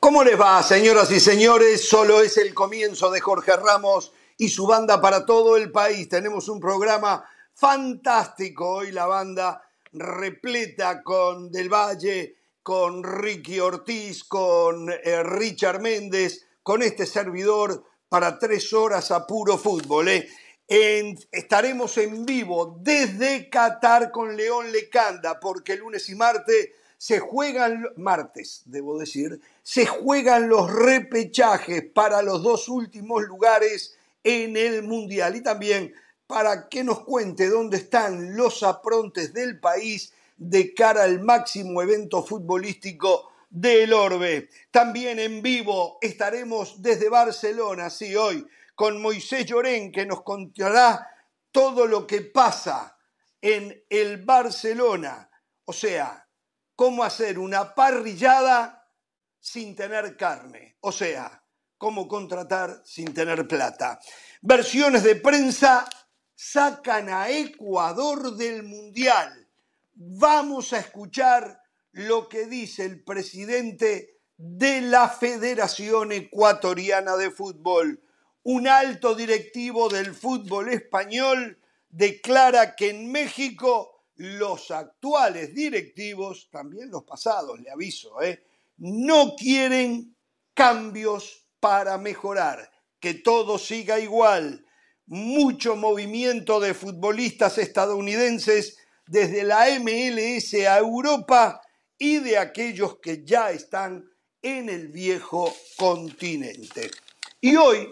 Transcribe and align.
¿Cómo 0.00 0.22
les 0.22 0.40
va, 0.40 0.62
señoras 0.62 1.10
y 1.10 1.18
señores? 1.18 1.88
Solo 1.88 2.22
es 2.22 2.36
el 2.36 2.54
comienzo 2.54 3.10
de 3.10 3.20
Jorge 3.20 3.56
Ramos 3.56 4.12
y 4.38 4.48
su 4.48 4.66
banda 4.66 5.00
para 5.00 5.26
todo 5.26 5.56
el 5.56 5.72
país. 5.72 6.08
Tenemos 6.08 6.48
un 6.48 6.60
programa 6.60 7.28
fantástico 7.52 8.68
hoy, 8.68 8.92
la 8.92 9.06
banda 9.06 9.62
repleta 9.92 11.02
con 11.02 11.50
Del 11.50 11.68
Valle, 11.68 12.36
con 12.62 13.02
Ricky 13.02 13.58
Ortiz, 13.58 14.24
con 14.24 14.90
eh, 14.90 15.22
Richard 15.24 15.80
Méndez, 15.80 16.46
con 16.62 16.82
este 16.82 17.04
servidor 17.04 17.84
para 18.08 18.38
tres 18.38 18.72
horas 18.72 19.10
a 19.10 19.26
puro 19.26 19.58
fútbol. 19.58 20.08
¿eh? 20.08 20.28
Estaremos 20.68 21.96
en 21.98 22.26
vivo 22.26 22.78
desde 22.80 23.48
Qatar 23.48 24.10
con 24.10 24.36
León 24.36 24.72
Lecanda, 24.72 25.38
porque 25.38 25.76
lunes 25.76 26.08
y 26.08 26.14
martes 26.14 26.70
se 26.98 27.18
juegan, 27.20 27.86
martes 27.96 28.62
debo 28.64 28.98
decir, 28.98 29.40
se 29.62 29.86
juegan 29.86 30.48
los 30.48 30.72
repechajes 30.72 31.84
para 31.94 32.22
los 32.22 32.42
dos 32.42 32.68
últimos 32.68 33.22
lugares 33.24 33.96
en 34.24 34.56
el 34.56 34.82
Mundial 34.82 35.36
y 35.36 35.42
también 35.42 35.94
para 36.26 36.68
que 36.68 36.82
nos 36.82 37.04
cuente 37.04 37.48
dónde 37.48 37.76
están 37.76 38.36
los 38.36 38.62
aprontes 38.62 39.32
del 39.32 39.60
país 39.60 40.12
de 40.36 40.74
cara 40.74 41.04
al 41.04 41.20
máximo 41.20 41.80
evento 41.80 42.24
futbolístico 42.24 43.30
del 43.48 43.92
Orbe. 43.92 44.48
También 44.70 45.18
en 45.20 45.42
vivo 45.42 45.98
estaremos 46.00 46.82
desde 46.82 47.08
Barcelona, 47.08 47.90
sí, 47.90 48.16
hoy, 48.16 48.46
con 48.76 49.02
Moisés 49.02 49.46
Llorén, 49.46 49.90
que 49.90 50.06
nos 50.06 50.22
contará 50.22 51.10
todo 51.50 51.86
lo 51.86 52.06
que 52.06 52.20
pasa 52.20 52.96
en 53.40 53.84
el 53.90 54.22
Barcelona. 54.22 55.28
O 55.64 55.72
sea, 55.72 56.28
cómo 56.76 57.02
hacer 57.02 57.38
una 57.38 57.74
parrillada 57.74 58.92
sin 59.40 59.74
tener 59.74 60.16
carne, 60.16 60.76
o 60.80 60.92
sea, 60.92 61.42
cómo 61.78 62.06
contratar 62.06 62.82
sin 62.84 63.12
tener 63.14 63.48
plata. 63.48 63.98
Versiones 64.42 65.02
de 65.02 65.16
prensa 65.16 65.88
sacan 66.34 67.08
a 67.08 67.30
Ecuador 67.30 68.36
del 68.36 68.62
Mundial. 68.62 69.48
Vamos 69.94 70.72
a 70.74 70.78
escuchar 70.80 71.62
lo 71.92 72.28
que 72.28 72.46
dice 72.46 72.84
el 72.84 73.02
presidente 73.02 74.20
de 74.36 74.82
la 74.82 75.08
Federación 75.08 76.12
Ecuatoriana 76.12 77.16
de 77.16 77.30
Fútbol. 77.30 78.02
Un 78.48 78.68
alto 78.68 79.16
directivo 79.16 79.88
del 79.88 80.14
fútbol 80.14 80.68
español 80.68 81.58
declara 81.88 82.76
que 82.76 82.90
en 82.90 83.10
México 83.10 84.04
los 84.14 84.70
actuales 84.70 85.52
directivos, 85.52 86.48
también 86.48 86.88
los 86.88 87.02
pasados, 87.02 87.58
le 87.58 87.72
aviso, 87.72 88.22
¿eh? 88.22 88.44
no 88.78 89.34
quieren 89.34 90.14
cambios 90.54 91.48
para 91.58 91.98
mejorar, 91.98 92.70
que 93.00 93.14
todo 93.14 93.58
siga 93.58 93.98
igual. 93.98 94.64
Mucho 95.06 95.74
movimiento 95.74 96.60
de 96.60 96.72
futbolistas 96.72 97.58
estadounidenses 97.58 98.78
desde 99.08 99.42
la 99.42 99.66
MLS 99.80 100.54
a 100.68 100.78
Europa 100.78 101.60
y 101.98 102.18
de 102.18 102.38
aquellos 102.38 103.00
que 103.00 103.24
ya 103.24 103.50
están 103.50 104.08
en 104.40 104.68
el 104.68 104.86
viejo 104.86 105.52
continente. 105.76 106.92
Y 107.40 107.56
hoy 107.56 107.88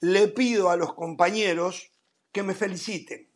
le 0.00 0.28
pido 0.28 0.70
a 0.70 0.76
los 0.76 0.94
compañeros 0.94 1.90
que 2.32 2.42
me 2.42 2.54
feliciten 2.54 3.28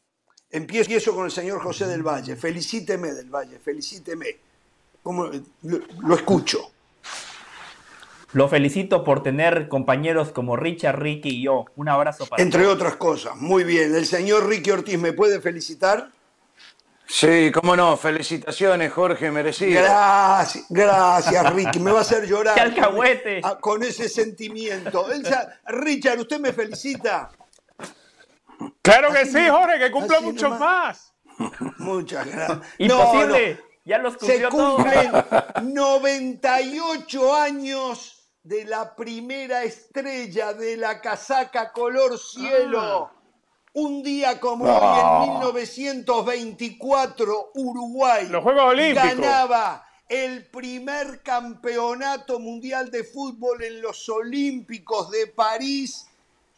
Empiezo 0.53 1.15
con 1.15 1.25
el 1.25 1.31
señor 1.31 1.63
José 1.63 1.87
del 1.87 2.03
Valle. 2.03 2.37
Felicíteme 2.37 3.13
del 3.13 3.31
Valle, 3.31 3.59
felicíteme. 3.59 4.37
Como, 5.03 5.31
lo, 5.63 6.15
escucho. 6.15 6.71
Lo 8.35 8.49
felicito 8.49 9.03
por 9.03 9.23
tener 9.23 9.69
compañeros 9.69 10.31
como 10.31 10.57
Richard, 10.57 11.01
Ricky 11.01 11.31
y 11.31 11.43
yo. 11.45 11.65
Un 11.77 11.89
abrazo 11.89 12.27
para 12.27 12.43
Entre 12.43 12.67
otras 12.67 12.97
cosas. 12.97 13.35
Muy 13.37 13.65
bien. 13.65 13.95
¿El 13.95 14.05
señor 14.05 14.47
Ricky 14.47 14.71
Ortiz 14.71 14.99
me 14.99 15.15
puede 15.15 15.41
felicitar? 15.41 16.11
Sí, 17.07 17.51
cómo 17.53 17.77
no. 17.77 17.97
Felicitaciones, 17.97 18.93
Jorge, 18.93 19.31
merecido. 19.31 19.83
Gracias, 19.83 20.65
gracias, 20.69 21.55
Ricky. 21.55 21.81
Me 21.81 21.93
va 21.93 21.99
a 21.99 22.03
hacer 22.03 22.27
llorar. 22.27 22.55
¡Qué 22.57 22.61
alcahuete! 22.61 23.43
Con, 23.61 23.83
ese 23.83 24.09
sentimiento. 24.09 25.07
Richard, 25.67 26.21
¿usted 26.21 26.41
me 26.41 26.53
felicita? 26.53 27.31
Claro 28.81 29.13
que 29.13 29.27
sí, 29.27 29.49
Jorge, 29.49 29.79
que 29.79 29.91
cumple 29.91 30.21
muchos 30.21 30.59
más. 30.59 31.13
Muchas 31.79 32.27
gracias. 32.27 32.59
Imposible. 32.79 33.61
Ya 33.85 33.99
los 33.99 34.15
Se 34.15 34.49
cumplen 34.49 35.11
98 35.75 37.35
años 37.35 38.29
de 38.43 38.65
la 38.65 38.95
primera 38.95 39.65
estrella 39.65 40.53
de 40.53 40.77
la 40.77 41.01
casaca 41.01 41.73
color 41.73 42.19
cielo. 42.19 43.11
Ah. 43.13 43.22
Un 43.75 44.03
día 44.03 44.39
como 44.39 44.67
hoy, 44.67 45.01
en 45.01 45.21
1924, 45.33 47.53
Uruguay 47.55 48.29
ganaba 48.95 49.83
el 50.07 50.45
primer 50.45 51.23
campeonato 51.23 52.39
mundial 52.39 52.91
de 52.91 53.03
fútbol 53.03 53.63
en 53.63 53.81
los 53.81 54.07
Olímpicos 54.11 55.11
de 55.11 55.27
París 55.29 56.07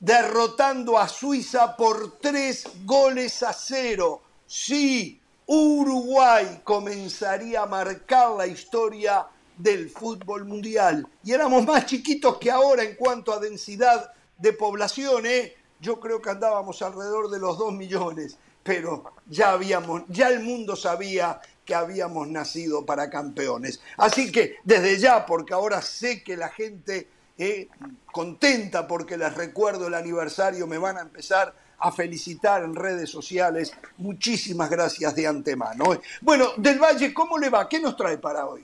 derrotando 0.00 0.98
a 0.98 1.06
Suiza 1.06 1.76
por 1.76 2.18
tres 2.18 2.66
goles 2.84 3.44
a 3.44 3.52
cero. 3.52 4.22
Sí, 4.44 5.20
Uruguay 5.46 6.62
comenzaría 6.64 7.62
a 7.62 7.66
marcar 7.66 8.32
la 8.32 8.48
historia 8.48 9.24
del 9.56 9.88
fútbol 9.88 10.46
mundial. 10.46 11.06
Y 11.22 11.30
éramos 11.30 11.64
más 11.64 11.86
chiquitos 11.86 12.38
que 12.38 12.50
ahora 12.50 12.82
en 12.82 12.96
cuanto 12.96 13.32
a 13.32 13.38
densidad 13.38 14.12
de 14.36 14.52
población, 14.52 15.26
¿eh? 15.26 15.54
Yo 15.84 16.00
creo 16.00 16.22
que 16.22 16.30
andábamos 16.30 16.80
alrededor 16.80 17.28
de 17.28 17.38
los 17.38 17.58
dos 17.58 17.70
millones, 17.74 18.38
pero 18.62 19.04
ya 19.26 19.50
habíamos, 19.50 20.04
ya 20.08 20.30
el 20.30 20.40
mundo 20.40 20.76
sabía 20.76 21.42
que 21.62 21.74
habíamos 21.74 22.26
nacido 22.26 22.86
para 22.86 23.10
campeones. 23.10 23.82
Así 23.98 24.32
que 24.32 24.56
desde 24.64 24.98
ya, 24.98 25.26
porque 25.26 25.52
ahora 25.52 25.82
sé 25.82 26.24
que 26.24 26.38
la 26.38 26.48
gente 26.48 27.06
eh, 27.36 27.68
contenta 28.10 28.88
porque 28.88 29.18
les 29.18 29.34
recuerdo 29.34 29.88
el 29.88 29.94
aniversario, 29.94 30.66
me 30.66 30.78
van 30.78 30.96
a 30.96 31.02
empezar 31.02 31.54
a 31.78 31.92
felicitar 31.92 32.64
en 32.64 32.74
redes 32.74 33.10
sociales. 33.10 33.74
Muchísimas 33.98 34.70
gracias 34.70 35.14
de 35.14 35.26
antemano. 35.26 35.84
Bueno, 36.22 36.54
Del 36.56 36.78
Valle, 36.78 37.12
¿cómo 37.12 37.36
le 37.36 37.50
va? 37.50 37.68
¿Qué 37.68 37.78
nos 37.78 37.94
trae 37.94 38.16
para 38.16 38.46
hoy? 38.46 38.62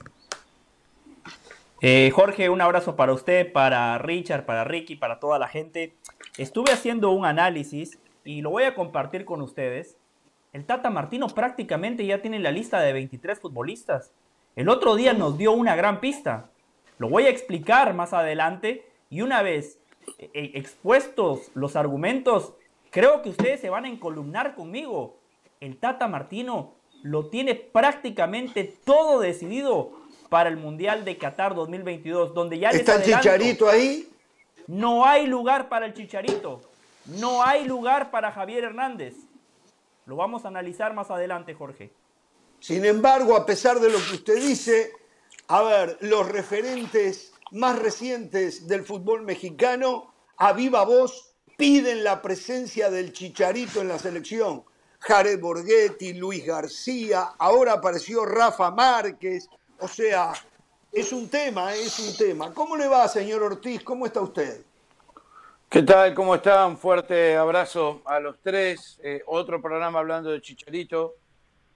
Eh, 1.82 2.10
Jorge, 2.14 2.50
un 2.50 2.60
abrazo 2.60 2.94
para 2.94 3.14
usted, 3.14 3.50
para 3.50 3.96
Richard, 3.96 4.44
para 4.44 4.64
Ricky, 4.64 4.96
para 4.96 5.18
toda 5.18 5.38
la 5.38 5.48
gente. 5.48 5.94
Estuve 6.36 6.72
haciendo 6.72 7.10
un 7.10 7.24
análisis 7.24 7.98
y 8.22 8.42
lo 8.42 8.50
voy 8.50 8.64
a 8.64 8.74
compartir 8.74 9.24
con 9.24 9.40
ustedes. 9.40 9.96
El 10.52 10.66
Tata 10.66 10.90
Martino 10.90 11.26
prácticamente 11.28 12.04
ya 12.04 12.20
tiene 12.20 12.38
la 12.38 12.50
lista 12.50 12.80
de 12.80 12.92
23 12.92 13.40
futbolistas. 13.40 14.12
El 14.56 14.68
otro 14.68 14.94
día 14.94 15.14
nos 15.14 15.38
dio 15.38 15.52
una 15.52 15.74
gran 15.74 16.00
pista. 16.00 16.50
Lo 16.98 17.08
voy 17.08 17.24
a 17.24 17.30
explicar 17.30 17.94
más 17.94 18.12
adelante 18.12 18.84
y 19.08 19.22
una 19.22 19.40
vez 19.40 19.80
eh, 20.18 20.30
eh, 20.34 20.50
expuestos 20.54 21.50
los 21.54 21.76
argumentos, 21.76 22.52
creo 22.90 23.22
que 23.22 23.30
ustedes 23.30 23.58
se 23.58 23.70
van 23.70 23.86
a 23.86 23.88
encolumnar 23.88 24.54
conmigo. 24.54 25.16
El 25.60 25.78
Tata 25.78 26.08
Martino 26.08 26.74
lo 27.02 27.30
tiene 27.30 27.54
prácticamente 27.54 28.64
todo 28.84 29.20
decidido 29.20 29.99
para 30.30 30.48
el 30.48 30.56
Mundial 30.56 31.04
de 31.04 31.18
Qatar 31.18 31.54
2022, 31.54 32.32
donde 32.32 32.58
ya 32.58 32.70
¿Está 32.70 32.94
el 32.94 33.02
Chicharito 33.02 33.68
ahí? 33.68 34.08
No 34.68 35.04
hay 35.04 35.26
lugar 35.26 35.68
para 35.68 35.84
el 35.84 35.92
Chicharito. 35.92 36.62
No 37.06 37.42
hay 37.42 37.64
lugar 37.64 38.12
para 38.12 38.30
Javier 38.30 38.64
Hernández. 38.64 39.16
Lo 40.06 40.16
vamos 40.16 40.44
a 40.44 40.48
analizar 40.48 40.94
más 40.94 41.10
adelante, 41.10 41.52
Jorge. 41.54 41.92
Sin 42.60 42.84
embargo, 42.84 43.36
a 43.36 43.44
pesar 43.44 43.80
de 43.80 43.90
lo 43.90 43.98
que 43.98 44.14
usted 44.14 44.36
dice, 44.36 44.92
a 45.48 45.62
ver, 45.62 45.98
los 46.00 46.28
referentes 46.28 47.32
más 47.50 47.76
recientes 47.78 48.68
del 48.68 48.84
fútbol 48.84 49.22
mexicano, 49.22 50.14
a 50.36 50.52
viva 50.52 50.84
voz, 50.84 51.34
piden 51.56 52.04
la 52.04 52.22
presencia 52.22 52.88
del 52.88 53.12
Chicharito 53.12 53.80
en 53.80 53.88
la 53.88 53.98
selección. 53.98 54.62
Jared 55.00 55.40
Borghetti, 55.40 56.12
Luis 56.12 56.46
García, 56.46 57.32
ahora 57.38 57.72
apareció 57.72 58.24
Rafa 58.24 58.70
Márquez. 58.70 59.48
O 59.80 59.88
sea, 59.88 60.32
es 60.92 61.12
un 61.12 61.28
tema, 61.28 61.74
es 61.74 61.98
un 61.98 62.16
tema. 62.16 62.52
¿Cómo 62.52 62.76
le 62.76 62.86
va, 62.88 63.08
señor 63.08 63.42
Ortiz? 63.42 63.82
¿Cómo 63.82 64.06
está 64.06 64.20
usted? 64.20 64.62
¿Qué 65.68 65.82
tal? 65.82 66.14
¿Cómo 66.14 66.34
está? 66.34 66.66
Un 66.66 66.76
fuerte 66.76 67.36
abrazo 67.36 68.02
a 68.04 68.18
los 68.20 68.38
tres. 68.42 68.98
Eh, 69.02 69.22
otro 69.26 69.62
programa 69.62 70.00
hablando 70.00 70.30
de 70.30 70.40
Chicharito. 70.40 71.14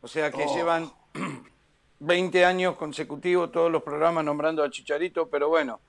O 0.00 0.08
sea 0.08 0.30
que 0.30 0.44
oh. 0.44 0.54
llevan 0.54 0.92
20 2.00 2.44
años 2.44 2.76
consecutivos 2.76 3.50
todos 3.52 3.70
los 3.70 3.82
programas 3.82 4.24
nombrando 4.24 4.62
a 4.62 4.70
Chicharito, 4.70 5.28
pero 5.28 5.48
bueno, 5.48 5.80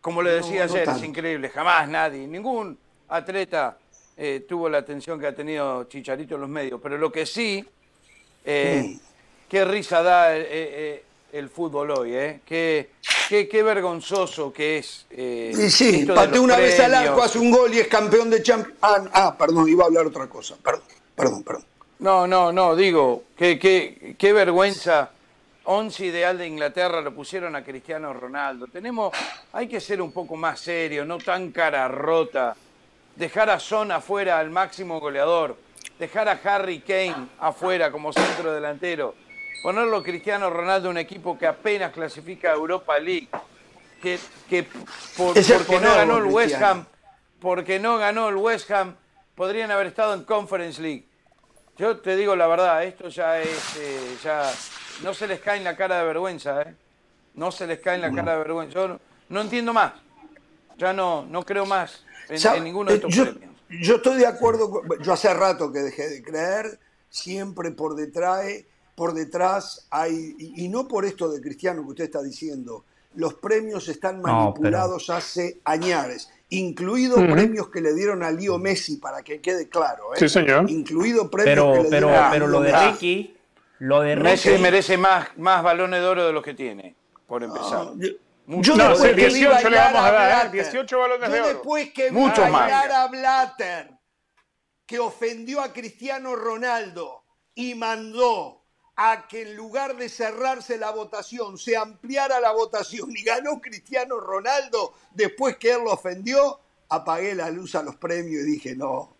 como 0.00 0.22
le 0.22 0.30
decía 0.30 0.64
ayer, 0.64 0.88
es 0.88 1.02
increíble, 1.02 1.48
jamás 1.48 1.88
nadie, 1.88 2.28
ningún 2.28 2.78
atleta 3.08 3.76
eh, 4.16 4.44
tuvo 4.48 4.68
la 4.68 4.78
atención 4.78 5.18
que 5.18 5.26
ha 5.26 5.34
tenido 5.34 5.84
Chicharito 5.84 6.36
en 6.36 6.42
los 6.42 6.50
medios, 6.50 6.80
pero 6.80 6.96
lo 6.96 7.10
que 7.10 7.26
sí 7.26 7.66
Eh, 8.48 8.96
qué 9.48 9.64
risa 9.64 10.04
da 10.04 10.32
el 11.38 11.48
fútbol 11.50 11.90
hoy, 11.90 12.14
¿eh? 12.14 12.40
Qué, 12.44 12.90
qué, 13.28 13.48
qué 13.48 13.62
vergonzoso 13.62 14.52
que 14.52 14.78
es. 14.78 15.06
eh, 15.10 15.68
sí, 15.70 16.06
pateó 16.06 16.42
una 16.42 16.56
vez 16.56 16.78
al 16.80 16.94
arco, 16.94 17.22
hace 17.22 17.38
un 17.38 17.50
gol 17.50 17.72
y 17.74 17.78
es 17.78 17.88
campeón 17.88 18.30
de 18.30 18.42
Champions. 18.42 18.78
Ah, 18.80 19.04
ah, 19.12 19.36
perdón, 19.38 19.68
iba 19.68 19.84
a 19.84 19.86
hablar 19.86 20.06
otra 20.06 20.26
cosa. 20.28 20.56
Perdón, 20.62 20.82
perdón, 21.14 21.42
perdón. 21.44 21.64
No, 21.98 22.26
no, 22.26 22.52
no, 22.52 22.76
digo, 22.76 23.24
qué, 23.36 23.58
qué, 23.58 24.14
qué 24.18 24.32
vergüenza. 24.32 25.10
Once 25.68 26.04
ideal 26.04 26.38
de 26.38 26.46
Inglaterra 26.46 27.00
lo 27.00 27.12
pusieron 27.12 27.56
a 27.56 27.64
Cristiano 27.64 28.12
Ronaldo. 28.12 28.68
Tenemos, 28.68 29.12
hay 29.52 29.66
que 29.66 29.80
ser 29.80 30.00
un 30.00 30.12
poco 30.12 30.36
más 30.36 30.60
serio, 30.60 31.04
no 31.04 31.18
tan 31.18 31.50
cara 31.50 31.88
rota. 31.88 32.54
Dejar 33.16 33.50
a 33.50 33.58
Son 33.58 33.90
afuera 33.90 34.38
al 34.38 34.50
máximo 34.50 35.00
goleador. 35.00 35.56
Dejar 35.98 36.28
a 36.28 36.38
Harry 36.44 36.80
Kane 36.80 37.28
afuera 37.40 37.90
como 37.90 38.12
centro 38.12 38.52
delantero. 38.52 39.14
Ponerlo 39.62 40.02
Cristiano 40.02 40.50
Ronaldo 40.50 40.90
un 40.90 40.98
equipo 40.98 41.36
que 41.38 41.46
apenas 41.46 41.92
clasifica 41.92 42.50
a 42.50 42.54
Europa 42.54 42.98
League. 42.98 43.28
Que, 44.02 44.18
que 44.48 44.66
por- 45.16 45.36
Ese 45.36 45.56
es 45.56 45.62
porque 45.62 45.80
no 45.84 45.94
ganó 45.94 46.18
el 46.18 46.24
West. 46.24 46.60
Ham, 46.62 46.84
porque 47.40 47.78
no 47.80 47.98
ganó 47.98 48.28
el 48.28 48.36
West 48.36 48.70
Ham, 48.70 48.94
podrían 49.34 49.70
haber 49.70 49.86
estado 49.88 50.14
en 50.14 50.24
Conference 50.24 50.80
League. 50.80 51.06
Yo 51.78 51.98
te 51.98 52.14
digo 52.16 52.36
la 52.36 52.46
verdad, 52.46 52.84
esto 52.84 53.08
ya 53.08 53.40
es, 53.40 53.76
eh, 53.78 54.16
ya 54.22 54.50
no 55.02 55.12
se 55.14 55.26
les 55.26 55.40
cae 55.40 55.58
en 55.58 55.64
la 55.64 55.76
cara 55.76 55.98
de 55.98 56.04
vergüenza, 56.04 56.62
¿eh? 56.62 56.74
No 57.34 57.50
se 57.50 57.66
les 57.66 57.80
cae 57.80 57.96
en 57.96 58.02
la 58.02 58.12
cara 58.12 58.32
de 58.32 58.38
vergüenza. 58.38 58.74
Yo 58.74 58.88
no, 58.88 59.00
no 59.28 59.40
entiendo 59.40 59.72
más. 59.72 59.92
Ya 60.78 60.92
no, 60.92 61.26
no 61.28 61.44
creo 61.44 61.66
más 61.66 62.04
en, 62.28 62.64
ninguno 62.64 62.90
de 62.90 62.94
Eh, 62.96 62.96
estos 62.98 63.14
yo, 63.14 63.24
premios. 63.24 63.54
yo 63.68 63.96
estoy 63.96 64.18
de 64.18 64.26
acuerdo, 64.26 64.70
con- 64.70 65.02
yo 65.02 65.12
hace 65.12 65.32
rato 65.34 65.72
que 65.72 65.80
dejé 65.80 66.08
de 66.08 66.22
creer, 66.22 66.78
siempre 67.10 67.70
por 67.72 67.94
detrás, 67.96 68.44
por 68.96 69.14
detrás 69.14 69.86
hay, 69.90 70.34
y, 70.38 70.64
y 70.64 70.68
no 70.68 70.88
por 70.88 71.04
esto 71.04 71.30
de 71.30 71.40
Cristiano 71.40 71.82
que 71.84 71.88
usted 71.90 72.04
está 72.04 72.22
diciendo, 72.22 72.84
los 73.14 73.34
premios 73.34 73.86
están 73.88 74.20
pero- 74.22 74.34
manipulados 74.34 75.08
hace 75.10 75.60
añares, 75.64 76.28
incluidos 76.48 77.18
premios 77.24 77.68
que 77.70 77.80
le 77.80 77.94
dieron 77.94 78.22
a 78.24 78.30
Lío 78.32 78.58
Messi, 78.58 78.96
para 78.96 79.22
que 79.22 79.40
quede 79.40 79.68
claro, 79.68 80.14
¿eh? 80.14 80.18
Sí, 80.18 80.28
señor. 80.28 80.68
incluido 80.70 81.30
premios 81.30 81.54
Pero, 81.54 81.72
que 81.72 81.82
le 81.84 81.88
pero, 81.90 82.06
dieron 82.08 82.24
a 82.24 82.30
pero 82.30 82.46
lo 82.48 82.60
de 82.60 82.72
Leo 82.72 82.80
Messi. 82.80 82.92
Ricky, 82.92 83.36
lo 83.80 84.00
de 84.00 84.16
Messi 84.16 84.48
Ricky, 84.50 84.62
merece 84.62 84.96
más, 84.98 85.28
más 85.38 85.62
balones 85.62 86.00
de 86.00 86.06
oro 86.06 86.26
de 86.26 86.32
los 86.32 86.42
que 86.42 86.54
tiene, 86.54 86.96
por 87.26 87.42
empezar. 87.42 87.88
Yo, 87.96 88.08
Mucho. 88.46 88.72
yo 88.72 88.76
No, 88.76 88.90
después 88.90 89.10
sí, 89.10 89.16
que 89.16 89.26
vi 89.26 89.34
18 89.34 89.70
le 89.70 89.76
vamos 89.76 90.00
a 90.00 90.10
dar, 90.12 90.46
¿eh? 90.46 90.48
Blatter, 90.50 90.52
18 90.72 90.98
balones 90.98 91.28
yo 91.28 91.34
de 91.34 91.40
oro. 91.40 91.48
después 91.48 91.92
que 91.92 92.10
más. 92.12 92.36
bailar 92.38 92.92
a 92.92 93.06
Blatter, 93.08 93.90
que 94.86 94.98
ofendió 95.00 95.60
a 95.60 95.72
Cristiano 95.72 96.36
Ronaldo 96.36 97.24
y 97.56 97.74
mandó 97.74 98.55
a 98.96 99.26
que 99.28 99.42
en 99.42 99.56
lugar 99.56 99.96
de 99.96 100.08
cerrarse 100.08 100.78
la 100.78 100.90
votación, 100.90 101.58
se 101.58 101.76
ampliara 101.76 102.40
la 102.40 102.52
votación 102.52 103.10
y 103.14 103.22
ganó 103.22 103.60
Cristiano 103.60 104.18
Ronaldo 104.18 104.94
después 105.12 105.56
que 105.58 105.72
él 105.72 105.84
lo 105.84 105.92
ofendió, 105.92 106.58
apagué 106.88 107.34
la 107.34 107.50
luz 107.50 107.74
a 107.74 107.82
los 107.82 107.96
premios 107.96 108.42
y 108.42 108.52
dije, 108.52 108.74
no, 108.74 109.16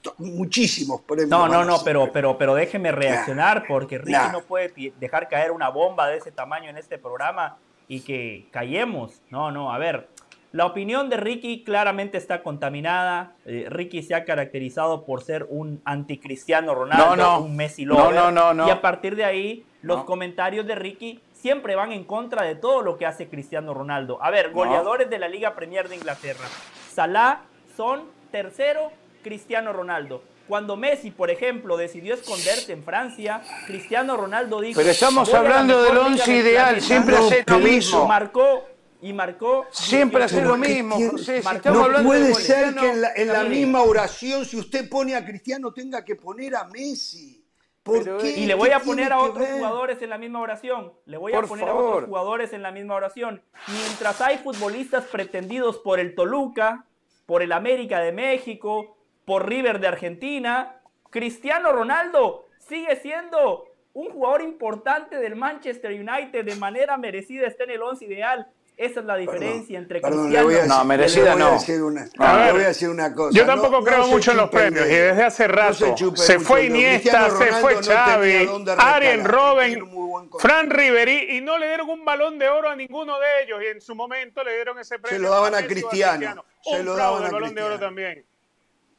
to- 0.00 0.14
muchísimos 0.18 1.02
premios. 1.02 1.28
No, 1.28 1.46
no, 1.46 1.64
no, 1.64 1.82
pero, 1.84 2.10
pero, 2.12 2.38
pero 2.38 2.54
déjeme 2.54 2.90
reaccionar 2.90 3.64
porque 3.68 3.98
Ricky 3.98 4.12
Nah. 4.12 4.32
no 4.32 4.40
puede 4.42 4.72
dejar 4.98 5.28
caer 5.28 5.50
una 5.50 5.68
bomba 5.68 6.08
de 6.08 6.16
ese 6.16 6.32
tamaño 6.32 6.70
en 6.70 6.78
este 6.78 6.96
programa 6.96 7.58
y 7.86 8.00
que 8.00 8.48
callemos. 8.50 9.20
No, 9.30 9.50
no, 9.50 9.72
a 9.72 9.78
ver. 9.78 10.08
La 10.52 10.66
opinión 10.66 11.08
de 11.08 11.16
Ricky 11.16 11.62
claramente 11.62 12.18
está 12.18 12.42
contaminada. 12.42 13.34
Eh, 13.46 13.66
Ricky 13.68 14.02
se 14.02 14.14
ha 14.16 14.24
caracterizado 14.24 15.04
por 15.04 15.22
ser 15.22 15.46
un 15.48 15.80
anticristiano 15.84 16.74
Ronaldo, 16.74 17.14
No, 17.14 17.38
no. 17.38 17.40
un 17.44 17.54
Messi 17.56 17.84
No, 17.84 17.94
lover. 17.94 18.14
no, 18.16 18.30
no, 18.32 18.52
no. 18.54 18.66
Y 18.66 18.70
a 18.70 18.80
partir 18.80 19.14
de 19.14 19.24
ahí, 19.24 19.64
los 19.82 20.02
comentarios 20.04 20.66
de 20.66 20.74
Ricky 20.74 21.20
siempre 21.32 21.76
van 21.76 21.92
en 21.92 22.02
contra 22.04 22.42
de 22.44 22.56
todo 22.56 22.82
lo 22.82 22.98
que 22.98 23.06
hace 23.06 23.28
Cristiano 23.28 23.74
Ronaldo. 23.74 24.18
A 24.22 24.30
ver, 24.30 24.50
goleadores 24.50 25.08
de 25.08 25.18
la 25.20 25.28
Liga 25.28 25.54
Premier 25.54 25.88
de 25.88 25.96
Inglaterra. 25.96 26.44
Salah, 26.92 27.42
Son, 27.76 28.02
tercero, 28.32 28.90
Cristiano 29.22 29.72
Ronaldo. 29.72 30.22
Cuando 30.48 30.76
Messi, 30.76 31.12
por 31.12 31.30
ejemplo, 31.30 31.76
decidió 31.76 32.14
esconderse 32.14 32.72
en 32.72 32.82
Francia, 32.82 33.40
Cristiano 33.66 34.16
Ronaldo 34.16 34.60
dijo... 34.60 34.78
Pero 34.80 34.90
estamos 34.90 35.28
"Voy 35.30 35.38
a 35.38 35.42
la 35.42 35.48
hablando 35.48 35.82
del 35.84 35.96
once 35.96 36.30
ideal, 36.36 36.64
planeta". 36.74 36.86
siempre 36.86 37.16
hace 37.16 37.44
lo 37.46 37.58
mismo. 37.60 38.06
Marcó 38.08 38.64
y 39.02 39.12
marcó... 39.12 39.66
Siempre 39.70 40.24
hace 40.24 40.36
18 40.36 40.56
lo 40.56 40.62
¿qué 40.62 40.68
mismo? 40.74 41.10
José. 41.10 41.42
Si 41.42 41.68
No 41.68 42.02
puede 42.02 42.34
ser 42.34 42.74
que 42.74 42.90
en 42.90 43.00
la, 43.00 43.12
en 43.14 43.28
la 43.28 43.44
misma 43.44 43.82
oración, 43.82 44.44
si 44.44 44.56
usted 44.58 44.88
pone 44.88 45.14
a 45.16 45.24
Cristiano, 45.24 45.72
tenga 45.72 46.04
que 46.04 46.16
poner 46.16 46.54
a 46.56 46.64
Messi. 46.64 47.44
¿Por 47.82 48.04
Pero, 48.04 48.18
qué? 48.18 48.30
Y 48.38 48.46
le 48.46 48.54
voy 48.54 48.68
¿Qué 48.68 48.74
a 48.74 48.80
poner 48.80 49.12
a 49.12 49.18
otros 49.18 49.38
ver? 49.48 49.58
jugadores 49.58 50.02
en 50.02 50.10
la 50.10 50.18
misma 50.18 50.40
oración. 50.40 50.92
Le 51.06 51.16
voy 51.16 51.32
a 51.32 51.36
Por 51.36 51.48
poner 51.48 51.64
a 51.64 51.68
favor. 51.68 51.94
otros 51.94 52.08
jugadores 52.08 52.52
en 52.52 52.62
la 52.62 52.72
misma 52.72 52.94
oración. 52.94 53.42
Mientras 53.68 54.20
hay 54.20 54.38
futbolistas 54.38 55.04
pretendidos 55.06 55.78
por 55.78 55.98
el 55.98 56.14
Toluca, 56.14 56.84
por 57.24 57.42
el 57.42 57.52
América 57.52 58.00
de 58.00 58.12
México, 58.12 58.96
por 59.24 59.48
River 59.48 59.80
de 59.80 59.88
Argentina, 59.88 60.76
Cristiano 61.08 61.72
Ronaldo 61.72 62.46
sigue 62.58 62.96
siendo 62.96 63.64
un 63.94 64.10
jugador 64.10 64.42
importante 64.42 65.16
del 65.16 65.34
Manchester 65.34 65.90
United 65.92 66.44
de 66.44 66.56
manera 66.56 66.96
merecida, 66.96 67.46
está 67.46 67.64
en 67.64 67.70
el 67.70 67.82
11 67.82 68.04
ideal. 68.04 68.46
Esa 68.80 69.00
es 69.00 69.04
la 69.06 69.16
diferencia 69.16 69.78
entre 69.78 70.00
Perdón, 70.00 70.32
le 70.32 70.38
Cristiano 70.42 70.44
voy 70.46 70.54
a 70.54 70.56
decir, 70.62 70.68
No, 70.78 70.84
merecida 70.86 71.34
no. 71.34 71.58
una, 71.84 72.08
A 72.18 72.36
le 72.38 72.44
ver, 72.44 72.52
voy 72.54 72.62
a 72.62 72.68
decir 72.68 72.88
una 72.88 73.14
cosa. 73.14 73.38
Yo 73.38 73.44
tampoco 73.44 73.80
no 73.80 73.84
creo 73.84 74.04
se 74.04 74.10
mucho 74.10 74.30
en 74.30 74.36
los 74.38 74.48
premios 74.48 74.86
y 74.86 74.88
desde 74.94 75.22
hace 75.22 75.48
No 75.48 75.54
rato 75.54 75.74
se 75.74 76.16
se 76.16 76.40
fue. 76.40 76.64
Iniesta, 76.64 77.28
se 77.28 77.52
fue 77.52 77.74
Xavi, 77.82 78.46
rescatar, 78.46 79.22
Robben. 79.22 79.90
Fran 80.38 80.70
Riveri 80.70 81.36
y 81.36 81.42
no 81.42 81.58
le 81.58 81.68
dieron 81.68 81.90
un 81.90 82.06
balón 82.06 82.38
de 82.38 82.48
oro 82.48 82.70
a 82.70 82.74
ninguno 82.74 83.18
de 83.20 83.42
ellos 83.44 83.60
y 83.62 83.66
en 83.66 83.82
su 83.82 83.94
momento 83.94 84.42
le 84.42 84.54
dieron 84.54 84.78
ese 84.78 84.98
premio. 84.98 85.18
lo 85.28 85.30
daban 85.30 85.54
a 85.54 85.66
Cristiano, 85.66 86.42
se 86.64 86.80
Un 86.80 86.86
lo 86.86 86.94
fraude 86.94 87.02
daban 87.02 87.22
a 87.22 87.26
el 87.26 87.32
balón 87.32 87.54
de 87.54 87.62
oro 87.62 87.70
Cristiano. 87.76 87.86
también. 87.86 88.24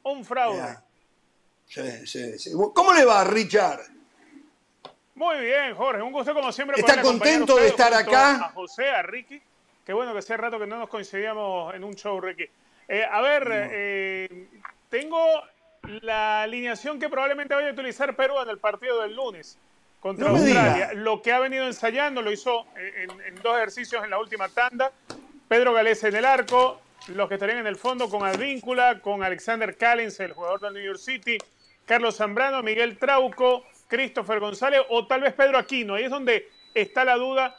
Un 0.04 0.24
fraude. 0.24 0.58
Ya. 0.58 0.84
Sí, 1.66 2.06
sí, 2.06 2.38
sí. 2.38 2.50
¿Cómo 2.72 2.92
le 2.92 3.04
va, 3.04 3.24
Richard? 3.24 3.80
Muy 5.16 5.40
bien, 5.40 5.74
Jorge. 5.74 6.02
Un 6.02 6.12
gusto 6.12 6.32
como 6.34 6.52
siempre. 6.52 6.78
¿Está 6.78 7.02
contento 7.02 7.56
de 7.56 7.66
estar 7.66 7.92
acá? 7.92 8.36
A 8.46 8.50
José, 8.50 8.88
a 8.88 9.02
Ricky. 9.02 9.42
Qué 9.84 9.92
bueno 9.92 10.12
que 10.12 10.20
hacía 10.20 10.36
rato 10.36 10.58
que 10.58 10.66
no 10.66 10.78
nos 10.78 10.88
coincidíamos 10.88 11.74
en 11.74 11.82
un 11.82 11.94
show, 11.94 12.20
Ricky. 12.20 12.48
Eh, 12.88 13.04
a 13.04 13.20
ver, 13.20 13.48
eh, 13.50 14.48
tengo 14.88 15.42
la 16.02 16.42
alineación 16.42 17.00
que 17.00 17.08
probablemente 17.08 17.54
vaya 17.54 17.70
a 17.70 17.72
utilizar 17.72 18.14
Perú 18.14 18.40
en 18.40 18.48
el 18.48 18.58
partido 18.58 19.02
del 19.02 19.16
lunes 19.16 19.58
contra 20.00 20.28
No 20.28 20.36
Australia. 20.36 20.92
Lo 20.94 21.20
que 21.20 21.32
ha 21.32 21.40
venido 21.40 21.66
ensayando 21.66 22.22
lo 22.22 22.30
hizo 22.30 22.66
en, 22.76 23.10
en 23.22 23.34
dos 23.42 23.56
ejercicios 23.56 24.04
en 24.04 24.10
la 24.10 24.18
última 24.18 24.48
tanda. 24.48 24.92
Pedro 25.48 25.72
Galés 25.72 26.04
en 26.04 26.14
el 26.14 26.24
arco, 26.24 26.80
los 27.08 27.28
que 27.28 27.34
estarían 27.34 27.58
en 27.58 27.66
el 27.66 27.76
fondo 27.76 28.08
con 28.08 28.24
Advíncula, 28.24 29.00
con 29.00 29.24
Alexander 29.24 29.76
Callens, 29.76 30.20
el 30.20 30.32
jugador 30.32 30.60
del 30.60 30.74
New 30.74 30.84
York 30.84 30.98
City, 30.98 31.38
Carlos 31.84 32.16
Zambrano, 32.16 32.62
Miguel 32.62 32.98
Trauco, 32.98 33.64
Christopher 33.88 34.38
González 34.38 34.80
o 34.88 35.06
tal 35.06 35.22
vez 35.22 35.34
Pedro 35.34 35.58
Aquino. 35.58 35.96
Ahí 35.96 36.04
es 36.04 36.10
donde 36.10 36.48
está 36.72 37.04
la 37.04 37.16
duda 37.16 37.56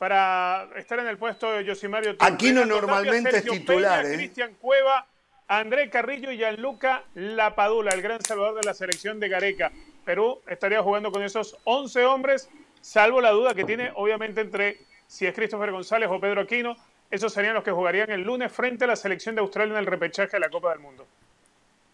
para 0.00 0.66
estar 0.76 0.98
en 0.98 1.08
el 1.08 1.18
puesto 1.18 1.52
de 1.52 1.62
Josimario 1.62 2.16
Torres. 2.16 2.32
Aquino 2.32 2.62
Tapia, 2.62 2.74
normalmente 2.74 3.36
es 3.36 3.44
titular, 3.44 4.00
Peña, 4.00 4.14
¿eh? 4.14 4.16
Cristian 4.16 4.54
Cueva, 4.54 5.06
André 5.46 5.90
Carrillo 5.90 6.32
y 6.32 6.38
Gianluca 6.38 7.04
Lapadula, 7.12 7.90
el 7.90 8.00
gran 8.00 8.18
salvador 8.22 8.54
de 8.54 8.62
la 8.62 8.72
selección 8.72 9.20
de 9.20 9.28
Gareca. 9.28 9.70
Perú 10.06 10.40
estaría 10.46 10.82
jugando 10.82 11.12
con 11.12 11.22
esos 11.22 11.58
11 11.64 12.06
hombres, 12.06 12.48
salvo 12.80 13.20
la 13.20 13.28
duda 13.32 13.54
que 13.54 13.64
tiene, 13.64 13.92
obviamente, 13.94 14.40
entre 14.40 14.78
si 15.06 15.26
es 15.26 15.34
Christopher 15.34 15.70
González 15.70 16.08
o 16.10 16.18
Pedro 16.18 16.40
Aquino. 16.40 16.78
Esos 17.10 17.30
serían 17.30 17.52
los 17.52 17.62
que 17.62 17.70
jugarían 17.70 18.10
el 18.10 18.22
lunes 18.22 18.50
frente 18.50 18.84
a 18.84 18.86
la 18.86 18.96
selección 18.96 19.34
de 19.34 19.42
Australia 19.42 19.74
en 19.74 19.80
el 19.80 19.86
repechaje 19.86 20.30
de 20.32 20.40
la 20.40 20.48
Copa 20.48 20.70
del 20.70 20.78
Mundo. 20.78 21.06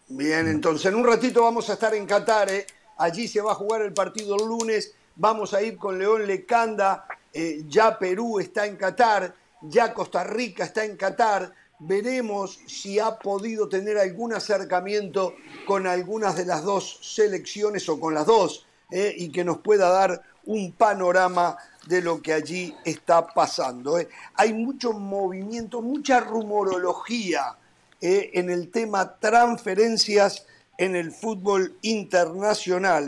Bien, 0.07 0.47
entonces 0.47 0.85
en 0.85 0.95
un 0.95 1.05
ratito 1.05 1.43
vamos 1.43 1.69
a 1.69 1.73
estar 1.73 1.93
en 1.93 2.05
Qatar. 2.05 2.49
¿eh? 2.51 2.65
Allí 2.99 3.27
se 3.27 3.41
va 3.41 3.51
a 3.51 3.55
jugar 3.55 3.81
el 3.81 3.93
partido 3.93 4.37
el 4.37 4.47
lunes. 4.47 4.95
Vamos 5.17 5.53
a 5.53 5.61
ir 5.61 5.77
con 5.77 5.99
León 5.99 6.25
Lecanda. 6.25 7.05
Eh, 7.33 7.63
ya 7.67 7.97
Perú 7.97 8.39
está 8.39 8.65
en 8.65 8.75
Qatar. 8.75 9.33
Ya 9.61 9.93
Costa 9.93 10.23
Rica 10.23 10.63
está 10.63 10.85
en 10.85 10.97
Qatar. 10.97 11.53
Veremos 11.79 12.59
si 12.65 12.99
ha 12.99 13.19
podido 13.19 13.69
tener 13.69 13.97
algún 13.97 14.33
acercamiento 14.33 15.35
con 15.65 15.85
algunas 15.85 16.35
de 16.35 16.45
las 16.45 16.63
dos 16.63 16.99
selecciones 17.01 17.87
o 17.89 17.99
con 17.99 18.13
las 18.13 18.25
dos 18.25 18.65
¿eh? 18.91 19.13
y 19.15 19.29
que 19.29 19.43
nos 19.43 19.59
pueda 19.59 19.89
dar 19.89 20.23
un 20.45 20.71
panorama 20.71 21.57
de 21.87 22.01
lo 22.01 22.21
que 22.21 22.33
allí 22.33 22.75
está 22.83 23.27
pasando. 23.27 23.99
¿eh? 23.99 24.09
Hay 24.33 24.53
mucho 24.53 24.93
movimiento, 24.93 25.81
mucha 25.81 26.19
rumorología 26.19 27.57
en 27.99 28.51
el 28.51 28.69
tema 28.69 29.17
transferencias 29.19 30.45
en 30.77 30.95
el 30.95 31.11
fútbol 31.11 31.75
internacional. 31.81 33.07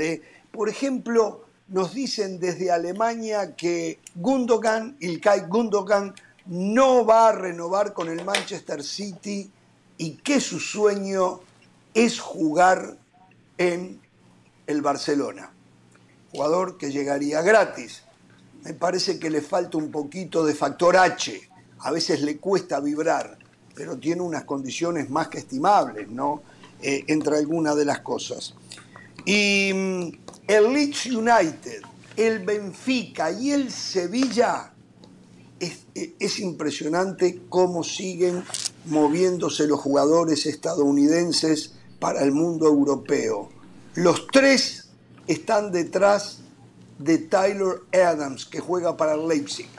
Por 0.52 0.68
ejemplo, 0.68 1.49
nos 1.70 1.94
dicen 1.94 2.40
desde 2.40 2.72
Alemania 2.72 3.56
que 3.56 4.00
Gundogan, 4.16 4.98
Ilkay 5.00 5.42
Gundogan, 5.48 6.14
no 6.48 7.06
va 7.06 7.30
a 7.30 7.32
renovar 7.32 7.94
con 7.94 8.10
el 8.10 8.26
Manchester 8.26 8.84
City 8.84 9.50
y 9.98 10.12
que 10.14 10.40
su 10.40 10.60
sueño 10.60 11.42
es 11.94 12.20
jugar 12.20 12.98
en 13.58 14.00
el 14.66 14.82
Barcelona. 14.82 15.52
jugador 16.32 16.78
que 16.78 16.92
llegaría 16.92 17.42
gratis. 17.42 18.04
Me 18.64 18.76
parece 18.76 19.18
que 19.18 19.32
le 19.32 19.42
falta 19.42 19.80
un 19.80 19.90
poquito 19.90 20.46
de 20.46 20.54
factor 20.54 20.96
H. 20.96 21.50
A 21.80 21.92
veces 21.92 22.22
le 22.22 22.38
cuesta 22.38 22.80
vibrar, 22.80 23.40
pero 23.74 23.98
tiene 23.98 24.22
unas 24.22 24.44
condiciones 24.44 25.10
más 25.10 25.30
que 25.30 25.40
estimables, 25.40 26.08
¿no? 26.10 26.44
Eh, 26.82 27.04
entre 27.08 27.38
algunas 27.38 27.76
de 27.76 27.86
las 27.86 28.02
cosas. 28.02 28.54
Y 29.26 29.72
mm, 29.74 30.29
el 30.50 30.74
Leeds 30.74 31.06
United, 31.06 31.84
el 32.18 32.40
Benfica 32.40 33.32
y 33.32 33.52
el 33.52 33.70
Sevilla, 33.70 34.74
es, 35.60 35.86
es 35.94 36.40
impresionante 36.40 37.44
cómo 37.50 37.84
siguen 37.84 38.44
moviéndose 38.86 39.68
los 39.68 39.80
jugadores 39.80 40.48
estadounidenses 40.48 41.76
para 42.00 42.24
el 42.24 42.32
mundo 42.32 42.66
europeo. 42.66 43.50
Los 43.94 44.26
tres 44.26 44.90
están 45.28 45.72
detrás 45.72 46.40
de 46.98 47.20
Tyler 47.20 47.82
Adams, 47.94 48.48
que 48.48 48.60
juega 48.60 48.98
para 48.98 49.16
Leipzig, 49.16 49.70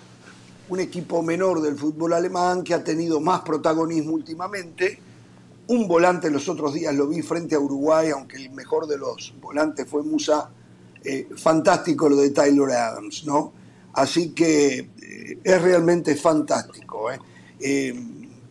un 0.69 0.79
equipo 0.79 1.21
menor 1.21 1.63
del 1.63 1.77
fútbol 1.77 2.13
alemán 2.13 2.63
que 2.63 2.75
ha 2.75 2.85
tenido 2.85 3.21
más 3.21 3.41
protagonismo 3.41 4.13
últimamente. 4.13 5.01
Un 5.67 5.89
volante 5.89 6.31
los 6.31 6.49
otros 6.49 6.75
días 6.75 6.95
lo 6.95 7.09
vi 7.09 7.23
frente 7.23 7.57
a 7.57 7.59
Uruguay, 7.59 8.11
aunque 8.11 8.37
el 8.37 8.51
mejor 8.51 8.87
de 8.87 8.99
los 8.99 9.35
volantes 9.41 9.89
fue 9.89 10.05
Musa. 10.05 10.51
Eh, 11.05 11.29
fantástico 11.37 12.09
lo 12.09 12.17
de 12.17 12.31
Tyler 12.31 12.71
Adams, 12.71 13.25
¿no? 13.25 13.53
Así 13.95 14.31
que 14.31 14.79
eh, 14.79 15.39
es 15.43 15.63
realmente 15.63 16.15
fantástico. 16.17 17.11
¿eh? 17.11 17.19
eh 17.61 17.95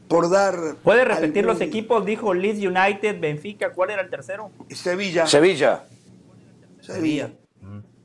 por 0.10 0.30
dar. 0.30 0.76
¿Puede 0.84 1.06
repetir 1.06 1.46
los 1.46 1.62
equipos? 1.62 2.06
Dijo 2.06 2.34
Leeds 2.34 2.66
United, 2.66 3.22
Benfica, 3.22 3.72
¿cuál 3.72 3.92
era 3.92 4.02
el 4.02 4.10
tercero? 4.10 4.52
Sevilla. 4.70 5.28
Sevilla. 5.28 5.86
Sevilla. 6.82 7.32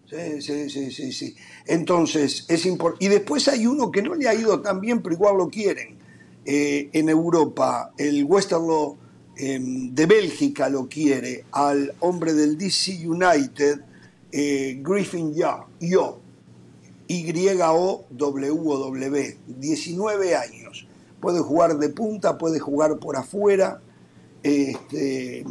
Sí, 0.09 0.43
sí, 0.43 0.71
sí, 0.71 0.91
sí, 0.93 1.13
sí. 1.13 1.35
Entonces, 1.67 2.45
es 2.49 2.67
importante. 2.67 3.07
Y 3.07 3.09
después 3.09 3.49
hay 3.49 3.67
uno 3.67 3.91
que 3.91 4.03
no 4.03 4.15
le 4.15 4.29
ha 4.29 4.35
ido 4.35 4.61
tan 4.61 4.81
bien, 4.81 5.03
pero 5.03 5.15
igual 5.15 5.39
lo 5.39 5.49
quieren. 5.49 5.97
Eh, 6.45 6.91
en 6.93 7.09
Europa, 7.09 7.93
el 7.97 8.23
Westerlo 8.25 8.99
em, 9.39 9.95
de 9.95 10.05
Bélgica 10.07 10.69
lo 10.69 10.87
quiere 10.87 11.47
al 11.53 11.95
hombre 12.01 12.35
del 12.35 12.59
DC 12.59 13.09
United, 13.09 13.81
eh, 14.37 14.81
Griffin 14.83 15.33
Yo, 15.33 15.67
Yo, 15.79 16.19
Y-O-W-W, 17.07 18.09
19 19.47 20.37
años 20.37 20.89
puede 21.21 21.39
jugar 21.39 21.77
de 21.77 21.89
punta, 21.91 22.37
puede 22.37 22.59
jugar 22.59 22.99
por 22.99 23.17
afuera. 23.17 23.81
Este, 24.43 25.45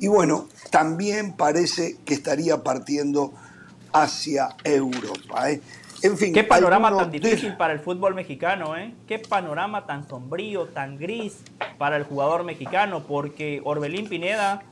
y 0.00 0.08
bueno, 0.08 0.48
también 0.70 1.34
parece 1.34 1.98
que 2.06 2.14
estaría 2.14 2.62
partiendo 2.62 3.34
hacia 3.92 4.56
Europa. 4.64 5.50
¿eh? 5.50 5.60
En 6.02 6.16
fin, 6.16 6.32
qué 6.32 6.44
panorama 6.44 6.96
tan 6.96 7.10
difícil 7.10 7.58
para 7.58 7.74
el 7.74 7.80
fútbol 7.80 8.14
mexicano, 8.14 8.74
¿eh? 8.74 8.94
Qué 9.06 9.18
panorama 9.18 9.84
tan 9.84 10.08
sombrío, 10.08 10.64
tan 10.68 10.96
gris 10.96 11.42
para 11.76 11.96
el 11.96 12.04
jugador 12.04 12.44
mexicano, 12.44 13.04
porque 13.06 13.60
Orbelín 13.64 14.08
Pineda 14.08 14.62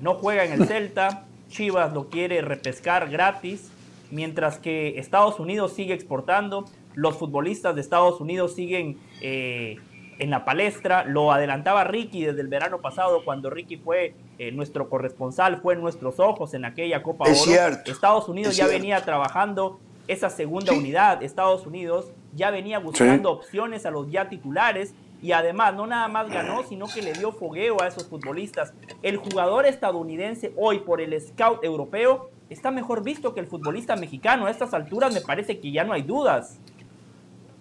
no 0.00 0.14
juega 0.16 0.44
en 0.44 0.52
el 0.52 0.66
Celta, 0.68 1.24
Chivas 1.54 1.92
lo 1.92 2.08
quiere 2.08 2.40
repescar 2.42 3.08
gratis, 3.08 3.70
mientras 4.10 4.58
que 4.58 4.98
Estados 4.98 5.38
Unidos 5.38 5.72
sigue 5.72 5.94
exportando 5.94 6.64
los 6.94 7.16
futbolistas 7.16 7.76
de 7.76 7.80
Estados 7.80 8.20
Unidos 8.20 8.54
siguen 8.54 8.98
eh, 9.20 9.76
en 10.18 10.30
la 10.30 10.44
palestra. 10.44 11.04
Lo 11.04 11.30
adelantaba 11.32 11.84
Ricky 11.84 12.24
desde 12.24 12.40
el 12.40 12.48
verano 12.48 12.80
pasado, 12.80 13.24
cuando 13.24 13.50
Ricky 13.50 13.76
fue 13.76 14.14
eh, 14.38 14.50
nuestro 14.50 14.90
corresponsal, 14.90 15.60
fue 15.60 15.74
en 15.74 15.80
nuestros 15.80 16.18
ojos 16.18 16.54
en 16.54 16.64
aquella 16.64 17.04
Copa 17.04 17.28
es 17.28 17.46
Oro. 17.46 17.78
Estados 17.86 18.28
Unidos 18.28 18.56
ya 18.56 18.66
venía 18.66 19.00
trabajando 19.04 19.78
esa 20.08 20.30
segunda 20.30 20.72
unidad. 20.72 21.22
Estados 21.22 21.66
Unidos 21.66 22.12
ya 22.34 22.50
venía 22.50 22.80
buscando 22.80 23.30
opciones 23.30 23.86
a 23.86 23.92
los 23.92 24.10
ya 24.10 24.28
titulares. 24.28 24.92
Y 25.24 25.32
además, 25.32 25.74
no 25.74 25.86
nada 25.86 26.06
más 26.06 26.28
ganó, 26.28 26.64
sino 26.64 26.86
que 26.86 27.00
le 27.00 27.14
dio 27.14 27.32
fogueo 27.32 27.80
a 27.80 27.86
esos 27.86 28.06
futbolistas. 28.06 28.74
El 29.02 29.16
jugador 29.16 29.64
estadounidense 29.64 30.52
hoy 30.54 30.80
por 30.80 31.00
el 31.00 31.18
scout 31.18 31.64
europeo 31.64 32.28
está 32.50 32.70
mejor 32.70 33.02
visto 33.02 33.32
que 33.32 33.40
el 33.40 33.46
futbolista 33.46 33.96
mexicano. 33.96 34.44
A 34.44 34.50
estas 34.50 34.74
alturas 34.74 35.14
me 35.14 35.22
parece 35.22 35.58
que 35.60 35.72
ya 35.72 35.82
no 35.82 35.94
hay 35.94 36.02
dudas. 36.02 36.58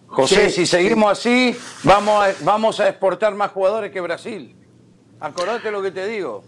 José, 0.08 0.50
si 0.50 0.66
seguimos 0.66 1.10
así, 1.14 1.56
vamos 1.84 2.26
a, 2.26 2.34
vamos 2.44 2.82
a 2.82 2.90
exportar 2.90 3.34
más 3.34 3.52
jugadores 3.52 3.94
que 3.94 4.02
Brasil. 4.02 4.54
Acordate 5.22 5.72
lo 5.72 5.82
que 5.82 5.92
te 5.92 6.06
digo. 6.06 6.44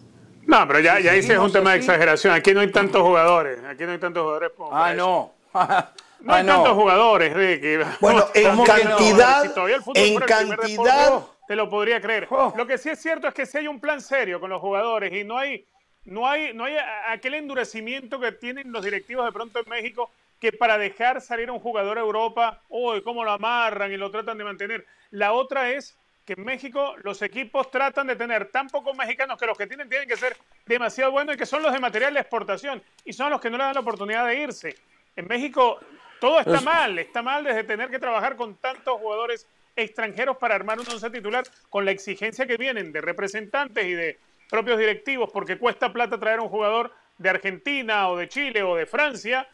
No, 0.46 0.68
pero 0.68 0.82
ya, 0.82 1.00
ya 1.00 1.14
es 1.14 1.30
un 1.30 1.50
tema 1.50 1.72
de 1.72 1.78
exageración. 1.78 2.34
Aquí 2.34 2.54
no 2.54 2.60
hay 2.60 2.74
tantos 2.74 3.02
jugadores. 3.02 3.64
Aquí 3.64 3.86
no 3.86 3.94
hay 3.94 4.00
tantos 4.00 4.22
jugadores 4.22 4.52
como 4.58 4.70
Ah, 4.76 4.94
no. 4.94 5.32
no 6.26 6.34
hay 6.34 6.46
tantos 6.46 6.74
jugadores, 6.74 7.34
Ricky. 7.34 7.78
Bueno, 8.02 8.26
en 8.34 8.64
cantidad, 8.64 9.46
en 9.94 10.16
cantidad... 10.18 11.24
te 11.48 11.56
lo 11.56 11.70
podría 11.70 12.02
creer. 12.02 12.28
Oh. 12.32 12.52
Lo 12.58 12.66
que 12.66 12.80
sí 12.80 12.90
es 12.90 13.00
cierto 13.00 13.28
es 13.28 13.34
que 13.34 13.46
si 13.46 13.60
hay 13.60 13.68
un 13.68 13.80
plan 13.80 14.02
serio 14.02 14.40
con 14.40 14.50
los 14.50 14.60
jugadores 14.60 15.14
y 15.14 15.24
no 15.24 15.38
hay, 15.38 15.64
no 16.06 16.28
hay, 16.28 16.52
no 16.54 16.66
hay 16.66 16.78
aquel 17.08 17.36
endurecimiento 17.36 18.20
que 18.20 18.32
tienen 18.32 18.72
los 18.72 18.84
directivos 18.84 19.24
de 19.26 19.32
pronto 19.32 19.60
en 19.60 19.70
México 19.70 20.10
que 20.40 20.52
para 20.52 20.80
dejar 20.80 21.22
salir 21.22 21.50
a 21.50 21.54
un 21.54 21.60
jugador 21.60 22.00
a 22.00 22.02
Europa, 22.02 22.60
uy, 22.70 23.04
cómo 23.04 23.24
lo 23.24 23.32
amarran 23.32 23.92
y 23.92 23.98
lo 23.98 24.10
tratan 24.10 24.38
de 24.40 24.44
mantener. 24.44 24.86
La 25.12 25.32
otra 25.34 25.70
es 25.70 25.96
que 26.26 26.34
en 26.34 26.44
México 26.44 26.96
los 27.04 27.22
equipos 27.22 27.70
tratan 27.70 28.08
de 28.08 28.16
tener 28.16 28.50
tan 28.50 28.68
pocos 28.70 28.98
mexicanos 28.98 29.38
que 29.38 29.46
los 29.46 29.56
que 29.56 29.68
tienen 29.68 29.88
tienen 29.88 30.10
que 30.10 30.18
ser 30.18 30.36
demasiado 30.66 31.12
buenos 31.12 31.36
y 31.36 31.38
que 31.38 31.46
son 31.46 31.62
los 31.62 31.72
de 31.72 31.80
material 31.80 32.16
de 32.16 32.20
exportación 32.22 32.82
y 33.06 33.14
son 33.14 33.30
los 33.30 33.40
que 33.40 33.52
no 33.52 33.58
le 33.58 33.64
dan 33.64 33.76
la 33.76 33.82
oportunidad 33.82 34.26
de 34.26 34.42
irse. 34.42 34.76
En 35.16 35.28
México 35.28 35.80
todo 36.26 36.40
está 36.40 36.62
mal, 36.62 36.98
está 36.98 37.22
mal 37.22 37.44
desde 37.44 37.64
tener 37.64 37.92
que 37.92 38.00
trabajar 38.00 38.36
con 38.36 38.56
tantos 38.56 39.00
jugadores 39.00 39.46
extranjeros 39.76 40.38
para 40.38 40.56
armar 40.56 40.80
un 40.80 40.88
once 40.90 41.08
titular 41.12 41.44
con 41.70 41.86
la 41.86 41.92
exigencia 41.92 42.48
que 42.48 42.58
vienen 42.58 42.92
de 42.92 43.00
representantes 43.00 43.86
y 43.86 43.94
de 43.94 44.18
propios 44.50 44.80
directivos 44.80 45.30
porque 45.32 45.60
cuesta 45.60 45.94
plata 45.94 46.20
traer 46.20 46.40
un 46.40 46.50
jugador 46.50 46.92
de 47.20 47.30
Argentina 47.30 48.10
o 48.10 48.18
de 48.18 48.28
Chile 48.28 48.64
o 48.64 48.76
de 48.76 48.88
Francia 48.88 49.48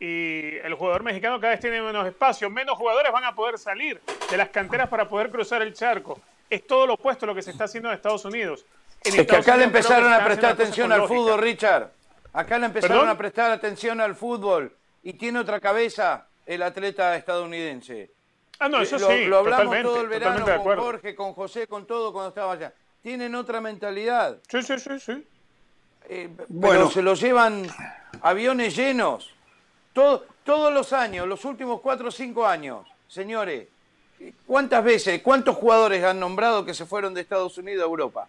y 0.00 0.56
el 0.56 0.74
jugador 0.74 1.04
mexicano 1.04 1.38
cada 1.38 1.52
vez 1.52 1.60
tiene 1.60 1.80
menos 1.80 2.04
espacio, 2.04 2.50
menos 2.50 2.76
jugadores 2.76 3.12
van 3.12 3.24
a 3.24 3.34
poder 3.36 3.56
salir 3.56 4.00
de 4.28 4.36
las 4.36 4.48
canteras 4.48 4.88
para 4.88 5.08
poder 5.08 5.30
cruzar 5.30 5.62
el 5.62 5.72
charco. 5.74 6.20
Es 6.48 6.66
todo 6.66 6.88
lo 6.88 6.94
opuesto 6.94 7.24
a 7.24 7.28
lo 7.28 7.36
que 7.36 7.42
se 7.42 7.52
está 7.52 7.64
haciendo 7.64 7.88
en 7.88 7.94
Estados 7.94 8.24
Unidos. 8.24 8.66
es 9.04 9.14
que 9.14 9.36
acá 9.36 9.56
le 9.56 9.64
empezaron 9.64 10.12
a 10.12 10.24
prestar 10.24 10.54
atención 10.54 10.90
al 10.90 11.06
fútbol, 11.06 11.40
Richard. 11.40 11.92
Acá 12.32 12.58
le 12.58 12.66
empezaron 12.66 13.08
a 13.08 13.16
prestar 13.16 13.52
atención 13.52 14.00
al 14.00 14.16
fútbol 14.16 14.74
y 15.02 15.14
tiene 15.14 15.38
otra 15.38 15.60
cabeza 15.60 16.26
el 16.46 16.62
atleta 16.62 17.16
estadounidense. 17.16 18.10
Ah, 18.58 18.68
no, 18.68 18.82
eso 18.82 18.98
lo, 18.98 19.08
sí. 19.08 19.24
Lo 19.24 19.38
hablamos 19.38 19.82
todo 19.82 20.00
el 20.00 20.08
verano 20.08 20.44
con 20.44 20.76
Jorge, 20.78 21.14
con 21.14 21.32
José, 21.32 21.66
con 21.66 21.86
todo 21.86 22.12
cuando 22.12 22.28
estaba 22.28 22.52
allá. 22.52 22.72
Tienen 23.02 23.34
otra 23.34 23.60
mentalidad. 23.60 24.38
Sí, 24.48 24.62
sí, 24.62 24.78
sí, 24.78 25.00
sí. 25.00 25.26
Eh, 26.08 26.28
bueno, 26.48 26.90
se 26.90 27.02
lo 27.02 27.14
llevan 27.14 27.66
aviones 28.22 28.76
llenos 28.76 29.32
todos 29.92 30.72
los 30.72 30.92
años, 30.92 31.26
los 31.26 31.44
últimos 31.44 31.80
cuatro 31.80 32.08
o 32.08 32.10
cinco 32.10 32.46
años, 32.46 32.86
señores, 33.08 33.68
¿cuántas 34.46 34.82
veces, 34.82 35.20
cuántos 35.22 35.56
jugadores 35.56 36.02
han 36.04 36.18
nombrado 36.18 36.64
que 36.64 36.74
se 36.74 36.86
fueron 36.86 37.14
de 37.14 37.20
Estados 37.20 37.58
Unidos 37.58 37.82
a 37.82 37.86
Europa? 37.86 38.28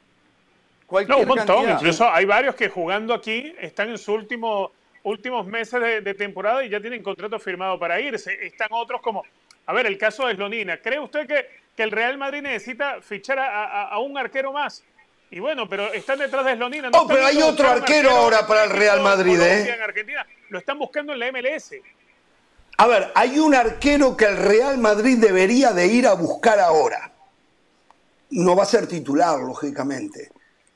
Cualquier 0.85 1.17
no, 1.17 1.21
un 1.23 1.37
montón. 1.37 1.69
Incluso 1.69 2.09
hay 2.09 2.25
varios 2.25 2.55
que 2.55 2.67
jugando 2.69 3.13
aquí 3.13 3.55
están 3.59 3.89
en 3.89 3.97
sus 3.97 4.09
último, 4.09 4.71
últimos 5.03 5.45
meses 5.45 6.03
de, 6.03 6.13
temporada 6.13 6.63
y 6.63 6.69
ya 6.69 6.79
tienen 6.79 7.01
contrato 7.03 7.39
firmado 7.39 7.79
para 7.79 7.99
irse. 7.99 8.45
Están 8.45 8.69
otros 8.71 9.01
como, 9.01 9.23
a 9.65 9.73
ver, 9.73 9.85
el 9.85 9.97
caso 9.97 10.27
de 10.27 10.35
Slonina. 10.35 10.77
¿Cree 10.77 10.99
usted 10.99 11.27
que, 11.27 11.47
que 11.75 11.83
el 11.83 11.91
Real 11.91 12.17
Madrid 12.17 12.41
necesita 12.41 13.01
fichar 13.01 13.39
a, 13.39 13.97
un 13.99 14.17
arquero 14.17 14.51
más? 14.51 14.83
Y 15.29 15.39
bueno, 15.39 15.67
pero 15.67 15.93
están 15.93 16.19
detrás 16.19 16.45
de 16.45 16.55
Slonina. 16.55 16.89
No 16.89 17.01
oh, 17.01 17.07
pero 17.07 17.25
hay 17.25 17.41
otro 17.41 17.67
arquero, 17.67 18.09
ahora 18.11 18.45
para 18.45 18.65
el 18.65 18.69
Real 18.69 19.01
Madrid, 19.01 19.39
¿eh? 19.39 19.73
En 19.73 19.81
Argentina 19.81 20.25
lo 20.49 20.59
están 20.59 20.77
buscando 20.77 21.13
en 21.13 21.19
la 21.19 21.31
MLS. 21.31 21.75
A 22.77 22.87
ver, 22.87 23.11
hay 23.15 23.39
un 23.39 23.55
arquero 23.55 24.17
que 24.17 24.25
el 24.25 24.37
Real 24.37 24.77
Madrid 24.77 25.17
debería 25.19 25.71
de 25.71 25.87
ir 25.87 26.07
a 26.07 26.13
buscar 26.13 26.59
ahora. 26.59 27.11
No 28.31 28.55
va 28.55 28.63
a 28.63 28.65
ser 28.65 28.87
titular, 28.87 29.39
lógicamente, 29.39 30.31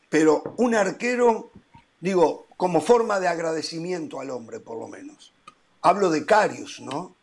pero 0.10 0.56
un 0.58 0.76
arquero, 0.76 1.52
digo, 2.00 2.45
como 2.58 2.82
forma 2.82 3.20
de 3.20 3.28
agradecimiento 3.28 4.20
al 4.20 4.30
hombre, 4.30 4.60
por 4.60 4.78
lo 4.80 4.88
menos. 4.88 5.34
Hablo 5.82 6.10
de 6.10 6.26
Carius, 6.26 6.80
¿no? 6.80 7.16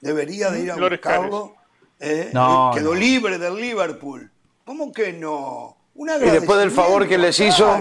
Debería 0.00 0.50
de 0.50 0.60
ir 0.60 0.70
a 0.70 0.76
buscarlo. 0.76 1.54
¿eh? 2.00 2.30
Quedó 2.74 2.94
libre 2.94 3.38
del 3.38 3.56
Liverpool. 3.56 4.30
¿Cómo 4.64 4.92
que 4.92 5.12
no? 5.12 5.76
y 5.96 6.30
después 6.30 6.58
del 6.58 6.70
favor 6.70 7.08
que 7.08 7.18
les 7.18 7.38
hizo... 7.40 7.76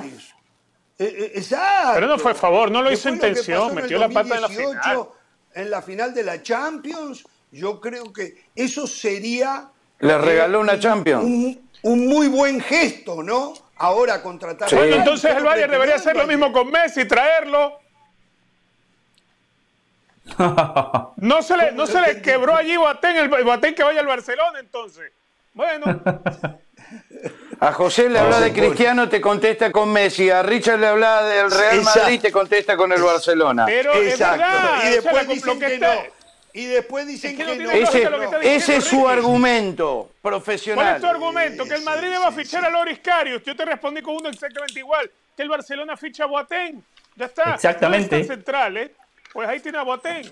Eh, 1.00 1.34
eh, 1.36 1.58
Pero 1.96 2.08
no 2.08 2.20
fue 2.20 2.36
favor, 2.36 2.70
no 2.70 2.82
lo 2.82 2.92
hizo 2.92 3.10
intención, 3.10 3.74
metió 3.74 3.98
la 3.98 4.10
pata 4.10 4.36
en 4.36 4.42
la 4.42 4.50
final. 4.50 5.08
En 5.56 5.70
la 5.70 5.82
final 5.82 6.14
de 6.14 6.24
la 6.24 6.42
Champions, 6.42 7.24
yo 7.52 7.80
creo 7.80 8.14
que 8.14 8.46
eso 8.56 8.88
sería. 8.88 9.70
Le 10.00 10.18
regaló 10.18 10.60
una 10.60 10.80
Champions. 10.80 11.24
Un, 11.84 12.08
muy 12.08 12.28
buen 12.28 12.62
gesto, 12.62 13.22
¿no? 13.22 13.54
Ahora 13.78 14.22
contratar. 14.22 14.74
Bueno, 14.74 14.96
entonces 14.98 15.36
el 15.36 15.44
Bayern 15.44 15.72
debería 15.72 15.96
hacer 15.96 16.16
lo 16.16 16.28
mismo 16.28 16.52
con 16.52 16.70
Messi, 16.72 17.06
traerlo. 17.06 17.80
No 21.18 21.42
se 21.42 21.58
le, 21.58 21.72
no 21.74 21.86
se 21.86 22.00
le 22.02 22.22
quebró 22.22 22.56
allí 22.56 22.78
Boateng, 22.78 23.18
el 23.18 23.28
Boateng 23.28 23.76
que 23.76 23.84
vaya 23.84 24.00
al 24.00 24.08
Barcelona 24.08 24.60
entonces. 24.60 25.12
Bueno. 25.54 26.02
A 27.60 27.72
José 27.72 28.10
le 28.10 28.20
habla 28.20 28.40
de 28.40 28.52
Cristiano, 28.52 29.08
te 29.08 29.22
contesta 29.22 29.72
con 29.72 29.92
Messi. 29.92 30.30
A 30.30 30.44
Richard 30.44 30.80
le 30.80 30.88
habla 30.88 31.24
del 31.24 31.52
Real 31.52 31.82
Madrid, 31.84 32.20
te 32.22 32.32
contesta 32.32 32.76
con 32.76 32.92
el 32.92 33.02
Barcelona. 33.02 33.66
Pero 33.66 33.94
es 33.94 34.18
verdad. 34.18 34.80
Y 34.86 34.90
después 34.92 35.14
o 35.14 35.18
sea, 35.20 35.24
dicen 35.28 35.48
lo 35.48 35.60
que 35.60 35.68
que 35.68 35.74
está- 35.76 35.96
no. 35.96 36.02
Y 36.56 36.66
después 36.66 37.08
dicen 37.08 37.32
Es 37.32 37.38
que 37.38 37.44
que, 37.46 37.56
no 37.58 37.64
no. 37.64 37.70
tiene 37.70 37.82
lógica 37.82 37.98
Ese, 38.00 38.10
lo 38.10 38.20
que 38.20 38.26
está 38.26 38.40
diciendo 38.40 38.64
ese 38.64 38.76
es 38.78 38.84
su 38.86 38.96
Ricky. 38.98 39.08
argumento 39.10 40.12
profesional. 40.22 40.86
¿Cuál 40.86 40.96
es 40.96 41.02
tu 41.02 41.08
argumento? 41.08 41.66
Que 41.66 41.74
el 41.74 41.82
Madrid 41.82 42.08
sí, 42.08 42.12
deba 42.14 42.32
sí, 42.32 42.38
fichar 42.38 42.66
a 42.66 42.70
Loris 42.70 43.00
Karius. 43.00 43.44
Yo 43.44 43.56
te 43.56 43.66
respondí 43.66 44.02
con 44.02 44.16
uno 44.18 44.30
exactamente 44.30 44.80
igual. 44.80 45.10
Que 45.36 45.44
el 45.44 45.50
Barcelona 45.50 45.98
ficha 45.98 46.26
a 46.26 46.28
Boateng. 46.28 46.84
Ya 47.16 47.26
está. 47.26 47.56
Exactamente. 47.56 48.16
No 48.16 48.22
es 48.22 48.28
central, 48.28 48.78
¿eh? 48.78 48.94
Pues 49.34 49.50
ahí 49.50 49.60
tiene 49.60 49.80
a 49.80 49.84
Boateng. 49.84 50.32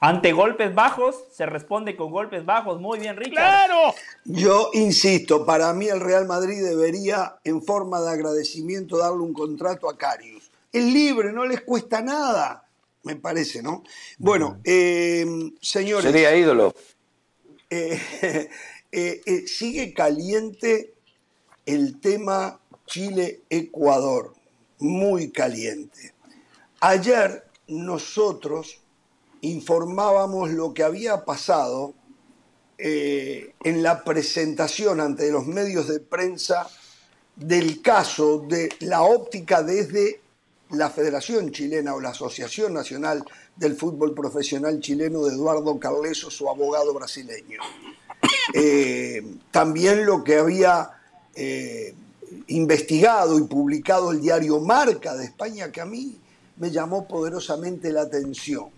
Ante 0.00 0.32
golpes 0.32 0.74
bajos, 0.74 1.16
se 1.32 1.46
responde 1.46 1.96
con 1.96 2.10
golpes 2.10 2.44
bajos. 2.44 2.80
Muy 2.80 2.98
bien, 2.98 3.16
Richard. 3.16 3.32
¡Claro! 3.32 3.94
Yo 4.24 4.70
insisto, 4.74 5.46
para 5.46 5.72
mí 5.72 5.86
el 5.86 6.00
Real 6.00 6.26
Madrid 6.26 6.62
debería, 6.62 7.36
en 7.44 7.62
forma 7.62 8.00
de 8.00 8.10
agradecimiento, 8.10 8.98
darle 8.98 9.18
un 9.22 9.32
contrato 9.32 9.88
a 9.88 9.96
Carius. 9.96 10.50
Es 10.72 10.84
libre, 10.84 11.32
no 11.32 11.46
les 11.46 11.60
cuesta 11.62 12.02
nada, 12.02 12.63
me 13.04 13.16
parece, 13.16 13.62
¿no? 13.62 13.84
Bueno, 14.18 14.60
eh, 14.64 15.26
señores, 15.60 16.10
Sería 16.10 16.34
ídolo. 16.36 16.74
eh, 17.70 18.00
eh, 18.92 19.20
eh, 19.26 19.46
sigue 19.46 19.92
caliente 19.94 20.94
el 21.66 22.00
tema 22.00 22.60
Chile-Ecuador, 22.86 24.34
muy 24.78 25.30
caliente. 25.30 26.12
Ayer 26.80 27.44
nosotros 27.68 28.80
informábamos 29.40 30.50
lo 30.50 30.72
que 30.74 30.82
había 30.82 31.24
pasado 31.24 31.94
eh, 32.78 33.54
en 33.62 33.82
la 33.82 34.02
presentación 34.04 35.00
ante 35.00 35.30
los 35.30 35.46
medios 35.46 35.88
de 35.88 36.00
prensa 36.00 36.68
del 37.36 37.80
caso 37.82 38.38
de 38.40 38.68
la 38.80 39.02
óptica 39.02 39.62
desde 39.62 40.20
la 40.78 40.90
Federación 40.90 41.50
Chilena 41.50 41.94
o 41.94 42.00
la 42.00 42.10
Asociación 42.10 42.74
Nacional 42.74 43.24
del 43.56 43.76
Fútbol 43.76 44.14
Profesional 44.14 44.80
Chileno 44.80 45.24
de 45.24 45.34
Eduardo 45.34 45.78
Carleso, 45.78 46.30
su 46.30 46.48
abogado 46.48 46.92
brasileño. 46.94 47.60
Eh, 48.52 49.22
también 49.50 50.06
lo 50.06 50.22
que 50.22 50.36
había 50.36 50.90
eh, 51.34 51.94
investigado 52.48 53.38
y 53.38 53.42
publicado 53.42 54.12
el 54.12 54.20
diario 54.20 54.60
Marca 54.60 55.14
de 55.14 55.24
España, 55.24 55.70
que 55.70 55.80
a 55.80 55.86
mí 55.86 56.18
me 56.56 56.70
llamó 56.70 57.06
poderosamente 57.06 57.90
la 57.92 58.02
atención. 58.02 58.68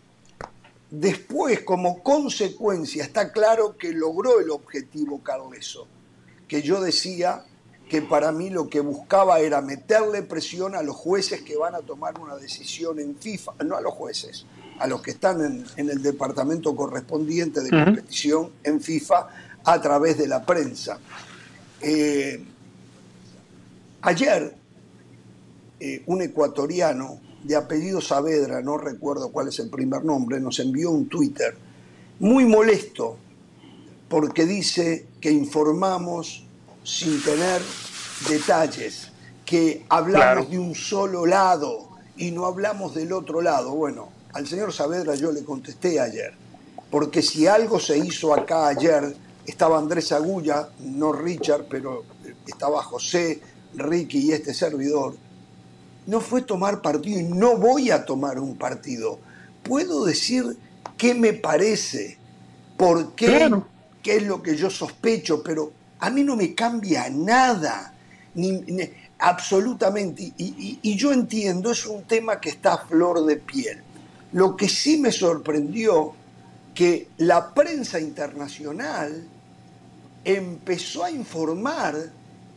Después, 0.91 1.62
como 1.62 2.03
consecuencia, 2.03 3.03
está 3.03 3.33
claro 3.33 3.76
que 3.76 3.93
logró 3.93 4.41
el 4.41 4.50
objetivo 4.50 5.21
Carleso, 5.23 5.87
que 6.47 6.62
yo 6.62 6.81
decía 6.81 7.45
que 7.88 8.02
para 8.02 8.33
mí 8.33 8.50
lo 8.50 8.69
que 8.69 8.81
buscaba 8.81 9.38
era 9.38 9.61
meterle 9.61 10.23
presión 10.23 10.75
a 10.75 10.83
los 10.83 10.97
jueces 10.97 11.43
que 11.43 11.57
van 11.57 11.75
a 11.75 11.81
tomar 11.81 12.19
una 12.21 12.37
decisión 12.37 12.99
en 12.99 13.16
FIFA, 13.16 13.52
no 13.64 13.76
a 13.76 13.81
los 13.81 13.95
jueces, 13.95 14.47
a 14.78 14.87
los 14.87 15.02
que 15.02 15.12
están 15.12 15.40
en, 15.40 15.64
en 15.76 15.90
el 15.90 16.02
departamento 16.02 16.75
correspondiente 16.75 17.61
de 17.61 17.71
competición 17.71 18.50
en 18.64 18.81
FIFA 18.81 19.28
a 19.64 19.81
través 19.81 20.16
de 20.19 20.28
la 20.28 20.45
prensa. 20.45 20.99
Eh, 21.81 22.43
ayer, 24.02 24.55
eh, 25.81 26.02
un 26.07 26.23
ecuatoriano 26.23 27.21
de 27.43 27.57
apellido 27.57 28.00
Saavedra, 28.00 28.62
no 28.62 28.78
recuerdo 28.78 29.31
cuál 29.31 29.49
es 29.49 29.59
el 29.59 29.69
primer 29.69 30.05
nombre, 30.05 30.40
nos 30.40 30.59
envió 30.59 30.90
un 30.90 31.09
Twitter 31.09 31.57
muy 32.19 32.45
molesto 32.45 33.19
porque 34.08 34.47
dice 34.47 35.06
que 35.21 35.30
informamos 35.30 36.46
sin 36.86 37.20
tener 37.22 37.60
detalles, 38.28 39.08
que 39.44 39.84
hablamos 39.88 40.22
Claro. 40.25 40.44
de 40.46 40.58
un 40.58 40.75
solo 40.75 41.26
lado 41.26 41.88
y 42.16 42.30
no 42.30 42.46
hablamos 42.46 42.94
del 42.94 43.12
otro 43.12 43.40
lado. 43.42 43.72
Bueno, 43.75 44.08
al 44.32 44.46
señor 44.46 44.72
Saavedra 44.72 45.14
yo 45.16 45.32
le 45.32 45.44
contesté 45.44 46.00
ayer, 46.00 46.32
porque 46.90 47.22
si 47.22 47.46
algo 47.46 47.80
se 47.80 47.99
hizo 47.99 48.32
acá 48.32 48.68
ayer, 48.68 49.16
estaba 49.46 49.78
Andrés 49.78 50.12
Agulla, 50.12 50.68
no 50.80 51.12
Richard, 51.12 51.66
pero 51.68 52.04
eh, 52.25 52.34
estaba 52.46 52.82
José, 52.82 53.40
Ricky 53.75 54.18
y 54.28 54.32
este 54.32 54.54
servidor, 54.54 55.16
no 56.06 56.20
fue 56.20 56.42
tomar 56.42 56.82
partido 56.82 57.18
y 57.20 57.25
no 57.25 57.56
voy 57.56 57.90
a 57.90 58.04
tomar 58.04 58.38
un 58.38 58.56
partido. 58.56 59.18
Puedo 59.64 60.04
decir 60.04 60.56
qué 60.96 61.14
me 61.14 61.32
parece, 61.32 62.16
por 62.76 63.14
qué, 63.14 63.26
Claro. 63.26 63.66
qué 64.02 64.16
es 64.18 64.22
lo 64.22 64.40
que 64.42 64.56
yo 64.56 64.70
sospecho, 64.70 65.42
pero 65.42 65.72
a 66.00 66.11
mí 66.11 66.23
no 66.23 66.37
me 66.37 66.54
cambia 66.54 67.09
nada, 67.11 67.93
ni, 68.35 68.63
absolutamente. 69.19 70.23
Y, 70.37 70.78
y- 70.82 70.97
yo 70.97 71.13
entiendo, 71.13 71.71
es 71.71 71.87
un 71.87 72.02
tema 72.04 72.41
que 72.41 72.50
está 72.50 72.75
a 72.75 72.78
flor 72.87 73.25
de 73.25 73.37
piel. 73.37 73.82
Lo 74.32 74.56
que 74.56 74.69
sí 74.69 74.99
me 74.99 75.13
sorprendió, 75.13 76.15
que 76.75 77.09
la 77.19 77.54
prensa 77.54 77.99
internacional 77.99 79.26
empezó 80.25 81.04
a 81.04 81.11
informar 81.11 81.95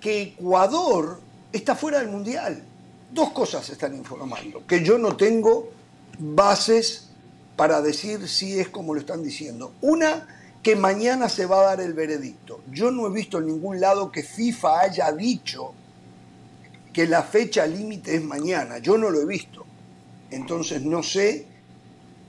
que 0.01 0.21
Ecuador 0.21 1.19
está 1.53 1.75
fuera 1.75 1.99
del 1.99 2.09
Mundial. 2.09 2.61
Dos 3.13 3.31
cosas 3.31 3.67
están 3.69 3.95
informando, 3.95 4.65
que 4.67 4.83
yo 4.83 4.97
no 4.97 5.15
tengo 5.15 5.69
bases 6.19 7.07
para 7.55 7.81
decir 7.81 8.27
si 8.27 8.59
es 8.59 8.69
como 8.69 8.93
lo 8.93 8.99
están 8.99 9.23
diciendo. 9.23 9.73
Una, 9.81 10.27
que 10.63 10.75
mañana 10.75 11.29
se 11.29 11.45
va 11.45 11.61
a 11.61 11.63
dar 11.63 11.81
el 11.81 11.93
veredicto. 11.93 12.61
Yo 12.71 12.91
no 12.91 13.07
he 13.07 13.11
visto 13.11 13.37
en 13.39 13.47
ningún 13.47 13.79
lado 13.79 14.11
que 14.11 14.23
FIFA 14.23 14.81
haya 14.81 15.11
dicho 15.11 15.73
que 16.93 17.07
la 17.07 17.23
fecha 17.23 17.65
límite 17.65 18.15
es 18.15 18.23
mañana. 18.23 18.79
Yo 18.79 18.97
no 18.97 19.09
lo 19.09 19.21
he 19.21 19.25
visto. 19.25 19.65
Entonces 20.31 20.81
no 20.83 21.01
sé 21.01 21.45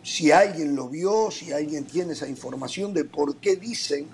si 0.02 0.30
alguien 0.32 0.76
lo 0.76 0.88
vio, 0.88 1.30
si 1.30 1.52
alguien 1.52 1.84
tiene 1.84 2.12
esa 2.12 2.28
información 2.28 2.94
de 2.94 3.04
por 3.04 3.36
qué 3.36 3.56
dicen 3.56 4.06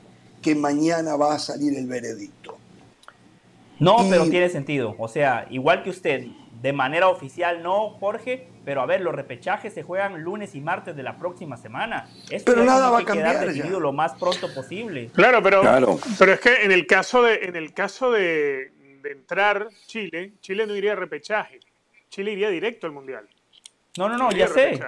que 0.43 0.55
mañana 0.55 1.17
va 1.17 1.35
a 1.35 1.39
salir 1.39 1.77
el 1.77 1.87
veredicto. 1.87 2.57
No, 3.79 4.05
Y- 4.07 4.11
pero 4.11 4.29
tiene 4.31 4.49
sentido. 4.49 4.95
O 4.99 5.09
sea, 5.09 5.47
igual 5.51 5.83
que 5.83 5.91
usted, 5.91 6.27
de 6.63 6.73
manera 6.73 7.09
oficial 7.09 7.63
no, 7.63 7.91
Jorge, 8.01 8.49
pero 8.67 8.81
a 8.83 8.87
ver, 8.87 9.01
los 9.01 9.15
repechajes 9.15 9.73
se 9.73 9.85
juegan 9.85 10.21
lunes 10.23 10.57
y 10.57 10.61
martes 10.61 10.97
de 10.97 11.05
la 11.05 11.17
próxima 11.17 11.57
semana. 11.57 12.09
Esto 12.29 12.51
Pero 12.53 12.65
ya 12.65 12.73
nada 12.73 12.91
va 12.91 12.99
a 12.99 13.05
cambiar 13.05 13.35
ya. 13.37 13.47
decidido 13.47 13.79
lo 13.79 13.93
más 13.93 14.15
pronto 14.17 14.53
posible. 14.53 15.09
Claro, 15.15 15.41
pero, 15.41 15.61
Claro. 15.61 16.01
pero 16.19 16.33
es 16.33 16.41
que 16.41 16.65
en 16.65 16.73
el 16.73 16.85
caso 16.85 17.23
de, 17.23 17.37
en 17.45 17.55
el 17.55 17.73
caso 17.73 18.11
de, 18.11 18.73
de 19.03 19.13
entrar 19.13 19.69
Chile, 19.87 20.33
Chile 20.41 20.67
no 20.67 20.75
iría 20.75 20.93
a 20.93 20.97
repechaje. 20.97 21.61
Chile 22.11 22.33
iría 22.33 22.49
directo 22.51 22.89
al 22.89 22.93
Mundial. 22.93 23.29
No, 23.99 24.09
no, 24.09 24.19
no, 24.19 24.33
ya 24.33 24.49
sé. 24.49 24.81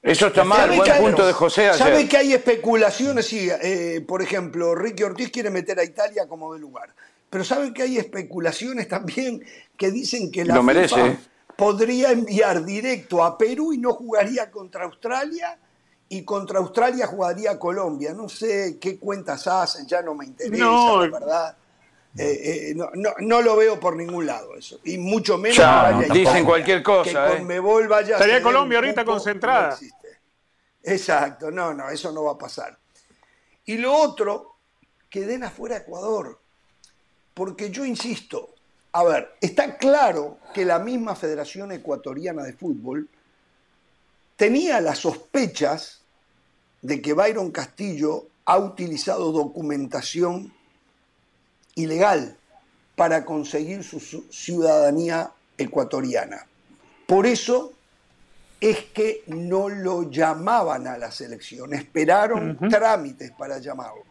Eso 0.00 0.28
está 0.28 0.44
mal, 0.44 0.60
¿Sabe 0.60 0.76
buen 0.76 0.92
que- 0.92 0.98
punto 1.00 1.26
de 1.26 1.32
José 1.32 1.72
¿Sabe 1.74 2.06
que 2.08 2.16
hay 2.16 2.34
especulaciones? 2.34 3.26
Sí, 3.26 3.48
eh, 3.50 4.00
por 4.06 4.22
ejemplo, 4.22 4.76
Ricky 4.76 5.02
Ortiz 5.02 5.30
quiere 5.32 5.50
meter 5.50 5.80
a 5.80 5.84
Italia 5.84 6.28
como 6.28 6.54
de 6.54 6.60
lugar. 6.60 6.90
Pero 7.30 7.42
¿saben 7.42 7.74
que 7.74 7.82
hay 7.82 7.98
especulaciones 7.98 8.86
también 8.86 9.42
que 9.76 9.90
dicen 9.90 10.30
que 10.30 10.44
la 10.44 10.54
Lo 10.54 10.60
FIFA 10.62 10.72
merece. 10.72 11.16
Podría 11.56 12.10
enviar 12.10 12.64
directo 12.64 13.22
a 13.24 13.36
Perú 13.38 13.72
y 13.72 13.78
no 13.78 13.92
jugaría 13.94 14.50
contra 14.50 14.84
Australia? 14.84 15.58
Y 16.08 16.22
contra 16.24 16.58
Australia 16.58 17.06
jugaría 17.06 17.58
Colombia. 17.58 18.12
No 18.12 18.28
sé 18.28 18.78
qué 18.80 18.98
cuentas 18.98 19.46
hacen, 19.46 19.86
ya 19.86 20.02
no 20.02 20.14
me 20.14 20.26
interesa, 20.26 20.64
No. 20.64 21.04
la 21.06 21.18
verdad. 21.18 21.56
Eh, 22.16 22.68
eh, 22.70 22.72
no, 22.76 22.90
no- 22.94 23.14
no 23.18 23.42
lo 23.42 23.56
veo 23.56 23.80
por 23.80 23.96
ningún 23.96 24.24
lado 24.26 24.54
eso. 24.54 24.78
Y 24.84 24.98
mucho 24.98 25.36
menos 25.36 25.56
Ya, 25.56 25.88
que 25.88 26.08
vaya 26.08 26.14
dicen 26.14 26.44
cualquier 26.44 26.82
cosa, 26.82 27.10
Que 27.26 27.32
¿eh? 27.32 27.36
Conmebol 27.38 27.88
vaya 27.88 28.14
Estaría 28.14 28.40
Colombia 28.42 28.78
ahorita 28.78 29.02
cupo, 29.02 29.12
concentrada. 29.14 29.76
Exacto, 30.82 31.50
no, 31.50 31.72
no, 31.74 31.88
eso 31.88 32.12
no 32.12 32.24
va 32.24 32.32
a 32.32 32.38
pasar. 32.38 32.78
Y 33.64 33.78
lo 33.78 33.92
otro, 33.96 34.56
que 35.08 35.22
den 35.26 35.42
afuera 35.44 35.76
a 35.76 35.78
Ecuador. 35.78 36.38
Porque 37.32 37.70
yo 37.70 37.84
insisto, 37.84 38.53
a 38.96 39.02
ver, 39.02 39.34
está 39.40 39.76
claro 39.76 40.38
que 40.54 40.64
la 40.64 40.78
misma 40.78 41.16
Federación 41.16 41.72
Ecuatoriana 41.72 42.44
de 42.44 42.52
Fútbol 42.52 43.08
tenía 44.36 44.80
las 44.80 45.00
sospechas 45.00 46.02
de 46.80 47.02
que 47.02 47.12
Byron 47.12 47.50
Castillo 47.50 48.28
ha 48.44 48.56
utilizado 48.56 49.32
documentación 49.32 50.52
ilegal 51.74 52.36
para 52.94 53.24
conseguir 53.24 53.82
su 53.82 53.98
su 53.98 54.26
ciudadanía 54.30 55.32
ecuatoriana. 55.58 56.46
Por 57.08 57.26
eso 57.26 57.72
es 58.60 58.78
que 58.94 59.24
no 59.26 59.68
lo 59.70 60.08
llamaban 60.08 60.86
a 60.86 60.96
la 60.98 61.10
selección, 61.10 61.74
esperaron 61.74 62.56
trámites 62.70 63.32
para 63.32 63.58
llamarlo. 63.58 64.04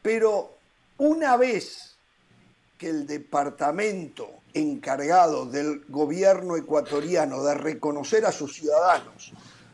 Pero 0.00 0.56
una 0.96 1.36
vez 1.36 1.91
que 2.82 2.88
el 2.88 3.06
departamento 3.06 4.28
encargado 4.54 5.46
del 5.46 5.84
gobierno 5.88 6.56
ecuatoriano 6.56 7.44
de 7.44 7.54
reconocer 7.54 8.26
a 8.26 8.32
sus 8.32 8.56
ciudadanos 8.56 9.32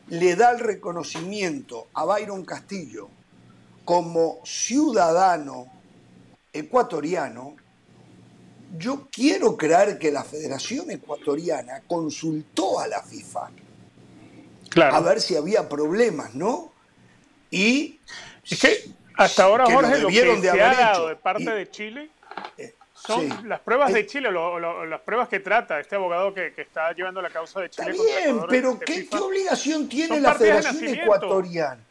le 0.09 0.35
da 0.35 0.51
el 0.51 0.59
reconocimiento 0.59 1.87
a 1.95 2.05
Byron 2.05 2.45
Castillo 2.45 3.09
como 3.83 4.39
ciudadano 4.45 5.65
ecuatoriano, 6.53 7.55
yo 8.77 9.07
quiero 9.11 9.57
creer 9.57 9.97
que 9.97 10.11
la 10.11 10.23
Federación 10.23 10.91
Ecuatoriana 10.91 11.81
consultó 11.87 12.79
a 12.79 12.85
la 12.85 13.01
FIFA 13.01 13.49
a 14.83 14.99
ver 14.99 15.19
si 15.19 15.35
había 15.35 15.67
problemas, 15.67 16.35
¿no? 16.35 16.71
Y 17.49 17.99
es 18.47 18.59
que 18.59 18.91
hasta 19.15 19.45
ahora, 19.45 19.65
Jorge, 19.65 19.97
lo, 19.97 20.09
que 20.09 20.23
de 20.23 20.41
se 20.41 20.61
ha 20.61 20.75
dado 20.75 21.07
de 21.07 21.15
parte 21.15 21.49
de 21.49 21.71
Chile 21.71 22.11
eh, 22.99 23.29
son 23.29 23.49
las 23.49 23.59
pruebas 23.59 23.93
de 23.93 24.05
Chile, 24.05 24.29
las 24.31 25.01
pruebas 25.01 25.29
que 25.29 25.39
trata 25.39 25.79
este 25.79 25.95
abogado 25.95 26.33
que, 26.33 26.53
está 26.57 26.91
llevando 26.93 27.21
la 27.21 27.29
causa 27.29 27.61
de 27.61 27.69
Chile. 27.69 27.91
Está 27.91 28.03
bien, 28.03 28.41
pero 28.49 28.79
¿qué, 28.79 29.07
obligación 29.17 29.87
tiene 29.87 30.19
la 30.19 30.35
Federación 30.35 30.95
Ecuatoriana? 30.95 31.81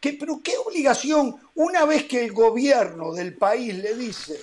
pero 0.00 0.40
qué 0.42 0.56
obligación, 0.56 1.36
una 1.54 1.84
vez 1.84 2.04
que 2.04 2.24
el 2.24 2.32
gobierno 2.32 3.12
del 3.12 3.34
país 3.34 3.74
le 3.74 3.94
dice 3.94 4.40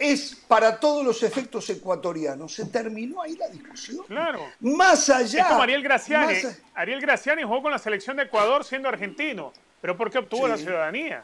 es 0.00 0.34
para 0.48 0.80
todos 0.80 1.04
los 1.04 1.22
efectos 1.22 1.68
ecuatorianos. 1.68 2.54
Se 2.54 2.64
terminó 2.64 3.20
ahí 3.20 3.36
la 3.36 3.48
discusión. 3.48 4.04
Claro. 4.06 4.46
Más 4.60 5.10
allá. 5.10 5.42
Es 5.42 5.46
como 5.46 5.62
Ariel 5.62 5.82
Graciani. 5.82 6.38
Ariel 6.74 7.02
Graciani 7.02 7.42
jugó 7.42 7.62
con 7.62 7.70
la 7.70 7.78
selección 7.78 8.16
de 8.16 8.22
Ecuador 8.22 8.64
siendo 8.64 8.88
argentino. 8.88 9.52
¿Pero 9.80 9.96
por 9.98 10.10
qué 10.10 10.18
obtuvo 10.18 10.48
la 10.48 10.56
ciudadanía? 10.56 11.22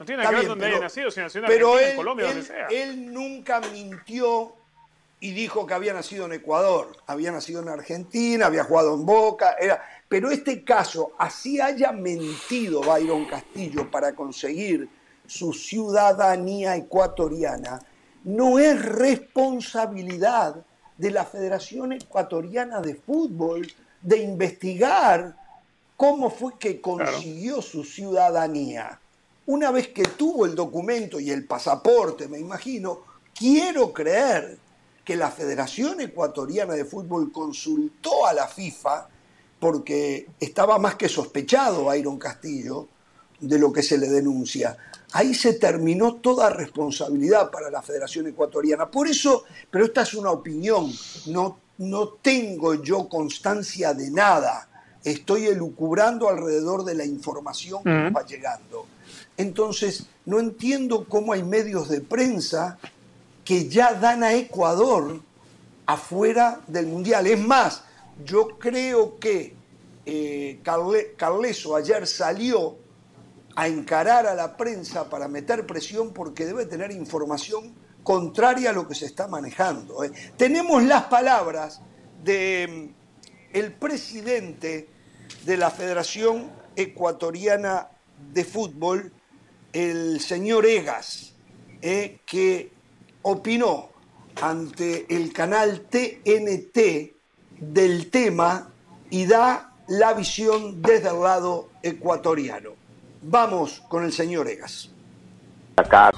No 0.00 0.06
tiene 0.06 0.26
que 0.26 0.34
ver 0.34 0.48
donde 0.48 0.64
haya 0.64 0.80
nacido, 0.80 1.10
si 1.10 1.20
nació 1.20 1.40
en 1.40 1.44
Argentina, 1.44 1.90
en 1.90 1.96
Colombia, 1.96 2.26
donde 2.28 2.42
sea. 2.42 2.68
Él 2.70 3.12
nunca 3.12 3.60
mintió 3.60 4.56
y 5.20 5.32
dijo 5.32 5.66
que 5.66 5.74
había 5.74 5.92
nacido 5.92 6.24
en 6.24 6.32
Ecuador. 6.32 6.96
Había 7.06 7.30
nacido 7.32 7.60
en 7.60 7.68
Argentina, 7.68 8.46
había 8.46 8.64
jugado 8.64 8.94
en 8.94 9.04
Boca. 9.04 9.56
Era... 9.60 9.84
Pero 10.08 10.30
este 10.30 10.64
caso, 10.64 11.12
así 11.18 11.60
haya 11.60 11.92
mentido 11.92 12.80
Byron 12.80 13.26
Castillo 13.26 13.90
para 13.90 14.14
conseguir 14.14 14.88
su 15.26 15.52
ciudadanía 15.52 16.76
ecuatoriana, 16.76 17.78
no 18.24 18.58
es 18.58 18.82
responsabilidad 18.82 20.64
de 20.96 21.10
la 21.10 21.26
Federación 21.26 21.92
Ecuatoriana 21.92 22.80
de 22.80 22.94
Fútbol 22.94 23.70
de 24.00 24.16
investigar 24.16 25.36
cómo 25.94 26.30
fue 26.30 26.58
que 26.58 26.80
consiguió 26.80 27.60
su 27.60 27.84
ciudadanía. 27.84 28.98
Una 29.50 29.72
vez 29.72 29.88
que 29.88 30.04
tuvo 30.04 30.46
el 30.46 30.54
documento 30.54 31.18
y 31.18 31.32
el 31.32 31.44
pasaporte, 31.44 32.28
me 32.28 32.38
imagino, 32.38 33.00
quiero 33.34 33.92
creer 33.92 34.56
que 35.04 35.16
la 35.16 35.28
Federación 35.28 36.00
Ecuatoriana 36.00 36.74
de 36.74 36.84
Fútbol 36.84 37.32
consultó 37.32 38.26
a 38.26 38.32
la 38.32 38.46
FIFA 38.46 39.08
porque 39.58 40.28
estaba 40.38 40.78
más 40.78 40.94
que 40.94 41.08
sospechado 41.08 41.92
Iron 41.96 42.16
Castillo 42.16 42.86
de 43.40 43.58
lo 43.58 43.72
que 43.72 43.82
se 43.82 43.98
le 43.98 44.08
denuncia. 44.08 44.76
Ahí 45.14 45.34
se 45.34 45.54
terminó 45.54 46.14
toda 46.14 46.50
responsabilidad 46.50 47.50
para 47.50 47.70
la 47.70 47.82
Federación 47.82 48.28
Ecuatoriana. 48.28 48.88
Por 48.88 49.08
eso, 49.08 49.42
pero 49.68 49.84
esta 49.84 50.02
es 50.02 50.14
una 50.14 50.30
opinión, 50.30 50.92
no, 51.26 51.58
no 51.78 52.10
tengo 52.22 52.74
yo 52.74 53.08
constancia 53.08 53.94
de 53.94 54.12
nada. 54.12 54.68
Estoy 55.02 55.46
elucubrando 55.46 56.28
alrededor 56.28 56.84
de 56.84 56.94
la 56.94 57.04
información 57.04 57.82
que 57.82 58.10
va 58.10 58.24
llegando. 58.24 58.86
Entonces, 59.40 60.06
no 60.26 60.38
entiendo 60.38 61.06
cómo 61.08 61.32
hay 61.32 61.42
medios 61.42 61.88
de 61.88 62.02
prensa 62.02 62.78
que 63.42 63.70
ya 63.70 63.94
dan 63.94 64.22
a 64.22 64.34
Ecuador 64.34 65.22
afuera 65.86 66.60
del 66.66 66.86
Mundial. 66.86 67.26
Es 67.26 67.40
más, 67.40 67.82
yo 68.22 68.58
creo 68.58 69.18
que 69.18 69.54
eh, 70.04 70.60
Carleso 71.16 71.74
ayer 71.74 72.06
salió 72.06 72.76
a 73.56 73.66
encarar 73.66 74.26
a 74.26 74.34
la 74.34 74.58
prensa 74.58 75.08
para 75.08 75.26
meter 75.26 75.66
presión 75.66 76.12
porque 76.12 76.44
debe 76.44 76.66
tener 76.66 76.92
información 76.92 77.74
contraria 78.02 78.70
a 78.70 78.72
lo 78.74 78.86
que 78.86 78.94
se 78.94 79.06
está 79.06 79.26
manejando. 79.26 80.04
¿eh? 80.04 80.12
Tenemos 80.36 80.82
las 80.84 81.04
palabras 81.04 81.80
de 82.22 82.92
mm, 82.92 83.56
el 83.56 83.72
presidente 83.72 84.90
de 85.46 85.56
la 85.56 85.70
Federación 85.70 86.50
Ecuatoriana 86.76 87.88
de 88.32 88.44
Fútbol, 88.44 89.12
el 89.72 90.20
señor 90.20 90.66
Egas, 90.66 91.34
¿eh? 91.82 92.18
que 92.26 92.70
opinó 93.22 93.90
ante 94.40 95.06
el 95.14 95.32
canal 95.32 95.82
TNT 95.82 97.12
del 97.58 98.10
tema 98.10 98.68
y 99.10 99.26
da 99.26 99.72
la 99.88 100.14
visión 100.14 100.80
desde 100.82 101.10
el 101.10 101.20
lado 101.20 101.68
ecuatoriano. 101.82 102.70
Vamos 103.22 103.82
con 103.88 104.04
el 104.04 104.12
señor 104.12 104.48
Egas. 104.48 104.90
Acá. 105.76 106.10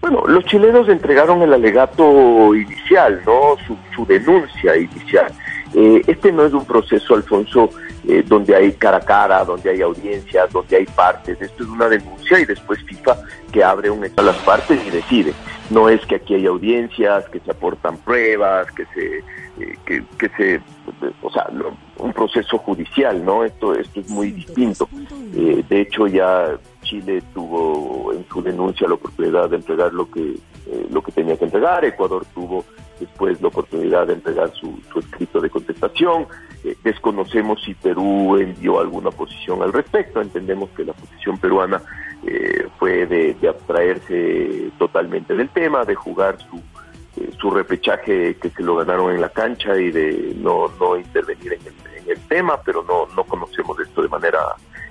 Bueno, 0.00 0.24
los 0.26 0.44
chilenos 0.46 0.88
entregaron 0.88 1.42
el 1.42 1.52
alegato 1.52 2.54
inicial, 2.54 3.22
¿no? 3.26 3.56
Su, 3.94 4.06
denuncia 4.06 4.76
inicial. 4.76 5.30
Eh, 5.74 6.02
este 6.06 6.32
no 6.32 6.46
es 6.46 6.52
un 6.54 6.64
proceso, 6.64 7.14
Alfonso, 7.14 7.70
eh, 8.08 8.24
donde 8.26 8.54
hay 8.56 8.72
cara 8.72 8.98
a 8.98 9.00
cara, 9.00 9.44
donde 9.44 9.70
hay 9.70 9.82
audiencias, 9.82 10.50
donde 10.52 10.76
hay 10.76 10.86
partes. 10.86 11.40
Esto 11.40 11.64
es 11.64 11.68
una 11.68 11.88
denuncia 11.88 12.40
y 12.40 12.44
después 12.44 12.82
FIFA 12.84 13.16
que 13.52 13.62
abre 13.62 13.90
un 13.90 14.04
a 14.04 14.22
las 14.22 14.36
partes 14.38 14.80
y 14.86 14.90
decide. 14.90 15.34
No 15.68 15.88
es 15.88 16.04
que 16.06 16.16
aquí 16.16 16.34
hay 16.34 16.46
audiencias, 16.46 17.28
que 17.28 17.40
se 17.40 17.50
aportan 17.50 17.98
pruebas, 17.98 18.70
que 18.72 18.86
se, 18.86 19.18
eh, 19.62 20.02
que, 20.18 20.28
se, 20.36 20.60
o 21.22 21.30
sea, 21.30 21.46
un 21.98 22.12
proceso 22.12 22.58
judicial, 22.58 23.24
¿no? 23.24 23.44
Esto, 23.44 23.74
esto 23.74 24.00
es 24.00 24.08
muy 24.08 24.32
distinto. 24.32 24.88
Eh, 25.34 25.62
de 25.68 25.80
hecho, 25.82 26.06
ya 26.06 26.58
Chile 26.82 27.22
tuvo 27.34 28.12
en 28.12 28.26
su 28.28 28.42
denuncia 28.42 28.88
la 28.88 28.94
oportunidad 28.94 29.50
de 29.50 29.56
entregar 29.56 29.92
lo 29.92 30.10
que, 30.10 30.36
eh, 30.66 30.86
lo 30.90 31.02
que 31.02 31.12
tenía 31.12 31.36
que 31.36 31.44
entregar. 31.44 31.84
Ecuador 31.84 32.24
tuvo 32.34 32.64
después 32.98 33.40
la 33.40 33.48
oportunidad 33.48 34.06
de 34.06 34.14
entregar 34.14 34.52
su, 34.52 34.78
escrito 34.98 35.40
de 35.40 35.50
contestación. 35.50 36.26
desconocemos 36.84 37.62
si 37.62 37.74
Perú 37.74 38.36
envió 38.36 38.80
alguna 38.80 39.10
posición 39.10 39.62
al 39.62 39.72
respecto. 39.72 40.20
Entendemos 40.20 40.70
que 40.70 40.84
la 40.84 40.92
posición 40.92 41.38
peruana 41.38 41.80
fue 42.78 43.06
de, 43.06 43.36
abstraerse 43.48 44.70
totalmente 44.78 45.34
del 45.34 45.48
tema, 45.48 45.84
de 45.84 45.94
jugar 45.94 46.36
su, 46.38 46.60
eh, 47.16 47.30
su 47.40 47.50
repechaje 47.50 48.36
que 48.36 48.50
se 48.50 48.62
lo 48.62 48.76
ganaron 48.76 49.12
en 49.12 49.20
la 49.20 49.30
cancha 49.30 49.76
y 49.76 49.90
de 49.90 50.32
no, 50.36 50.68
no 50.78 50.96
intervenir 50.96 51.54
en 51.54 51.60
el, 52.06 52.18
tema, 52.28 52.60
pero 52.64 52.84
no, 52.84 53.06
no 53.14 53.24
conocemos 53.24 53.78
esto 53.80 54.02
de 54.02 54.08
manera 54.08 54.38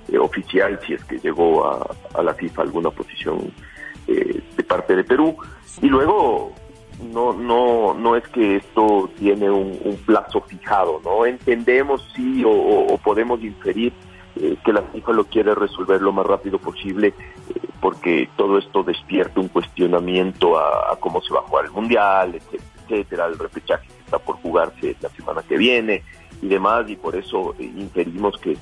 eh, 0.08 0.18
oficial 0.18 0.78
si 0.86 0.94
es 0.94 1.04
que 1.04 1.18
llegó 1.18 1.66
a, 1.66 1.86
a 2.14 2.22
la 2.22 2.34
FIFA 2.34 2.62
alguna 2.62 2.90
posición 2.90 3.50
eh, 4.10 4.42
de 4.56 4.62
parte 4.64 4.96
de 4.96 5.04
Perú. 5.04 5.36
Y 5.80 5.86
luego 5.86 6.52
no, 7.12 7.32
no, 7.32 7.94
no 7.94 8.16
es 8.16 8.26
que 8.28 8.56
esto 8.56 9.08
tiene 9.18 9.50
un, 9.50 9.98
plazo 10.04 10.40
fijado, 10.42 11.00
¿no? 11.04 11.24
Entendemos 11.24 12.06
sí 12.14 12.42
o 12.44 12.98
podemos 13.02 13.42
inferir 13.42 13.92
eh, 14.36 14.56
que 14.64 14.72
la 14.72 14.82
FIFA 14.82 15.12
lo 15.12 15.24
quiere 15.24 15.54
resolver 15.56 16.00
lo 16.00 16.12
más 16.12 16.24
rápido 16.24 16.58
posible 16.58 17.08
eh, 17.08 17.60
porque 17.80 18.28
todo 18.36 18.58
esto 18.58 18.84
despierta 18.84 19.40
un 19.40 19.48
cuestionamiento 19.48 20.56
a, 20.56 20.96
cómo 21.00 21.20
se 21.20 21.34
va 21.34 21.40
a 21.40 21.42
jugar 21.42 21.64
el 21.64 21.72
Mundial, 21.72 22.34
etcétera, 22.36 22.64
etcétera, 22.86 23.26
el 23.26 23.38
repechaje 23.38 23.88
que 23.88 24.04
está 24.04 24.18
por 24.18 24.36
jugarse 24.36 24.96
la 25.00 25.08
semana 25.10 25.42
que 25.42 25.58
viene 25.58 26.04
y 26.40 26.46
demás, 26.46 26.88
y 26.88 26.94
por 26.94 27.16
eso 27.16 27.54
eh, 27.58 27.64
inferimos 27.64 28.38
que, 28.38 28.56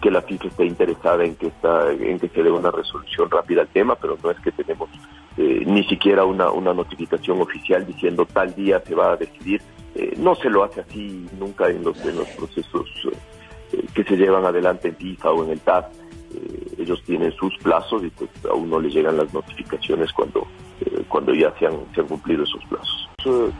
que 0.00 0.10
la 0.10 0.22
FIFA 0.22 0.48
está 0.48 0.64
interesada 0.64 1.24
en 1.24 1.34
que, 1.36 1.48
está, 1.48 1.90
en 1.90 2.18
que 2.18 2.28
se 2.28 2.42
dé 2.42 2.50
una 2.50 2.70
resolución 2.70 3.30
rápida 3.30 3.62
al 3.62 3.68
tema, 3.68 3.96
pero 3.96 4.16
no 4.22 4.30
es 4.30 4.38
que 4.40 4.52
tenemos 4.52 4.88
ni 5.36 5.84
siquiera 5.84 6.24
una, 6.24 6.50
una 6.50 6.74
notificación 6.74 7.40
oficial 7.40 7.86
diciendo 7.86 8.26
tal 8.26 8.54
día 8.56 8.82
se 8.84 8.94
va 8.94 9.12
a 9.12 9.16
decidir. 9.16 9.62
no 10.16 10.34
se 10.34 10.50
lo 10.50 10.64
hace 10.64 10.80
así 10.80 11.28
nunca 11.38 11.68
en 11.68 11.84
los, 11.84 12.04
en 12.04 12.16
los 12.16 12.28
procesos 12.30 12.88
que 13.94 14.04
se 14.04 14.16
llevan 14.16 14.44
adelante 14.44 14.88
en 14.88 14.96
FIFA 14.96 15.30
o 15.32 15.44
en 15.44 15.50
el 15.50 15.60
TAP. 15.60 15.92
Eh, 16.34 16.74
ellos 16.78 17.02
tienen 17.04 17.32
sus 17.32 17.56
plazos 17.58 18.04
y 18.04 18.10
pues 18.10 18.30
aún 18.50 18.70
no 18.70 18.80
les 18.80 18.92
llegan 18.92 19.16
las 19.16 19.32
notificaciones 19.32 20.12
cuando, 20.12 20.40
eh, 20.40 20.44
cuando 21.08 21.34
ya 21.34 21.52
se 21.58 21.66
han, 21.66 21.74
se 21.94 22.00
han 22.00 22.06
cumplido 22.06 22.44
esos 22.44 22.62
plazos. 22.66 23.08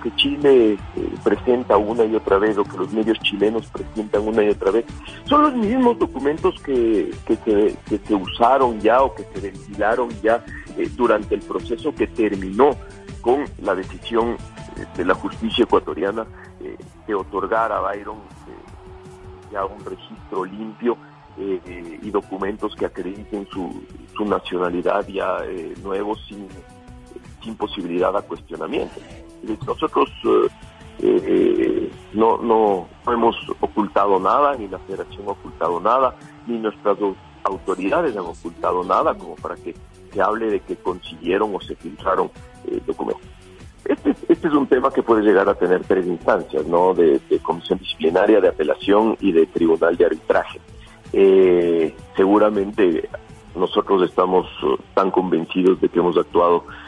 que 0.03 0.15
Chile 0.17 0.73
eh, 0.73 0.79
presenta 1.25 1.77
una 1.77 2.05
y 2.05 2.15
otra 2.15 2.39
vez 2.39 2.57
o 2.59 2.65
que 2.65 2.77
los 2.77 2.93
medios 2.93 3.19
chilenos 3.21 3.67
presentan 3.67 4.27
una 4.27 4.43
y 4.43 4.51
otra 4.51 4.71
vez 4.71 4.85
son 5.25 5.43
los 5.43 5.55
mismos 5.55 5.99
documentos 5.99 6.61
que, 6.63 7.11
que, 7.27 7.37
se, 7.37 7.77
que 7.89 7.99
se 7.99 8.15
usaron 8.15 8.81
ya 8.81 9.03
o 9.03 9.15
que 9.15 9.25
se 9.35 9.41
ventilaron 9.41 10.09
ya 10.23 10.45
durante 10.97 11.35
el 11.35 11.41
proceso 11.41 11.93
que 11.93 12.07
terminó 12.07 12.71
con 13.21 13.45
la 13.63 13.75
decisión 13.75 14.37
de 14.97 15.05
la 15.05 15.15
justicia 15.15 15.65
ecuatoriana 15.65 16.25
de 17.07 17.15
otorgar 17.15 17.73
a 17.73 17.81
Byron 17.81 18.19
ya 19.51 19.65
un 19.65 19.85
registro 19.85 20.45
limpio 20.45 20.97
eh, 21.39 21.99
y 22.03 22.11
documentos 22.11 22.75
que 22.75 22.87
acrediten 22.87 23.47
su, 23.53 23.83
su 24.17 24.25
nacionalidad 24.25 25.07
ya 25.07 25.39
eh, 25.45 25.75
nuevos 25.83 26.21
sin, 26.27 26.49
sin 27.43 27.57
posibilidad 27.57 28.13
de 28.13 28.23
cuestionamiento. 28.23 29.01
Nosotros 29.67 30.11
eh, 31.01 31.91
no, 32.13 32.39
no, 32.39 32.89
hemos 33.07 33.37
ocultado 33.61 34.19
nada, 34.19 34.57
ni 34.57 34.69
la 34.69 34.79
federación 34.79 35.29
ha 35.29 35.33
ocultado 35.33 35.81
nada, 35.81 36.15
ni 36.47 36.59
nuestras 36.59 36.99
autoridades 37.45 38.17
han 38.17 38.25
ocultado 38.25 38.85
nada 38.85 39.15
como 39.15 39.37
para 39.37 39.55
que 39.57 39.75
se 40.13 40.21
hable 40.21 40.51
de 40.51 40.61
que 40.61 40.77
consiguieron 40.77 41.55
o 41.55 41.61
se 41.61 41.77
filtraron 41.77 42.31
eh, 42.67 42.81
documentos. 42.87 43.27
Este, 43.85 44.11
este, 44.29 44.49
es 44.49 44.55
un 44.55 44.67
tema 44.67 44.91
que 44.91 45.03
puede 45.03 45.23
llegar 45.23 45.49
a 45.49 45.55
tener 45.55 45.83
tres 45.85 46.07
instancias, 46.07 46.67
¿no? 46.67 46.93
De, 46.93 47.21
comisión 47.43 47.79
disciplinaria, 47.79 48.41
de 48.41 48.49
apelación 48.49 49.17
y 49.21 49.33
de 49.33 49.47
tribunal 49.47 49.97
de 49.97 50.05
arbitraje. 50.05 50.61
Eh, 51.13 51.95
seguramente 52.17 53.09
nosotros 53.55 54.03
estamos 54.03 54.47
tan 54.95 55.11
convencidos 55.11 55.81
de 55.81 55.89
que 55.89 55.99
hemos 55.99 56.19
actuado 56.19 56.65
eh, 56.67 56.88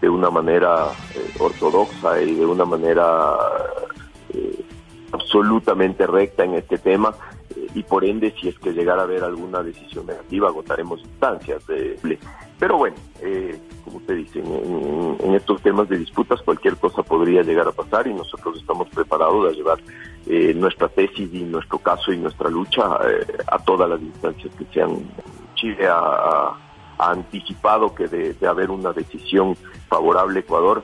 de 0.00 0.08
una 0.08 0.30
manera 0.30 0.88
ortodoxa 1.38 2.20
y 2.22 2.34
de 2.34 2.46
una 2.46 2.64
manera 2.64 3.36
absolutamente 5.12 6.06
recta 6.06 6.44
en 6.44 6.54
este 6.54 6.78
tema 6.78 7.14
y 7.74 7.82
por 7.82 8.04
ende 8.04 8.34
si 8.40 8.48
es 8.48 8.58
que 8.58 8.72
llegara 8.72 9.02
a 9.02 9.04
haber 9.04 9.24
alguna 9.24 9.62
decisión 9.62 10.06
negativa 10.06 10.48
agotaremos 10.48 11.00
instancias. 11.00 11.66
De, 11.66 12.18
pero 12.58 12.76
bueno, 12.76 12.96
eh, 13.22 13.58
como 13.84 13.98
usted 13.98 14.16
dice, 14.16 14.40
en, 14.40 15.34
estos 15.34 15.62
temas 15.62 15.88
de 15.88 15.98
disputas 15.98 16.42
cualquier 16.42 16.76
cosa 16.76 17.02
podría 17.02 17.42
llegar 17.42 17.68
a 17.68 17.72
pasar 17.72 18.06
y 18.06 18.14
nosotros 18.14 18.58
estamos 18.58 18.88
preparados 18.88 19.50
a 19.50 19.56
llevar 19.56 19.78
eh, 20.26 20.52
nuestra 20.54 20.88
tesis 20.88 21.32
y 21.32 21.42
nuestro 21.42 21.78
caso 21.78 22.12
y 22.12 22.18
nuestra 22.18 22.50
lucha 22.50 22.82
eh, 23.08 23.38
a 23.46 23.58
todas 23.58 23.88
las 23.88 24.00
instancias 24.00 24.52
que 24.56 24.64
sean. 24.72 25.04
Chile 25.54 25.86
ha, 25.88 26.56
anticipado 27.00 27.94
que 27.94 28.08
de, 28.08 28.46
haber 28.46 28.70
una 28.70 28.92
decisión 28.92 29.56
favorable 29.88 30.38
a 30.38 30.40
Ecuador 30.40 30.82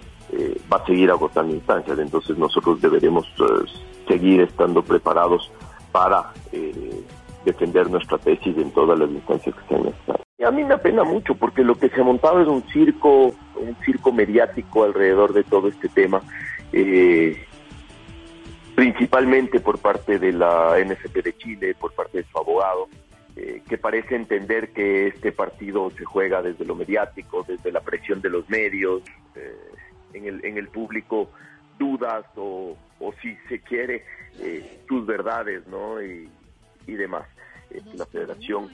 va 0.72 0.78
a 0.78 0.86
seguir 0.86 1.10
agotando 1.10 1.54
instancias, 1.54 1.98
entonces 1.98 2.36
nosotros 2.36 2.80
deberemos 2.80 3.26
seguir 4.08 4.40
estando 4.40 4.82
preparados 4.82 5.52
para 5.92 6.32
defender 7.44 7.88
nuestra 7.88 8.18
tesis 8.18 8.56
en 8.58 8.70
todas 8.72 8.98
las 8.98 9.08
instancias 9.08 9.54
que 9.54 9.68
sean 9.68 9.84
necesarias. 9.84 10.26
Y 10.38 10.44
a 10.44 10.50
mí 10.50 10.64
me 10.64 10.74
apena 10.74 11.02
mucho 11.04 11.34
porque 11.34 11.64
lo 11.64 11.76
que 11.76 11.88
se 11.88 12.00
ha 12.00 12.04
montado 12.04 12.42
es 12.42 12.48
un 12.48 12.62
circo, 12.68 13.34
un 13.54 13.76
circo 13.86 14.12
mediático 14.12 14.84
alrededor 14.84 15.32
de 15.32 15.44
todo 15.44 15.68
este 15.68 15.88
tema, 15.88 16.20
eh, 16.72 17.42
principalmente 18.74 19.60
por 19.60 19.78
parte 19.78 20.18
de 20.18 20.32
la 20.32 20.74
NFP 20.78 21.22
de 21.22 21.36
Chile, 21.38 21.74
por 21.80 21.92
parte 21.92 22.18
de 22.18 22.24
su 22.30 22.36
abogado, 22.36 22.88
eh, 23.36 23.62
que 23.68 23.78
parece 23.78 24.16
entender 24.16 24.70
que 24.72 25.08
este 25.08 25.30
partido 25.32 25.90
se 25.90 26.04
juega 26.04 26.42
desde 26.42 26.64
lo 26.64 26.74
mediático, 26.74 27.44
desde 27.46 27.70
la 27.70 27.80
presión 27.80 28.20
de 28.20 28.30
los 28.30 28.48
medios, 28.48 29.02
eh, 29.34 29.54
en, 30.14 30.26
el, 30.26 30.44
en 30.44 30.56
el 30.58 30.68
público 30.68 31.30
dudas 31.78 32.24
o, 32.36 32.76
o 32.98 33.12
si 33.20 33.36
se 33.48 33.60
quiere 33.60 34.04
sus 34.88 35.06
verdades, 35.06 35.66
¿no? 35.66 36.02
Y, 36.02 36.28
y 36.86 36.92
demás. 36.92 37.26
la 37.94 38.06
federación 38.06 38.68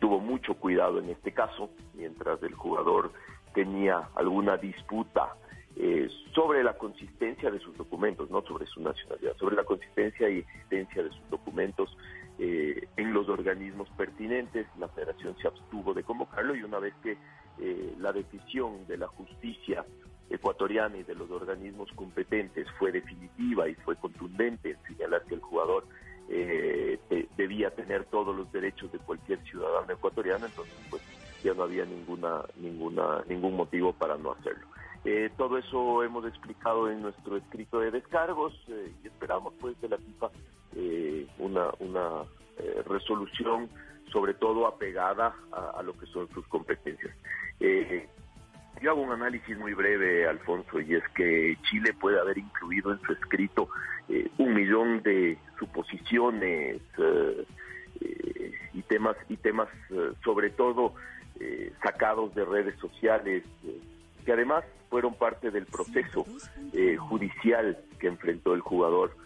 tuvo 0.00 0.18
mucho 0.18 0.54
cuidado 0.54 0.98
en 0.98 1.10
este 1.10 1.32
caso, 1.32 1.70
mientras 1.94 2.42
el 2.42 2.54
jugador 2.54 3.12
tenía 3.54 4.08
alguna 4.14 4.56
disputa 4.56 5.34
eh, 5.76 6.08
sobre 6.34 6.64
la 6.64 6.76
consistencia 6.76 7.50
de 7.50 7.60
sus 7.60 7.76
documentos, 7.76 8.30
no 8.30 8.42
sobre 8.42 8.66
su 8.66 8.80
nacionalidad, 8.80 9.36
sobre 9.36 9.56
la 9.56 9.64
consistencia 9.64 10.28
y 10.28 10.38
existencia 10.38 11.02
de 11.02 11.10
sus 11.10 11.30
documentos 11.30 11.96
eh, 12.42 12.88
en 12.96 13.12
los 13.12 13.28
organismos 13.28 13.86
pertinentes. 13.98 14.66
La 14.78 14.88
federación 14.88 15.36
se 15.42 15.46
abstuvo 15.46 15.92
de 15.92 16.02
convocarlo 16.02 16.54
y 16.54 16.62
una 16.62 16.78
vez 16.78 16.94
que 17.02 17.18
eh, 17.58 17.94
la 17.98 18.12
decisión 18.12 18.86
de 18.86 18.96
la 18.96 19.08
justicia 19.08 19.84
ecuatoriana 20.30 20.96
y 20.96 21.02
de 21.02 21.14
los 21.14 21.30
organismos 21.30 21.92
competentes 21.94 22.66
fue 22.78 22.92
definitiva 22.92 23.68
y 23.68 23.74
fue 23.74 23.94
contundente 23.96 24.70
en 24.70 24.78
señalar 24.86 25.22
que 25.24 25.34
el 25.34 25.40
jugador 25.42 25.84
eh, 26.30 26.98
debía 27.36 27.74
tener 27.74 28.06
todos 28.06 28.34
los 28.34 28.50
derechos 28.50 28.90
de 28.90 28.98
cualquier 29.00 29.38
ciudadano 29.44 29.92
ecuatoriano, 29.92 30.46
entonces 30.46 30.74
pues 30.88 31.02
ya 31.44 31.52
no 31.52 31.64
había 31.64 31.84
ninguna, 31.84 32.42
ninguna, 32.56 33.22
ningún 33.28 33.54
motivo 33.54 33.92
para 33.92 34.16
no 34.16 34.32
hacerlo. 34.32 34.66
Eh, 35.04 35.30
todo 35.36 35.58
eso 35.58 36.04
hemos 36.04 36.26
explicado 36.26 36.90
en 36.90 37.00
nuestro 37.02 37.36
escrito 37.36 37.80
de 37.80 37.90
descargos 37.90 38.52
eh, 38.68 38.92
y 39.02 39.06
esperamos 39.06 39.54
pues 39.60 39.80
de 39.80 39.88
la 39.88 39.98
FIFA 39.98 40.30
una, 41.38 41.70
una 41.80 42.22
resolución 42.86 43.68
sobre 44.12 44.34
todo 44.34 44.66
apegada 44.66 45.34
a, 45.50 45.82
lo 45.82 45.98
que 45.98 46.06
son 46.06 46.28
sus 46.28 46.46
competencias. 46.46 47.12
Yo 48.80 48.92
hago 48.92 49.02
un 49.02 49.12
análisis 49.12 49.58
muy 49.58 49.74
breve, 49.74 50.26
Alfonso, 50.26 50.80
y 50.80 50.94
es 50.94 51.06
que 51.14 51.58
Chile 51.68 51.92
puede 51.92 52.18
haber 52.18 52.38
incluido 52.38 52.92
en 52.92 53.00
su 53.02 53.12
escrito 53.12 53.68
eh, 54.08 54.30
un 54.38 54.54
millón 54.54 55.02
de 55.02 55.36
suposiciones 55.58 56.80
eh, 56.96 57.46
eh, 58.00 58.52
y 58.72 58.82
temas 58.82 59.16
y 59.28 59.36
temas 59.36 59.68
sobre 60.24 60.50
todo 60.50 60.94
sacados 61.82 62.34
de 62.34 62.44
redes 62.44 62.78
sociales 62.78 63.42
que 64.20 64.32
además 64.32 64.64
fueron 64.88 65.14
parte 65.14 65.50
del 65.50 65.66
proceso 65.66 66.26
judicial 66.98 67.78
que 67.98 68.08
enfrentó 68.08 68.54
el 68.54 68.60
jugador 68.60 69.16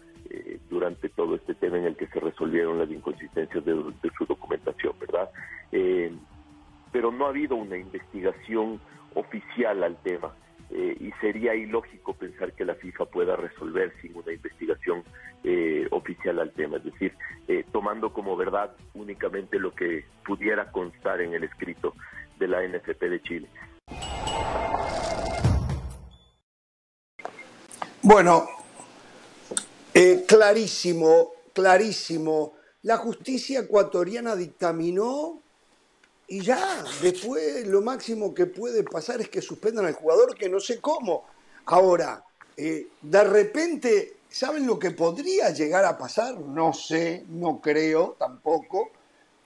durante 0.69 1.09
todo 1.09 1.35
este 1.35 1.55
tema 1.55 1.77
en 1.77 1.85
el 1.85 1.95
que 1.95 2.07
se 2.07 2.19
resolvieron 2.19 2.79
las 2.79 2.89
inconsistencias 2.89 3.63
de, 3.63 3.73
su 4.17 4.25
documentación, 4.25 4.93
¿verdad? 4.99 5.29
pero 6.91 7.11
no 7.11 7.25
ha 7.25 7.29
habido 7.29 7.55
una 7.55 7.77
investigación 7.77 8.79
oficial 9.15 9.83
al 9.83 9.97
tema. 9.97 10.33
Eh, 10.71 10.97
y 10.99 11.11
sería 11.21 11.53
ilógico 11.53 12.13
pensar 12.13 12.53
que 12.53 12.65
la 12.65 12.73
FIFA 12.73 13.05
pueda 13.05 13.35
resolver 13.35 13.93
sin 14.01 14.15
una 14.15 14.33
investigación 14.33 15.03
eh, 15.43 15.87
oficial 15.91 16.39
al 16.39 16.51
tema, 16.53 16.77
es 16.77 16.85
decir, 16.85 17.13
eh, 17.47 17.63
tomando 17.71 18.11
como 18.11 18.35
verdad 18.35 18.71
únicamente 18.95 19.59
lo 19.59 19.75
que 19.75 20.05
pudiera 20.25 20.71
constar 20.71 21.21
en 21.21 21.35
el 21.35 21.43
escrito 21.43 21.93
de 22.39 22.47
la 22.47 22.67
NFP 22.67 22.99
de 23.03 23.21
Chile. 23.21 23.47
Bueno, 28.07 28.47
clarísimo, 30.27 31.31
clarísimo. 31.51 32.53
La 32.83 32.97
justicia 32.97 33.61
ecuatoriana 33.61 34.35
dictaminó 34.35 35.41
y 36.27 36.41
ya, 36.41 36.83
después 37.01 37.65
lo 37.65 37.81
máximo 37.81 38.31
que 38.35 38.45
puede 38.45 38.83
pasar 38.83 39.21
es 39.21 39.29
que 39.29 39.41
suspendan 39.41 39.87
al 39.87 39.95
jugador, 39.95 40.35
que 40.35 40.47
no 40.47 40.59
sé 40.59 40.79
cómo. 40.79 41.23
Ahora, 41.65 42.23
eh, 42.55 42.89
de 43.01 43.23
repente, 43.23 44.17
¿saben 44.29 44.67
lo 44.67 44.77
que 44.77 44.91
podría 44.91 45.49
llegar 45.49 45.83
a 45.83 45.97
pasar? 45.97 46.39
No 46.39 46.73
sé, 46.73 47.25
no 47.27 47.59
creo 47.59 48.17
tampoco, 48.19 48.91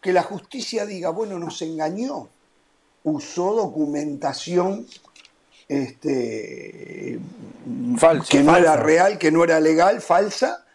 que 0.01 0.11
la 0.11 0.23
justicia 0.23 0.85
diga, 0.85 1.11
bueno, 1.11 1.39
nos 1.39 1.61
engañó, 1.61 2.27
usó 3.05 3.53
documentación 3.53 4.85
este, 5.69 7.19
que 8.29 8.43
no 8.43 8.57
era 8.57 8.75
real, 8.75 9.17
que 9.17 9.31
no 9.31 9.45
era 9.45 9.61
legal, 9.61 10.01
falsa, 10.01 10.65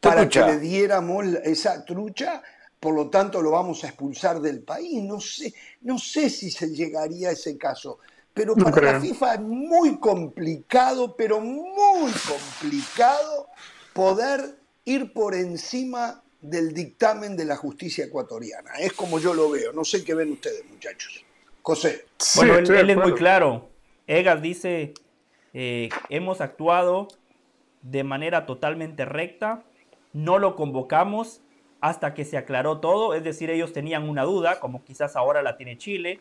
para 0.00 0.28
que 0.28 0.40
le 0.40 0.58
diéramos 0.58 1.24
esa 1.44 1.84
trucha 1.86 2.42
por 2.80 2.94
lo 2.94 3.10
tanto 3.10 3.42
lo 3.42 3.50
vamos 3.50 3.84
a 3.84 3.88
expulsar 3.88 4.40
del 4.40 4.62
país. 4.62 5.02
No 5.02 5.20
sé, 5.20 5.54
no 5.82 5.98
sé 5.98 6.30
si 6.30 6.50
se 6.50 6.70
llegaría 6.70 7.28
a 7.28 7.32
ese 7.32 7.56
caso. 7.58 7.98
Pero 8.32 8.54
para 8.56 8.92
la 8.92 9.00
FIFA 9.00 9.34
es 9.34 9.40
muy 9.40 9.98
complicado, 9.98 11.14
pero 11.14 11.40
muy 11.40 12.10
complicado 12.12 13.48
poder 13.92 14.56
ir 14.86 15.12
por 15.12 15.34
encima 15.34 16.22
del 16.40 16.72
dictamen 16.72 17.36
de 17.36 17.44
la 17.44 17.56
justicia 17.56 18.06
ecuatoriana. 18.06 18.70
Es 18.78 18.94
como 18.94 19.18
yo 19.18 19.34
lo 19.34 19.50
veo. 19.50 19.72
No 19.74 19.84
sé 19.84 20.02
qué 20.02 20.14
ven 20.14 20.32
ustedes, 20.32 20.64
muchachos. 20.70 21.22
José. 21.60 22.06
bueno, 22.36 22.56
él, 22.56 22.90
es 22.90 22.96
muy 22.96 23.12
claro. 23.12 23.68
Egas 24.10 24.42
dice, 24.42 24.92
eh, 25.54 25.88
hemos 26.08 26.40
actuado 26.40 27.06
de 27.82 28.02
manera 28.02 28.44
totalmente 28.44 29.04
recta, 29.04 29.62
no 30.12 30.40
lo 30.40 30.56
convocamos 30.56 31.42
hasta 31.80 32.12
que 32.12 32.24
se 32.24 32.36
aclaró 32.36 32.78
todo, 32.78 33.14
es 33.14 33.22
decir, 33.22 33.50
ellos 33.50 33.72
tenían 33.72 34.08
una 34.08 34.24
duda, 34.24 34.58
como 34.58 34.82
quizás 34.82 35.14
ahora 35.14 35.42
la 35.42 35.56
tiene 35.56 35.78
Chile, 35.78 36.18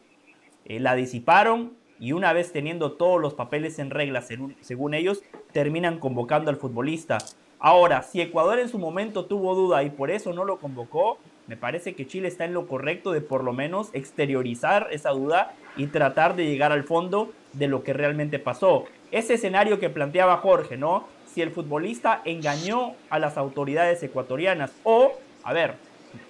eh, 0.66 0.80
la 0.80 0.94
disiparon 0.94 1.74
y 2.00 2.12
una 2.12 2.32
vez 2.32 2.52
teniendo 2.52 2.92
todos 2.92 3.20
los 3.20 3.34
papeles 3.34 3.80
en 3.80 3.90
regla, 3.90 4.22
según, 4.22 4.94
ellos, 4.94 5.24
terminan 5.52 5.98
convocando 5.98 6.52
al 6.52 6.58
futbolista. 6.58 7.18
Ahora, 7.58 8.04
si 8.04 8.22
Ecuador 8.22 8.60
en 8.60 8.70
su 8.70 8.78
momento 8.78 9.26
tuvo 9.26 9.56
duda 9.56 9.82
y 9.82 9.90
por 9.90 10.12
eso 10.12 10.32
no 10.32 10.46
lo 10.46 10.60
convocó, 10.60 11.18
me 11.48 11.58
parece 11.58 11.96
que 11.96 12.06
Chile 12.06 12.28
está 12.28 12.46
en 12.46 12.54
lo 12.54 12.68
correcto 12.68 13.14
de 13.14 13.22
por 13.22 13.44
lo 13.44 13.52
menos 13.52 13.90
exteriorizar 13.94 14.90
esa 14.92 15.10
duda 15.10 15.56
y 15.76 15.88
tratar 15.88 16.36
de 16.36 16.46
llegar 16.46 16.72
al 16.72 16.84
fondo 16.84 17.34
de 17.54 17.68
lo 17.68 17.84
que 17.84 17.94
realmente 17.94 18.40
pasó. 18.40 18.86
Ese 19.12 19.36
escenario 19.36 19.80
que 19.80 19.90
planteaba 19.90 20.38
Jorge, 20.38 20.78
¿no? 20.78 21.08
Si 21.34 21.42
el 21.42 21.52
futbolista 21.52 22.22
engañó 22.26 22.94
a 23.10 23.20
las 23.20 23.38
autoridades 23.38 24.02
ecuatorianas 24.04 24.72
o 24.84 25.14
a 25.44 25.54
ver, 25.54 25.76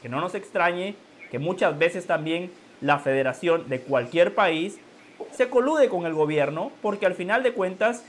que 0.01 0.09
no 0.09 0.21
nos 0.21 0.35
extrañe 0.35 0.95
que 1.31 1.39
muchas 1.39 1.77
veces 1.77 2.05
también 2.05 2.51
la 2.81 2.99
federación 2.99 3.67
de 3.69 3.81
cualquier 3.81 4.33
país 4.33 4.79
se 5.31 5.49
colude 5.49 5.89
con 5.89 6.05
el 6.05 6.13
gobierno 6.13 6.71
porque 6.81 7.05
al 7.05 7.15
final 7.15 7.43
de 7.43 7.53
cuentas 7.53 8.03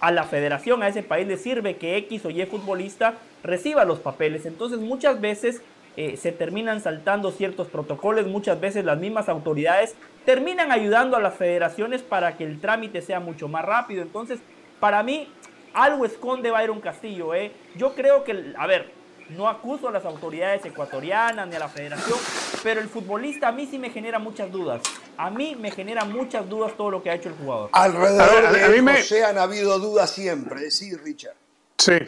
a 0.00 0.10
la 0.10 0.24
federación, 0.24 0.82
a 0.82 0.88
ese 0.88 1.02
país 1.02 1.26
le 1.28 1.36
sirve 1.36 1.76
que 1.76 1.96
X 1.98 2.24
o 2.24 2.30
Y 2.30 2.44
futbolista 2.46 3.14
reciba 3.42 3.84
los 3.84 4.00
papeles. 4.00 4.46
Entonces 4.46 4.78
muchas 4.78 5.20
veces 5.20 5.60
eh, 5.96 6.16
se 6.16 6.32
terminan 6.32 6.80
saltando 6.80 7.30
ciertos 7.30 7.68
protocolos, 7.68 8.26
muchas 8.26 8.58
veces 8.60 8.84
las 8.84 8.98
mismas 8.98 9.28
autoridades 9.28 9.94
terminan 10.24 10.70
ayudando 10.70 11.16
a 11.16 11.20
las 11.20 11.34
federaciones 11.34 12.02
para 12.02 12.36
que 12.36 12.44
el 12.44 12.60
trámite 12.60 13.02
sea 13.02 13.20
mucho 13.20 13.48
más 13.48 13.64
rápido. 13.64 14.02
Entonces, 14.02 14.40
para 14.78 15.02
mí, 15.02 15.28
algo 15.74 16.04
esconde 16.04 16.50
Byron 16.50 16.80
Castillo. 16.80 17.34
¿eh? 17.34 17.52
Yo 17.76 17.94
creo 17.94 18.24
que, 18.24 18.52
a 18.56 18.66
ver, 18.66 18.90
no 19.30 19.48
acuso 19.48 19.88
a 19.88 19.92
las 19.92 20.04
autoridades 20.04 20.64
ecuatorianas 20.64 21.48
ni 21.48 21.54
a 21.54 21.60
la 21.60 21.68
federación, 21.68 22.18
pero 22.62 22.80
el 22.80 22.88
futbolista 22.88 23.48
a 23.48 23.52
mí 23.52 23.66
sí 23.66 23.78
me 23.78 23.90
genera 23.90 24.18
muchas 24.18 24.50
dudas. 24.50 24.82
A 25.16 25.30
mí 25.30 25.56
me 25.58 25.70
genera 25.70 26.04
muchas 26.04 26.48
dudas 26.48 26.72
todo 26.76 26.90
lo 26.90 27.02
que 27.02 27.10
ha 27.10 27.14
hecho 27.14 27.28
el 27.28 27.36
jugador. 27.36 27.70
Alrededor 27.72 28.52
de 28.52 28.82
mí 28.82 28.90
han 29.24 29.38
habido 29.38 29.78
dudas 29.78 30.10
siempre, 30.10 30.70
sí, 30.70 30.96
Richard. 30.96 31.36
Sí. 31.78 31.98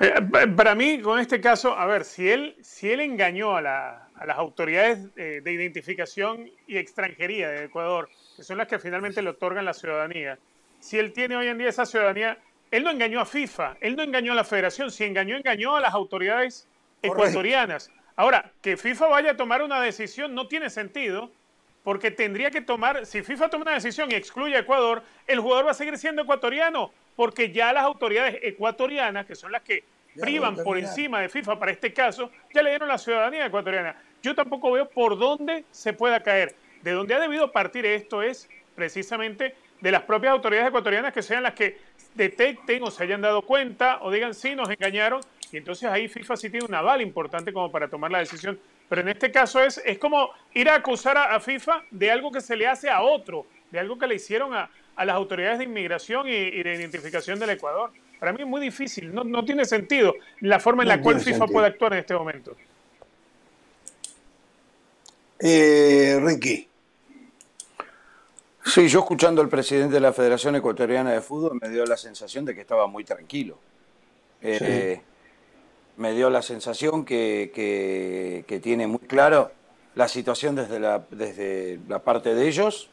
Eh, 0.00 0.14
para 0.56 0.74
mí, 0.74 1.00
con 1.00 1.20
este 1.20 1.40
caso, 1.40 1.76
a 1.76 1.86
ver, 1.86 2.04
si 2.04 2.28
él, 2.28 2.56
si 2.62 2.90
él 2.90 3.00
engañó 3.00 3.56
a, 3.56 4.03
las 4.26 4.38
autoridades 4.38 4.98
eh, 5.16 5.40
de 5.42 5.52
identificación 5.52 6.50
y 6.66 6.76
extranjería 6.76 7.48
de 7.48 7.64
Ecuador, 7.64 8.08
que 8.36 8.44
son 8.44 8.58
las 8.58 8.68
que 8.68 8.78
finalmente 8.78 9.22
le 9.22 9.30
otorgan 9.30 9.64
la 9.64 9.74
ciudadanía, 9.74 10.38
si 10.80 10.98
él 10.98 11.12
tiene 11.12 11.36
hoy 11.36 11.48
en 11.48 11.58
día 11.58 11.68
esa 11.68 11.86
ciudadanía, 11.86 12.38
él 12.70 12.84
no 12.84 12.90
engañó 12.90 13.20
a 13.20 13.26
FIFA, 13.26 13.76
él 13.80 13.96
no 13.96 14.02
engañó 14.02 14.32
a 14.32 14.36
la 14.36 14.44
federación, 14.44 14.90
si 14.90 15.04
engañó, 15.04 15.36
engañó 15.36 15.76
a 15.76 15.80
las 15.80 15.94
autoridades 15.94 16.68
ecuatorianas. 17.02 17.90
Ahora, 18.16 18.52
que 18.62 18.76
FIFA 18.76 19.08
vaya 19.08 19.30
a 19.32 19.36
tomar 19.36 19.62
una 19.62 19.80
decisión 19.80 20.34
no 20.34 20.46
tiene 20.46 20.70
sentido, 20.70 21.30
porque 21.82 22.10
tendría 22.10 22.50
que 22.50 22.60
tomar, 22.60 23.06
si 23.06 23.22
FIFA 23.22 23.50
toma 23.50 23.62
una 23.62 23.74
decisión 23.74 24.10
y 24.10 24.14
excluye 24.14 24.56
a 24.56 24.60
Ecuador, 24.60 25.02
el 25.26 25.40
jugador 25.40 25.66
va 25.66 25.72
a 25.72 25.74
seguir 25.74 25.98
siendo 25.98 26.22
ecuatoriano, 26.22 26.90
porque 27.14 27.52
ya 27.52 27.72
las 27.72 27.84
autoridades 27.84 28.38
ecuatorianas, 28.42 29.26
que 29.26 29.34
son 29.34 29.52
las 29.52 29.62
que 29.62 29.84
privan 30.20 30.56
por 30.56 30.78
encima 30.78 31.20
de 31.20 31.28
FIFA 31.28 31.58
para 31.58 31.72
este 31.72 31.92
caso, 31.92 32.30
ya 32.52 32.62
le 32.62 32.70
dieron 32.70 32.88
la 32.88 32.98
ciudadanía 32.98 33.46
ecuatoriana. 33.46 33.96
Yo 34.22 34.34
tampoco 34.34 34.72
veo 34.72 34.88
por 34.88 35.18
dónde 35.18 35.64
se 35.70 35.92
pueda 35.92 36.22
caer. 36.22 36.54
De 36.82 36.92
dónde 36.92 37.14
ha 37.14 37.20
debido 37.20 37.50
partir 37.52 37.86
esto 37.86 38.22
es 38.22 38.48
precisamente 38.74 39.54
de 39.80 39.90
las 39.90 40.02
propias 40.02 40.32
autoridades 40.32 40.68
ecuatorianas 40.68 41.12
que 41.12 41.22
sean 41.22 41.42
las 41.42 41.54
que 41.54 41.78
detecten 42.14 42.82
o 42.82 42.90
se 42.90 43.02
hayan 43.02 43.20
dado 43.20 43.42
cuenta 43.42 43.98
o 44.02 44.10
digan 44.10 44.34
sí, 44.34 44.54
nos 44.54 44.70
engañaron. 44.70 45.20
Y 45.52 45.58
entonces 45.58 45.88
ahí 45.90 46.08
FIFA 46.08 46.36
sí 46.36 46.50
tiene 46.50 46.66
un 46.66 46.74
aval 46.74 47.00
importante 47.02 47.52
como 47.52 47.70
para 47.70 47.88
tomar 47.88 48.10
la 48.10 48.18
decisión. 48.18 48.58
Pero 48.88 49.02
en 49.02 49.08
este 49.08 49.30
caso 49.30 49.60
es, 49.62 49.80
es 49.84 49.98
como 49.98 50.30
ir 50.52 50.68
a 50.68 50.76
acusar 50.76 51.16
a, 51.16 51.38
FIFA 51.40 51.82
de 51.90 52.10
algo 52.10 52.30
que 52.30 52.40
se 52.40 52.56
le 52.56 52.66
hace 52.66 52.90
a 52.90 53.02
otro, 53.02 53.46
de 53.70 53.78
algo 53.78 53.98
que 53.98 54.06
le 54.06 54.16
hicieron 54.16 54.54
a, 54.54 54.70
las 54.96 55.14
autoridades 55.14 55.58
de 55.58 55.64
inmigración 55.64 56.28
y, 56.28 56.62
de 56.62 56.74
identificación 56.74 57.38
del 57.38 57.50
Ecuador. 57.50 57.90
Para 58.18 58.32
mí 58.32 58.42
es 58.42 58.46
muy 58.46 58.60
difícil, 58.60 59.14
no, 59.14 59.24
no 59.24 59.44
tiene 59.44 59.64
sentido 59.64 60.14
la 60.40 60.58
forma 60.58 60.82
en 60.82 60.88
la 60.88 61.00
cual 61.00 61.20
FIFA 61.20 61.46
puede 61.46 61.66
actuar 61.66 61.92
en 61.94 61.98
este 62.00 62.14
momento. 62.14 62.56
Eh, 65.38 66.18
Ricky. 66.22 66.68
Sí, 68.64 68.88
yo 68.88 69.00
escuchando 69.00 69.42
al 69.42 69.48
presidente 69.48 69.94
de 69.94 70.00
la 70.00 70.12
Federación 70.12 70.56
Ecuatoriana 70.56 71.12
de 71.12 71.20
Fútbol 71.20 71.58
me 71.60 71.68
dio 71.68 71.84
la 71.84 71.98
sensación 71.98 72.46
de 72.46 72.54
que 72.54 72.62
estaba 72.62 72.86
muy 72.86 73.04
tranquilo. 73.04 73.58
Eh, 74.40 75.00
me 75.96 76.12
dio 76.12 76.30
la 76.30 76.40
sensación 76.42 77.04
que, 77.04 77.52
que, 77.54 78.60
tiene 78.60 78.86
muy 78.86 79.00
claro 79.00 79.52
la 79.94 80.08
situación 80.08 80.54
desde 80.54 80.80
la, 80.80 81.04
desde 81.10 81.78
la 81.88 82.02
parte 82.02 82.34
de 82.34 82.48
ellos 82.48 82.88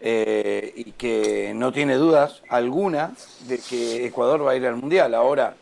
eh, 0.00 0.72
y 0.76 0.92
que 0.92 1.52
no 1.54 1.72
tiene 1.72 1.94
dudas 1.94 2.42
alguna 2.50 3.14
de 3.46 3.58
que 3.58 4.04
Ecuador 4.04 4.46
va 4.46 4.50
a 4.50 4.56
ir 4.56 4.66
al 4.66 4.76
Mundial. 4.76 5.14
Ahora, 5.14 5.56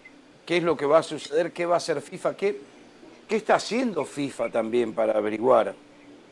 ¿qué 0.44 0.56
es 0.56 0.62
lo 0.62 0.76
que 0.76 0.86
va 0.86 0.98
a 0.98 1.02
suceder? 1.02 1.52
¿Qué 1.52 1.66
va 1.66 1.74
a 1.74 1.76
hacer 1.76 2.00
FIFA? 2.00 2.36
¿Qué, 2.36 2.60
qué 3.28 3.36
está 3.36 3.54
haciendo 3.54 4.04
FIFA 4.04 4.50
también 4.50 4.92
para 4.92 5.16
averiguar 5.16 5.74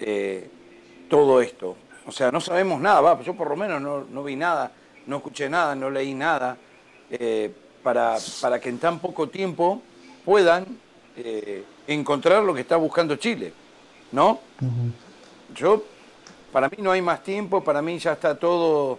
eh, 0.01 0.51
todo 1.09 1.41
esto? 1.41 1.77
O 2.05 2.11
sea, 2.11 2.33
no 2.33 2.41
sabemos 2.41 2.81
nada, 2.81 3.01
va, 3.01 3.23
yo 3.23 3.35
por 3.35 3.49
lo 3.49 3.55
menos 3.55 3.81
no, 3.81 4.25
vi 4.25 4.35
nada, 4.35 4.73
no 5.07 5.19
escuché 5.19 5.49
nada, 5.49 5.77
no 5.77 5.89
leí 5.89 6.15
nada, 6.15 6.57
eh, 7.09 7.55
para, 7.85 8.17
para, 8.41 8.61
que 8.61 8.69
en 8.69 8.79
tan 8.79 8.99
poco 8.99 9.29
tiempo 9.29 9.81
puedan 10.25 10.67
encontrar 11.87 12.43
lo 12.43 12.55
que 12.55 12.63
está 12.63 12.77
buscando 12.77 13.15
Chile, 13.17 13.53
¿no? 14.11 14.41
Yo, 15.55 15.85
para 16.53 16.69
mí 16.69 16.77
no 16.79 16.93
hay 16.93 17.03
más 17.03 17.23
tiempo, 17.23 17.65
para 17.65 17.83
mí 17.83 17.99
ya 17.99 18.13
está 18.13 18.39
todo 18.39 18.99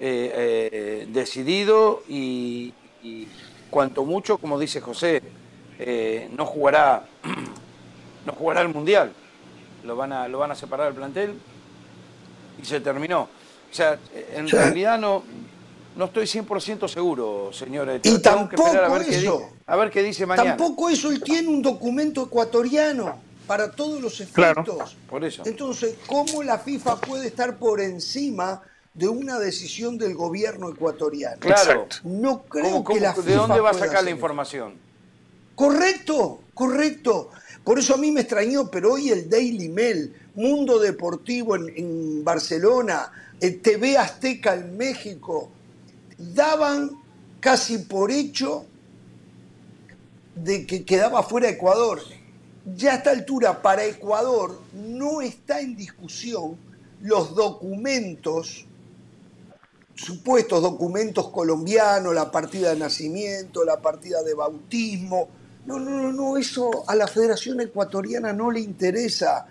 eh, 0.00 1.06
decidido 1.10 2.02
y, 2.08 2.72
cuanto 3.70 4.04
mucho, 4.04 4.38
como 4.38 4.58
dice 4.58 4.80
José, 4.80 5.22
no 6.36 6.46
jugará 6.46 7.04
no 8.26 8.32
jugará 8.32 8.60
el 8.60 8.68
Mundial, 8.68 9.12
lo 9.84 9.96
van 9.96 10.12
a, 10.12 10.28
lo 10.28 10.38
van 10.38 10.50
a 10.50 10.54
separar 10.54 10.88
el 10.88 10.94
plantel 10.94 11.34
y 12.60 12.64
se 12.64 12.80
terminó. 12.80 13.22
O 13.70 13.74
sea, 13.74 13.98
en 14.34 14.48
realidad 14.48 14.98
no, 14.98 15.22
no 15.96 16.06
estoy 16.06 16.24
100% 16.24 16.88
seguro, 16.88 17.50
señores. 17.52 18.00
Y 18.04 18.20
tampoco 18.20 18.66
a 18.66 18.88
ver, 18.88 19.02
eso, 19.08 19.38
qué, 19.38 19.44
a 19.66 19.76
ver 19.76 19.90
qué 19.90 20.02
dice 20.02 20.26
mañana. 20.26 20.56
Tampoco 20.56 20.88
eso, 20.88 21.10
él 21.10 21.22
tiene 21.22 21.48
un 21.48 21.62
documento 21.62 22.24
ecuatoriano 22.24 23.20
para 23.46 23.70
todos 23.70 24.00
los 24.00 24.20
efectos. 24.20 24.96
por 25.08 25.24
eso. 25.24 25.42
Entonces, 25.46 25.94
¿cómo 26.06 26.42
la 26.42 26.58
FIFA 26.58 27.00
puede 27.00 27.28
estar 27.28 27.58
por 27.58 27.80
encima 27.80 28.62
de 28.94 29.08
una 29.08 29.38
decisión 29.38 29.98
del 29.98 30.14
gobierno 30.14 30.70
ecuatoriano? 30.70 31.38
Claro. 31.38 31.86
No 32.04 32.42
creo 32.44 32.82
que 32.84 33.00
la 33.00 33.14
FIFA 33.14 33.28
¿De 33.28 33.34
dónde 33.36 33.60
va 33.60 33.70
a 33.70 33.74
sacar 33.74 34.04
la 34.04 34.10
información? 34.10 34.74
Correcto, 35.54 36.40
correcto. 36.54 37.30
Por 37.64 37.78
eso 37.78 37.94
a 37.94 37.96
mí 37.96 38.12
me 38.12 38.20
extrañó, 38.20 38.70
pero 38.70 38.92
hoy 38.92 39.10
el 39.10 39.28
Daily 39.28 39.68
Mail, 39.68 40.14
Mundo 40.34 40.78
Deportivo 40.78 41.56
en, 41.56 42.22
Barcelona, 42.22 43.10
el 43.40 43.60
TV 43.60 43.96
Azteca 43.96 44.54
en 44.54 44.76
México, 44.76 45.50
daban 46.16 46.90
casi 47.40 47.78
por 47.78 48.10
hecho 48.10 48.66
de 50.34 50.66
que 50.66 50.84
quedaba 50.84 51.22
fuera 51.22 51.48
Ecuador. 51.48 52.00
Ya 52.74 52.92
a 52.92 52.96
esta 52.96 53.10
altura, 53.10 53.62
para 53.62 53.84
Ecuador 53.84 54.60
no 54.74 55.20
está 55.20 55.60
en 55.60 55.76
discusión 55.76 56.56
los 57.00 57.34
documentos, 57.34 58.66
supuestos 59.94 60.62
documentos 60.62 61.28
colombianos, 61.28 62.14
la 62.14 62.30
partida 62.30 62.70
de 62.70 62.76
nacimiento, 62.76 63.64
la 63.64 63.80
partida 63.80 64.22
de 64.22 64.34
bautismo, 64.34 65.28
no, 65.66 65.80
no, 65.80 65.90
no, 65.90 66.12
no, 66.12 66.36
eso 66.36 66.84
a 66.86 66.94
la 66.94 67.08
Federación 67.08 67.60
Ecuatoriana 67.60 68.32
no 68.32 68.50
le 68.50 68.60
interesa. 68.60 69.46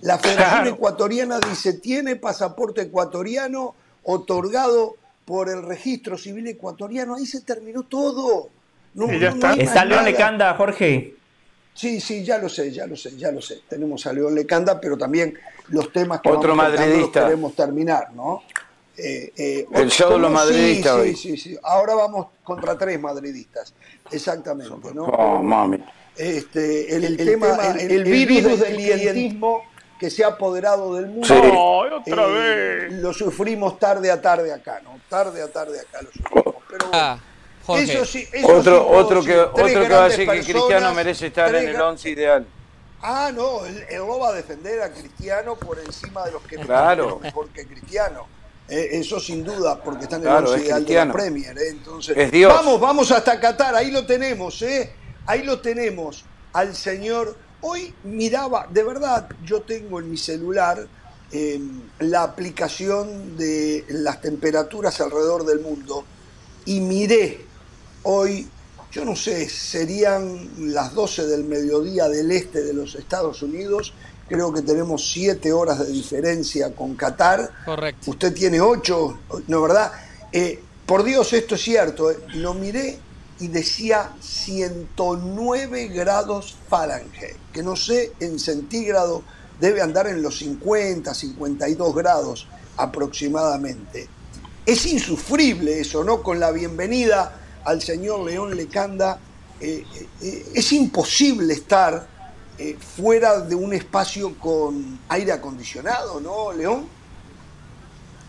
La 0.00 0.18
Federación 0.18 0.68
Ecuatoriana 0.68 1.40
dice, 1.40 1.74
tiene 1.74 2.16
pasaporte 2.16 2.82
ecuatoriano 2.82 3.74
otorgado 4.04 4.96
por 5.26 5.50
el 5.50 5.62
registro 5.62 6.16
civil 6.16 6.46
ecuatoriano. 6.46 7.16
Ahí 7.16 7.26
se 7.26 7.42
terminó 7.42 7.82
todo. 7.82 8.48
No, 8.94 9.12
ya 9.12 9.28
está. 9.28 9.52
está 9.54 9.84
León 9.84 10.06
Lecanda, 10.06 10.54
Jorge. 10.54 11.17
Sí, 11.78 12.00
sí, 12.00 12.24
ya 12.24 12.38
lo 12.38 12.48
sé, 12.48 12.72
ya 12.72 12.88
lo 12.88 12.96
sé, 12.96 13.16
ya 13.16 13.30
lo 13.30 13.40
sé. 13.40 13.60
Tenemos 13.68 14.04
a 14.08 14.12
León 14.12 14.34
Lecanda, 14.34 14.80
pero 14.80 14.98
también 14.98 15.38
los 15.68 15.92
temas 15.92 16.20
que 16.20 16.28
Otro 16.28 16.56
madridista. 16.56 17.22
queremos 17.22 17.54
terminar, 17.54 18.12
¿no? 18.14 18.42
Eh, 18.96 19.32
eh, 19.36 19.66
el 19.74 19.88
show 19.88 20.14
de 20.14 20.18
los 20.18 20.32
madridistas 20.32 21.00
sí, 21.04 21.14
Sí, 21.14 21.36
sí, 21.36 21.58
Ahora 21.62 21.94
vamos 21.94 22.26
contra 22.42 22.76
tres 22.76 23.00
madridistas. 23.00 23.72
Exactamente, 24.10 24.92
¿no? 24.92 25.04
Oh, 25.04 25.40
mami. 25.40 25.78
Este, 26.16 26.96
el, 26.96 27.16
tema, 27.16 27.56
el, 27.78 28.02
virus, 28.02 28.58
del 28.58 28.74
clientismo 28.74 29.62
que 30.00 30.10
se 30.10 30.24
ha 30.24 30.28
apoderado 30.28 30.96
del 30.96 31.06
mundo. 31.06 31.32
otra 31.32 32.24
eh, 32.24 32.88
vez. 32.88 32.92
Lo 32.94 33.12
sufrimos 33.12 33.78
tarde 33.78 34.10
a 34.10 34.20
tarde 34.20 34.52
acá, 34.52 34.80
¿no? 34.82 34.98
Tarde 35.08 35.42
a 35.42 35.52
tarde 35.52 35.78
acá 35.78 36.02
lo 36.02 36.10
sufrimos. 36.10 36.56
Pero 36.68 36.86
ah, 37.68 37.80
Eso 37.80 38.04
sí, 38.04 38.26
otro, 38.44 38.88
otro, 38.88 39.22
que, 39.22 39.38
otro 39.38 39.66
que 39.66 39.88
va 39.88 40.04
a 40.04 40.08
decir 40.08 40.28
que 40.28 40.40
Cristiano 40.40 40.94
merece 40.94 41.26
estar 41.28 41.54
en 41.54 41.68
el 41.68 41.80
once 41.80 42.10
ideal. 42.10 42.46
Ah, 43.00 43.30
no, 43.32 43.64
él, 43.64 43.84
no 43.96 44.18
va 44.18 44.30
a 44.30 44.32
defender 44.32 44.82
a 44.82 44.90
Cristiano 44.90 45.54
por 45.56 45.78
encima 45.78 46.24
de 46.24 46.32
los 46.32 46.42
que 46.42 46.56
claro. 46.56 47.20
mejor 47.22 47.48
que 47.50 47.66
Cristiano. 47.66 48.26
Eh, 48.68 48.98
eso 48.98 49.18
sin 49.18 49.44
duda, 49.44 49.82
porque 49.82 50.04
está 50.04 50.16
en 50.16 50.22
el 50.22 50.28
claro, 50.28 50.56
ideal 50.58 50.84
de 50.84 50.94
la 50.94 51.12
Premier. 51.12 51.56
¿eh? 51.56 51.68
Entonces, 51.70 52.30
vamos, 52.46 52.80
vamos 52.80 53.10
hasta 53.12 53.40
Qatar, 53.40 53.74
ahí 53.74 53.90
lo 53.90 54.04
tenemos, 54.04 54.60
¿eh? 54.62 54.92
Ahí 55.26 55.42
lo 55.42 55.60
tenemos 55.60 56.24
al 56.52 56.74
señor. 56.74 57.36
Hoy 57.60 57.94
miraba, 58.04 58.66
de 58.68 58.82
verdad, 58.82 59.28
yo 59.44 59.62
tengo 59.62 60.00
en 60.00 60.10
mi 60.10 60.16
celular 60.16 60.86
em, 61.32 61.82
la 62.00 62.24
aplicación 62.24 63.36
de 63.36 63.84
las 63.88 64.20
temperaturas 64.20 65.00
alrededor 65.00 65.46
del 65.46 65.60
mundo 65.60 66.04
y 66.66 66.80
miré 66.80 67.47
hoy, 68.02 68.48
yo 68.90 69.04
no 69.04 69.14
sé, 69.16 69.48
serían 69.48 70.48
las 70.72 70.94
12 70.94 71.26
del 71.26 71.44
mediodía 71.44 72.08
del 72.08 72.30
este 72.30 72.62
de 72.62 72.72
los 72.72 72.94
Estados 72.94 73.42
Unidos 73.42 73.92
creo 74.28 74.52
que 74.52 74.62
tenemos 74.62 75.10
siete 75.10 75.52
horas 75.52 75.78
de 75.78 75.90
diferencia 75.90 76.74
con 76.74 76.94
Qatar. 76.94 77.50
Correcto. 77.64 78.10
Usted 78.10 78.32
tiene 78.34 78.60
ocho, 78.60 79.18
¿no 79.48 79.62
verdad? 79.62 79.92
Eh, 80.32 80.62
por 80.86 81.02
Dios, 81.02 81.32
esto 81.32 81.54
es 81.54 81.62
cierto, 81.62 82.10
¿eh? 82.10 82.18
lo 82.34 82.54
miré 82.54 82.98
y 83.40 83.48
decía 83.48 84.12
109 84.20 85.88
grados 85.88 86.56
Fahrenheit, 86.68 87.36
que 87.52 87.62
no 87.62 87.76
sé 87.76 88.12
en 88.20 88.38
centígrado 88.38 89.22
debe 89.60 89.80
andar 89.80 90.06
en 90.06 90.22
los 90.22 90.38
50, 90.38 91.12
52 91.14 91.94
grados 91.94 92.46
aproximadamente. 92.76 94.08
Es 94.66 94.86
insufrible 94.86 95.80
eso, 95.80 96.04
¿no? 96.04 96.22
Con 96.22 96.38
la 96.40 96.50
bienvenida 96.50 97.40
al 97.64 97.82
señor 97.82 98.24
León 98.24 98.56
Lecanda, 98.56 99.18
eh, 99.60 99.84
eh, 100.20 100.46
es 100.54 100.72
imposible 100.72 101.52
estar 101.52 102.06
eh, 102.58 102.76
fuera 102.96 103.40
de 103.40 103.54
un 103.54 103.72
espacio 103.72 104.36
con 104.38 104.98
aire 105.08 105.32
acondicionado, 105.32 106.20
¿no, 106.20 106.52
León? 106.52 106.86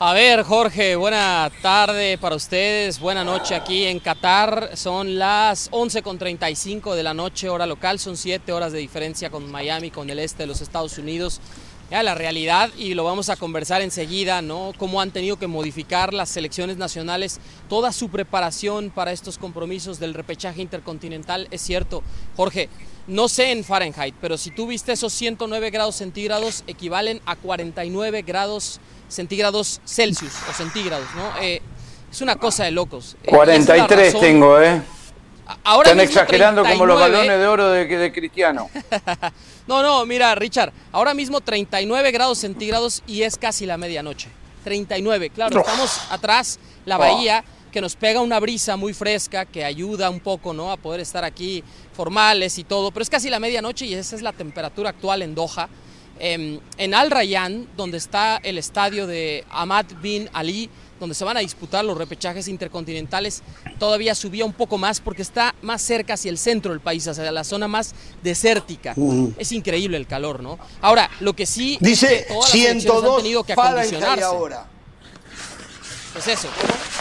A 0.02 0.14
ver, 0.14 0.44
Jorge, 0.44 0.96
buena 0.96 1.52
tarde 1.62 2.18
para 2.18 2.36
ustedes, 2.36 3.02
buena 3.02 3.24
noche 3.26 3.54
aquí 3.54 3.84
en 3.84 4.00
Qatar. 4.00 4.78
Son 4.78 5.20
las 5.20 5.70
11.35 5.72 6.96
de 6.96 7.04
la 7.04 7.14
noche, 7.14 7.50
hora 7.50 7.66
local, 7.66 8.00
son 8.00 8.16
7 8.16 8.54
horas 8.54 8.72
de 8.72 8.80
diferencia 8.80 9.30
con 9.30 9.52
Miami, 9.52 9.92
con 9.92 10.10
el 10.10 10.20
este 10.20 10.44
de 10.44 10.48
los 10.48 10.62
Estados 10.62 10.98
Unidos. 10.98 11.42
La 11.92 12.14
realidad, 12.14 12.70
y 12.78 12.94
lo 12.94 13.04
vamos 13.04 13.30
a 13.30 13.36
conversar 13.36 13.82
enseguida, 13.82 14.42
¿no? 14.42 14.74
Cómo 14.78 15.02
han 15.02 15.12
tenido 15.12 15.38
que 15.38 15.48
modificar 15.48 16.14
las 16.14 16.30
selecciones 16.30 16.78
nacionales, 16.78 17.40
toda 17.68 17.92
su 17.92 18.10
preparación 18.10 18.92
para 18.92 19.12
estos 19.12 19.38
compromisos 19.38 20.00
del 20.00 20.14
repechaje 20.14 20.62
intercontinental. 20.62 21.48
Es 21.50 21.62
cierto, 21.62 22.04
Jorge, 22.38 22.70
no 23.08 23.28
sé 23.28 23.52
en 23.52 23.64
Fahrenheit, 23.64 24.14
pero 24.22 24.38
si 24.38 24.52
tú 24.52 24.68
viste 24.68 24.92
esos 24.92 25.12
109 25.14 25.72
grados 25.72 25.96
centígrados, 25.96 26.64
equivalen 26.68 27.22
a 27.26 27.36
49 27.36 28.22
grados 28.22 28.80
centígrados 29.08 29.82
Celsius 29.84 30.34
o 30.48 30.54
centígrados, 30.54 31.08
¿no? 31.16 31.42
Eh, 31.42 31.62
es 32.12 32.22
una 32.22 32.36
cosa 32.36 32.66
de 32.66 32.72
locos. 32.72 33.18
43 33.26 34.14
eh, 34.14 34.18
tengo, 34.20 34.62
¿eh? 34.62 34.82
Ahora 35.64 35.90
Están 35.90 36.06
exagerando 36.06 36.64
como 36.64 36.86
los 36.86 37.00
balones 37.00 37.40
de 37.40 37.48
oro 37.48 37.70
de, 37.70 37.86
de 37.86 38.12
Cristiano. 38.14 38.70
no, 39.68 39.84
no, 39.84 40.06
mira, 40.06 40.34
Richard, 40.36 40.74
ahora 40.92 41.14
mismo 41.14 41.42
39 41.42 42.12
grados 42.12 42.40
centígrados 42.40 43.04
y 43.08 43.24
es 43.24 43.38
casi 43.38 43.66
la 43.66 43.78
medianoche. 43.78 44.30
39, 44.64 45.30
claro, 45.30 45.60
estamos 45.60 46.02
atrás, 46.10 46.60
la 46.86 46.98
oh. 46.98 47.00
bahía, 47.00 47.44
que 47.72 47.82
nos 47.82 47.96
pega 47.96 48.22
una 48.22 48.40
brisa 48.40 48.76
muy 48.76 48.94
fresca 48.94 49.46
que 49.46 49.64
ayuda 49.64 50.10
un 50.10 50.20
poco, 50.20 50.54
¿no? 50.54 50.72
A 50.72 50.78
poder 50.78 51.00
estar 51.00 51.24
aquí 51.24 51.64
formales 51.94 52.58
y 52.58 52.64
todo, 52.64 52.92
pero 52.92 53.04
es 53.04 53.10
casi 53.10 53.30
la 53.30 53.40
medianoche 53.40 53.86
y 53.86 53.94
esa 53.94 54.16
es 54.16 54.22
la 54.22 54.34
temperatura 54.34 54.90
actual 54.90 55.22
en 55.22 55.36
Doha. 55.36 55.70
Em, 56.22 56.60
en 56.78 56.94
Al 56.94 57.12
Rayyan, 57.12 57.68
donde 57.78 57.98
está 57.98 58.42
el 58.44 58.58
estadio 58.58 59.08
de 59.08 59.46
Ahmad 59.50 59.86
bin 60.02 60.30
Ali, 60.34 60.70
donde 61.00 61.16
se 61.16 61.24
van 61.24 61.38
a 61.38 61.40
disputar 61.40 61.86
los 61.86 61.98
repechajes 61.98 62.48
intercontinentales, 62.48 63.42
todavía 63.78 64.16
subía 64.16 64.46
un 64.46 64.54
poco 64.54 64.78
más 64.78 65.00
porque 65.00 65.22
está 65.22 65.56
más 65.62 65.82
cerca 65.82 66.14
hacia 66.14 66.30
el 66.30 66.38
centro 66.38 66.72
del 66.72 66.82
país, 66.82 67.08
hacia 67.08 67.32
la 67.32 67.44
zona 67.44 67.68
más 67.68 67.94
desértica. 68.22 68.96
Es 69.38 69.52
increíble 69.52 69.98
el 69.98 70.08
calor, 70.08 70.42
¿no? 70.42 70.60
Ahora, 70.82 71.10
lo 71.20 71.34
que 71.34 71.46
sí 71.46 71.78
dice 71.82 72.26
todas 72.28 72.54
las 72.54 72.86
han 72.86 73.18
tenido 73.18 73.44
que 73.44 73.54
acondicionarse. 73.54 74.24
Ahora. 74.24 74.66
Pues 76.14 76.28
eso, 76.28 76.48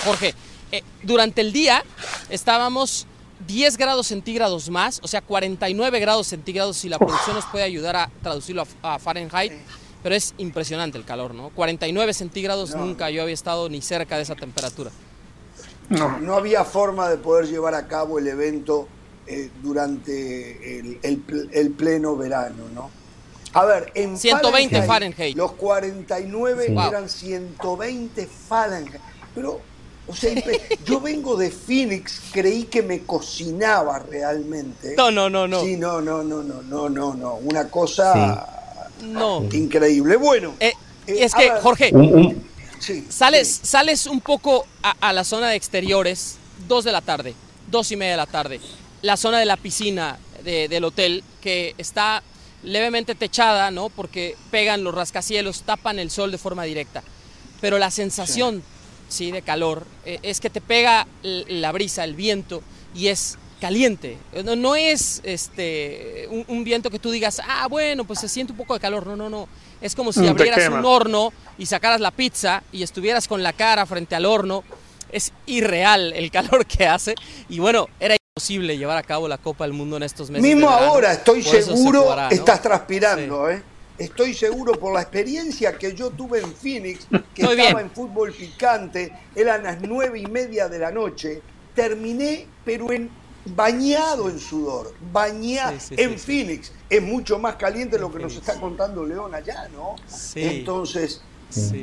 Jorge, 0.04 0.34
eh, 0.70 0.82
durante 1.02 1.40
el 1.40 1.52
día 1.52 1.82
estábamos 2.28 3.06
10 3.46 3.76
grados 3.76 4.08
centígrados 4.08 4.68
más, 4.68 5.00
o 5.02 5.08
sea, 5.08 5.20
49 5.22 6.00
grados 6.00 6.26
centígrados 6.26 6.76
si 6.76 6.88
la 6.88 6.98
producción 6.98 7.36
nos 7.36 7.46
puede 7.46 7.64
ayudar 7.64 7.96
a 7.96 8.10
traducirlo 8.22 8.66
a, 8.82 8.98
Fahrenheit, 8.98 9.52
pero 10.02 10.14
es 10.14 10.34
impresionante 10.38 10.98
el 10.98 11.04
calor, 11.04 11.34
¿no? 11.34 11.50
49 11.50 12.14
centígrados 12.14 12.74
nunca 12.74 13.10
yo 13.10 13.22
había 13.22 13.34
estado 13.34 13.68
ni 13.68 13.82
cerca 13.82 14.16
de 14.16 14.22
esa 14.22 14.34
temperatura. 14.34 14.90
No, 15.88 16.18
no 16.18 16.34
había 16.34 16.64
forma 16.64 17.08
de 17.08 17.16
poder 17.16 17.46
llevar 17.46 17.74
a 17.74 17.86
cabo 17.86 18.18
el 18.18 18.28
evento 18.28 18.88
eh, 19.26 19.50
durante 19.62 20.78
el, 20.78 21.70
pleno 21.76 22.16
verano, 22.16 22.64
¿no? 22.74 22.90
A 23.54 23.64
ver, 23.64 23.90
en 23.94 24.18
120 24.18 24.82
Fahrenheit, 24.82 25.36
los 25.36 25.52
49 25.52 26.66
eran 26.66 27.08
120 27.08 28.26
Fahrenheit, 28.26 29.00
pero 29.34 29.60
o 30.06 30.14
sea, 30.14 30.34
yo 30.84 31.00
vengo 31.00 31.36
de 31.36 31.50
Phoenix, 31.50 32.20
creí 32.32 32.64
que 32.64 32.82
me 32.82 33.04
cocinaba 33.04 33.98
realmente. 33.98 34.94
No, 34.96 35.10
no, 35.10 35.30
no, 35.30 35.48
no. 35.48 35.62
Sí, 35.62 35.76
no, 35.76 36.02
no, 36.02 36.22
no, 36.22 36.42
no, 36.42 36.62
no, 36.62 36.88
no, 36.90 37.14
no. 37.14 37.34
Una 37.36 37.68
cosa 37.70 38.57
no. 39.02 39.46
increíble. 39.52 40.16
Bueno. 40.16 40.54
Eh, 40.60 40.72
eh, 41.06 41.16
es 41.20 41.34
que, 41.34 41.50
Jorge, 41.62 41.92
sales, 43.08 43.60
sales 43.62 44.06
un 44.06 44.20
poco 44.20 44.66
a, 44.82 45.12
la 45.12 45.24
zona 45.24 45.48
de 45.48 45.56
exteriores, 45.56 46.36
dos 46.66 46.84
de 46.84 46.92
la 46.92 47.00
tarde, 47.00 47.34
dos 47.70 47.90
y 47.92 47.96
media 47.96 48.12
de 48.12 48.16
la 48.18 48.26
tarde. 48.26 48.60
La 49.02 49.16
zona 49.16 49.38
de 49.38 49.46
la 49.46 49.56
piscina 49.56 50.18
del 50.44 50.84
hotel, 50.84 51.22
que 51.40 51.74
está 51.78 52.22
levemente 52.62 53.14
techada, 53.14 53.70
¿no? 53.70 53.88
Porque 53.90 54.36
pegan 54.50 54.84
los 54.84 54.94
rascacielos, 54.94 55.62
tapan 55.62 55.98
el 55.98 56.10
sol 56.10 56.30
de 56.30 56.38
forma 56.38 56.64
directa. 56.64 57.02
Pero 57.60 57.78
la 57.78 57.90
sensación 57.90 58.62
¿sí? 59.08 59.30
de 59.30 59.42
calor, 59.42 59.86
eh, 60.04 60.18
es 60.22 60.40
que 60.40 60.50
te 60.50 60.60
pega 60.60 61.06
la 61.22 61.72
brisa, 61.72 62.04
el 62.04 62.14
viento, 62.14 62.62
y 62.94 63.08
es 63.08 63.38
caliente. 63.58 64.18
No, 64.44 64.56
no 64.56 64.76
es 64.76 65.20
este, 65.24 66.28
un, 66.48 66.64
viento 66.64 66.90
que 66.90 66.98
tú 66.98 67.10
digas, 67.10 67.40
ah, 67.46 67.66
bueno, 67.68 68.04
pues 68.04 68.20
se 68.20 68.28
siente 68.28 68.52
un 68.52 68.58
poco 68.58 68.74
de 68.74 68.80
calor. 68.80 69.06
No, 69.06 69.16
no, 69.16 69.28
no. 69.28 69.48
Es 69.80 69.94
como 69.94 70.12
si 70.12 70.20
mm, 70.20 70.28
abrieras 70.28 70.68
un 70.68 70.84
horno 70.84 71.32
y 71.56 71.66
sacaras 71.66 72.00
la 72.00 72.10
pizza 72.10 72.62
y 72.72 72.82
estuvieras 72.82 73.28
con 73.28 73.42
la 73.42 73.52
cara 73.52 73.86
frente 73.86 74.14
al 74.14 74.26
horno. 74.26 74.64
Es 75.10 75.32
irreal 75.46 76.12
el 76.14 76.30
calor 76.32 76.66
que 76.66 76.86
hace. 76.86 77.14
Y 77.48 77.58
bueno, 77.58 77.88
era 78.00 78.14
imposible 78.14 78.78
llevar 78.78 78.98
a 78.98 79.02
cabo 79.02 79.28
la 79.28 79.38
Copa 79.38 79.64
del 79.64 79.72
Mundo 79.72 79.96
en 79.96 80.04
estos 80.04 80.30
meses. 80.30 80.42
Mismo 80.42 80.68
ahora, 80.68 81.12
estoy 81.12 81.42
seguro, 81.42 82.28
estás 82.30 82.62
transpirando, 82.62 83.50
¿eh? 83.50 83.62
estoy 83.98 84.32
seguro 84.32 84.74
por 84.78 84.94
la 84.94 85.02
experiencia 85.02 85.76
que 85.76 85.94
yo 85.94 86.10
tuve 86.10 86.40
en 86.40 86.54
Phoenix, 86.54 87.06
que 87.34 87.42
estaba 87.42 87.80
en 87.80 87.90
fútbol 87.90 88.32
picante, 88.32 89.12
eran 89.34 89.64
las 89.64 89.80
nueve 89.80 90.20
y 90.20 90.26
media 90.26 90.68
de 90.68 90.78
la 90.78 90.90
noche, 90.90 91.42
terminé 91.74 92.46
pero 92.64 92.92
en 92.92 93.10
bañado 93.54 94.28
en 94.28 94.38
sudor, 94.38 94.94
bañado 95.12 95.76
en 95.90 96.18
Phoenix. 96.18 96.72
Es 96.88 97.02
mucho 97.02 97.38
más 97.38 97.56
caliente 97.56 97.98
lo 97.98 98.12
que 98.12 98.18
nos 98.18 98.34
está 98.34 98.54
contando 98.60 99.04
León 99.04 99.34
allá, 99.34 99.68
¿no? 99.68 99.96
Entonces, 100.34 101.22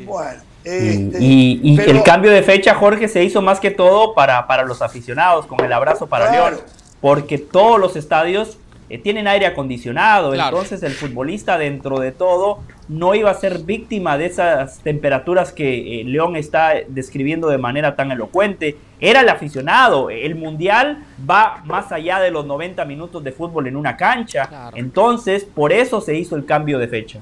bueno. 0.06 0.42
Este, 0.64 1.18
y, 1.22 1.80
el 1.80 2.02
cambio 2.02 2.32
de 2.32 2.42
fecha, 2.42 2.74
Jorge, 2.74 3.08
se 3.08 3.24
hizo 3.24 3.42
más 3.42 3.60
que 3.60 3.70
todo 3.70 4.16
para, 4.16 4.48
para 4.48 4.64
los 4.64 4.82
aficionados, 4.82 5.46
con 5.46 5.64
el 5.64 5.72
abrazo 5.72 6.08
para 6.08 6.32
León, 6.32 6.60
porque 7.02 7.38
todos 7.38 7.80
los 7.80 7.96
estadios 7.96 8.58
eh, 8.88 9.00
tienen 9.00 9.28
aire 9.28 9.48
acondicionado, 9.48 10.34
entonces 10.36 10.84
el 10.84 10.94
futbolista 10.94 11.58
dentro 11.58 12.00
de 12.00 12.12
todo 12.12 12.60
no 12.88 13.16
iba 13.16 13.32
a 13.32 13.34
ser 13.34 13.60
víctima 13.60 14.16
de 14.16 14.28
esas 14.28 14.78
temperaturas 14.80 15.52
que 15.52 16.02
eh, 16.02 16.04
León 16.04 16.36
está 16.36 16.74
describiendo 16.88 17.48
de 17.48 17.58
manera 17.58 17.96
tan 17.96 18.12
elocuente. 18.12 18.78
Era 19.00 19.22
el 19.22 19.30
aficionado, 19.30 20.12
el 20.12 20.36
mundial 20.36 21.04
va 21.28 21.64
más 21.66 21.92
allá 21.92 22.20
de 22.20 22.30
los 22.30 22.46
90 22.46 22.86
minutos 22.86 23.24
de 23.24 23.32
fútbol 23.32 23.66
en 23.68 23.76
una 23.76 23.98
cancha, 23.98 24.72
entonces 24.76 25.44
por 25.44 25.74
eso 25.74 26.00
se 26.00 26.16
hizo 26.16 26.36
el 26.36 26.46
cambio 26.46 26.78
de 26.78 26.88
fecha. 26.88 27.20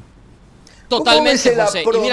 Totalmente, 0.90 1.56
¿Cómo 1.84 2.08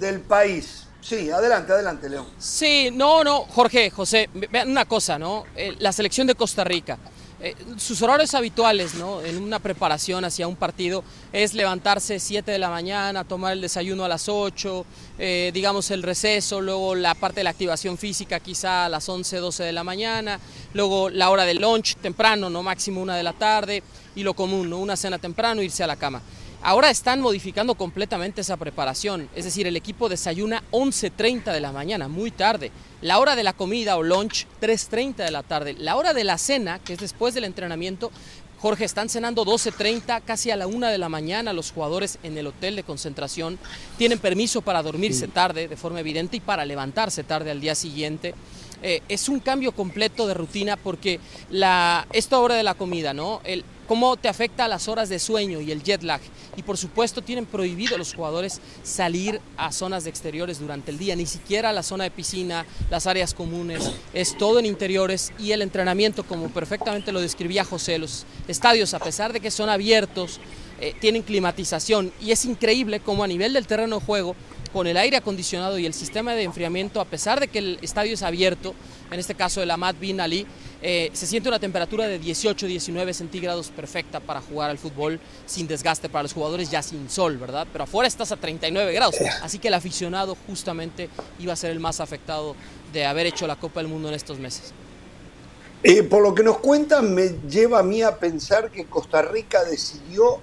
del 0.00 0.20
país? 0.20 0.88
Sí, 1.00 1.30
adelante, 1.30 1.72
adelante, 1.72 2.08
León. 2.08 2.26
Sí, 2.38 2.90
no, 2.92 3.24
no, 3.24 3.40
Jorge, 3.40 3.90
José, 3.90 4.28
vean 4.50 4.68
una 4.68 4.84
cosa, 4.84 5.18
¿no? 5.18 5.44
Eh, 5.56 5.74
la 5.78 5.92
selección 5.92 6.26
de 6.26 6.34
Costa 6.34 6.62
Rica 6.64 6.98
eh, 7.42 7.54
sus 7.78 8.02
horarios 8.02 8.34
habituales, 8.34 8.94
¿no? 8.96 9.22
En 9.22 9.38
una 9.38 9.58
preparación 9.60 10.26
hacia 10.26 10.46
un 10.46 10.56
partido 10.56 11.02
es 11.32 11.54
levantarse 11.54 12.20
7 12.20 12.50
de 12.50 12.58
la 12.58 12.68
mañana, 12.68 13.24
tomar 13.24 13.54
el 13.54 13.62
desayuno 13.62 14.04
a 14.04 14.08
las 14.08 14.28
8, 14.28 14.84
eh, 15.18 15.50
digamos 15.54 15.90
el 15.90 16.02
receso, 16.02 16.60
luego 16.60 16.94
la 16.94 17.14
parte 17.14 17.40
de 17.40 17.44
la 17.44 17.50
activación 17.50 17.96
física 17.96 18.40
quizá 18.40 18.84
a 18.84 18.88
las 18.90 19.08
11, 19.08 19.38
12 19.38 19.64
de 19.64 19.72
la 19.72 19.82
mañana, 19.84 20.38
luego 20.74 21.08
la 21.08 21.30
hora 21.30 21.46
del 21.46 21.62
lunch 21.62 21.96
temprano, 21.96 22.50
no 22.50 22.62
máximo 22.62 23.00
una 23.00 23.16
de 23.16 23.22
la 23.22 23.32
tarde 23.32 23.82
y 24.14 24.22
lo 24.22 24.34
común, 24.34 24.68
¿no? 24.68 24.78
Una 24.78 24.96
cena 24.96 25.16
temprano, 25.16 25.62
irse 25.62 25.82
a 25.82 25.86
la 25.86 25.96
cama. 25.96 26.20
Ahora 26.62 26.90
están 26.90 27.22
modificando 27.22 27.74
completamente 27.74 28.42
esa 28.42 28.58
preparación, 28.58 29.30
es 29.34 29.46
decir, 29.46 29.66
el 29.66 29.76
equipo 29.76 30.10
desayuna 30.10 30.62
11.30 30.72 31.54
de 31.54 31.60
la 31.60 31.72
mañana, 31.72 32.06
muy 32.06 32.30
tarde. 32.30 32.70
La 33.00 33.18
hora 33.18 33.34
de 33.34 33.42
la 33.42 33.54
comida 33.54 33.96
o 33.96 34.02
lunch, 34.02 34.46
3.30 34.60 35.24
de 35.24 35.30
la 35.30 35.42
tarde. 35.42 35.74
La 35.78 35.96
hora 35.96 36.12
de 36.12 36.22
la 36.22 36.36
cena, 36.36 36.78
que 36.78 36.92
es 36.92 36.98
después 36.98 37.32
del 37.32 37.44
entrenamiento, 37.44 38.12
Jorge, 38.60 38.84
están 38.84 39.08
cenando 39.08 39.46
12.30, 39.46 40.20
casi 40.22 40.50
a 40.50 40.56
la 40.56 40.66
1 40.66 40.88
de 40.88 40.98
la 40.98 41.08
mañana 41.08 41.54
los 41.54 41.72
jugadores 41.72 42.18
en 42.22 42.36
el 42.36 42.48
hotel 42.48 42.76
de 42.76 42.82
concentración. 42.82 43.58
Tienen 43.96 44.18
permiso 44.18 44.60
para 44.60 44.82
dormirse 44.82 45.28
tarde, 45.28 45.66
de 45.66 45.76
forma 45.78 46.00
evidente, 46.00 46.36
y 46.36 46.40
para 46.40 46.66
levantarse 46.66 47.24
tarde 47.24 47.50
al 47.50 47.62
día 47.62 47.74
siguiente. 47.74 48.34
Eh, 48.82 49.02
es 49.08 49.28
un 49.28 49.40
cambio 49.40 49.72
completo 49.72 50.26
de 50.26 50.34
rutina 50.34 50.76
porque 50.76 51.20
la, 51.50 52.06
esta 52.12 52.38
hora 52.38 52.54
de 52.54 52.62
la 52.62 52.74
comida, 52.74 53.12
¿no? 53.12 53.40
El, 53.44 53.64
cómo 53.90 54.16
te 54.16 54.28
afecta 54.28 54.66
a 54.66 54.68
las 54.68 54.86
horas 54.86 55.08
de 55.08 55.18
sueño 55.18 55.60
y 55.60 55.72
el 55.72 55.82
jet 55.82 56.04
lag. 56.04 56.20
Y 56.56 56.62
por 56.62 56.78
supuesto 56.78 57.22
tienen 57.22 57.44
prohibido 57.44 57.96
a 57.96 57.98
los 57.98 58.14
jugadores 58.14 58.60
salir 58.84 59.40
a 59.56 59.72
zonas 59.72 60.04
de 60.04 60.10
exteriores 60.10 60.60
durante 60.60 60.92
el 60.92 60.98
día, 60.98 61.16
ni 61.16 61.26
siquiera 61.26 61.70
a 61.70 61.72
la 61.72 61.82
zona 61.82 62.04
de 62.04 62.12
piscina, 62.12 62.64
las 62.88 63.08
áreas 63.08 63.34
comunes, 63.34 63.90
es 64.14 64.38
todo 64.38 64.60
en 64.60 64.66
interiores 64.66 65.32
y 65.40 65.50
el 65.50 65.60
entrenamiento, 65.60 66.22
como 66.22 66.50
perfectamente 66.50 67.10
lo 67.10 67.20
describía 67.20 67.64
José, 67.64 67.98
los 67.98 68.26
estadios, 68.46 68.94
a 68.94 69.00
pesar 69.00 69.32
de 69.32 69.40
que 69.40 69.50
son 69.50 69.68
abiertos, 69.68 70.38
eh, 70.80 70.94
tienen 71.00 71.22
climatización 71.22 72.12
y 72.20 72.30
es 72.30 72.44
increíble 72.44 73.00
cómo 73.00 73.24
a 73.24 73.26
nivel 73.26 73.54
del 73.54 73.66
terreno 73.66 73.98
de 73.98 74.06
juego, 74.06 74.36
con 74.72 74.86
el 74.86 74.96
aire 74.96 75.16
acondicionado 75.16 75.78
y 75.78 75.86
el 75.86 75.94
sistema 75.94 76.34
de 76.34 76.44
enfriamiento, 76.44 77.00
a 77.00 77.04
pesar 77.04 77.40
de 77.40 77.48
que 77.48 77.58
el 77.58 77.78
estadio 77.82 78.14
es 78.14 78.22
abierto, 78.22 78.74
en 79.10 79.18
este 79.18 79.34
caso 79.34 79.62
el 79.62 79.70
Ahmad 79.70 79.96
Bin 80.00 80.20
Ali, 80.20 80.46
eh, 80.82 81.10
se 81.12 81.26
siente 81.26 81.48
una 81.48 81.58
temperatura 81.58 82.06
de 82.06 82.20
18-19 82.20 83.12
centígrados 83.12 83.68
perfecta 83.68 84.20
para 84.20 84.40
jugar 84.40 84.70
al 84.70 84.78
fútbol 84.78 85.20
sin 85.46 85.66
desgaste 85.66 86.08
para 86.08 86.22
los 86.22 86.32
jugadores, 86.32 86.70
ya 86.70 86.82
sin 86.82 87.10
sol, 87.10 87.36
¿verdad? 87.36 87.66
Pero 87.72 87.84
afuera 87.84 88.08
estás 88.08 88.32
a 88.32 88.36
39 88.36 88.92
grados, 88.92 89.16
así 89.42 89.58
que 89.58 89.68
el 89.68 89.74
aficionado 89.74 90.36
justamente 90.46 91.08
iba 91.38 91.52
a 91.52 91.56
ser 91.56 91.70
el 91.70 91.80
más 91.80 92.00
afectado 92.00 92.54
de 92.92 93.04
haber 93.04 93.26
hecho 93.26 93.46
la 93.46 93.56
Copa 93.56 93.80
del 93.80 93.88
Mundo 93.88 94.08
en 94.08 94.14
estos 94.14 94.38
meses. 94.38 94.72
Eh, 95.82 96.02
por 96.02 96.22
lo 96.22 96.34
que 96.34 96.42
nos 96.42 96.58
cuentan, 96.58 97.14
me 97.14 97.28
lleva 97.48 97.78
a 97.78 97.82
mí 97.82 98.02
a 98.02 98.18
pensar 98.18 98.70
que 98.70 98.84
Costa 98.84 99.22
Rica 99.22 99.64
decidió 99.64 100.40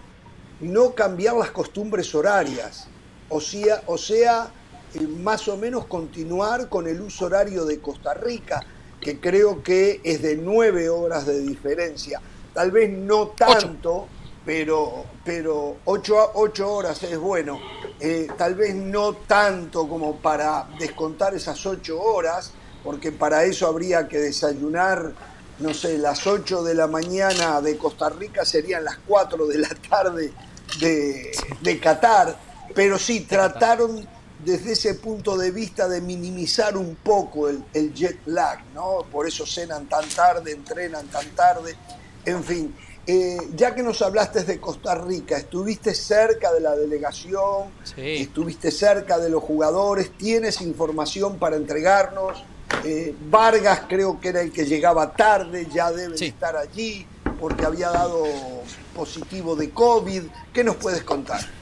no 0.60 0.96
cambiar 0.96 1.36
las 1.36 1.52
costumbres 1.52 2.14
horarias, 2.16 2.88
o 3.30 3.42
sea, 3.42 3.84
o 3.88 3.98
sea 3.98 4.52
eh, 4.94 5.02
más 5.02 5.48
o 5.48 5.58
menos 5.58 5.86
continuar 5.86 6.70
con 6.70 6.88
el 6.88 7.02
uso 7.02 7.26
horario 7.26 7.66
de 7.66 7.80
Costa 7.80 8.14
Rica 8.14 8.66
que 9.02 9.20
creo 9.20 9.64
que 9.64 10.02
es 10.04 10.22
de 10.22 10.36
nueve 10.36 10.90
horas 10.90 11.26
de 11.26 11.40
diferencia. 11.40 12.22
Tal 12.54 12.72
vez 12.72 12.90
no 12.90 13.28
tanto, 13.28 14.08
pero, 14.46 15.06
pero 15.24 15.78
ocho, 15.86 16.32
ocho, 16.34 16.74
horas 16.74 17.04
es 17.04 17.18
bueno. 17.18 17.60
Eh, 18.00 18.28
tal 18.38 18.56
vez 18.56 18.74
no 18.74 19.14
tanto 19.14 19.88
como 19.88 20.18
para 20.18 20.68
descontar 20.80 21.36
esas 21.36 21.64
ocho 21.66 22.02
horas, 22.02 22.52
porque 22.84 23.12
para 23.12 23.44
eso 23.44 23.68
habría 23.68 24.08
que 24.08 24.18
desayunar, 24.18 25.14
no 25.60 25.74
sé, 25.74 25.98
las 25.98 26.26
ocho 26.26 26.64
de 26.64 26.74
la 26.74 26.88
mañana 26.88 27.62
de 27.62 27.78
Costa 27.78 28.10
Rica 28.10 28.46
serían 28.46 28.84
las 28.84 28.98
cuatro 29.06 29.46
de 29.48 29.60
la 29.60 29.70
tarde 29.90 30.34
de, 30.80 31.32
de 31.62 31.80
Qatar. 31.80 32.47
Pero 32.78 33.00
sí, 33.00 33.22
trataron 33.22 34.08
desde 34.46 34.74
ese 34.74 34.94
punto 34.94 35.36
de 35.36 35.50
vista 35.50 35.88
de 35.88 36.00
minimizar 36.00 36.78
un 36.78 36.94
poco 36.94 37.50
el, 37.50 37.64
jet 37.96 38.20
lag, 38.28 38.64
¿no? 38.76 39.00
Por 39.12 39.28
eso 39.28 39.48
cenan 39.48 39.90
tan 39.90 40.08
tarde, 40.10 40.52
entrenan 40.52 41.08
tan 41.08 41.28
tarde, 41.32 41.76
en 42.24 42.44
fin. 42.44 42.76
Eh, 43.08 43.36
ya 43.56 43.74
que 43.74 43.82
nos 43.82 44.04
hablaste 44.04 44.44
de 44.44 44.60
Costa 44.60 44.94
Rica, 44.94 45.38
estuviste 45.38 45.96
cerca 45.96 46.54
de 46.54 46.60
la 46.60 46.76
delegación, 46.76 47.72
estuviste 47.96 48.70
cerca 48.70 49.18
de 49.18 49.32
los 49.32 49.42
jugadores, 49.42 50.16
tienes 50.16 50.62
información 50.62 51.40
para 51.40 51.56
entregarnos. 51.56 52.44
Eh, 52.86 53.16
Vargas 53.28 53.86
creo 53.90 54.22
que 54.22 54.30
era 54.30 54.42
el 54.42 54.52
que 54.52 54.66
llegaba 54.66 55.14
tarde, 55.14 55.68
ya 55.74 55.92
debe 55.92 56.14
estar 56.24 56.56
allí 56.56 57.08
porque 57.40 57.66
había 57.66 57.90
dado 57.90 58.24
positivo 58.96 59.56
de 59.56 59.72
COVID. 59.72 60.26
¿Qué 60.54 60.64
nos 60.64 60.76
puedes 60.76 61.02
contar? 61.02 61.57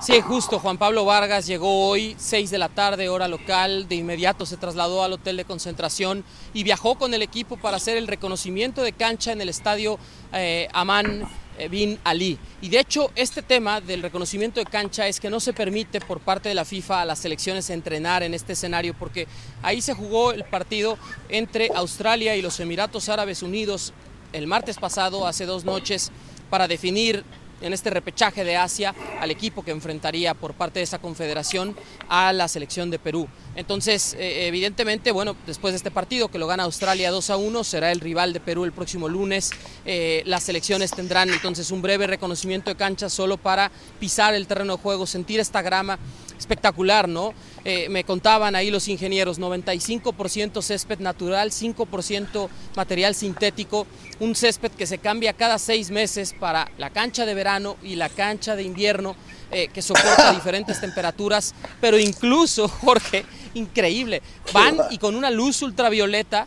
Sí, 0.00 0.20
justo. 0.20 0.58
Juan 0.58 0.78
Pablo 0.78 1.04
Vargas 1.04 1.46
llegó 1.46 1.88
hoy, 1.88 2.14
6 2.18 2.50
de 2.50 2.58
la 2.58 2.68
tarde, 2.68 3.08
hora 3.08 3.28
local. 3.28 3.88
De 3.88 3.96
inmediato 3.96 4.46
se 4.46 4.56
trasladó 4.56 5.02
al 5.02 5.14
hotel 5.14 5.36
de 5.36 5.44
concentración 5.44 6.24
y 6.54 6.62
viajó 6.62 6.96
con 6.96 7.14
el 7.14 7.22
equipo 7.22 7.56
para 7.56 7.76
hacer 7.76 7.96
el 7.96 8.06
reconocimiento 8.06 8.82
de 8.82 8.92
cancha 8.92 9.32
en 9.32 9.40
el 9.40 9.48
estadio 9.48 9.98
eh, 10.32 10.68
Amán 10.72 11.28
eh, 11.58 11.68
Bin 11.68 11.98
Ali. 12.04 12.38
Y 12.60 12.68
de 12.68 12.80
hecho, 12.80 13.10
este 13.14 13.42
tema 13.42 13.80
del 13.80 14.02
reconocimiento 14.02 14.60
de 14.60 14.66
cancha 14.66 15.06
es 15.08 15.20
que 15.20 15.30
no 15.30 15.40
se 15.40 15.52
permite 15.52 16.00
por 16.00 16.20
parte 16.20 16.48
de 16.48 16.54
la 16.54 16.64
FIFA 16.64 17.02
a 17.02 17.04
las 17.04 17.18
selecciones 17.18 17.70
entrenar 17.70 18.22
en 18.22 18.34
este 18.34 18.54
escenario, 18.54 18.94
porque 18.94 19.26
ahí 19.62 19.80
se 19.82 19.94
jugó 19.94 20.32
el 20.32 20.44
partido 20.44 20.96
entre 21.28 21.70
Australia 21.74 22.36
y 22.36 22.42
los 22.42 22.58
Emiratos 22.60 23.08
Árabes 23.08 23.42
Unidos 23.42 23.92
el 24.32 24.46
martes 24.46 24.78
pasado, 24.78 25.26
hace 25.26 25.44
dos 25.44 25.64
noches, 25.64 26.10
para 26.48 26.68
definir 26.68 27.24
en 27.62 27.72
este 27.72 27.90
repechaje 27.90 28.44
de 28.44 28.56
Asia 28.56 28.94
al 29.20 29.30
equipo 29.30 29.64
que 29.64 29.70
enfrentaría 29.70 30.34
por 30.34 30.54
parte 30.54 30.80
de 30.80 30.84
esa 30.84 30.98
confederación 30.98 31.76
a 32.08 32.32
la 32.32 32.48
selección 32.48 32.90
de 32.90 32.98
Perú. 32.98 33.28
Entonces, 33.54 34.14
eh, 34.18 34.46
evidentemente, 34.46 35.12
bueno, 35.12 35.36
después 35.46 35.72
de 35.72 35.76
este 35.76 35.90
partido 35.90 36.28
que 36.28 36.38
lo 36.38 36.46
gana 36.46 36.64
Australia 36.64 37.10
2 37.10 37.30
a 37.30 37.36
1, 37.36 37.64
será 37.64 37.92
el 37.92 38.00
rival 38.00 38.32
de 38.32 38.40
Perú 38.40 38.64
el 38.64 38.72
próximo 38.72 39.08
lunes. 39.08 39.50
Eh, 39.84 40.22
las 40.26 40.42
selecciones 40.42 40.90
tendrán 40.90 41.30
entonces 41.30 41.70
un 41.70 41.82
breve 41.82 42.06
reconocimiento 42.06 42.70
de 42.70 42.76
cancha 42.76 43.08
solo 43.08 43.36
para 43.36 43.70
pisar 44.00 44.34
el 44.34 44.46
terreno 44.46 44.76
de 44.76 44.82
juego, 44.82 45.06
sentir 45.06 45.40
esta 45.40 45.62
grama 45.62 45.98
espectacular, 46.42 47.08
¿no? 47.08 47.32
Eh, 47.64 47.88
me 47.88 48.04
contaban 48.04 48.54
ahí 48.56 48.70
los 48.70 48.88
ingenieros, 48.88 49.38
95% 49.38 50.60
césped 50.60 50.98
natural, 50.98 51.50
5% 51.50 52.48
material 52.76 53.14
sintético, 53.14 53.86
un 54.18 54.34
césped 54.34 54.72
que 54.72 54.86
se 54.86 54.98
cambia 54.98 55.32
cada 55.32 55.58
seis 55.58 55.90
meses 55.90 56.34
para 56.38 56.70
la 56.78 56.90
cancha 56.90 57.24
de 57.24 57.34
verano 57.34 57.76
y 57.82 57.94
la 57.94 58.08
cancha 58.08 58.56
de 58.56 58.64
invierno, 58.64 59.14
eh, 59.52 59.68
que 59.72 59.82
soporta 59.82 60.32
diferentes 60.34 60.80
temperaturas, 60.80 61.54
pero 61.80 61.98
incluso, 61.98 62.68
Jorge, 62.84 63.24
increíble, 63.54 64.20
van 64.52 64.76
y 64.90 64.98
con 64.98 65.14
una 65.14 65.30
luz 65.30 65.62
ultravioleta, 65.62 66.46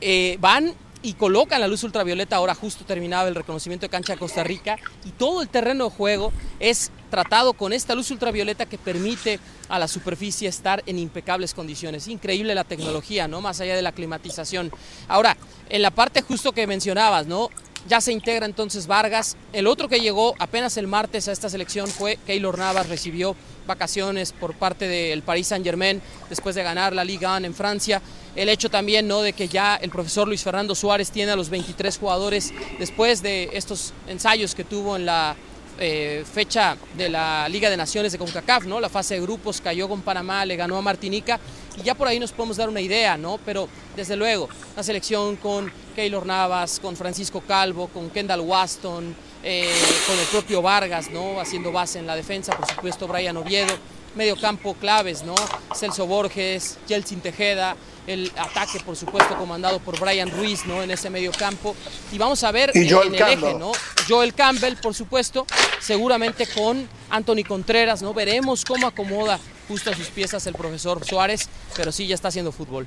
eh, 0.00 0.36
van 0.40 0.74
y 1.02 1.14
colocan 1.14 1.60
la 1.60 1.68
luz 1.68 1.82
ultravioleta, 1.82 2.36
ahora 2.36 2.54
justo 2.54 2.84
terminaba 2.84 3.28
el 3.28 3.34
reconocimiento 3.34 3.86
de 3.86 3.90
cancha 3.90 4.12
de 4.12 4.18
Costa 4.18 4.44
Rica, 4.44 4.76
y 5.04 5.10
todo 5.10 5.42
el 5.42 5.48
terreno 5.48 5.84
de 5.84 5.90
juego 5.90 6.32
es 6.58 6.90
tratado 7.10 7.54
con 7.54 7.72
esta 7.72 7.94
luz 7.94 8.10
ultravioleta 8.10 8.66
que 8.66 8.78
permite 8.78 9.40
a 9.68 9.78
la 9.78 9.88
superficie 9.88 10.48
estar 10.48 10.82
en 10.86 10.98
impecables 10.98 11.54
condiciones. 11.54 12.08
Increíble 12.08 12.54
la 12.54 12.64
tecnología, 12.64 13.28
¿no? 13.28 13.40
Más 13.40 13.60
allá 13.60 13.74
de 13.74 13.82
la 13.82 13.92
climatización. 13.92 14.70
Ahora, 15.08 15.36
en 15.68 15.82
la 15.82 15.90
parte 15.90 16.22
justo 16.22 16.52
que 16.52 16.66
mencionabas, 16.66 17.26
¿no? 17.26 17.50
Ya 17.88 18.00
se 18.00 18.12
integra 18.12 18.44
entonces 18.44 18.86
Vargas. 18.86 19.36
El 19.54 19.66
otro 19.66 19.88
que 19.88 20.00
llegó 20.00 20.34
apenas 20.38 20.76
el 20.76 20.86
martes 20.86 21.28
a 21.28 21.32
esta 21.32 21.48
selección 21.48 21.88
fue 21.88 22.18
Keylor 22.26 22.58
Navas, 22.58 22.88
recibió 22.88 23.34
vacaciones 23.70 24.32
por 24.32 24.54
parte 24.54 24.88
del 24.88 25.22
Paris 25.22 25.46
Saint 25.46 25.64
Germain 25.64 26.02
después 26.28 26.56
de 26.56 26.62
ganar 26.62 26.92
la 26.92 27.04
Liga 27.04 27.36
1 27.36 27.46
en 27.46 27.54
Francia. 27.54 28.02
El 28.34 28.48
hecho 28.48 28.68
también 28.68 29.06
¿no? 29.06 29.22
de 29.22 29.32
que 29.32 29.46
ya 29.48 29.76
el 29.76 29.90
profesor 29.90 30.26
Luis 30.26 30.42
Fernando 30.42 30.74
Suárez 30.74 31.10
tiene 31.10 31.32
a 31.32 31.36
los 31.36 31.48
23 31.50 31.96
jugadores 31.96 32.52
después 32.78 33.22
de 33.22 33.50
estos 33.52 33.92
ensayos 34.08 34.54
que 34.54 34.64
tuvo 34.64 34.96
en 34.96 35.06
la 35.06 35.36
eh, 35.78 36.24
fecha 36.30 36.76
de 36.96 37.08
la 37.08 37.48
Liga 37.48 37.70
de 37.70 37.76
Naciones 37.76 38.12
de 38.12 38.18
CONCACAF, 38.18 38.66
¿no? 38.66 38.80
La 38.80 38.88
fase 38.88 39.14
de 39.14 39.20
grupos 39.22 39.60
cayó 39.60 39.88
con 39.88 40.02
Panamá, 40.02 40.44
le 40.44 40.56
ganó 40.56 40.76
a 40.76 40.82
Martinica 40.82 41.40
y 41.78 41.82
ya 41.82 41.94
por 41.94 42.06
ahí 42.08 42.18
nos 42.18 42.32
podemos 42.32 42.56
dar 42.56 42.68
una 42.68 42.80
idea, 42.80 43.16
¿no? 43.16 43.38
Pero 43.46 43.68
desde 43.96 44.16
luego, 44.16 44.48
la 44.76 44.82
selección 44.82 45.36
con 45.36 45.72
Keylor 45.96 46.26
Navas, 46.26 46.80
con 46.80 46.96
Francisco 46.96 47.40
Calvo, 47.40 47.88
con 47.88 48.10
Kendall 48.10 48.40
Waston, 48.40 49.14
eh, 49.42 49.72
con 50.06 50.18
el 50.18 50.26
propio 50.26 50.62
Vargas, 50.62 51.10
¿no? 51.10 51.40
Haciendo 51.40 51.72
base 51.72 51.98
en 51.98 52.06
la 52.06 52.16
defensa, 52.16 52.56
por 52.56 52.68
supuesto 52.68 53.08
Brian 53.08 53.36
Oviedo, 53.36 53.74
medio 54.14 54.36
campo 54.36 54.74
claves, 54.74 55.22
¿no? 55.22 55.34
Celso 55.74 56.06
Borges, 56.06 56.78
Jelsin 56.88 57.20
Tejeda, 57.20 57.76
el 58.06 58.32
ataque, 58.36 58.80
por 58.80 58.96
supuesto, 58.96 59.36
comandado 59.36 59.78
por 59.78 59.98
Brian 59.98 60.30
Ruiz, 60.30 60.66
¿no? 60.66 60.82
En 60.82 60.90
ese 60.90 61.10
medio 61.10 61.32
campo. 61.32 61.74
Y 62.12 62.18
vamos 62.18 62.42
a 62.44 62.50
ver 62.50 62.70
en 62.74 62.82
el 62.82 63.14
eje, 63.14 63.54
¿no? 63.54 63.72
Joel 64.08 64.34
Campbell, 64.34 64.76
por 64.76 64.94
supuesto, 64.94 65.46
seguramente 65.80 66.46
con 66.46 66.88
Anthony 67.08 67.44
Contreras, 67.46 68.02
¿no? 68.02 68.12
Veremos 68.12 68.64
cómo 68.64 68.86
acomoda 68.86 69.38
justo 69.68 69.90
a 69.90 69.94
sus 69.94 70.08
piezas 70.08 70.46
el 70.46 70.54
profesor 70.54 71.04
Suárez, 71.04 71.48
pero 71.76 71.92
sí 71.92 72.06
ya 72.06 72.14
está 72.14 72.28
haciendo 72.28 72.52
fútbol. 72.52 72.86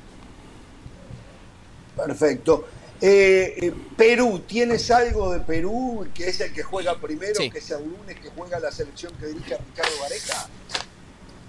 Perfecto. 1.96 2.66
Eh, 3.06 3.56
eh, 3.58 3.74
Perú, 3.98 4.44
¿tienes 4.48 4.90
algo 4.90 5.34
de 5.34 5.42
Perú, 5.42 6.08
que 6.14 6.30
es 6.30 6.40
el 6.40 6.54
que 6.54 6.64
juega 6.64 6.96
primero, 6.96 7.34
que 7.52 7.58
es 7.58 7.70
el 7.72 7.84
lunes 7.84 8.18
que 8.18 8.30
juega 8.30 8.62
la 8.62 8.72
selección 8.72 9.12
que 9.20 9.26
dirige 9.26 9.58
Ricardo 9.58 9.92
Gareca? 10.04 10.48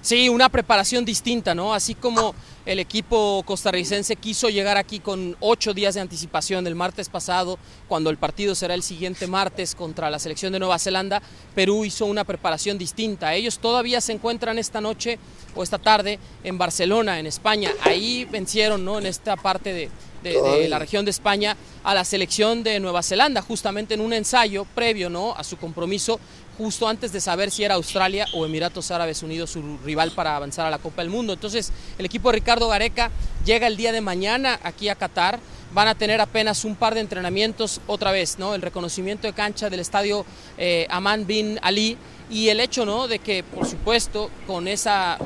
Sí, 0.02 0.28
una 0.28 0.48
preparación 0.48 1.04
distinta, 1.04 1.54
¿no? 1.54 1.72
Así 1.72 1.94
como 1.94 2.34
el 2.66 2.80
equipo 2.80 3.44
costarricense 3.46 4.16
quiso 4.16 4.48
llegar 4.48 4.76
aquí 4.76 4.98
con 4.98 5.36
ocho 5.38 5.72
días 5.74 5.94
de 5.94 6.00
anticipación 6.00 6.66
el 6.66 6.74
martes 6.74 7.08
pasado, 7.08 7.56
cuando 7.86 8.10
el 8.10 8.16
partido 8.16 8.56
será 8.56 8.74
el 8.74 8.82
siguiente 8.82 9.28
martes 9.28 9.76
contra 9.76 10.10
la 10.10 10.18
selección 10.18 10.52
de 10.52 10.58
Nueva 10.58 10.80
Zelanda, 10.80 11.22
Perú 11.54 11.84
hizo 11.84 12.04
una 12.06 12.24
preparación 12.24 12.78
distinta. 12.78 13.32
Ellos 13.32 13.60
todavía 13.60 14.00
se 14.00 14.10
encuentran 14.10 14.58
esta 14.58 14.80
noche 14.80 15.20
o 15.54 15.62
esta 15.62 15.78
tarde 15.78 16.18
en 16.42 16.58
Barcelona, 16.58 17.20
en 17.20 17.26
España. 17.26 17.70
Ahí 17.82 18.24
vencieron, 18.24 18.84
¿no? 18.84 18.98
En 18.98 19.06
esta 19.06 19.36
parte 19.36 19.72
de, 19.72 19.90
de, 20.32 20.68
la 20.68 20.78
región 20.78 21.04
de 21.04 21.10
España 21.10 21.56
a 21.82 21.94
la 21.94 22.04
selección 22.04 22.62
de 22.62 22.80
Nueva 22.80 23.02
Zelanda, 23.02 23.42
justamente 23.42 23.94
en 23.94 24.00
un 24.00 24.12
ensayo 24.12 24.64
previo 24.74 25.10
¿no? 25.10 25.34
a 25.36 25.44
su 25.44 25.56
compromiso, 25.56 26.18
justo 26.56 26.88
antes 26.88 27.12
de 27.12 27.20
saber 27.20 27.50
si 27.50 27.64
era 27.64 27.74
Australia 27.74 28.26
o 28.32 28.46
Emiratos 28.46 28.90
Árabes 28.90 29.22
Unidos 29.22 29.50
su 29.50 29.78
rival 29.84 30.12
para 30.12 30.36
avanzar 30.36 30.66
a 30.66 30.70
la 30.70 30.78
Copa 30.78 31.02
del 31.02 31.10
Mundo. 31.10 31.32
Entonces, 31.32 31.72
el 31.98 32.06
equipo 32.06 32.30
de 32.30 32.36
Ricardo 32.36 32.68
Gareca 32.68 33.10
llega 33.44 33.66
el 33.66 33.76
día 33.76 33.92
de 33.92 34.00
mañana 34.00 34.58
aquí 34.62 34.88
a 34.88 34.94
Qatar. 34.94 35.38
Van 35.72 35.88
a 35.88 35.96
tener 35.96 36.20
apenas 36.20 36.64
un 36.64 36.76
par 36.76 36.94
de 36.94 37.00
entrenamientos 37.00 37.80
otra 37.88 38.12
vez, 38.12 38.38
¿no? 38.38 38.54
El 38.54 38.62
reconocimiento 38.62 39.26
de 39.26 39.32
cancha 39.32 39.68
del 39.68 39.80
estadio 39.80 40.24
eh, 40.56 40.86
Aman 40.88 41.26
bin 41.26 41.58
Ali 41.62 41.98
y 42.30 42.48
el 42.48 42.60
hecho 42.60 42.84
¿no? 42.84 43.08
de 43.08 43.18
que, 43.18 43.42
por 43.42 43.66
supuesto, 43.66 44.30
con 44.46 44.68
esa, 44.68 45.18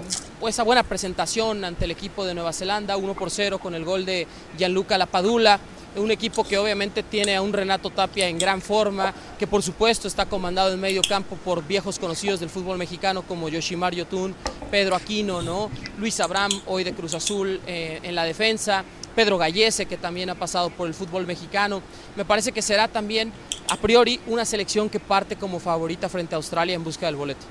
esa 0.47 0.63
buena 0.63 0.83
presentación 0.83 1.65
ante 1.65 1.87
el 1.87 1.91
equipo 1.91 2.25
de 2.25 2.35
Nueva 2.35 2.53
Zelanda, 2.53 2.97
1 2.97 3.15
por 3.15 3.31
0 3.31 3.59
con 3.59 3.75
el 3.75 3.85
gol 3.85 4.05
de 4.05 4.27
Gianluca 4.57 4.97
Lapadula, 4.97 5.59
un 5.97 6.11
equipo 6.11 6.45
que 6.45 6.59
obviamente 6.59 7.03
tiene 7.03 7.35
a 7.35 7.43
un 7.43 7.53
Renato 7.53 7.91
Tapia 7.91 8.29
en 8.29 8.39
gran 8.39 8.61
forma, 8.61 9.13
que 9.39 9.47
por 9.47 9.63
supuesto 9.63 10.07
está 10.07 10.27
comandado 10.27 10.73
en 10.73 10.81
medio 10.81 11.03
campo 11.03 11.37
por 11.37 11.67
viejos 11.67 11.99
conocidos 11.99 12.41
del 12.41 12.51
fútbol 12.51 12.79
mexicano 12.79 13.23
como 13.23 13.49
Yoshimar 13.49 13.95
Yotun, 13.95 14.35
Pedro 14.71 14.95
Aquino, 14.95 15.43
¿no? 15.43 15.71
Luis 15.99 16.21
Abraham, 16.21 16.53
hoy 16.67 16.85
de 16.85 16.93
Cruz 16.93 17.15
Azul 17.15 17.61
eh, 17.67 18.01
en 18.03 18.15
la 18.15 18.25
defensa, 18.25 18.85
Pedro 19.17 19.39
Gallese, 19.39 19.87
que 19.87 19.97
también 19.97 20.31
ha 20.31 20.37
pasado 20.37 20.71
por 20.71 20.87
el 20.87 20.95
fútbol 20.95 21.27
mexicano. 21.27 21.83
Me 22.15 22.25
parece 22.25 22.53
que 22.53 22.63
será 22.63 22.87
también 22.87 23.33
a 23.69 23.77
priori 23.77 24.21
una 24.27 24.45
selección 24.45 24.89
que 24.89 25.01
parte 25.01 25.37
como 25.37 25.59
favorita 25.59 26.09
frente 26.09 26.35
a 26.35 26.37
Australia 26.37 26.75
en 26.75 26.85
busca 26.85 27.07
del 27.07 27.17
boleto. 27.17 27.45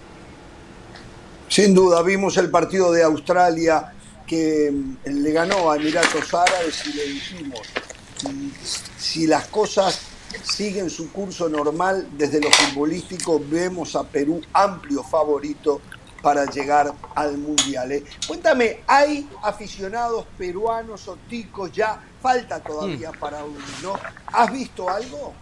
Sin 1.49 1.73
duda, 1.73 2.01
vimos 2.01 2.37
el 2.37 2.49
partido 2.49 2.91
de 2.91 3.03
Australia 3.03 3.93
que 4.25 4.71
mm, 4.71 5.09
le 5.09 5.31
ganó 5.31 5.71
a 5.71 5.77
Emiratos 5.77 6.33
Árabes 6.33 6.85
y 6.85 6.93
le 6.93 7.03
dijimos, 7.05 7.61
si 8.97 9.27
las 9.27 9.47
cosas 9.47 10.01
siguen 10.43 10.89
su 10.89 11.11
curso 11.11 11.47
normal 11.47 12.09
desde 12.17 12.41
lo 12.41 12.51
futbolístico, 12.51 13.41
vemos 13.49 13.95
a 13.95 14.03
Perú 14.03 14.41
amplio 14.53 15.03
favorito 15.03 15.81
para 16.21 16.45
llegar 16.45 16.93
al 17.15 17.37
Mundial. 17.37 17.91
¿eh? 17.91 18.03
Cuéntame, 18.27 18.81
¿hay 18.85 19.29
aficionados 19.43 20.25
peruanos 20.37 21.07
o 21.07 21.17
ticos 21.29 21.71
ya? 21.71 22.01
Falta 22.21 22.59
todavía 22.59 23.11
mm. 23.11 23.19
para 23.19 23.43
uno, 23.45 23.65
¿no? 23.81 23.93
¿Has 24.25 24.51
visto 24.51 24.89
algo? 24.89 25.33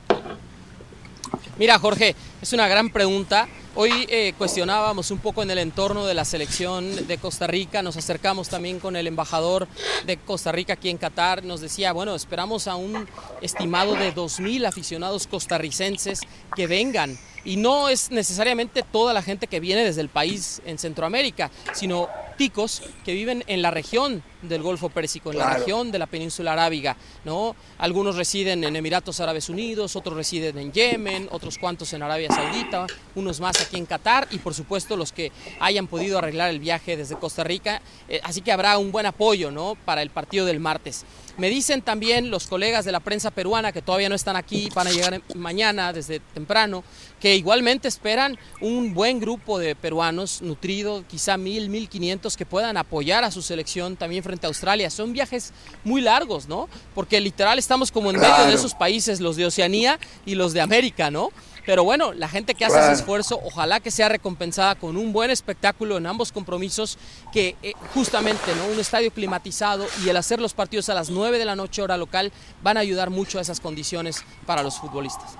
Mira, 1.57 1.79
Jorge, 1.79 2.15
es 2.41 2.53
una 2.53 2.67
gran 2.67 2.89
pregunta. 2.89 3.47
Hoy 3.77 3.91
eh, 4.09 4.33
cuestionábamos 4.37 5.11
un 5.11 5.19
poco 5.19 5.43
en 5.43 5.51
el 5.51 5.57
entorno 5.57 6.05
de 6.05 6.13
la 6.13 6.23
selección 6.23 7.07
de 7.07 7.17
Costa 7.17 7.45
Rica, 7.45 7.81
nos 7.81 7.97
acercamos 7.97 8.47
también 8.47 8.79
con 8.79 8.95
el 8.95 9.05
embajador 9.05 9.67
de 10.05 10.15
Costa 10.15 10.53
Rica 10.53 10.73
aquí 10.73 10.89
en 10.89 10.97
Qatar, 10.97 11.43
nos 11.43 11.59
decía, 11.59 11.91
bueno, 11.91 12.15
esperamos 12.15 12.69
a 12.69 12.77
un 12.77 13.05
estimado 13.41 13.95
de 13.95 14.15
2.000 14.15 14.65
aficionados 14.65 15.27
costarricenses 15.27 16.21
que 16.55 16.67
vengan 16.67 17.17
y 17.45 17.57
no 17.57 17.87
es 17.89 18.11
necesariamente 18.11 18.83
toda 18.83 19.13
la 19.13 19.21
gente 19.21 19.47
que 19.47 19.59
viene 19.59 19.85
desde 19.85 20.01
el 20.01 20.09
país 20.09 20.61
en 20.65 20.77
Centroamérica, 20.77 21.51
sino 21.73 22.09
ticos 22.37 22.81
que 23.05 23.13
viven 23.13 23.43
en 23.47 23.61
la 23.61 23.71
región 23.71 24.23
del 24.41 24.61
Golfo 24.61 24.89
Pérsico, 24.89 25.31
en 25.31 25.37
la 25.37 25.53
región 25.53 25.91
de 25.91 25.99
la 25.99 26.07
península 26.07 26.53
arábiga, 26.53 26.97
¿no? 27.23 27.55
Algunos 27.77 28.15
residen 28.15 28.63
en 28.63 28.75
Emiratos 28.75 29.19
Árabes 29.19 29.47
Unidos, 29.49 29.95
otros 29.95 30.15
residen 30.15 30.57
en 30.57 30.71
Yemen, 30.71 31.29
otros 31.31 31.57
cuantos 31.57 31.93
en 31.93 32.03
Arabia 32.03 32.29
Saudita, 32.29 32.87
unos 33.15 33.39
más 33.39 33.61
aquí 33.61 33.77
en 33.77 33.85
Qatar 33.85 34.27
y 34.31 34.39
por 34.39 34.53
supuesto 34.53 34.97
los 34.97 35.11
que 35.11 35.31
hayan 35.59 35.87
podido 35.87 36.17
arreglar 36.17 36.49
el 36.49 36.59
viaje 36.59 36.97
desde 36.97 37.15
Costa 37.15 37.43
Rica, 37.43 37.81
eh, 38.09 38.19
así 38.23 38.41
que 38.41 38.51
habrá 38.51 38.77
un 38.77 38.91
buen 38.91 39.05
apoyo, 39.05 39.51
¿no? 39.51 39.75
para 39.85 40.01
el 40.01 40.09
partido 40.09 40.45
del 40.45 40.59
martes. 40.59 41.05
Me 41.37 41.49
dicen 41.49 41.81
también 41.81 42.31
los 42.31 42.47
colegas 42.47 42.85
de 42.85 42.93
la 42.93 43.01
prensa 43.01 43.29
peruana 43.29 43.73
que 43.73 43.81
todavía 43.81 44.07
no 44.07 44.15
están 44.15 44.37
aquí, 44.37 44.69
van 44.73 44.87
a 44.87 44.91
llegar 44.91 45.21
mañana 45.35 45.91
desde 45.91 46.21
temprano, 46.21 46.83
que 47.19 47.35
igualmente 47.35 47.89
esperan 47.89 48.37
un 48.61 48.93
buen 48.93 49.19
grupo 49.19 49.59
de 49.59 49.75
peruanos 49.75 50.41
nutrido, 50.41 51.03
quizá 51.07 51.37
mil, 51.37 51.69
mil 51.69 51.89
quinientos, 51.89 52.37
que 52.37 52.45
puedan 52.45 52.77
apoyar 52.77 53.25
a 53.25 53.31
su 53.31 53.41
selección 53.41 53.97
también 53.97 54.23
frente 54.23 54.45
a 54.45 54.49
Australia. 54.49 54.89
Son 54.89 55.11
viajes 55.11 55.51
muy 55.83 56.01
largos, 56.01 56.47
¿no? 56.47 56.69
Porque 56.93 57.19
literal 57.19 57.59
estamos 57.59 57.91
como 57.91 58.11
en 58.11 58.19
medio 58.19 58.45
de 58.45 58.53
esos 58.53 58.73
países, 58.73 59.19
los 59.19 59.35
de 59.35 59.45
Oceanía 59.45 59.99
y 60.25 60.35
los 60.35 60.53
de 60.53 60.61
América, 60.61 61.11
¿no? 61.11 61.31
Pero 61.65 61.83
bueno, 61.83 62.13
la 62.13 62.29
gente 62.29 62.53
que 62.53 62.65
hace 62.65 62.79
ese 62.79 62.91
esfuerzo, 62.91 63.39
ojalá 63.43 63.79
que 63.79 63.89
sea 63.89 64.07
recompensada 64.07 64.75
con 64.75 64.97
un 64.97 65.11
buen 65.11 65.31
espectáculo 65.31 65.97
en 65.97 66.05
ambos 66.05 66.31
compromisos, 66.31 66.97
que 67.33 67.55
eh, 67.63 67.73
justamente 67.93 68.53
¿no? 68.55 68.73
un 68.73 68.79
estadio 68.79 69.11
climatizado 69.11 69.85
y 70.03 70.09
el 70.09 70.17
hacer 70.17 70.39
los 70.39 70.53
partidos 70.53 70.89
a 70.89 70.93
las 70.93 71.09
9 71.09 71.39
de 71.39 71.45
la 71.45 71.55
noche 71.55 71.81
hora 71.81 71.97
local 71.97 72.31
van 72.61 72.77
a 72.77 72.81
ayudar 72.81 73.09
mucho 73.09 73.39
a 73.39 73.41
esas 73.41 73.59
condiciones 73.59 74.23
para 74.45 74.61
los 74.61 74.79
futbolistas. 74.79 75.31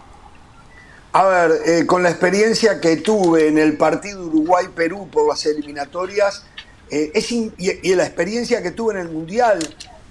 A 1.14 1.24
ver, 1.26 1.52
eh, 1.66 1.86
con 1.86 2.04
la 2.04 2.10
experiencia 2.10 2.82
que 2.82 2.98
tuve 2.98 3.48
en 3.48 3.58
el 3.58 3.78
partido 3.78 4.26
Uruguay-Perú 4.26 5.08
por 5.10 5.30
las 5.30 5.46
eliminatorias 5.46 6.44
eh, 6.90 7.12
es 7.14 7.32
y, 7.32 7.54
y 7.58 7.96
la 7.96 8.06
experiencia 8.06 8.62
que 8.62 8.72
tuve 8.72 8.96
en 8.96 9.00
el 9.00 9.10
Mundial 9.10 9.60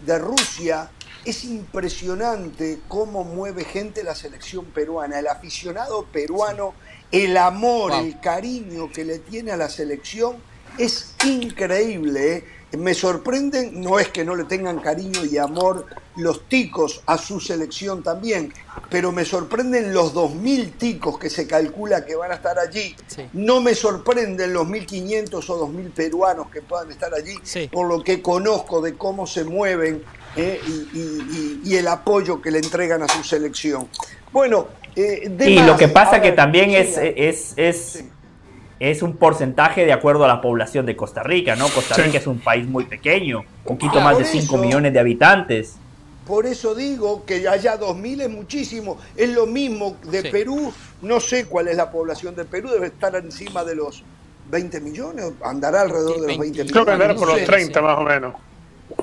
de 0.07 0.19
Rusia, 0.19 0.89
es 1.25 1.45
impresionante 1.45 2.81
cómo 2.89 3.25
mueve 3.25 3.65
gente 3.65 4.03
la 4.03 4.15
selección 4.15 4.67
peruana, 4.67 5.19
el 5.19 5.27
aficionado 5.27 6.05
peruano, 6.07 6.75
el 7.11 7.37
amor, 7.37 7.93
el 7.93 8.21
cariño 8.21 8.91
que 8.93 9.05
le 9.05 9.19
tiene 9.19 9.53
a 9.53 9.57
la 9.57 9.69
selección 9.69 10.37
es 10.79 11.15
increíble. 11.25 12.37
¿eh? 12.37 12.45
Me 12.77 12.95
sorprenden, 12.95 13.81
no 13.81 13.99
es 13.99 14.09
que 14.09 14.25
no 14.25 14.35
le 14.35 14.45
tengan 14.45 14.79
cariño 14.79 15.25
y 15.25 15.39
amor 15.39 15.87
los 16.17 16.49
ticos 16.49 17.03
a 17.07 17.19
su 17.19 17.41
selección 17.41 18.03
también, 18.03 18.53
pero 18.91 19.13
me 19.13 19.25
sorprenden 19.25 19.93
los 19.93 20.15
2.000 20.15 20.79
ticos 20.79 21.19
que 21.19 21.29
se 21.29 21.47
calcula 21.47 22.05
que 22.05 22.15
van 22.15 22.33
a 22.33 22.35
estar 22.35 22.59
allí. 22.59 22.95
No 23.33 23.61
me 23.61 23.75
sorprenden 23.75 24.53
los 24.53 24.67
1.500 24.67 25.51
o 25.51 25.69
2.000 25.69 25.93
peruanos 25.93 26.51
que 26.51 26.63
puedan 26.63 26.91
estar 26.91 27.13
allí, 27.15 27.35
por 27.73 27.89
lo 27.89 28.03
que 28.03 28.23
conozco 28.23 28.81
de 28.81 28.95
cómo 28.95 29.27
se 29.27 29.45
mueven 29.45 30.03
eh, 30.37 30.61
y, 31.65 31.75
el 31.77 31.89
apoyo 31.89 32.41
que 32.41 32.51
le 32.51 32.59
entregan 32.59 33.03
a 33.03 33.09
su 33.09 33.25
selección. 33.25 33.89
Bueno, 34.33 34.69
eh, 34.95 35.31
y 35.41 35.59
lo 35.61 35.77
que 35.77 35.89
pasa 35.89 36.23
que 36.23 36.33
también 36.33 36.71
es, 36.71 36.97
es, 36.97 37.55
es, 37.57 37.95
es, 37.97 38.05
un 39.03 39.17
porcentaje 39.17 39.85
de 39.85 39.93
acuerdo 39.93 40.25
a 40.25 40.29
la 40.29 40.41
población 40.41 40.87
de 40.87 40.97
Costa 40.97 41.23
Rica, 41.23 41.57
¿no? 41.57 41.69
Costa 41.69 41.95
Rica 41.95 42.19
es 42.19 42.27
un 42.27 42.39
país 42.39 42.67
muy 42.67 42.85
pequeño, 42.85 43.41
un 43.41 43.65
poquito 43.65 44.01
más 44.01 44.19
de 44.19 44.25
5 44.25 44.57
millones 44.59 44.93
de 44.93 45.01
habitantes. 45.01 45.77
Por 46.27 46.47
eso 46.47 46.75
digo 46.75 47.25
que 47.27 47.47
allá 47.49 47.79
2.000 47.79 48.23
es 48.23 48.31
muchísimo. 48.31 48.99
Es 49.15 49.31
lo 49.31 49.47
mismo 49.47 49.97
de 50.11 50.23
Perú. 50.31 50.73
No 51.03 51.21
sé 51.21 51.45
cuál 51.45 51.69
es 51.69 51.77
la 51.77 51.91
población 51.91 52.35
de 52.35 52.47
Perú. 52.47 52.71
Debe 52.71 52.87
estar 52.87 53.15
encima 53.17 53.63
de 53.63 53.75
los 53.75 54.03
20 54.51 54.81
millones. 54.81 55.33
Andará 55.43 55.83
alrededor 55.83 56.23
de 56.23 56.29
los 56.29 56.39
20 56.39 56.45
millones. 56.45 56.73
Creo 56.73 56.85
que 56.87 56.91
andará 56.93 57.15
por 57.15 57.29
los 57.29 57.45
30 57.45 57.83
más 57.83 57.99
o 57.99 58.03
menos. 58.03 58.35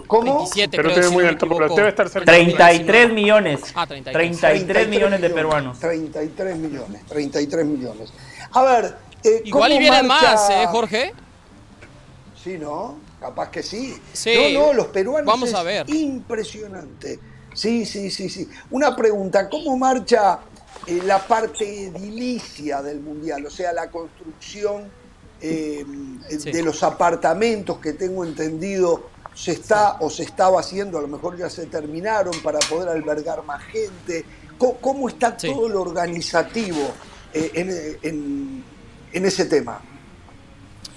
¿Cómo? 0.08 0.38
27, 0.38 0.78
pero 0.78 0.94
tiene 0.94 1.10
muy 1.10 1.26
alto, 1.26 1.48
debe 1.76 1.90
estar 1.90 2.10
cerca 2.10 2.32
33 2.32 3.14
millones. 3.14 3.62
Ah, 3.76 3.88
33. 3.88 4.40
33, 4.40 4.88
millones 4.88 5.22
de 5.22 5.30
peruanos. 5.30 5.80
33 5.80 6.58
millones, 6.58 7.06
33 7.08 7.66
millones. 7.66 8.14
A 8.52 8.64
ver, 8.64 8.96
eh, 9.24 9.42
Igual 9.46 9.74
y 9.74 9.80
vienen 9.80 10.08
más, 10.08 10.50
¿eh, 10.50 10.66
Jorge? 10.70 11.14
Sí, 12.44 12.58
¿no? 12.58 12.98
Capaz 13.20 13.52
que 13.52 13.62
sí. 13.62 13.96
sí. 14.14 14.54
No, 14.54 14.68
no, 14.68 14.74
los 14.74 14.88
peruanos 14.88 15.26
Vamos 15.26 15.54
a 15.54 15.64
ver. 15.64 15.90
impresionante. 15.90 17.20
Sí, 17.54 17.86
sí, 17.86 18.10
sí, 18.10 18.30
sí. 18.30 18.50
Una 18.72 18.96
pregunta, 18.96 19.50
¿cómo 19.50 19.78
marcha 19.78 20.40
eh, 20.88 21.02
la 21.04 21.20
parte 21.20 21.86
edilicia 21.86 22.82
del 22.82 23.02
Mundial? 23.02 23.46
O 23.46 23.50
sea, 23.50 23.74
la 23.74 23.92
construcción 23.92 24.90
eh, 25.42 25.86
de 26.30 26.64
los 26.64 26.82
apartamentos 26.84 27.80
que 27.80 27.94
tengo 27.94 28.24
entendido 28.24 29.10
se 29.34 29.54
está 29.54 29.98
o 30.00 30.10
se 30.10 30.24
estaba 30.24 30.60
haciendo, 30.60 30.98
a 30.98 31.02
lo 31.02 31.08
mejor 31.08 31.38
ya 31.38 31.50
se 31.50 31.66
terminaron 31.66 32.40
para 32.42 32.60
poder 32.60 32.90
albergar 32.90 33.44
más 33.44 33.64
gente. 33.64 34.26
¿Cómo, 34.58 35.10
está 35.10 35.36
todo 35.36 35.68
lo 35.68 35.82
organizativo 35.82 36.92
eh, 37.34 37.98
en, 38.04 38.64
ese 39.14 39.45
tema? 39.45 39.82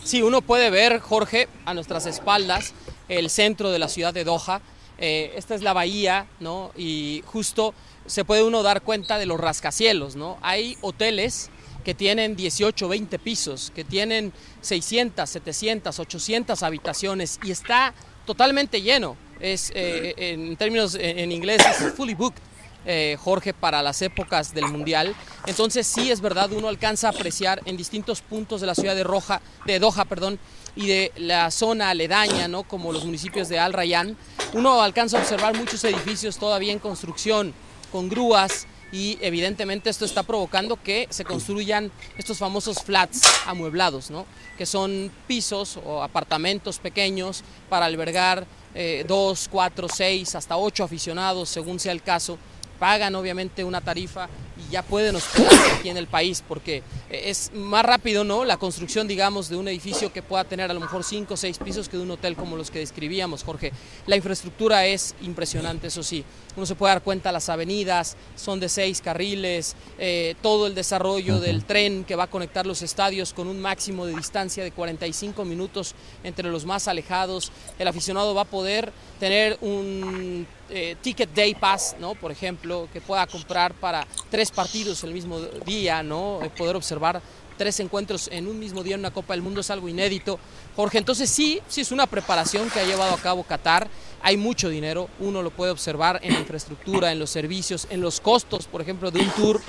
Sí, 0.03 0.23
uno 0.23 0.43
puede 0.43 0.71
ver, 0.71 1.01
Jorge, 1.01 1.49
a 1.65 1.75
nuestras 1.75 2.07
espaldas 2.07 2.75
el 3.09 3.31
centro 3.31 3.71
de 3.71 3.79
la 3.79 3.89
ciudad 3.89 4.15
de 4.15 4.25
Doha. 4.25 4.61
Eh, 4.99 5.33
esta 5.37 5.55
es 5.55 5.63
la 5.63 5.73
bahía, 5.73 6.27
¿no? 6.41 6.73
Y 6.77 7.23
justo 7.27 7.75
se 8.07 8.25
puede 8.25 8.43
uno 8.43 8.63
dar 8.63 8.83
cuenta 8.83 9.19
de 9.19 9.27
los 9.27 9.41
rascacielos, 9.41 10.15
¿no? 10.15 10.39
Hay 10.43 10.77
hoteles 10.83 11.51
que 11.85 11.95
tienen 11.95 12.37
18, 12.37 12.89
20 12.89 13.19
pisos, 13.19 13.73
que 13.75 13.85
tienen 13.85 14.33
600, 14.61 15.29
700, 15.29 15.99
800 15.99 16.63
habitaciones 16.63 17.39
y 17.43 17.51
está 17.51 17.95
totalmente 18.25 18.81
lleno. 18.81 19.17
Es, 19.41 19.73
eh, 19.75 20.15
en 20.17 20.57
términos 20.57 20.97
en 20.99 21.33
inglés, 21.33 21.63
es 21.67 21.93
fully 21.93 22.15
booked. 22.15 22.41
Eh, 22.87 23.17
Jorge, 23.21 23.55
para 23.55 23.83
las 23.83 24.03
épocas 24.03 24.55
del 24.55 24.67
Mundial. 24.67 25.15
Entonces 25.47 25.87
sí 25.87 26.11
es 26.11 26.21
verdad, 26.21 26.53
uno 26.53 26.69
alcanza 26.69 27.09
a 27.09 27.11
apreciar 27.11 27.61
en 27.65 27.77
distintos 27.77 28.21
puntos 28.21 28.61
de 28.61 28.67
la 28.67 28.75
ciudad 28.75 28.95
de, 28.95 29.05
Roja, 29.05 29.41
de 29.67 29.79
Doha 29.79 30.05
perdón, 30.05 30.39
y 30.77 30.87
de 30.87 31.13
la 31.17 31.51
zona 31.51 31.91
aledaña, 31.91 32.49
¿no? 32.49 32.65
como 32.65 32.93
los 32.93 33.05
municipios 33.05 33.49
de 33.49 33.59
Al 33.59 33.73
Rayyan, 33.73 34.17
uno 34.55 34.83
alcanza 34.83 35.19
a 35.19 35.21
observar 35.21 35.57
muchos 35.57 35.85
edificios 35.85 36.39
todavía 36.39 36.73
en 36.73 36.79
construcción, 36.79 37.55
con 37.93 38.09
grúas, 38.09 38.67
y 38.95 39.19
evidentemente 39.21 39.91
esto 39.91 40.05
está 40.05 40.23
provocando 40.23 40.81
que 40.81 41.09
se 41.11 41.25
construyan 41.25 41.91
estos 42.17 42.39
famosos 42.39 42.79
flats 42.85 43.23
amueblados, 43.45 44.09
¿no? 44.09 44.25
que 44.57 44.67
son 44.67 45.11
pisos 45.27 45.79
o 45.85 46.01
apartamentos 46.01 46.79
pequeños 46.79 47.43
para 47.69 47.87
albergar 47.87 48.47
eh, 48.73 49.05
dos, 49.09 49.49
cuatro, 49.51 49.89
seis, 49.89 50.37
hasta 50.37 50.57
ocho 50.57 50.85
aficionados, 50.85 51.49
según 51.49 51.81
sea 51.81 51.91
el 51.91 52.03
caso. 52.03 52.39
Pagan 52.79 53.15
obviamente 53.15 53.65
una 53.65 53.81
tarifa 53.81 54.29
y 54.57 54.73
ya 54.73 54.83
pueden 54.83 55.17
hospedarse 55.17 55.73
aquí 55.73 55.89
en 55.89 55.97
el 55.97 56.07
país 56.07 56.43
porque 56.47 56.83
es 57.11 57.51
más 57.55 57.85
rápido, 57.85 58.25
¿no? 58.25 58.45
La 58.45 58.57
construcción, 58.57 59.09
digamos, 59.09 59.49
de 59.49 59.57
un 59.57 59.69
edificio 59.69 60.13
que 60.13 60.23
pueda 60.23 60.45
tener 60.45 60.71
a 60.71 60.75
lo 60.75 60.81
mejor 60.81 61.05
cinco 61.05 61.35
o 61.35 61.37
seis 61.37 61.59
pisos 61.59 61.89
que 61.89 61.97
de 61.97 62.03
un 62.03 62.11
hotel 62.11 62.37
como 62.37 62.57
los 62.57 62.71
que 62.71 62.79
describíamos, 62.79 63.43
Jorge. 63.43 63.73
La 64.07 64.17
infraestructura 64.17 64.87
es 64.87 65.15
impresionante, 65.23 65.89
eso 65.89 66.03
sí. 66.03 66.25
Uno 66.57 66.67
se 66.67 66.75
puede 66.77 66.95
dar 66.95 67.03
cuenta, 67.03 67.33
las 67.33 67.49
avenidas 67.49 68.17
son 68.37 68.61
de 68.61 68.69
seis 68.69 69.01
carriles, 69.01 69.75
eh, 69.99 70.37
todo 70.41 70.67
el 70.67 70.75
desarrollo 70.75 71.41
del 71.41 71.65
tren 71.65 72.05
que 72.05 72.17
va 72.17 72.25
a 72.25 72.31
conectar 72.31 72.67
los 72.67 72.83
estadios 72.83 73.33
con 73.33 73.49
un 73.49 73.61
máximo 73.61 74.07
de 74.07 74.15
distancia 74.15 74.63
de 74.63 74.71
45 74.71 75.45
minutos 75.45 75.95
entre 76.23 76.49
los 76.51 76.65
más 76.65 76.87
alejados. 76.87 77.51
El 77.79 77.89
aficionado 77.89 78.35
va 78.35 78.43
a 78.43 78.47
poder 78.47 78.93
tener 79.19 79.59
un 79.61 80.47
eh, 80.71 80.97
ticket 81.01 81.35
day 81.35 81.55
pass, 81.55 81.97
¿no? 81.99 82.15
Por 82.15 82.33
ejemplo, 82.33 82.89
que 82.93 83.01
pueda 83.01 83.27
comprar 83.27 83.75
para 83.75 84.07
tres 84.31 84.51
partidos 84.51 85.05
el 85.05 85.13
mismo 85.13 85.41
día, 85.41 86.03
¿no? 86.03 86.43
Eh, 86.43 86.51
poder 86.51 86.77
observar 86.77 87.21
tres 87.57 87.81
encuentros 87.81 88.29
en 88.33 88.47
un 88.47 88.59
mismo 88.59 88.83
día 88.83 88.95
en 88.95 89.01
una 89.01 89.13
Copa 89.13 89.35
del 89.35 89.43
Mundo 89.43 89.61
es 89.61 89.71
algo 89.71 89.89
inédito. 89.89 90.39
Jorge, 90.77 90.99
entonces 90.99 91.31
sí, 91.31 91.61
sí 91.69 91.81
es 91.81 91.93
una 91.93 92.07
preparación 92.07 92.69
que 92.71 92.81
ha 92.81 92.85
llevado 92.85 93.15
a 93.15 93.19
cabo 93.19 93.45
Qatar. 93.45 93.89
Hay 94.23 94.37
mucho 94.37 94.69
dinero, 94.69 95.09
uno 95.21 95.43
lo 95.43 95.51
puede 95.51 95.71
observar 95.71 96.19
en 96.23 96.35
la 96.35 96.41
infraestructura, 96.41 97.13
en 97.13 97.19
los 97.19 97.31
servicios, 97.31 97.87
en 97.91 98.01
los 98.01 98.21
costos, 98.21 98.67
por 98.67 98.81
ejemplo, 98.81 99.11
de 99.11 99.21
un 99.21 99.31
tour. 99.31 99.61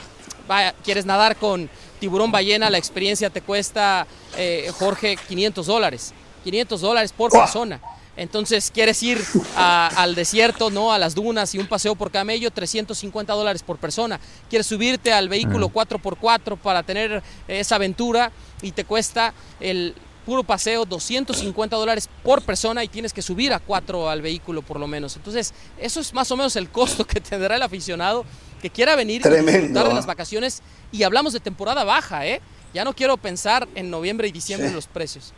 Vaya, 0.48 0.74
quieres 0.84 1.06
nadar 1.06 1.36
con 1.36 1.70
tiburón 2.00 2.32
ballena, 2.32 2.70
la 2.70 2.78
experiencia 2.78 3.30
te 3.30 3.42
cuesta, 3.42 4.08
eh, 4.38 4.72
Jorge, 4.78 5.18
500 5.28 5.66
dólares. 5.66 6.14
500 6.44 6.82
dólares 6.82 7.12
por 7.12 7.32
persona. 7.32 7.82
Entonces 8.18 8.72
quieres 8.72 9.02
ir 9.04 9.22
al 9.56 10.16
desierto, 10.16 10.70
¿no? 10.70 10.94
A 10.94 11.00
las 11.00 11.16
dunas 11.16 11.54
y 11.54 11.60
un 11.60 11.68
paseo 11.68 11.96
por 11.96 12.12
camello, 12.12 12.52
350 12.52 13.34
dólares 13.34 13.64
por 13.64 13.78
persona. 13.78 14.20
Quieres 14.50 14.68
subirte 14.68 15.12
al 15.12 15.30
vehículo 15.30 15.70
4x4 15.70 16.58
para 16.58 16.84
tener 16.84 17.22
esa 17.48 17.76
aventura 17.76 18.32
y 18.62 18.72
te 18.72 18.86
cuesta 18.86 19.34
el 19.60 19.96
puro 20.26 20.44
paseo 20.44 20.86
250 20.86 21.76
dólares 21.76 22.10
por 22.24 22.42
persona 22.42 22.84
y 22.84 22.88
tienes 22.88 23.14
que 23.14 23.22
subir 23.22 23.54
a 23.54 23.60
4 23.60 24.10
al 24.10 24.22
vehículo 24.22 24.62
por 24.62 24.80
lo 24.80 24.88
menos. 24.88 25.16
Entonces 25.16 25.54
eso 25.78 26.00
es 26.00 26.14
más 26.14 26.32
o 26.32 26.38
menos 26.38 26.56
el 26.56 26.70
costo 26.70 27.06
que 27.06 27.20
tendrá 27.22 27.56
el 27.56 27.62
aficionado 27.62 28.26
que 28.62 28.70
quiera 28.70 28.96
venir 28.96 29.22
y 29.26 29.30
disfrutar 29.30 29.88
de 29.88 29.94
las 29.94 30.06
vacaciones. 30.06 30.64
Y 30.92 31.04
hablamos 31.04 31.34
de 31.34 31.40
temporada 31.40 31.84
baja, 31.84 32.26
¿eh? 32.26 32.42
Ya 32.74 32.84
no 32.84 32.94
quiero 32.94 33.16
pensar 33.18 33.68
en 33.76 33.90
noviembre 33.90 34.28
y 34.28 34.32
diciembre 34.32 34.68
en 34.68 34.76
los 34.76 34.88
precios. 34.88 35.34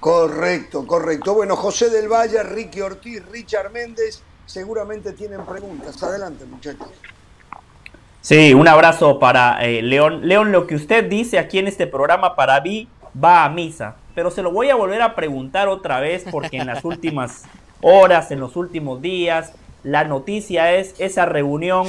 Correcto, 0.00 0.86
correcto. 0.86 1.34
Bueno, 1.34 1.56
José 1.56 1.90
del 1.90 2.08
Valle, 2.08 2.42
Ricky 2.42 2.80
Ortiz, 2.80 3.24
Richard 3.30 3.72
Méndez, 3.72 4.22
seguramente 4.46 5.12
tienen 5.12 5.44
preguntas. 5.44 6.02
Adelante, 6.02 6.44
muchachos. 6.44 6.88
Sí, 8.20 8.54
un 8.54 8.68
abrazo 8.68 9.18
para 9.18 9.64
eh, 9.64 9.82
León. 9.82 10.28
León, 10.28 10.52
lo 10.52 10.66
que 10.66 10.74
usted 10.74 11.08
dice 11.08 11.38
aquí 11.38 11.58
en 11.58 11.66
este 11.66 11.86
programa 11.86 12.36
para 12.36 12.60
mí 12.60 12.88
va 13.22 13.44
a 13.44 13.48
misa, 13.48 13.96
pero 14.14 14.30
se 14.30 14.42
lo 14.42 14.52
voy 14.52 14.70
a 14.70 14.74
volver 14.74 15.02
a 15.02 15.14
preguntar 15.14 15.68
otra 15.68 16.00
vez 16.00 16.24
porque 16.30 16.58
en 16.58 16.66
las 16.66 16.84
últimas 16.84 17.44
horas, 17.80 18.30
en 18.30 18.40
los 18.40 18.56
últimos 18.56 19.00
días, 19.00 19.52
la 19.82 20.04
noticia 20.04 20.74
es 20.74 20.94
esa 20.98 21.26
reunión 21.26 21.86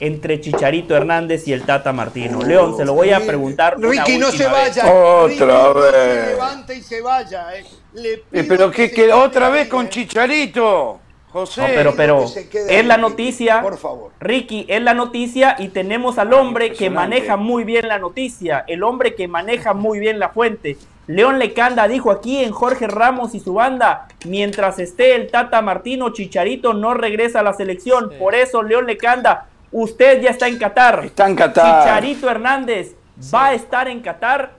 entre 0.00 0.40
Chicharito 0.40 0.96
Hernández 0.96 1.46
y 1.48 1.52
el 1.52 1.62
Tata 1.62 1.92
Martino. 1.92 2.42
León, 2.42 2.76
se 2.76 2.84
lo 2.84 2.94
voy 2.94 3.10
a 3.10 3.20
preguntar. 3.20 3.76
Ricky, 3.78 4.18
no 4.18 4.30
se 4.30 4.46
vaya. 4.46 4.92
Otra 4.92 5.72
vez. 5.72 5.92
se 5.92 6.30
levante 6.32 6.74
y 6.74 6.82
se 6.82 7.00
vaya. 7.00 7.56
Eh. 7.56 7.64
Eh, 8.32 8.44
pero 8.46 8.70
que, 8.70 8.90
que 8.90 9.12
otra 9.12 9.48
vez 9.48 9.68
con 9.68 9.88
Chicharito. 9.88 11.00
José. 11.32 11.60
No, 11.60 11.66
pero, 11.74 11.94
pero 11.96 12.24
es 12.24 12.86
la 12.86 12.96
noticia. 12.96 13.60
Por 13.60 13.76
favor. 13.76 14.12
Ricky, 14.20 14.64
es 14.68 14.80
la 14.80 14.94
noticia 14.94 15.56
y 15.58 15.68
tenemos 15.68 16.18
al 16.18 16.32
hombre 16.32 16.72
que 16.72 16.88
maneja 16.88 17.36
muy 17.36 17.64
bien 17.64 17.88
la 17.88 17.98
noticia, 17.98 18.64
el 18.66 18.82
hombre 18.82 19.14
que 19.14 19.28
maneja 19.28 19.74
muy 19.74 19.98
bien 19.98 20.18
la 20.18 20.30
fuente. 20.30 20.78
León 21.08 21.38
Lecanda 21.38 21.86
dijo 21.88 22.10
aquí 22.10 22.42
en 22.42 22.50
Jorge 22.52 22.88
Ramos 22.88 23.34
y 23.34 23.40
su 23.40 23.54
banda, 23.54 24.08
mientras 24.24 24.78
esté 24.78 25.14
el 25.14 25.30
Tata 25.30 25.62
Martino, 25.62 26.10
Chicharito 26.10 26.74
no 26.74 26.94
regresa 26.94 27.40
a 27.40 27.42
la 27.44 27.52
selección. 27.52 28.12
Por 28.18 28.34
eso 28.34 28.62
León 28.62 28.86
Lecanda 28.86 29.46
Usted 29.72 30.22
ya 30.22 30.30
está 30.30 30.48
en 30.48 30.58
Qatar. 30.58 31.04
Está 31.04 31.26
en 31.28 31.36
Qatar. 31.36 31.82
Chicharito 31.82 32.30
Hernández 32.30 32.94
va 33.32 33.46
a 33.46 33.54
estar 33.54 33.88
en 33.88 34.00
Qatar 34.00 34.52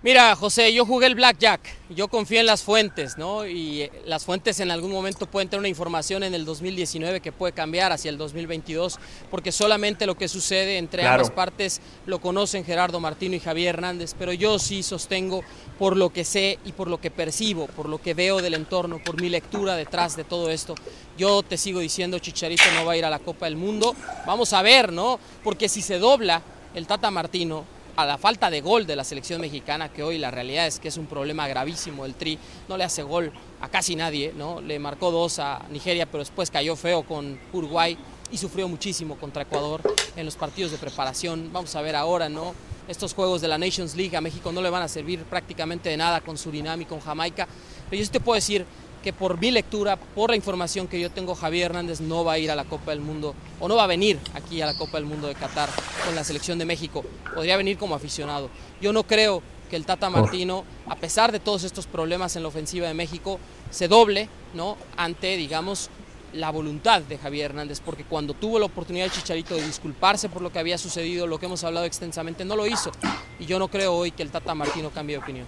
Mira, 0.00 0.36
José, 0.36 0.72
yo 0.72 0.86
jugué 0.86 1.08
el 1.08 1.16
blackjack, 1.16 1.60
yo 1.90 2.06
confío 2.06 2.38
en 2.38 2.46
las 2.46 2.62
fuentes, 2.62 3.18
¿no? 3.18 3.44
Y 3.44 3.82
eh, 3.82 3.92
las 4.06 4.24
fuentes 4.24 4.60
en 4.60 4.70
algún 4.70 4.92
momento 4.92 5.26
pueden 5.26 5.48
tener 5.48 5.58
una 5.58 5.68
información 5.68 6.22
en 6.22 6.34
el 6.34 6.44
2019 6.44 7.18
que 7.20 7.32
puede 7.32 7.52
cambiar 7.52 7.90
hacia 7.90 8.08
el 8.08 8.16
2022, 8.16 9.00
porque 9.28 9.50
solamente 9.50 10.06
lo 10.06 10.16
que 10.16 10.28
sucede 10.28 10.78
entre 10.78 11.04
ambas 11.04 11.32
partes 11.32 11.80
lo 12.06 12.20
conocen 12.20 12.64
Gerardo 12.64 13.00
Martino 13.00 13.34
y 13.34 13.40
Javier 13.40 13.74
Hernández, 13.74 14.14
pero 14.16 14.32
yo 14.32 14.60
sí 14.60 14.84
sostengo 14.84 15.42
por 15.80 15.96
lo 15.96 16.10
que 16.10 16.24
sé 16.24 16.60
y 16.64 16.70
por 16.70 16.86
lo 16.86 17.00
que 17.00 17.10
percibo, 17.10 17.66
por 17.66 17.88
lo 17.88 18.00
que 18.00 18.14
veo 18.14 18.40
del 18.40 18.54
entorno, 18.54 19.00
por 19.04 19.20
mi 19.20 19.28
lectura 19.28 19.74
detrás 19.74 20.14
de 20.14 20.22
todo 20.22 20.48
esto. 20.48 20.76
Yo 21.16 21.42
te 21.42 21.56
sigo 21.56 21.80
diciendo, 21.80 22.20
Chicharito 22.20 22.62
no 22.76 22.84
va 22.84 22.92
a 22.92 22.96
ir 22.96 23.04
a 23.04 23.10
la 23.10 23.18
Copa 23.18 23.46
del 23.46 23.56
Mundo. 23.56 23.96
Vamos 24.28 24.52
a 24.52 24.62
ver, 24.62 24.92
¿no? 24.92 25.18
Porque 25.42 25.68
si 25.68 25.82
se 25.82 25.98
dobla 25.98 26.40
el 26.76 26.86
Tata 26.86 27.10
Martino, 27.10 27.64
a 27.98 28.06
la 28.06 28.16
falta 28.16 28.48
de 28.48 28.60
gol 28.60 28.86
de 28.86 28.94
la 28.94 29.02
selección 29.02 29.40
mexicana, 29.40 29.92
que 29.92 30.04
hoy 30.04 30.18
la 30.18 30.30
realidad 30.30 30.68
es 30.68 30.78
que 30.78 30.86
es 30.86 30.96
un 30.98 31.06
problema 31.06 31.48
gravísimo. 31.48 32.04
El 32.04 32.14
Tri 32.14 32.38
no 32.68 32.76
le 32.76 32.84
hace 32.84 33.02
gol 33.02 33.32
a 33.60 33.68
casi 33.68 33.96
nadie, 33.96 34.32
¿no? 34.36 34.60
Le 34.60 34.78
marcó 34.78 35.10
dos 35.10 35.40
a 35.40 35.66
Nigeria, 35.68 36.06
pero 36.06 36.20
después 36.20 36.48
cayó 36.48 36.76
feo 36.76 37.02
con 37.02 37.40
Uruguay 37.52 37.98
y 38.30 38.38
sufrió 38.38 38.68
muchísimo 38.68 39.16
contra 39.16 39.42
Ecuador 39.42 39.82
en 40.14 40.24
los 40.24 40.36
partidos 40.36 40.70
de 40.70 40.78
preparación. 40.78 41.50
Vamos 41.52 41.74
a 41.74 41.82
ver 41.82 41.96
ahora, 41.96 42.28
¿no? 42.28 42.54
Estos 42.86 43.14
juegos 43.14 43.40
de 43.40 43.48
la 43.48 43.58
Nations 43.58 43.96
League 43.96 44.16
a 44.16 44.20
México 44.20 44.52
no 44.52 44.62
le 44.62 44.70
van 44.70 44.84
a 44.84 44.88
servir 44.88 45.24
prácticamente 45.24 45.88
de 45.88 45.96
nada 45.96 46.20
con 46.20 46.38
Surinam 46.38 46.80
y 46.80 46.84
con 46.84 47.00
Jamaica. 47.00 47.48
Pero 47.90 47.98
yo 47.98 48.06
sí 48.06 48.12
te 48.12 48.20
puedo 48.20 48.36
decir 48.36 48.64
que 49.02 49.12
por 49.12 49.38
mi 49.40 49.50
lectura, 49.50 49.96
por 49.96 50.30
la 50.30 50.36
información 50.36 50.88
que 50.88 51.00
yo 51.00 51.10
tengo, 51.10 51.34
Javier 51.34 51.66
Hernández 51.66 52.00
no 52.00 52.24
va 52.24 52.32
a 52.32 52.38
ir 52.38 52.50
a 52.50 52.56
la 52.56 52.64
Copa 52.64 52.90
del 52.90 53.00
Mundo 53.00 53.34
o 53.60 53.68
no 53.68 53.76
va 53.76 53.84
a 53.84 53.88
venir 53.88 54.18
aquí 54.34 54.60
a 54.60 54.66
la 54.66 54.76
Copa 54.76 54.98
del 54.98 55.06
Mundo 55.06 55.28
de 55.28 55.34
Qatar 55.34 55.68
con 56.04 56.14
la 56.14 56.24
selección 56.24 56.58
de 56.58 56.64
México. 56.64 57.04
Podría 57.34 57.56
venir 57.56 57.78
como 57.78 57.94
aficionado. 57.94 58.50
Yo 58.80 58.92
no 58.92 59.04
creo 59.04 59.42
que 59.68 59.76
el 59.76 59.86
Tata 59.86 60.10
Martino, 60.10 60.64
a 60.86 60.96
pesar 60.96 61.30
de 61.32 61.40
todos 61.40 61.64
estos 61.64 61.86
problemas 61.86 62.36
en 62.36 62.42
la 62.42 62.48
ofensiva 62.48 62.88
de 62.88 62.94
México, 62.94 63.38
se 63.70 63.86
doble 63.86 64.28
¿no? 64.54 64.76
ante, 64.96 65.36
digamos, 65.36 65.90
la 66.32 66.50
voluntad 66.50 67.02
de 67.02 67.18
Javier 67.18 67.50
Hernández, 67.50 67.80
porque 67.80 68.04
cuando 68.04 68.34
tuvo 68.34 68.58
la 68.58 68.66
oportunidad 68.66 69.06
de 69.06 69.12
Chicharito 69.12 69.54
de 69.54 69.64
disculparse 69.64 70.28
por 70.28 70.42
lo 70.42 70.52
que 70.52 70.58
había 70.58 70.78
sucedido, 70.78 71.26
lo 71.26 71.38
que 71.38 71.46
hemos 71.46 71.64
hablado 71.64 71.86
extensamente, 71.86 72.44
no 72.44 72.56
lo 72.56 72.66
hizo. 72.66 72.90
Y 73.38 73.46
yo 73.46 73.58
no 73.58 73.68
creo 73.68 73.94
hoy 73.94 74.10
que 74.10 74.22
el 74.22 74.30
Tata 74.30 74.54
Martino 74.54 74.90
cambie 74.90 75.16
de 75.16 75.22
opinión. 75.22 75.46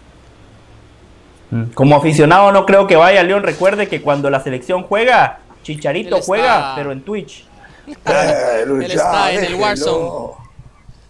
Mm. 1.51 1.65
Como 1.75 1.97
aficionado 1.97 2.53
no 2.53 2.65
creo 2.65 2.87
que 2.87 2.97
vaya 2.97 3.23
León. 3.23 3.43
Recuerde 3.43 3.89
que 3.89 4.03
cuando 4.03 4.31
la 4.31 4.43
selección 4.43 4.85
juega, 4.85 5.41
Chicharito 5.63 6.21
juega, 6.23 6.75
pero 6.77 6.93
en 6.93 7.03
Twitch. 7.03 7.47
Eh, 7.87 8.63
Él 8.63 8.83
está 8.83 9.33
en 9.33 9.45
el 9.45 9.55
Warzone. 9.55 10.41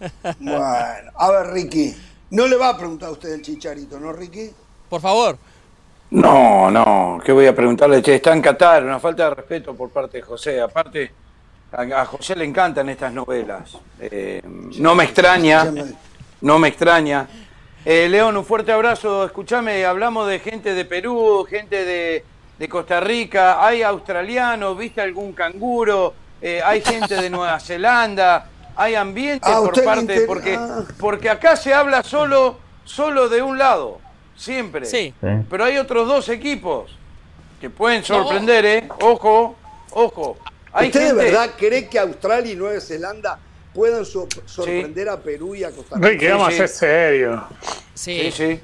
Bueno, 0.39 1.11
a 1.15 1.29
ver, 1.29 1.47
Ricky. 1.53 1.95
No 2.31 2.47
le 2.47 2.55
va 2.55 2.69
a 2.69 2.77
preguntar 2.77 3.09
a 3.09 3.11
usted 3.11 3.33
el 3.33 3.43
Chicharito, 3.43 3.99
¿no, 3.99 4.11
Ricky? 4.11 4.49
Por 4.89 4.99
favor. 4.99 5.37
No, 6.11 6.71
no, 6.71 7.21
¿qué 7.23 7.31
voy 7.31 7.45
a 7.45 7.55
preguntarle? 7.55 8.01
Che, 8.01 8.15
está 8.15 8.33
en 8.33 8.41
Qatar, 8.41 8.83
una 8.83 8.99
falta 8.99 9.29
de 9.29 9.35
respeto 9.35 9.75
por 9.75 9.91
parte 9.91 10.17
de 10.17 10.23
José. 10.23 10.59
Aparte, 10.59 11.11
a, 11.71 12.05
José 12.05 12.35
le 12.35 12.45
encantan 12.45 12.89
estas 12.89 13.13
novelas. 13.13 13.77
Eh, 13.99 14.41
no 14.43 14.95
me 14.95 15.05
extraña, 15.05 15.71
no 16.41 16.59
me 16.59 16.67
extraña. 16.67 17.27
Eh, 17.83 18.07
León, 18.09 18.37
un 18.37 18.45
fuerte 18.45 18.71
abrazo. 18.71 19.25
Escúchame, 19.25 19.85
hablamos 19.85 20.27
de 20.27 20.39
gente 20.39 20.75
de 20.75 20.85
Perú, 20.85 21.45
gente 21.49 21.83
de, 21.83 22.23
Costa 22.69 22.99
Rica, 22.99 23.65
hay 23.65 23.81
australianos, 23.81 24.77
¿viste 24.77 25.01
algún 25.01 25.33
canguro? 25.33 26.13
Eh, 26.39 26.61
hay 26.63 26.81
gente 26.81 27.15
de 27.15 27.27
Nueva 27.27 27.59
Zelanda, 27.59 28.47
hay 28.75 28.93
ambiente 28.93 29.49
ah, 29.49 29.61
por 29.65 29.83
parte, 29.83 30.21
porque, 30.27 30.55
ah. 30.55 30.83
porque 30.99 31.27
acá 31.27 31.55
se 31.55 31.73
habla 31.73 32.03
solo, 32.03 32.59
solo 32.83 33.29
de 33.29 33.41
un 33.41 33.57
lado, 33.57 33.99
siempre. 34.35 34.85
Sí. 34.85 35.11
Pero 35.49 35.65
hay 35.65 35.77
otros 35.77 36.07
dos 36.07 36.29
equipos 36.29 36.95
que 37.59 37.71
pueden 37.71 38.03
sorprender, 38.03 38.63
¿eh? 38.63 38.89
Ojo, 39.01 39.55
ojo. 39.89 40.37
¿Usted 40.71 41.07
de 41.07 41.13
verdad 41.13 41.49
cree 41.57 41.89
que 41.89 41.97
Australia 41.97 42.53
y 42.53 42.55
Nueva 42.55 42.79
Zelanda 42.79 43.39
puedan 43.73 44.05
sorprender 44.05 45.09
a 45.09 45.19
Perú 45.21 45.55
y 45.55 45.63
a 45.63 45.71
Costa 45.71 45.97
Rica? 45.97 46.17
¿Qué 46.17 46.29
vamos 46.29 46.49
a 46.49 46.51
ser 46.51 46.67
serio? 46.67 47.47
Sí. 47.93 48.31
sí, 48.31 48.59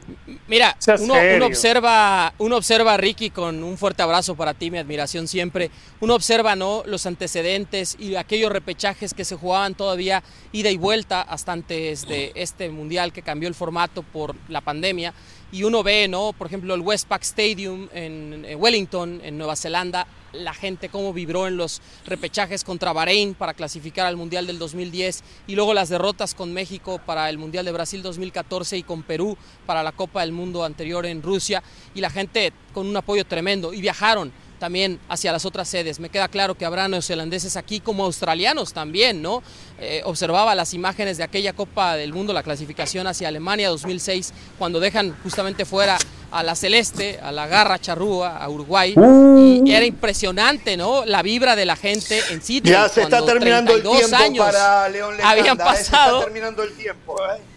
Mira, 0.47 0.75
uno, 0.99 1.45
observa, 1.45 2.33
uno 2.39 2.57
observa 2.57 2.93
a 2.93 2.97
Ricky 2.97 3.29
con 3.29 3.61
un 3.61 3.77
fuerte 3.77 4.01
abrazo 4.01 4.35
para 4.35 4.53
ti, 4.53 4.71
mi 4.71 4.77
admiración 4.77 5.27
siempre. 5.27 5.69
Uno 5.99 6.15
observa 6.15 6.55
¿no? 6.55 6.81
los 6.85 7.05
antecedentes 7.05 7.97
y 7.99 8.15
aquellos 8.15 8.51
repechajes 8.51 9.13
que 9.13 9.25
se 9.25 9.35
jugaban 9.35 9.75
todavía 9.75 10.23
ida 10.53 10.71
y 10.71 10.77
vuelta 10.77 11.21
hasta 11.21 11.51
antes 11.51 12.07
de 12.07 12.31
este 12.35 12.69
mundial 12.69 13.13
que 13.13 13.21
cambió 13.21 13.47
el 13.47 13.55
formato 13.55 14.01
por 14.01 14.35
la 14.47 14.61
pandemia. 14.61 15.13
Y 15.51 15.63
uno 15.63 15.81
ve, 15.81 16.07
¿no? 16.07 16.33
por 16.37 16.47
ejemplo, 16.47 16.73
el 16.73 16.81
Westpac 16.81 17.21
Stadium 17.21 17.87
en 17.93 18.45
Wellington, 18.57 19.21
en 19.23 19.37
Nueva 19.37 19.55
Zelanda, 19.55 20.05
la 20.33 20.53
gente 20.53 20.89
cómo 20.89 21.13
vibró 21.13 21.47
en 21.47 21.57
los 21.57 21.81
repechajes 22.05 22.63
contra 22.63 22.93
Bahrein 22.93 23.33
para 23.33 23.53
clasificar 23.53 24.05
al 24.05 24.17
Mundial 24.17 24.47
del 24.47 24.59
2010 24.59 25.23
y 25.47 25.55
luego 25.55 25.73
las 25.73 25.89
derrotas 25.89 26.33
con 26.33 26.53
México 26.53 26.99
para 27.05 27.29
el 27.29 27.37
Mundial 27.37 27.65
de 27.65 27.71
Brasil 27.71 28.01
2014 28.01 28.77
y 28.77 28.83
con 28.83 29.03
Perú 29.03 29.37
para 29.65 29.83
la 29.83 29.91
Copa 29.91 30.21
del 30.21 30.31
Mundo 30.31 30.63
anterior 30.63 31.05
en 31.05 31.23
Rusia 31.23 31.63
y 31.95 32.01
la 32.01 32.09
gente 32.09 32.53
con 32.73 32.87
un 32.87 32.97
apoyo 32.97 33.25
tremendo 33.25 33.73
y 33.73 33.81
viajaron 33.81 34.31
también 34.59 34.99
hacia 35.09 35.31
las 35.31 35.45
otras 35.45 35.67
sedes. 35.67 35.99
Me 35.99 36.09
queda 36.09 36.27
claro 36.27 36.55
que 36.55 36.65
habrá 36.65 36.87
neozelandeses 36.87 37.57
aquí 37.57 37.79
como 37.79 38.05
australianos 38.05 38.73
también, 38.73 39.21
¿no? 39.21 39.43
Eh, 39.79 40.01
observaba 40.05 40.55
las 40.55 40.73
imágenes 40.73 41.17
de 41.17 41.23
aquella 41.23 41.53
Copa 41.53 41.95
del 41.95 42.13
Mundo, 42.13 42.33
la 42.33 42.43
clasificación 42.43 43.07
hacia 43.07 43.27
Alemania 43.27 43.69
2006, 43.69 44.33
cuando 44.57 44.79
dejan 44.79 45.15
justamente 45.23 45.65
fuera 45.65 45.97
a 46.31 46.43
la 46.43 46.55
Celeste, 46.55 47.19
a 47.21 47.31
la 47.31 47.47
Garra 47.47 47.79
Charrúa, 47.79 48.37
a 48.37 48.49
Uruguay, 48.49 48.93
uh. 48.97 49.63
y 49.65 49.73
era 49.73 49.85
impresionante, 49.85 50.75
¿no? 50.75 51.05
La 51.05 51.21
vibra 51.21 51.55
de 51.55 51.65
la 51.65 51.75
gente 51.75 52.21
en 52.31 52.41
sitio. 52.41 52.71
Ya 52.71 52.89
se 52.89 53.03
está 53.03 53.25
terminando 53.25 53.75
el 53.75 53.83
tiempo 53.83 54.15
años 54.15 54.45
para 54.45 54.89
León 54.89 55.15
Habían 55.23 55.57
pasado. 55.57 55.77
Se 55.77 55.83
está 55.83 56.25
terminando 56.25 56.63
el 56.63 56.73
tiempo, 56.73 57.15
¿eh? 57.33 57.56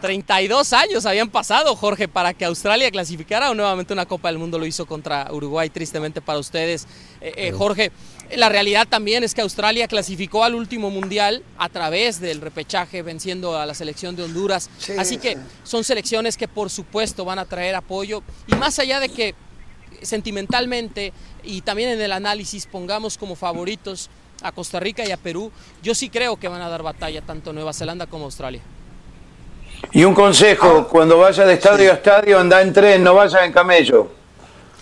32 0.00 0.72
años 0.72 1.06
habían 1.06 1.30
pasado, 1.30 1.74
Jorge, 1.74 2.08
para 2.08 2.32
que 2.32 2.44
Australia 2.44 2.90
clasificara 2.90 3.50
o 3.50 3.54
nuevamente 3.54 3.92
una 3.92 4.06
Copa 4.06 4.28
del 4.28 4.38
Mundo 4.38 4.58
lo 4.58 4.66
hizo 4.66 4.86
contra 4.86 5.28
Uruguay, 5.32 5.70
tristemente 5.70 6.20
para 6.20 6.38
ustedes. 6.38 6.86
Eh, 7.20 7.32
eh, 7.36 7.52
Jorge, 7.52 7.90
la 8.36 8.48
realidad 8.48 8.86
también 8.88 9.24
es 9.24 9.34
que 9.34 9.40
Australia 9.40 9.88
clasificó 9.88 10.44
al 10.44 10.54
último 10.54 10.90
mundial 10.90 11.42
a 11.58 11.68
través 11.68 12.20
del 12.20 12.40
repechaje, 12.40 13.02
venciendo 13.02 13.58
a 13.58 13.66
la 13.66 13.74
selección 13.74 14.16
de 14.16 14.22
Honduras. 14.22 14.70
Así 14.98 15.18
que 15.18 15.36
son 15.64 15.84
selecciones 15.84 16.36
que 16.36 16.48
por 16.48 16.70
supuesto 16.70 17.24
van 17.24 17.38
a 17.38 17.44
traer 17.44 17.74
apoyo. 17.74 18.22
Y 18.46 18.54
más 18.54 18.78
allá 18.78 19.00
de 19.00 19.08
que 19.08 19.34
sentimentalmente 20.02 21.12
y 21.42 21.62
también 21.62 21.90
en 21.90 22.00
el 22.00 22.12
análisis 22.12 22.66
pongamos 22.66 23.18
como 23.18 23.36
favoritos 23.36 24.10
a 24.42 24.52
Costa 24.52 24.80
Rica 24.80 25.06
y 25.06 25.10
a 25.10 25.16
Perú, 25.16 25.50
yo 25.82 25.94
sí 25.94 26.10
creo 26.10 26.36
que 26.36 26.48
van 26.48 26.60
a 26.60 26.68
dar 26.68 26.82
batalla 26.82 27.22
tanto 27.22 27.52
Nueva 27.52 27.72
Zelanda 27.72 28.06
como 28.06 28.26
Australia. 28.26 28.60
Y 29.92 30.04
un 30.04 30.14
consejo, 30.14 30.86
ah. 30.86 30.88
cuando 30.90 31.18
vaya 31.18 31.44
de 31.44 31.54
estadio 31.54 31.92
a 31.92 31.94
estadio, 31.94 32.38
anda 32.38 32.60
en 32.60 32.72
tren, 32.72 33.02
no 33.02 33.14
vaya 33.14 33.44
en 33.44 33.52
camello. 33.52 34.08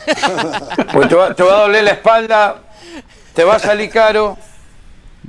pues 0.93 1.09
te 1.09 1.15
va, 1.15 1.27
a 1.27 1.61
doler 1.63 1.85
la 1.85 1.93
espalda, 1.93 2.63
te 3.35 3.45
va 3.45 3.57
a 3.57 3.59
salir 3.59 3.91
caro. 3.91 4.37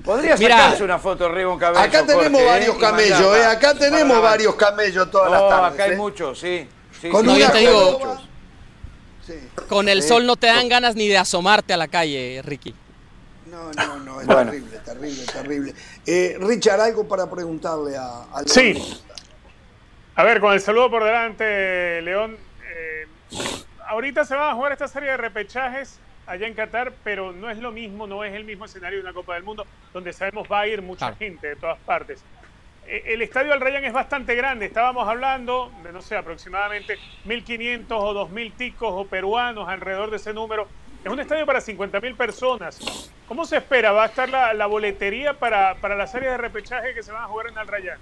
Podría 0.04 0.36
sacarse 0.36 0.84
una 0.84 0.98
foto 1.00 1.26
arriba 1.26 1.52
un 1.52 1.60
camello. 1.60 1.84
Acá 1.84 2.06
tenemos 2.06 2.42
¿eh? 2.42 2.46
varios 2.46 2.78
camellos, 2.78 3.38
¿eh? 3.38 3.46
Acá 3.46 3.74
tenemos 3.76 4.22
varios 4.22 4.56
camellos 4.56 5.12
todas 5.12 5.32
las 5.32 5.50
tardes. 5.50 5.74
acá 5.74 5.84
hay 5.84 5.92
¿eh? 5.92 5.96
muchos, 5.96 6.40
sí. 6.40 6.68
con 7.12 7.28
una 7.28 7.52
te 7.52 7.60
digo, 7.60 8.18
Con 9.70 9.88
el 9.90 10.02
sol 10.02 10.26
no 10.26 10.36
te 10.36 10.48
dan 10.48 10.68
ganas 10.68 10.96
ni 10.96 11.08
de 11.08 11.18
asomarte 11.18 11.74
a 11.74 11.78
la 11.78 11.88
calle, 11.88 12.42
Ricky. 12.44 12.74
No, 13.46 13.72
no, 13.72 14.00
no, 14.00 14.22
es 14.22 14.28
terrible, 14.28 14.78
terrible, 14.80 15.26
terrible. 15.26 15.76
Eh, 16.06 16.38
Richard, 16.40 16.82
algo 16.82 17.08
para 17.08 17.30
preguntarle 17.30 17.96
a, 17.96 18.24
a 18.34 18.44
Sí. 18.46 18.74
A 20.16 20.24
ver, 20.24 20.40
con 20.40 20.54
el 20.54 20.60
saludo 20.60 20.92
por 20.92 21.04
delante, 21.04 22.00
León. 22.04 22.38
Eh, 22.70 23.08
ahorita 23.88 24.26
se 24.26 24.36
van 24.36 24.52
a 24.52 24.54
jugar 24.54 24.72
esta 24.72 24.88
serie 24.88 25.10
de 25.10 25.18
repechajes 25.18 26.00
allá 26.28 26.46
en 26.46 26.54
Qatar, 26.54 26.94
pero 27.04 27.32
no 27.32 27.50
es 27.50 27.58
lo 27.58 27.72
mismo, 27.72 28.06
no 28.06 28.24
es 28.24 28.32
el 28.34 28.46
mismo 28.46 28.66
escenario 28.66 29.00
de 29.00 29.04
una 29.06 29.14
Copa 29.14 29.34
del 29.34 29.44
Mundo, 29.44 29.66
donde 29.92 30.14
sabemos 30.14 30.48
va 30.52 30.62
a 30.62 30.68
ir 30.68 30.84
mucha 30.84 31.16
gente 31.16 31.48
de 31.48 31.56
todas 31.56 31.80
partes. 31.80 32.24
Eh, 32.86 33.06
el 33.08 33.24
estadio 33.24 33.54
Al 33.54 33.62
Rayyan 33.62 33.86
es 33.86 33.94
bastante 33.94 34.36
grande, 34.36 34.68
estábamos 34.68 35.08
hablando 35.08 35.72
de, 35.82 35.92
no 35.92 36.02
sé, 36.04 36.16
aproximadamente 36.16 37.00
1.500 37.26 37.86
o 37.90 38.28
2.000 38.30 38.54
ticos 38.56 38.90
o 38.92 39.08
peruanos 39.08 39.68
alrededor 39.68 40.12
de 40.12 40.18
ese 40.18 40.32
número. 40.32 40.68
Es 41.04 41.12
un 41.12 41.20
estadio 41.20 41.48
para 41.48 41.60
50.000 41.60 42.16
personas. 42.16 43.10
¿Cómo 43.28 43.46
se 43.46 43.58
espera? 43.58 43.92
¿Va 43.92 44.04
a 44.04 44.06
estar 44.06 44.30
la, 44.30 44.66
boletería 44.68 45.34
para, 45.34 45.74
para 45.76 45.96
la 45.96 46.06
serie 46.06 46.30
de 46.30 46.38
repechaje 46.38 46.94
que 46.94 47.02
se 47.02 47.12
van 47.12 47.24
a 47.24 47.28
jugar 47.28 47.48
en 47.48 47.58
Al 47.58 47.68
Rayyan? 47.68 47.98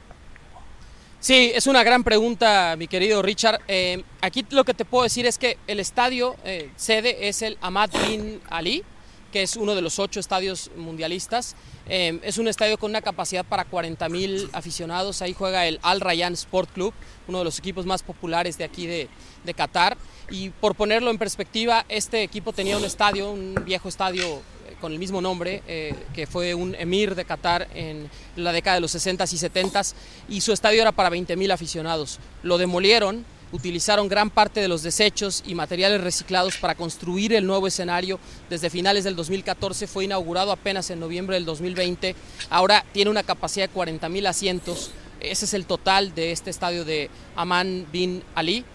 Sí, 1.22 1.52
es 1.54 1.68
una 1.68 1.84
gran 1.84 2.04
pregunta, 2.04 2.76
mi 2.80 2.88
querido 2.88 3.22
Richard. 3.22 3.62
Eh, 3.68 4.04
aquí 4.22 4.44
lo 4.50 4.64
que 4.64 4.74
te 4.74 4.86
puedo 4.86 5.04
decir 5.04 5.28
es 5.28 5.38
que 5.38 5.60
el 5.68 5.80
estadio 5.80 6.36
eh, 6.44 6.72
sede 6.76 7.30
es 7.30 7.44
el 7.44 7.60
Ahmad 7.62 7.92
Bin 8.08 8.42
Ali, 8.50 8.84
que 9.32 9.44
es 9.44 9.56
uno 9.56 9.76
de 9.76 9.84
los 9.84 10.00
ocho 10.00 10.20
estadios 10.20 10.72
mundialistas. 10.76 11.56
Eh, 11.88 12.20
es 12.24 12.40
un 12.40 12.48
estadio 12.48 12.80
con 12.80 12.90
una 12.90 13.04
capacidad 13.04 13.46
para 13.46 13.66
40 13.66 14.10
mil 14.10 14.50
aficionados. 14.52 15.22
Ahí 15.22 15.34
juega 15.34 15.68
el 15.68 15.80
Al 15.84 16.02
Rayyan 16.02 16.34
Sport 16.34 16.72
Club, 16.72 16.92
uno 17.28 17.38
de 17.38 17.44
los 17.44 17.60
equipos 17.60 17.86
más 17.86 18.02
populares 18.02 18.58
de 18.58 18.64
aquí 18.64 18.88
de, 18.88 19.08
de 19.44 19.54
Qatar. 19.54 19.98
Y 20.32 20.50
por 20.50 20.74
ponerlo 20.74 21.12
en 21.12 21.20
perspectiva, 21.20 21.86
este 21.88 22.24
equipo 22.24 22.52
tenía 22.52 22.78
un 22.78 22.84
estadio, 22.84 23.30
un 23.30 23.54
viejo 23.64 23.90
estadio 23.90 24.42
con 24.82 24.92
el 24.92 25.00
mismo 25.00 25.22
nombre, 25.22 25.64
eh, 25.68 25.96
que 26.14 26.28
fue 26.28 26.54
un 26.54 26.76
emir 26.76 27.16
de 27.16 27.24
Qatar 27.24 27.70
en 27.74 28.10
la 28.36 28.52
década 28.52 28.76
de 28.76 28.82
los 28.82 28.94
60s 28.94 29.32
y 29.32 29.38
70s, 29.38 29.94
y 30.28 30.42
su 30.42 30.52
estadio 30.52 30.82
era 30.82 30.92
para 30.92 31.10
20.000 31.10 31.54
aficionados. 31.54 32.20
Lo 32.44 32.58
demolieron, 32.58 33.24
utilizaron 33.52 34.10
gran 34.10 34.30
parte 34.30 34.60
de 34.60 34.68
los 34.68 34.84
desechos 34.84 35.44
y 35.46 35.56
materiales 35.56 36.02
reciclados 36.02 36.58
para 36.58 36.76
construir 36.76 37.34
el 37.34 37.46
nuevo 37.46 37.68
escenario. 37.68 38.20
Desde 38.50 38.70
finales 38.70 39.04
del 39.04 39.16
2014 39.16 39.88
fue 39.88 40.06
inaugurado 40.06 40.52
apenas 40.52 40.90
en 40.90 41.00
noviembre 41.00 41.36
del 41.36 41.46
2020. 41.46 42.16
Ahora 42.50 42.84
tiene 42.92 43.12
una 43.12 43.24
capacidad 43.24 43.70
de 43.70 43.76
40.000 43.76 44.28
asientos. 44.28 44.92
Ese 45.20 45.46
es 45.46 45.54
el 45.54 45.66
total 45.66 46.16
de 46.16 46.32
este 46.32 46.50
estadio 46.50 46.84
de 46.84 47.10
Aman 47.36 47.86
bin 47.92 48.24
Ali 48.34 48.66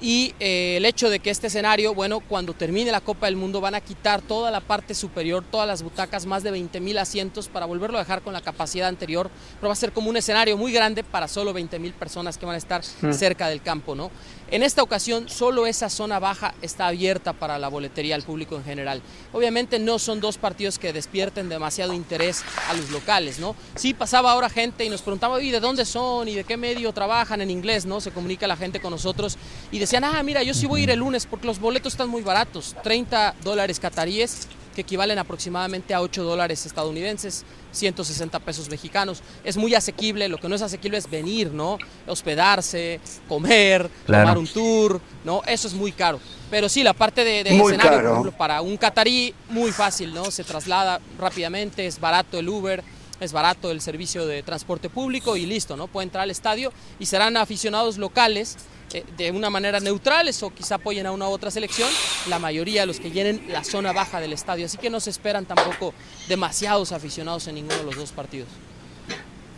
y 0.00 0.34
eh, 0.40 0.76
el 0.76 0.84
hecho 0.84 1.08
de 1.08 1.20
que 1.20 1.30
este 1.30 1.46
escenario, 1.46 1.94
bueno, 1.94 2.20
cuando 2.20 2.52
termine 2.52 2.90
la 2.90 3.00
Copa 3.00 3.26
del 3.26 3.36
Mundo 3.36 3.60
van 3.60 3.74
a 3.74 3.80
quitar 3.80 4.20
toda 4.20 4.50
la 4.50 4.60
parte 4.60 4.94
superior, 4.94 5.42
todas 5.50 5.66
las 5.66 5.82
butacas, 5.82 6.26
más 6.26 6.42
de 6.42 6.50
20 6.50 6.80
mil 6.80 6.98
asientos 6.98 7.48
para 7.48 7.64
volverlo 7.64 7.96
a 7.96 8.02
dejar 8.02 8.20
con 8.20 8.34
la 8.34 8.42
capacidad 8.42 8.88
anterior, 8.88 9.30
pero 9.58 9.68
va 9.68 9.72
a 9.72 9.76
ser 9.76 9.92
como 9.92 10.10
un 10.10 10.16
escenario 10.16 10.56
muy 10.56 10.72
grande 10.72 11.02
para 11.02 11.28
solo 11.28 11.52
20 11.52 11.78
mil 11.78 11.92
personas 11.94 12.36
que 12.36 12.44
van 12.44 12.56
a 12.56 12.58
estar 12.58 12.82
mm. 13.00 13.12
cerca 13.12 13.48
del 13.48 13.62
campo, 13.62 13.94
¿no? 13.94 14.10
En 14.48 14.62
esta 14.62 14.84
ocasión 14.84 15.28
solo 15.28 15.66
esa 15.66 15.90
zona 15.90 16.20
baja 16.20 16.54
está 16.62 16.86
abierta 16.86 17.32
para 17.32 17.58
la 17.58 17.66
boletería 17.66 18.14
al 18.14 18.22
público 18.22 18.54
en 18.54 18.62
general. 18.62 19.02
Obviamente 19.32 19.80
no 19.80 19.98
son 19.98 20.20
dos 20.20 20.38
partidos 20.38 20.78
que 20.78 20.92
despierten 20.92 21.48
demasiado 21.48 21.92
interés 21.92 22.44
a 22.68 22.74
los 22.74 22.90
locales, 22.90 23.40
¿no? 23.40 23.56
Sí 23.74 23.92
pasaba 23.92 24.30
ahora 24.30 24.48
gente 24.48 24.84
y 24.84 24.88
nos 24.88 25.02
preguntaba, 25.02 25.42
¿y 25.42 25.50
de 25.50 25.58
dónde 25.58 25.84
son? 25.84 26.28
¿Y 26.28 26.36
de 26.36 26.44
qué 26.44 26.56
medio 26.56 26.92
trabajan 26.92 27.40
en 27.40 27.50
inglés? 27.50 27.86
¿No? 27.86 28.00
Se 28.00 28.12
comunica 28.12 28.46
la 28.46 28.56
gente 28.56 28.80
con 28.80 28.92
nosotros 28.92 29.36
y 29.72 29.80
decían, 29.80 30.04
ah, 30.04 30.22
mira, 30.22 30.44
yo 30.44 30.54
sí 30.54 30.66
voy 30.66 30.82
a 30.82 30.84
ir 30.84 30.90
el 30.90 31.00
lunes 31.00 31.26
porque 31.26 31.48
los 31.48 31.58
boletos 31.58 31.94
están 31.94 32.08
muy 32.08 32.22
baratos, 32.22 32.76
30 32.84 33.34
dólares 33.42 33.80
cataríes 33.80 34.46
que 34.76 34.82
equivalen 34.82 35.18
aproximadamente 35.18 35.94
a 35.94 36.02
8 36.02 36.22
dólares 36.22 36.66
estadounidenses, 36.66 37.46
160 37.72 38.38
pesos 38.40 38.68
mexicanos. 38.68 39.22
Es 39.42 39.56
muy 39.56 39.74
asequible, 39.74 40.28
lo 40.28 40.36
que 40.36 40.50
no 40.50 40.54
es 40.54 40.60
asequible 40.60 40.98
es 40.98 41.08
venir, 41.08 41.50
¿no? 41.50 41.78
Hospedarse, 42.06 43.00
comer, 43.26 43.88
tomar 44.06 44.36
un 44.36 44.46
tour, 44.46 45.00
¿no? 45.24 45.40
Eso 45.46 45.66
es 45.66 45.72
muy 45.72 45.92
caro. 45.92 46.20
Pero 46.50 46.68
sí, 46.68 46.82
la 46.82 46.92
parte 46.92 47.24
de, 47.24 47.40
escenario, 47.40 48.02
por 48.02 48.10
ejemplo, 48.10 48.32
para 48.32 48.60
un 48.60 48.76
catarí, 48.76 49.34
muy 49.48 49.72
fácil, 49.72 50.12
¿no? 50.12 50.30
Se 50.30 50.44
traslada 50.44 51.00
rápidamente, 51.18 51.86
es 51.86 51.98
barato 51.98 52.38
el 52.38 52.46
Uber, 52.46 52.84
es 53.20 53.32
barato 53.32 53.70
el 53.70 53.80
servicio 53.80 54.26
de 54.26 54.42
transporte 54.42 54.90
público 54.90 55.36
y 55.36 55.46
listo, 55.46 55.76
¿no? 55.76 55.86
Puede 55.86 56.04
entrar 56.04 56.22
al 56.22 56.30
estadio 56.30 56.72
y 56.98 57.06
serán 57.06 57.36
aficionados 57.36 57.98
locales 57.98 58.56
eh, 58.92 59.04
de 59.16 59.30
una 59.30 59.50
manera 59.50 59.80
neutrales 59.80 60.42
o 60.42 60.50
quizá 60.50 60.76
apoyen 60.76 61.06
a 61.06 61.12
una 61.12 61.28
u 61.28 61.32
otra 61.32 61.50
selección, 61.50 61.90
la 62.28 62.38
mayoría 62.38 62.82
de 62.82 62.86
los 62.86 63.00
que 63.00 63.10
llenen 63.10 63.46
la 63.48 63.64
zona 63.64 63.92
baja 63.92 64.20
del 64.20 64.32
estadio. 64.32 64.66
Así 64.66 64.78
que 64.78 64.90
no 64.90 65.00
se 65.00 65.10
esperan 65.10 65.44
tampoco 65.44 65.92
demasiados 66.28 66.92
aficionados 66.92 67.46
en 67.48 67.56
ninguno 67.56 67.78
de 67.78 67.84
los 67.84 67.96
dos 67.96 68.12
partidos. 68.12 68.48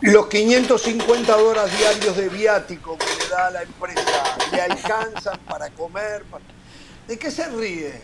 Los 0.01 0.27
550 0.27 1.35
dólares 1.35 1.77
diarios 1.77 2.15
de 2.15 2.29
viático 2.29 2.97
que 2.97 3.05
le 3.05 3.29
da 3.29 3.51
la 3.51 3.63
empresa, 3.63 4.37
¿le 4.51 4.61
alcanzan 4.61 5.37
para 5.39 5.69
comer? 5.71 6.23
¿De 7.07 7.19
qué 7.19 7.29
se 7.29 7.49
ríe? 7.49 8.01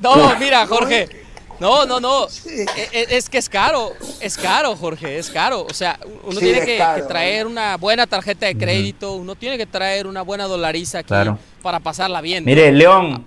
No, 0.00 0.38
mira, 0.38 0.66
Jorge. 0.66 1.27
No, 1.60 1.86
no, 1.86 1.98
no. 1.98 2.26
E, 2.46 2.66
e, 2.92 3.06
es, 3.16 3.28
que 3.28 3.38
es 3.38 3.48
caro, 3.48 3.92
es 4.20 4.36
caro, 4.36 4.76
Jorge, 4.76 5.18
es 5.18 5.30
caro. 5.30 5.66
O 5.68 5.74
sea, 5.74 5.98
uno 6.24 6.38
tiene 6.38 6.60
que, 6.64 6.78
traer 7.08 7.46
una 7.46 7.76
buena 7.76 8.06
tarjeta 8.06 8.46
de 8.46 8.56
crédito, 8.56 9.14
uno 9.14 9.34
tiene 9.34 9.58
que 9.58 9.66
traer 9.66 10.06
una 10.06 10.22
buena 10.22 10.44
dolariza 10.44 11.00
aquí 11.00 11.14
para 11.62 11.80
pasarla 11.80 12.20
bien. 12.20 12.44
Mire, 12.44 12.70
León, 12.72 13.24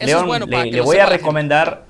León 0.00 0.28
le, 0.48 0.80
voy 0.80 0.98
a 0.98 1.06
recomendar, 1.06 1.84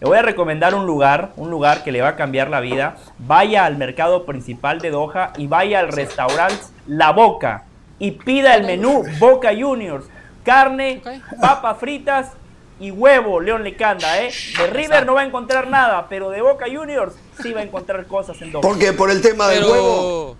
Le 0.00 0.06
voy 0.06 0.18
a 0.18 0.22
recomendar 0.22 0.74
un 0.74 0.86
lugar, 0.86 1.32
un 1.36 1.50
lugar 1.50 1.82
que 1.84 1.92
le 1.92 2.02
va 2.02 2.08
a 2.08 2.16
cambiar 2.16 2.50
la 2.50 2.60
vida. 2.60 2.96
Vaya 3.18 3.64
al 3.64 3.76
mercado 3.76 4.26
principal 4.26 4.80
de 4.80 4.90
Doha 4.90 5.32
y 5.38 5.46
vaya 5.46 5.80
al 5.80 5.88
restaurante 5.88 6.64
La 6.86 7.12
Boca 7.12 7.64
y 7.98 8.12
pida 8.12 8.54
el 8.54 8.64
menú 8.64 9.04
Boca 9.18 9.50
Juniors. 9.58 10.06
Carne, 10.44 11.02
papas 11.40 11.78
fritas 11.78 12.32
y 12.80 12.90
huevo, 12.90 13.40
León 13.40 13.62
Lecanda, 13.62 14.22
¿eh? 14.22 14.32
De 14.58 14.66
River 14.68 15.04
no 15.06 15.14
va 15.14 15.20
a 15.20 15.24
encontrar 15.24 15.68
nada, 15.68 16.06
pero 16.08 16.30
de 16.30 16.40
Boca 16.42 16.66
Juniors 16.72 17.14
sí 17.42 17.52
va 17.52 17.60
a 17.60 17.62
encontrar 17.64 18.06
cosas 18.06 18.40
en 18.42 18.50
Doha. 18.52 18.62
¿Por 18.62 18.78
qué? 18.78 18.92
¿Por 18.92 19.10
el 19.10 19.20
tema 19.20 19.48
del 19.48 19.60
Pero- 19.60 19.72
huevo? 19.72 20.36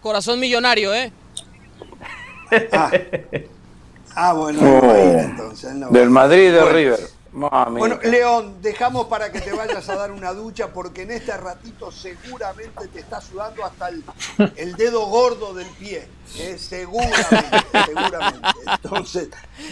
Corazón 0.00 0.38
millonario, 0.40 0.94
¿eh? 0.94 1.12
Ah, 2.72 2.90
Ah, 4.20 4.32
bueno, 4.32 4.60
no 4.62 4.80
va 4.88 4.94
a 4.94 5.00
ir 5.04 5.16
entonces. 5.18 5.74
no 5.74 5.86
va 5.86 5.96
a 5.96 5.98
Del. 6.00 6.10
Madrid 6.10 6.50
de 6.52 6.60
Bueno, 6.60 6.72
River. 6.76 6.98
Mami. 7.38 7.78
Bueno, 7.78 7.98
León, 8.02 8.56
dejamos 8.60 9.06
para 9.06 9.30
que 9.32 9.40
te 9.40 9.52
vayas 9.52 9.88
a 9.88 9.96
dar 9.96 10.10
una 10.12 10.32
ducha 10.32 10.68
porque 10.72 11.02
en 11.02 11.12
este 11.12 11.36
ratito 11.36 11.90
seguramente 11.92 12.88
te 12.88 13.00
está 13.00 13.20
sudando 13.20 13.64
hasta 13.64 13.88
el, 13.88 14.04
el 14.56 14.74
dedo 14.74 15.06
gordo 15.06 15.54
del 15.54 15.66
pie. 15.78 16.08
¿eh? 16.38 16.56
Seguramente, 16.58 17.26
seguramente. 17.86 18.48
Entonces, 18.82 19.28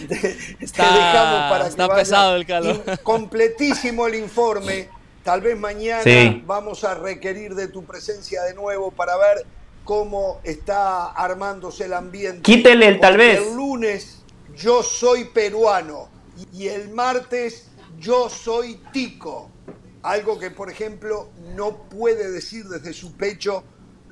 te, 0.07 0.15
te 0.17 0.57
Está- 0.65 0.93
dejamos 0.93 1.51
para 1.51 1.63
que 1.65 1.69
está 1.69 1.87
vayas. 1.87 1.99
pesado 2.07 2.35
el 2.35 2.45
calor. 2.45 2.81
Y 2.93 2.97
completísimo 3.03 4.07
el 4.07 4.15
informe. 4.15 4.89
Tal 5.23 5.41
vez 5.41 5.57
mañana 5.57 6.03
Sí. 6.03 6.41
vamos 6.45 6.83
a 6.85 6.95
requerir 6.95 7.53
de 7.53 7.67
tu 7.67 7.83
presencia 7.83 8.43
de 8.43 8.53
nuevo 8.53 8.91
para 8.91 9.17
ver 9.17 9.45
cómo 9.83 10.39
está 10.43 11.07
armándose 11.11 11.83
el 11.85 11.93
ambiente. 11.93 12.41
Quítele 12.43 12.87
el 12.87 12.99
tal 13.01 13.13
Porque 13.13 13.27
vez. 13.27 13.39
El 13.47 13.55
lunes 13.55 14.23
yo 14.55 14.81
soy 14.83 15.25
peruano 15.25 16.07
y 16.53 16.67
el 16.67 16.89
martes 16.89 17.67
yo 17.99 18.29
soy 18.29 18.81
tico. 18.91 19.49
Algo 20.03 20.39
que, 20.39 20.51
por 20.51 20.69
ejemplo, 20.69 21.29
no 21.55 21.83
puede 21.89 22.31
decir 22.31 22.65
desde 22.67 22.93
su 22.93 23.13
pecho 23.13 23.63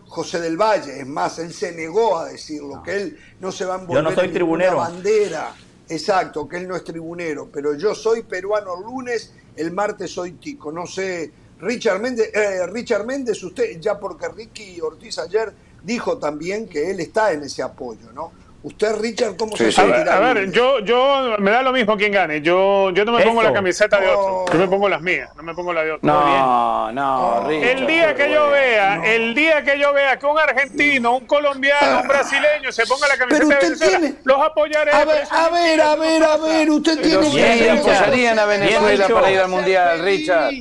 José 0.08 0.40
del 0.40 0.58
Valle. 0.58 1.00
Es 1.00 1.08
más, 1.08 1.40
él 1.40 1.54
se 1.54 1.72
negó 1.72 2.18
a 2.18 2.26
decirlo, 2.26 2.82
que 2.84 2.96
él 2.96 3.20
no 3.40 3.52
se 3.52 3.66
va 3.66 3.76
a 3.76 3.80
envolver 3.80 4.04
Yo 4.04 4.10
no 4.10 4.16
soy 4.16 4.26
en 4.28 4.34
tribunero. 4.34 4.78
bandera. 4.78 5.56
Exacto, 5.88 6.48
que 6.48 6.58
él 6.58 6.68
no 6.68 6.76
es 6.76 6.84
tribunero. 6.84 7.50
Pero 7.52 7.76
yo 7.76 7.94
soy 7.94 8.24
peruano 8.24 8.76
el 8.76 8.84
lunes, 8.84 9.34
el 9.56 9.72
martes 9.72 10.12
soy 10.12 10.34
tico. 10.34 10.72
No 10.72 10.86
sé, 10.88 11.32
Richard 11.60 12.00
Méndez, 12.02 12.32
eh, 12.34 12.66
Richard 12.68 13.06
Méndez, 13.06 13.42
usted, 13.44 13.80
ya 13.80 14.00
porque 14.00 14.28
Ricky 14.28 14.82
Ortiz 14.82 15.20
ayer 15.20 15.54
dijo 15.84 16.18
también 16.18 16.68
que 16.68 16.90
él 16.90 17.00
está 17.00 17.32
en 17.32 17.44
ese 17.44 17.62
apoyo, 17.62 18.12
¿no? 18.12 18.32
Usted, 18.66 18.96
Richard, 19.00 19.38
¿cómo 19.38 19.56
Sí, 19.56 19.66
se 19.66 19.72
sí. 19.74 19.80
A 19.82 19.84
sentirá 19.84 20.20
ver, 20.22 20.38
a 20.40 20.46
yo, 20.52 20.80
yo 20.80 21.36
me 21.38 21.52
da 21.52 21.62
lo 21.62 21.72
mismo 21.72 21.96
quien 21.98 22.12
gane. 22.12 22.42
Yo, 22.42 22.90
yo 22.90 23.06
no 23.06 23.12
me 23.12 23.24
pongo 23.24 23.44
la 23.44 23.54
camiseta 23.54 24.00
de 24.00 24.08
otro. 24.08 24.46
Yo 24.52 24.58
me 24.60 24.68
pongo 24.68 24.90
las 24.90 25.02
mías, 25.02 25.30
no 25.36 25.44
me 25.44 25.54
pongo 25.54 25.72
la 25.72 25.84
de 25.84 25.92
otro. 25.92 26.08
No, 26.12 26.92
no, 26.92 27.48
Richard, 27.48 27.70
El 27.78 27.86
día 27.86 28.16
que 28.16 28.32
yo 28.32 28.50
vea, 28.50 29.02
el 29.06 29.36
día 29.36 29.64
que 29.64 29.78
yo 29.78 29.94
vea 29.94 30.18
que 30.18 30.26
un 30.26 30.40
argentino, 30.40 31.16
un 31.16 31.28
colombiano, 31.28 32.02
un 32.02 32.08
brasileño 32.08 32.72
se 32.72 32.88
ponga 32.88 33.08
la 33.08 33.18
camiseta 33.18 33.46
Pero 33.48 33.60
de 33.60 33.66
Venezuela, 33.68 34.00
tiene- 34.00 34.16
los 34.24 34.42
apoyaré. 34.42 34.92
A 34.94 35.06
ver, 35.06 35.24
a 35.30 35.50
ver, 35.50 35.82
a 35.82 35.96
ver, 35.96 36.24
a 36.24 36.38
ver, 36.38 36.70
usted 36.72 37.00
tiene 37.04 37.20
¿Quién 37.20 37.34
Bien, 37.36 37.60
le 37.60 37.72
Richard. 37.74 37.80
apoyarían 37.96 38.40
a 38.40 38.46
Venezuela 38.46 39.08
para 39.10 39.32
ir 39.32 39.40
al 39.42 39.48
Mundial, 39.50 40.00
Richard? 40.00 40.46
Haga 40.48 40.52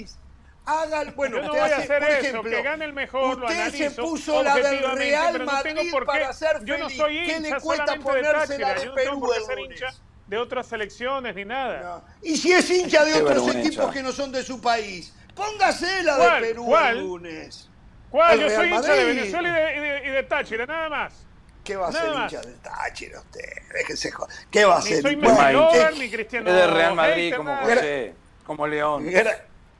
el- 0.66 1.10
bueno, 1.12 1.36
Yo 1.36 1.42
no 1.42 1.48
usted 1.48 1.60
voy 1.60 1.70
a 1.70 1.74
hace, 1.76 1.84
hacer 1.84 2.00
por 2.02 2.10
eso, 2.10 2.20
ejemplo, 2.20 2.50
que 2.50 2.62
gane 2.62 2.84
el 2.86 2.92
mejor, 2.94 3.38
lo 3.38 3.46
usted 3.46 3.60
analizo 3.60 3.90
se 3.90 4.00
puso 4.02 4.42
la 4.42 4.54
del 4.54 4.96
Real 4.96 5.38
no 5.38 5.44
Madrid 5.44 5.74
qué. 5.92 6.04
para 6.06 6.32
ser 6.32 6.64
Yo 6.64 6.78
no 6.78 6.84
feliz. 6.86 6.98
soy 6.98 7.26
¿Qué 7.26 7.40
le 7.40 7.48
hincha 7.48 7.60
cuesta 7.60 7.96
ponerse 7.96 8.58
la 8.58 8.74
de 8.74 8.80
yo 8.84 8.86
no 8.90 8.94
tengo 8.94 9.20
Perú 9.20 9.32
el 9.34 9.44
ser 9.44 9.58
lunes? 9.58 9.80
hincha 9.80 9.94
de 10.26 10.38
otras 10.38 10.66
selecciones 10.66 11.34
ni 11.34 11.44
nada. 11.44 11.80
No. 11.82 12.04
Y 12.22 12.36
si 12.38 12.52
es 12.52 12.70
hincha 12.70 13.04
de 13.04 13.12
Qué 13.12 13.18
otros 13.22 13.34
vergüenza. 13.44 13.68
equipos 13.68 13.92
que 13.92 14.02
no 14.02 14.12
son 14.12 14.32
de 14.32 14.42
su 14.42 14.60
país, 14.60 15.14
póngase 15.34 16.02
la 16.02 16.16
de 16.16 16.40
Perú 16.40 16.64
¿Cuál? 16.64 16.96
el 16.96 17.02
lunes. 17.04 17.68
¿Cuál? 18.08 18.40
El 18.40 18.48
Yo 18.48 18.56
soy 18.56 18.68
hincha 18.72 18.80
de 18.94 19.04
Madrid. 19.04 19.16
Venezuela 19.18 19.48
y 19.48 19.52
de, 19.52 19.76
y 19.76 19.80
de- 19.80 20.08
y 20.08 20.10
de 20.12 20.22
Táchira, 20.22 20.64
nada 20.66 20.88
más. 20.88 21.26
¿Qué 21.62 21.76
va 21.76 21.88
a 21.88 21.92
ser 21.92 22.12
hincha 22.14 22.40
del 22.40 22.58
Táchira 22.60 23.20
usted? 23.20 23.40
Déjese 23.74 24.10
joder. 24.12 24.34
¿Qué 24.50 24.64
va 24.64 24.76
a 24.76 24.80
Ni 24.80 24.86
ser? 24.88 25.02
soy 25.02 25.14
Bueno, 25.16 25.70
Messi 25.72 25.98
ni 25.98 26.10
Cristiano 26.10 26.48
Es 26.50 26.56
de 26.56 26.66
Real 26.68 26.94
Madrid 26.94 27.34
como. 27.36 27.54
José, 27.56 28.14
como 28.46 28.66
León. 28.66 29.06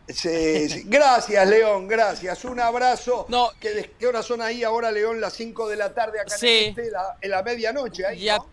Gra- 0.06 0.14
Sí, 0.14 0.68
sí. 0.68 0.82
Gracias, 0.86 1.48
León, 1.48 1.88
gracias. 1.88 2.44
Un 2.44 2.60
abrazo. 2.60 3.26
No. 3.28 3.50
¿Qué, 3.60 3.70
de- 3.70 3.90
qué 3.98 4.06
horas 4.06 4.26
son 4.26 4.42
ahí 4.42 4.62
ahora, 4.62 4.90
León? 4.92 5.20
Las 5.20 5.32
5 5.34 5.68
de 5.68 5.76
la 5.76 5.94
tarde 5.94 6.20
acá 6.20 6.36
Sí. 6.36 6.46
en, 6.48 6.68
este, 6.70 6.90
la, 6.90 7.16
en 7.20 7.30
la 7.30 7.42
medianoche. 7.42 8.04
Ahí, 8.06 8.20
Ya, 8.20 8.36
¿no? 8.38 8.46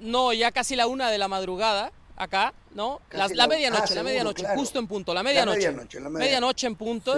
no, 0.00 0.32
ya 0.32 0.52
casi 0.52 0.76
la 0.76 0.86
una 0.86 1.10
de 1.10 1.18
la 1.18 1.28
madrugada, 1.28 1.90
acá, 2.16 2.52
¿no? 2.72 3.00
La, 3.12 3.28
medianoche, 3.46 3.92
ah, 3.92 3.96
la 3.96 4.02
medianoche, 4.02 4.42
claro. 4.42 4.58
justo 4.60 4.78
en 4.78 4.86
punto, 4.86 5.14
la 5.14 5.20
La 5.20 5.24
medianoche. 5.24 5.56
medianoche, 5.58 6.00
la 6.00 6.08
medianoche. 6.10 6.66
en 6.66 6.76
punto. 6.76 7.16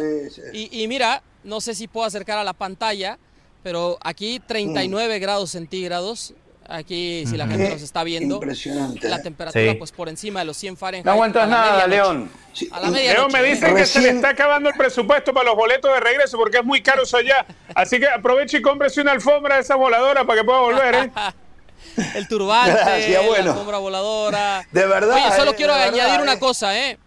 Y, 0.53 0.83
y 0.83 0.87
mira, 0.89 1.23
no 1.45 1.61
sé 1.61 1.75
si 1.75 1.89
puedo 1.89 2.07
acercar 2.07 2.39
a 2.39 2.45
la 2.45 2.53
pantalla, 2.53 3.19
pero 3.63 3.99
aquí 4.03 4.41
39 4.47 5.19
grados 5.19 5.51
centígrados. 5.51 6.35
Aquí, 6.69 7.25
si 7.27 7.37
la 7.37 7.47
gente 7.47 7.71
nos 7.71 7.83
está 7.83 8.03
viendo, 8.05 8.37
impresionante, 8.37 9.09
la 9.09 9.23
temperatura 9.23 9.73
Sí. 9.73 9.79
pues 9.79 9.93
por 9.93 10.09
encima 10.09 10.41
de 10.41 10.47
los 10.47 10.57
100 10.57 10.77
Fahrenheit. 10.77 11.05
No 11.07 11.13
aguantas 11.13 11.49
nada. 11.49 11.87
León. 11.87 12.31
Sí. 12.53 12.69
Leo 12.93 13.29
me 13.29 13.43
dice 13.43 13.73
que 13.75 13.87
se 13.87 14.01
le 14.01 14.11
está 14.11 14.31
acabando 14.31 14.69
el 14.71 14.77
presupuesto 14.77 15.33
para 15.35 15.47
los 15.47 15.57
boletos 15.57 15.93
de 15.93 16.01
regreso 16.01 16.37
porque 16.39 16.59
es 16.59 16.65
muy 16.65 16.83
caro 16.83 17.03
eso 17.03 17.17
allá. 17.19 17.47
Así 17.75 17.99
que 18.01 18.09
aproveche 18.09 18.59
y 18.59 18.63
cómprese 18.63 19.01
una 19.01 19.13
alfombra 19.13 19.57
de 19.57 19.61
esa 19.63 19.77
voladora 19.77 20.25
para 20.25 20.41
que 20.41 20.45
pueda 20.45 20.61
volver, 20.61 20.95
¿eh? 20.95 21.11
El 22.15 22.29
turbante, 22.29 22.73
Gracias, 22.85 23.27
bueno. 23.27 23.45
la 23.45 23.51
alfombra 23.53 23.79
voladora. 23.79 24.67
De 24.73 24.87
verdad, 24.87 25.15
Oye, 25.17 25.37
solo 25.37 25.53
eh, 25.53 25.55
quiero 25.57 25.73
verdad, 25.75 25.95
añadir 25.95 26.21
una 26.21 26.35
eh. 26.35 26.39
cosa, 26.39 26.77
¿eh? 26.79 26.99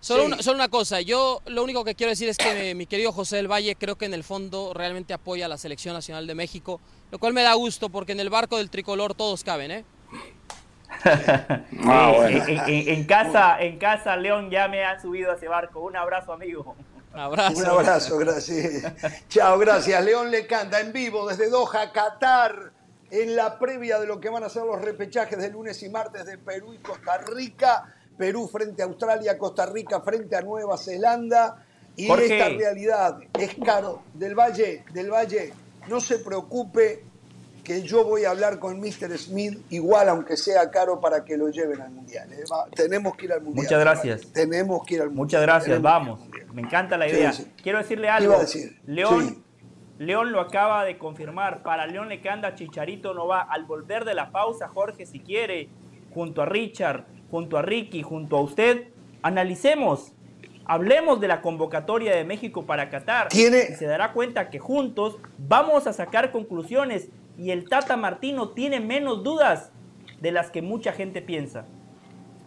Solo, 0.00 0.22
Sí. 0.22 0.26
una, 0.32 0.42
solo 0.42 0.56
una 0.56 0.68
cosa. 0.68 1.00
Yo 1.00 1.42
lo 1.46 1.62
único 1.64 1.84
que 1.84 1.94
quiero 1.94 2.10
decir 2.10 2.28
es 2.28 2.36
que 2.38 2.74
mi 2.74 2.86
querido 2.86 3.12
José 3.12 3.36
del 3.36 3.50
Valle 3.50 3.74
creo 3.76 3.96
que 3.96 4.04
en 4.06 4.14
el 4.14 4.22
fondo 4.24 4.72
realmente 4.72 5.12
apoya 5.12 5.46
a 5.46 5.48
la 5.48 5.58
Selección 5.58 5.94
Nacional 5.94 6.26
de 6.26 6.34
México, 6.34 6.80
lo 7.10 7.18
cual 7.18 7.32
me 7.32 7.42
da 7.42 7.54
gusto 7.54 7.88
porque 7.88 8.12
en 8.12 8.20
el 8.20 8.30
barco 8.30 8.56
del 8.58 8.70
tricolor 8.70 9.14
todos 9.14 9.42
caben, 9.44 9.70
¿eh? 9.70 9.84
Ah, 11.84 12.12
bueno. 12.16 12.44
en, 12.46 12.58
en- 12.68 12.88
en 12.88 13.04
casa, 13.04 13.60
en 13.60 13.78
casa, 13.78 14.16
León 14.16 14.50
ya 14.50 14.68
me 14.68 14.84
han 14.84 15.00
subido 15.00 15.30
a 15.32 15.34
ese 15.36 15.48
barco. 15.48 15.80
Un 15.80 15.96
abrazo, 15.96 16.32
amigo. 16.32 16.74
Un 17.14 17.20
abrazo. 17.20 17.58
Un 17.58 17.66
abrazo, 17.66 18.18
gracias. 18.18 18.92
Chao, 19.28 19.58
gracias. 19.58 20.04
León 20.04 20.30
le 20.30 20.46
canta 20.46 20.80
en 20.80 20.92
vivo 20.92 21.28
desde 21.28 21.48
Doha, 21.48 21.92
Qatar, 21.92 22.72
en 23.10 23.36
la 23.36 23.58
previa 23.58 23.98
de 23.98 24.06
lo 24.06 24.20
que 24.20 24.28
van 24.28 24.44
a 24.44 24.48
ser 24.48 24.64
los 24.64 24.80
repechajes 24.80 25.38
de 25.38 25.50
lunes 25.50 25.82
y 25.82 25.88
martes 25.88 26.26
de 26.26 26.36
Perú 26.38 26.74
y 26.74 26.78
Costa 26.78 27.18
Rica. 27.18 27.94
Perú 28.16 28.48
frente 28.48 28.82
a 28.82 28.86
Australia, 28.86 29.38
Costa 29.38 29.66
Rica 29.66 30.00
frente 30.00 30.36
a 30.36 30.40
Nueva 30.42 30.76
Zelanda. 30.76 31.64
Y 31.96 32.06
Jorge. 32.08 32.38
esta 32.38 32.48
realidad 32.56 33.18
es 33.38 33.54
caro. 33.64 34.02
Del 34.14 34.34
Valle, 34.34 34.84
del 34.92 35.10
Valle, 35.10 35.52
no 35.88 36.00
se 36.00 36.18
preocupe 36.18 37.04
que 37.64 37.82
yo 37.82 38.04
voy 38.04 38.24
a 38.24 38.30
hablar 38.30 38.58
con 38.58 38.80
Mr. 38.80 39.18
Smith, 39.18 39.58
igual 39.70 40.08
aunque 40.08 40.36
sea 40.38 40.70
caro, 40.70 41.00
para 41.00 41.22
que 41.24 41.36
lo 41.36 41.48
lleven 41.50 41.80
al 41.82 41.90
Mundial. 41.90 42.32
¿eh? 42.32 42.44
Va- 42.50 42.66
tenemos 42.74 43.14
que 43.16 43.26
ir 43.26 43.32
al 43.32 43.42
Mundial. 43.42 43.64
Muchas 43.64 43.80
gracias. 43.80 44.32
Tenemos 44.32 44.86
que 44.86 44.94
ir 44.94 45.00
al 45.02 45.08
Mundial. 45.08 45.24
Muchas 45.24 45.42
gracias, 45.42 45.82
vamos. 45.82 46.20
Me 46.54 46.62
encanta 46.62 46.96
la 46.96 47.06
idea. 47.08 47.32
sí. 47.32 47.46
Quiero 47.62 47.78
decirle 47.78 48.06
¿Qué 48.06 48.10
algo. 48.10 48.26
iba 48.32 48.36
a 48.36 48.40
decir? 48.40 48.80
León, 48.86 49.28
Sí. 49.28 49.42
León 49.98 50.32
lo 50.32 50.40
acaba 50.40 50.84
de 50.84 50.96
confirmar. 50.96 51.62
Para 51.62 51.86
León 51.86 52.08
le 52.08 52.22
canta 52.22 52.54
Chicharito 52.54 53.12
no 53.14 53.26
va. 53.26 53.42
Al 53.42 53.64
volver 53.64 54.04
de 54.06 54.14
la 54.14 54.30
pausa, 54.30 54.68
Jorge, 54.68 55.04
si 55.04 55.20
quiere, 55.20 55.68
junto 56.14 56.40
a 56.40 56.46
Richard, 56.46 57.04
junto 57.30 57.58
a 57.58 57.62
Ricky, 57.62 58.02
junto 58.02 58.38
a 58.38 58.40
usted, 58.42 58.88
analicemos. 59.22 60.12
Hablemos 60.68 61.18
de 61.20 61.28
la 61.28 61.40
convocatoria 61.40 62.14
de 62.14 62.24
México 62.24 62.66
para 62.66 62.90
Qatar. 62.90 63.28
Tiene- 63.28 63.68
Y 63.70 63.74
se 63.74 63.86
dará 63.86 64.12
cuenta 64.12 64.50
que 64.50 64.58
juntos 64.58 65.16
vamos 65.38 65.86
a 65.86 65.92
sacar 65.92 66.30
conclusiones. 66.30 67.08
Y 67.38 67.50
el 67.52 67.68
Tata 67.68 67.96
Martino 67.96 68.50
tiene 68.50 68.78
menos 68.78 69.24
dudas 69.24 69.70
de 70.20 70.30
las 70.30 70.50
que 70.50 70.60
mucha 70.62 70.92
gente 70.92 71.22
piensa. 71.22 71.64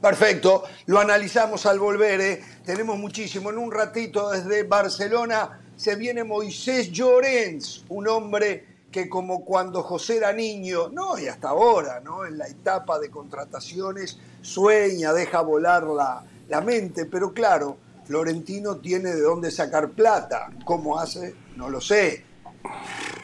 Perfecto, 0.02 0.64
lo 0.88 1.00
analizamos 1.00 1.66
al 1.66 1.80
volver. 1.80 2.22
¿eh? 2.22 2.42
Tenemos 2.66 2.98
muchísimo. 2.98 3.50
En 3.50 3.58
un 3.58 3.72
ratito 3.72 4.30
desde 4.32 4.64
Barcelona 4.64 5.60
se 5.76 5.96
viene 5.96 6.24
Moisés 6.24 6.92
Llorens, 6.92 7.86
un 7.90 8.08
hombre 8.08 8.66
que 8.92 9.08
como 9.08 9.46
cuando 9.46 9.84
José 9.84 10.18
era 10.18 10.34
niño, 10.34 10.90
no, 10.90 11.18
y 11.18 11.28
hasta 11.28 11.50
ahora, 11.50 12.02
¿no? 12.02 12.26
En 12.26 12.38
la 12.38 12.48
etapa 12.48 13.00
de 13.00 13.10
contrataciones, 13.10 14.20
sueña, 14.42 15.14
deja 15.14 15.42
volar 15.42 15.84
la, 15.84 16.24
la 16.50 16.62
mente, 16.62 17.06
pero 17.06 17.32
claro, 17.34 17.78
Florentino 18.06 18.78
tiene 18.78 19.12
de 19.12 19.22
dónde 19.22 19.52
sacar 19.52 19.90
plata. 19.92 20.50
¿Cómo 20.66 21.00
hace? 21.00 21.36
No 21.56 21.70
lo 21.70 21.80
sé. 21.80 22.26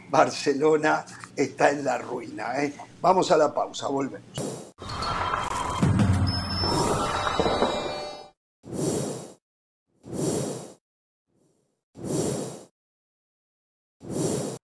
Barcelona 0.09 1.05
está 1.35 1.71
en 1.71 1.83
la 1.83 1.97
ruina. 1.97 2.63
¿eh? 2.63 2.73
Vamos 3.01 3.31
a 3.31 3.37
la 3.37 3.53
pausa, 3.53 3.87
volvemos. 3.87 4.57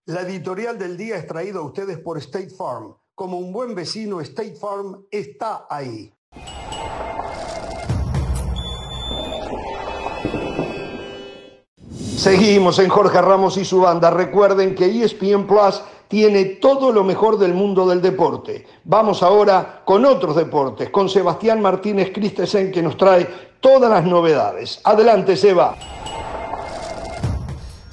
La 0.05 0.21
editorial 0.21 0.77
del 0.77 0.95
día 0.95 1.17
es 1.17 1.25
traída 1.25 1.59
a 1.59 1.63
ustedes 1.63 1.97
por 1.97 2.17
State 2.19 2.51
Farm. 2.51 2.95
Como 3.15 3.39
un 3.39 3.51
buen 3.51 3.73
vecino, 3.73 4.21
State 4.21 4.55
Farm 4.55 5.05
está 5.09 5.65
ahí. 5.69 6.13
Seguimos 12.17 12.79
en 12.79 12.89
Jorge 12.89 13.21
Ramos 13.21 13.57
y 13.57 13.65
su 13.65 13.81
banda. 13.81 14.09
Recuerden 14.11 14.75
que 14.75 14.85
ESPN 14.85 15.45
Plus 15.45 15.81
tiene 16.07 16.45
todo 16.45 16.91
lo 16.91 17.03
mejor 17.03 17.37
del 17.37 17.53
mundo 17.53 17.87
del 17.87 18.01
deporte. 18.01 18.65
Vamos 18.83 19.23
ahora 19.23 19.81
con 19.83 20.05
otros 20.05 20.35
deportes, 20.35 20.89
con 20.89 21.09
Sebastián 21.09 21.61
Martínez 21.61 22.11
Christensen 22.13 22.71
que 22.71 22.81
nos 22.81 22.95
trae 22.97 23.27
todas 23.59 23.89
las 23.89 24.05
novedades. 24.05 24.79
Adelante, 24.83 25.35
Seba. 25.35 25.75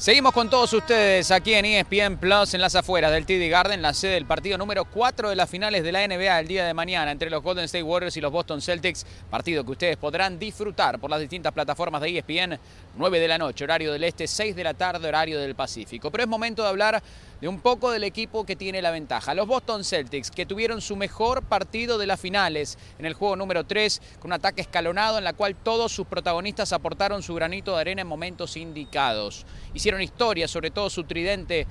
Seguimos 0.01 0.32
con 0.32 0.48
todos 0.48 0.72
ustedes 0.72 1.30
aquí 1.30 1.53
en 1.53 1.66
ESPN 1.66 2.16
Plus 2.16 2.55
en 2.55 2.62
las 2.62 2.74
afueras 2.74 3.12
del 3.12 3.26
TD 3.26 3.51
Garden, 3.51 3.82
la 3.82 3.92
sede 3.92 4.14
del 4.14 4.24
partido 4.24 4.57
número 4.57 4.86
4 4.86 5.28
de 5.28 5.36
las 5.36 5.51
finales 5.51 5.84
de 5.84 5.92
la 5.92 6.09
NBA 6.09 6.40
el 6.40 6.48
día 6.48 6.64
de 6.64 6.72
mañana 6.72 7.12
entre 7.12 7.28
los 7.28 7.42
Golden 7.42 7.66
State 7.66 7.82
Warriors 7.82 8.16
y 8.16 8.22
los 8.22 8.32
Boston 8.32 8.62
Celtics, 8.62 9.05
partido 9.28 9.62
que 9.62 9.72
ustedes 9.72 9.98
podrán 9.98 10.38
disfrutar 10.38 10.98
por 10.98 11.11
las 11.11 11.20
distintas 11.20 11.53
plataformas 11.53 12.01
de 12.01 12.16
ESPN, 12.16 12.59
9 12.96 13.20
de 13.20 13.28
la 13.28 13.36
noche, 13.36 13.62
horario 13.64 13.92
del 13.92 14.05
este, 14.05 14.26
6 14.26 14.57
de 14.57 14.64
la 14.64 14.72
tarde, 14.72 15.07
horario 15.07 15.38
del 15.38 15.55
Pacífico. 15.55 16.11
Pero 16.11 16.24
es 16.24 16.30
momento 16.30 16.62
de 16.62 16.70
hablar 16.70 17.03
de 17.41 17.49
un 17.49 17.61
poco 17.61 17.91
del 17.91 18.05
equipo 18.05 18.45
que 18.45 18.57
tiene 18.57 18.82
la 18.82 18.91
ventaja. 18.91 19.34
Los 19.34 19.47
Boston 19.47 19.84
Celtics, 19.84 20.30
que 20.30 20.47
tuvieron 20.47 20.80
su 20.80 20.97
mejor 20.97 21.43
partido 21.43 21.99
de 21.99 22.07
las 22.07 22.20
finales 22.20 22.78
en 22.99 23.07
el 23.07 23.14
juego 23.14 23.36
número 23.36 23.64
3, 23.64 24.01
con 24.18 24.28
un 24.28 24.34
ataque 24.34 24.61
escalonado 24.61 25.18
en 25.18 25.24
la 25.24 25.32
cual 25.32 25.57
todos 25.57 25.93
sus 25.93 26.07
protagonistas 26.07 26.72
aportaron 26.72 27.22
su 27.22 27.34
granito 27.34 27.74
de 27.74 27.80
arena 27.80 28.03
en 28.03 28.09
momentos 28.09 28.57
indicados. 28.57 29.47
Hicieron 29.74 30.03
historia, 30.03 30.49
sobre 30.49 30.70
todo 30.70 30.91
su 30.91 31.05
tridente 31.05 31.66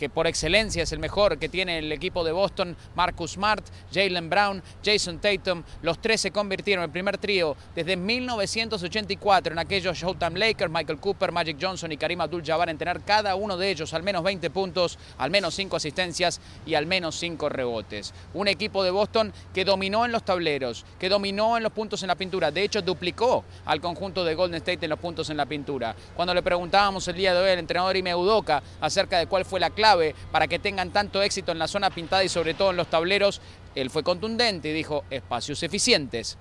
que 0.00 0.08
por 0.08 0.26
excelencia 0.26 0.82
es 0.82 0.92
el 0.92 0.98
mejor 0.98 1.36
que 1.36 1.50
tiene 1.50 1.76
el 1.76 1.92
equipo 1.92 2.24
de 2.24 2.32
Boston, 2.32 2.74
Marcus 2.94 3.32
Smart, 3.32 3.62
Jalen 3.92 4.30
Brown, 4.30 4.62
Jason 4.82 5.18
Tatum, 5.18 5.62
los 5.82 6.00
tres 6.00 6.22
se 6.22 6.30
convirtieron 6.30 6.84
en 6.84 6.88
el 6.88 6.90
primer 6.90 7.18
trío 7.18 7.54
desde 7.74 7.98
1984 7.98 9.52
en 9.52 9.58
aquellos 9.58 9.98
Showtime 9.98 10.38
Lakers, 10.38 10.72
Michael 10.72 10.98
Cooper, 11.00 11.32
Magic 11.32 11.58
Johnson 11.60 11.92
y 11.92 11.98
Karim 11.98 12.22
Abdul-Jabbar 12.22 12.70
en 12.70 12.78
tener 12.78 13.02
cada 13.02 13.34
uno 13.34 13.58
de 13.58 13.68
ellos 13.68 13.92
al 13.92 14.02
menos 14.02 14.24
20 14.24 14.48
puntos, 14.48 14.98
al 15.18 15.30
menos 15.30 15.54
5 15.54 15.76
asistencias 15.76 16.40
y 16.64 16.76
al 16.76 16.86
menos 16.86 17.16
5 17.16 17.50
rebotes. 17.50 18.14
Un 18.32 18.48
equipo 18.48 18.82
de 18.82 18.92
Boston 18.92 19.30
que 19.52 19.66
dominó 19.66 20.06
en 20.06 20.12
los 20.12 20.24
tableros, 20.24 20.86
que 20.98 21.10
dominó 21.10 21.58
en 21.58 21.62
los 21.62 21.72
puntos 21.72 22.02
en 22.02 22.08
la 22.08 22.14
pintura, 22.14 22.50
de 22.50 22.62
hecho 22.62 22.80
duplicó 22.80 23.44
al 23.66 23.82
conjunto 23.82 24.24
de 24.24 24.34
Golden 24.34 24.62
State 24.62 24.86
en 24.86 24.88
los 24.90 24.98
puntos 24.98 25.28
en 25.28 25.36
la 25.36 25.44
pintura. 25.44 25.94
Cuando 26.16 26.32
le 26.32 26.42
preguntábamos 26.42 27.06
el 27.08 27.16
día 27.16 27.34
de 27.34 27.40
hoy 27.42 27.50
al 27.50 27.58
entrenador 27.58 27.98
Ime 27.98 28.14
Udoka 28.14 28.62
acerca 28.80 29.18
de 29.18 29.26
cuál 29.26 29.44
fue 29.44 29.60
la 29.60 29.68
clave 29.68 29.89
para 30.30 30.48
que 30.48 30.58
tengan 30.58 30.90
tanto 30.90 31.22
éxito 31.22 31.52
en 31.52 31.58
la 31.58 31.68
zona 31.68 31.90
pintada 31.90 32.24
y 32.24 32.28
sobre 32.28 32.54
todo 32.54 32.70
en 32.70 32.76
los 32.76 32.88
tableros. 32.88 33.40
Él 33.74 33.90
fue 33.90 34.02
contundente 34.02 34.70
y 34.70 34.72
dijo 34.72 35.04
espacios 35.10 35.62
eficientes 35.62 36.38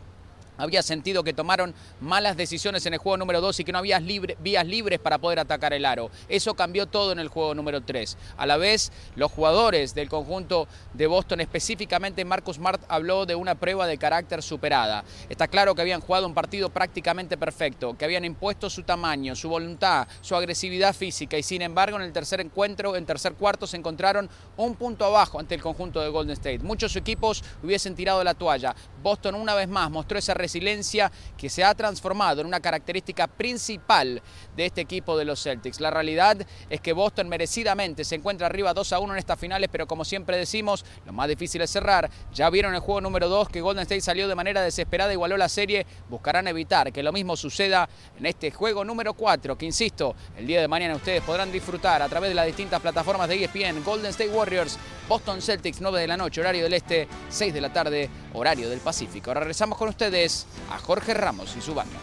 había 0.60 0.84
sentido 0.84 1.24
que 1.24 1.34
tomaron 1.34 1.74
malas 2.01 2.38
decisiones 2.38 2.86
en 2.86 2.93
el 2.93 2.99
juego 2.99 3.18
número 3.18 3.41
2 3.41 3.62
y 3.62 3.64
que 3.64 3.72
no 3.72 3.80
había 3.80 3.99
vías 3.99 4.68
libres 4.68 4.99
para 4.99 5.18
poder 5.18 5.39
atacar 5.39 5.74
el 5.74 5.86
aro. 5.86 6.12
Eso 6.28 6.53
cambió 6.53 6.86
todo 6.86 7.12
en 7.12 7.20
el 7.20 7.30
juego 7.30 7.55
número 7.55 7.82
3. 7.82 8.18
A 8.38 8.45
la 8.45 8.57
vez, 8.57 8.91
los 9.16 9.32
jugadores 9.32 9.95
del 9.95 10.10
conjunto 10.10 10.68
de 10.93 11.07
Boston, 11.07 11.41
específicamente 11.41 12.26
Marcus 12.26 12.57
Smart, 12.57 12.82
habló 12.88 13.26
de 13.26 13.36
una 13.36 13.55
prueba 13.55 13.88
de 13.88 13.97
carácter 13.97 14.43
superada. 14.43 15.03
Está 15.30 15.47
claro 15.47 15.74
que 15.74 15.82
habían 15.82 16.01
jugado 16.01 16.28
un 16.28 16.34
partido 16.34 16.70
prácticamente 16.70 17.38
perfecto, 17.38 17.97
que 17.97 18.05
habían 18.05 18.26
impuesto 18.26 18.70
su 18.70 18.84
tamaño, 18.84 19.36
su 19.36 19.49
voluntad, 19.49 20.07
su 20.22 20.36
agresividad 20.36 20.93
física 20.93 21.38
y 21.38 21.43
sin 21.43 21.62
embargo 21.62 21.97
en 21.97 22.03
el 22.03 22.14
tercer 22.14 22.41
encuentro, 22.41 22.95
en 22.95 23.05
tercer 23.05 23.34
cuarto, 23.34 23.66
se 23.66 23.78
encontraron 23.78 24.30
un 24.57 24.76
punto 24.76 25.05
abajo 25.05 25.39
ante 25.39 25.55
el 25.55 25.62
conjunto 25.62 26.01
de 26.01 26.10
Golden 26.10 26.34
State. 26.34 26.60
Muchos 26.60 26.95
equipos 26.95 27.43
hubiesen 27.64 27.95
tirado 27.95 28.24
la 28.24 28.34
toalla. 28.34 28.76
Boston 29.01 29.36
una 29.36 29.55
vez 29.55 29.68
más 29.68 29.89
mostró 29.89 30.18
esa 30.18 30.34
resiliencia 30.50 31.12
que 31.38 31.47
se 31.47 31.64
ha 31.64 31.76
transformado 31.76 32.41
en 32.41 32.47
una 32.47 32.60
característica 32.60 33.28
principal 33.28 34.20
de 34.58 34.66
este 34.66 34.82
equipo 34.82 35.16
de 35.16 35.24
los 35.24 35.43
Celtics. 35.43 35.80
La 35.80 35.91
realidad 35.91 36.38
es 36.72 36.82
que 36.82 36.91
Boston 36.91 37.30
merecidamente 37.30 38.04
se 38.04 38.16
encuentra 38.16 38.47
arriba 38.47 38.74
2 38.74 38.93
a 38.93 39.00
1 39.00 39.14
en 39.14 39.20
estas 39.20 39.39
finales, 39.39 39.70
pero 39.72 39.88
como 39.88 40.04
siempre 40.04 40.38
decimos, 40.38 40.84
lo 41.06 41.14
más 41.14 41.30
difícil 41.30 41.62
es 41.62 41.70
cerrar. 41.70 42.10
Ya 42.34 42.50
vieron 42.50 42.74
el 42.74 42.80
juego 42.80 43.00
número 43.00 43.30
2 43.30 43.50
que 43.50 43.62
Golden 43.62 43.84
State 43.84 44.02
salió 44.02 44.28
de 44.28 44.34
manera 44.34 44.64
desesperada, 44.64 45.14
igualó 45.14 45.38
la 45.38 45.50
serie, 45.50 45.86
buscarán 46.10 46.47
evitar 46.47 46.91
que 46.91 47.04
lo 47.04 47.12
mismo 47.12 47.38
suceda 47.38 47.88
en 48.18 48.26
este 48.26 48.50
juego 48.50 48.84
número 48.84 49.14
4, 49.14 49.56
que 49.56 49.68
insisto, 49.68 50.16
el 50.36 50.47
día 50.47 50.62
de 50.62 50.68
mañana 50.68 50.95
ustedes 50.95 51.22
podrán 51.22 51.52
disfrutar 51.52 52.02
a 52.02 52.10
través 52.10 52.30
de 52.30 52.36
las 52.36 52.47
distintas 52.47 52.82
plataformas 52.82 53.30
de 53.30 53.43
ESPN, 53.43 53.84
Golden 53.84 54.10
State 54.10 54.32
Warriors, 54.32 54.80
Boston 55.08 55.43
Celtics, 55.43 55.80
9 55.80 56.02
de 56.02 56.08
la 56.08 56.18
noche, 56.18 56.41
horario 56.41 56.64
del 56.64 56.74
este, 56.74 57.08
6 57.30 57.54
de 57.54 57.62
la 57.62 57.72
tarde, 57.72 58.10
horario 58.34 58.68
del 58.68 58.80
Pacífico. 58.80 59.34
Regresamos 59.34 59.78
con 59.78 59.89
ustedes 59.89 60.38
a 60.69 60.77
Jorge 60.79 61.13
Ramos 61.13 61.55
y 61.57 61.61
su 61.61 61.73
banda. 61.73 61.99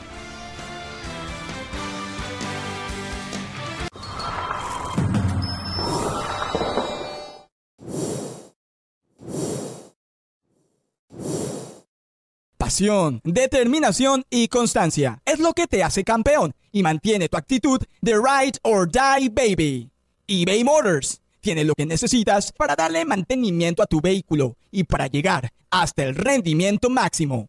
Pasión, 12.56 13.20
determinación 13.22 14.24
y 14.28 14.48
constancia 14.48 15.22
es 15.24 15.38
lo 15.38 15.52
que 15.52 15.66
te 15.66 15.84
hace 15.84 16.02
campeón 16.02 16.52
y 16.72 16.82
mantiene 16.82 17.28
tu 17.28 17.36
actitud 17.36 17.80
de 18.00 18.14
ride 18.14 18.58
or 18.62 18.90
die 18.90 19.28
baby. 19.28 19.90
eBay 20.26 20.64
Motors 20.64 21.20
tiene 21.40 21.64
lo 21.64 21.74
que 21.74 21.86
necesitas 21.86 22.50
para 22.50 22.74
darle 22.74 23.04
mantenimiento 23.04 23.84
a 23.84 23.86
tu 23.86 24.00
vehículo 24.00 24.56
y 24.72 24.82
para 24.82 25.06
llegar 25.06 25.52
hasta 25.70 26.02
el 26.02 26.16
rendimiento 26.16 26.90
máximo. 26.90 27.48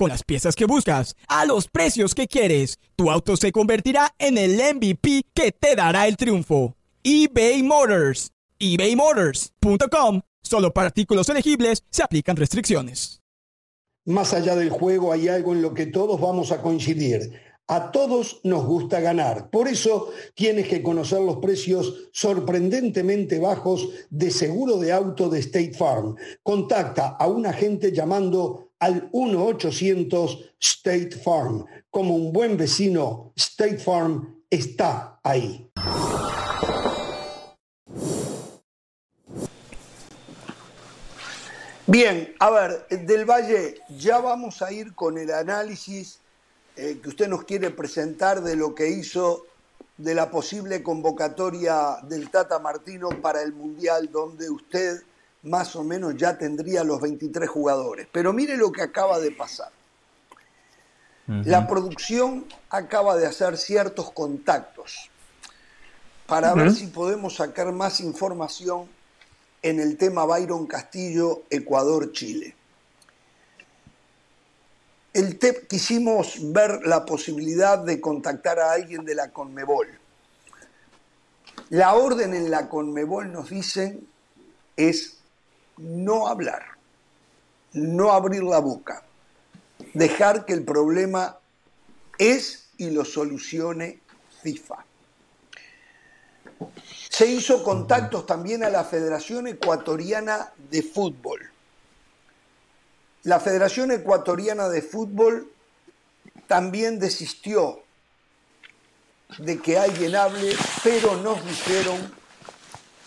Con 0.00 0.08
las 0.08 0.24
piezas 0.24 0.56
que 0.56 0.64
buscas, 0.64 1.14
a 1.28 1.44
los 1.44 1.68
precios 1.68 2.14
que 2.14 2.26
quieres, 2.26 2.78
tu 2.96 3.10
auto 3.10 3.36
se 3.36 3.52
convertirá 3.52 4.14
en 4.18 4.38
el 4.38 4.52
MVP 4.52 5.26
que 5.34 5.52
te 5.52 5.76
dará 5.76 6.08
el 6.08 6.16
triunfo. 6.16 6.74
eBay 7.02 7.62
Motors. 7.62 8.30
ebaymotors.com. 8.58 10.22
Solo 10.42 10.72
para 10.72 10.86
artículos 10.86 11.28
elegibles 11.28 11.84
se 11.90 12.02
aplican 12.02 12.36
restricciones. 12.36 13.20
Más 14.06 14.32
allá 14.32 14.56
del 14.56 14.70
juego 14.70 15.12
hay 15.12 15.28
algo 15.28 15.52
en 15.52 15.60
lo 15.60 15.74
que 15.74 15.84
todos 15.84 16.18
vamos 16.18 16.50
a 16.50 16.62
coincidir 16.62 17.38
a 17.70 17.92
todos 17.92 18.40
nos 18.42 18.66
gusta 18.66 18.98
ganar. 18.98 19.48
Por 19.48 19.68
eso 19.68 20.10
tienes 20.34 20.66
que 20.66 20.82
conocer 20.82 21.20
los 21.20 21.36
precios 21.36 22.08
sorprendentemente 22.12 23.38
bajos 23.38 23.90
de 24.10 24.32
seguro 24.32 24.78
de 24.78 24.90
auto 24.90 25.28
de 25.28 25.38
State 25.38 25.74
Farm. 25.74 26.16
Contacta 26.42 27.10
a 27.10 27.28
un 27.28 27.46
agente 27.46 27.92
llamando 27.92 28.69
al 28.80 29.10
1-800 29.12 30.50
State 30.58 31.12
Farm. 31.22 31.64
Como 31.90 32.16
un 32.16 32.32
buen 32.32 32.56
vecino, 32.56 33.32
State 33.36 33.78
Farm 33.78 34.42
está 34.50 35.20
ahí. 35.22 35.70
Bien, 41.86 42.34
a 42.38 42.50
ver, 42.50 42.86
del 42.88 43.24
Valle, 43.24 43.80
ya 43.98 44.18
vamos 44.18 44.62
a 44.62 44.72
ir 44.72 44.94
con 44.94 45.18
el 45.18 45.32
análisis 45.32 46.20
eh, 46.76 47.00
que 47.02 47.08
usted 47.08 47.28
nos 47.28 47.44
quiere 47.44 47.70
presentar 47.70 48.42
de 48.42 48.54
lo 48.54 48.76
que 48.76 48.88
hizo 48.88 49.44
de 49.96 50.14
la 50.14 50.30
posible 50.30 50.82
convocatoria 50.84 51.96
del 52.04 52.30
Tata 52.30 52.60
Martino 52.60 53.10
para 53.20 53.42
el 53.42 53.52
Mundial, 53.52 54.08
donde 54.10 54.48
usted 54.48 55.02
más 55.42 55.74
o 55.76 55.84
menos 55.84 56.16
ya 56.16 56.36
tendría 56.36 56.84
los 56.84 57.00
23 57.00 57.48
jugadores. 57.48 58.08
Pero 58.12 58.32
mire 58.32 58.56
lo 58.56 58.72
que 58.72 58.82
acaba 58.82 59.18
de 59.18 59.30
pasar. 59.30 59.70
La 61.26 61.68
producción 61.68 62.44
acaba 62.70 63.16
de 63.16 63.24
hacer 63.24 63.56
ciertos 63.56 64.10
contactos 64.10 65.10
para 66.26 66.54
ver 66.54 66.72
si 66.72 66.88
podemos 66.88 67.36
sacar 67.36 67.70
más 67.70 68.00
información 68.00 68.88
en 69.62 69.78
el 69.78 69.96
tema 69.96 70.24
Byron 70.24 70.66
Castillo, 70.66 71.42
Ecuador-Chile 71.50 72.56
el 75.12 75.38
TEP 75.38 75.66
quisimos 75.66 76.52
ver 76.52 76.86
la 76.86 77.04
posibilidad 77.04 77.78
de 77.78 78.00
contactar 78.00 78.60
a 78.60 78.72
alguien 78.72 79.04
de 79.04 79.14
la 79.14 79.30
Conmebol. 79.30 79.88
La 81.70 81.94
orden 81.94 82.34
en 82.34 82.50
la 82.50 82.68
Conmebol 82.68 83.32
nos 83.32 83.50
dicen 83.50 84.06
es 84.76 85.18
no 85.80 86.28
hablar, 86.28 86.62
no 87.72 88.12
abrir 88.12 88.42
la 88.42 88.58
boca, 88.58 89.02
dejar 89.94 90.44
que 90.44 90.52
el 90.52 90.64
problema 90.64 91.38
es 92.18 92.68
y 92.76 92.90
lo 92.90 93.04
solucione 93.04 94.00
FIFA. 94.42 94.84
Se 97.08 97.26
hizo 97.26 97.64
contactos 97.64 98.26
también 98.26 98.62
a 98.64 98.70
la 98.70 98.84
Federación 98.84 99.46
Ecuatoriana 99.46 100.52
de 100.70 100.82
Fútbol. 100.82 101.50
La 103.22 103.40
Federación 103.40 103.90
Ecuatoriana 103.90 104.68
de 104.68 104.82
Fútbol 104.82 105.50
también 106.46 106.98
desistió 106.98 107.82
de 109.38 109.58
que 109.58 109.78
alguien 109.78 110.16
hable, 110.16 110.54
pero 110.82 111.16
nos 111.16 111.44
dijeron, 111.44 112.19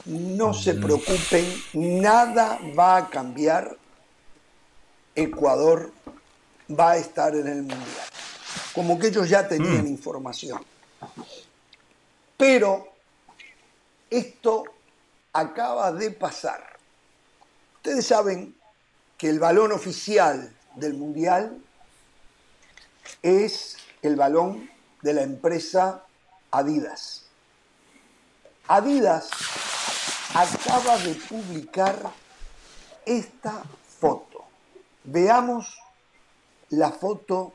no 0.05 0.53
se 0.53 0.73
preocupen, 0.73 1.45
nada 1.73 2.59
va 2.77 2.97
a 2.97 3.09
cambiar, 3.09 3.77
Ecuador 5.15 5.91
va 6.69 6.91
a 6.91 6.97
estar 6.97 7.35
en 7.35 7.47
el 7.47 7.61
Mundial. 7.61 8.07
Como 8.73 8.97
que 8.97 9.07
ellos 9.07 9.29
ya 9.29 9.47
tenían 9.47 9.87
información. 9.87 10.63
Pero 12.35 12.87
esto 14.09 14.63
acaba 15.31 15.91
de 15.91 16.11
pasar. 16.11 16.63
Ustedes 17.75 18.07
saben 18.07 18.55
que 19.17 19.29
el 19.29 19.39
balón 19.39 19.71
oficial 19.71 20.53
del 20.75 20.95
Mundial 20.95 21.61
es 23.21 23.77
el 24.01 24.15
balón 24.15 24.69
de 25.01 25.13
la 25.13 25.21
empresa 25.21 26.03
Adidas. 26.51 27.25
Adidas 28.67 29.29
acaba 30.33 30.97
de 30.97 31.13
publicar 31.15 31.95
esta 33.05 33.63
foto. 33.99 34.45
Veamos 35.03 35.77
la 36.69 36.91
foto 36.91 37.53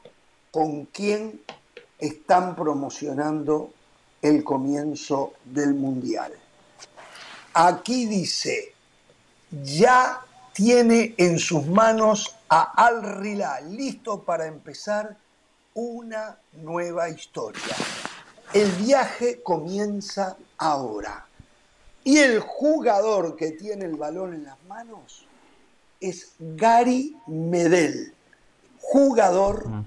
con 0.50 0.86
quién 0.86 1.40
están 1.98 2.54
promocionando 2.54 3.72
el 4.22 4.44
comienzo 4.44 5.34
del 5.44 5.74
Mundial. 5.74 6.32
Aquí 7.54 8.06
dice, 8.06 8.74
ya 9.50 10.20
tiene 10.52 11.14
en 11.16 11.38
sus 11.38 11.66
manos 11.66 12.36
a 12.48 12.86
Al 12.86 13.20
Rila, 13.20 13.60
listo 13.60 14.22
para 14.22 14.46
empezar 14.46 15.16
una 15.74 16.38
nueva 16.52 17.08
historia. 17.08 17.76
El 18.52 18.70
viaje 18.72 19.42
comienza 19.42 20.36
ahora. 20.56 21.27
Y 22.08 22.16
el 22.16 22.40
jugador 22.40 23.36
que 23.36 23.50
tiene 23.50 23.84
el 23.84 23.96
balón 23.96 24.32
en 24.32 24.44
las 24.44 24.56
manos 24.64 25.26
es 26.00 26.32
Gary 26.38 27.14
Medel, 27.26 28.14
jugador 28.80 29.84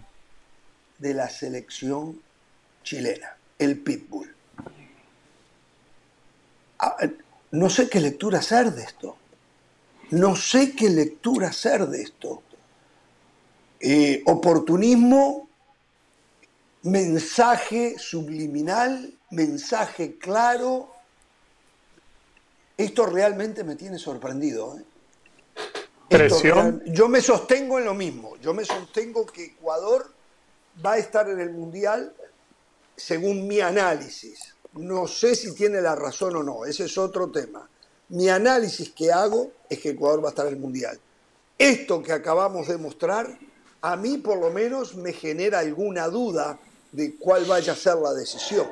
de 0.99 1.15
la 1.15 1.27
selección 1.29 2.21
chilena, 2.83 3.37
el 3.57 3.79
Pitbull. 3.79 4.35
Ah, 6.77 6.95
no 7.49 7.71
sé 7.71 7.89
qué 7.89 7.99
lectura 7.99 8.37
hacer 8.37 8.71
de 8.71 8.83
esto. 8.83 9.17
No 10.11 10.35
sé 10.35 10.75
qué 10.75 10.91
lectura 10.91 11.47
hacer 11.47 11.87
de 11.87 12.03
esto. 12.03 12.43
Eh, 13.79 14.21
oportunismo, 14.27 15.49
mensaje 16.83 17.97
subliminal, 17.97 19.11
mensaje 19.31 20.19
claro. 20.19 21.00
Esto 22.81 23.05
realmente 23.05 23.63
me 23.63 23.75
tiene 23.75 23.99
sorprendido. 23.99 24.75
¿eh? 24.75 24.83
Presión. 26.09 26.81
yo 26.87 27.07
me 27.07 27.21
sostengo 27.21 27.77
en 27.77 27.85
lo 27.85 27.93
mismo. 27.93 28.37
Yo 28.37 28.55
me 28.55 28.65
sostengo 28.65 29.23
que 29.27 29.45
Ecuador 29.45 30.11
va 30.83 30.93
a 30.93 30.97
estar 30.97 31.29
en 31.29 31.39
el 31.39 31.51
Mundial 31.51 32.11
según 32.95 33.47
mi 33.47 33.59
análisis. 33.59 34.55
No 34.73 35.07
sé 35.07 35.35
si 35.35 35.53
tiene 35.53 35.79
la 35.79 35.95
razón 35.95 36.35
o 36.35 36.43
no, 36.43 36.65
ese 36.65 36.85
es 36.85 36.97
otro 36.97 37.29
tema. 37.29 37.69
Mi 38.09 38.29
análisis 38.29 38.89
que 38.89 39.11
hago 39.11 39.51
es 39.69 39.79
que 39.79 39.89
Ecuador 39.89 40.23
va 40.23 40.29
a 40.29 40.31
estar 40.31 40.47
en 40.47 40.53
el 40.53 40.59
Mundial. 40.59 40.99
Esto 41.59 42.01
que 42.01 42.13
acabamos 42.13 42.67
de 42.67 42.77
mostrar, 42.77 43.37
a 43.81 43.95
mí 43.95 44.17
por 44.17 44.39
lo 44.39 44.49
menos 44.49 44.95
me 44.95 45.13
genera 45.13 45.59
alguna 45.59 46.07
duda 46.07 46.57
de 46.91 47.15
cuál 47.15 47.45
vaya 47.45 47.73
a 47.73 47.75
ser 47.75 47.97
la 47.97 48.13
decisión. 48.13 48.67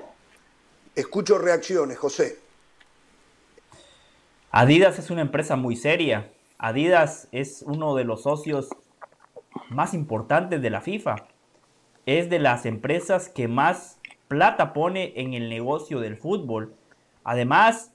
Escucho 0.96 1.38
reacciones, 1.38 2.00
José. 2.00 2.49
Adidas 4.52 4.98
es 4.98 5.12
una 5.12 5.22
empresa 5.22 5.56
muy 5.56 5.76
seria. 5.76 6.32
Adidas 6.58 7.28
es 7.32 7.64
uno 7.68 7.96
de 7.96 8.04
los 8.04 8.24
socios 8.24 8.70
más 9.70 9.94
importantes 9.94 10.60
de 10.62 10.70
la 10.72 10.82
FIFA. 10.82 11.18
Es 12.08 12.32
de 12.32 12.40
las 12.40 12.66
empresas 12.66 13.30
que 13.30 13.48
más 13.48 14.00
plata 14.28 14.74
pone 14.74 15.14
en 15.18 15.36
el 15.36 15.50
negocio 15.50 16.00
del 16.00 16.18
fútbol. 16.18 16.74
Además, 17.24 17.94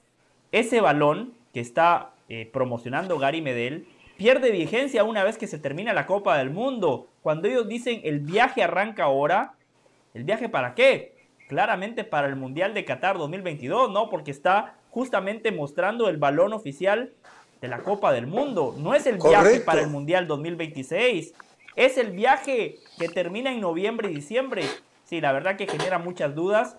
ese 0.53 0.79
balón 0.79 1.33
que 1.53 1.59
está 1.59 2.13
eh, 2.29 2.49
promocionando 2.51 3.19
Gary 3.19 3.41
Medel 3.41 3.85
pierde 4.17 4.51
vigencia 4.51 5.03
una 5.03 5.25
vez 5.25 5.37
que 5.37 5.47
se 5.47 5.59
termina 5.59 5.91
la 5.91 6.05
Copa 6.05 6.37
del 6.37 6.51
Mundo. 6.51 7.09
Cuando 7.21 7.49
ellos 7.49 7.67
dicen 7.67 7.99
el 8.05 8.21
viaje 8.21 8.63
arranca 8.63 9.03
ahora, 9.03 9.55
¿el 10.13 10.23
viaje 10.23 10.47
para 10.47 10.73
qué? 10.73 11.15
Claramente 11.49 12.05
para 12.05 12.27
el 12.27 12.37
Mundial 12.37 12.73
de 12.73 12.85
Qatar 12.85 13.17
2022, 13.17 13.91
¿no? 13.91 14.09
Porque 14.09 14.31
está 14.31 14.75
justamente 14.95 15.51
mostrando 15.51 16.07
el 16.07 16.15
balón 16.15 16.53
oficial 16.53 17.11
de 17.59 17.67
la 17.67 17.79
Copa 17.79 18.13
del 18.13 18.27
Mundo. 18.27 18.73
No 18.77 18.93
es 18.93 19.05
el 19.05 19.17
viaje 19.17 19.59
para 19.59 19.81
el 19.81 19.89
Mundial 19.89 20.25
2026. 20.25 21.33
Es 21.75 21.97
el 21.97 22.11
viaje 22.11 22.77
que 22.97 23.09
termina 23.09 23.51
en 23.51 23.59
noviembre 23.59 24.09
y 24.09 24.15
diciembre. 24.15 24.63
Sí, 25.03 25.19
la 25.19 25.33
verdad 25.33 25.57
que 25.57 25.67
genera 25.67 25.99
muchas 25.99 26.33
dudas. 26.33 26.77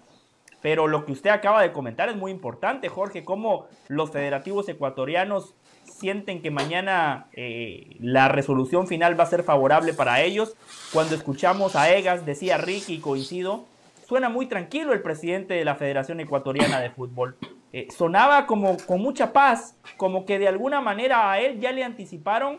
Pero 0.62 0.86
lo 0.86 1.04
que 1.04 1.12
usted 1.12 1.28
acaba 1.28 1.60
de 1.60 1.72
comentar 1.72 2.08
es 2.08 2.16
muy 2.16 2.30
importante, 2.32 2.88
Jorge, 2.88 3.22
cómo 3.22 3.66
los 3.88 4.10
federativos 4.10 4.66
ecuatorianos 4.70 5.54
sienten 5.84 6.40
que 6.40 6.50
mañana 6.50 7.26
eh, 7.34 7.98
la 8.00 8.28
resolución 8.28 8.86
final 8.86 9.20
va 9.20 9.24
a 9.24 9.26
ser 9.26 9.42
favorable 9.42 9.92
para 9.92 10.22
ellos. 10.22 10.56
Cuando 10.90 11.14
escuchamos 11.14 11.76
a 11.76 11.92
Egas, 11.92 12.24
decía 12.24 12.56
Ricky, 12.56 12.98
coincido, 12.98 13.66
suena 14.08 14.30
muy 14.30 14.46
tranquilo 14.46 14.94
el 14.94 15.02
presidente 15.02 15.52
de 15.52 15.66
la 15.66 15.74
Federación 15.74 16.18
Ecuatoriana 16.20 16.80
de 16.80 16.88
Fútbol. 16.88 17.36
Eh, 17.78 17.88
sonaba 17.94 18.46
como 18.46 18.78
con 18.78 19.02
mucha 19.02 19.34
paz, 19.34 19.76
como 19.98 20.24
que 20.24 20.38
de 20.38 20.48
alguna 20.48 20.80
manera 20.80 21.30
a 21.30 21.40
él 21.40 21.60
ya 21.60 21.72
le 21.72 21.84
anticiparon 21.84 22.58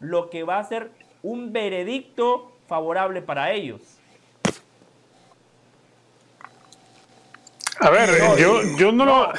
lo 0.00 0.30
que 0.30 0.42
va 0.42 0.58
a 0.58 0.64
ser 0.64 0.90
un 1.22 1.52
veredicto 1.52 2.50
favorable 2.66 3.20
para 3.20 3.52
ellos. 3.52 3.82
A 7.78 7.90
ver, 7.90 8.08
yo, 8.38 8.62
yo 8.78 8.90
no 8.90 9.04
lo... 9.04 9.32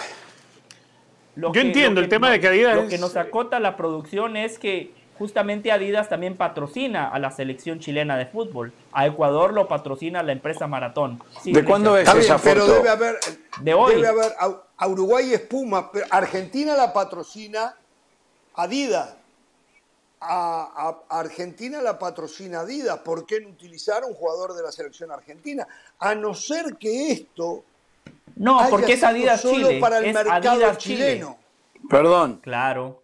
yo 1.52 1.60
entiendo 1.60 2.02
el 2.02 2.08
tema 2.08 2.30
de 2.30 2.40
que 2.40 2.48
Adidas... 2.48 2.76
Lo 2.76 2.88
que 2.88 3.00
nos 3.00 3.18
acota 3.18 3.60
la 3.60 3.78
producción 3.78 4.38
es 4.38 4.60
que 4.60 4.94
justamente 5.18 5.72
Adidas 5.72 6.10
también 6.10 6.38
patrocina 6.38 7.10
a 7.10 7.20
la 7.20 7.32
selección 7.32 7.80
chilena 7.80 8.18
de 8.18 8.26
fútbol. 8.26 8.74
A 8.92 9.06
Ecuador 9.06 9.54
lo 9.54 9.68
patrocina 9.68 10.24
la 10.24 10.32
empresa 10.32 10.68
Maratón. 10.68 11.22
¿De 11.44 11.64
cuándo 11.64 11.98
es 11.98 12.08
esa 12.14 12.38
foto? 12.38 12.44
Pero 12.44 12.68
debe 12.68 12.90
haber... 12.90 13.16
De 13.62 13.74
hoy. 13.74 13.96
Debe 13.96 14.08
haber... 14.08 14.34
A 14.78 14.88
Uruguay 14.88 15.34
es 15.34 15.42
Puma, 15.42 15.90
pero 15.92 16.06
Argentina 16.10 16.76
la 16.76 16.92
patrocina 16.92 17.76
Adidas. 18.56 19.16
A, 20.20 20.98
a, 21.10 21.20
Argentina 21.20 21.82
la 21.82 21.98
patrocina 22.00 22.62
Adidas. 22.62 23.00
¿Por 23.00 23.26
qué 23.26 23.40
no 23.42 23.50
utilizar 23.50 24.04
a 24.04 24.08
un 24.08 24.14
jugador 24.16 24.54
de 24.54 24.64
la 24.64 24.72
selección 24.72 25.12
argentina? 25.12 25.68
A 26.00 26.16
no 26.16 26.34
ser 26.34 26.76
que 26.78 27.12
esto 27.12 27.64
no, 28.36 28.60
haya 28.60 28.70
porque 28.70 28.94
es 28.94 29.04
Adidas 29.04 29.42
solo 29.42 29.68
Chile. 29.68 29.80
para 29.80 30.00
el 30.00 30.06
es 30.06 30.14
mercado 30.14 30.52
Adidas 30.52 30.78
chileno. 30.78 31.38
Perdón, 31.90 32.40
Claro. 32.42 33.04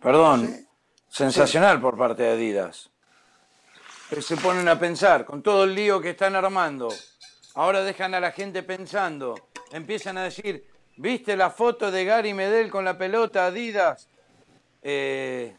perdón. 0.00 0.46
Sí. 0.48 0.66
Sensacional 1.12 1.78
por 1.78 1.98
parte 1.98 2.22
de 2.22 2.30
Adidas. 2.30 2.88
Que 4.08 4.22
se 4.22 4.34
ponen 4.38 4.66
a 4.66 4.78
pensar, 4.78 5.26
con 5.26 5.42
todo 5.42 5.64
el 5.64 5.74
lío 5.74 6.00
que 6.00 6.10
están 6.10 6.34
armando, 6.34 6.88
ahora 7.54 7.82
dejan 7.82 8.14
a 8.14 8.20
la 8.20 8.32
gente 8.32 8.62
pensando, 8.62 9.34
empiezan 9.72 10.16
a 10.16 10.24
decir, 10.24 10.64
¿viste 10.96 11.36
la 11.36 11.50
foto 11.50 11.90
de 11.90 12.06
Gary 12.06 12.32
Medel 12.32 12.70
con 12.70 12.86
la 12.86 12.96
pelota 12.96 13.44
Adidas? 13.44 14.08
Eh, 14.82 15.54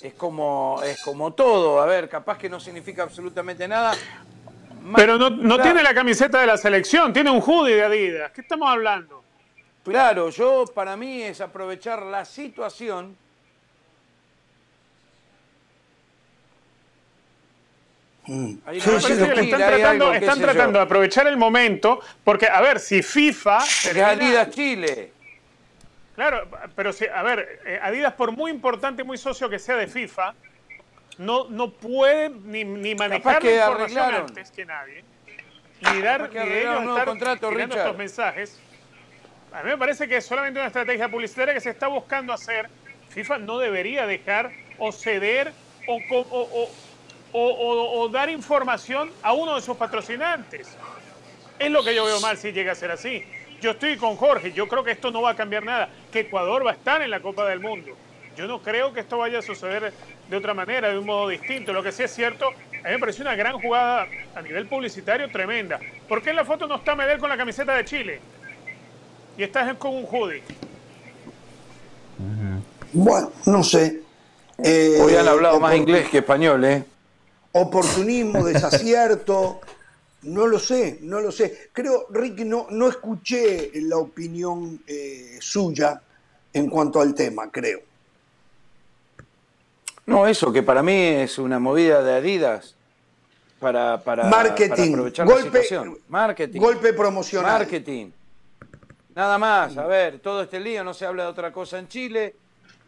es 0.00 0.14
como, 0.14 0.80
es 0.82 1.02
como 1.02 1.34
todo, 1.34 1.82
a 1.82 1.84
ver, 1.84 2.08
capaz 2.08 2.38
que 2.38 2.48
no 2.48 2.58
significa 2.58 3.02
absolutamente 3.02 3.68
nada. 3.68 3.94
Pero 4.96 5.18
no, 5.18 5.28
no 5.28 5.56
Claro. 5.56 5.62
tiene 5.62 5.82
la 5.82 5.92
camiseta 5.92 6.40
de 6.40 6.46
la 6.46 6.56
selección, 6.56 7.12
tiene 7.12 7.30
un 7.30 7.42
hoodie 7.42 7.74
de 7.74 7.84
Adidas. 7.84 8.32
¿Qué 8.32 8.40
estamos 8.40 8.66
hablando? 8.70 9.22
Claro, 9.84 10.30
yo 10.30 10.64
para 10.74 10.96
mí 10.96 11.20
es 11.22 11.42
aprovechar 11.42 12.00
la 12.02 12.24
situación. 12.24 13.14
Ahí 18.66 18.80
Sí, 18.80 18.90
sí, 19.00 19.06
que 19.16 19.40
están 19.40 19.60
tratando, 19.60 20.10
algo, 20.10 20.26
están 20.26 20.72
de 20.72 20.78
aprovechar 20.80 21.26
el 21.26 21.36
momento, 21.36 22.00
porque, 22.24 22.46
a 22.46 22.60
ver, 22.60 22.78
si 22.78 23.02
FIFA... 23.02 23.58
Termina- 23.82 24.08
Adidas 24.10 24.50
Chile. 24.50 25.12
Claro, 26.14 26.48
pero 26.74 26.92
si, 26.92 27.06
a 27.06 27.22
ver, 27.22 27.60
eh, 27.64 27.78
Adidas, 27.82 28.12
por 28.14 28.32
muy 28.32 28.50
importante 28.50 29.04
muy 29.04 29.16
socio 29.16 29.48
que 29.48 29.58
sea 29.58 29.76
de 29.76 29.86
FIFA, 29.86 30.34
no, 31.18 31.48
no 31.48 31.70
puede 31.70 32.28
ni, 32.30 32.64
ni 32.64 32.94
manejar 32.94 33.42
la 33.42 33.50
información 33.52 33.98
arreglaron. 34.02 34.28
antes 34.28 34.50
que 34.50 34.64
nadie, 34.64 35.04
ni 35.80 36.02
dar 36.02 36.28
ni 36.32 36.38
ellos 36.40 36.82
estar 36.82 37.04
contrato, 37.06 37.48
tirando 37.48 37.74
Richard. 37.76 37.78
estos 37.86 37.96
mensajes. 37.98 38.60
a 39.52 39.62
mí 39.62 39.70
me 39.70 39.78
parece 39.78 40.08
que 40.08 40.16
es 40.16 40.26
solamente 40.26 40.58
una 40.58 40.66
estrategia 40.66 41.08
publicitaria 41.08 41.54
que 41.54 41.60
se 41.60 41.70
está 41.70 41.86
buscando 41.86 42.32
hacer. 42.32 42.68
FIFA 43.10 43.38
no 43.38 43.58
debería 43.58 44.06
dejar 44.06 44.50
o 44.78 44.92
ceder 44.92 45.52
o, 45.86 45.98
o, 46.10 46.70
dar 48.10 48.30
información 48.30 49.10
a 49.22 49.32
uno 49.32 49.54
de 49.54 49.62
sus 49.62 49.76
patrocinantes. 49.76 50.68
Es 51.58 51.70
lo 51.70 51.82
que 51.82 51.94
yo 51.94 52.04
veo 52.04 52.20
mal 52.20 52.36
si 52.36 52.52
llega 52.52 52.72
a 52.72 52.74
ser 52.74 52.90
así. 52.90 53.24
Yo 53.60 53.72
estoy 53.72 53.96
con 53.96 54.16
Jorge, 54.16 54.52
yo 54.52 54.68
creo 54.68 54.84
que 54.84 54.92
esto 54.92 55.10
no 55.10 55.22
va 55.22 55.30
a 55.30 55.36
cambiar 55.36 55.64
nada, 55.64 55.88
que 56.12 56.20
Ecuador 56.20 56.64
va 56.64 56.70
a 56.70 56.74
estar 56.74 57.02
en 57.02 57.10
la 57.10 57.20
Copa 57.20 57.44
del 57.48 57.58
Mundo. 57.58 57.90
Yo 58.36 58.46
no 58.46 58.62
creo 58.62 58.92
que 58.92 59.00
esto 59.00 59.18
vaya 59.18 59.40
a 59.40 59.42
suceder 59.42 59.92
de 60.30 60.36
otra 60.36 60.54
manera, 60.54 60.88
de 60.90 60.98
un 60.98 61.06
modo 61.06 61.28
distinto. 61.28 61.72
Lo 61.72 61.82
que 61.82 61.90
sí 61.90 62.04
es 62.04 62.14
cierto, 62.14 62.46
a 62.48 62.86
mí 62.86 62.92
me 62.92 62.98
pareció 63.00 63.22
una 63.22 63.34
gran 63.34 63.58
jugada 63.60 64.06
a 64.36 64.42
nivel 64.42 64.68
publicitario 64.68 65.28
tremenda. 65.28 65.80
¿Por 66.08 66.22
qué 66.22 66.30
en 66.30 66.36
la 66.36 66.44
foto 66.44 66.68
no 66.68 66.76
está 66.76 66.94
Medel 66.94 67.18
con 67.18 67.28
la 67.28 67.36
camiseta 67.36 67.74
de 67.74 67.84
Chile? 67.84 68.20
Y 69.36 69.42
estás 69.42 69.74
con 69.76 69.94
un 69.96 70.06
hoodie. 70.06 70.42
Bueno, 72.92 73.32
no 73.46 73.64
sé. 73.64 74.02
Eh, 74.62 74.98
Hoy 75.00 75.16
han 75.16 75.26
hablado 75.26 75.58
más 75.58 75.74
inglés 75.74 76.08
que 76.08 76.18
español, 76.18 76.64
¿eh? 76.64 76.84
Oportunismo, 77.52 78.44
desacierto. 78.46 79.60
No 80.22 80.46
lo 80.46 80.58
sé, 80.58 80.98
no 81.02 81.20
lo 81.20 81.30
sé. 81.30 81.70
Creo, 81.72 82.06
Ricky, 82.10 82.44
no, 82.44 82.66
no 82.70 82.88
escuché 82.88 83.70
la 83.74 83.98
opinión 83.98 84.80
eh, 84.86 85.38
suya 85.40 86.00
en 86.52 86.68
cuanto 86.68 87.00
al 87.00 87.14
tema, 87.14 87.50
creo. 87.50 87.80
No, 90.06 90.26
eso, 90.26 90.52
que 90.52 90.62
para 90.62 90.82
mí 90.82 90.94
es 90.94 91.38
una 91.38 91.58
movida 91.58 92.02
de 92.02 92.14
Adidas 92.14 92.74
para, 93.60 94.02
para, 94.02 94.24
Marketing. 94.24 94.92
aprovechar 94.92 95.26
golpe, 95.26 95.42
la 95.42 95.62
situación. 95.62 95.98
Marketing. 96.08 96.60
Golpe 96.60 96.92
promocional. 96.92 97.58
Marketing. 97.58 98.10
Nada 99.14 99.36
más, 99.36 99.76
a 99.76 99.86
ver, 99.86 100.20
todo 100.20 100.42
este 100.42 100.60
lío, 100.60 100.82
no 100.84 100.94
se 100.94 101.04
habla 101.04 101.24
de 101.24 101.28
otra 101.28 101.52
cosa 101.52 101.78
en 101.78 101.88
Chile. 101.88 102.36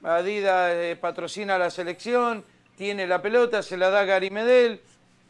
Adidas 0.03 0.73
eh, 0.75 0.97
patrocina 0.99 1.59
la 1.59 1.71
selección, 1.71 2.43
tiene 2.81 3.07
la 3.07 3.21
pelota, 3.21 3.63
se 3.63 3.77
la 3.77 3.91
da 3.91 4.07
Gary 4.07 4.31
Medel, 4.31 4.81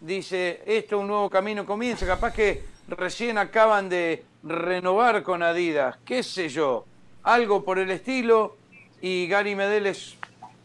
dice, 0.01 0.63
esto 0.67 1.01
un 1.01 1.09
nuevo 1.09 1.29
camino 1.29 1.67
comienza, 1.67 2.07
capaz 2.07 2.33
que 2.33 2.63
recién 2.87 3.39
acaban 3.39 3.89
de 3.89 4.23
renovar 4.45 5.25
con 5.25 5.43
Adidas, 5.43 5.97
qué 6.05 6.23
sé 6.23 6.49
yo, 6.49 6.85
algo 7.25 7.65
por 7.65 7.81
el 7.81 7.91
estilo, 7.91 8.57
y 9.01 9.27
Gary 9.27 9.57
Medel 9.57 9.87
es 9.87 10.17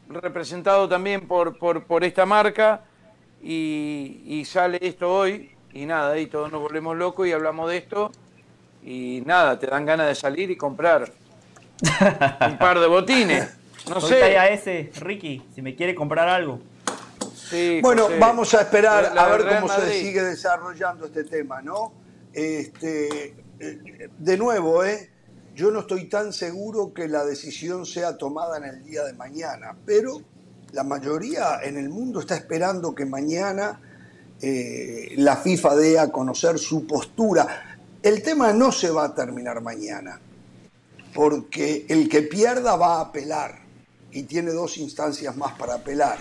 representado 0.10 0.88
también 0.88 1.28
por, 1.28 1.58
por, 1.58 2.04
esta 2.04 2.28
marca 2.28 2.84
y, 3.42 4.44
sale 4.46 4.78
esto 4.80 5.12
hoy 5.12 5.50
y 5.74 5.88
nada, 5.88 6.12
ahí 6.12 6.28
todos 6.28 6.52
nos 6.52 6.62
volvemos 6.62 6.96
locos 6.96 7.28
y 7.28 7.32
hablamos 7.32 7.68
de 7.68 7.78
esto 7.78 8.12
y 8.84 9.24
nada, 9.26 9.58
te 9.58 9.66
dan 9.66 9.88
ganas 9.88 10.06
de 10.06 10.14
salir 10.14 10.52
y 10.52 10.56
comprar 10.56 11.12
un 12.48 12.58
par 12.60 12.80
de 12.80 12.86
botines. 12.86 13.58
No 13.90 14.00
sé. 14.02 14.38
a 14.38 14.50
ese, 14.50 14.92
Ricky, 14.98 15.42
si 15.56 15.64
me 15.64 15.74
quiere 15.74 15.96
comprar 15.96 16.30
algo. 16.30 16.62
Bueno, 17.82 18.08
vamos 18.20 18.54
a 18.54 18.62
esperar 18.62 19.18
a 19.18 19.28
ver 19.30 19.48
cómo 19.56 19.74
se 19.74 19.92
sigue 19.92 20.24
desarrollando 20.24 21.06
este 21.06 21.24
tema, 21.24 21.62
¿no? 21.62 21.94
Este, 22.34 23.36
eh, 23.60 24.10
de 24.18 24.38
nuevo, 24.38 24.84
¿eh? 24.84 25.12
Yo 25.56 25.72
no 25.72 25.82
estoy 25.82 26.10
tan 26.10 26.34
seguro 26.34 26.94
que 26.94 27.08
la 27.08 27.24
decisión 27.24 27.86
sea 27.86 28.18
tomada 28.18 28.58
en 28.58 28.66
el 28.66 28.84
día 28.84 29.04
de 29.04 29.14
mañana, 29.14 29.76
pero 29.86 30.22
la 30.74 30.84
mayoría 30.84 31.62
en 31.64 31.78
el 31.78 31.90
mundo 31.90 32.20
está 32.20 32.36
esperando 32.36 32.94
que 32.94 33.06
mañana 33.06 33.80
eh, 34.42 35.14
la 35.18 35.38
FIFA 35.38 35.76
dé 35.76 36.00
a 36.00 36.12
conocer 36.12 36.60
su 36.60 36.86
postura. 36.86 37.78
El 38.04 38.22
tema 38.22 38.52
no 38.52 38.72
se 38.72 38.92
va 38.92 39.06
a 39.06 39.16
terminar 39.16 39.62
mañana, 39.62 40.20
porque 41.14 41.86
el 41.88 42.10
que 42.10 42.24
pierda 42.24 42.76
va 42.76 42.98
a 42.98 43.02
apelar 43.02 43.60
y 44.12 44.24
tiene 44.24 44.52
dos 44.52 44.78
instancias 44.78 45.36
más 45.38 45.54
para 45.54 45.76
apelar, 45.76 46.18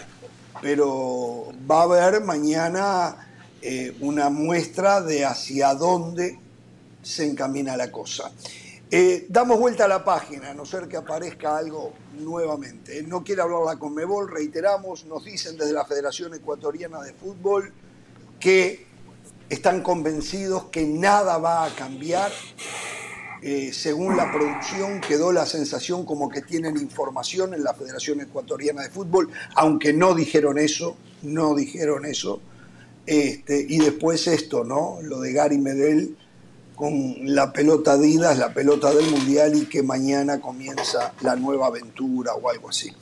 pero 0.60 1.52
va 1.70 1.81
a 1.81 1.82
haber 1.82 2.22
mañana 2.22 3.28
eh, 3.62 3.97
una 4.01 4.31
muestra 4.31 5.01
de 5.01 5.24
hacia 5.24 5.74
dónde 5.74 6.39
se 7.02 7.26
encamina 7.26 7.76
la 7.76 7.90
cosa. 7.90 8.31
Eh, 8.90 9.26
damos 9.28 9.59
vuelta 9.59 9.86
a 9.86 9.89
la 9.89 10.05
página, 10.05 10.51
a 10.51 10.55
no 10.55 10.64
ser 10.64 10.86
que 10.86 10.97
aparezca 10.97 11.56
algo 11.56 11.93
nuevamente. 12.18 13.02
No 13.02 13.24
quiere 13.24 13.43
hablar 13.43 13.62
la 13.64 13.76
Conmebol, 13.76 14.31
reiteramos, 14.31 15.05
nos 15.06 15.24
dicen 15.24 15.56
desde 15.56 15.72
la 15.72 15.85
Federación 15.85 16.35
Ecuatoriana 16.35 17.02
de 17.02 17.12
Fútbol 17.12 17.72
que 18.39 18.86
están 19.48 19.82
convencidos 19.82 20.66
que 20.66 20.86
nada 20.86 21.39
va 21.39 21.64
a 21.64 21.74
cambiar. 21.74 22.31
Eh, 23.47 23.75
según 23.75 24.16
la 24.16 24.33
producción, 24.33 25.03
quedó 25.03 25.31
la 25.31 25.45
sensación 25.45 26.07
como 26.07 26.31
que 26.31 26.41
tienen 26.41 26.79
información 26.79 27.53
en 27.53 27.62
la 27.62 27.75
Federación 27.75 28.23
Ecuatoriana 28.23 28.81
de 28.81 28.89
Fútbol, 28.89 29.29
aunque 29.55 29.93
no 29.93 30.15
dijeron 30.15 30.57
eso, 30.57 30.97
no 31.21 31.55
dijeron 31.55 32.07
eso. 32.07 32.41
Este, 33.05 33.66
y 33.69 33.81
después 33.81 34.29
esto, 34.29 34.65
¿no? 34.65 34.97
Lo 35.03 35.21
de 35.21 35.35
Gary 35.35 35.59
Medel 35.59 36.16
con 36.75 37.16
la 37.35 37.53
pelota 37.53 37.93
Adidas, 37.93 38.39
la 38.39 38.55
pelota 38.55 38.95
del 38.95 39.11
Mundial 39.11 39.55
y 39.55 39.66
que 39.66 39.83
mañana 39.83 40.41
comienza 40.41 41.12
la 41.21 41.37
nueva 41.37 41.66
aventura 41.66 42.33
o 42.33 42.49
algo 42.49 42.71
así. 42.71 42.95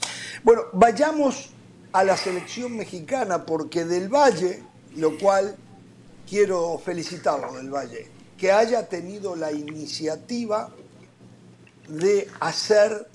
Bueno, 0.43 0.63
vayamos 0.73 1.51
a 1.93 2.03
la 2.03 2.17
selección 2.17 2.77
mexicana 2.77 3.47
porque 3.47 3.85
del 3.85 4.09
Valle, 4.09 4.65
lo 4.97 5.17
cual 5.19 5.55
quiero 6.29 6.83
felicitarlo 6.85 7.53
del 7.53 7.71
Valle, 7.71 8.11
que 8.43 8.51
haya 8.51 8.89
tenido 8.89 9.37
la 9.37 9.53
iniciativa 9.53 10.69
de 11.87 12.27
hacer 12.41 13.07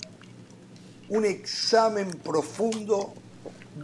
un 1.10 1.26
examen 1.26 2.08
profundo 2.24 3.12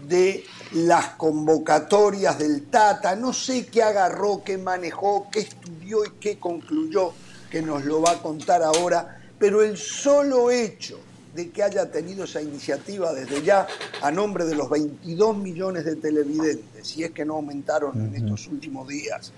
de 0.09 0.43
las 0.73 1.09
convocatorias 1.17 2.39
del 2.39 2.71
Tata, 2.71 3.15
no 3.15 3.35
sé 3.35 3.67
qué 3.67 3.83
agarró, 3.83 4.43
qué 4.43 4.57
manejó, 4.57 5.29
qué 5.31 5.41
estudió 5.41 6.07
y 6.07 6.13
qué 6.19 6.39
concluyó, 6.39 7.13
que 7.51 7.61
nos 7.61 7.85
lo 7.85 8.01
va 8.01 8.13
a 8.13 8.23
contar 8.23 8.63
ahora, 8.63 9.21
pero 9.39 9.63
el 9.63 9.77
solo 9.77 10.51
hecho 10.51 10.99
de 11.35 11.51
que 11.51 11.63
haya 11.63 11.91
tenido 11.91 12.25
esa 12.25 12.41
iniciativa 12.41 13.13
desde 13.13 13.43
ya 13.43 13.67
a 14.01 14.11
nombre 14.11 14.47
de 14.47 14.55
los 14.55 14.71
22 14.71 15.37
millones 15.37 15.85
de 15.85 15.97
televidentes, 15.97 16.89
si 16.89 17.05
es 17.05 17.11
que 17.11 17.27
no 17.27 17.35
aumentaron 17.35 18.01
en 18.01 18.15
estos 18.15 18.47
últimos 18.47 18.89
días, 18.89 19.31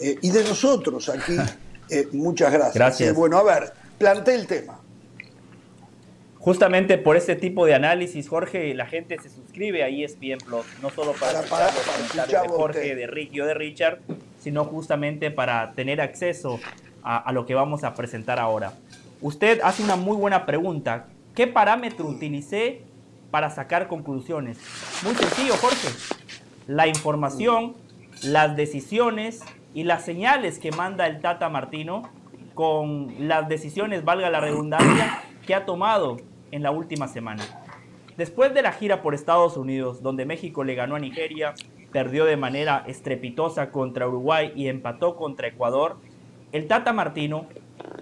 eh, 0.00 0.18
y 0.22 0.30
de 0.30 0.42
nosotros 0.44 1.08
aquí, 1.08 1.36
eh, 1.90 2.08
muchas 2.12 2.52
gracias. 2.52 2.74
gracias. 2.74 3.14
Bueno, 3.14 3.38
a 3.38 3.42
ver, 3.42 3.72
planté 3.98 4.34
el 4.34 4.46
tema. 4.46 4.80
Justamente 6.40 6.96
por 6.96 7.18
este 7.18 7.36
tipo 7.36 7.66
de 7.66 7.74
análisis, 7.74 8.26
Jorge, 8.26 8.72
la 8.74 8.86
gente 8.86 9.18
se 9.20 9.28
suscribe 9.28 9.84
a 9.84 9.88
ESPN 9.88 10.38
Plus, 10.38 10.64
no 10.80 10.88
solo 10.88 11.12
para, 11.12 11.42
los 11.42 11.50
comentarios 11.50 12.42
de 12.42 12.48
Jorge, 12.48 12.94
de 12.94 13.06
Ricky 13.06 13.42
o 13.42 13.46
de 13.46 13.52
Richard, 13.52 13.98
sino 14.40 14.64
justamente 14.64 15.30
para 15.30 15.72
tener 15.72 16.00
acceso 16.00 16.58
a, 17.02 17.30
lo 17.32 17.44
que 17.44 17.54
vamos 17.54 17.84
a 17.84 17.92
presentar 17.92 18.38
ahora. 18.38 18.72
Usted 19.20 19.60
hace 19.62 19.82
una 19.82 19.96
muy 19.96 20.16
buena 20.16 20.46
pregunta. 20.46 21.08
¿Qué 21.34 21.46
parámetro 21.46 22.06
utilicé 22.06 22.84
para 23.30 23.50
sacar 23.50 23.86
conclusiones? 23.86 24.56
Muy 25.04 25.14
sencillo, 25.14 25.54
Jorge. 25.56 25.88
La 26.66 26.86
información, 26.86 27.76
las 28.22 28.56
decisiones 28.56 29.40
y 29.74 29.84
las 29.84 30.04
señales 30.04 30.58
que 30.58 30.72
manda 30.72 31.06
el 31.06 31.20
Tata 31.20 31.48
Martino 31.48 32.02
con 32.54 33.14
las 33.28 33.48
decisiones, 33.48 34.04
valga 34.04 34.30
la 34.30 34.40
redundancia, 34.40 35.22
que 35.46 35.54
ha 35.54 35.64
tomado 35.64 36.18
en 36.50 36.62
la 36.62 36.70
última 36.70 37.08
semana. 37.08 37.44
Después 38.16 38.52
de 38.52 38.62
la 38.62 38.72
gira 38.72 39.02
por 39.02 39.14
Estados 39.14 39.56
Unidos, 39.56 40.02
donde 40.02 40.26
México 40.26 40.64
le 40.64 40.74
ganó 40.74 40.96
a 40.96 40.98
Nigeria, 40.98 41.54
perdió 41.92 42.24
de 42.24 42.36
manera 42.36 42.84
estrepitosa 42.86 43.70
contra 43.70 44.06
Uruguay 44.06 44.52
y 44.54 44.68
empató 44.68 45.16
contra 45.16 45.48
Ecuador, 45.48 45.96
el 46.52 46.66
Tata 46.66 46.92
Martino 46.92 47.46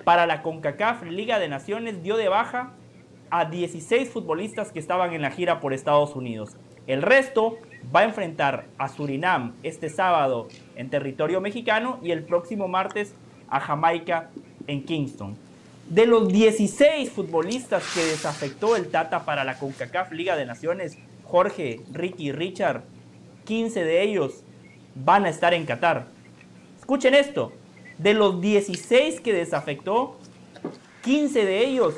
para 0.04 0.26
la 0.26 0.42
CONCACAF 0.42 1.04
Liga 1.04 1.38
de 1.38 1.48
Naciones 1.48 2.02
dio 2.02 2.16
de 2.16 2.28
baja 2.28 2.72
a 3.30 3.44
16 3.44 4.08
futbolistas 4.08 4.72
que 4.72 4.78
estaban 4.78 5.12
en 5.12 5.22
la 5.22 5.30
gira 5.30 5.60
por 5.60 5.72
Estados 5.72 6.16
Unidos. 6.16 6.56
El 6.86 7.02
resto 7.02 7.58
va 7.94 8.00
a 8.00 8.05
enfrentar 8.05 8.66
a 8.78 8.88
Surinam 8.88 9.55
este 9.62 9.88
sábado 9.88 10.48
en 10.76 10.90
territorio 10.90 11.40
mexicano 11.40 11.98
y 12.02 12.10
el 12.10 12.24
próximo 12.24 12.68
martes 12.68 13.14
a 13.48 13.60
Jamaica 13.60 14.30
en 14.66 14.84
Kingston. 14.84 15.36
De 15.88 16.06
los 16.06 16.28
16 16.28 17.10
futbolistas 17.10 17.82
que 17.94 18.05
desafectó 18.05 18.76
el 18.76 18.88
Tata 18.88 19.24
para 19.24 19.44
la 19.44 19.59
CONCACAF 19.59 20.12
Liga 20.12 20.36
de 20.36 20.44
Naciones, 20.44 20.98
Jorge, 21.24 21.80
Ricky, 21.92 22.32
Richard, 22.32 22.82
15 23.44 23.84
de 23.84 24.02
ellos 24.02 24.44
van 24.94 25.24
a 25.24 25.30
estar 25.30 25.55
en 25.55 25.64
Qatar. 25.64 26.06
Escuchen 26.78 27.14
esto, 27.14 27.52
de 27.96 28.12
los 28.14 28.40
16 28.40 29.20
que 29.20 29.32
desafectó, 29.32 30.18
15 31.02 31.44
de 31.44 31.66
ellos, 31.66 31.94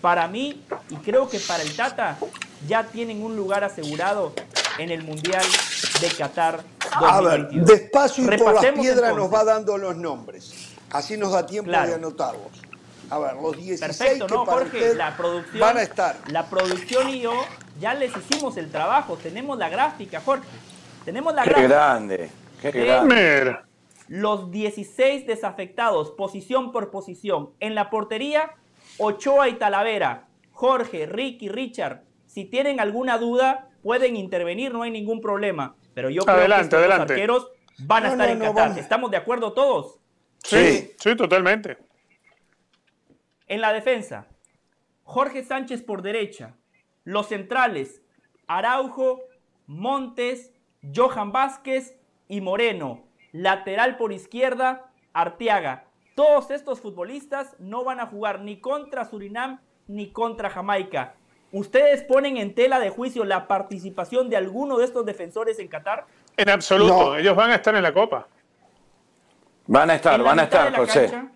para 0.00 0.28
mí 0.28 0.62
y 0.90 0.94
creo 0.96 1.28
que 1.28 1.38
para 1.40 1.62
el 1.62 1.74
Tata, 1.74 2.18
ya 2.66 2.84
tienen 2.84 3.22
un 3.22 3.36
lugar 3.36 3.64
asegurado 3.64 4.32
en 4.78 4.90
el 4.90 5.02
Mundial 5.02 5.44
de 6.00 6.08
Qatar 6.08 6.62
2022. 7.00 7.02
A 7.02 7.20
ver, 7.20 7.48
despacio 7.64 8.24
y 8.24 8.38
por 8.38 8.54
las 8.54 8.66
piedras 8.72 9.14
nos 9.16 9.32
va 9.32 9.44
dando 9.44 9.76
los 9.78 9.96
nombres. 9.96 10.74
Así 10.90 11.16
nos 11.16 11.32
da 11.32 11.44
tiempo 11.46 11.70
de 11.70 11.94
anotarlos. 11.94 12.62
A 13.08 13.18
ver, 13.18 13.34
los 13.34 13.56
16 13.56 13.80
Perfecto, 13.80 14.26
que 14.26 14.34
¿no, 14.34 14.44
para 14.44 14.58
Jorge? 14.58 14.76
usted 14.78 14.96
La 14.96 15.16
producción, 15.16 15.60
van 15.60 15.76
a 15.76 15.82
estar. 15.82 16.16
La 16.28 16.46
producción 16.46 17.08
y 17.08 17.20
yo 17.20 17.32
ya 17.80 17.94
les 17.94 18.12
hicimos 18.16 18.56
el 18.56 18.70
trabajo. 18.70 19.16
Tenemos 19.16 19.56
la 19.58 19.68
gráfica, 19.68 20.20
Jorge. 20.24 20.46
Tenemos 21.04 21.34
la 21.34 21.44
Qué 21.44 21.50
gráfica. 21.50 21.68
grande, 21.68 22.30
qué 22.60 22.70
grande. 22.72 23.58
Los 24.08 24.50
16 24.50 25.26
desafectados, 25.26 26.10
posición 26.12 26.72
por 26.72 26.90
posición. 26.90 27.50
En 27.60 27.74
la 27.76 27.90
portería, 27.90 28.50
Ochoa 28.98 29.48
y 29.48 29.54
Talavera. 29.54 30.26
Jorge, 30.52 31.06
Ricky, 31.06 31.48
Richard. 31.48 32.02
Si 32.36 32.44
tienen 32.44 32.80
alguna 32.80 33.16
duda, 33.16 33.70
pueden 33.82 34.14
intervenir, 34.14 34.70
no 34.70 34.82
hay 34.82 34.90
ningún 34.90 35.22
problema. 35.22 35.74
Pero 35.94 36.10
yo 36.10 36.20
creo 36.20 36.36
Adelante, 36.36 36.68
que 36.68 36.76
adelante. 36.76 37.12
arqueros 37.14 37.50
van 37.78 38.04
a 38.04 38.06
No, 38.08 38.12
estar 38.12 38.26
no, 38.26 38.32
en 38.34 38.38
no, 38.40 38.44
Qatar. 38.44 38.62
vamos. 38.68 38.76
¿Estamos 38.78 39.10
de 39.10 39.16
acuerdo 39.16 39.54
todos? 39.54 39.98
Sí, 40.44 40.92
sí, 40.98 41.16
totalmente. 41.16 41.78
En 43.48 43.62
la 43.62 43.72
defensa, 43.72 44.26
Jorge 45.02 45.44
Sánchez 45.44 45.82
por 45.82 46.02
derecha. 46.02 46.54
Los 47.04 47.28
centrales, 47.28 48.02
Araujo, 48.46 49.22
Montes, 49.66 50.52
Johan 50.94 51.32
Vázquez 51.32 51.96
y 52.28 52.42
Moreno. 52.42 53.02
Lateral 53.32 53.96
por 53.96 54.12
izquierda, 54.12 54.90
Arteaga. 55.14 55.86
Todos 56.14 56.50
estos 56.50 56.82
futbolistas 56.82 57.56
no 57.60 57.82
van 57.82 57.98
a 57.98 58.06
jugar 58.06 58.40
ni 58.42 58.60
contra 58.60 59.06
Surinam 59.06 59.62
ni 59.86 60.10
contra 60.12 60.50
Jamaica. 60.50 61.14
¿Ustedes 61.56 62.02
ponen 62.02 62.36
en 62.36 62.54
tela 62.54 62.78
de 62.80 62.90
juicio 62.90 63.24
la 63.24 63.48
participación 63.48 64.28
de 64.28 64.36
alguno 64.36 64.76
de 64.78 64.84
estos 64.84 65.06
defensores 65.06 65.58
en 65.58 65.68
Qatar? 65.68 66.04
En 66.36 66.50
absoluto. 66.50 66.92
No. 67.12 67.16
Ellos 67.16 67.34
van 67.34 67.50
a 67.50 67.54
estar 67.54 67.74
en 67.74 67.82
la 67.82 67.94
Copa. 67.94 68.28
Van 69.66 69.88
a 69.90 69.94
estar, 69.94 70.14
En 70.14 70.22
la 70.22 70.28
van 70.28 70.38
a 70.40 70.42
mitad 70.44 70.60
de 70.62 70.66
estar, 70.68 70.72
la 70.72 70.86
José. 70.86 71.10
cancha- 71.10 71.32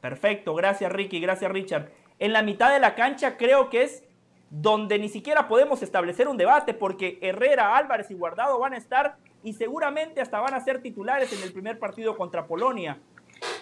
perfecto, 0.00 0.54
gracias 0.54 0.92
Ricky, 0.92 1.20
gracias 1.20 1.50
Richard. 1.50 1.90
En 2.18 2.32
la 2.32 2.42
mitad 2.42 2.72
de 2.72 2.78
la 2.78 2.94
cancha 2.94 3.36
creo 3.36 3.68
que 3.68 3.82
es 3.82 4.04
donde 4.50 4.98
ni 4.98 5.08
siquiera 5.08 5.48
podemos 5.48 5.82
establecer 5.82 6.28
un 6.28 6.36
debate 6.36 6.72
porque 6.72 7.18
Herrera, 7.20 7.76
Álvarez 7.76 8.10
y 8.10 8.14
Guardado 8.14 8.58
van 8.60 8.72
a 8.74 8.76
estar 8.76 9.16
y 9.42 9.52
seguramente 9.54 10.20
hasta 10.20 10.38
van 10.40 10.54
a 10.54 10.60
ser 10.60 10.80
titulares 10.80 11.32
en 11.32 11.42
el 11.42 11.52
primer 11.52 11.78
partido 11.80 12.16
contra 12.16 12.46
Polonia. 12.46 12.98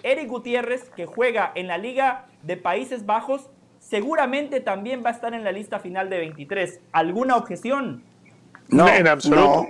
Eric 0.03 0.29
Gutiérrez, 0.29 0.91
que 0.91 1.07
juega 1.07 1.51
en 1.55 1.67
la 1.67 1.79
Liga 1.79 2.27
de 2.43 2.57
Países 2.59 3.07
Bajos, 3.07 3.49
seguramente 3.95 4.61
también 4.61 5.05
va 5.05 5.11
a 5.11 5.13
estar 5.13 5.35
en 5.35 5.45
la 5.45 5.53
lista 5.53 5.79
final 5.79 6.11
de 6.11 6.19
23. 6.19 6.81
¿Alguna 6.91 7.37
objeción? 7.37 8.03
No, 8.67 8.89
en 8.89 9.07
absoluto. 9.07 9.41
No. 9.41 9.69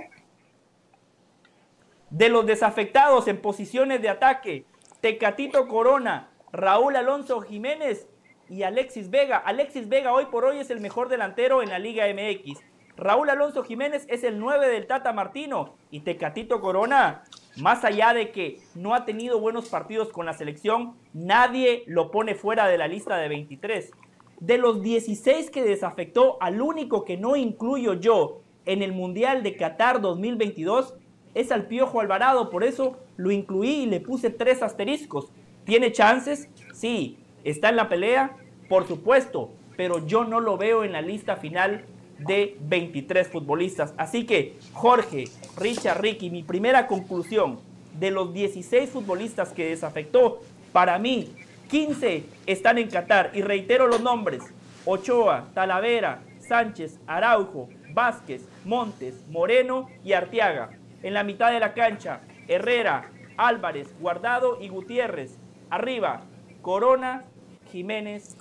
De 2.09 2.29
los 2.29 2.43
desafectados 2.47 3.27
en 3.27 3.39
posiciones 3.39 4.01
de 4.01 4.09
ataque, 4.09 4.65
Tecatito 4.99 5.67
Corona, 5.67 6.29
Raúl 6.51 6.95
Alonso 6.95 7.39
Jiménez 7.41 8.07
y 8.49 8.63
Alexis 8.63 9.11
Vega. 9.11 9.37
Alexis 9.37 9.89
Vega 9.89 10.11
hoy 10.11 10.25
por 10.25 10.43
hoy 10.43 10.57
es 10.57 10.71
el 10.71 10.79
mejor 10.79 11.07
delantero 11.07 11.61
en 11.61 11.69
la 11.69 11.77
Liga 11.77 12.05
MX. 12.11 12.59
Raúl 12.97 13.29
Alonso 13.29 13.63
Jiménez 13.63 14.07
es 14.09 14.23
el 14.23 14.39
9 14.39 14.69
del 14.69 14.87
Tata 14.87 15.13
Martino 15.13 15.75
y 15.91 15.99
Tecatito 15.99 16.61
Corona, 16.61 17.25
más 17.57 17.85
allá 17.85 18.15
de 18.15 18.31
que 18.31 18.59
no 18.73 18.95
ha 18.95 19.05
tenido 19.05 19.39
buenos 19.39 19.69
partidos 19.69 20.09
con 20.09 20.25
la 20.25 20.33
selección, 20.33 20.95
nadie 21.13 21.83
lo 21.85 22.09
pone 22.09 22.33
fuera 22.33 22.65
de 22.65 22.79
la 22.79 22.87
lista 22.87 23.17
de 23.17 23.27
23. 23.27 23.91
De 24.39 24.57
los 24.57 24.81
16 24.81 25.49
que 25.49 25.63
desafectó, 25.63 26.37
al 26.41 26.61
único 26.61 27.05
que 27.05 27.17
no 27.17 27.35
incluyo 27.35 27.93
yo 27.93 28.41
en 28.65 28.81
el 28.81 28.91
Mundial 28.91 29.43
de 29.43 29.55
Qatar 29.55 30.01
2022 30.01 30.95
es 31.33 31.51
al 31.51 31.67
Piojo 31.67 31.99
Alvarado, 31.99 32.49
por 32.49 32.63
eso 32.63 32.97
lo 33.17 33.31
incluí 33.31 33.83
y 33.83 33.85
le 33.85 33.99
puse 33.99 34.29
tres 34.29 34.63
asteriscos. 34.63 35.29
¿Tiene 35.65 35.91
chances? 35.91 36.49
Sí. 36.73 37.17
¿Está 37.43 37.69
en 37.69 37.75
la 37.75 37.89
pelea? 37.89 38.37
Por 38.69 38.87
supuesto, 38.87 39.51
pero 39.77 40.05
yo 40.07 40.23
no 40.23 40.39
lo 40.39 40.57
veo 40.57 40.83
en 40.83 40.93
la 40.93 41.01
lista 41.01 41.35
final 41.35 41.85
de 42.19 42.57
23 42.61 43.27
futbolistas. 43.27 43.93
Así 43.97 44.25
que, 44.25 44.55
Jorge, 44.73 45.25
Richard, 45.57 46.01
Ricky, 46.01 46.29
mi 46.29 46.43
primera 46.43 46.87
conclusión, 46.87 47.59
de 47.99 48.11
los 48.11 48.33
16 48.33 48.89
futbolistas 48.89 49.53
que 49.53 49.69
desafectó, 49.69 50.39
para 50.71 50.99
mí, 50.99 51.29
15 51.69 52.23
están 52.45 52.77
en 52.77 52.89
Qatar. 52.89 53.31
Y 53.33 53.41
reitero 53.41 53.87
los 53.87 54.01
nombres, 54.01 54.43
Ochoa, 54.85 55.47
Talavera, 55.53 56.21
Sánchez, 56.39 56.99
Araujo, 57.07 57.69
Vázquez, 57.93 58.47
Montes, 58.65 59.25
Moreno 59.29 59.89
y 60.03 60.13
Arteaga. 60.13 60.71
En 61.01 61.13
la 61.13 61.23
mitad 61.23 61.51
de 61.51 61.59
la 61.59 61.73
cancha, 61.73 62.21
Herrera, 62.47 63.09
Álvarez, 63.37 63.93
Guardado 63.99 64.59
y 64.61 64.69
Gutiérrez. 64.69 65.37
Arriba, 65.69 66.21
Corona, 66.61 67.23
Jiménez 67.71 68.37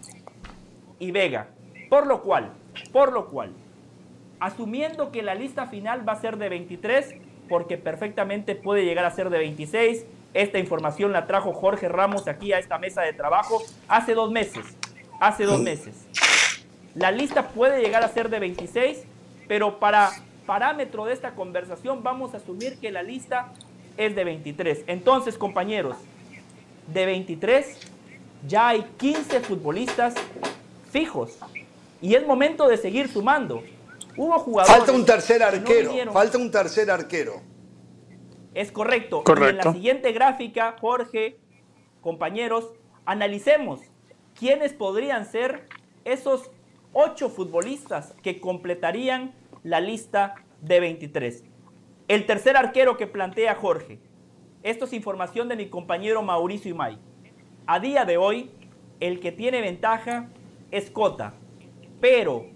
y 0.99 1.11
Vega. 1.11 1.49
Por 1.89 2.07
lo 2.07 2.23
cual, 2.23 2.53
por 2.93 3.13
lo 3.13 3.29
cual, 3.29 3.53
asumiendo 4.41 5.11
que 5.11 5.23
la 5.23 5.35
lista 5.35 5.67
final 5.67 6.07
va 6.07 6.13
a 6.15 6.21
ser 6.21 6.37
de 6.37 6.49
23, 6.49 7.15
porque 7.49 7.79
perfectamente 7.79 8.55
puede 8.55 8.85
llegar 8.85 9.05
a 9.05 9.11
ser 9.11 9.31
de 9.31 9.39
26, 9.39 10.07
esta 10.35 10.59
información 10.59 11.13
la 11.13 11.27
trajo 11.27 11.53
Jorge 11.53 11.89
Ramos 11.89 12.27
aquí 12.27 12.53
a 12.53 12.59
esta 12.59 12.79
mesa 12.79 13.03
de 13.03 13.13
trabajo 13.13 13.63
hace 13.89 14.15
dos 14.15 14.31
meses. 14.31 14.65
Hace 15.21 15.45
dos 15.45 15.61
meses. 15.61 15.95
La 16.95 17.13
lista 17.13 17.49
puede 17.49 17.81
llegar 17.81 18.03
a 18.03 18.09
ser 18.09 18.29
de 18.29 18.41
26, 18.41 19.05
pero 19.47 19.79
para 19.79 20.11
parámetro 20.45 21.05
de 21.07 21.13
esta 21.13 21.35
conversación 21.35 22.03
vamos 22.03 22.35
a 22.35 22.39
asumir 22.39 22.79
que 22.79 22.91
la 22.91 23.03
lista 23.03 23.53
es 23.97 24.15
de 24.17 24.25
23. 24.25 24.85
Entonces, 24.89 25.39
compañeros, 25.39 25.97
de 26.93 27.07
23 27.07 27.79
ya 28.47 28.69
hay 28.69 28.83
15 28.99 29.41
futbolistas 29.41 30.15
fijos. 30.91 31.39
Y 32.03 32.15
es 32.17 32.27
momento 32.27 32.69
de 32.69 32.77
seguir 32.77 33.09
sumando. 33.09 33.63
Hubo 34.17 34.39
jugadores. 34.41 34.77
Falta 34.77 34.93
un 34.93 35.07
tercer 35.07 35.41
no 35.41 35.47
arquero. 35.47 36.13
falta 36.13 36.39
un 36.39 36.51
tercer 36.51 36.91
arquero. 36.91 37.41
Es 38.55 38.71
correcto. 38.71 39.25
Y 39.27 39.43
en 39.43 39.57
la 39.57 39.73
siguiente 39.73 40.13
gráfica, 40.13 40.77
Jorge, 40.81 41.37
compañeros, 42.01 42.73
analicemos 43.05 43.81
quiénes 44.39 44.73
podrían 44.73 45.27
ser 45.27 45.67
esos 46.05 46.51
ocho 46.93 47.29
futbolistas 47.29 48.15
que 48.23 48.41
completarían 48.41 49.35
la 49.63 49.81
lista 49.81 50.37
de 50.61 50.81
23. 50.81 51.45
El 52.07 52.27
tercer 52.27 52.57
arquero 52.57 52.97
que 52.97 53.07
plantea 53.07 53.55
Jorge. 53.55 53.99
Esto 54.63 54.85
es 54.85 54.93
información 54.93 55.49
de 55.49 55.57
mi 55.57 55.69
compañero 55.69 56.23
Mauricio 56.23 56.71
Imay. 56.71 56.99
A 57.67 57.81
día 57.81 58.05
de 58.05 58.17
hoy, 58.17 58.51
el 59.01 59.21
que 59.21 59.33
tiene 59.33 59.61
ventaja 59.61 60.29
es 60.71 60.91
Cota. 60.91 61.35
Pero 62.01 62.47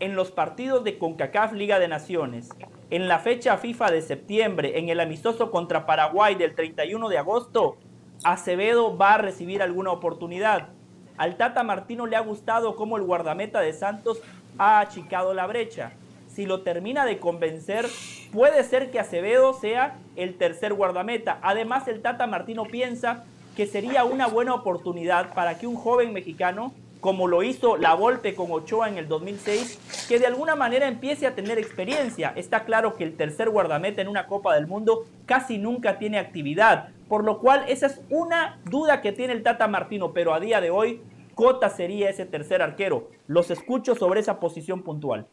en 0.00 0.16
los 0.16 0.30
partidos 0.30 0.84
de 0.84 0.98
CONCACAF 0.98 1.52
Liga 1.52 1.78
de 1.78 1.88
Naciones, 1.88 2.48
en 2.90 3.08
la 3.08 3.18
fecha 3.18 3.56
FIFA 3.56 3.90
de 3.90 4.02
septiembre, 4.02 4.78
en 4.78 4.88
el 4.88 5.00
amistoso 5.00 5.50
contra 5.50 5.86
Paraguay 5.86 6.34
del 6.34 6.54
31 6.54 7.08
de 7.08 7.18
agosto, 7.18 7.76
Acevedo 8.22 8.96
va 8.96 9.14
a 9.14 9.18
recibir 9.18 9.62
alguna 9.62 9.90
oportunidad. 9.90 10.68
Al 11.16 11.36
Tata 11.36 11.62
Martino 11.62 12.06
le 12.06 12.16
ha 12.16 12.20
gustado 12.20 12.76
cómo 12.76 12.96
el 12.96 13.04
guardameta 13.04 13.60
de 13.60 13.72
Santos 13.72 14.20
ha 14.58 14.80
achicado 14.80 15.34
la 15.34 15.46
brecha. 15.46 15.92
Si 16.26 16.46
lo 16.46 16.62
termina 16.62 17.04
de 17.06 17.18
convencer, 17.18 17.86
puede 18.32 18.64
ser 18.64 18.90
que 18.90 18.98
Acevedo 18.98 19.54
sea 19.54 19.98
el 20.16 20.36
tercer 20.36 20.74
guardameta. 20.74 21.38
Además, 21.42 21.86
el 21.86 22.02
Tata 22.02 22.26
Martino 22.26 22.64
piensa 22.64 23.24
que 23.56 23.66
sería 23.66 24.04
una 24.04 24.26
buena 24.26 24.54
oportunidad 24.54 25.32
para 25.32 25.58
que 25.58 25.66
un 25.66 25.76
joven 25.76 26.12
mexicano, 26.12 26.74
como 27.04 27.28
lo 27.28 27.42
hizo 27.42 27.76
La 27.76 27.92
Volpe 27.92 28.34
con 28.34 28.50
Ochoa 28.50 28.88
en 28.88 28.96
el 28.96 29.08
2006, 29.08 30.06
que 30.08 30.18
de 30.18 30.24
alguna 30.26 30.56
manera 30.56 30.88
empiece 30.88 31.26
a 31.26 31.34
tener 31.34 31.58
experiencia. 31.58 32.32
Está 32.34 32.64
claro 32.64 32.96
que 32.96 33.04
el 33.04 33.14
tercer 33.14 33.50
guardameta 33.50 34.00
en 34.00 34.08
una 34.08 34.26
Copa 34.26 34.54
del 34.54 34.66
Mundo 34.66 35.04
casi 35.26 35.58
nunca 35.58 35.98
tiene 35.98 36.18
actividad, 36.18 36.88
por 37.06 37.22
lo 37.22 37.40
cual 37.40 37.66
esa 37.68 37.88
es 37.88 38.00
una 38.08 38.58
duda 38.70 39.02
que 39.02 39.12
tiene 39.12 39.34
el 39.34 39.42
Tata 39.42 39.68
Martino, 39.68 40.14
pero 40.14 40.32
a 40.32 40.40
día 40.40 40.62
de 40.62 40.70
hoy 40.70 41.02
Cota 41.34 41.68
sería 41.68 42.08
ese 42.08 42.24
tercer 42.24 42.62
arquero. 42.62 43.10
Los 43.26 43.50
escucho 43.50 43.94
sobre 43.94 44.20
esa 44.20 44.40
posición 44.40 44.82
puntual. 44.82 45.26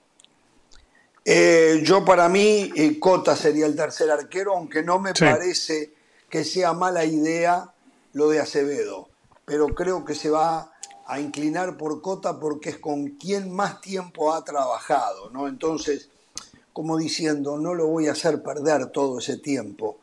Eh, 1.24 1.80
yo 1.86 2.04
para 2.04 2.28
mí, 2.28 2.70
eh, 2.76 3.00
Cota 3.00 3.34
sería 3.38 3.66
el 3.66 3.78
tercer 3.78 4.12
arquero, 4.12 4.58
aunque 4.58 4.84
no 4.84 5.00
me 5.00 5.12
Sí. 5.16 5.24
parece 5.24 5.94
que 6.30 6.44
sea 6.44 6.74
mala 6.74 7.06
idea 7.06 7.70
lo 8.12 8.28
de 8.28 8.42
Acevedo. 8.42 9.08
Pero 9.46 9.68
creo 9.68 10.04
que 10.04 10.16
se 10.16 10.30
va 10.30 10.71
a 11.08 11.20
inclinar 11.20 11.78
por 11.78 12.02
Cota 12.02 12.40
porque 12.40 12.70
es 12.70 12.78
con 12.78 13.10
quien 13.12 13.54
más 13.54 13.82
tiempo 13.82 14.34
ha 14.34 14.44
trabajado, 14.44 15.30
¿no? 15.30 15.48
Entonces, 15.48 16.10
como 16.74 16.98
diciendo, 16.98 17.58
no 17.58 17.74
lo 17.74 17.88
voy 17.88 18.08
a 18.08 18.14
hacer 18.14 18.42
perder 18.42 18.88
todo 18.88 19.20
ese 19.20 19.38
tiempo. 19.38 20.00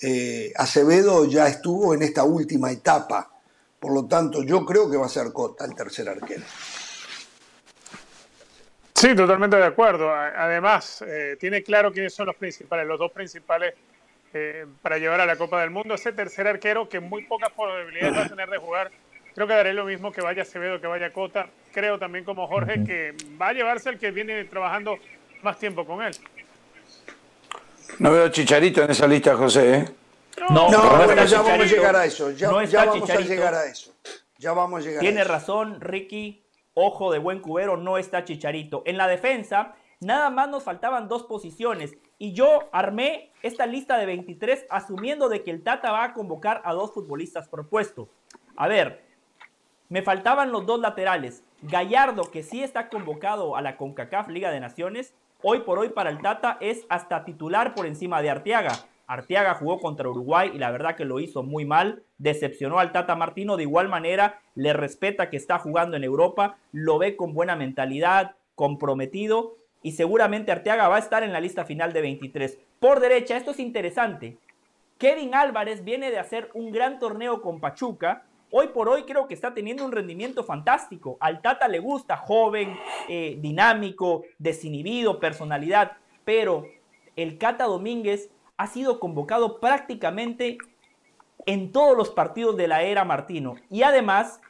Eh, 0.00 0.52
Acevedo 0.56 1.24
ya 1.26 1.46
estuvo 1.48 1.94
en 1.94 2.02
esta 2.02 2.24
última 2.24 2.70
etapa, 2.70 3.30
por 3.78 3.92
lo 3.92 4.06
tanto, 4.06 4.42
yo 4.42 4.64
creo 4.64 4.90
que 4.90 4.96
va 4.96 5.06
a 5.06 5.08
ser 5.08 5.32
Cota 5.32 5.64
el 5.64 5.74
tercer 5.74 6.08
arquero. 6.08 6.44
Sí, 8.94 9.16
totalmente 9.16 9.56
de 9.56 9.64
acuerdo. 9.64 10.12
Además, 10.12 11.02
eh, 11.04 11.36
tiene 11.40 11.64
claro 11.64 11.92
quiénes 11.92 12.14
son 12.14 12.26
los 12.26 12.36
principales, 12.36 12.86
los 12.86 13.00
dos 13.00 13.10
principales 13.10 13.74
eh, 14.32 14.64
para 14.80 14.98
llevar 14.98 15.20
a 15.20 15.26
la 15.26 15.34
Copa 15.34 15.60
del 15.60 15.70
Mundo. 15.70 15.94
Ese 15.94 16.12
tercer 16.12 16.46
arquero 16.46 16.88
que 16.88 17.00
muy 17.00 17.24
pocas 17.24 17.50
probabilidades 17.50 18.16
va 18.16 18.22
a 18.22 18.28
tener 18.28 18.48
de 18.48 18.58
jugar 18.58 18.92
Creo 19.34 19.46
que 19.46 19.54
daré 19.54 19.72
lo 19.72 19.84
mismo 19.84 20.12
que 20.12 20.20
vaya 20.20 20.42
Acevedo, 20.42 20.80
que 20.80 20.86
vaya 20.86 21.12
Cota. 21.12 21.48
Creo 21.72 21.98
también 21.98 22.24
como 22.24 22.46
Jorge 22.46 22.84
que 22.84 23.14
va 23.40 23.48
a 23.48 23.52
llevarse 23.52 23.88
el 23.90 23.98
que 23.98 24.10
viene 24.10 24.44
trabajando 24.44 24.98
más 25.42 25.58
tiempo 25.58 25.86
con 25.86 26.02
él. 26.02 26.12
No 27.98 28.12
veo 28.12 28.28
Chicharito 28.28 28.82
en 28.82 28.90
esa 28.90 29.06
lista, 29.06 29.36
José. 29.36 29.74
¿eh? 29.74 29.84
No, 30.50 30.70
no, 30.70 31.04
bueno, 31.04 31.24
ya 31.24 31.42
vamos 31.42 31.60
a 31.60 31.64
llegar 31.66 31.96
a 31.96 32.04
eso. 32.04 32.30
Ya, 32.32 32.48
No 32.48 32.58
ya 32.62 32.64
está 32.64 32.84
vamos 32.86 33.02
Chicharito. 33.08 33.32
a 33.32 33.34
llegar 33.36 33.54
a 33.54 33.64
eso. 33.66 33.92
Ya 34.38 34.52
vamos 34.52 34.80
a 34.80 34.84
llegar 34.86 35.00
Tiene 35.00 35.20
a 35.20 35.22
eso. 35.24 35.32
razón, 35.32 35.80
Ricky. 35.80 36.42
Ojo 36.74 37.12
de 37.12 37.18
buen 37.18 37.40
cubero, 37.40 37.76
no 37.76 37.98
está 37.98 38.24
Chicharito. 38.24 38.82
En 38.86 38.96
la 38.96 39.06
defensa, 39.06 39.74
nada 40.00 40.30
más 40.30 40.48
nos 40.48 40.62
faltaban 40.62 41.06
dos 41.06 41.24
posiciones. 41.24 41.94
Y 42.18 42.32
yo 42.32 42.68
armé 42.72 43.30
esta 43.42 43.66
lista 43.66 43.98
de 43.98 44.06
23 44.06 44.66
asumiendo 44.70 45.28
de 45.28 45.42
que 45.42 45.50
el 45.50 45.62
Tata 45.62 45.92
va 45.92 46.04
a 46.04 46.14
convocar 46.14 46.62
a 46.64 46.72
dos 46.72 46.92
futbolistas 46.94 47.48
propuestos. 47.48 48.08
A 48.56 48.68
ver, 48.68 49.04
me 49.92 50.00
faltaban 50.00 50.52
los 50.52 50.64
dos 50.64 50.80
laterales. 50.80 51.44
Gallardo, 51.60 52.30
que 52.30 52.42
sí 52.42 52.62
está 52.62 52.88
convocado 52.88 53.56
a 53.56 53.60
la 53.60 53.76
CONCACAF 53.76 54.28
Liga 54.28 54.50
de 54.50 54.58
Naciones, 54.58 55.12
hoy 55.42 55.60
por 55.60 55.78
hoy 55.78 55.90
para 55.90 56.08
el 56.08 56.22
Tata 56.22 56.56
es 56.62 56.86
hasta 56.88 57.26
titular 57.26 57.74
por 57.74 57.84
encima 57.84 58.22
de 58.22 58.30
Arteaga. 58.30 58.72
Arteaga 59.06 59.52
jugó 59.52 59.80
contra 59.80 60.08
Uruguay 60.08 60.50
y 60.54 60.58
la 60.58 60.70
verdad 60.70 60.96
que 60.96 61.04
lo 61.04 61.20
hizo 61.20 61.42
muy 61.42 61.66
mal. 61.66 62.04
Decepcionó 62.16 62.78
al 62.78 62.90
Tata 62.90 63.16
Martino. 63.16 63.58
De 63.58 63.64
igual 63.64 63.90
manera, 63.90 64.40
le 64.54 64.72
respeta 64.72 65.28
que 65.28 65.36
está 65.36 65.58
jugando 65.58 65.98
en 65.98 66.04
Europa. 66.04 66.56
Lo 66.72 66.96
ve 66.96 67.14
con 67.14 67.34
buena 67.34 67.54
mentalidad, 67.54 68.36
comprometido. 68.54 69.58
Y 69.82 69.92
seguramente 69.92 70.52
Arteaga 70.52 70.88
va 70.88 70.96
a 70.96 71.00
estar 71.00 71.22
en 71.22 71.34
la 71.34 71.40
lista 71.40 71.66
final 71.66 71.92
de 71.92 72.00
23. 72.00 72.58
Por 72.80 73.00
derecha, 73.00 73.36
esto 73.36 73.50
es 73.50 73.60
interesante. 73.60 74.38
Kevin 74.96 75.34
Álvarez 75.34 75.84
viene 75.84 76.10
de 76.10 76.18
hacer 76.18 76.48
un 76.54 76.72
gran 76.72 76.98
torneo 76.98 77.42
con 77.42 77.60
Pachuca. 77.60 78.24
Hoy 78.54 78.68
por 78.68 78.86
hoy 78.90 79.04
creo 79.04 79.26
que 79.26 79.32
está 79.32 79.54
teniendo 79.54 79.82
un 79.82 79.92
rendimiento 79.92 80.44
fantástico. 80.44 81.16
Al 81.20 81.40
Tata 81.40 81.68
le 81.68 81.78
gusta, 81.78 82.18
joven, 82.18 82.78
eh, 83.08 83.38
dinámico, 83.40 84.24
desinhibido, 84.36 85.18
personalidad. 85.18 85.92
Pero 86.26 86.66
el 87.16 87.38
Cata 87.38 87.64
Domínguez 87.64 88.28
ha 88.58 88.66
sido 88.66 89.00
convocado 89.00 89.58
prácticamente 89.58 90.58
en 91.46 91.72
todos 91.72 91.96
los 91.96 92.10
partidos 92.10 92.58
de 92.58 92.68
la 92.68 92.82
era 92.82 93.06
Martino. 93.06 93.54
Y 93.70 93.84
además, 93.84 94.42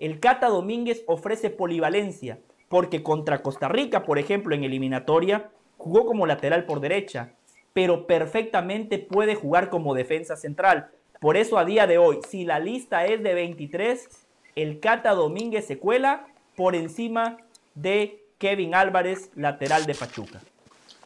el 0.00 0.18
Cata 0.18 0.48
Domínguez 0.48 1.04
ofrece 1.06 1.50
polivalencia. 1.50 2.40
Porque 2.68 3.04
contra 3.04 3.42
Costa 3.42 3.68
Rica, 3.68 4.02
por 4.02 4.18
ejemplo, 4.18 4.56
en 4.56 4.64
eliminatoria, 4.64 5.52
jugó 5.76 6.04
como 6.04 6.26
lateral 6.26 6.64
por 6.64 6.80
derecha. 6.80 7.36
Pero 7.74 8.08
perfectamente 8.08 8.98
puede 8.98 9.36
jugar 9.36 9.70
como 9.70 9.94
defensa 9.94 10.34
central. 10.34 10.90
Por 11.20 11.36
eso 11.36 11.58
a 11.58 11.66
día 11.66 11.86
de 11.86 11.98
hoy, 11.98 12.20
si 12.28 12.44
la 12.44 12.58
lista 12.58 13.04
es 13.04 13.22
de 13.22 13.34
23, 13.34 14.08
el 14.56 14.80
Cata 14.80 15.10
Domínguez 15.10 15.66
se 15.66 15.78
cuela 15.78 16.26
por 16.56 16.74
encima 16.74 17.36
de 17.74 18.24
Kevin 18.38 18.74
Álvarez, 18.74 19.28
lateral 19.34 19.84
de 19.84 19.94
Pachuca. 19.94 20.42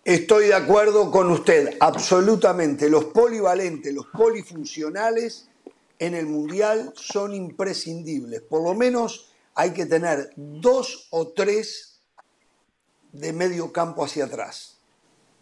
Estoy 0.04 0.46
de 0.46 0.54
acuerdo 0.54 1.10
con 1.10 1.30
usted, 1.30 1.76
absolutamente. 1.80 2.88
Los 2.88 3.06
polivalentes, 3.06 3.92
los 3.92 4.06
polifuncionales 4.06 5.48
en 5.98 6.14
el 6.14 6.26
Mundial 6.26 6.92
son 6.94 7.34
imprescindibles. 7.34 8.40
Por 8.42 8.62
lo 8.62 8.74
menos 8.74 9.32
hay 9.56 9.72
que 9.72 9.86
tener 9.86 10.30
dos 10.36 11.08
o 11.10 11.28
tres 11.28 12.00
de 13.12 13.32
medio 13.32 13.72
campo 13.72 14.04
hacia 14.04 14.26
atrás. 14.26 14.78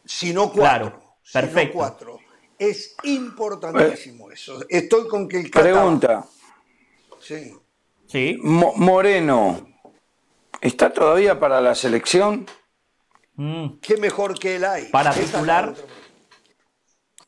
Si 0.06 0.32
no 0.32 0.50
cuatro. 0.50 0.90
Claro, 0.90 1.02
si 1.22 1.38
no 1.38 1.42
perfecto. 1.42 1.74
cuatro. 1.76 2.18
Es 2.68 2.94
importantísimo 3.02 4.30
eso. 4.30 4.64
Estoy 4.68 5.08
con 5.08 5.28
que 5.28 5.40
el 5.40 5.50
Cata- 5.50 5.62
Pregunta. 5.64 6.24
Sí. 7.20 7.56
Sí. 8.06 8.38
Mo- 8.42 8.74
Moreno, 8.76 9.68
¿está 10.60 10.92
todavía 10.92 11.40
para 11.40 11.60
la 11.60 11.74
selección? 11.74 12.46
Mm. 13.34 13.78
¿Qué 13.80 13.96
mejor 13.96 14.38
que 14.38 14.56
él 14.56 14.64
hay? 14.64 14.84
Para 14.90 15.12
titular. 15.12 15.74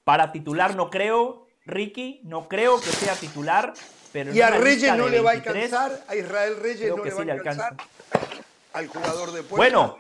Para 0.05 0.31
titular 0.33 0.77
no 0.77 0.91
creo, 0.91 1.47
Ricky, 1.67 2.21
no 2.25 2.47
creo 2.49 2.79
que 2.81 2.91
sea 2.91 3.15
titular, 3.15 3.73
pero 4.13 4.33
Y 4.35 4.41
a 4.41 4.51
Reyes 4.51 4.97
no 4.97 5.09
le 5.09 5.21
va 5.21 5.31
a 5.31 5.35
23, 5.35 5.73
alcanzar, 5.73 6.05
a 6.07 6.15
Israel 6.15 6.57
Reyes 6.61 6.91
no 6.91 6.97
que 7.03 7.09
le 7.09 7.11
va 7.11 7.17
sí 7.17 7.23
a 7.23 7.25
le 7.25 7.33
alcanzar 7.33 7.73
alcanza. 7.73 8.39
al 8.75 8.87
jugador 8.87 9.33
de 9.33 9.43
Puebla. 9.43 9.57
Bueno, 9.57 9.99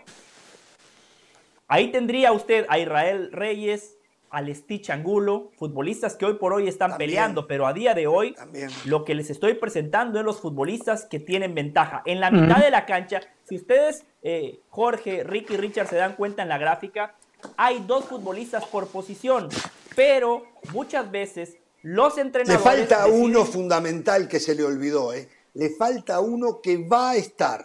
ahí 1.66 1.90
tendría 1.90 2.32
usted 2.32 2.66
a 2.68 2.78
Israel 2.78 3.30
Reyes, 3.32 3.96
al 4.34 4.54
Stitch 4.54 4.90
Angulo, 4.90 5.50
futbolistas 5.56 6.16
que 6.16 6.26
hoy 6.26 6.34
por 6.34 6.52
hoy 6.52 6.68
están 6.68 6.90
También. 6.90 7.10
peleando, 7.10 7.46
pero 7.46 7.66
a 7.66 7.72
día 7.72 7.94
de 7.94 8.06
hoy 8.06 8.34
También. 8.34 8.68
lo 8.84 9.04
que 9.04 9.14
les 9.14 9.30
estoy 9.30 9.54
presentando 9.54 10.18
es 10.18 10.24
los 10.24 10.40
futbolistas 10.40 11.06
que 11.06 11.20
tienen 11.20 11.54
ventaja. 11.54 12.02
En 12.04 12.20
la 12.20 12.30
mitad 12.30 12.58
de 12.58 12.70
la 12.70 12.84
cancha, 12.84 13.20
si 13.48 13.56
ustedes, 13.56 14.04
eh, 14.22 14.60
Jorge, 14.70 15.22
Ricky 15.24 15.54
y 15.54 15.56
Richard 15.56 15.88
se 15.88 15.96
dan 15.96 16.16
cuenta 16.16 16.42
en 16.42 16.48
la 16.48 16.58
gráfica, 16.58 17.14
hay 17.56 17.84
dos 17.86 18.06
futbolistas 18.06 18.64
por 18.66 18.88
posición, 18.88 19.48
pero 19.94 20.42
muchas 20.72 21.10
veces 21.10 21.56
los 21.82 22.16
Le 22.16 22.22
entrenadores... 22.22 22.62
falta 22.64 23.06
deciden- 23.06 23.22
uno 23.24 23.44
fundamental 23.44 24.26
que 24.28 24.40
se 24.40 24.54
le 24.54 24.64
olvidó, 24.64 25.12
¿eh? 25.12 25.28
Le 25.54 25.70
falta 25.76 26.18
uno 26.20 26.60
que 26.62 26.78
va 26.78 27.10
a 27.10 27.16
estar. 27.16 27.64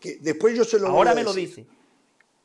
Que 0.00 0.16
después 0.20 0.56
yo 0.56 0.64
se 0.64 0.78
lo 0.78 0.86
voy 0.88 0.96
Ahora 0.96 1.10
a 1.12 1.14
me 1.14 1.22
lo 1.24 1.32
dice. 1.32 1.66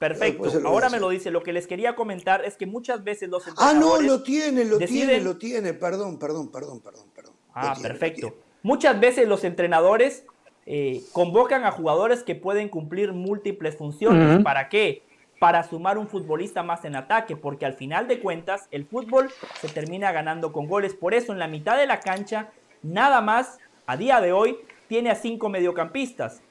Perfecto, 0.04 0.68
ahora 0.68 0.90
me 0.90 1.00
lo 1.00 1.10
dice. 1.10 1.32
Lo 1.32 1.44
que 1.44 1.54
les 1.54 1.66
quería 1.66 1.96
comentar 1.96 2.44
es 2.44 2.58
que 2.58 2.66
muchas 2.66 3.06
veces 3.06 3.30
los 3.30 3.48
Ah, 3.48 3.52
no, 3.74 3.96
entrenadores 3.98 4.08
lo 4.08 4.24
tiene, 4.24 4.66
lo 4.66 4.78
tiene, 4.78 5.22
lo 5.22 5.38
tiene. 5.38 5.74
Perdón, 5.74 6.20
perdón, 6.20 6.52
perdón, 6.52 6.82
perdón, 6.82 7.08
perdón. 7.16 7.34
Ah, 7.54 7.74
tiene, 7.74 7.88
perfecto. 7.88 8.36
Muchas 8.64 9.00
veces 9.00 9.28
los 9.28 9.46
entrenadores 9.46 10.26
eh, 10.66 11.02
convocan 11.14 11.64
a 11.64 11.72
jugadores 11.72 12.24
que 12.24 12.36
pueden 12.36 12.68
cumplir 12.68 13.14
múltiples 13.14 13.78
funciones. 13.78 14.44
¿Para 14.44 14.68
qué? 14.68 15.04
Para 15.40 15.64
sumar 15.64 15.98
un 15.98 16.10
futbolista 16.10 16.64
más 16.64 16.84
en 16.84 16.96
ataque, 16.96 17.36
porque 17.38 17.66
al 17.66 17.74
final 17.74 18.08
de 18.08 18.20
cuentas 18.20 18.68
el 18.72 18.86
fútbol 18.86 19.30
se 19.62 19.70
termina 19.70 20.12
ganando 20.12 20.52
con 20.52 20.68
goles. 20.68 20.94
Por 20.94 21.14
eso 21.14 21.32
en 21.32 21.40
la 21.40 21.48
mitad 21.48 21.78
de 21.78 21.88
la 21.88 22.02
cancha, 22.02 22.50
nada 22.82 23.22
más, 23.22 23.58
a 23.86 23.96
día 23.96 24.20
de 24.20 24.34
hoy, 24.34 24.58
tiene 24.88 25.12
a 25.12 25.16
cinco 25.16 25.50
mediocampistas. 25.50 26.42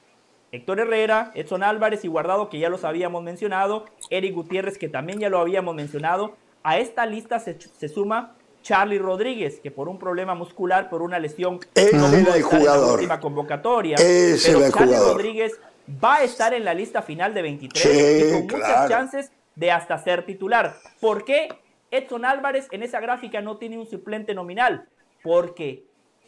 Héctor 0.53 0.79
Herrera, 0.81 1.31
Edson 1.33 1.63
Álvarez 1.63 2.05
y 2.05 2.07
Guardado, 2.07 2.47
que 2.47 2.59
ya 2.59 2.69
los 2.69 2.83
habíamos 2.83 3.23
mencionado, 3.23 3.85
Eric 4.11 4.35
Gutiérrez, 4.35 4.77
que 4.77 4.87
también 4.87 5.19
ya 5.19 5.27
lo 5.27 5.39
habíamos 5.39 5.73
mencionado. 5.73 6.35
A 6.61 6.77
esta 6.77 7.07
lista 7.07 7.39
se, 7.39 7.59
se 7.59 7.89
suma 7.89 8.35
Charlie 8.61 8.99
Rodríguez, 8.99 9.59
que 9.61 9.71
por 9.71 9.89
un 9.89 9.97
problema 9.97 10.35
muscular, 10.35 10.91
por 10.91 11.01
una 11.01 11.17
lesión, 11.17 11.59
Ese 11.73 11.97
no 11.97 12.05
pudo 12.05 12.35
el 12.35 12.41
estar 12.41 12.59
en 12.59 12.65
la 12.65 12.93
última 12.93 13.19
convocatoria. 13.19 13.95
Ese 13.95 14.53
pero 14.53 14.69
Charlie 14.69 14.93
jugador. 14.93 15.17
Rodríguez 15.17 15.59
va 16.03 16.17
a 16.17 16.23
estar 16.23 16.53
en 16.53 16.65
la 16.65 16.75
lista 16.75 17.01
final 17.01 17.33
de 17.33 17.41
23 17.41 17.83
Sí, 17.83 18.27
y 18.27 18.31
con 18.47 18.59
muchas 18.59 18.89
chances 18.89 19.31
de 19.55 19.71
hasta 19.71 19.97
ser 19.97 20.23
titular. 20.23 20.75
¿Por 21.01 21.25
qué 21.25 21.49
Edson 21.89 22.25
Álvarez 22.25 22.67
en 22.69 22.83
esa 22.83 22.99
gráfica 22.99 23.41
no 23.41 23.57
tiene 23.57 23.79
un 23.79 23.87
suplente 23.87 24.35
nominal? 24.35 24.87
Porque 25.23 25.83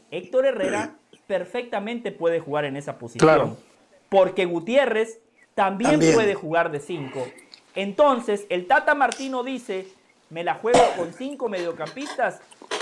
Héctor 0.09 0.47
Herrera 0.47 0.95
perfectamente 1.27 2.11
puede 2.11 2.39
jugar 2.39 2.65
en 2.65 2.75
esa 2.75 2.97
posición. 2.97 3.27
Claro. 3.27 3.55
Porque 4.15 4.45
Gutiérrez 4.45 5.19
también, 5.53 5.91
También. 5.91 6.13
puede 6.13 6.35
jugar 6.35 6.71
de 6.71 6.79
5. 6.79 7.27
Entonces, 7.75 8.45
el 8.49 8.67
Tata 8.67 8.95
Martino 8.95 9.43
dice, 9.43 9.87
me 10.29 10.43
la 10.43 10.55
juego 10.55 10.79
con 10.97 11.13
cinco 11.13 11.49
mediocampistas 11.49 12.39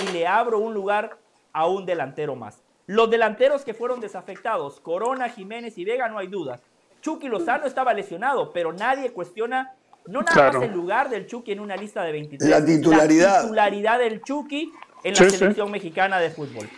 y 0.07 0.11
le 0.11 0.27
abro 0.27 0.59
un 0.59 0.73
lugar 0.73 1.17
a 1.51 1.67
un 1.67 1.85
delantero 1.85 2.35
más. 2.35 2.61
Los 2.85 3.09
delanteros 3.09 3.63
que 3.63 3.73
fueron 3.73 3.99
desafectados, 3.99 4.79
Corona, 4.79 5.29
Jiménez 5.29 5.77
y 5.77 5.85
Vega, 5.85 6.07
no 6.09 6.17
hay 6.19 6.27
dudas. 6.27 6.61
Chucky 7.01 7.27
Lozano 7.27 7.65
estaba 7.65 7.93
lesionado, 7.93 8.51
pero 8.53 8.71
nadie 8.73 9.11
cuestiona, 9.11 9.73
no 10.07 10.21
nada 10.21 10.33
Claro. 10.33 10.59
más 10.59 10.69
el 10.69 10.75
lugar 10.75 11.09
del 11.09 11.25
Chucky 11.27 11.51
en 11.53 11.59
una 11.59 11.75
lista 11.75 12.03
de 12.03 12.11
23. 12.11 12.49
La 12.49 12.63
titularidad. 12.65 13.33
La 13.35 13.41
titularidad 13.41 13.99
del 13.99 14.21
Chucky 14.21 14.71
en 15.03 15.13
la 15.13 15.17
sí. 15.29 15.37
selección 15.37 15.71
mexicana 15.71 16.19
de 16.19 16.29
fútbol. 16.29 16.69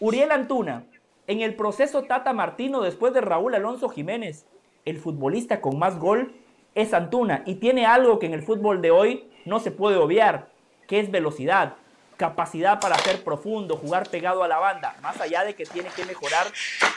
Uriel 0.00 0.30
Antuna, 0.32 0.84
en 1.26 1.40
el 1.40 1.54
proceso 1.54 2.02
Tata 2.02 2.32
Martino 2.32 2.82
después 2.82 3.14
de 3.14 3.20
Raúl 3.20 3.54
Alonso 3.54 3.88
Jiménez, 3.88 4.46
el 4.84 4.98
futbolista 4.98 5.60
con 5.60 5.78
más 5.78 5.98
gol 5.98 6.34
es 6.74 6.92
Antuna 6.92 7.42
y 7.46 7.56
tiene 7.56 7.86
algo 7.86 8.18
que 8.18 8.26
en 8.26 8.34
el 8.34 8.42
fútbol 8.42 8.82
de 8.82 8.90
hoy 8.90 9.30
no 9.44 9.60
se 9.60 9.70
puede 9.70 9.96
obviar, 9.96 10.48
que 10.86 11.00
es 11.00 11.10
velocidad, 11.10 11.74
capacidad 12.16 12.80
para 12.80 12.98
ser 12.98 13.24
profundo, 13.24 13.76
jugar 13.76 14.08
pegado 14.08 14.42
a 14.42 14.48
la 14.48 14.58
banda, 14.58 14.96
más 15.02 15.20
allá 15.20 15.44
de 15.44 15.54
que 15.54 15.64
tiene 15.64 15.88
que 15.96 16.04
mejorar 16.04 16.46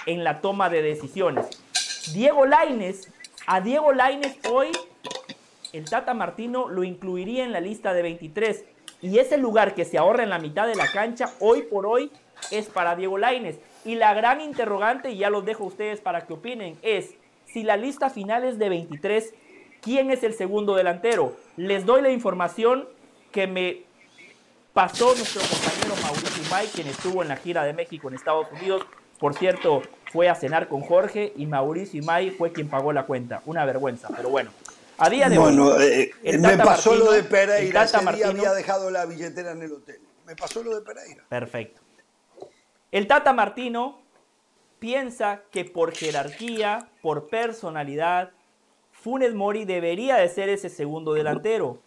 en 0.05 0.23
la 0.23 0.41
toma 0.41 0.69
de 0.69 0.81
decisiones. 0.81 1.47
Diego 2.13 2.45
Laines, 2.45 3.11
a 3.45 3.61
Diego 3.61 3.93
Laines 3.93 4.37
hoy 4.49 4.71
el 5.73 5.89
Tata 5.89 6.13
Martino 6.13 6.69
lo 6.69 6.83
incluiría 6.83 7.43
en 7.43 7.51
la 7.51 7.59
lista 7.59 7.93
de 7.93 8.01
23 8.01 8.65
y 9.01 9.19
ese 9.19 9.37
lugar 9.37 9.75
que 9.75 9.85
se 9.85 9.97
ahorra 9.97 10.23
en 10.23 10.29
la 10.29 10.39
mitad 10.39 10.67
de 10.67 10.75
la 10.75 10.91
cancha 10.91 11.31
hoy 11.39 11.63
por 11.63 11.85
hoy 11.85 12.11
es 12.51 12.67
para 12.67 12.95
Diego 12.95 13.17
Laines. 13.17 13.57
Y 13.87 13.95
la 13.95 14.13
gran 14.13 14.41
interrogante, 14.41 15.11
y 15.11 15.17
ya 15.19 15.29
los 15.29 15.45
dejo 15.45 15.63
a 15.63 15.67
ustedes 15.67 16.01
para 16.01 16.27
que 16.27 16.33
opinen, 16.33 16.77
es 16.81 17.11
si 17.45 17.63
la 17.63 17.77
lista 17.77 18.09
final 18.09 18.43
es 18.43 18.59
de 18.59 18.67
23, 18.67 19.33
¿quién 19.81 20.11
es 20.11 20.23
el 20.23 20.33
segundo 20.33 20.75
delantero? 20.75 21.37
Les 21.55 21.85
doy 21.85 22.01
la 22.01 22.09
información 22.09 22.85
que 23.31 23.47
me 23.47 23.83
pasó 24.73 25.15
nuestro 25.15 25.41
compañero 25.41 25.95
Mauricio 26.03 26.43
May, 26.51 26.67
quien 26.67 26.87
estuvo 26.87 27.21
en 27.21 27.29
la 27.29 27.37
gira 27.37 27.63
de 27.63 27.71
México 27.71 28.09
en 28.09 28.15
Estados 28.15 28.47
Unidos 28.51 28.85
Por 29.19 29.33
cierto, 29.35 29.81
fue 30.11 30.27
a 30.27 30.35
cenar 30.35 30.67
con 30.67 30.81
Jorge 30.81 31.31
y 31.37 31.45
Mauricio 31.45 32.01
Imay 32.01 32.31
fue 32.31 32.51
quien 32.51 32.67
pagó 32.67 32.91
la 32.91 33.05
cuenta. 33.05 33.41
Una 33.45 33.63
vergüenza, 33.63 34.09
pero 34.13 34.29
bueno. 34.29 34.51
A 34.97 35.09
día 35.09 35.29
de 35.29 35.37
bueno, 35.37 35.67
hoy. 35.67 36.11
eh, 36.23 36.37
me 36.37 36.57
pasó 36.57 36.93
lo 36.93 37.11
de 37.11 37.23
Pereira. 37.23 37.83
Ese 37.83 37.99
día 38.13 38.27
había 38.27 38.51
dejado 38.51 38.91
la 38.91 39.05
billetera 39.05 39.51
en 39.51 39.61
el 39.61 39.71
hotel. 39.71 40.01
Me 40.25 40.35
pasó 40.35 40.61
lo 40.61 40.75
de 40.75 40.81
Pereira. 40.81 41.23
Perfecto. 41.29 41.86
El 42.89 43.05
Tata 43.07 43.33
Martino 43.33 43.99
piensa 44.79 45.41
que 45.51 45.65
por 45.65 45.93
jerarquía, 45.93 46.87
por 47.01 47.27
personalidad, 47.27 48.31
Funes 48.91 49.33
Mori 49.33 49.65
debería 49.65 50.15
de 50.15 50.29
ser 50.29 50.47
ese 50.47 50.69
segundo 50.69 51.13
delantero. 51.13 51.79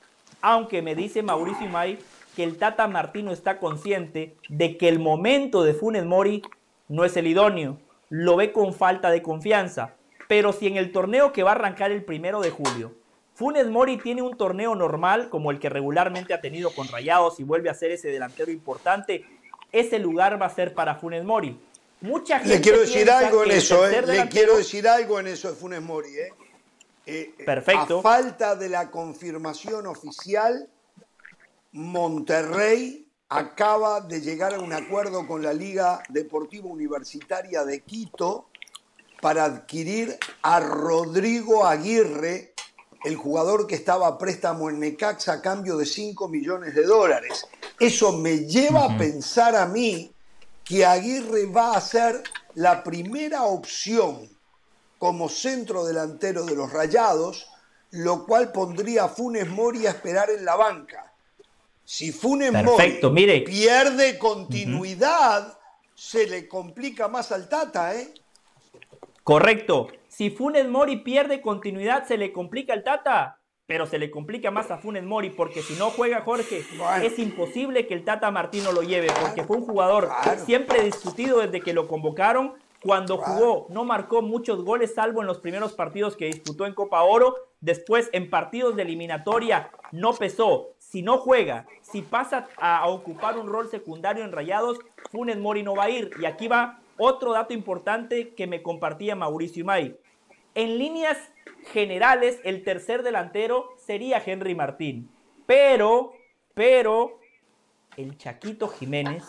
Aunque 0.42 0.82
me 0.82 0.94
dice 0.94 1.22
Mauricio 1.22 1.66
Imay 1.66 1.98
que 2.36 2.44
el 2.44 2.58
Tata 2.58 2.86
Martino 2.86 3.32
está 3.32 3.58
consciente 3.58 4.36
de 4.50 4.76
que 4.76 4.88
el 4.88 4.98
momento 4.98 5.62
de 5.62 5.72
Funes 5.72 6.04
Mori 6.04 6.42
no 6.88 7.06
es 7.06 7.16
el 7.16 7.28
idóneo. 7.28 7.78
Lo 8.10 8.36
ve 8.36 8.52
con 8.52 8.74
falta 8.74 9.10
de 9.10 9.22
confianza. 9.22 9.94
Pero 10.28 10.52
si 10.52 10.66
en 10.66 10.76
el 10.76 10.92
torneo 10.92 11.32
que 11.32 11.42
va 11.42 11.52
a 11.52 11.54
arrancar 11.54 11.92
el 11.92 12.04
primero 12.04 12.42
de 12.42 12.50
julio, 12.50 12.92
Funes 13.32 13.68
Mori 13.68 13.96
tiene 13.96 14.20
un 14.20 14.36
torneo 14.36 14.74
normal 14.74 15.30
como 15.30 15.50
el 15.50 15.60
que 15.60 15.70
regularmente 15.70 16.34
ha 16.34 16.42
tenido 16.42 16.70
con 16.74 16.88
Rayados 16.88 17.40
y 17.40 17.44
vuelve 17.44 17.70
a 17.70 17.74
ser 17.74 17.90
ese 17.90 18.08
delantero 18.08 18.52
importante, 18.52 19.24
ese 19.72 19.98
lugar 19.98 20.40
va 20.40 20.46
a 20.46 20.54
ser 20.54 20.74
para 20.74 20.94
Funes 20.96 21.24
Mori. 21.24 21.58
Mucha 22.00 22.38
gente 22.38 22.56
Le 22.56 22.60
quiero 22.60 22.80
decir 22.80 23.10
algo 23.10 23.44
en 23.44 23.50
eso, 23.50 23.86
eh. 23.86 24.02
Le 24.02 24.28
quiero 24.28 24.56
decir 24.56 24.88
algo 24.88 25.20
en 25.20 25.26
eso 25.26 25.50
de 25.50 25.56
Funes 25.56 25.82
Mori, 25.82 26.16
eh. 26.16 26.32
Eh, 27.06 27.34
eh, 27.38 27.44
Perfecto. 27.44 27.98
A 27.98 28.02
falta 28.02 28.56
de 28.56 28.68
la 28.68 28.90
confirmación 28.90 29.86
oficial, 29.86 30.68
Monterrey 31.72 33.06
acaba 33.28 34.00
de 34.00 34.20
llegar 34.20 34.54
a 34.54 34.60
un 34.60 34.72
acuerdo 34.72 35.26
con 35.26 35.42
la 35.42 35.52
Liga 35.52 36.02
Deportiva 36.08 36.68
Universitaria 36.68 37.64
de 37.64 37.80
Quito 37.80 38.48
para 39.20 39.44
adquirir 39.44 40.18
a 40.42 40.60
Rodrigo 40.60 41.66
Aguirre, 41.66 42.54
el 43.04 43.16
jugador 43.16 43.66
que 43.66 43.74
estaba 43.74 44.08
a 44.08 44.18
préstamo 44.18 44.68
en 44.68 44.80
Necaxa 44.80 45.34
a 45.34 45.42
cambio 45.42 45.76
de 45.76 45.86
5 45.86 46.28
millones 46.28 46.74
de 46.74 46.84
dólares. 46.84 47.46
Eso 47.80 48.12
me 48.12 48.40
lleva 48.40 48.84
a 48.84 48.98
pensar 48.98 49.56
a 49.56 49.64
mí 49.64 50.12
que 50.64 50.84
Aguirre 50.84 51.46
va 51.46 51.74
a 51.74 51.80
ser 51.80 52.22
la 52.54 52.84
primera 52.84 53.44
opción 53.44 54.28
como 54.98 55.30
centro 55.30 55.86
delantero 55.86 56.44
de 56.44 56.54
los 56.54 56.70
Rayados, 56.70 57.48
lo 57.92 58.26
cual 58.26 58.52
pondría 58.52 59.04
a 59.04 59.08
Funes 59.08 59.48
Mori 59.48 59.86
a 59.86 59.90
esperar 59.90 60.28
en 60.28 60.44
la 60.44 60.56
banca. 60.56 61.10
Si 61.82 62.12
Funes 62.12 62.52
Mori 62.52 63.44
pierde 63.44 64.18
continuidad, 64.18 65.58
se 65.94 66.26
le 66.26 66.46
complica 66.46 67.08
más 67.08 67.32
al 67.32 67.48
Tata, 67.48 67.94
¿eh? 67.94 68.12
Correcto. 69.24 69.88
Si 70.06 70.28
Funes 70.28 70.68
Mori 70.68 70.98
pierde 70.98 71.40
continuidad, 71.40 72.06
se 72.06 72.18
le 72.18 72.30
complica 72.30 72.74
al 72.74 72.84
Tata, 72.84 73.39
pero 73.70 73.86
se 73.86 74.00
le 74.00 74.10
complica 74.10 74.50
más 74.50 74.72
a 74.72 74.78
Funes 74.78 75.04
Mori 75.04 75.30
porque 75.30 75.62
si 75.62 75.74
no 75.74 75.90
juega 75.90 76.22
Jorge, 76.22 76.64
es 77.04 77.18
imposible 77.20 77.86
que 77.86 77.94
el 77.94 78.02
Tata 78.02 78.28
Martino 78.32 78.72
lo 78.72 78.82
lleve 78.82 79.06
porque 79.22 79.44
fue 79.44 79.58
un 79.58 79.64
jugador 79.64 80.10
siempre 80.44 80.82
discutido 80.82 81.38
desde 81.38 81.60
que 81.60 81.72
lo 81.72 81.86
convocaron 81.86 82.54
cuando 82.82 83.16
jugó, 83.18 83.68
no 83.70 83.84
marcó 83.84 84.22
muchos 84.22 84.64
goles, 84.64 84.92
salvo 84.92 85.20
en 85.20 85.28
los 85.28 85.38
primeros 85.38 85.74
partidos 85.74 86.16
que 86.16 86.26
disputó 86.26 86.66
en 86.66 86.74
Copa 86.74 87.00
Oro. 87.02 87.36
Después, 87.60 88.10
en 88.12 88.28
partidos 88.28 88.74
de 88.74 88.82
eliminatoria, 88.82 89.70
no 89.92 90.14
pesó. 90.14 90.70
Si 90.78 91.02
no 91.02 91.18
juega, 91.18 91.66
si 91.80 92.02
pasa 92.02 92.48
a, 92.56 92.88
ocupar 92.88 93.38
un 93.38 93.46
rol 93.46 93.68
secundario 93.68 94.24
en 94.24 94.32
Rayados, 94.32 94.78
Funes 95.12 95.38
Mori 95.38 95.62
no 95.62 95.76
va 95.76 95.84
a 95.84 95.90
ir. 95.90 96.10
Y 96.20 96.24
aquí 96.24 96.48
va 96.48 96.80
otro 96.96 97.34
dato 97.34 97.54
importante 97.54 98.34
que 98.34 98.48
me 98.48 98.62
compartía 98.62 99.14
Mauricio 99.14 99.60
Imay. 99.60 99.96
En 100.56 100.78
líneas 100.78 101.29
generales, 101.72 102.40
el 102.44 102.64
tercer 102.64 103.02
delantero 103.02 103.74
sería 103.78 104.22
Henry 104.24 104.54
Martín. 104.54 105.10
Pero, 105.46 106.12
pero, 106.54 107.18
el 107.96 108.16
Chaquito 108.16 108.68
Jiménez 108.68 109.24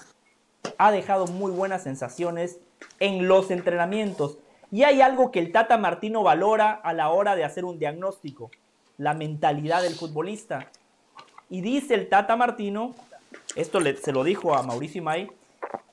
ha 0.77 0.91
dejado 0.91 1.27
muy 1.27 1.51
buenas 1.51 1.83
sensaciones 1.83 2.59
en 2.99 3.27
los 3.27 3.51
entrenamientos. 3.51 4.37
Y 4.71 4.83
hay 4.83 5.01
algo 5.01 5.31
que 5.31 5.39
el 5.39 5.51
Tata 5.51 5.77
Martino 5.77 6.23
valora 6.23 6.71
a 6.71 6.93
la 6.93 7.09
hora 7.09 7.35
de 7.35 7.43
hacer 7.43 7.65
un 7.65 7.77
diagnóstico, 7.77 8.51
la 8.97 9.13
mentalidad 9.13 9.81
del 9.81 9.95
futbolista. 9.95 10.71
Y 11.49 11.61
dice 11.61 11.95
el 11.95 12.07
Tata 12.07 12.35
Martino, 12.35 12.95
esto 13.55 13.79
se 14.01 14.11
lo 14.11 14.23
dijo 14.23 14.55
a 14.55 14.63
Mauricio 14.63 15.03
May, 15.03 15.29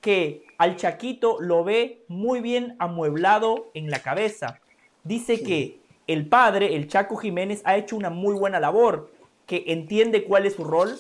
que 0.01 0.47
al 0.59 0.77
Chaquito 0.77 1.39
lo 1.41 1.65
ve 1.65 2.05
muy 2.09 2.41
bien 2.41 2.77
amueblado 2.79 3.67
en 3.75 3.91
la 3.91 4.01
cabeza. 4.01 4.61
Dice 5.03 5.43
que 5.43 5.78
el 6.09 6.27
padre, 6.27 6.75
el 6.75 6.89
Chaco 6.89 7.17
Jiménez, 7.17 7.63
ha 7.65 7.77
hecho 7.77 7.95
una 7.95 8.11
muy 8.11 8.35
buena 8.35 8.59
labor, 8.59 9.13
que 9.47 9.65
entiende 9.69 10.25
cuál 10.25 10.45
es 10.45 10.55
su 10.55 10.65
rol 10.65 10.97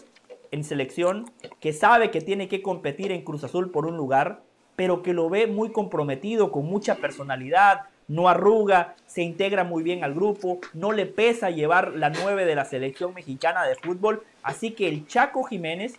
en 0.53 0.63
selección, 0.63 1.31
que 1.59 1.73
sabe 1.73 2.13
que 2.13 2.21
tiene 2.21 2.47
que 2.47 2.63
competir 2.63 3.11
en 3.11 3.23
Cruz 3.23 3.43
Azul 3.43 3.73
por 3.73 3.85
un 3.85 3.97
lugar 3.97 4.43
pero 4.79 5.03
que 5.03 5.13
lo 5.13 5.29
ve 5.29 5.49
muy 5.49 5.73
comprometido, 5.73 6.53
con 6.53 6.67
mucha 6.67 6.95
personalidad, 6.95 7.87
no 8.07 8.29
arruga, 8.29 8.95
se 9.07 9.23
integra 9.23 9.65
muy 9.65 9.83
bien 9.83 10.05
al 10.05 10.15
grupo, 10.15 10.61
no 10.73 10.93
le 10.93 11.05
pesa 11.05 11.51
llevar 11.51 11.95
la 11.95 12.11
9 12.11 12.45
de 12.45 12.55
la 12.55 12.65
selección 12.65 13.13
mexicana 13.13 13.65
de 13.65 13.75
fútbol, 13.75 14.23
así 14.41 14.71
que 14.71 14.87
el 14.87 15.09
Chaco 15.09 15.43
Jiménez 15.43 15.97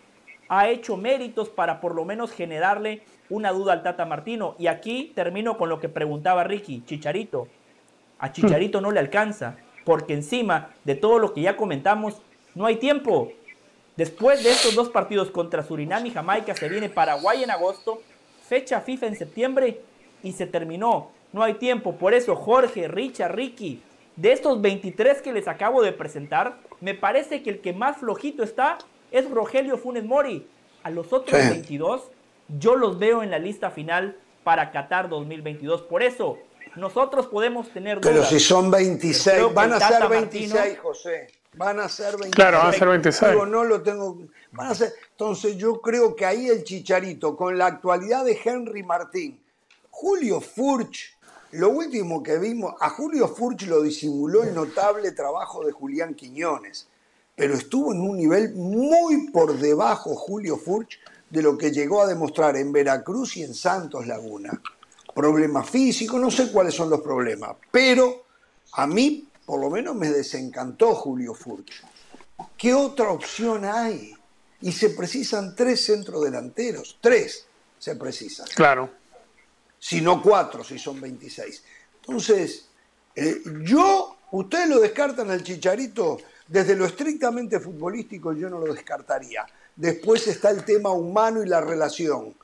ha 0.48 0.70
hecho 0.70 0.96
méritos 0.96 1.50
para 1.50 1.78
por 1.78 1.94
lo 1.94 2.06
menos 2.06 2.32
generarle 2.32 3.02
una 3.28 3.52
duda 3.52 3.74
al 3.74 3.82
Tata 3.82 4.06
Martino. 4.06 4.54
Y 4.58 4.68
aquí 4.68 5.12
termino 5.14 5.58
con 5.58 5.68
lo 5.68 5.78
que 5.78 5.90
preguntaba 5.90 6.44
Ricky, 6.44 6.82
Chicharito. 6.86 7.48
A 8.20 8.32
Chicharito 8.32 8.80
no 8.80 8.90
le 8.92 9.00
alcanza, 9.00 9.56
porque 9.84 10.14
encima 10.14 10.70
de 10.84 10.94
todo 10.94 11.18
lo 11.18 11.34
que 11.34 11.42
ya 11.42 11.56
comentamos, 11.56 12.22
no 12.54 12.66
hay 12.66 12.76
tiempo. 12.76 13.32
Después 13.96 14.44
de 14.44 14.50
estos 14.50 14.74
dos 14.74 14.88
partidos 14.88 15.30
contra 15.30 15.62
Surinam 15.62 16.06
y 16.06 16.10
Jamaica, 16.10 16.54
se 16.54 16.68
viene 16.68 16.88
Paraguay 16.88 17.42
en 17.42 17.50
agosto 17.50 18.00
fecha 18.50 18.80
FIFA 18.80 19.06
en 19.06 19.16
septiembre 19.16 19.80
y 20.24 20.32
se 20.32 20.44
terminó. 20.44 21.12
No 21.32 21.44
hay 21.44 21.54
tiempo. 21.54 21.94
Por 21.94 22.14
eso, 22.14 22.34
Jorge, 22.34 22.88
Richard, 22.88 23.32
Ricky, 23.32 23.80
de 24.16 24.32
estos 24.32 24.60
23 24.60 25.22
que 25.22 25.32
les 25.32 25.46
acabo 25.46 25.82
de 25.82 25.92
presentar, 25.92 26.58
me 26.80 26.94
parece 26.94 27.44
que 27.44 27.50
el 27.50 27.60
que 27.60 27.72
más 27.72 27.98
flojito 27.98 28.42
está 28.42 28.78
es 29.12 29.30
Rogelio 29.30 29.78
Funes 29.78 30.04
Mori. 30.04 30.48
A 30.82 30.90
los 30.90 31.12
otros 31.12 31.40
22, 31.48 32.10
yo 32.58 32.74
los 32.74 32.98
veo 32.98 33.22
en 33.22 33.30
la 33.30 33.38
lista 33.38 33.70
final 33.70 34.16
para 34.42 34.72
Qatar 34.72 35.08
2022. 35.08 35.82
Por 35.82 36.02
eso, 36.02 36.38
nosotros 36.76 37.26
podemos 37.26 37.68
tener 37.70 38.00
dudas. 38.00 38.14
Pero 38.14 38.24
si 38.26 38.40
son 38.40 38.70
26, 38.70 39.54
van 39.54 39.72
a 39.72 39.80
ser 39.80 40.08
26, 40.08 40.78
José. 40.78 41.26
Van 41.54 41.80
a 41.80 41.88
ser 41.88 42.12
26. 42.12 42.34
Claro, 42.34 42.58
van 42.58 42.66
a 42.68 42.72
ser 42.72 42.88
26. 42.88 43.32
no 43.48 43.64
lo 43.64 43.82
tengo. 43.82 44.18
Van 44.52 44.68
a 44.68 44.74
ser, 44.74 44.92
entonces 45.10 45.56
yo 45.56 45.80
creo 45.80 46.14
que 46.14 46.24
ahí 46.24 46.48
el 46.48 46.64
Chicharito, 46.64 47.36
con 47.36 47.58
la 47.58 47.66
actualidad 47.66 48.24
de 48.24 48.38
Henry 48.42 48.82
Martín, 48.82 49.40
Julio 49.90 50.40
Furch, 50.40 51.16
lo 51.52 51.70
último 51.70 52.22
que 52.22 52.38
vimos, 52.38 52.74
a 52.80 52.90
Julio 52.90 53.26
Furch 53.26 53.66
lo 53.66 53.82
disimuló 53.82 54.44
el 54.44 54.54
notable 54.54 55.10
trabajo 55.12 55.64
de 55.64 55.72
Julián 55.72 56.14
Quiñones, 56.14 56.86
pero 57.34 57.54
estuvo 57.54 57.92
en 57.92 58.00
un 58.00 58.16
nivel 58.16 58.54
muy 58.54 59.30
por 59.30 59.58
debajo 59.58 60.14
Julio 60.14 60.56
Furch 60.56 61.00
de 61.28 61.42
lo 61.42 61.58
que 61.58 61.72
llegó 61.72 62.02
a 62.02 62.06
demostrar 62.06 62.56
en 62.56 62.72
Veracruz 62.72 63.36
y 63.36 63.42
en 63.42 63.54
Santos 63.54 64.06
Laguna. 64.06 64.60
Problemas 65.14 65.68
físicos, 65.68 66.20
no 66.20 66.30
sé 66.30 66.50
cuáles 66.50 66.74
son 66.74 66.90
los 66.90 67.00
problemas, 67.00 67.56
pero 67.70 68.24
a 68.72 68.86
mí 68.86 69.26
por 69.44 69.60
lo 69.60 69.70
menos 69.70 69.96
me 69.96 70.08
desencantó 70.08 70.94
Julio 70.94 71.34
Furch. 71.34 71.82
¿Qué 72.56 72.72
otra 72.72 73.10
opción 73.10 73.64
hay? 73.64 74.14
y 74.62 74.72
se 74.72 74.90
precisan 74.90 75.54
tres 75.54 75.84
centrodelanteros, 75.86 76.98
tres 77.00 77.46
se 77.78 77.96
precisan. 77.96 78.46
Claro. 78.54 78.90
Si 79.78 80.00
no 80.00 80.22
cuatro, 80.22 80.62
si 80.62 80.78
son 80.78 81.00
26. 81.00 81.64
Entonces, 82.00 82.66
eh, 83.14 83.40
yo, 83.62 84.18
ustedes 84.32 84.68
lo 84.68 84.80
descartan 84.80 85.30
al 85.30 85.42
Chicharito, 85.42 86.18
desde 86.46 86.76
lo 86.76 86.84
estrictamente 86.84 87.60
futbolístico 87.60 88.32
yo 88.34 88.50
no 88.50 88.58
lo 88.58 88.74
descartaría. 88.74 89.46
Después 89.74 90.26
está 90.26 90.50
el 90.50 90.64
tema 90.64 90.90
humano 90.90 91.42
y 91.42 91.48
la 91.48 91.62
relación. 91.62 92.34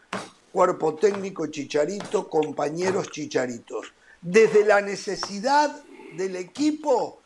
Cuerpo 0.56 0.94
técnico 0.94 1.48
Chicharito, 1.48 2.30
compañeros 2.30 3.10
Chicharitos. 3.10 3.92
Desde 4.22 4.64
la 4.64 4.80
necesidad 4.80 5.84
del 6.16 6.34
equipo, 6.34 7.20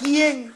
¿quién 0.00 0.52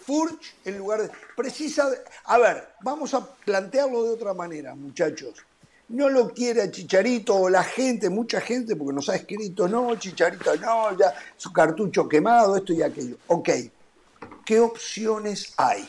Furch 0.00 0.54
en 0.64 0.78
lugar 0.78 1.02
de... 1.02 1.10
Precisa... 1.36 1.86
A 2.24 2.38
ver, 2.38 2.66
vamos 2.80 3.12
a 3.12 3.26
plantearlo 3.26 4.04
de 4.04 4.08
otra 4.08 4.32
manera, 4.32 4.74
muchachos. 4.74 5.44
No 5.90 6.08
lo 6.08 6.32
quiere 6.32 6.70
Chicharito 6.70 7.36
o 7.36 7.50
la 7.50 7.62
gente, 7.62 8.08
mucha 8.08 8.40
gente, 8.40 8.74
porque 8.74 8.94
nos 8.94 9.10
ha 9.10 9.16
escrito, 9.16 9.68
no, 9.68 9.96
Chicharito 9.96 10.56
no, 10.56 10.96
ya 10.96 11.12
su 11.36 11.52
cartucho 11.52 12.08
quemado, 12.08 12.56
esto 12.56 12.72
y 12.72 12.80
aquello. 12.80 13.18
Ok, 13.26 13.50
¿qué 14.46 14.60
opciones 14.60 15.52
hay? 15.58 15.86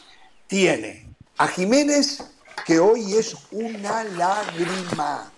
Tiene 0.48 1.16
a 1.38 1.48
Jiménez, 1.48 2.22
que 2.66 2.78
hoy 2.78 3.14
es 3.14 3.38
una 3.52 4.04
lágrima, 4.04 5.32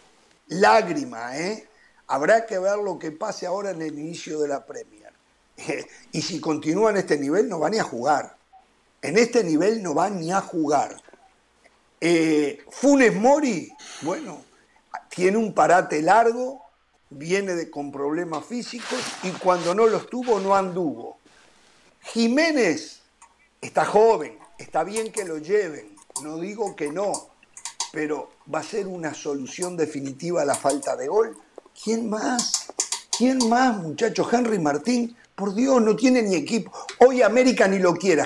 lágrima, 0.50 1.38
¿eh? 1.38 1.68
Habrá 2.08 2.46
que 2.46 2.60
ver 2.60 2.78
lo 2.78 3.00
que 3.00 3.12
pase 3.12 3.46
ahora 3.46 3.72
en 3.72 3.82
el 3.82 3.98
inicio 3.98 4.40
de 4.40 4.48
la 4.48 4.66
Premier. 4.66 5.14
y 6.12 6.22
si 6.22 6.40
continúa 6.40 6.92
en 6.92 6.98
este 6.98 7.18
nivel, 7.18 7.48
no 7.48 7.60
va 7.60 7.70
ni 7.70 7.80
a 7.80 7.84
jugar. 7.84 8.36
En 9.02 9.18
este 9.18 9.44
nivel 9.44 9.82
no 9.82 9.96
va 9.96 10.10
ni 10.10 10.32
a 10.32 10.42
jugar. 10.42 11.02
Eh, 12.02 12.64
Funes 12.70 13.16
Mori, 13.16 13.72
bueno, 14.02 14.42
tiene 15.10 15.38
un 15.38 15.54
parate 15.54 16.02
largo, 16.02 16.62
viene 17.10 17.56
de, 17.56 17.70
con 17.70 17.92
problemas 17.92 18.46
físicos 18.46 19.00
y 19.24 19.32
cuando 19.32 19.76
no 19.76 19.86
los 19.88 20.10
tuvo, 20.10 20.40
no 20.40 20.56
anduvo. 20.56 21.18
Jiménez 22.02 23.02
está 23.62 23.86
joven, 23.86 24.38
está 24.58 24.84
bien 24.84 25.12
que 25.12 25.26
lo 25.26 25.38
lleven, 25.38 25.96
no 26.24 26.38
digo 26.38 26.76
que 26.76 26.92
no, 26.92 27.29
pero 27.91 28.30
va 28.53 28.60
a 28.60 28.64
ser 28.64 28.88
una 28.88 29.14
solución 29.14 29.76
definitiva 29.76 30.41
a 30.41 30.45
la 30.45 30.56
falta 30.56 30.95
de 30.95 31.07
gol. 31.07 31.38
¿Quién 31.84 32.10
más? 32.10 32.68
¿Quién 33.18 33.49
más, 33.49 33.78
muchachos? 33.78 34.28
Henry 34.32 34.60
Martín, 34.60 35.16
por 35.36 35.53
Dios, 35.53 35.82
no 35.82 35.95
tiene 35.95 36.22
ni 36.22 36.36
equipo. 36.36 36.72
Hoy 36.99 37.22
América 37.22 37.68
ni 37.68 37.80
lo 37.80 37.94
quiere 37.94 38.24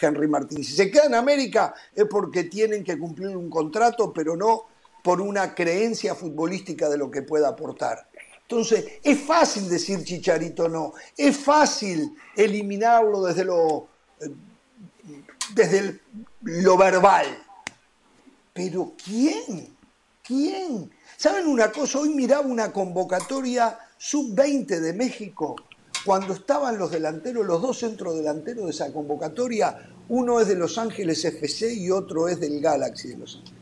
Henry 0.00 0.28
Martín. 0.28 0.64
Si 0.64 0.72
se 0.72 0.90
queda 0.90 1.06
en 1.06 1.14
América 1.14 1.74
es 1.94 2.04
porque 2.04 2.44
tienen 2.44 2.84
que 2.84 2.98
cumplir 2.98 3.36
un 3.36 3.48
contrato, 3.48 4.12
pero 4.12 4.36
no 4.36 4.64
por 5.02 5.20
una 5.20 5.54
creencia 5.54 6.14
futbolística 6.14 6.88
de 6.88 6.98
lo 6.98 7.10
que 7.10 7.22
pueda 7.22 7.48
aportar. 7.48 8.08
Entonces, 8.42 8.84
es 9.02 9.20
fácil 9.20 9.68
decir 9.68 10.02
Chicharito 10.04 10.68
no, 10.68 10.94
es 11.16 11.36
fácil 11.36 12.16
eliminarlo 12.34 13.22
desde 13.22 13.44
lo, 13.44 13.88
eh, 14.20 14.30
desde 15.54 16.00
lo 16.42 16.76
verbal. 16.76 17.26
Pero 18.58 18.94
¿quién? 19.04 19.68
¿Quién? 20.26 20.90
¿Saben 21.16 21.46
una 21.46 21.70
cosa? 21.70 22.00
Hoy 22.00 22.08
miraba 22.08 22.44
una 22.44 22.72
convocatoria 22.72 23.78
sub-20 23.96 24.80
de 24.80 24.92
México 24.94 25.54
cuando 26.04 26.32
estaban 26.32 26.76
los 26.76 26.90
delanteros, 26.90 27.46
los 27.46 27.62
dos 27.62 27.78
centros 27.78 28.16
delanteros 28.16 28.64
de 28.64 28.70
esa 28.72 28.92
convocatoria, 28.92 29.78
uno 30.08 30.40
es 30.40 30.48
de 30.48 30.56
Los 30.56 30.76
Ángeles 30.76 31.24
FC 31.24 31.72
y 31.72 31.92
otro 31.92 32.28
es 32.28 32.40
del 32.40 32.60
Galaxy 32.60 33.10
de 33.10 33.18
Los 33.18 33.36
Ángeles. 33.36 33.54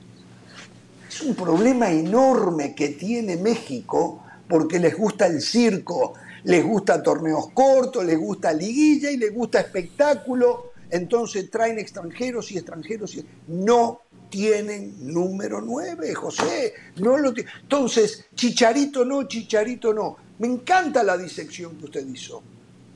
Es 1.10 1.20
un 1.20 1.34
problema 1.34 1.90
enorme 1.90 2.74
que 2.74 2.88
tiene 2.88 3.36
México 3.36 4.22
porque 4.48 4.78
les 4.78 4.96
gusta 4.96 5.26
el 5.26 5.42
circo, 5.42 6.14
les 6.44 6.64
gusta 6.64 7.02
torneos 7.02 7.50
cortos, 7.52 8.02
les 8.02 8.18
gusta 8.18 8.50
liguilla 8.50 9.10
y 9.10 9.18
les 9.18 9.34
gusta 9.34 9.60
espectáculo. 9.60 10.72
Entonces 10.88 11.50
traen 11.50 11.78
extranjeros 11.78 12.50
y 12.50 12.56
extranjeros 12.56 13.14
y 13.16 13.26
no 13.48 14.00
tienen 14.28 14.94
número 15.12 15.60
9, 15.60 16.14
José. 16.14 16.74
No 16.96 17.16
lo 17.16 17.32
Entonces, 17.62 18.26
chicharito 18.34 19.04
no, 19.04 19.24
chicharito 19.24 19.92
no. 19.92 20.16
Me 20.38 20.46
encanta 20.46 21.02
la 21.02 21.16
disección 21.16 21.76
que 21.76 21.86
usted 21.86 22.06
hizo. 22.06 22.42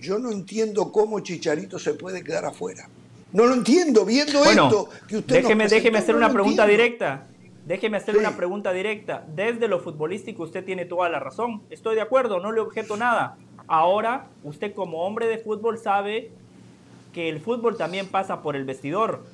Yo 0.01 0.19
no 0.19 0.31
entiendo 0.31 0.91
cómo 0.91 1.21
Chicharito 1.21 1.79
se 1.79 1.95
puede 1.95 2.25
quedar 2.25 2.47
afuera. 2.47 2.89
No 3.33 3.47
lo 3.47 3.55
entiendo, 3.55 4.05
viendo 4.05 4.45
esto 4.45 4.89
que 5.07 5.19
usted 5.19 5.37
déjeme, 5.37 5.69
déjeme 5.69 5.99
hacer 5.99 6.17
una 6.17 6.33
pregunta 6.33 6.67
directa. 6.67 7.27
Déjeme 7.67 7.99
hacer 7.99 8.17
una 8.17 8.37
pregunta 8.37 8.73
directa. 8.73 9.25
Desde 9.37 9.69
lo 9.69 9.79
futbolístico 9.79 10.43
usted 10.43 10.65
tiene 10.65 10.87
toda 10.87 11.09
la 11.09 11.21
razón. 11.21 11.63
Estoy 11.71 11.95
de 11.95 12.01
acuerdo, 12.01 12.41
no 12.41 12.51
le 12.51 12.61
objeto 12.61 12.97
nada. 12.97 13.37
Ahora, 13.69 14.27
usted 14.43 14.75
como 14.75 15.05
hombre 15.05 15.27
de 15.27 15.39
fútbol 15.39 15.79
sabe 15.79 16.33
que 17.13 17.29
el 17.29 17.41
fútbol 17.41 17.77
también 17.77 18.09
pasa 18.09 18.43
por 18.43 18.57
el 18.57 18.65
vestidor, 18.65 19.25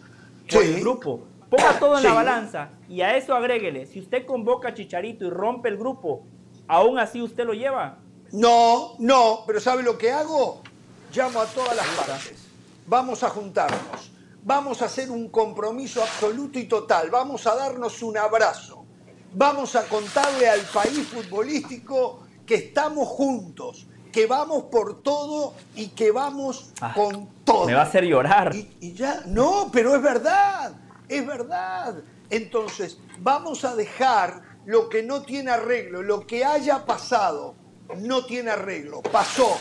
por 0.53 0.63
el 0.63 0.81
grupo. 0.81 1.23
Ponga 1.57 1.79
todo 1.79 1.99
en 1.99 2.05
la 2.05 2.13
balanza 2.13 2.71
y 2.89 3.01
a 3.01 3.17
eso 3.17 3.35
agréguele. 3.35 3.87
Si 3.87 4.01
usted 4.01 4.27
convoca 4.27 4.69
a 4.69 4.75
Chicharito 4.75 5.25
y 5.25 5.31
rompe 5.31 5.69
el 5.69 5.77
grupo, 5.77 6.23
¿aún 6.69 6.99
así 6.99 7.23
usted 7.23 7.45
lo 7.45 7.55
lleva? 7.55 7.99
No, 8.33 8.95
no, 8.99 9.45
pero 9.47 9.61
¿sabe 9.61 9.83
lo 9.83 9.97
que 9.97 10.11
hago? 10.11 10.63
Llamo 11.13 11.41
a 11.41 11.47
todas 11.47 11.77
las 11.77 11.87
partes. 11.87 12.49
Vamos 12.87 13.23
a 13.23 13.31
juntarnos 13.31 14.17
vamos 14.47 14.81
a 14.81 14.85
hacer 14.85 15.11
un 15.11 15.29
compromiso 15.29 16.01
absoluto 16.01 16.61
y 16.61 16.67
total, 16.67 17.11
vamos 17.11 17.49
a 17.49 17.57
darnos 17.57 18.01
un 18.01 18.17
abrazo, 18.17 18.85
vamos 19.35 19.75
a 19.75 19.83
contarle 19.89 20.49
al 20.49 20.61
país 20.61 21.05
futbolístico 21.09 22.21
que 22.47 22.55
estamos 22.55 23.09
juntos, 23.09 23.89
que 24.13 24.27
vamos 24.27 24.67
por 24.71 25.03
todo 25.03 25.53
y 25.75 25.89
que 25.89 26.13
vamos 26.13 26.71
ah, 26.81 26.95
con 26.95 27.29
todo. 27.45 27.67
Me 27.67 27.75
va 27.75 27.81
a 27.81 27.87
hacer 27.87 28.05
llorar. 28.05 28.55
Y, 28.55 28.93
ya, 28.93 29.25
no, 29.27 29.69
pero 29.73 29.97
es 29.97 30.01
verdad, 30.01 30.73
es 31.09 31.27
verdad. 31.27 32.03
Entonces, 32.31 32.99
vamos 33.21 33.65
a 33.65 33.77
dejar 33.77 34.43
lo 34.67 34.89
que 34.89 35.03
no 35.03 35.23
tiene 35.23 35.51
arreglo, 35.53 36.03
lo 36.03 36.27
que 36.27 36.45
haya 36.45 36.85
pasado, 36.85 37.55
no 37.99 38.27
tiene 38.27 38.51
arreglo, 38.51 39.03
pasó. 39.03 39.57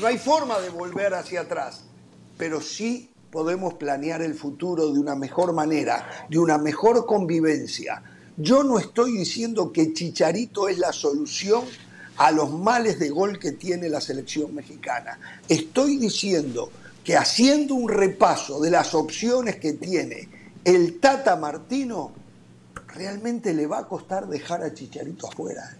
No 0.00 0.06
hay 0.06 0.18
forma 0.18 0.60
de 0.60 0.70
volver 0.70 1.14
hacia 1.14 1.42
atrás, 1.42 1.84
pero 2.36 2.60
sí 2.60 3.10
podemos 3.30 3.74
planear 3.74 4.22
el 4.22 4.34
futuro 4.34 4.92
de 4.92 5.00
una 5.00 5.16
mejor 5.16 5.52
manera, 5.52 6.26
de 6.30 6.38
una 6.38 6.58
mejor 6.58 7.06
convivencia. 7.06 8.02
Yo 8.36 8.62
no 8.62 8.78
estoy 8.78 9.18
diciendo 9.18 9.72
que 9.72 9.92
Chicharito 9.92 10.68
es 10.68 10.78
la 10.78 10.92
solución 10.92 11.64
a 12.18 12.30
los 12.30 12.52
males 12.52 12.98
de 12.98 13.10
gol 13.10 13.38
que 13.38 13.52
tiene 13.52 13.88
la 13.88 14.00
selección 14.00 14.54
mexicana. 14.54 15.18
Estoy 15.48 15.96
diciendo 15.96 16.70
que 17.02 17.16
haciendo 17.16 17.74
un 17.74 17.88
repaso 17.88 18.60
de 18.60 18.70
las 18.70 18.94
opciones 18.94 19.56
que 19.56 19.72
tiene 19.74 20.28
el 20.66 20.98
Tata 20.98 21.36
Martino, 21.36 22.10
realmente 22.88 23.54
le 23.54 23.68
va 23.68 23.78
a 23.78 23.86
costar 23.86 24.26
dejar 24.26 24.64
a 24.64 24.74
Chicharito 24.74 25.28
afuera. 25.28 25.76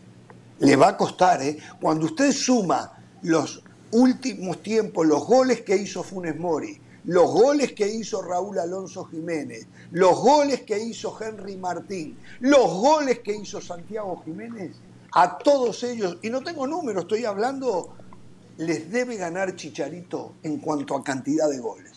Le 0.60 0.76
va 0.76 0.90
a 0.90 0.96
costar, 0.96 1.42
¿eh? 1.42 1.58
Cuando 1.80 2.06
usted 2.06 2.30
suma 2.30 2.92
los 3.22 3.64
últimos 3.90 4.62
tiempos, 4.62 5.04
los 5.04 5.26
goles 5.26 5.62
que 5.62 5.76
hizo 5.76 6.04
Funes 6.04 6.38
Mori, 6.38 6.80
los 7.02 7.28
goles 7.32 7.72
que 7.72 7.88
hizo 7.88 8.22
Raúl 8.22 8.60
Alonso 8.60 9.06
Jiménez, 9.06 9.66
los 9.90 10.20
goles 10.20 10.62
que 10.62 10.78
hizo 10.78 11.18
Henry 11.20 11.56
Martín, 11.56 12.16
los 12.38 12.72
goles 12.74 13.18
que 13.18 13.34
hizo 13.34 13.60
Santiago 13.60 14.22
Jiménez, 14.24 14.76
a 15.14 15.36
todos 15.38 15.82
ellos, 15.82 16.18
y 16.22 16.30
no 16.30 16.42
tengo 16.44 16.64
números, 16.64 17.02
estoy 17.02 17.24
hablando, 17.24 17.92
les 18.58 18.88
debe 18.88 19.16
ganar 19.16 19.56
Chicharito 19.56 20.34
en 20.44 20.58
cuanto 20.58 20.94
a 20.94 21.02
cantidad 21.02 21.50
de 21.50 21.58
goles. 21.58 21.95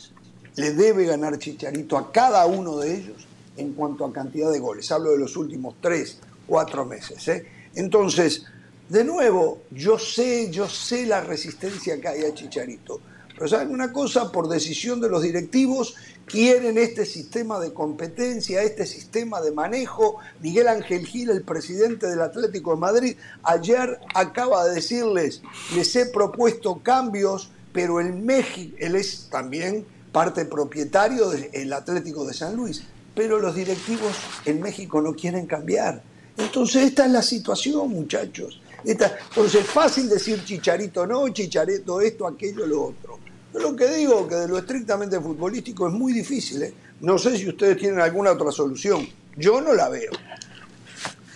Les 0.60 0.76
debe 0.76 1.06
ganar 1.06 1.40
Chicharito 1.40 1.98
a 1.98 2.11
cada 2.11 2.45
uno 2.45 2.77
de 2.77 2.95
ellos 2.95 3.26
en 3.56 3.73
cuanto 3.73 4.03
a 4.03 4.11
cantidad 4.11 4.52
de 4.52 4.60
goles. 4.60 4.91
Hablo 4.91 5.11
de 5.11 5.18
los 5.18 5.38
últimos 5.38 5.76
tres, 5.80 6.18
cuatro 6.45 6.86
meses. 6.86 7.26
¿eh? 7.30 7.45
Entonces, 7.76 8.44
de 8.90 9.06
nuevo, 9.06 9.61
yo 9.72 9.98
sé, 9.98 10.52
yo 10.52 10.68
sé 10.68 11.06
la 11.06 11.22
resistencia 11.22 12.02
que 12.02 12.07
hay 12.10 12.26
a 12.26 12.34
Chicharito 12.34 12.99
pero 13.40 13.48
¿saben 13.48 13.72
una 13.72 13.94
cosa? 13.94 14.34
Por 14.34 14.49
decisión 14.49 14.99
de 14.99 15.07
los 15.07 15.22
directivos, 15.22 15.95
quieren 16.26 16.77
este 16.77 17.06
sistema 17.06 17.57
de 17.57 17.72
competencia, 17.72 18.64
este 18.64 18.86
sistema 18.86 19.40
de 19.40 19.53
manejo. 19.53 20.18
Miguel 20.41 20.68
Ángel 20.68 21.06
Gil, 21.06 21.30
el 21.30 21.44
presidente 21.44 22.07
del 22.07 22.19
Atlético 22.19 22.72
de 22.72 22.81
Madrid, 22.81 23.15
ayer 23.44 23.98
acaba 24.14 24.65
de 24.65 24.76
decirles, 24.76 25.41
les 25.73 25.95
he 25.95 26.07
propuesto 26.07 26.84
cambios, 26.84 27.49
pero 27.72 28.02
el 28.02 28.11
México, 28.11 28.76
él 28.77 28.95
es 28.95 29.30
también 29.31 29.86
parte 30.11 30.45
propietario 30.45 31.30
del 31.30 31.73
Atlético 31.73 32.26
de 32.26 32.34
San 32.34 32.56
Luis, 32.56 32.84
pero 33.15 33.40
los 33.40 33.56
directivos 33.56 34.14
en 34.45 34.61
México 34.61 35.02
no 35.02 35.14
quieren 35.14 35.45
cambiar. 35.45 36.02
Entonces 36.38 36.84
esta 36.84 37.06
es 37.06 37.11
la 37.11 37.22
situación, 37.22 37.90
muchachos. 37.90 38.61
entonces 38.86 39.61
es 39.61 39.68
fácil 39.68 40.07
decir 40.07 40.44
chicharito 40.45 41.06
no, 41.06 41.27
chicharito 41.30 41.99
esto, 42.02 42.26
aquello, 42.26 42.65
lo 42.65 42.84
otro. 42.86 43.19
Yo 43.53 43.60
lo 43.60 43.76
que 43.76 43.88
digo 43.88 44.27
que 44.27 44.36
de 44.36 44.48
lo 44.48 44.57
estrictamente 44.57 45.19
futbolístico 45.19 45.88
es 45.88 45.94
muy 45.94 46.14
difícil. 46.14 46.64
¿eh? 46.64 46.73
No 47.02 47.18
sé 47.18 47.38
si 47.38 47.49
ustedes 47.49 47.77
tienen 47.77 47.99
alguna 47.99 48.31
otra 48.31 48.52
solución. 48.52 49.07
Yo 49.36 49.60
no 49.60 49.73
la 49.73 49.90
veo. 49.90 50.11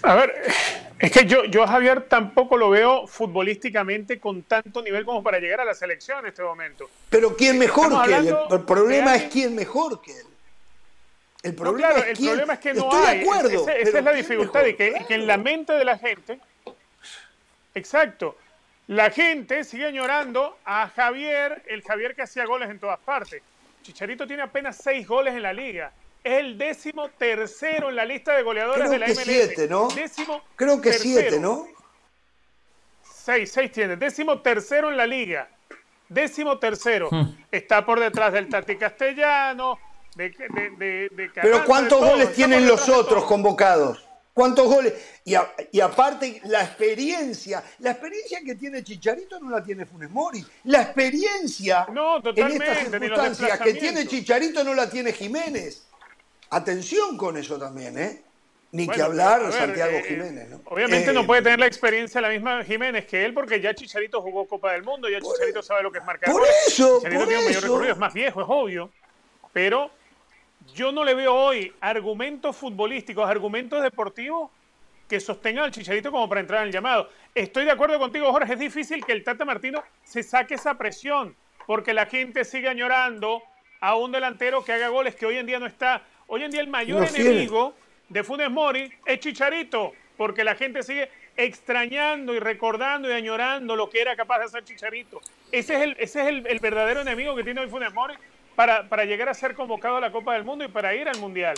A 0.03 0.15
ver, 0.15 0.31
es 1.03 1.11
que 1.11 1.25
yo, 1.25 1.43
yo 1.43 1.67
Javier 1.67 2.07
tampoco 2.07 2.55
lo 2.55 2.69
veo 2.69 3.07
futbolísticamente 3.07 4.21
con 4.21 4.43
tanto 4.43 4.81
nivel 4.81 5.03
como 5.03 5.21
para 5.21 5.37
llegar 5.37 5.59
a 5.59 5.65
la 5.65 5.73
selección 5.73 6.19
en 6.19 6.27
este 6.27 6.41
momento. 6.41 6.89
Pero 7.09 7.35
¿quién 7.35 7.59
mejor 7.59 7.89
que 8.05 8.15
él? 8.15 8.33
El 8.49 8.61
problema 8.61 9.13
es 9.17 9.23
quién 9.23 9.53
mejor 9.53 10.01
que 10.01 10.17
él. 10.17 10.27
El 11.43 11.55
problema, 11.55 11.89
es, 11.89 12.17
el 12.17 12.25
problema 12.25 12.53
es 12.53 12.59
que 12.59 12.73
no 12.73 12.89
hay. 12.93 13.17
De 13.17 13.21
acuerdo, 13.23 13.49
esa, 13.49 13.75
es 13.75 13.93
la 14.01 14.13
dificultad 14.13 14.65
y 14.65 14.75
que, 14.75 14.93
que 15.05 15.15
en 15.15 15.27
la 15.27 15.35
mente 15.35 15.73
de 15.73 15.83
la 15.83 15.97
gente. 15.97 16.39
Exacto. 17.75 18.37
La 18.87 19.09
gente 19.11 19.65
sigue 19.65 19.87
añorando 19.87 20.57
a 20.63 20.87
Javier, 20.87 21.63
el 21.67 21.81
Javier 21.81 22.15
que 22.15 22.21
hacía 22.21 22.45
goles 22.45 22.69
en 22.69 22.79
todas 22.79 22.99
partes. 22.99 23.43
Chicharito 23.81 24.25
tiene 24.25 24.43
apenas 24.43 24.77
seis 24.77 25.05
goles 25.05 25.33
en 25.33 25.41
la 25.41 25.51
liga. 25.51 25.91
Es 26.23 26.39
el 26.39 26.57
décimo 26.57 27.09
tercero 27.09 27.89
en 27.89 27.95
la 27.97 28.05
lista 28.05 28.33
de 28.33 28.43
goleadores 28.43 28.89
de 28.89 28.97
la 28.99 29.07
MLS. 29.07 29.23
Siete, 29.23 29.67
¿no? 29.67 29.87
Décimo 29.89 30.41
Creo 30.55 30.79
que 30.79 30.93
siete, 30.93 31.39
¿no? 31.39 31.67
Seis, 33.03 33.51
seis 33.51 33.71
tiene. 33.71 33.95
Décimo 33.97 34.41
tercero 34.41 34.89
en 34.89 34.97
la 34.97 35.05
liga. 35.07 35.49
Décimo 36.07 36.59
tercero. 36.59 37.09
Hmm. 37.11 37.35
Está 37.51 37.85
por 37.85 37.99
detrás 37.99 38.33
del 38.33 38.47
Tati 38.49 38.77
Castellano, 38.77 39.79
de, 40.15 41.31
Pero 41.41 41.65
¿cuántos 41.65 41.99
goles 41.99 42.33
tienen 42.33 42.67
los 42.67 42.87
otros 42.89 43.25
convocados? 43.25 44.07
¿Cuántos 44.33 44.67
goles? 44.67 44.93
Y, 45.25 45.35
a- 45.35 45.53
y 45.71 45.79
aparte, 45.79 46.41
la 46.45 46.63
experiencia, 46.63 47.63
la 47.79 47.91
experiencia 47.91 48.39
que 48.43 48.55
tiene 48.55 48.83
Chicharito 48.83 49.39
no 49.39 49.49
la 49.51 49.63
tiene 49.63 49.85
Funes 49.85 50.09
Mori. 50.09 50.43
La 50.63 50.81
experiencia 50.81 51.85
No, 51.91 52.17
en 52.17 52.23
totalmente, 52.23 52.65
estas 52.71 52.89
circunstancias 52.89 53.59
que 53.59 53.73
tiene. 53.75 54.07
Chicharito 54.07 54.63
no 54.63 54.73
la 54.73 54.89
tiene 54.89 55.13
Jiménez. 55.13 55.83
Atención 56.53 57.17
con 57.17 57.35
eso 57.35 57.57
también, 57.57 57.97
¿eh? 57.97 58.21
Ni 58.71 58.87
que 58.87 59.01
hablar 59.01 59.41
a 59.41 59.43
ver, 59.45 59.53
Santiago 59.53 59.97
eh, 59.97 60.03
Jiménez, 60.07 60.49
¿no? 60.49 60.61
Obviamente 60.65 61.09
Eh, 61.09 61.13
no 61.13 61.25
puede 61.25 61.41
tener 61.41 61.59
la 61.59 61.65
experiencia 61.65 62.21
la 62.21 62.29
misma 62.29 62.63
Jiménez 62.63 63.05
que 63.05 63.25
él, 63.25 63.33
porque 63.33 63.59
ya 63.59 63.73
Chicharito 63.73 64.21
jugó 64.21 64.47
Copa 64.47 64.71
del 64.73 64.83
Mundo, 64.83 65.09
ya 65.09 65.19
Chicharito 65.19 65.63
sabe 65.63 65.83
lo 65.83 65.91
que 65.91 65.97
es 65.97 66.05
marcar 66.05 66.31
por 66.31 66.43
eso, 66.67 66.97
Chicharito 66.97 67.19
por 67.21 67.27
tiene 67.27 67.41
un 67.41 67.47
mayor 67.47 67.63
recorrido, 67.63 67.93
es 67.93 67.97
más 67.97 68.13
viejo, 68.13 68.41
es 68.41 68.47
obvio. 68.49 68.91
Pero 69.51 69.89
yo 70.75 70.91
no 70.91 71.03
le 71.03 71.15
veo 71.15 71.33
hoy 71.33 71.73
argumentos 71.81 72.55
futbolísticos, 72.55 73.27
argumentos 73.27 73.81
deportivos 73.81 74.51
que 75.07 75.19
sostengan 75.19 75.65
al 75.65 75.71
Chicharito 75.71 76.11
como 76.11 76.29
para 76.29 76.41
entrar 76.41 76.61
en 76.61 76.67
el 76.67 76.73
llamado. 76.73 77.09
Estoy 77.33 77.65
de 77.65 77.71
acuerdo 77.71 77.97
contigo, 77.97 78.31
Jorge, 78.31 78.53
es 78.53 78.59
difícil 78.59 79.03
que 79.03 79.11
el 79.11 79.23
Tata 79.23 79.43
Martino 79.43 79.83
se 80.03 80.21
saque 80.21 80.55
esa 80.55 80.75
presión, 80.77 81.35
porque 81.65 81.93
la 81.93 82.05
gente 82.05 82.45
sigue 82.45 82.69
añorando 82.69 83.41
a 83.81 83.95
un 83.95 84.11
delantero 84.11 84.63
que 84.63 84.71
haga 84.71 84.87
goles 84.87 85.15
que 85.15 85.25
hoy 85.25 85.37
en 85.37 85.45
día 85.45 85.59
no 85.59 85.65
está. 85.65 86.03
Hoy 86.27 86.43
en 86.43 86.51
día 86.51 86.61
el 86.61 86.67
mayor 86.67 87.07
tiene. 87.09 87.29
enemigo 87.29 87.75
de 88.09 88.23
Funes 88.23 88.49
Mori 88.49 88.91
es 89.05 89.19
Chicharito, 89.19 89.93
porque 90.17 90.43
la 90.43 90.55
gente 90.55 90.83
sigue 90.83 91.09
extrañando 91.35 92.33
y 92.33 92.39
recordando 92.39 93.09
y 93.09 93.13
añorando 93.13 93.75
lo 93.75 93.89
que 93.89 94.01
era 94.01 94.15
capaz 94.15 94.39
de 94.39 94.45
hacer 94.45 94.63
Chicharito. 94.63 95.21
Ese 95.51 95.75
es 95.75 95.81
el, 95.81 95.91
ese 95.99 96.21
es 96.21 96.27
el, 96.27 96.47
el 96.47 96.59
verdadero 96.59 97.01
enemigo 97.01 97.35
que 97.35 97.43
tiene 97.43 97.61
hoy 97.61 97.69
Funes 97.69 97.93
Mori 97.93 98.15
para, 98.55 98.87
para 98.87 99.05
llegar 99.05 99.29
a 99.29 99.33
ser 99.33 99.55
convocado 99.55 99.97
a 99.97 100.01
la 100.01 100.11
Copa 100.11 100.33
del 100.33 100.43
Mundo 100.43 100.63
y 100.63 100.67
para 100.67 100.95
ir 100.95 101.07
al 101.07 101.17
Mundial. 101.19 101.55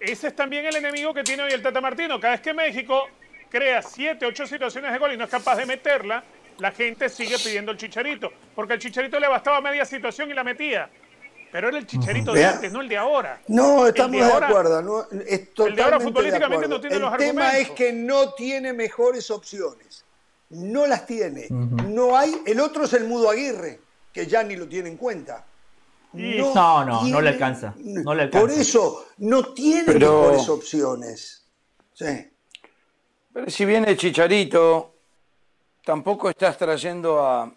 Ese 0.00 0.28
es 0.28 0.36
también 0.36 0.64
el 0.66 0.74
enemigo 0.74 1.14
que 1.14 1.22
tiene 1.22 1.44
hoy 1.44 1.52
el 1.52 1.62
Tata 1.62 1.80
Martino. 1.80 2.18
Cada 2.18 2.32
vez 2.32 2.40
que 2.40 2.52
México 2.52 3.08
crea 3.48 3.82
siete, 3.82 4.26
ocho 4.26 4.46
situaciones 4.46 4.92
de 4.92 4.98
gol 4.98 5.12
y 5.12 5.16
no 5.16 5.24
es 5.24 5.30
capaz 5.30 5.56
de 5.56 5.66
meterla, 5.66 6.24
la 6.58 6.72
gente 6.72 7.08
sigue 7.08 7.36
pidiendo 7.38 7.70
el 7.70 7.78
Chicharito, 7.78 8.32
porque 8.54 8.74
el 8.74 8.80
Chicharito 8.80 9.20
le 9.20 9.28
bastaba 9.28 9.60
media 9.60 9.84
situación 9.84 10.30
y 10.30 10.34
la 10.34 10.42
metía. 10.42 10.88
Pero 11.52 11.68
era 11.68 11.78
el 11.78 11.86
Chicharito 11.86 12.32
de 12.32 12.44
antes, 12.46 12.72
no 12.72 12.80
el 12.80 12.88
de 12.88 12.96
ahora. 12.96 13.40
No, 13.48 13.82
El 13.86 13.88
estamos 13.90 14.12
de 14.20 14.26
de, 14.26 14.32
acuerdo. 14.32 14.82
No, 14.82 15.02
es 15.26 15.50
totalmente 15.52 15.82
ahora 15.82 15.98
de 15.98 16.04
futbolísticamente 16.04 16.64
acuerdo. 16.64 16.74
no 16.76 16.80
tiene 16.80 16.96
El 16.96 17.02
los 17.02 17.16
tema 17.18 17.42
es 17.48 17.68
argumentos. 17.70 17.76
que 17.76 17.92
no 17.92 18.32
tiene 18.32 18.72
mejores 18.72 19.30
opciones. 19.30 20.04
No 20.48 20.86
las 20.86 21.04
tiene. 21.06 21.46
No 21.50 22.16
hay. 22.16 22.34
El 22.46 22.58
otro 22.58 22.84
es 22.84 22.92
el 22.94 23.04
Mudo 23.04 23.28
Aguirre, 23.30 23.80
que 24.12 24.26
ya 24.26 24.42
ni 24.42 24.56
lo 24.56 24.66
tiene 24.66 24.88
en 24.88 24.96
cuenta. 24.96 25.44
No, 26.14 26.54
no, 26.54 26.84
no 26.84 27.00
tiene- 27.04 27.22
le 27.22 27.28
alcanza, 27.30 27.74
no 27.78 28.14
le 28.14 28.26
Por 28.28 28.50
eso, 28.50 29.06
no 29.18 29.52
tiene 29.54 29.84
Pero- 29.92 30.22
mejores 30.22 30.48
opciones. 30.48 31.44
Sí. 31.94 32.30
Pero 33.32 33.50
si 33.50 33.64
viene 33.64 33.96
Chicharito, 33.96 34.94
tampoco 35.84 36.28
estás 36.30 36.56
trayendo 36.58 37.24
a, 37.24 37.50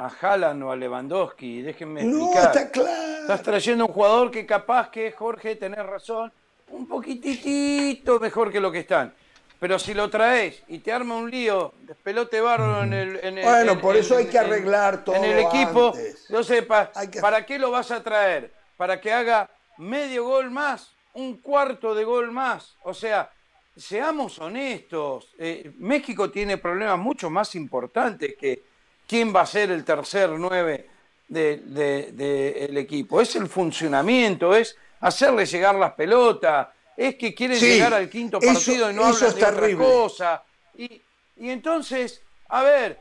a 0.00 0.06
Haaland 0.20 0.62
o 0.62 0.70
a 0.70 0.76
Lewandowski. 0.76 1.62
Déjenme 1.62 2.04
No, 2.04 2.26
explicar. 2.26 2.56
está 2.56 2.70
claro. 2.70 3.20
Estás 3.22 3.42
trayendo 3.42 3.86
un 3.86 3.92
jugador 3.92 4.30
que 4.30 4.46
capaz 4.46 4.90
que, 4.90 5.10
Jorge, 5.12 5.56
tenés 5.56 5.84
razón, 5.84 6.32
un 6.68 6.86
poquitito 6.86 8.20
mejor 8.20 8.52
que 8.52 8.60
lo 8.60 8.70
que 8.70 8.80
están. 8.80 9.12
Pero 9.58 9.76
si 9.80 9.92
lo 9.92 10.08
traes 10.08 10.62
y 10.68 10.78
te 10.78 10.92
arma 10.92 11.16
un 11.16 11.28
lío, 11.28 11.72
despelote 11.80 12.40
bárbaro 12.40 12.84
en 12.84 12.92
el. 12.92 13.16
en 13.24 13.38
el- 13.38 13.44
Bueno, 13.44 13.72
en- 13.72 13.80
por 13.80 13.96
eso 13.96 14.14
en- 14.14 14.20
hay 14.26 14.30
que 14.30 14.38
arreglar 14.38 15.02
todo 15.04 15.16
En 15.16 15.24
el 15.24 15.38
equipo, 15.40 15.88
antes. 15.88 16.26
yo 16.28 16.44
sepa, 16.44 16.92
Hay 16.94 17.08
que- 17.08 17.20
¿para 17.20 17.44
qué 17.44 17.58
lo 17.58 17.72
vas 17.72 17.90
a 17.90 18.00
traer? 18.02 18.52
¿Para 18.76 19.00
que 19.00 19.12
haga 19.12 19.50
medio 19.78 20.24
gol 20.24 20.52
más? 20.52 20.92
¿Un 21.14 21.38
cuarto 21.38 21.92
de 21.96 22.04
gol 22.04 22.30
más? 22.30 22.76
O 22.84 22.94
sea, 22.94 23.30
seamos 23.76 24.38
honestos. 24.38 25.34
eh, 25.38 25.72
México 25.78 26.30
tiene 26.30 26.56
problemas 26.58 26.98
mucho 26.98 27.28
más 27.28 27.56
importantes 27.56 28.36
que 28.38 28.62
quién 29.08 29.34
va 29.34 29.40
a 29.40 29.46
ser 29.46 29.70
el 29.72 29.84
tercer 29.84 30.30
nueve 30.30 30.86
del 31.26 31.74
de, 31.74 32.12
de- 32.12 32.64
el 32.66 32.76
equipo. 32.78 33.20
Es 33.20 33.34
el 33.36 33.48
funcionamiento, 33.48 34.54
es 34.54 34.76
hacerle 35.00 35.46
llegar 35.46 35.74
las 35.74 35.92
pelotas, 35.94 36.68
es 36.96 37.16
que 37.16 37.34
quieren 37.34 37.58
Sí, 37.58 37.66
llegar 37.72 37.94
al 37.94 38.08
quinto 38.08 38.38
eso- 38.40 38.52
partido 38.52 38.90
y 38.90 38.94
no 38.94 39.04
hablan 39.06 39.34
de 39.34 39.44
otra 39.44 39.76
cosa. 39.76 40.42
Y, 40.76 41.02
y 41.38 41.50
entonces, 41.50 42.20
a 42.48 42.62
ver, 42.62 42.98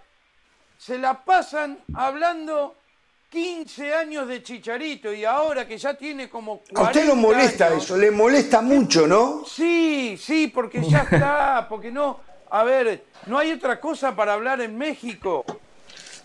se 0.78 0.98
la 0.98 1.24
pasan 1.26 1.80
hablando 1.94 2.76
15 3.30 3.94
años 3.94 4.28
de 4.28 4.42
Chicharito 4.42 5.12
y 5.14 5.26
ahora 5.26 5.68
que 5.68 5.78
ya 5.78 5.96
tiene 5.96 6.30
como 6.30 6.60
40 6.60 6.80
A 6.80 6.84
usted 6.86 7.06
lo 7.06 7.16
molesta 7.16 7.68
años- 7.68 7.84
eso, 7.84 7.98
le 7.98 8.12
molesta 8.12 8.62
mucho, 8.62 9.06
¿no? 9.08 9.44
Sí, 9.46 10.18
sí, 10.18 10.48
porque 10.48 10.82
ya 10.88 11.00
está, 11.12 11.68
porque 11.68 11.92
no, 11.92 12.22
a 12.52 12.64
ver, 12.64 13.04
no 13.26 13.38
hay 13.38 13.52
otra 13.52 13.80
cosa 13.82 14.16
para 14.16 14.34
hablar 14.34 14.62
en 14.62 14.78
México. 14.78 15.44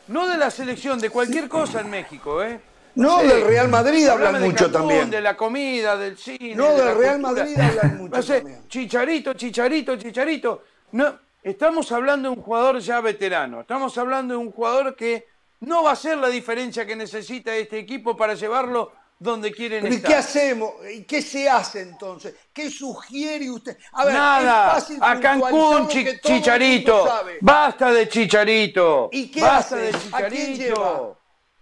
No 0.08 0.26
de 0.26 0.36
la 0.36 0.50
selección, 0.50 0.98
de 0.98 1.10
cualquier 1.10 1.48
cosa 1.48 1.80
en 1.80 1.90
México, 1.90 2.42
¿eh? 2.42 2.60
No, 2.94 3.22
del 3.22 3.42
Real 3.42 3.68
Madrid 3.68 4.06
hablan 4.06 4.34
de 4.34 4.40
mucho 4.40 4.64
Cancún, 4.64 4.72
también. 4.72 5.10
De 5.10 5.20
la 5.20 5.36
comida, 5.36 5.96
del 5.96 6.18
cine. 6.18 6.54
No, 6.54 6.72
de 6.72 6.84
del 6.84 6.96
Real 6.96 7.20
cultura. 7.20 7.44
Madrid 7.44 7.60
hablan 7.60 7.96
mucho 7.98 8.16
No 8.16 8.22
sé, 8.22 8.40
también. 8.40 8.68
Chicharito, 8.68 9.32
Chicharito, 9.34 9.96
Chicharito. 9.96 10.62
No, 10.92 11.18
estamos 11.42 11.90
hablando 11.92 12.28
de 12.28 12.36
un 12.36 12.42
jugador 12.42 12.80
ya 12.80 13.00
veterano. 13.00 13.62
Estamos 13.62 13.96
hablando 13.96 14.34
de 14.34 14.38
un 14.38 14.52
jugador 14.52 14.94
que 14.94 15.26
no 15.60 15.82
va 15.84 15.92
a 15.92 15.96
ser 15.96 16.18
la 16.18 16.28
diferencia 16.28 16.84
que 16.84 16.96
necesita 16.96 17.54
este 17.54 17.78
equipo 17.78 18.16
para 18.16 18.34
llevarlo 18.34 18.92
donde 19.22 19.52
quieren 19.52 19.82
Pero 19.82 19.94
¿Y 19.94 19.96
estar. 19.98 20.10
qué 20.10 20.16
hacemos? 20.16 20.72
¿Y 20.92 21.04
qué 21.04 21.22
se 21.22 21.48
hace 21.48 21.80
entonces? 21.82 22.34
¿Qué 22.52 22.68
sugiere 22.70 23.48
usted? 23.50 23.78
A 23.92 24.04
ver, 24.04 24.14
Nada, 24.14 24.66
es 24.68 24.72
fácil 24.74 24.98
a 25.00 25.20
Cancún, 25.20 25.88
chi- 25.88 26.04
que 26.04 26.14
todo 26.18 26.32
Chicharito. 26.34 27.06
sabe. 27.06 27.38
Basta 27.40 27.90
de 27.92 28.08
Chicharito. 28.08 29.08
¿Y 29.12 29.30
qué 29.30 29.40
Basta 29.40 29.76
hace? 29.76 29.84
de 29.84 29.88
¿A 30.12 30.28
quién 30.28 30.54
Chicharito. 30.54 30.74
lleva? 30.74 31.18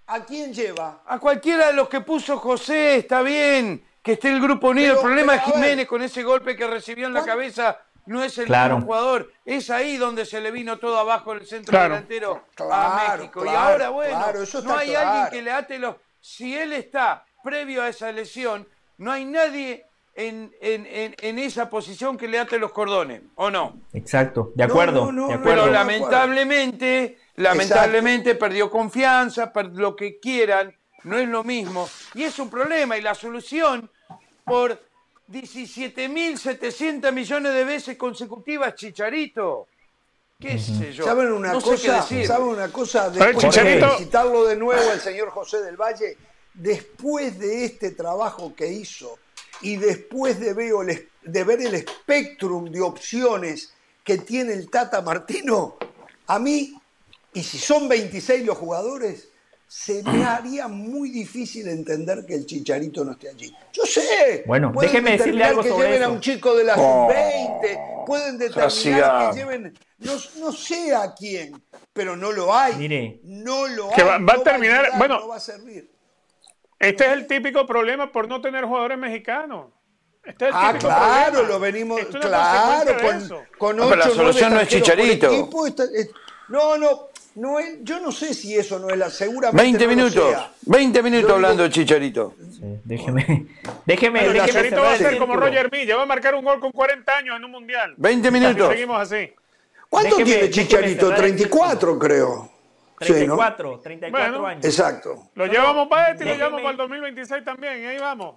¿A 0.06 0.24
quién 0.24 0.52
lleva? 0.54 1.02
A 1.06 1.18
cualquiera 1.18 1.66
de 1.68 1.72
los 1.74 1.88
que 1.88 2.00
puso 2.00 2.38
José, 2.38 2.96
está 2.96 3.20
bien. 3.22 3.84
Que 4.02 4.12
esté 4.12 4.28
el 4.30 4.40
grupo 4.40 4.68
unido. 4.70 4.94
Pero- 4.94 5.00
el 5.00 5.04
problema 5.06 5.32
pero, 5.34 5.42
es 5.44 5.52
ver. 5.52 5.54
Jiménez 5.62 5.86
con 5.86 6.02
ese 6.02 6.22
golpe 6.22 6.56
que 6.56 6.66
recibió 6.66 7.06
en 7.06 7.12
la 7.12 7.20
¿Cuán- 7.20 7.28
cabeza. 7.28 7.78
No 8.06 8.24
es 8.24 8.36
el 8.38 8.46
Claro. 8.46 8.76
mismo 8.76 8.86
jugador. 8.86 9.30
Es 9.44 9.68
ahí 9.68 9.98
donde 9.98 10.24
se 10.24 10.40
le 10.40 10.50
vino 10.50 10.78
todo 10.78 10.98
abajo 10.98 11.32
el 11.32 11.46
centro 11.46 11.70
Claro. 11.70 11.94
delantero 11.94 12.42
a 12.52 12.54
Claro, 12.56 13.18
México. 13.18 13.44
y 13.44 13.48
ahora, 13.50 13.90
bueno, 13.90 14.18
no 14.64 14.76
hay 14.78 14.88
claro. 14.88 15.10
alguien 15.10 15.30
que 15.30 15.42
le 15.42 15.52
ate 15.52 15.78
los. 15.78 15.96
Si 16.18 16.56
él 16.56 16.72
está 16.72 17.24
previo 17.42 17.82
a 17.82 17.88
esa 17.88 18.10
lesión, 18.12 18.66
no 18.98 19.10
hay 19.12 19.24
nadie 19.24 19.86
en, 20.14 20.52
en- 20.60 20.86
en- 20.86 21.14
en 21.20 21.38
esa 21.38 21.70
posición 21.70 22.16
que 22.16 22.28
le 22.28 22.38
ate 22.38 22.58
los 22.58 22.72
cordones. 22.72 23.22
¿O 23.36 23.50
no? 23.50 23.80
Exacto, 23.92 24.52
de 24.54 24.64
acuerdo, 24.64 25.06
no, 25.06 25.12
no, 25.12 25.28
de 25.28 25.34
no, 25.34 25.40
acuerdo. 25.40 25.62
Pero 25.64 25.72
lamentablemente, 25.72 27.18
lamentablemente 27.36 28.34
perdió 28.34 28.70
confianza, 28.70 29.52
per- 29.52 29.70
lo 29.74 29.94
que 29.96 30.18
quieran, 30.18 30.74
no 31.04 31.16
es 31.18 31.28
lo 31.28 31.44
mismo. 31.44 31.88
Y 32.14 32.24
es 32.24 32.38
un 32.38 32.50
problema. 32.50 32.98
Y 32.98 33.02
la 33.02 33.14
solución, 33.14 33.90
por 34.44 34.78
17.700 35.30 37.12
millones 37.12 37.54
de 37.54 37.64
veces 37.64 37.96
consecutivas, 37.96 38.74
Chicharito. 38.74 39.66
¿Qué 40.38 40.58
sé 40.58 40.92
yo? 40.92 41.04
¿Saben 41.04 41.32
una 41.32 41.52
no 41.52 41.60
cosa? 41.60 42.02
¿Saben 42.02 42.46
una 42.48 42.68
cosa? 42.68 43.10
Después 43.10 43.36
Chicharito- 43.36 43.86
de 43.90 43.96
visitarlo 43.98 44.44
de 44.46 44.56
nuevo 44.56 44.90
el 44.92 45.00
señor 45.00 45.30
José 45.30 45.62
del 45.62 45.76
Valle, 45.76 46.16
después 46.60 47.38
de 47.38 47.64
este 47.64 47.90
trabajo 47.92 48.54
que 48.54 48.68
hizo 48.68 49.18
y 49.62 49.76
después 49.76 50.38
de, 50.40 50.52
veo 50.54 50.82
el 50.82 51.08
de 51.22 51.44
ver 51.44 51.60
el 51.60 51.74
espectrum 51.74 52.70
de 52.70 52.80
opciones 52.80 53.72
que 54.04 54.18
tiene 54.18 54.52
el 54.54 54.70
Tata 54.70 55.02
Martino, 55.02 55.76
a 56.26 56.38
mí, 56.38 56.74
y 57.34 57.42
si 57.42 57.58
son 57.58 57.88
26 57.88 58.44
los 58.46 58.56
jugadores, 58.56 59.28
se 59.68 60.02
me 60.02 60.24
haría 60.24 60.66
muy 60.66 61.10
difícil 61.10 61.68
entender 61.68 62.24
que 62.26 62.34
el 62.34 62.46
Chicharito 62.46 63.04
no 63.04 63.12
esté 63.12 63.28
allí. 63.28 63.54
Yo 63.72 63.84
sé. 63.84 64.42
Bueno, 64.46 64.72
pueden 64.72 64.90
déjeme 64.90 65.16
decirle 65.16 65.44
algo 65.44 65.62
que 65.62 65.68
sobre 65.68 65.86
lleven 65.88 66.02
a 66.02 66.08
un 66.08 66.20
chico 66.20 66.56
de 66.56 66.64
la 66.64 66.74
Oh. 66.76 67.08
sub-20, 67.08 68.04
pueden 68.06 68.38
determinar 68.38 69.30
que 69.32 69.38
lleven, 69.38 69.78
no, 69.98 70.12
no 70.40 70.52
sé 70.52 70.94
a 70.94 71.14
quién, 71.14 71.62
pero 71.92 72.16
no 72.16 72.32
lo 72.32 72.52
hay. 72.54 72.74
Mire. 72.76 73.20
no 73.24 73.68
lo 73.68 73.90
Que 73.90 74.00
hay. 74.02 74.08
va- 74.08 74.18
va 74.18 74.32
a 74.34 74.42
terminar- 74.42 74.84
ayudar, 74.86 74.98
bueno. 74.98 75.20
no 75.20 75.28
va 75.28 75.36
a 75.36 75.40
servir. 75.40 75.88
Este 76.80 77.04
es 77.06 77.12
el 77.12 77.26
típico 77.26 77.66
problema 77.66 78.10
por 78.10 78.26
no 78.26 78.40
tener 78.40 78.64
jugadores 78.64 78.98
mexicanos. 78.98 79.66
Este 80.24 80.46
es 80.46 80.50
el 80.50 80.56
Ah, 80.56 80.68
típico 80.72 80.88
claro, 80.88 81.30
problema. 81.32 81.48
lo 81.48 81.60
venimos, 81.60 82.00
Esto 82.00 82.20
claro, 82.20 82.92
con, 83.00 83.46
con 83.58 83.76
No, 83.76 83.84
pero 83.90 83.96
la 83.96 84.10
solución 84.10 84.54
no 84.54 84.60
es 84.60 84.68
Chicharito. 84.68 85.30
equipo, 85.32 85.66
es- 85.66 85.74
no, 86.48 86.76
no, 86.78 87.08
no 87.36 87.58
es- 87.58 87.78
yo 87.82 88.00
no 88.00 88.10
sé 88.12 88.34
si 88.34 88.56
eso 88.56 88.78
no 88.78 88.88
es 88.90 88.96
la, 88.98 89.08
seguramente 89.10 89.62
20 89.62 89.84
no 89.84 89.90
lo 89.90 89.96
minutos, 89.96 90.30
sea. 90.30 90.50
20 90.62 91.02
minutos 91.02 91.28
Yo 91.28 91.34
hablando 91.36 91.62
de 91.62 91.70
Chicharito. 91.70 92.34
Sí, 92.38 92.60
déjeme, 92.84 93.46
déjeme, 93.86 94.20
Pero 94.20 94.32
déjeme 94.32 94.48
Chicharito 94.48 94.82
va 94.82 94.92
a 94.92 94.96
ser 94.96 95.18
como. 95.18 95.36
Roger 95.36 95.70
Milla, 95.70 95.96
va 95.96 96.02
a 96.02 96.06
marcar 96.06 96.34
un 96.34 96.44
gol 96.44 96.60
con 96.60 96.72
40 96.72 97.16
años 97.16 97.36
en 97.36 97.44
un 97.44 97.50
mundial. 97.50 97.94
20 97.98 98.28
Si 98.28 98.32
minutos. 98.34 98.68
seguimos 98.68 99.00
así. 99.00 99.32
¿Cuánto 99.88 100.16
Déjeme- 100.16 100.24
tiene 100.24 100.50
Chicharito? 100.50 101.08
cerrar 101.08 101.24
el 101.24 101.36
34, 103.00 103.06
creo. 103.06 103.18
Sí, 103.18 103.26
¿no? 103.26 103.36
34, 103.36 103.80
34 103.80 104.30
Bueno. 104.32 104.46
años. 104.46 104.64
Exacto. 104.64 105.30
Lo 105.34 105.46
llevamos 105.46 105.88
para 105.88 106.10
este 106.12 106.24
y 106.24 106.28
lo 106.28 106.34
llevamos 106.34 106.60
para 106.60 106.70
el 106.72 106.76
2026 106.76 107.44
también. 107.44 107.86
Ahí 107.86 107.98
vamos. 107.98 108.36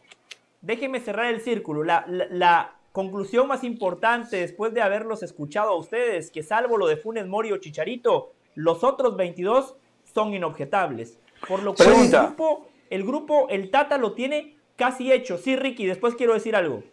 Déjeme 0.61 0.99
cerrar 0.99 1.27
el 1.27 1.41
círculo. 1.41 1.83
La, 1.83 2.05
la, 2.07 2.25
la- 2.29 2.75
conclusión 2.93 3.47
más 3.47 3.63
importante 3.63 4.37
después 4.37 4.71
de 4.71 4.81
haberlos 4.83 5.23
escuchado 5.23 5.71
a 5.71 5.75
ustedes, 5.77 6.29
que 6.29 6.43
salvo 6.43 6.77
lo 6.77 6.85
de 6.85 6.95
Funes 6.95 7.25
Mori 7.25 7.51
o 7.51 7.57
Chicharito, 7.57 8.33
los 8.53 8.83
otros 8.83 9.17
22 9.17 9.75
son 10.13 10.31
inobjetables. 10.35 11.17
Por 11.47 11.63
lo 11.63 11.73
cual 11.73 11.87
el 11.87 11.93
Pregunta. 11.95 12.25
grupo, 12.27 12.67
el 12.91 13.03
grupo, 13.03 13.47
el 13.49 13.71
Tata 13.71 13.97
lo 13.97 14.13
tiene 14.13 14.57
casi 14.75 15.11
hecho. 15.11 15.39
Sí, 15.39 15.55
Ricky, 15.55 15.87
después 15.87 16.13
quiero 16.13 16.33
decir 16.35 16.55
algo. 16.55 16.83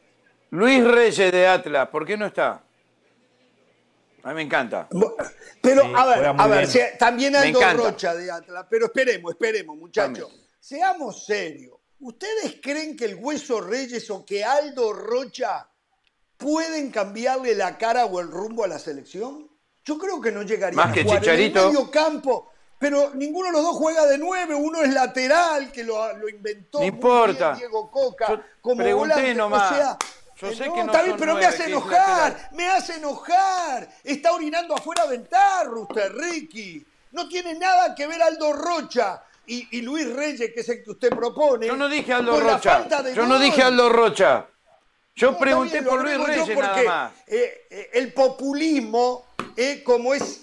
Luis 0.48 0.82
Reyes 0.82 1.30
de 1.30 1.46
Atlas, 1.46 1.88
¿por 1.88 2.06
qué 2.06 2.16
no 2.16 2.24
está? 2.24 2.64
A 4.22 4.28
mí 4.28 4.34
me 4.34 4.42
encanta. 4.42 4.88
Pero, 5.62 5.82
Sí, 5.82 5.92
a 5.96 6.06
ver, 6.06 6.26
a 6.38 6.46
ver, 6.46 6.66
se- 6.66 6.96
también 6.98 7.34
Aldo. 7.36 7.60
Rocha 7.76 8.14
de 8.14 8.30
Atlas, 8.30 8.66
pero 8.68 8.86
esperemos, 8.86 9.32
esperemos, 9.32 9.76
muchachos. 9.76 10.30
Seamos 10.58 11.24
serios. 11.26 11.76
¿Ustedes 12.00 12.56
creen 12.62 12.96
que 12.96 13.04
el 13.06 13.16
Hueso 13.16 13.60
Reyes 13.60 14.08
o 14.10 14.24
que 14.24 14.44
Aldo 14.44 14.92
Rocha 14.92 15.68
pueden 16.36 16.90
cambiarle 16.90 17.54
la 17.54 17.76
cara 17.76 18.06
o 18.06 18.20
el 18.20 18.28
rumbo 18.30 18.64
a 18.64 18.68
la 18.68 18.78
selección? 18.78 19.48
Yo 19.84 19.98
creo 19.98 20.20
que 20.20 20.30
no 20.32 20.42
llegaría 20.42 20.76
Más 20.76 20.90
a 20.90 20.92
que 20.92 21.02
jugar 21.04 21.20
Chicharito. 21.20 21.60
en 21.60 21.66
el 21.66 21.72
medio 21.72 21.90
campo. 21.90 22.46
Pero 22.78 23.10
ninguno 23.14 23.48
de 23.48 23.52
los 23.52 23.62
dos 23.62 23.76
juega 23.76 24.06
de 24.06 24.16
nueve, 24.16 24.54
uno 24.54 24.82
es 24.82 24.92
lateral, 24.94 25.70
que 25.70 25.84
lo, 25.84 26.16
lo 26.16 26.28
inventó 26.30 26.78
No 26.80 26.86
importa. 26.86 27.48
bien 27.52 27.58
Diego 27.58 27.90
Coca, 27.90 28.28
Yo 28.30 28.40
como 28.62 28.76
pregunté 28.82 29.14
volante. 29.14 29.34
nomás. 29.34 29.72
O 29.72 29.74
sea, 29.74 29.98
Yo 30.40 30.48
eh, 30.48 30.54
sé 30.56 30.66
no, 30.66 30.74
que 30.74 30.80
no 30.84 30.86
está 30.86 31.02
bien, 31.02 31.10
son 31.10 31.20
pero 31.20 31.34
me 31.34 31.44
hace 31.46 31.64
enojar, 31.66 32.48
me 32.52 32.66
hace 32.68 32.94
enojar. 32.96 33.88
Está 34.04 34.32
orinando 34.32 34.74
afuera 34.74 35.06
del 35.06 35.28
tarro 35.28 35.82
usted, 35.82 36.10
Ricky. 36.12 36.84
No 37.12 37.28
tiene 37.28 37.54
nada 37.54 37.94
que 37.94 38.06
ver 38.06 38.22
Aldo 38.22 38.52
Rocha 38.52 39.22
y, 39.46 39.68
y 39.76 39.82
Luis 39.82 40.10
Reyes, 40.14 40.50
que 40.54 40.60
es 40.60 40.68
el 40.68 40.82
que 40.84 40.90
usted 40.92 41.10
propone. 41.10 41.66
Yo 41.66 41.76
no 41.76 41.88
dije 41.88 42.12
Aldo 42.12 42.38
Rocha. 42.40 42.86
Yo 43.14 43.26
no 43.26 43.38
dije 43.38 43.62
Aldo 43.62 43.88
Rocha. 43.88 44.46
Yo 45.16 45.32
No, 45.32 45.38
pregunté 45.38 45.80
bien, 45.80 45.84
por 45.84 46.02
Luis 46.02 46.16
Reyes 46.26 46.48
nada 46.48 46.54
porque, 46.72 46.88
más. 46.88 47.12
eh, 47.26 47.66
eh, 47.68 47.90
el 47.94 48.12
populismo, 48.14 49.26
eh, 49.56 49.82
como 49.82 50.14
es, 50.14 50.42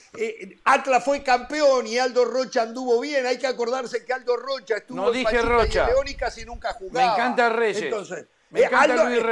Atlas 0.65 1.03
fue 1.03 1.23
campeón 1.23 1.87
y 1.87 1.97
Aldo 1.97 2.25
Rocha 2.25 2.63
anduvo 2.63 2.99
bien, 2.99 3.25
hay 3.25 3.39
que 3.39 3.47
acordarse 3.47 4.05
que 4.05 4.13
Aldo 4.13 4.35
Rocha 4.35 4.77
estuvo 4.77 4.97
No 4.97 5.07
en 5.07 5.13
dije 5.13 5.41
Rocha. 5.41 5.85
y 5.85 5.91
León 5.93 6.07
y 6.09 6.15
casi 6.15 6.45
nunca 6.45 6.73
jugaba. 6.73 7.07
Me 7.07 7.13
encanta 7.13 7.49
Reyes. 7.49 7.81
Entonces, 7.83 8.25
Me 8.49 8.61
eh, 8.61 8.65
Aldo- 8.71 9.09
Luis 9.09 9.23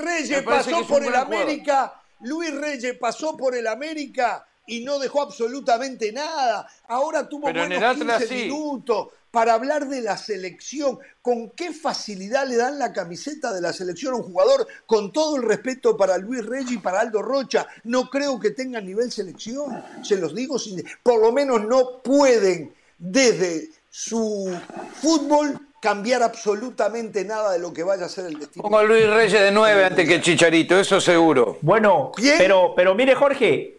Reyes. 0.00 0.30
Luis 0.30 0.42
pasó 0.44 0.86
por 0.86 1.02
el 1.02 1.10
jugador. 1.10 1.34
América, 1.34 1.94
Luis 2.20 2.54
Reyes 2.54 2.96
pasó 2.98 3.36
por 3.36 3.54
el 3.54 3.66
América 3.66 4.46
y 4.66 4.84
no 4.84 4.98
dejó 4.98 5.22
absolutamente 5.22 6.12
nada. 6.12 6.66
Ahora 6.88 7.28
tuvo 7.28 7.46
Pero 7.46 7.62
en 7.64 7.68
buenos 7.70 7.82
el 7.82 8.02
Atlas 8.02 8.18
15 8.20 8.34
sí. 8.34 8.42
minutos 8.44 9.08
para 9.30 9.54
hablar 9.54 9.88
de 9.88 10.00
la 10.02 10.16
selección. 10.16 10.98
¿Con 11.20 11.50
qué 11.50 11.72
facilidad 11.72 12.46
le 12.46 12.56
dan 12.56 12.78
la 12.78 12.92
camiseta 12.92 13.52
de 13.52 13.60
la 13.60 13.72
selección 13.72 14.14
a 14.14 14.16
un 14.18 14.22
jugador? 14.22 14.66
Con 14.86 15.12
todo 15.12 15.36
el 15.36 15.42
respeto 15.42 15.96
para 15.96 16.16
Luis 16.18 16.44
Reyes 16.46 16.70
y 16.72 16.78
para 16.78 17.00
Aldo 17.00 17.22
Rocha. 17.22 17.66
No 17.84 18.08
creo 18.08 18.38
que 18.38 18.50
tengan 18.50 18.86
nivel 18.86 19.10
selección. 19.10 19.82
Se 20.02 20.16
los 20.16 20.34
digo, 20.34 20.58
sin- 20.58 20.84
por 21.02 21.20
lo 21.20 21.32
menos 21.32 21.64
no 21.64 22.00
pueden 22.02 22.74
desde 22.98 23.70
su 23.90 24.56
fútbol 25.00 25.58
cambiar 25.82 26.22
absolutamente 26.22 27.24
nada 27.24 27.50
de 27.52 27.58
lo 27.58 27.72
que 27.72 27.82
vaya 27.82 28.06
a 28.06 28.08
ser 28.08 28.26
el 28.26 28.38
destino. 28.38 28.62
Pongo 28.62 28.78
a 28.78 28.84
Luis 28.84 29.04
Reyes 29.10 29.32
de 29.42 29.50
nueve 29.50 29.84
antes 29.84 30.08
que 30.08 30.20
Chicharito, 30.20 30.78
eso 30.78 31.00
seguro. 31.00 31.58
Bueno, 31.60 32.12
¿Quién? 32.14 32.36
pero, 32.38 32.72
pero 32.76 32.94
mire, 32.94 33.16
Jorge, 33.16 33.78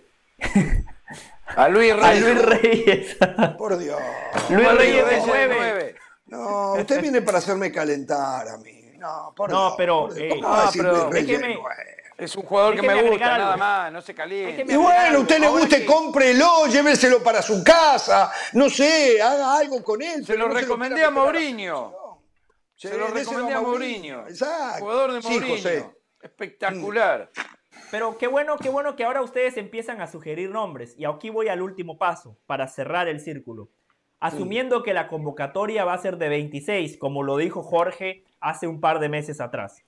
A 1.56 1.70
Luis 1.70 1.94
a 1.94 1.96
Reyes. 1.96 2.22
Luis 2.26 2.42
Reyes. 2.46 3.18
Por 3.58 3.78
Dios. 3.78 4.02
Luis 4.50 4.68
a 4.68 4.74
Reyes 4.74 5.06
de 5.10 5.16
de 5.16 5.22
nueve. 5.26 5.56
nueve. 5.58 5.96
No, 6.28 6.74
usted 6.74 7.02
viene 7.02 7.22
para 7.22 7.38
hacerme 7.38 7.72
calentar 7.72 8.50
a 8.50 8.58
mí. 8.58 8.92
No, 8.98 9.34
por 9.36 9.50
No, 9.50 9.68
Dios, 9.68 9.74
pero, 9.78 10.02
por 10.08 10.14
Dios. 10.16 10.26
eh, 10.26 10.30
¿Cómo 10.42 10.48
no, 10.50 10.54
a 10.56 10.72
pero 10.74 11.10
déjeme-? 11.10 11.58
Es 12.24 12.36
un 12.36 12.44
jugador 12.44 12.76
que 12.76 12.82
Déjeme 12.82 12.94
me 12.94 13.00
agregar 13.08 13.30
gusta, 13.30 13.36
algo. 13.36 13.46
nada 13.46 13.58
más, 13.84 13.92
no 13.92 14.02
se 14.02 14.14
caliente. 14.16 14.52
Déjeme 14.52 14.74
Y 14.74 14.76
bueno, 14.78 15.20
usted 15.20 15.40
le 15.40 15.48
guste, 15.50 15.80
que- 15.80 15.86
cómprelo, 15.86 16.68
lléveselo 16.68 17.22
para 17.24 17.42
su 17.42 17.64
casa. 17.64 18.32
No 18.54 18.70
sé, 18.70 19.22
haga 19.22 19.58
algo 19.58 19.84
con 19.84 20.02
él. 20.02 20.26
Se 20.26 20.38
lo 20.38 20.48
no 20.48 20.54
recomendé 20.54 20.96
quiera 20.96 21.08
a 21.08 21.12
meter 21.12 21.24
la 21.26 21.32
Mourinho. 21.32 21.94
Se 22.76 22.90
Sí, 22.90 22.98
lo 22.98 23.08
recomendé 23.08 23.54
a 23.54 23.62
Mourinho. 23.62 24.28
Exacto. 24.28 24.80
Jugador 24.80 25.14
de 25.14 25.22
Sí, 25.22 25.28
Mourinho. 25.30 25.56
José. 25.56 25.86
Espectacular. 26.22 27.30
Pero 27.92 28.18
qué 28.18 28.28
bueno, 28.28 28.58
qué 28.58 28.70
bueno 28.70 28.96
que 28.96 29.04
ahora 29.04 29.22
ustedes 29.22 29.58
empiezan 29.58 30.02
a 30.02 30.08
sugerir 30.08 30.50
nombres. 30.50 30.96
Y 30.98 31.06
aquí 31.06 31.30
voy 31.30 31.48
al 31.50 31.62
último 31.62 31.98
paso 31.98 32.38
para 32.46 32.68
cerrar 32.68 33.08
el 33.08 33.20
círculo. 33.20 33.70
Asumiendo 34.20 34.84
que 34.84 34.94
la 34.94 35.08
convocatoria 35.08 35.84
va 35.84 35.94
a 35.94 35.98
ser 35.98 36.18
de 36.18 36.30
26, 36.30 36.98
como 36.98 37.24
lo 37.24 37.38
dijo 37.38 37.62
Jorge 37.62 38.24
hace 38.40 38.68
un 38.68 38.80
par 38.80 39.00
de 39.00 39.10
meses 39.10 39.42
atrás. 39.42 39.84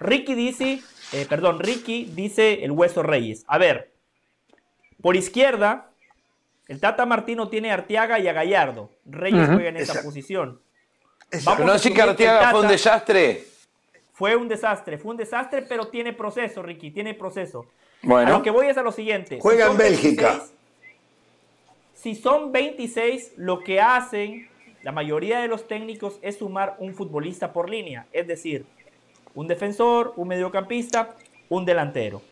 Ricky 0.00 0.34
dice, 0.34 0.80
eh, 1.12 1.26
perdón, 1.28 1.60
Ricky 1.60 2.10
dice 2.14 2.64
el 2.64 2.72
Hueso 2.72 3.02
Reyes. 3.02 3.44
A 3.46 3.58
ver, 3.58 3.92
por 5.00 5.16
izquierda, 5.16 5.90
el 6.68 6.80
Tata 6.80 7.06
Martino 7.06 7.48
tiene 7.48 7.70
a 7.70 7.74
Arteaga 7.74 8.18
y 8.18 8.28
a 8.28 8.32
Gallardo. 8.32 8.90
Reyes 9.04 9.46
juega 9.46 9.68
en 9.68 9.76
esa 9.76 9.92
Exacto. 9.92 10.08
posición. 10.08 10.60
Exacto. 11.30 11.44
Vamos 11.44 11.56
Pero 11.58 11.66
no 11.66 11.72
a 11.72 11.78
sé 11.78 11.92
que 11.92 12.02
Arteaga 12.02 12.50
fue 12.50 12.60
un 12.60 12.68
desastre. 12.68 13.44
Fue 14.12 14.36
un 14.36 14.48
desastre, 14.48 14.98
fue 14.98 15.10
un 15.10 15.16
desastre, 15.16 15.62
pero 15.62 15.88
tiene 15.88 16.12
proceso, 16.12 16.62
Ricky, 16.62 16.90
tiene 16.92 17.14
proceso. 17.14 17.66
A 18.02 18.06
Bueno, 18.06 18.30
lo 18.38 18.42
que 18.42 18.50
voy 18.50 18.68
es 18.68 18.76
a 18.78 18.82
lo 18.82 18.92
siguiente. 18.92 19.38
Juega 19.40 19.66
Si 19.66 19.70
en 19.72 19.76
Bélgica. 19.76 20.28
26, 20.28 20.52
si 21.94 22.14
son 22.14 22.52
26, 22.52 23.32
lo 23.38 23.60
que 23.60 23.80
hacen 23.80 24.48
la 24.82 24.92
mayoría 24.92 25.40
de 25.40 25.48
los 25.48 25.66
técnicos 25.66 26.18
es 26.22 26.38
sumar 26.38 26.76
un 26.78 26.94
futbolista 26.94 27.52
por 27.52 27.68
línea. 27.70 28.06
Es 28.12 28.28
decir, 28.28 28.66
un 29.34 29.46
defensor, 29.48 30.12
un 30.16 30.28
mediocampista, 30.28 31.16
un 31.48 31.64
delantero. 31.64 32.22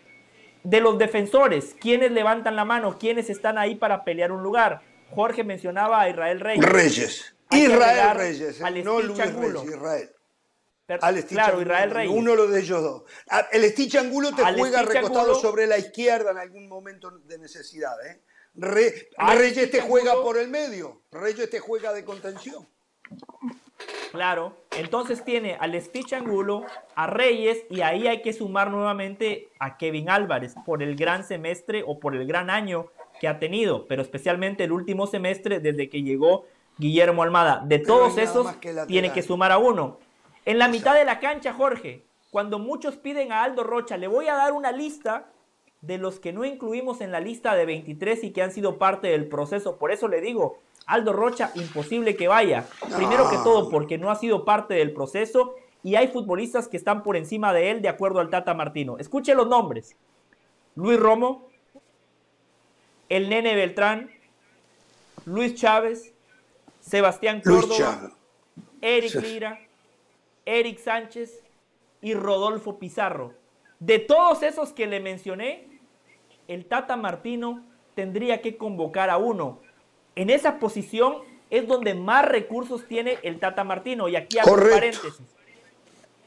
De 0.64 0.80
los 0.80 0.96
defensores, 0.98 1.74
¿quiénes 1.80 2.12
levantan 2.12 2.54
la 2.56 2.64
mano? 2.64 2.98
¿Quiénes 2.98 3.28
están 3.30 3.58
ahí 3.58 3.74
para 3.74 4.04
pelear 4.04 4.30
un 4.32 4.42
lugar? 4.42 4.80
Jorge 5.10 5.42
mencionaba 5.44 6.00
a 6.00 6.08
Israel 6.08 6.40
Reyes. 6.40 6.64
Reyes. 6.64 7.34
Israel 7.50 8.16
Reyes, 8.16 8.60
eh, 8.60 8.82
no 8.82 9.00
Luis 9.00 9.20
Angulo. 9.20 9.60
Reyes, 9.60 9.74
Israel. 9.76 10.10
Al 11.00 11.24
claro, 11.26 11.52
Angulo, 11.58 11.62
Israel 11.62 11.90
Reyes. 11.90 12.12
Uno 12.16 12.46
de 12.46 12.60
ellos 12.60 12.82
dos. 12.82 13.02
El 13.50 13.64
Stitch 13.70 13.94
Angulo 13.96 14.34
te 14.34 14.42
Al 14.42 14.56
juega 14.56 14.80
Stitch 14.80 14.94
recostado 14.94 15.20
Angulo- 15.32 15.40
sobre 15.40 15.66
la 15.66 15.78
izquierda 15.78 16.30
en 16.30 16.38
algún 16.38 16.68
momento 16.68 17.10
de 17.10 17.38
necesidad. 17.38 17.94
¿eh? 18.06 18.22
Re- 18.54 19.08
Reyes 19.36 19.70
te 19.70 19.80
juega 19.80 20.12
Angulo- 20.12 20.24
por 20.26 20.38
el 20.38 20.48
medio. 20.48 21.02
Reyes 21.10 21.48
te 21.50 21.60
juega 21.60 21.92
de 21.92 22.04
contención. 22.04 22.66
Claro, 24.12 24.54
entonces 24.76 25.24
tiene 25.24 25.56
al 25.58 25.80
Stitch 25.80 26.12
Angulo, 26.12 26.66
a 26.94 27.06
Reyes 27.06 27.64
y 27.70 27.80
ahí 27.80 28.06
hay 28.06 28.20
que 28.20 28.34
sumar 28.34 28.70
nuevamente 28.70 29.48
a 29.58 29.78
Kevin 29.78 30.10
Álvarez 30.10 30.54
por 30.66 30.82
el 30.82 30.96
gran 30.96 31.24
semestre 31.24 31.82
o 31.86 31.98
por 31.98 32.14
el 32.14 32.26
gran 32.26 32.50
año 32.50 32.86
que 33.20 33.28
ha 33.28 33.38
tenido, 33.38 33.86
pero 33.86 34.02
especialmente 34.02 34.64
el 34.64 34.72
último 34.72 35.06
semestre 35.06 35.60
desde 35.60 35.88
que 35.88 36.02
llegó 36.02 36.44
Guillermo 36.76 37.22
Almada. 37.22 37.62
De 37.64 37.78
Pero 37.78 37.94
todos 37.94 38.18
esos 38.18 38.54
que 38.56 38.74
tiene 38.86 39.12
que 39.12 39.22
sumar 39.22 39.50
a 39.50 39.58
uno. 39.58 39.98
En 40.44 40.58
la 40.58 40.68
mitad 40.68 40.94
de 40.94 41.04
la 41.04 41.18
cancha, 41.20 41.54
Jorge, 41.54 42.04
cuando 42.30 42.58
muchos 42.58 42.96
piden 42.96 43.32
a 43.32 43.44
Aldo 43.44 43.62
Rocha, 43.62 43.96
le 43.96 44.08
voy 44.08 44.28
a 44.28 44.34
dar 44.34 44.52
una 44.52 44.72
lista 44.72 45.31
de 45.82 45.98
los 45.98 46.20
que 46.20 46.32
no 46.32 46.44
incluimos 46.44 47.00
en 47.00 47.10
la 47.12 47.20
lista 47.20 47.54
de 47.54 47.66
23 47.66 48.24
y 48.24 48.30
que 48.30 48.42
han 48.42 48.52
sido 48.52 48.78
parte 48.78 49.08
del 49.08 49.28
proceso. 49.28 49.76
Por 49.76 49.90
eso 49.92 50.08
le 50.08 50.20
digo, 50.20 50.58
Aldo 50.86 51.12
Rocha, 51.12 51.50
imposible 51.56 52.16
que 52.16 52.28
vaya. 52.28 52.66
Primero 52.96 53.28
que 53.28 53.36
todo, 53.38 53.68
porque 53.68 53.98
no 53.98 54.10
ha 54.10 54.14
sido 54.14 54.44
parte 54.44 54.74
del 54.74 54.92
proceso 54.92 55.56
y 55.82 55.96
hay 55.96 56.08
futbolistas 56.08 56.68
que 56.68 56.76
están 56.76 57.02
por 57.02 57.16
encima 57.16 57.52
de 57.52 57.72
él 57.72 57.82
de 57.82 57.88
acuerdo 57.88 58.20
al 58.20 58.30
Tata 58.30 58.54
Martino. 58.54 58.96
Escuche 58.98 59.34
los 59.34 59.48
nombres. 59.48 59.96
Luis 60.76 60.98
Romo, 60.98 61.48
el 63.08 63.28
Nene 63.28 63.56
Beltrán, 63.56 64.10
Luis 65.24 65.56
Chávez, 65.56 66.14
Sebastián 66.80 67.42
Córdoba. 67.42 68.12
Eric. 68.80 69.14
Lira, 69.16 69.60
Eric 70.44 70.78
Sánchez 70.78 71.42
y 72.00 72.14
Rodolfo 72.14 72.78
Pizarro. 72.78 73.34
De 73.80 73.98
todos 73.98 74.42
esos 74.42 74.72
que 74.72 74.86
le 74.86 75.00
mencioné, 75.00 75.71
el 76.48 76.66
Tata 76.66 76.96
Martino 76.96 77.62
tendría 77.94 78.40
que 78.42 78.56
convocar 78.56 79.10
a 79.10 79.16
uno. 79.18 79.60
En 80.16 80.30
esa 80.30 80.58
posición 80.58 81.16
es 81.50 81.66
donde 81.66 81.94
más 81.94 82.24
recursos 82.24 82.86
tiene 82.86 83.18
el 83.22 83.38
Tata 83.38 83.64
Martino. 83.64 84.08
Y 84.08 84.16
aquí 84.16 84.38
hago 84.38 84.56
paréntesis. 84.56 85.20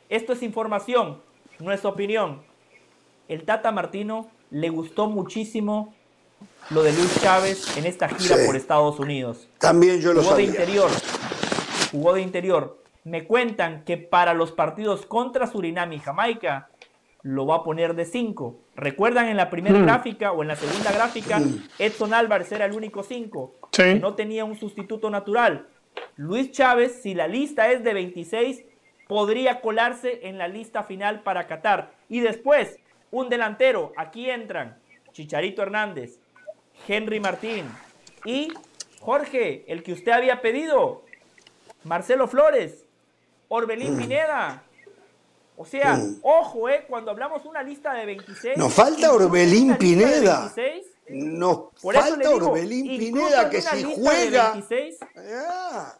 Esto 0.09 0.33
es 0.33 0.43
información, 0.43 1.21
no 1.59 1.71
es 1.71 1.83
opinión. 1.83 2.41
El 3.27 3.43
Tata 3.43 3.71
Martino 3.71 4.29
le 4.51 4.69
gustó 4.69 5.07
muchísimo 5.07 5.93
lo 6.69 6.83
de 6.83 6.93
Luis 6.93 7.21
Chávez 7.21 7.75
en 7.77 7.85
esta 7.85 8.07
gira 8.07 8.37
Sí. 8.37 8.45
por 8.45 8.55
Estados 8.55 8.99
Unidos 8.99 9.47
También 9.59 9.99
yo 10.01 10.13
lo 10.13 10.21
jugó 10.21 10.35
de 10.35 10.43
interior. 10.43 10.89
Jugó 11.91 12.13
de 12.13 12.21
interior. 12.21 12.83
Me 13.03 13.25
cuentan 13.25 13.83
que 13.83 13.97
para 13.97 14.33
los 14.33 14.51
partidos 14.51 15.05
contra 15.05 15.47
Surinam 15.47 15.91
y 15.93 15.99
Jamaica 15.99 16.69
lo 17.25 17.47
va 17.47 17.55
a 17.55 17.63
poner 17.63 17.95
de 17.95 18.05
5. 18.05 18.55
¿Recuerdan 18.75 19.29
en 19.29 19.37
la 19.37 19.49
primera 19.49 19.79
gráfica 19.79 20.31
o 20.31 20.43
en 20.43 20.47
la 20.47 20.55
segunda 20.55 20.91
gráfica? 20.91 21.41
Edson 21.79 22.13
Álvarez 22.13 22.51
era 22.51 22.65
el 22.65 22.73
único 22.73 23.01
5. 23.01 23.55
Sí. 23.71 23.81
que 23.81 23.95
no 23.95 24.13
tenía 24.13 24.45
un 24.45 24.55
sustituto 24.55 25.09
natural. 25.09 25.65
Luis 26.17 26.51
Chávez, 26.51 27.01
si 27.01 27.15
la 27.15 27.27
lista 27.27 27.71
es 27.71 27.83
de 27.83 27.95
26, 27.95 28.63
podría 29.07 29.59
colarse 29.59 30.27
en 30.27 30.37
la 30.37 30.47
lista 30.47 30.83
final 30.83 31.21
para 31.23 31.47
Qatar. 31.47 31.93
Y 32.09 32.19
después, 32.19 32.77
un 33.09 33.27
delantero. 33.27 33.91
Aquí 33.97 34.29
entran 34.29 34.77
Chicharito 35.11 35.63
Hernández, 35.63 36.19
Henry 36.87 37.19
Martín 37.19 37.65
y 38.23 38.53
Jorge, 38.99 39.65
el 39.67 39.81
que 39.81 39.93
usted 39.93 40.11
había 40.11 40.41
pedido, 40.41 41.03
Marcelo 41.85 42.27
Flores, 42.27 42.85
Orbelín 43.47 43.97
Pineda. 43.97 44.61
O 45.57 45.65
sea, 45.65 45.99
ojo, 46.21 46.67
eh, 46.69 46.85
cuando 46.87 47.11
hablamos 47.11 47.45
una 47.45 47.63
lista 47.63 47.93
de 47.93 48.05
26. 48.05 48.57
Nos 48.57 48.73
falta 48.73 49.13
Orbelín 49.13 49.69
de 49.69 49.75
Pineda. 49.75 50.51
26, 50.55 50.85
Nos 51.09 51.57
por 51.81 51.95
eso 51.95 52.03
le 52.05 52.11
falta 52.25 52.29
digo, 52.29 52.47
Orbelín 52.49 52.91
incluso 52.91 53.25
Pineda, 53.27 53.49
que 53.49 53.57
una 53.59 53.69
si 53.71 53.75
lista 53.83 53.89
de 54.01 54.07
juega. 54.07 54.51
26, 54.51 54.97
Ah, 55.47 55.95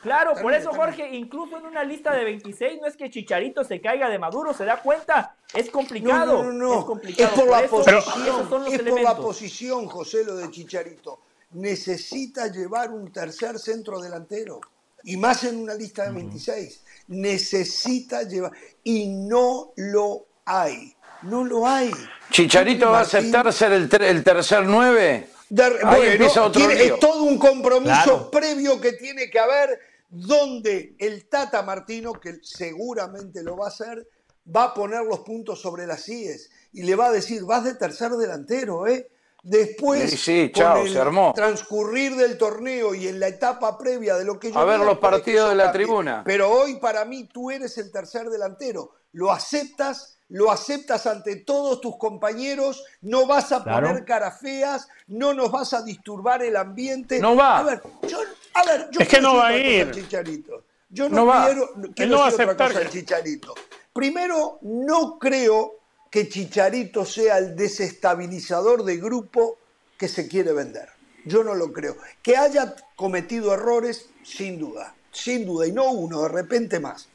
Claro, 0.00 0.34
por 0.40 0.54
eso 0.54 0.70
Jorge, 0.72 1.08
incluso 1.16 1.58
en 1.58 1.66
una 1.66 1.82
lista 1.82 2.14
de 2.14 2.22
26, 2.24 2.80
no 2.80 2.86
es 2.86 2.96
que 2.96 3.10
Chicharito 3.10 3.64
se 3.64 3.80
caiga 3.80 4.08
de 4.08 4.18
Maduro, 4.18 4.54
¿se 4.54 4.64
da 4.64 4.80
cuenta? 4.80 5.34
Es 5.52 5.68
complicado. 5.70 6.44
No, 6.44 6.52
no, 6.52 6.52
no, 6.52 6.78
Es 6.78 6.84
complicado. 6.84 7.34
Es 7.34 7.40
por 7.40 7.48
la 7.50 7.60
eso- 7.62 7.76
posición. 7.76 8.22
esos 8.22 8.48
son 8.48 8.64
los 8.64 8.72
es 8.74 8.82
por 8.82 9.00
la 9.02 9.16
posición, 9.16 9.86
José, 9.88 10.24
lo 10.24 10.36
de 10.36 10.50
Chicharito. 10.52 11.18
Necesita 11.50 12.46
llevar 12.46 12.90
un 12.92 13.10
tercer 13.12 13.58
centro 13.58 14.00
delantero. 14.00 14.60
Y 15.02 15.16
más 15.16 15.42
en 15.44 15.56
una 15.62 15.74
lista 15.74 16.04
de 16.04 16.12
26. 16.12 16.84
Necesita 17.08 18.22
llevar. 18.22 18.52
Y 18.84 19.08
no 19.08 19.72
lo 19.76 20.26
hay. 20.44 20.94
No 21.22 21.44
lo 21.44 21.66
hay. 21.66 21.90
¿Chicharito 22.30 22.90
va 22.90 23.00
a 23.00 23.02
aceptar 23.02 23.52
ser 23.52 23.72
el, 23.72 23.88
ter- 23.88 24.02
el 24.04 24.22
tercer 24.22 24.64
nueve? 24.66 25.28
De- 25.50 25.64
Ahí 25.64 25.78
bueno, 25.82 26.04
empieza 26.12 26.44
otro 26.44 26.60
tiene- 26.66 26.84
es 26.84 27.00
todo 27.00 27.24
un 27.24 27.38
compromiso 27.38 27.90
Claro. 28.04 28.30
previo 28.30 28.80
que 28.80 28.92
tiene 28.92 29.28
que 29.30 29.38
haber 29.38 29.80
donde 30.10 30.94
el 30.98 31.26
Tata 31.28 31.62
Martino, 31.62 32.12
que 32.12 32.38
seguramente 32.42 33.42
lo 33.42 33.56
va 33.56 33.66
a 33.66 33.68
hacer, 33.68 34.06
va 34.54 34.64
a 34.64 34.74
poner 34.74 35.02
los 35.04 35.20
puntos 35.20 35.60
sobre 35.60 35.86
las 35.86 36.08
IES 36.08 36.50
y 36.72 36.82
le 36.82 36.94
va 36.96 37.06
a 37.08 37.12
decir, 37.12 37.44
vas 37.44 37.64
de 37.64 37.74
tercer 37.74 38.12
delantero, 38.12 38.86
¿eh? 38.86 39.10
Después, 39.42 40.10
Sí, 40.10 40.16
sí, 40.16 40.52
con 40.52 40.78
el 40.78 40.92
se 40.92 40.98
armó. 40.98 41.32
transcurrir 41.34 42.16
del 42.16 42.36
torneo 42.36 42.94
y 42.94 43.06
en 43.08 43.20
la 43.20 43.28
etapa 43.28 43.78
previa 43.78 44.16
de 44.16 44.24
lo 44.24 44.38
que 44.38 44.50
yo 44.52 44.58
A 44.58 44.64
ver 44.64 44.80
los 44.80 44.98
partidos 44.98 45.48
de 45.50 45.54
la 45.54 45.64
cambie. 45.64 45.84
tribuna. 45.84 46.22
Pero 46.24 46.50
hoy 46.50 46.76
para 46.76 47.04
mí 47.04 47.24
tú 47.32 47.50
eres 47.50 47.78
el 47.78 47.90
tercer 47.92 48.28
delantero. 48.30 48.92
Lo 49.12 49.30
aceptas, 49.30 50.18
lo 50.28 50.50
aceptas 50.50 51.06
ante 51.06 51.36
todos 51.36 51.80
tus 51.80 51.96
compañeros, 51.96 52.84
no 53.00 53.26
vas 53.26 53.52
a 53.52 53.62
Claro. 53.62 53.86
poner 53.88 54.04
caras 54.04 54.40
feas, 54.40 54.88
no 55.06 55.32
nos 55.32 55.50
vas 55.50 55.72
a 55.72 55.82
disturbar 55.82 56.42
el 56.42 56.56
ambiente. 56.56 57.20
No 57.20 57.36
va. 57.36 57.58
A 57.58 57.62
ver, 57.62 57.80
yo, 58.08 58.18
a 58.54 58.64
ver, 58.64 58.88
yo 58.90 59.00
Es 59.00 59.08
que 59.08 59.16
quiero 59.16 59.32
no 59.32 59.36
va 59.38 59.46
a 59.48 59.56
ir. 59.56 59.90
Chicharito. 59.92 60.64
Yo 60.90 61.08
no, 61.08 61.16
No 61.16 61.26
va. 61.26 61.46
quiero, 61.46 61.70
quiero 61.94 62.10
no 62.12 62.18
va 62.18 62.24
a 62.26 62.28
otra 62.30 62.44
aceptar 62.44 62.68
cosa 62.68 62.80
al 62.80 62.86
que- 62.86 62.98
Chicharito. 62.98 63.54
Primero, 63.92 64.58
no 64.62 65.18
creo 65.18 65.77
que 66.10 66.28
Chicharito 66.28 67.04
sea 67.04 67.38
el 67.38 67.54
desestabilizador 67.54 68.84
de 68.84 68.96
grupo 68.96 69.58
que 69.98 70.08
se 70.08 70.28
quiere 70.28 70.52
vender. 70.52 70.88
Yo 71.24 71.44
no 71.44 71.54
lo 71.54 71.72
creo. 71.72 71.96
Que 72.22 72.36
haya 72.36 72.74
cometido 72.96 73.52
errores, 73.52 74.08
sin 74.24 74.58
duda, 74.58 74.94
sin 75.12 75.44
duda, 75.44 75.66
y 75.66 75.72
no 75.72 75.90
uno, 75.90 76.22
de 76.22 76.28
repente 76.28 76.80
más. 76.80 77.08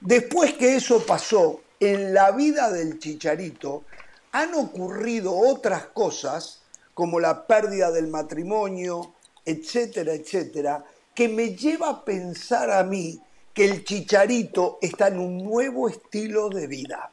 Después 0.00 0.54
que 0.54 0.74
eso 0.74 1.04
pasó, 1.06 1.60
en 1.78 2.14
la 2.14 2.32
vida 2.32 2.70
del 2.70 2.98
Chicharito 2.98 3.84
han 4.32 4.54
ocurrido 4.54 5.36
otras 5.36 5.86
cosas, 5.86 6.62
como 6.94 7.20
la 7.20 7.46
pérdida 7.46 7.90
del 7.90 8.08
matrimonio, 8.08 9.14
etcétera, 9.44 10.12
etcétera, 10.14 10.84
que 11.14 11.28
me 11.28 11.54
lleva 11.54 11.90
a 11.90 12.04
pensar 12.04 12.70
a 12.70 12.82
mí 12.82 13.20
que 13.54 13.66
el 13.66 13.84
Chicharito 13.84 14.78
está 14.80 15.08
en 15.08 15.18
un 15.18 15.44
nuevo 15.44 15.88
estilo 15.88 16.48
de 16.48 16.66
vida 16.66 17.11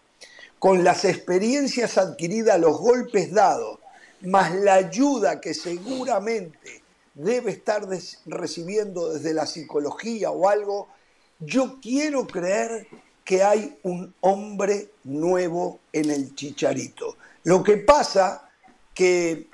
con 0.60 0.84
las 0.84 1.06
experiencias 1.06 1.98
adquiridas, 1.98 2.60
los 2.60 2.78
golpes 2.78 3.34
dados, 3.34 3.80
más 4.22 4.54
la 4.54 4.76
ayuda 4.76 5.40
que 5.40 5.54
seguramente 5.54 6.84
debe 7.14 7.52
estar 7.52 7.88
recibiendo 8.26 9.14
desde 9.14 9.34
la 9.34 9.46
psicología 9.46 10.32
o 10.32 10.48
algo, 10.50 10.90
yo 11.40 11.80
quiero 11.82 12.28
creer 12.28 12.88
que 13.24 13.44
hay 13.44 13.78
un 13.84 14.14
hombre 14.22 14.92
nuevo 15.04 15.80
en 15.94 16.12
el 16.12 16.36
chicharito. 16.36 17.16
Lo 17.44 17.64
que 17.64 17.78
pasa 17.78 18.50
que 18.94 19.48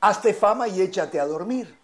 hazte 0.00 0.34
fama 0.34 0.68
y 0.68 0.80
échate 0.80 1.18
a 1.18 1.26
dormir. 1.26 1.74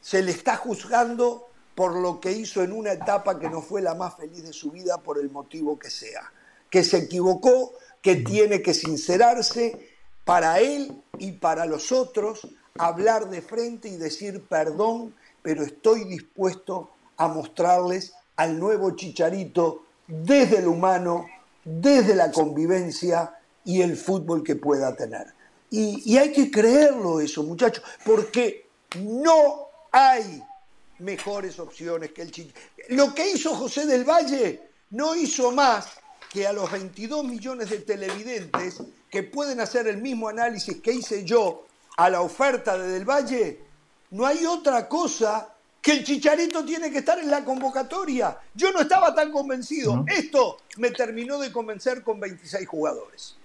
Se 0.00 0.22
le 0.22 0.30
está 0.30 0.56
juzgando 0.56 1.48
por 1.74 1.96
lo 1.96 2.20
que 2.20 2.32
hizo 2.32 2.62
en 2.62 2.72
una 2.72 2.92
etapa 2.92 3.38
que 3.38 3.50
no 3.50 3.60
fue 3.60 3.82
la 3.82 3.94
más 3.94 4.16
feliz 4.16 4.42
de 4.44 4.52
su 4.52 4.70
vida 4.70 4.98
por 4.98 5.18
el 5.18 5.30
motivo 5.30 5.78
que 5.78 5.90
sea. 5.90 6.32
Que 6.70 6.84
se 6.84 6.98
equivocó, 6.98 7.72
que 8.06 8.14
tiene 8.14 8.62
que 8.62 8.72
sincerarse 8.72 9.90
para 10.24 10.60
él 10.60 11.02
y 11.18 11.32
para 11.32 11.66
los 11.66 11.90
otros, 11.90 12.46
hablar 12.78 13.28
de 13.30 13.42
frente 13.42 13.88
y 13.88 13.96
decir 13.96 14.44
perdón, 14.48 15.12
pero 15.42 15.64
estoy 15.64 16.04
dispuesto 16.04 16.90
a 17.16 17.26
mostrarles 17.26 18.12
al 18.36 18.60
nuevo 18.60 18.92
chicharito 18.92 19.86
desde 20.06 20.62
lo 20.62 20.70
humano, 20.70 21.26
desde 21.64 22.14
la 22.14 22.30
convivencia 22.30 23.40
y 23.64 23.82
el 23.82 23.96
fútbol 23.96 24.44
que 24.44 24.54
pueda 24.54 24.94
tener. 24.94 25.26
Y, 25.68 26.00
y 26.06 26.16
hay 26.16 26.30
que 26.30 26.48
creerlo 26.48 27.18
eso, 27.18 27.42
muchachos, 27.42 27.82
porque 28.04 28.68
no 29.00 29.66
hay 29.90 30.44
mejores 31.00 31.58
opciones 31.58 32.12
que 32.12 32.22
el 32.22 32.30
Chicharito. 32.30 32.60
Lo 32.90 33.12
que 33.12 33.32
hizo 33.32 33.52
José 33.56 33.84
del 33.84 34.04
Valle 34.04 34.62
no 34.90 35.16
hizo 35.16 35.50
más 35.50 35.88
que 36.36 36.46
a 36.46 36.52
los 36.52 36.70
22 36.70 37.24
millones 37.24 37.70
de 37.70 37.78
televidentes 37.78 38.82
que 39.08 39.22
pueden 39.22 39.58
hacer 39.58 39.86
el 39.86 39.96
mismo 39.96 40.28
análisis 40.28 40.82
que 40.82 40.92
hice 40.92 41.24
yo 41.24 41.64
a 41.96 42.10
la 42.10 42.20
oferta 42.20 42.76
de 42.76 42.88
Del 42.88 43.06
Valle, 43.08 43.58
no 44.10 44.26
hay 44.26 44.44
otra 44.44 44.86
cosa 44.86 45.48
que 45.80 45.92
el 45.92 46.04
Chicharito 46.04 46.62
tiene 46.62 46.90
que 46.90 46.98
estar 46.98 47.18
en 47.18 47.30
la 47.30 47.42
convocatoria. 47.42 48.36
Yo 48.52 48.70
no 48.70 48.80
estaba 48.80 49.14
tan 49.14 49.32
convencido. 49.32 50.04
Esto 50.08 50.58
me 50.76 50.90
terminó 50.90 51.38
de 51.38 51.50
convencer 51.50 52.02
con 52.02 52.20
26 52.20 52.68
jugadores. 52.68 53.38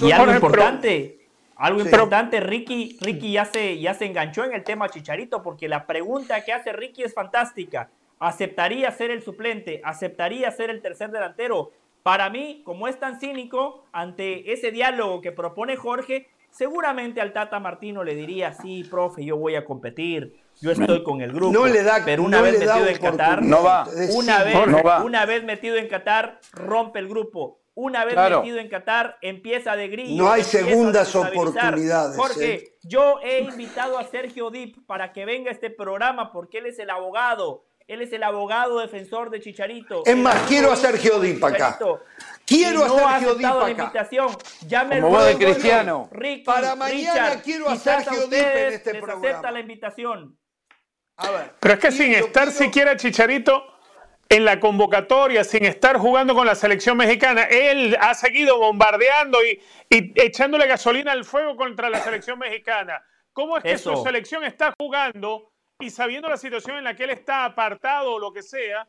Y 0.00 0.10
algo 0.10 0.34
importante, 0.34 1.20
algo 1.54 1.78
Sí. 1.78 1.86
importante, 1.86 2.40
Ricky, 2.40 2.98
Ricky 3.00 3.30
ya 3.30 3.44
se, 3.44 3.78
ya 3.78 3.94
se 3.94 4.06
enganchó 4.06 4.42
en 4.42 4.54
el 4.54 4.64
tema 4.64 4.88
Chicharito, 4.88 5.40
porque 5.40 5.68
la 5.68 5.86
pregunta 5.86 6.44
que 6.44 6.52
hace 6.52 6.72
Ricky 6.72 7.04
es 7.04 7.14
fantástica. 7.14 7.90
¿Aceptaría 8.18 8.90
ser 8.90 9.12
el 9.12 9.22
suplente? 9.22 9.80
¿Aceptaría 9.84 10.50
ser 10.50 10.70
el 10.70 10.82
tercer 10.82 11.12
delantero? 11.12 11.70
Para 12.02 12.30
mí, 12.30 12.62
como 12.64 12.88
es 12.88 12.98
tan 12.98 13.20
cínico, 13.20 13.84
ante 13.92 14.52
ese 14.52 14.70
diálogo 14.70 15.20
que 15.20 15.32
propone 15.32 15.76
Jorge, 15.76 16.28
seguramente 16.50 17.20
al 17.20 17.32
Tata 17.32 17.60
Martino 17.60 18.04
le 18.04 18.14
diría, 18.14 18.52
sí, 18.52 18.84
profe, 18.84 19.24
yo 19.24 19.36
voy 19.36 19.54
a 19.56 19.64
competir, 19.64 20.34
yo 20.60 20.72
estoy 20.72 21.02
con 21.04 21.20
el 21.20 21.32
grupo. 21.32 21.52
No 21.52 21.66
le 21.66 21.82
da, 21.82 22.02
pero 22.04 22.22
una 22.22 22.38
no 22.38 22.42
vez 22.44 22.58
metido 22.58 22.86
en 22.86 22.98
Qatar. 22.98 23.42
No 23.42 23.62
va. 23.62 23.86
Una 24.14 24.42
vez, 24.42 24.66
no 24.66 24.82
va. 24.82 25.04
una 25.04 25.24
vez 25.24 25.44
metido 25.44 25.76
en 25.76 25.88
Qatar, 25.88 26.40
rompe 26.52 26.98
el 26.98 27.08
grupo. 27.08 27.60
Una 27.74 28.04
vez 28.04 28.14
Claro. 28.14 28.40
metido 28.40 28.58
en 28.58 28.68
Qatar, 28.68 29.18
empieza 29.22 29.76
de 29.76 29.86
grillo. 29.86 30.20
No 30.20 30.32
hay 30.32 30.42
segundas 30.42 31.14
oportunidades, 31.14 32.16
Jorge, 32.16 32.54
¿eh? 32.54 32.72
yo 32.82 33.20
he 33.22 33.42
invitado 33.42 33.98
a 33.98 34.04
Sergio 34.04 34.50
Dip 34.50 34.84
para 34.86 35.12
que 35.12 35.24
venga 35.24 35.50
a 35.50 35.52
este 35.52 35.70
programa 35.70 36.32
porque 36.32 36.58
él 36.58 36.66
es 36.66 36.78
el 36.80 36.90
abogado. 36.90 37.66
Él 37.88 38.02
es 38.02 38.12
el 38.12 38.22
abogado 38.22 38.80
defensor 38.80 39.30
de 39.30 39.40
Chicharito. 39.40 40.02
Es 40.04 40.12
El 40.12 40.18
más, 40.18 40.42
quiero 40.46 40.70
a 40.70 40.76
Sergio 40.76 41.14
acá. 41.42 41.78
Quiero 42.44 42.84
a 42.84 42.88
no 42.88 43.08
ha 43.08 43.12
Sergio 43.18 43.34
Dip 43.34 43.46
aceptado 43.46 43.60
la 43.60 43.66
acá. 43.66 43.82
invitación. 43.82 44.28
Ya 44.66 44.84
me 44.84 45.00
Como 45.00 45.16
vos 45.16 45.24
de 45.26 45.36
Cristiano. 45.36 46.08
Ricky, 46.12 46.44
Para 46.44 46.76
mañana 46.76 47.24
Richard, 47.30 47.42
quiero 47.42 47.68
a 47.70 47.76
Sergio 47.76 48.24
en 48.24 48.32
este 48.74 48.92
les 48.92 49.00
programa. 49.02 49.26
acepta 49.28 49.50
la 49.50 49.60
invitación. 49.60 50.38
A 51.16 51.30
ver. 51.30 51.54
Pero 51.58 51.74
es 51.74 51.80
que 51.80 51.88
Y 51.88 51.92
sin 51.92 52.12
estar 52.12 52.44
quiero- 52.48 52.50
siquiera 52.58 52.96
Chicharito 52.98 53.64
en 54.28 54.44
la 54.44 54.60
convocatoria, 54.60 55.42
sin 55.42 55.64
estar 55.64 55.96
jugando 55.96 56.34
con 56.34 56.46
la 56.46 56.54
selección 56.54 56.98
mexicana, 56.98 57.44
él 57.44 57.96
ha 57.98 58.12
seguido 58.12 58.58
bombardeando 58.58 59.38
y, 59.42 59.62
y 59.88 60.12
echándole 60.22 60.66
gasolina 60.66 61.12
al 61.12 61.24
fuego 61.24 61.56
contra 61.56 61.88
la 61.88 62.00
selección 62.00 62.38
mexicana. 62.38 63.02
¿Cómo 63.32 63.56
es 63.56 63.62
que 63.62 63.72
Eso. 63.72 63.96
su 63.96 64.02
selección 64.04 64.44
está 64.44 64.74
jugando 64.78 65.47
y 65.80 65.90
sabiendo 65.90 66.28
la 66.28 66.36
situación 66.36 66.76
en 66.78 66.84
la 66.84 66.96
que 66.96 67.04
él 67.04 67.10
está 67.10 67.44
apartado 67.44 68.14
o 68.14 68.18
lo 68.18 68.32
que 68.32 68.42
sea? 68.42 68.88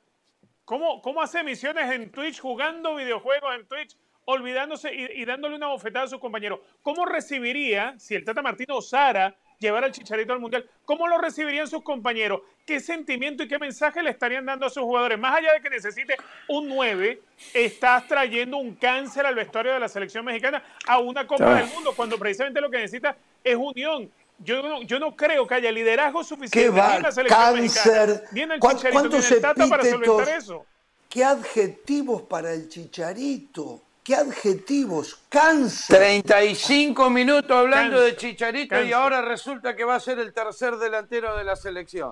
¿Cómo, 0.65 1.01
cómo 1.01 1.21
hace 1.21 1.43
misiones 1.43 1.91
en 1.91 2.11
Twitch, 2.11 2.39
jugando 2.39 2.95
videojuegos 2.95 3.55
en 3.55 3.67
Twitch, 3.67 3.95
olvidándose 4.25 4.93
y, 4.93 5.21
y 5.21 5.25
dándole 5.25 5.55
una 5.55 5.67
bofetada 5.67 6.05
a 6.05 6.07
sus 6.07 6.19
compañeros? 6.19 6.61
¿Cómo 6.81 7.05
recibiría, 7.05 7.93
si 7.99 8.15
el 8.15 8.25
Tata 8.25 8.41
Martino 8.41 8.75
osara 8.75 9.35
llevar 9.59 9.83
al 9.83 9.91
Chicharito 9.91 10.33
al 10.33 10.39
Mundial, 10.39 10.67
cómo 10.85 11.07
lo 11.07 11.19
recibirían 11.19 11.67
sus 11.67 11.83
compañeros? 11.83 12.41
¿Qué 12.65 12.79
sentimiento 12.79 13.43
y 13.43 13.47
qué 13.47 13.59
mensaje 13.59 14.01
le 14.01 14.09
estarían 14.09 14.45
dando 14.45 14.65
a 14.65 14.69
sus 14.69 14.81
jugadores? 14.81 15.19
Más 15.19 15.37
allá 15.37 15.53
de 15.53 15.61
que 15.61 15.69
necesite 15.69 16.15
un 16.47 16.69
9, 16.69 17.21
estás 17.53 18.07
trayendo 18.07 18.57
un 18.57 18.73
cáncer 18.73 19.27
al 19.27 19.35
vestuario 19.35 19.73
de 19.73 19.79
la 19.79 19.89
selección 19.89 20.25
mexicana 20.25 20.63
a 20.87 20.97
una 20.97 21.27
Copa 21.27 21.53
del 21.53 21.67
Mundo, 21.67 21.93
cuando 21.95 22.17
precisamente 22.17 22.61
lo 22.61 22.71
que 22.71 22.77
necesita 22.77 23.15
es 23.43 23.55
unión. 23.55 24.11
Yo 24.41 24.61
no, 24.61 24.81
yo 24.83 24.99
no 24.99 25.15
creo 25.15 25.45
que 25.45 25.55
haya 25.55 25.71
liderazgo 25.71 26.21
¿Qué 26.21 26.25
suficiente 26.27 26.69
va? 26.79 26.95
en 26.97 27.03
la 27.03 27.11
selección 27.11 27.41
Cáncer. 27.41 27.61
mexicana, 27.61 28.53
el 28.53 28.59
¿Cuán- 28.59 28.75
Chicharito, 28.77 28.99
ni 28.99 29.05
en 29.05 29.09
cuántos 29.11 29.31
el 29.31 29.41
Tata 29.41 29.67
para 29.67 29.83
solventar 29.83 30.29
eso. 30.29 30.65
¿Qué 31.09 31.23
adjetivos 31.25 32.21
para 32.23 32.53
el 32.53 32.69
chicharito? 32.69 33.81
qué 34.01 34.15
adjetivos, 34.15 35.19
cansa. 35.29 35.95
35 35.95 37.11
minutos 37.11 37.51
hablando 37.51 38.01
de 38.01 38.15
Chicharito 38.15 38.81
y 38.81 38.91
ahora 38.91 39.21
resulta 39.21 39.75
que 39.75 39.83
va 39.83 39.93
a 39.95 39.99
ser 39.99 40.17
el 40.17 40.33
tercer 40.33 40.77
delantero 40.77 41.37
de 41.37 41.43
la 41.43 41.55
selección. 41.55 42.11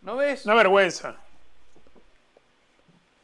¿No 0.00 0.16
ves? 0.16 0.44
Una 0.44 0.54
vergüenza. 0.54 1.14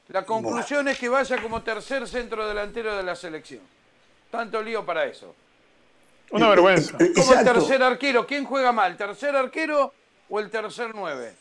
La 0.09 0.25
conclusión 0.25 0.87
es 0.87 0.99
que 0.99 1.09
vaya 1.09 1.43
como 1.43 1.61
tercer 1.63 2.07
centro 2.07 2.47
delantero 2.47 2.97
de 2.97 3.03
la 3.03 3.17
selección. 3.17 3.63
Tanto 4.31 4.63
lío 4.63 4.87
para 4.87 5.05
eso. 5.05 5.35
Una 6.31 6.49
vergüenza. 6.49 6.93
Como 6.93 7.05
el 7.05 7.19
Exacto. 7.19 7.53
tercer 7.53 7.83
arquero. 7.83 8.27
¿Quién 8.27 8.45
juega 8.45 8.73
mal? 8.73 8.97
¿Tercer 8.97 9.35
arquero 9.35 9.93
o 10.29 10.41
el 10.41 10.51
tercer 10.51 10.91
nueve? 10.95 11.35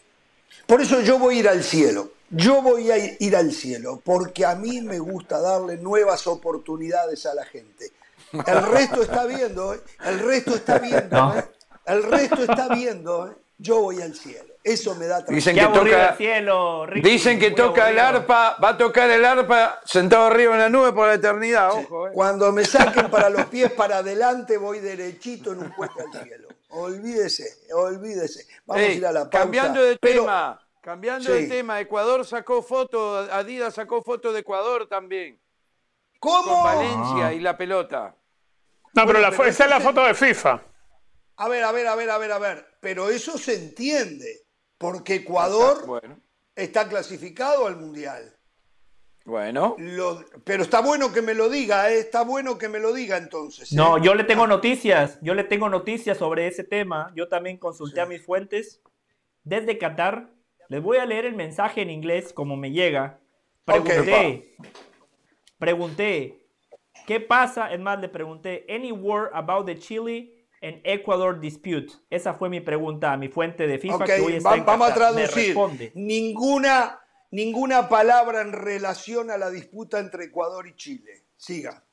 Por 0.65 0.81
eso 0.81 1.01
yo 1.01 1.19
voy 1.19 1.37
a 1.37 1.39
ir 1.39 1.49
al 1.49 1.63
cielo. 1.63 2.11
Yo 2.29 2.61
voy 2.61 2.91
a 2.91 2.97
ir 2.97 3.35
al 3.37 3.53
cielo, 3.53 4.01
porque 4.03 4.45
a 4.45 4.53
mí 4.55 4.81
me 4.81 4.99
gusta 4.99 5.39
darle 5.39 5.77
nuevas 5.77 6.27
oportunidades 6.27 7.25
a 7.25 7.33
la 7.33 7.45
gente. 7.45 7.93
El 8.33 8.63
resto 8.63 9.01
está 9.01 9.25
viendo, 9.25 9.73
¿eh? 9.73 9.79
el 10.03 10.19
resto 10.19 10.55
está 10.55 10.77
viendo. 10.77 11.33
¿eh? 11.37 11.45
el 11.85 12.03
resto 12.03 12.43
está 12.43 12.67
viendo. 12.67 13.27
¿eh? 13.27 13.35
Yo 13.59 13.81
voy 13.81 14.01
al 14.01 14.13
cielo. 14.13 14.53
Eso 14.63 14.93
me 14.95 15.07
da 15.07 15.21
Dicen 15.21 15.55
que 15.55 15.65
toca, 15.65 16.09
el 16.09 16.17
cielo, 16.17 16.85
Ricky, 16.85 17.09
dicen 17.09 17.39
que 17.39 17.47
muy 17.51 17.55
toca 17.55 17.89
el 17.89 17.97
arpa, 17.97 18.57
va 18.61 18.69
a 18.69 18.77
tocar 18.77 19.09
el 19.09 19.23
arpa 19.23 19.79
sentado 19.85 20.25
arriba 20.25 20.53
en 20.55 20.59
la 20.59 20.69
nube 20.69 20.91
por 20.91 21.07
la 21.07 21.13
eternidad, 21.13 21.71
ojo. 21.71 22.07
eh. 22.07 22.11
Cuando 22.13 22.51
me 22.51 22.65
saquen 22.65 23.09
para 23.11 23.29
los 23.29 23.45
pies 23.45 23.71
para 23.71 23.99
adelante, 23.99 24.57
voy 24.57 24.79
derechito 24.79 25.53
en 25.53 25.59
un 25.59 25.71
puesto 25.73 26.01
al 26.01 26.11
cielo. 26.23 26.49
Olvídese, 26.69 27.45
olvídese. 27.73 28.45
Vamos 28.65 28.83
Ey, 28.83 28.89
a 28.91 28.93
ir 28.95 29.05
a 29.05 29.11
la 29.13 29.19
pausa. 29.21 29.39
cambiando 29.39 29.81
de 29.81 29.97
Pero- 29.97 30.23
tema, 30.23 30.67
cambiando 30.81 31.31
de 31.31 31.47
tema, 31.47 31.79
Ecuador 31.79 32.25
sacó 32.25 32.61
foto, 32.61 33.17
Adidas 33.31 33.73
sacó 33.73 34.03
foto 34.03 34.33
de 34.33 34.41
Ecuador 34.41 34.87
también, 34.89 35.39
¿Cómo? 36.19 36.55
con 36.55 36.63
Valencia 36.63 37.31
y 37.33 37.39
la 37.39 37.55
pelota. 37.57 38.13
No, 38.93 39.05
pero, 39.07 39.19
la, 39.19 39.29
esa 39.29 39.63
es 39.63 39.69
la 39.69 39.79
foto 39.79 40.03
de 40.03 40.13
FIFA. 40.13 40.59
A 41.37 41.47
ver, 41.47 41.63
a 41.63 41.71
ver, 41.71 41.87
a 41.87 41.95
ver, 41.95 42.09
a 42.09 42.17
ver, 42.17 42.31
a 42.31 42.39
ver. 42.39 42.65
Pero 42.81 43.09
eso 43.09 43.37
se 43.37 43.55
entiende, 43.55 44.41
porque 44.77 45.15
Ecuador 45.15 45.85
Bueno, 45.85 46.19
está 46.55 46.87
clasificado 46.89 47.67
al 47.67 47.77
Mundial. 47.77 48.33
bueno. 49.25 49.75
Lo- 49.77 50.23
pero 50.43 50.63
está 50.63 50.81
bueno 50.81 51.11
que 51.13 51.21
me 51.21 51.33
lo 51.35 51.49
diga, 51.49 51.91
¿eh? 51.91 51.99
está 51.99 52.23
bueno 52.23 52.57
que 52.57 52.69
me 52.69 52.79
lo 52.79 52.93
diga 52.93 53.17
entonces. 53.17 53.71
¿eh? 53.71 53.75
No, 53.75 53.97
yo 54.01 54.15
le 54.15 54.23
tengo 54.23 54.47
noticias, 54.47 55.19
yo 55.21 55.33
le 55.35 55.43
tengo 55.43 55.69
noticias 55.69 56.17
sobre 56.17 56.47
ese 56.47 56.63
tema. 56.63 57.11
Yo 57.15 57.27
también 57.27 57.57
consulté 57.57 58.01
a 58.01 58.05
mis 58.05 58.23
fuentes 58.25 58.81
desde 59.43 59.77
Qatar. 59.77 60.31
Les 60.69 60.81
voy 60.81 60.97
a 60.97 61.05
leer 61.05 61.25
el 61.25 61.35
mensaje 61.35 61.81
en 61.81 61.89
inglés 61.89 62.33
como 62.33 62.55
me 62.57 62.71
llega. 62.71 63.19
Pregunté, 63.63 64.55
pregunté, 65.57 66.47
¿qué 67.05 67.19
pasa? 67.19 67.71
Es 67.73 67.79
más, 67.79 67.99
le 67.99 68.09
pregunté, 68.09 68.65
¿any 68.69 68.91
word 68.91 69.29
about 69.33 69.65
the 69.65 69.77
Chile 69.77 70.36
and 70.61 70.79
Ecuador 70.83 71.39
dispute? 71.39 71.91
Esa 72.09 72.33
fue 72.33 72.49
mi 72.49 72.59
pregunta 72.61 73.13
a 73.13 73.17
mi 73.17 73.27
fuente 73.29 73.67
de 73.67 73.77
FIFA 73.79 74.05
que 74.05 74.13
hoy 74.21 74.33
está 74.37 74.49
va- 74.51 74.55
en 74.57 74.65
vamos 74.65 74.89
a 74.89 74.93
Qatar. 74.93 75.13
Me 75.13 75.21
traducir. 75.21 75.45
responde. 75.47 75.91
Ninguna, 75.95 76.99
ninguna 77.31 77.89
palabra 77.89 78.41
en 78.41 78.51
relación 78.53 79.29
a 79.31 79.37
la 79.37 79.49
disputa 79.49 79.99
entre 79.99 80.25
Ecuador 80.25 80.67
y 80.67 80.75
Chile. 80.75 81.23
Siga. 81.37 81.83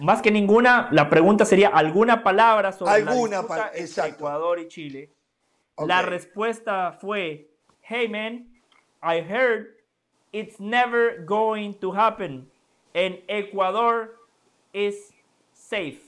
Más 0.00 0.22
que 0.22 0.30
ninguna, 0.30 0.88
la 0.92 1.10
pregunta 1.10 1.44
sería 1.44 1.68
alguna 1.68 2.22
palabra 2.22 2.72
sobre 2.72 2.92
Alguna 2.92 3.36
la 3.36 3.42
disputa 3.42 3.70
pa- 3.70 3.76
entre. 3.76 4.06
Ecuador 4.08 4.58
y 4.60 4.68
Chile. 4.68 5.10
La 5.86 6.00
respuesta 6.02 6.92
fue, 7.00 7.50
hey 7.82 8.08
man, 8.08 8.48
I 9.02 9.20
heard 9.20 9.74
it's 10.32 10.58
never 10.58 11.22
going 11.26 11.74
to 11.80 11.92
happen. 11.92 12.48
And 12.94 13.18
Ecuador 13.28 14.16
is 14.72 15.12
safe. 15.52 16.00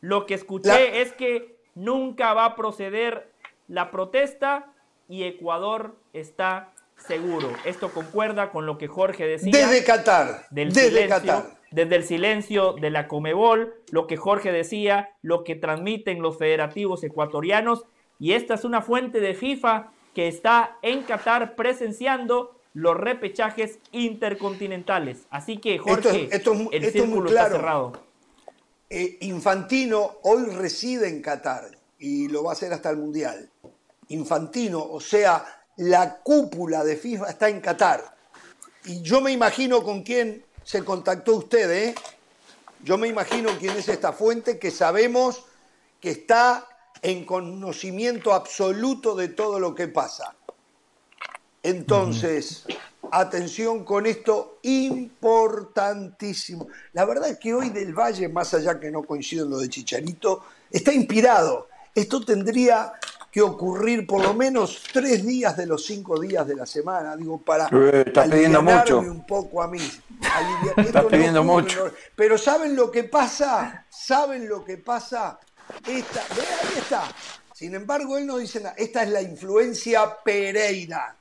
Lo 0.00 0.26
que 0.26 0.34
escuché 0.34 0.68
La- 0.68 0.80
es 0.80 1.12
que 1.12 1.56
nunca 1.74 2.34
va 2.34 2.44
a 2.46 2.56
proceder 2.56 3.30
la 3.68 3.90
protesta 3.90 4.72
y 5.08 5.24
Ecuador 5.24 5.96
está 6.12 6.72
seguro. 6.96 7.50
Esto 7.64 7.90
concuerda 7.90 8.50
con 8.50 8.66
lo 8.66 8.78
que 8.78 8.88
Jorge 8.88 9.26
decía 9.26 9.52
Desde 9.52 9.84
Qatar. 9.84 10.46
del 10.50 10.68
desde 10.72 10.88
silencio, 10.88 11.16
Qatar. 11.34 11.56
desde 11.70 11.96
el 11.96 12.04
silencio 12.04 12.72
de 12.74 12.90
la 12.90 13.06
Comebol, 13.08 13.74
lo 13.90 14.06
que 14.06 14.16
Jorge 14.16 14.50
decía, 14.52 15.10
lo 15.22 15.44
que 15.44 15.56
transmiten 15.56 16.22
los 16.22 16.38
federativos 16.38 17.04
ecuatorianos, 17.04 17.84
y 18.18 18.32
esta 18.32 18.54
es 18.54 18.64
una 18.64 18.80
fuente 18.80 19.20
de 19.20 19.34
FIFA 19.34 19.92
que 20.14 20.26
está 20.28 20.78
en 20.80 21.02
Qatar 21.02 21.54
presenciando 21.54 22.58
los 22.72 22.96
repechajes 22.96 23.78
intercontinentales. 23.92 25.26
Así 25.30 25.58
que 25.58 25.78
Jorge, 25.78 26.28
Esto 26.30 26.52
esto 26.52 26.68
el 26.72 26.84
círculo 26.90 27.28
claro. 27.30 27.46
está 27.46 27.56
cerrado. 27.58 27.92
Eh, 28.88 29.18
Infantino 29.22 30.18
hoy 30.22 30.44
reside 30.46 31.08
en 31.08 31.20
Qatar 31.20 31.70
y 31.98 32.28
lo 32.28 32.44
va 32.44 32.50
a 32.50 32.52
hacer 32.52 32.72
hasta 32.72 32.90
el 32.90 32.98
Mundial. 32.98 33.50
Infantino, 34.08 34.80
o 34.80 35.00
sea, 35.00 35.64
la 35.76 36.18
cúpula 36.18 36.84
de 36.84 36.96
FIFA 36.96 37.30
está 37.30 37.48
en 37.48 37.60
Qatar. 37.60 38.16
Y 38.84 39.02
yo 39.02 39.20
me 39.20 39.32
imagino 39.32 39.82
con 39.82 40.02
quién 40.02 40.44
se 40.62 40.84
contactó 40.84 41.36
usted, 41.36 41.70
¿eh? 41.70 41.94
Yo 42.84 42.96
me 42.98 43.08
imagino 43.08 43.50
quién 43.58 43.76
es 43.76 43.88
esta 43.88 44.12
fuente 44.12 44.58
que 44.58 44.70
sabemos 44.70 45.44
que 46.00 46.10
está 46.10 46.68
en 47.02 47.24
conocimiento 47.24 48.32
absoluto 48.32 49.16
de 49.16 49.28
todo 49.28 49.58
lo 49.58 49.74
que 49.74 49.88
pasa. 49.88 50.36
Entonces, 51.62 52.64
atención 53.12 53.84
con 53.84 54.06
esto, 54.06 54.58
importantísimo. 54.62 56.68
La 56.92 57.04
verdad 57.04 57.30
es 57.30 57.38
que 57.38 57.54
hoy 57.54 57.70
del 57.70 57.94
Valle, 57.94 58.28
más 58.28 58.52
allá 58.54 58.78
que 58.78 58.90
no 58.90 59.02
coincido 59.02 59.44
en 59.44 59.50
lo 59.50 59.58
de 59.58 59.68
Chicharito, 59.68 60.44
está 60.70 60.92
inspirado. 60.92 61.68
Esto 61.94 62.24
tendría 62.24 62.92
que 63.30 63.42
ocurrir 63.42 64.06
por 64.06 64.22
lo 64.22 64.32
menos 64.34 64.82
tres 64.92 65.24
días 65.26 65.56
de 65.56 65.66
los 65.66 65.84
cinco 65.84 66.18
días 66.18 66.46
de 66.46 66.54
la 66.54 66.64
semana, 66.66 67.16
digo, 67.16 67.38
para 67.42 67.66
Eh, 67.66 68.04
estás 68.06 68.28
pidiendo 68.28 68.58
alivianarme 68.60 68.94
mucho. 68.94 69.10
un 69.10 69.26
poco 69.26 69.62
a 69.62 69.68
mí. 69.68 69.78
No 70.94 71.08
pidiendo 71.08 71.40
ocurre, 71.42 71.62
mucho. 71.62 71.84
no- 71.86 71.92
Pero 72.14 72.38
¿saben 72.38 72.74
lo 72.74 72.90
que 72.90 73.04
pasa? 73.04 73.84
¿Saben 73.90 74.48
lo 74.48 74.64
que 74.64 74.78
pasa? 74.78 75.38
Esta, 75.86 76.20
ahí 76.20 76.78
está. 76.78 77.02
Sin 77.54 77.74
embargo, 77.74 78.16
él 78.18 78.26
no 78.26 78.38
dice 78.38 78.60
nada. 78.60 78.74
Esta 78.78 79.02
es 79.02 79.10
la 79.10 79.20
influencia 79.22 80.16
Pereira. 80.24 81.16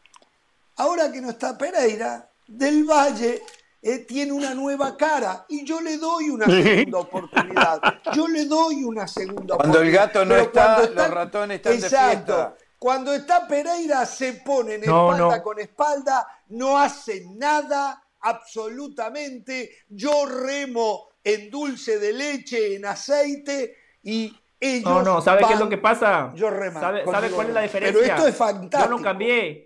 Ahora 0.78 1.12
que 1.12 1.22
no 1.22 1.30
está 1.30 1.58
Pereira, 1.58 2.30
Del 2.48 2.84
Valle 2.84 3.42
eh, 3.82 4.00
tiene 4.00 4.32
una 4.32 4.54
nueva 4.54 4.98
cara 4.98 5.46
y 5.50 5.64
yo 5.64 5.80
le 5.82 5.98
doy 5.98 6.30
una 6.30 6.46
segunda 6.48 7.00
oportunidad. 7.00 7.82
Yo 8.14 8.28
le 8.28 8.46
doy 8.46 8.84
una 8.84 9.08
segunda 9.08 9.56
Cuando 9.58 9.82
el 9.82 9.88
oportunidad. 9.96 10.08
gato 10.08 10.26
no 10.26 10.36
está, 10.36 10.76
cuando 10.76 10.94
los 11.04 11.10
ratones 11.12 11.56
están 11.58 11.72
de 11.74 11.78
Exacto. 11.80 12.34
fiesta. 12.36 12.56
Cuando 12.78 13.14
está 13.14 13.48
Pereira 13.48 14.06
se 14.06 14.34
ponen 14.34 14.82
No, 14.86 15.12
espalda 15.14 15.38
no. 15.38 15.44
con 15.44 15.60
espalda, 15.60 16.28
no 16.50 16.78
hace 16.78 17.24
nada 17.36 18.02
absolutamente. 18.20 19.72
Yo 19.90 20.26
remo 20.26 21.10
en 21.24 21.50
dulce 21.50 21.98
de 22.00 22.14
leche, 22.14 22.76
en 22.76 22.86
aceite 22.86 23.76
y 24.04 24.36
ellos 24.60 24.84
No, 24.90 25.04
no, 25.04 25.22
¿sabe 25.22 25.40
qué 25.40 25.46
es 25.46 25.50
van- 25.52 25.60
lo 25.60 25.70
que 25.70 25.78
pasa? 25.78 26.32
Yo 26.36 26.50
remo. 26.50 26.80
¿Sabe, 26.80 27.06
sabe 27.06 27.30
cuál 27.32 27.48
es 27.48 27.54
la 27.54 27.62
diferencia? 27.62 28.00
Pero 28.02 28.14
esto 28.16 28.28
es 28.28 28.36
fantástico. 28.36 28.84
Yo 28.94 28.98
no 28.98 29.04
cambié. 29.04 29.65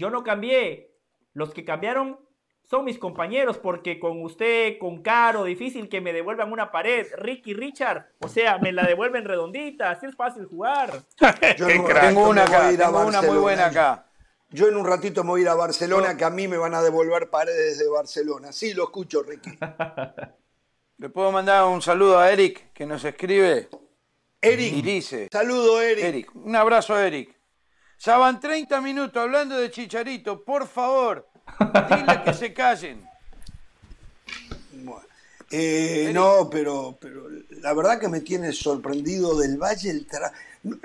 Yo 0.00 0.08
no 0.08 0.24
cambié. 0.24 0.96
Los 1.34 1.52
que 1.52 1.62
cambiaron 1.62 2.18
son 2.64 2.86
mis 2.86 2.98
compañeros, 2.98 3.58
porque 3.58 4.00
con 4.00 4.22
usted, 4.22 4.78
con 4.78 5.02
Caro, 5.02 5.44
difícil 5.44 5.90
que 5.90 6.00
me 6.00 6.14
devuelvan 6.14 6.50
una 6.50 6.72
pared. 6.72 7.06
Ricky 7.18 7.52
Richard, 7.52 8.06
o 8.18 8.28
sea, 8.28 8.56
me 8.56 8.72
la 8.72 8.86
devuelven 8.86 9.26
redondita, 9.26 9.90
así 9.90 10.06
es 10.06 10.16
fácil 10.16 10.46
jugar. 10.46 11.02
Yo 11.58 11.66
Qué 11.66 11.74
en 11.74 11.80
un 11.80 11.86
crack. 11.86 11.96
ratito 11.96 12.14
Tengo 12.14 12.30
una 12.30 12.44
acá, 12.44 12.70
tengo 12.70 13.06
una 13.06 13.20
muy 13.20 13.36
buena 13.36 13.66
acá. 13.66 14.06
Yo 14.48 14.68
en 14.68 14.76
un 14.78 14.86
ratito 14.86 15.22
me 15.22 15.30
voy 15.30 15.40
a 15.40 15.42
ir 15.42 15.48
a 15.50 15.54
Barcelona, 15.54 16.16
que 16.16 16.24
a 16.24 16.30
mí 16.30 16.48
me 16.48 16.56
van 16.56 16.72
a 16.72 16.80
devolver 16.80 17.28
paredes 17.28 17.78
de 17.78 17.88
Barcelona. 17.88 18.52
Sí, 18.52 18.72
lo 18.72 18.84
escucho, 18.84 19.22
Ricky. 19.22 19.50
Le 20.96 21.08
puedo 21.10 21.30
mandar 21.30 21.66
un 21.66 21.82
saludo 21.82 22.18
a 22.18 22.32
Eric 22.32 22.72
que 22.72 22.86
nos 22.86 23.04
escribe 23.04 23.68
Eric, 24.40 24.72
y 24.72 24.82
dice, 24.82 25.28
saludo, 25.30 25.82
Eric. 25.82 26.04
Eric, 26.04 26.36
un 26.36 26.56
abrazo 26.56 26.94
a 26.94 27.06
Eric. 27.06 27.39
Ya 28.02 28.16
van 28.16 28.40
30 28.40 28.80
minutos 28.80 29.22
hablando 29.22 29.56
de 29.58 29.70
Chicharito, 29.70 30.42
por 30.42 30.66
favor, 30.66 31.26
dile 31.58 32.22
que 32.24 32.32
se 32.32 32.52
callen. 32.54 33.06
Bueno, 34.72 35.02
eh, 35.50 36.10
no, 36.14 36.48
pero, 36.50 36.96
pero 37.00 37.24
la 37.60 37.74
verdad 37.74 37.98
que 38.00 38.08
me 38.08 38.20
tiene 38.20 38.52
sorprendido 38.52 39.36
del 39.38 39.58
Valle 39.58 39.90
el 39.90 40.08
tra- 40.08 40.32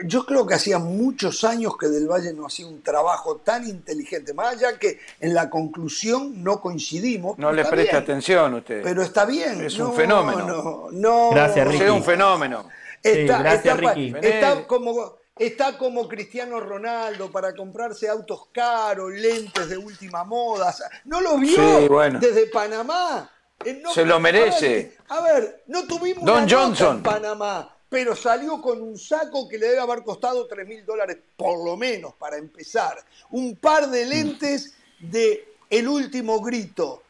Yo 0.05 0.25
creo 0.25 0.45
que 0.45 0.55
hacía 0.55 0.77
muchos 0.79 1.43
años 1.45 1.77
que 1.77 1.87
del 1.87 2.07
Valle 2.07 2.33
no 2.33 2.47
hacía 2.47 2.67
un 2.67 2.81
trabajo 2.81 3.37
tan 3.37 3.65
inteligente. 3.67 4.33
Más 4.33 4.53
allá 4.55 4.77
que 4.77 4.99
en 5.21 5.33
la 5.33 5.49
conclusión 5.49 6.43
no 6.43 6.59
coincidimos. 6.59 7.37
No 7.37 7.53
le 7.53 7.63
presta 7.63 7.93
bien. 7.99 8.03
atención 8.03 8.53
usted. 8.55 8.81
Pero 8.83 9.03
está 9.03 9.23
bien. 9.25 9.63
Es 9.63 9.77
un 9.79 9.87
No, 9.87 9.93
fenómeno. 9.93 10.45
No, 10.47 10.87
no. 10.91 11.29
Gracias, 11.31 11.65
Ricky. 11.67 11.83
es 11.83 11.91
un 11.91 12.03
fenómeno. 12.03 12.67
Está, 13.01 13.37
Sí, 13.37 13.43
gracias, 13.43 13.75
está 13.79 13.93
Ricky. 13.93 14.13
está 14.21 14.67
como, 14.67 15.17
está 15.37 15.77
como 15.77 16.07
Cristiano 16.07 16.59
Ronaldo 16.59 17.31
para 17.31 17.53
comprarse 17.53 18.07
autos 18.07 18.47
caros, 18.51 19.11
lentes 19.13 19.67
de 19.69 19.77
última 19.77 20.23
moda. 20.23 20.73
¿No 21.05 21.19
lo 21.21 21.37
vio 21.37 21.79
Sí, 21.81 21.87
bueno. 21.87 22.19
desde 22.19 22.47
Panamá? 22.47 23.29
Eh, 23.63 23.79
no- 23.81 23.93
Se 23.93 24.05
lo 24.05 24.19
merece. 24.19 24.97
A 25.09 25.21
ver, 25.21 25.63
no 25.67 25.85
tuvimos 25.85 26.23
Don 26.25 26.43
una 26.43 26.49
Johnson. 26.57 26.97
en 26.97 27.03
Panamá, 27.03 27.75
pero 27.89 28.15
salió 28.15 28.61
con 28.61 28.81
un 28.81 28.97
saco 28.97 29.47
que 29.47 29.57
le 29.57 29.67
debe 29.67 29.79
haber 29.81 30.03
costado 30.03 30.47
3 30.47 30.67
mil 30.67 30.85
dólares 30.85 31.17
por 31.35 31.63
lo 31.63 31.75
menos 31.77 32.13
para 32.15 32.37
empezar. 32.37 32.97
Un 33.31 33.55
par 33.57 33.89
de 33.89 34.05
lentes 34.05 34.73
de 34.99 35.53
El 35.69 35.87
Último 35.87 36.39
Grito. 36.41 37.01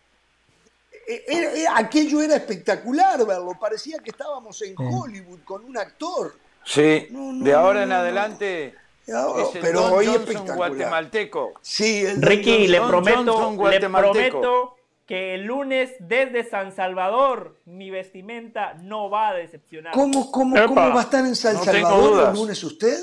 Eh, 1.08 1.24
era- 1.28 1.52
era- 1.52 1.78
aquello 1.78 2.22
era 2.22 2.36
espectacular 2.36 3.24
verlo, 3.26 3.58
parecía 3.60 4.00
que 4.00 4.10
estábamos 4.10 4.60
en 4.64 4.74
Hollywood 4.78 5.42
con 5.44 5.64
un 5.66 5.78
actor. 5.78 6.36
Sí, 6.66 7.08
No, 7.12 7.32
no, 7.34 7.44
de 7.46 7.54
ahora 7.54 7.84
en 7.84 7.92
adelante 7.92 8.76
No, 9.08 9.38
es 9.40 9.56
el 9.56 9.62
pero 9.62 9.82
Don 9.82 9.94
hoy 9.94 10.06
Johnson 10.08 10.22
espectacular. 10.24 10.70
guatemalteco. 10.72 11.54
Sí, 11.62 12.06
el 12.06 12.22
Ricky, 12.22 12.68
le 12.68 12.80
Don 12.80 12.88
prometo, 12.90 13.50
le 13.52 13.56
guatemalteco. 13.58 14.42
prometo 14.42 14.76
que 15.06 15.36
el 15.36 15.44
lunes 15.44 15.94
desde 16.00 16.44
San 16.44 16.72
Salvador 16.72 17.56
mi 17.66 17.92
vestimenta 17.92 18.74
no 18.82 19.10
va 19.12 19.30
a 19.30 19.34
decepcionar. 19.36 19.94
¿Cómo, 19.94 20.32
cómo, 20.32 20.56
Epa. 20.58 20.66
cómo 20.66 20.82
va 20.90 21.00
a 21.00 21.04
estar 21.04 21.24
en 21.24 21.36
San 21.36 21.54
No 21.56 21.64
Salvador 21.64 22.30
el 22.30 22.36
lunes 22.36 22.64
usted? 22.64 22.98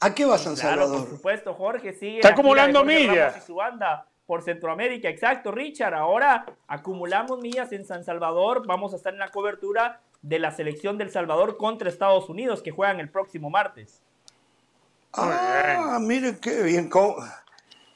¿A 0.00 0.12
qué 0.12 0.24
va 0.24 0.36
San 0.36 0.56
Claro, 0.56 0.82
Salvador? 0.82 1.00
por 1.08 1.16
supuesto, 1.16 1.54
Jorge 1.54 1.92
sigue. 1.92 2.16
Está 2.16 2.30
acumulando 2.30 2.84
millas. 2.84 3.36
Y 3.38 3.40
su 3.40 3.54
banda 3.54 4.06
por 4.26 4.42
Centroamérica, 4.42 5.08
exacto, 5.08 5.52
Richard. 5.52 5.94
Ahora 5.94 6.44
acumulamos 6.66 7.38
millas 7.40 7.70
en 7.72 7.84
San 7.86 8.02
Salvador. 8.04 8.66
Vamos 8.66 8.92
a 8.92 8.96
estar 8.96 9.12
en 9.12 9.20
la 9.20 9.28
cobertura 9.30 10.00
de 10.24 10.38
la 10.38 10.50
selección 10.50 10.96
del 10.96 11.10
Salvador 11.10 11.58
contra 11.58 11.90
Estados 11.90 12.30
Unidos 12.30 12.62
que 12.62 12.70
juegan 12.70 12.98
el 12.98 13.10
próximo 13.10 13.50
martes. 13.50 14.00
Ah, 15.12 15.98
mire 16.00 16.38
qué 16.40 16.62
bien. 16.62 16.90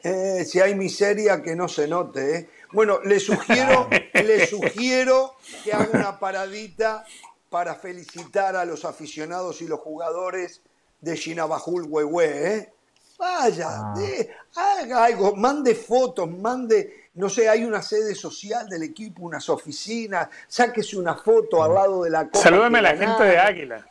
Eh, 0.02 0.44
si 0.44 0.60
hay 0.60 0.74
miseria, 0.74 1.42
que 1.42 1.56
no 1.56 1.68
se 1.68 1.88
note. 1.88 2.36
¿eh? 2.36 2.50
Bueno, 2.72 3.00
le 3.02 3.18
sugiero, 3.18 3.88
le 4.12 4.46
sugiero 4.46 5.36
que 5.64 5.72
haga 5.72 5.88
una 5.92 6.20
paradita 6.20 7.06
para 7.48 7.74
felicitar 7.74 8.56
a 8.56 8.66
los 8.66 8.84
aficionados 8.84 9.62
y 9.62 9.66
los 9.66 9.80
jugadores 9.80 10.60
de 11.00 11.16
Chinabajul 11.16 11.84
Huehue. 11.84 12.56
¿eh? 12.56 12.72
Vaya, 13.18 13.94
eh, 13.98 14.30
haga 14.54 15.04
algo, 15.04 15.34
mande 15.34 15.74
fotos, 15.74 16.30
mande, 16.30 17.07
no 17.18 17.28
sé, 17.28 17.48
hay 17.48 17.64
una 17.64 17.82
sede 17.82 18.14
social 18.14 18.68
del 18.68 18.84
equipo, 18.84 19.22
unas 19.22 19.48
oficinas, 19.48 20.28
sáquese 20.46 20.96
una 20.96 21.16
foto 21.16 21.62
al 21.62 21.74
lado 21.74 22.04
de 22.04 22.10
la 22.10 22.26
copa. 22.26 22.38
Salúdame 22.38 22.78
a 22.78 22.82
la 22.82 22.96
gente 22.96 23.24
de. 23.24 23.38
Águila. 23.38 23.86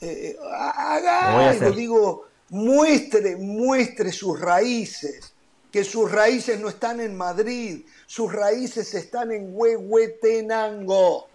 Eh, 0.00 0.36
haga 0.52 1.54
Lo 1.54 1.70
digo, 1.72 2.26
muestre, 2.50 3.36
muestre 3.36 4.12
sus 4.12 4.38
raíces, 4.38 5.32
que 5.72 5.84
sus 5.84 6.12
raíces 6.12 6.60
no 6.60 6.68
están 6.68 7.00
en 7.00 7.16
Madrid, 7.16 7.86
sus 8.06 8.30
raíces 8.30 8.92
están 8.92 9.32
en 9.32 9.48
Huehuetenango. 9.56 11.28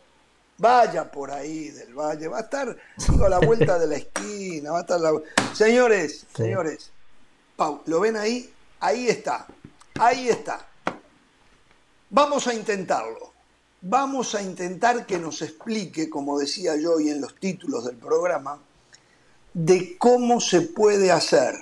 Vaya 0.60 1.10
por 1.10 1.32
ahí 1.32 1.70
del 1.70 1.94
valle, 1.96 2.28
va 2.28 2.38
a 2.38 2.42
estar 2.42 2.78
digo, 3.08 3.26
a 3.26 3.30
la 3.30 3.40
vuelta 3.40 3.80
de 3.80 3.88
la 3.88 3.96
esquina, 3.96 4.74
va 4.74 4.80
a 4.80 4.82
estar 4.82 5.00
la- 5.00 5.14
Señores, 5.54 6.26
señores, 6.36 6.92
Pau, 7.56 7.82
¿lo 7.88 8.00
ven 8.00 8.16
ahí? 8.16 8.54
Ahí 8.80 9.08
está, 9.08 9.48
ahí 9.98 10.30
está. 10.30 10.68
Vamos 12.10 12.48
a 12.48 12.54
intentarlo. 12.54 13.34
Vamos 13.82 14.36
a 14.36 14.42
intentar 14.42 15.06
que 15.06 15.20
nos 15.20 15.42
explique, 15.42 16.10
como 16.10 16.40
decía 16.40 16.76
yo 16.76 16.96
hoy 16.96 17.10
en 17.10 17.22
los 17.22 17.36
títulos 17.36 17.86
del 17.86 17.96
programa, 17.96 18.60
de 19.54 19.98
cómo 19.98 20.42
se 20.42 20.62
puede 20.62 21.12
hacer 21.12 21.56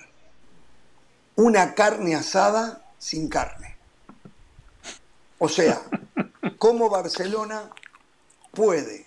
una 1.36 1.76
carne 1.76 2.16
asada 2.16 2.84
sin 2.98 3.28
carne. 3.30 3.76
O 5.38 5.48
sea, 5.50 5.82
cómo 6.58 6.90
Barcelona 6.90 7.70
puede 8.52 9.06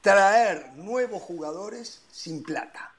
traer 0.00 0.72
nuevos 0.76 1.22
jugadores 1.22 2.02
sin 2.12 2.42
plata. 2.42 2.92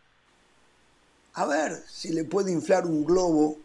A 1.33 1.45
ver 1.45 1.81
si 1.87 2.11
le 2.11 2.25
puede 2.25 2.51
inflar 2.51 2.85
un 2.85 3.05
globo 3.05 3.57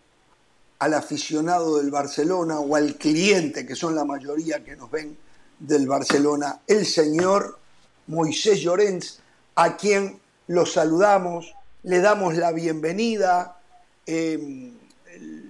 al 0.78 0.94
aficionado 0.94 1.78
del 1.78 1.90
Barcelona 1.90 2.60
o 2.60 2.76
al 2.76 2.96
cliente, 2.96 3.66
que 3.66 3.74
son 3.74 3.94
la 3.94 4.04
mayoría 4.04 4.64
que 4.64 4.76
nos 4.76 4.90
ven 4.90 5.16
del 5.58 5.86
Barcelona, 5.86 6.60
el 6.66 6.84
señor 6.84 7.58
Moisés 8.06 8.60
Llorens, 8.60 9.20
a 9.54 9.76
quien 9.76 10.20
lo 10.48 10.66
saludamos, 10.66 11.54
le 11.84 12.00
damos 12.00 12.36
la 12.36 12.52
bienvenida, 12.52 13.58
eh, 14.06 14.72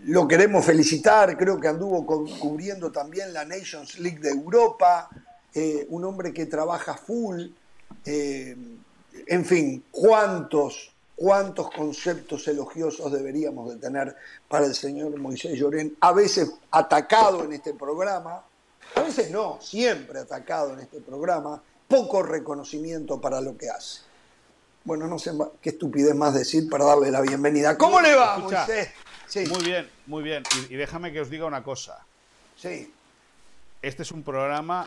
lo 0.04 0.28
queremos 0.28 0.64
felicitar, 0.64 1.36
creo 1.36 1.58
que 1.58 1.68
anduvo 1.68 2.04
cubriendo 2.38 2.92
también 2.92 3.32
la 3.32 3.44
Nations 3.44 3.98
League 3.98 4.20
de 4.20 4.30
Europa, 4.30 5.08
eh, 5.54 5.86
un 5.88 6.04
hombre 6.04 6.32
que 6.32 6.46
trabaja 6.46 6.94
full, 6.94 7.46
eh, 8.04 8.56
en 9.26 9.44
fin, 9.44 9.84
cuántos, 9.90 10.93
cuántos 11.16 11.70
conceptos 11.70 12.46
elogiosos 12.48 13.12
deberíamos 13.12 13.70
de 13.70 13.76
tener 13.76 14.16
para 14.48 14.66
el 14.66 14.74
señor 14.74 15.16
Moisés 15.18 15.58
Llorén, 15.58 15.96
a 16.00 16.12
veces 16.12 16.52
atacado 16.70 17.44
en 17.44 17.52
este 17.52 17.74
programa, 17.74 18.42
a 18.94 19.00
veces 19.02 19.30
no, 19.30 19.58
siempre 19.60 20.20
atacado 20.20 20.74
en 20.74 20.80
este 20.80 21.00
programa, 21.00 21.62
poco 21.88 22.22
reconocimiento 22.22 23.20
para 23.20 23.40
lo 23.40 23.56
que 23.56 23.68
hace. 23.68 24.00
Bueno, 24.84 25.06
no 25.06 25.18
sé 25.18 25.32
qué 25.62 25.70
estupidez 25.70 26.14
más 26.14 26.34
decir 26.34 26.68
para 26.68 26.84
darle 26.84 27.10
la 27.10 27.22
bienvenida. 27.22 27.78
¿Cómo 27.78 28.00
le 28.00 28.14
va, 28.14 28.36
Escucha, 28.36 28.66
Moisés? 28.66 28.90
Sí, 29.26 29.46
Muy 29.46 29.64
bien, 29.64 29.90
muy 30.06 30.22
bien. 30.22 30.42
Y, 30.68 30.74
y 30.74 30.76
déjame 30.76 31.12
que 31.12 31.20
os 31.20 31.30
diga 31.30 31.46
una 31.46 31.62
cosa. 31.62 32.04
sí. 32.56 32.92
Este 33.82 34.02
es 34.02 34.12
un 34.12 34.22
programa 34.22 34.86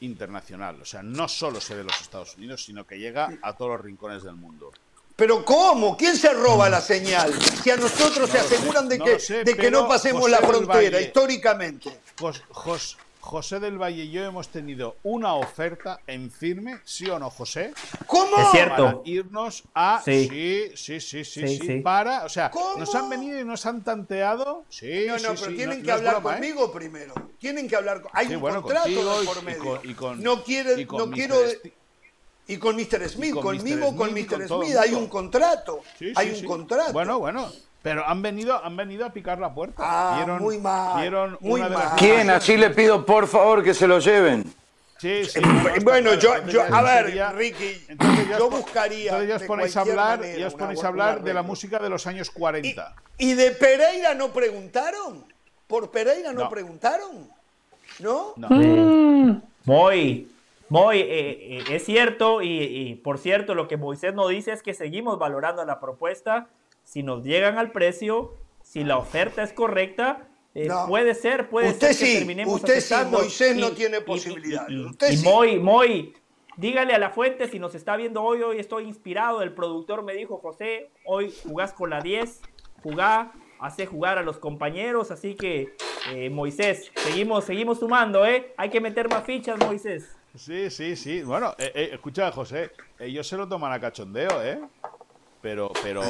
internacional. 0.00 0.80
O 0.80 0.84
sea, 0.86 1.02
no 1.02 1.28
solo 1.28 1.60
se 1.60 1.74
ve 1.74 1.82
en 1.82 1.88
los 1.88 2.00
Estados 2.00 2.34
Unidos, 2.38 2.64
sino 2.64 2.86
que 2.86 2.98
llega 2.98 3.30
a 3.42 3.52
todos 3.54 3.72
los 3.72 3.80
rincones 3.82 4.22
del 4.22 4.36
mundo. 4.36 4.72
Pero 5.18 5.44
¿cómo? 5.44 5.96
¿Quién 5.96 6.16
se 6.16 6.32
roba 6.32 6.68
la 6.70 6.80
señal? 6.80 7.34
Si 7.42 7.68
a 7.72 7.76
nosotros 7.76 8.30
se 8.30 8.38
No 8.38 8.44
sé, 8.44 8.54
aseguran 8.54 8.88
de 8.88 8.98
no 8.98 9.04
que, 9.04 9.18
sé, 9.18 9.42
de 9.42 9.56
que 9.56 9.68
no 9.68 9.88
pasemos 9.88 10.20
José 10.22 10.30
la 10.30 10.38
del 10.38 10.46
frontera 10.48 10.96
Valle- 10.98 11.06
históricamente. 11.06 11.98
Jos- 12.20 12.42
Jos- 12.50 12.96
José 13.20 13.58
del 13.58 13.78
Valle 13.82 14.04
y 14.04 14.10
yo 14.12 14.24
hemos 14.24 14.48
tenido 14.48 14.94
una 15.02 15.34
oferta 15.34 15.98
en 16.06 16.30
firme, 16.30 16.78
¿sí 16.84 17.10
o 17.10 17.18
no, 17.18 17.30
José? 17.30 17.74
¿Cómo? 18.06 18.38
Es 18.38 18.52
cierto. 18.52 18.84
Para 18.84 18.98
irnos 19.06 19.64
a. 19.74 20.00
Sí. 20.04 20.28
Sí, 20.30 20.70
sí, 20.76 21.00
sí, 21.00 21.24
sí, 21.24 21.46
sí. 21.48 21.58
Sí, 21.58 21.66
sí. 21.66 21.80
Para. 21.80 22.24
O 22.24 22.28
sea, 22.28 22.52
¿Cómo? 22.52 22.76
nos 22.78 22.94
han 22.94 23.10
venido 23.10 23.40
y 23.40 23.44
nos 23.44 23.66
han 23.66 23.82
tanteado. 23.82 24.64
Sí, 24.68 25.06
No, 25.08 25.14
no, 25.14 25.18
sí, 25.18 25.24
pero 25.26 25.50
sí, 25.50 25.56
tienen 25.56 25.78
no- 25.78 25.82
que 25.84 25.88
no 25.90 25.94
hablar 25.94 26.14
broma, 26.14 26.30
¿eh? 26.30 26.34
conmigo 26.36 26.72
primero. 26.72 27.14
Tienen 27.40 27.68
que 27.68 27.74
hablar 27.76 28.02
con... 28.02 28.10
Hay 28.14 28.28
Sí, 28.28 28.34
un 28.36 28.40
bueno, 28.40 28.62
contrato 28.62 28.86
de 28.88 28.92
y- 28.94 29.26
por 29.26 29.36
y 29.38 29.42
medio. 29.44 29.64
con- 29.64 29.90
y 29.90 29.94
con- 29.94 30.22
no 30.22 30.44
quiere, 30.44 30.80
y 30.80 30.86
con 30.86 31.10
no 31.10 31.14
quiero... 31.14 31.34
Y 32.48 32.56
con 32.56 32.76
Mr. 32.76 33.08
Smith, 33.08 33.34
con 33.34 33.42
conmigo, 33.56 33.92
Mr. 33.92 33.96
con 33.96 34.10
Smith 34.10 34.24
y 34.24 34.26
con 34.26 34.38
Mr. 34.38 34.42
el 34.42 34.48
Smith, 34.48 34.76
hay 34.76 34.94
un 34.94 35.06
contrato. 35.08 35.80
Sí, 35.98 36.12
hay 36.16 36.26
sí, 36.28 36.32
un 36.34 36.40
sí. 36.40 36.46
contrato. 36.46 36.92
Bueno, 36.92 37.18
bueno. 37.18 37.48
Pero 37.82 38.04
han 38.06 38.20
venido, 38.22 38.62
han 38.64 38.76
venido 38.76 39.06
a 39.06 39.10
picar 39.10 39.38
la 39.38 39.54
puerta. 39.54 39.76
Ah, 39.84 40.26
muy 40.40 40.58
mal, 40.58 41.00
vieron 41.00 41.38
muy 41.40 41.60
las- 41.60 41.70
mal. 41.70 41.88
¿Quién? 41.96 42.28
Así 42.30 42.56
le 42.56 42.70
pido 42.70 43.06
por 43.06 43.28
favor 43.28 43.62
que 43.62 43.72
se 43.72 43.86
lo 43.86 43.98
lleven. 44.00 44.44
Sí, 44.98 45.24
sí. 45.26 45.38
Eh, 45.38 45.78
bueno, 45.84 46.14
yo, 46.14 46.44
yo, 46.48 46.62
a 46.62 46.82
ver, 46.82 47.34
Ricky, 47.36 47.86
yo 48.36 48.50
buscaría. 48.50 49.12
Entonces 49.12 49.28
ya 49.28 49.36
os 49.36 49.42
ponéis 49.44 49.76
a 49.76 49.80
hablar, 49.82 50.18
manera 50.18 50.38
ya 50.38 50.46
os 50.48 50.54
ponéis 50.54 50.82
a 50.82 50.88
hablar 50.88 51.22
de 51.22 51.32
la 51.34 51.42
música 51.42 51.78
de 51.78 51.88
los 51.88 52.04
años 52.08 52.32
¿Y, 52.34 52.38
40. 52.38 52.94
y 53.18 53.34
de 53.34 53.52
Pereira 53.52 54.14
no 54.14 54.32
preguntaron? 54.32 55.24
¿Por 55.68 55.90
Pereira 55.92 56.32
no, 56.32 56.44
No. 56.44 56.50
preguntaron? 56.50 57.28
¿No? 58.00 58.32
No. 58.36 59.42
Muy, 59.64 60.28
muy, 60.68 61.00
eh, 61.00 61.58
eh, 61.58 61.64
es 61.70 61.84
cierto 61.84 62.42
y, 62.42 62.48
y, 62.62 62.94
por 62.96 63.18
cierto 63.18 63.54
lo 63.54 63.68
que 63.68 63.76
Moisés 63.76 64.14
nos 64.14 64.28
dice 64.28 64.52
es 64.52 64.62
que 64.62 64.74
seguimos 64.74 65.18
valorando 65.18 65.64
la 65.64 65.80
propuesta. 65.80 66.48
Si 66.84 67.02
nos 67.02 67.24
llegan 67.24 67.58
al 67.58 67.72
precio, 67.72 68.34
si 68.62 68.84
la 68.84 68.98
oferta 68.98 69.42
es 69.42 69.52
correcta, 69.52 70.28
eh, 70.54 70.66
No. 70.66 70.86
puede 70.88 71.14
ser, 71.14 71.48
puede 71.48 71.70
Usted 71.70 71.92
ser 71.92 71.98
que 71.98 72.12
sí, 72.12 72.18
terminemos 72.18 72.54
usted 72.54 72.80
sí. 72.80 72.94
Moisés 73.10 73.56
no 73.56 73.70
tiene 73.72 74.00
posibilidades. 74.00 74.70
Y, 74.70 74.84
Usted 74.84 75.08
sí. 75.08 75.24
Moy, 75.24 75.58
Moy, 75.58 76.14
dígale 76.56 76.94
a 76.94 76.98
la 76.98 77.10
fuente 77.10 77.48
si 77.48 77.58
nos 77.58 77.74
está 77.74 77.96
viendo 77.96 78.22
hoy, 78.22 78.42
hoy 78.42 78.58
estoy 78.58 78.84
inspirado. 78.84 79.42
El 79.42 79.52
productor 79.52 80.02
me 80.02 80.14
dijo, 80.14 80.38
José, 80.38 80.90
hoy 81.04 81.32
jugás 81.44 81.72
con 81.72 81.90
la 81.90 82.00
10, 82.00 82.40
jugá, 82.82 83.32
hace 83.60 83.86
jugar 83.86 84.18
a 84.18 84.22
los 84.22 84.38
compañeros, 84.38 85.10
así 85.10 85.34
que 85.34 85.74
eh, 86.10 86.30
Moisés, 86.30 86.90
seguimos, 86.96 87.44
seguimos 87.44 87.78
sumando, 87.78 88.26
¿eh? 88.26 88.52
Hay 88.56 88.70
que 88.70 88.80
meter 88.80 89.08
más 89.08 89.24
fichas, 89.24 89.58
Moisés. 89.58 90.17
Sí, 90.38 90.70
sí, 90.70 90.96
sí. 90.96 91.22
Bueno, 91.22 91.54
eh, 91.58 91.72
eh, 91.74 91.90
escucha, 91.92 92.30
José, 92.32 92.70
ellos 92.98 93.26
se 93.26 93.36
lo 93.36 93.48
toman 93.48 93.72
a 93.72 93.80
cachondeo, 93.80 94.42
¿eh? 94.42 94.60
Pero, 95.42 95.72
pero 95.82 96.02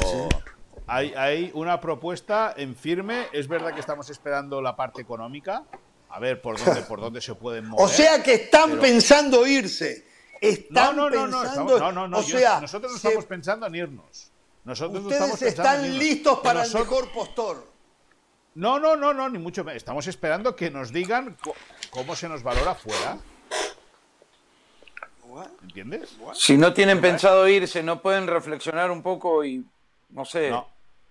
hay, 0.87 1.13
hay 1.15 1.51
una 1.55 1.81
propuesta 1.81 2.55
en 2.57 2.77
firme. 2.77 3.27
Es 3.33 3.49
verdad 3.49 3.73
que 3.75 3.81
estamos 3.81 4.09
esperando 4.11 4.61
la 4.61 4.77
parte 4.77 5.01
económica. 5.03 5.65
A 6.11 6.19
ver 6.21 6.41
por 6.41 6.59
dónde, 6.63 6.83
por 6.83 7.01
dónde 7.01 7.21
se 7.21 7.35
pueden 7.35 7.67
mover. 7.67 7.85
O 7.85 7.89
sea 7.89 8.23
que 8.23 8.35
están 8.35 8.71
pero- 8.71 8.83
pensando 8.83 9.47
irse. 9.47 10.07
Están 10.41 10.97
no, 10.97 11.11
no, 11.11 11.27
no, 11.27 11.41
pensando. 11.41 11.77
estamos- 11.77 11.81
no, 11.81 11.93
no, 11.93 12.09
no, 12.09 12.19
o 12.19 12.23
yo- 12.23 12.39
sea, 12.39 12.61
nosotros 12.61 12.93
no 12.93 12.99
se- 12.99 13.09
estamos 13.09 13.27
pensando 13.27 13.67
en 13.67 13.75
irnos. 13.75 14.31
Nosotros 14.65 15.03
no 15.03 15.11
estamos 15.11 15.35
Ustedes 15.35 15.55
pensando 15.55 15.79
en 15.81 15.85
están 15.85 15.95
irnos. 15.97 16.03
listos 16.15 16.39
Que 16.39 16.45
para 16.45 16.65
el 16.65 16.73
mejor 16.75 17.13
postor. 17.13 17.73
No, 18.55 18.79
no, 18.79 18.97
no, 18.97 19.13
no, 19.13 19.29
ni 19.29 19.39
mucho 19.39 19.65
menos. 19.65 19.77
Estamos 19.77 20.07
esperando 20.07 20.55
que 20.57 20.71
nos 20.71 20.93
digan 20.93 21.37
cómo 21.91 22.17
se 22.17 22.29
nos 22.29 22.43
valora 22.43 22.75
fuera. 22.75 23.19
¿Entiendes? 25.63 26.17
Si 26.35 26.57
no 26.57 26.73
tienen 26.73 27.01
pensado 27.01 27.47
irse, 27.49 27.83
no 27.83 28.01
pueden 28.01 28.27
reflexionar 28.27 28.91
un 28.91 29.03
poco 29.03 29.45
y, 29.45 29.65
no 30.11 30.25
sé, 30.25 30.51
No. 30.51 30.69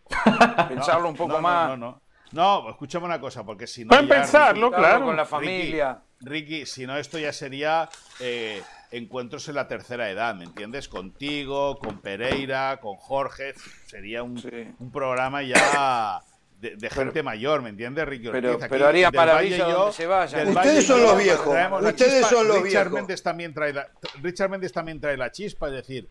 pensarlo 0.70 1.10
un 1.10 1.16
poco 1.16 1.34
No, 1.34 1.38
no, 1.38 1.42
más. 1.42 1.70
No, 1.70 1.78
no, 1.78 2.02
no. 2.32 2.70
escúchame 2.70 3.06
una 3.06 3.20
cosa, 3.20 3.44
porque 3.44 3.68
si 3.68 3.84
no. 3.84 3.90
Pueden 3.90 4.08
ya, 4.08 4.16
pensarlo, 4.16 4.70
Ricky, 4.70 4.80
claro. 4.82 5.06
con 5.06 5.16
la 5.16 5.24
Ricky, 5.24 5.30
familia. 5.32 6.02
Ricky, 6.22 6.66
si 6.66 6.86
no, 6.88 6.98
esto 6.98 7.20
ya 7.20 7.32
sería 7.34 7.90
eh, 8.20 8.64
encuentros 8.92 9.48
en 9.50 9.56
la 9.56 9.68
tercera 9.68 10.10
edad, 10.10 10.34
¿me 10.36 10.46
entiendes? 10.46 10.88
Contigo, 10.88 11.78
con 11.78 12.00
Pereira, 12.00 12.80
con 12.82 12.96
Jorge. 12.96 13.54
Sería 13.86 14.24
un, 14.24 14.38
Sí. 14.40 14.50
un 14.80 14.92
programa 14.92 15.44
ya 15.44 16.22
de, 16.60 16.76
de 16.76 16.90
gente 16.90 17.22
mayor, 17.24 17.62
¿me 17.62 17.70
entiendes, 17.70 18.06
Ricky? 18.08 18.30
pero-? 18.30 18.54
Aquí, 18.54 18.66
pero 18.70 18.88
haría 18.88 19.12
maravilla 19.12 19.58
yo- 19.70 19.92
se 19.92 20.06
vayan. 20.08 20.48
Ustedes 20.48 20.86
son 20.86 21.04
los 21.04 21.18
viejos, 21.18 21.56
ustedes 21.82 22.14
chispa. 22.14 22.30
son 22.30 22.48
los 22.48 22.58
Richard 22.64 22.86
viejos. 22.86 22.92
Méndez 22.94 23.24
también 23.24 23.54
trae 23.54 23.74
la, 23.74 23.88
Richard 24.22 24.50
Méndez 24.50 24.74
también 24.74 25.00
trae 25.00 25.16
la 25.18 25.32
chispa, 25.32 25.68
es 25.68 25.74
decir, 25.74 26.10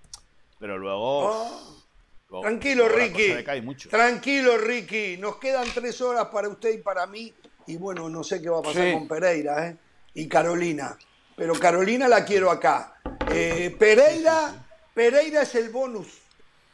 pero 0.59 0.78
luego... 0.78 1.23
luego- 1.23 1.77
Oh, 2.28 2.40
Tranquilo, 2.40 2.89
luego 2.89 2.98
Ricky. 2.98 3.89
Tranquilo, 3.89 4.59
Ricky. 4.59 5.16
Nos 5.16 5.36
quedan 5.36 5.68
tres 5.73 6.01
horas 6.01 6.27
para 6.27 6.48
usted 6.48 6.70
y 6.74 6.78
para 6.78 7.06
mí. 7.06 7.32
Y 7.68 7.77
bueno, 7.77 8.09
no 8.09 8.24
sé 8.24 8.43
qué 8.43 8.48
va 8.51 8.59
a 8.59 8.62
pasar 8.62 8.85
Sí. 8.85 8.93
con 8.94 9.06
Pereira 9.06 9.68
¿eh? 9.68 9.77
y 10.14 10.27
Carolina. 10.27 10.98
Pero 11.36 11.55
Carolina 11.55 12.09
la 12.09 12.24
quiero 12.24 12.51
acá. 12.51 12.97
Eh, 13.31 13.74
Pereira, 13.78 14.66
Pereira 14.93 15.43
es 15.43 15.55
el 15.55 15.68
bonus. 15.68 16.09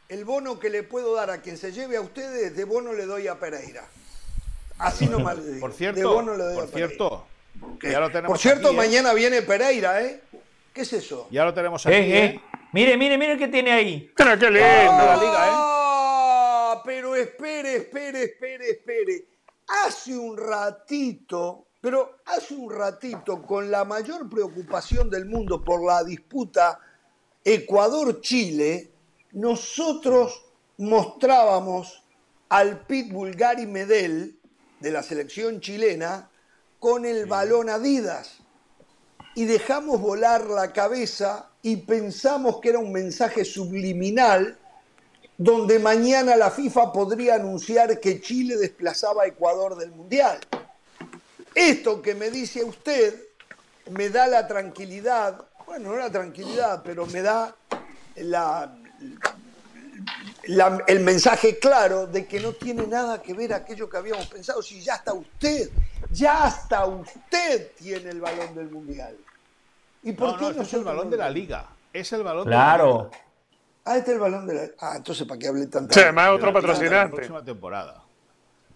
El 0.09 0.25
bono 0.25 0.59
que 0.59 0.69
le 0.69 0.83
puedo 0.83 1.15
dar 1.15 1.29
a 1.29 1.41
quien 1.41 1.57
se 1.57 1.71
lleve 1.71 1.97
a 1.97 2.01
ustedes, 2.01 2.55
de 2.55 2.63
bono 2.65 2.93
le 2.93 3.05
doy 3.05 3.27
a 3.27 3.39
Pereira. 3.39 3.85
Así 4.77 5.07
nomás 5.07 5.37
le 5.37 5.45
digo. 5.45 5.59
Por 5.61 5.71
de 5.71 5.77
cierto, 5.77 6.13
bono 6.13 6.35
le 6.35 6.43
doy 6.43 6.55
por 6.55 6.63
a 6.63 6.67
Pereira. 6.67 6.87
cierto, 6.87 7.27
ya 7.81 7.99
lo 7.99 8.07
tenemos 8.07 8.27
Por 8.27 8.37
cierto, 8.39 8.67
aquí, 8.67 8.75
¿eh? 8.75 8.77
mañana 8.77 9.13
viene 9.13 9.41
Pereira, 9.41 10.01
¿eh? 10.03 10.21
¿Qué 10.73 10.81
es 10.81 10.93
eso? 10.93 11.27
Ya 11.31 11.45
lo 11.45 11.53
tenemos 11.53 11.85
aquí, 11.85 11.95
Eh, 11.95 11.99
¿eh? 11.99 12.25
eh. 12.25 12.41
Mire, 12.73 12.97
mire, 12.97 13.17
mire 13.17 13.37
qué 13.37 13.47
tiene 13.47 13.71
ahí. 13.71 14.11
Qué 14.15 14.23
lindo. 14.25 14.45
la 14.49 15.15
liga, 15.17 15.47
¿eh? 15.47 15.51
Ah, 15.53 16.81
pero 16.83 17.15
espere, 17.15 17.75
espere, 17.77 18.23
espere, 18.23 18.69
espere. 18.71 19.25
Hace 19.85 20.17
un 20.17 20.35
ratito, 20.35 21.67
pero 21.79 22.17
hace 22.25 22.55
un 22.55 22.71
ratito, 22.71 23.43
con 23.43 23.69
la 23.71 23.85
mayor 23.85 24.29
preocupación 24.29 25.09
del 25.09 25.25
mundo 25.25 25.63
por 25.63 25.85
la 25.85 26.03
disputa 26.03 26.79
Ecuador-Chile, 27.45 28.91
nosotros 29.33 30.45
mostrábamos 30.77 32.03
al 32.49 32.85
Pitbull 32.85 33.35
Gary 33.35 33.65
Medel 33.65 34.39
de 34.79 34.91
la 34.91 35.01
selección 35.01 35.59
chilena 35.59 36.29
con 36.79 37.05
el 37.05 37.25
balón 37.25 37.69
Adidas 37.69 38.37
y 39.35 39.45
dejamos 39.45 39.99
volar 39.99 40.45
la 40.45 40.71
cabeza 40.71 41.49
y 41.63 41.77
pensamos 41.77 42.59
que 42.61 42.69
era 42.69 42.79
un 42.79 42.91
mensaje 42.91 43.43
subliminal 43.45 44.59
donde 45.37 45.79
mañana 45.79 46.35
la 46.35 46.51
FIFA 46.51 46.93
podría 46.93 47.35
anunciar 47.35 47.99
que 47.99 48.21
Chile 48.21 48.55
desplazaba 48.57 49.23
a 49.23 49.27
Ecuador 49.27 49.75
del 49.75 49.91
Mundial. 49.91 50.39
Esto 51.55 52.01
que 52.01 52.13
me 52.13 52.29
dice 52.29 52.63
usted 52.63 53.19
me 53.89 54.09
da 54.09 54.27
la 54.27 54.47
tranquilidad, 54.47 55.43
bueno, 55.65 55.89
no 55.89 55.97
la 55.97 56.11
tranquilidad, 56.11 56.83
pero 56.83 57.05
me 57.07 57.21
da 57.21 57.55
la, 58.15 58.77
la- 60.47 60.83
el 60.87 60.99
mensaje 60.99 61.57
claro 61.59 62.07
de 62.07 62.25
que 62.25 62.39
no 62.39 62.53
tiene 62.53 62.85
nada 62.87 63.21
que 63.21 63.33
ver 63.33 63.53
aquello 63.53 63.89
que 63.89 63.97
habíamos 63.97 64.27
pensado, 64.27 64.61
si 64.61 64.81
ya 64.81 64.95
está 64.95 65.13
usted, 65.13 65.69
ya 66.11 66.43
hasta 66.45 66.85
usted 66.85 67.71
tiene 67.77 68.09
el 68.09 68.19
balón 68.21 68.53
del 68.55 68.69
Mundial. 68.69 69.15
¿Y 70.03 70.11
por 70.11 70.31
No, 70.31 70.37
qué 70.37 70.43
no, 70.43 70.49
este 70.51 70.63
es 70.63 70.73
el 70.73 70.83
balón 70.83 71.05
no? 71.05 71.11
de 71.11 71.17
la 71.17 71.29
liga. 71.29 71.69
Es 71.93 72.11
el 72.11 72.23
balón 72.23 72.45
de 72.45 72.49
la 72.51 72.55
Claro. 72.57 73.09
liga. 73.11 73.23
Ah, 73.85 73.97
este 73.97 74.11
es 74.11 74.15
el 74.15 74.19
balón 74.21 74.47
de 74.47 74.53
la... 74.53 74.61
Ah, 74.79 74.93
entonces 74.97 75.25
¿para 75.27 75.39
qué 75.39 75.47
hablé 75.47 75.67
tanto? 75.67 75.93
Sí, 75.93 75.99
además 76.01 76.25
De 76.27 76.31
otro 76.35 76.47
la 76.47 76.53
de 76.53 76.53
La 76.53 76.67
patrocinante. 76.67 77.15
próxima 77.15 77.43
temporada. 77.43 78.03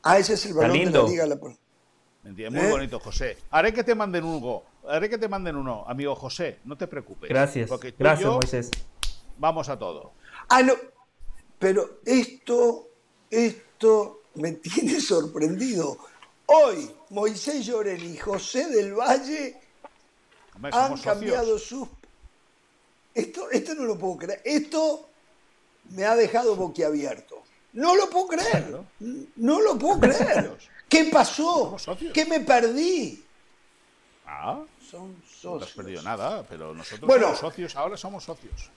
Ah, 0.04 0.18
ese 0.20 0.34
es 0.36 0.46
el 0.46 0.54
balón 0.54 0.72
de 0.78 0.86
la 0.86 1.04
liga. 1.04 1.26
la- 1.26 1.36
¿Me 2.24 2.30
entiendes? 2.32 2.62
Muy 2.62 2.70
¿Eh? 2.70 2.74
bonito, 2.74 3.00
José. 3.00 3.38
Haré 3.52 3.74
que 3.74 3.84
te 3.84 3.96
manden 3.96 4.24
uno. 4.26 4.64
Haré 4.88 5.10
que 5.10 5.18
te 5.18 5.28
manden 5.28 5.56
uno, 5.58 5.84
amigo 5.88 6.16
José. 6.16 6.60
No 6.66 6.78
te 6.78 6.88
preocupes. 6.88 7.30
Gracias. 7.30 7.70
Porque 7.70 7.92
tú 7.92 7.98
y 8.00 8.04
Gracias, 8.04 8.24
yo 8.26 8.34
Moisés. 8.36 8.72
Vamos 9.38 9.70
a 9.70 9.78
todo. 9.78 10.14
Ah, 10.50 10.62
no. 10.64 10.74
Pero 11.60 12.00
esto, 12.06 12.88
esto 13.30 14.22
me 14.36 14.54
tiene 14.54 15.00
sorprendido. 15.02 15.98
Hoy, 16.48 16.90
Moisés 17.10 17.66
Lloren 17.66 18.04
y 18.04 18.18
José 18.18 18.68
del 18.70 18.94
Valle 18.94 19.60
Hombre, 20.56 20.72
han 20.74 20.90
socios. 20.98 21.02
cambiado 21.14 21.60
sus... 21.60 21.88
Esto, 23.14 23.50
esto 23.52 23.74
no 23.76 23.84
lo 23.84 23.98
puedo 23.98 24.18
creer. 24.18 24.42
Esto 24.46 25.10
me 25.90 26.06
ha 26.06 26.16
dejado 26.16 26.56
boquiabierto. 26.56 27.42
No 27.74 27.96
lo 27.96 28.10
puedo 28.10 28.28
creer. 28.28 28.68
Claro. 28.68 28.86
No 29.36 29.60
lo 29.62 29.78
puedo 29.78 30.00
creer. 30.00 30.56
¿Qué 30.88 31.06
pasó? 31.12 31.78
Socios. 31.80 32.14
¿Qué 32.14 32.26
me 32.26 32.40
perdí? 32.42 33.24
Ah, 34.26 34.62
Son 34.90 35.10
no 35.10 35.18
te 35.18 35.26
has 35.26 35.40
socios. 35.42 35.72
perdido 35.74 36.02
nada, 36.04 36.44
pero 36.48 36.74
nosotros 36.74 37.08
Bueno. 37.08 37.26
somos 37.28 37.40
socios, 37.40 37.76
ahora 37.76 37.98
somos 37.98 38.24
socios. 38.24 38.70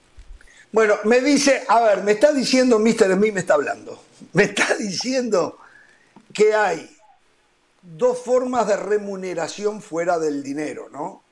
Bueno, 0.72 0.97
me 1.05 1.20
dice, 1.20 1.64
a 1.68 1.80
ver, 1.80 2.02
me 2.02 2.12
está 2.12 2.32
diciendo, 2.32 2.78
Mr. 2.78 3.14
Smith 3.16 3.34
me 3.34 3.40
está 3.40 3.55
hablando, 3.55 4.02
me 4.32 4.44
está 4.44 4.74
diciendo 4.78 5.59
que 6.32 6.55
hay 6.55 6.97
dos 7.82 8.18
formas 8.22 8.66
de 8.68 8.76
remuneración 8.76 9.82
fuera 9.82 10.18
del 10.18 10.42
dinero, 10.42 10.88
¿no? 10.90 11.22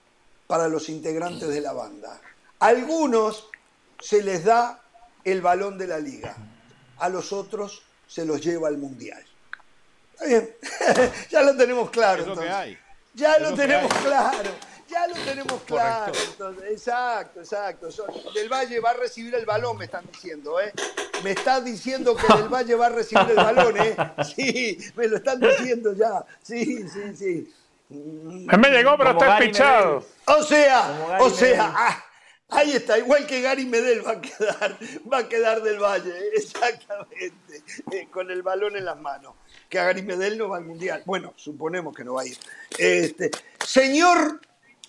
Para 0.47 0.69
los 0.69 0.89
integrantes 0.89 1.49
de 1.49 1.61
la 1.61 1.73
banda. 1.73 2.21
Algunos 2.59 3.49
se 4.01 4.23
les 4.23 4.45
da 4.45 4.83
el 5.25 5.41
balón 5.41 5.79
de 5.79 5.87
la 5.87 5.99
liga, 5.99 6.37
a 6.99 7.09
los 7.09 7.33
otros 7.33 7.83
se 8.09 8.25
los 8.25 8.41
lleva 8.41 8.69
al 8.69 8.79
mundial. 8.79 9.23
Está 10.15 10.25
bien, 10.27 10.57
ya 11.31 11.43
lo 11.43 11.57
tenemos 11.57 11.91
claro. 11.91 12.23
Es 12.23 12.29
lo 12.29 12.35
que 12.37 12.47
entonces. 12.47 12.55
hay. 12.55 12.79
Ya 13.15 13.35
Es 13.35 13.43
lo 13.43 13.55
tenemos 13.55 13.93
claro, 13.95 14.51
ya 14.89 15.07
lo 15.07 15.15
tenemos 15.15 15.63
claro. 15.67 16.13
Entonces, 16.31 16.71
exacto, 16.71 17.41
exacto. 17.41 17.89
Del 18.35 18.49
Valle 18.49 18.81
va 18.81 18.91
a 18.91 18.95
recibir 18.95 19.35
el 19.35 19.47
balón, 19.47 19.77
me 19.77 19.85
están 19.85 20.05
diciendo, 20.11 20.61
¿eh? 20.61 20.73
Me 21.23 21.33
está 21.33 21.61
diciendo 21.61 22.17
que 22.17 22.27
Del 22.35 22.49
Valle 22.49 22.75
va 22.75 22.87
a 22.87 22.91
recibir 22.91 23.31
el 23.31 23.37
balón, 23.37 23.77
¿eh? 23.77 23.97
Sí, 24.37 24.79
me 24.97 25.09
lo 25.09 25.17
están 25.17 25.41
diciendo 25.41 25.93
ya. 25.95 26.25
Sí, 26.43 26.89
sí, 26.89 27.17
sí. 27.17 27.55
Me 27.91 28.71
llegó, 28.71 28.97
pero 28.99 29.15
Como 29.15 29.25
está 29.25 29.39
pichado. 29.39 30.05
O 30.27 30.43
sea, 30.43 31.19
o 31.21 31.31
sea, 31.31 31.73
ah, 31.75 32.05
ahí 32.51 32.73
está, 32.73 32.99
igual 32.99 33.27
que 33.27 33.41
Gary 33.41 33.65
Medel 33.65 34.07
va 34.07 34.13
a 34.13 34.21
quedar, 34.21 34.79
va 35.11 35.19
a 35.19 35.29
quedar 35.29 35.63
del 35.63 35.79
Valle, 35.79 36.11
¿eh? 36.11 36.31
exactamente, 36.35 37.63
eh, 37.93 38.09
con 38.11 38.31
el 38.31 38.43
balón 38.43 38.77
en 38.77 38.85
las 38.85 39.01
manos. 39.01 39.35
Que 39.71 39.79
a 39.79 39.85
Gary 39.85 40.03
Medel 40.03 40.39
no 40.39 40.51
va 40.51 40.59
al 40.59 40.65
Mundial. 40.65 41.03
Bueno, 41.07 41.33
suponemos 41.37 41.95
que 41.95 42.05
no 42.05 42.15
va 42.15 42.23
a 42.23 42.27
ir. 42.27 42.39
Este, 42.79 43.31
señor 43.65 44.41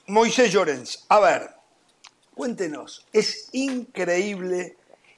Moisés 0.10 0.52
Llorens, 0.52 1.06
a 1.08 1.20
ver, 1.20 1.50
cuéntenos, 2.36 3.06
es 3.14 3.50
increíble 3.52 4.76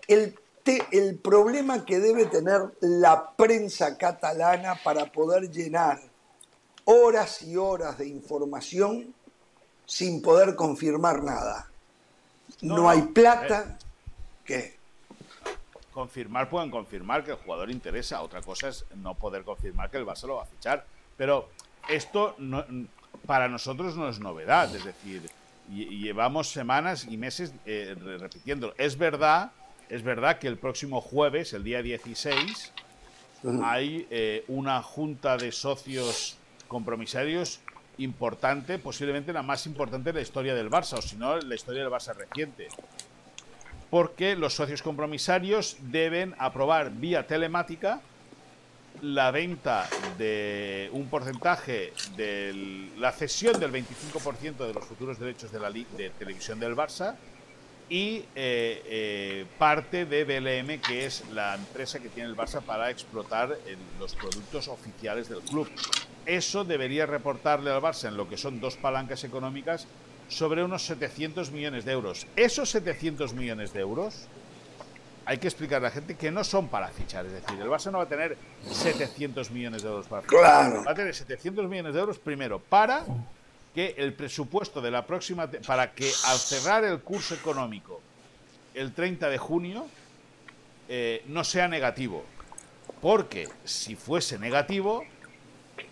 el, 0.07 0.37
te- 0.63 0.85
el 0.91 1.17
problema 1.17 1.85
que 1.85 1.99
debe 1.99 2.25
tener 2.25 2.59
la 2.81 3.31
prensa 3.35 3.97
catalana 3.97 4.75
para 4.83 5.05
poder 5.11 5.49
llenar 5.49 5.99
horas 6.85 7.41
y 7.41 7.55
horas 7.55 7.97
de 7.97 8.07
información 8.07 9.13
sin 9.85 10.21
poder 10.21 10.55
confirmar 10.55 11.23
nada. 11.23 11.69
No, 12.61 12.89
hay 12.89 13.01
plata. 13.03 13.77
¿Qué? 14.43 14.75
Confirmar 15.93 16.49
pueden 16.49 16.69
confirmar 16.69 17.23
que 17.23 17.31
el 17.31 17.37
jugador 17.37 17.69
interesa. 17.71 18.21
Otra 18.21 18.41
cosa 18.41 18.67
es 18.69 18.85
no 18.95 19.15
poder 19.15 19.43
confirmar 19.43 19.89
que 19.89 19.97
el 19.97 20.05
Barça 20.05 20.27
lo 20.27 20.35
va 20.35 20.43
a 20.43 20.47
fichar. 20.47 20.85
Pero 21.17 21.49
esto 21.89 22.35
no- 22.39 22.65
para 23.25 23.47
nosotros 23.47 23.95
no 23.95 24.09
es 24.09 24.19
novedad. 24.19 24.73
Es 24.75 24.83
decir, 24.85 25.21
lle- 25.71 25.89
llevamos 25.89 26.49
semanas 26.49 27.07
y 27.09 27.17
meses 27.17 27.53
eh, 27.65 27.95
re- 27.99 28.17
repitiéndolo. 28.17 28.73
Es 28.77 28.97
verdad, 28.97 29.51
es 29.89 30.03
verdad 30.03 30.39
que 30.39 30.47
el 30.47 30.57
próximo 30.57 31.01
jueves, 31.01 31.53
el 31.53 31.63
día 31.63 31.81
16, 31.81 32.71
hay 33.63 34.07
eh, 34.11 34.43
una 34.47 34.81
junta 34.83 35.35
de 35.37 35.51
socios 35.51 36.37
compromisarios 36.67 37.59
importante, 37.97 38.79
posiblemente 38.79 39.33
la 39.33 39.41
más 39.43 39.65
importante 39.65 40.09
de 40.11 40.19
la 40.19 40.21
historia 40.21 40.55
del 40.55 40.69
Barça, 40.69 40.97
o 40.97 41.01
si 41.01 41.15
no, 41.17 41.37
la 41.37 41.55
historia 41.55 41.83
del 41.83 41.91
Barça 41.91 42.15
reciente 42.15 42.67
porque 43.89 44.37
los 44.37 44.53
socios 44.55 44.81
compromisarios 44.81 45.75
deben 45.81 46.33
aprobar 46.39 46.91
vía 46.91 47.27
telemática 47.27 47.99
la 49.01 49.31
venta 49.31 49.89
de 50.17 50.89
un 50.93 51.07
porcentaje 51.07 51.93
de 52.15 52.89
la 52.97 53.11
cesión 53.11 53.59
del 53.59 53.71
25% 53.71 54.67
de 54.67 54.73
los 54.73 54.85
futuros 54.85 55.19
derechos 55.19 55.51
de 55.51 55.59
la 55.59 55.71
de 55.71 56.11
televisión 56.17 56.59
del 56.59 56.75
Barça 56.75 57.15
y 57.89 58.23
eh, 58.35 58.83
eh, 58.85 59.45
parte 59.57 60.05
de 60.05 60.23
BLM, 60.23 60.79
que 60.79 61.05
es 61.05 61.23
la 61.33 61.55
empresa 61.55 61.99
que 61.99 62.09
tiene 62.09 62.29
el 62.29 62.37
Barça 62.37 62.61
para 62.61 62.89
explotar 62.89 63.57
los 63.99 64.15
productos 64.15 64.69
oficiales 64.69 65.27
del 65.27 65.41
club. 65.41 65.67
Eso 66.25 66.63
debería 66.63 67.05
reportarle 67.05 67.71
al 67.71 67.81
Barça 67.81 68.07
en 68.07 68.15
lo 68.15 68.29
que 68.29 68.37
son 68.37 68.61
dos 68.61 68.77
palancas 68.77 69.23
económicas 69.23 69.87
sobre 70.29 70.63
unos 70.63 70.85
700 70.85 71.51
millones 71.51 71.83
de 71.83 71.91
euros. 71.91 72.27
Esos 72.35 72.69
700 72.69 73.33
millones 73.33 73.73
de 73.73 73.81
euros 73.81 74.27
hay 75.25 75.37
que 75.37 75.47
explicar 75.47 75.77
a 75.77 75.83
la 75.83 75.91
gente 75.91 76.15
que 76.15 76.31
no 76.31 76.43
son 76.43 76.67
para 76.67 76.87
fichar. 76.89 77.25
Es 77.25 77.33
decir, 77.33 77.59
el 77.59 77.67
Barça 77.67 77.91
no 77.91 77.99
va 77.99 78.05
a 78.05 78.09
tener 78.09 78.37
700 78.69 79.51
millones 79.51 79.83
de 79.83 79.89
euros 79.89 80.07
para 80.07 80.21
fichar. 80.21 80.39
Claro. 80.39 80.83
Va 80.83 80.91
a 80.91 80.95
tener 80.95 81.13
700 81.15 81.67
millones 81.67 81.93
de 81.93 81.99
euros 81.99 82.19
primero 82.19 82.59
para 82.59 83.05
que 83.73 83.95
el 83.97 84.13
presupuesto 84.13 84.81
de 84.81 84.91
la 84.91 85.05
próxima, 85.05 85.49
para 85.65 85.93
que 85.93 86.11
al 86.25 86.37
cerrar 86.37 86.83
el 86.83 86.99
curso 87.01 87.35
económico 87.35 88.01
el 88.73 88.93
30 88.93 89.29
de 89.29 89.37
junio 89.37 89.85
eh, 90.89 91.23
no 91.27 91.43
sea 91.43 91.67
negativo. 91.67 92.25
Porque 93.01 93.47
si 93.63 93.95
fuese 93.95 94.37
negativo, 94.37 95.05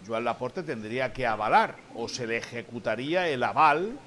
Joan 0.05 0.23
Laporte 0.23 0.63
tendría 0.63 1.13
que 1.13 1.25
avalar 1.25 1.75
o 1.95 2.07
se 2.07 2.27
le 2.27 2.37
ejecutaría 2.37 3.27
el 3.27 3.43
aval 3.43 3.97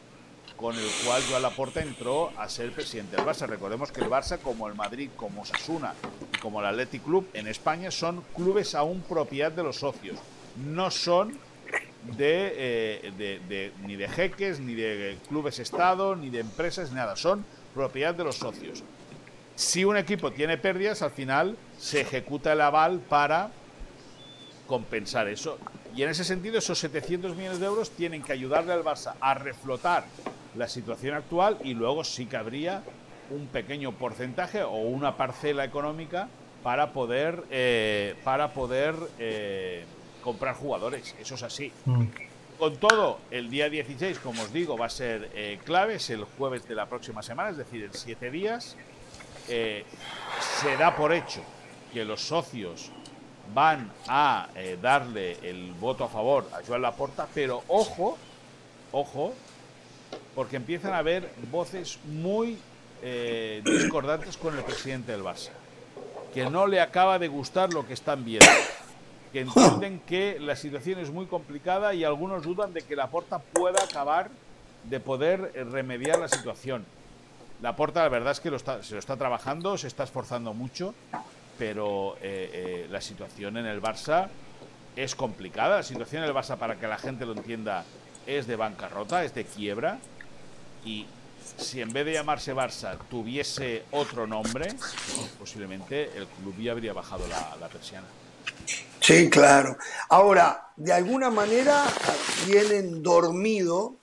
con 0.62 0.76
el 0.78 0.88
cual 1.04 1.20
Joan 1.28 1.42
Laporta 1.42 1.82
entró 1.82 2.30
a 2.38 2.48
ser 2.48 2.70
presidente 2.70 3.16
del 3.16 3.26
Barça. 3.26 3.46
Recordemos 3.48 3.90
que 3.90 4.00
el 4.00 4.08
Barça, 4.08 4.38
como 4.38 4.68
el 4.68 4.74
Madrid, 4.74 5.10
como 5.16 5.44
Sasuna 5.44 5.92
y 6.32 6.38
como 6.38 6.60
el 6.60 6.66
Athletic 6.66 7.02
Club 7.02 7.28
en 7.34 7.48
España, 7.48 7.90
son 7.90 8.22
clubes 8.34 8.74
aún 8.76 9.00
propiedad 9.02 9.50
de 9.50 9.64
los 9.64 9.76
socios. 9.80 10.18
No 10.64 10.90
son 10.92 11.36
de, 12.16 12.52
eh, 12.56 13.12
de- 13.48 13.72
ni 13.84 13.96
de 13.96 14.08
jeques, 14.08 14.60
ni 14.60 14.74
de 14.74 15.18
clubes 15.28 15.58
Estado, 15.58 16.14
ni 16.14 16.30
de 16.30 16.38
empresas, 16.40 16.90
ni 16.90 16.96
nada. 16.96 17.16
Son 17.16 17.44
propiedad 17.74 18.14
de 18.14 18.22
los 18.24 18.36
socios. 18.36 18.84
Si 19.56 19.84
un 19.84 19.96
equipo 19.96 20.30
tiene 20.32 20.58
pérdidas, 20.58 21.02
al 21.02 21.10
final 21.10 21.56
se 21.78 22.00
ejecuta 22.02 22.52
el 22.52 22.60
aval 22.60 23.00
para 23.00 23.50
compensar 24.72 25.28
eso. 25.28 25.58
Y 25.94 26.02
en 26.02 26.08
ese 26.08 26.24
sentido, 26.24 26.56
esos 26.56 26.78
700 26.78 27.36
millones 27.36 27.60
de 27.60 27.66
euros 27.66 27.90
tienen 27.90 28.22
que 28.22 28.32
ayudarle 28.32 28.72
al 28.72 28.82
Barça 28.82 29.16
a 29.20 29.34
reflotar 29.34 30.06
la 30.56 30.66
situación 30.66 31.14
actual 31.14 31.58
y 31.62 31.74
luego 31.74 32.04
sí 32.04 32.24
que 32.24 32.38
habría 32.38 32.82
un 33.28 33.48
pequeño 33.48 33.92
porcentaje 33.92 34.62
o 34.62 34.76
una 34.76 35.18
parcela 35.18 35.66
económica 35.66 36.26
para 36.62 36.94
poder, 36.94 37.44
eh, 37.50 38.14
para 38.24 38.54
poder 38.54 38.94
eh, 39.18 39.84
comprar 40.22 40.54
jugadores. 40.54 41.14
Eso 41.20 41.34
es 41.34 41.42
así. 41.42 41.70
Con 42.58 42.76
todo, 42.78 43.18
el 43.30 43.50
día 43.50 43.68
16, 43.68 44.20
como 44.20 44.40
os 44.40 44.54
digo, 44.54 44.78
va 44.78 44.86
a 44.86 44.90
ser 44.90 45.28
eh, 45.34 45.58
clave, 45.66 45.96
es 45.96 46.08
el 46.08 46.24
jueves 46.24 46.66
de 46.66 46.74
la 46.74 46.86
próxima 46.86 47.22
semana, 47.22 47.50
es 47.50 47.58
decir, 47.58 47.84
en 47.84 47.92
siete 47.92 48.30
días. 48.30 48.74
Se 49.46 50.76
da 50.78 50.96
por 50.96 51.12
hecho 51.12 51.42
que 51.92 52.06
los 52.06 52.22
socios 52.22 52.90
van 53.54 53.90
a 54.08 54.48
eh, 54.54 54.78
darle 54.80 55.38
el 55.42 55.72
voto 55.72 56.04
a 56.04 56.08
favor 56.08 56.48
a 56.52 56.64
Joan 56.66 56.82
Laporta, 56.82 57.26
pero 57.34 57.62
ojo, 57.68 58.16
ojo, 58.92 59.32
porque 60.34 60.56
empiezan 60.56 60.92
a 60.92 60.98
haber 60.98 61.30
voces 61.50 61.98
muy 62.04 62.58
eh, 63.02 63.62
discordantes 63.64 64.36
con 64.36 64.56
el 64.56 64.64
presidente 64.64 65.12
del 65.12 65.22
Barça, 65.22 65.50
que 66.32 66.48
no 66.48 66.66
le 66.66 66.80
acaba 66.80 67.18
de 67.18 67.28
gustar 67.28 67.72
lo 67.72 67.86
que 67.86 67.94
están 67.94 68.24
viendo, 68.24 68.46
que 69.32 69.40
entienden 69.40 70.00
que 70.00 70.38
la 70.40 70.56
situación 70.56 70.98
es 71.00 71.10
muy 71.10 71.26
complicada 71.26 71.94
y 71.94 72.04
algunos 72.04 72.42
dudan 72.42 72.72
de 72.72 72.82
que 72.82 72.96
Laporta 72.96 73.38
pueda 73.38 73.82
acabar 73.82 74.30
de 74.84 75.00
poder 75.00 75.52
eh, 75.54 75.64
remediar 75.64 76.18
la 76.18 76.28
situación. 76.28 76.84
Laporta, 77.60 78.02
la 78.02 78.08
verdad 78.08 78.32
es 78.32 78.40
que 78.40 78.50
lo 78.50 78.56
está- 78.56 78.82
se 78.82 78.94
lo 78.94 78.98
está 78.98 79.16
trabajando, 79.16 79.78
se 79.78 79.86
está 79.86 80.02
esforzando 80.04 80.52
mucho, 80.54 80.94
pero 81.62 82.16
eh, 82.20 82.50
eh, 82.52 82.86
la 82.90 83.00
situación 83.00 83.56
en 83.56 83.66
el 83.66 83.80
Barça 83.80 84.26
es 84.96 85.14
complicada. 85.14 85.76
La 85.76 85.82
situación 85.84 86.24
en 86.24 86.28
el 86.28 86.34
Barça, 86.34 86.56
para 86.58 86.74
que 86.76 86.88
la 86.88 86.98
gente 86.98 87.24
lo 87.24 87.34
entienda, 87.34 87.84
es 88.26 88.48
de 88.48 88.56
bancarrota, 88.56 89.22
es 89.22 89.32
de 89.32 89.44
quiebra. 89.44 90.00
Y 90.84 91.06
si 91.56 91.80
en 91.80 91.92
vez 91.92 92.04
de 92.04 92.14
llamarse 92.14 92.52
Barça 92.52 92.98
tuviese 93.08 93.84
otro 93.92 94.26
nombre, 94.26 94.74
posiblemente 95.38 96.10
el 96.16 96.26
club 96.26 96.58
ya 96.58 96.72
habría 96.72 96.92
bajado 96.92 97.28
la, 97.28 97.56
la 97.60 97.68
persiana. 97.68 98.08
Sí, 98.98 99.30
claro. 99.30 99.76
Ahora, 100.08 100.72
de 100.74 100.92
alguna 100.92 101.30
manera 101.30 101.84
tienen 102.44 103.04
dormido 103.04 103.94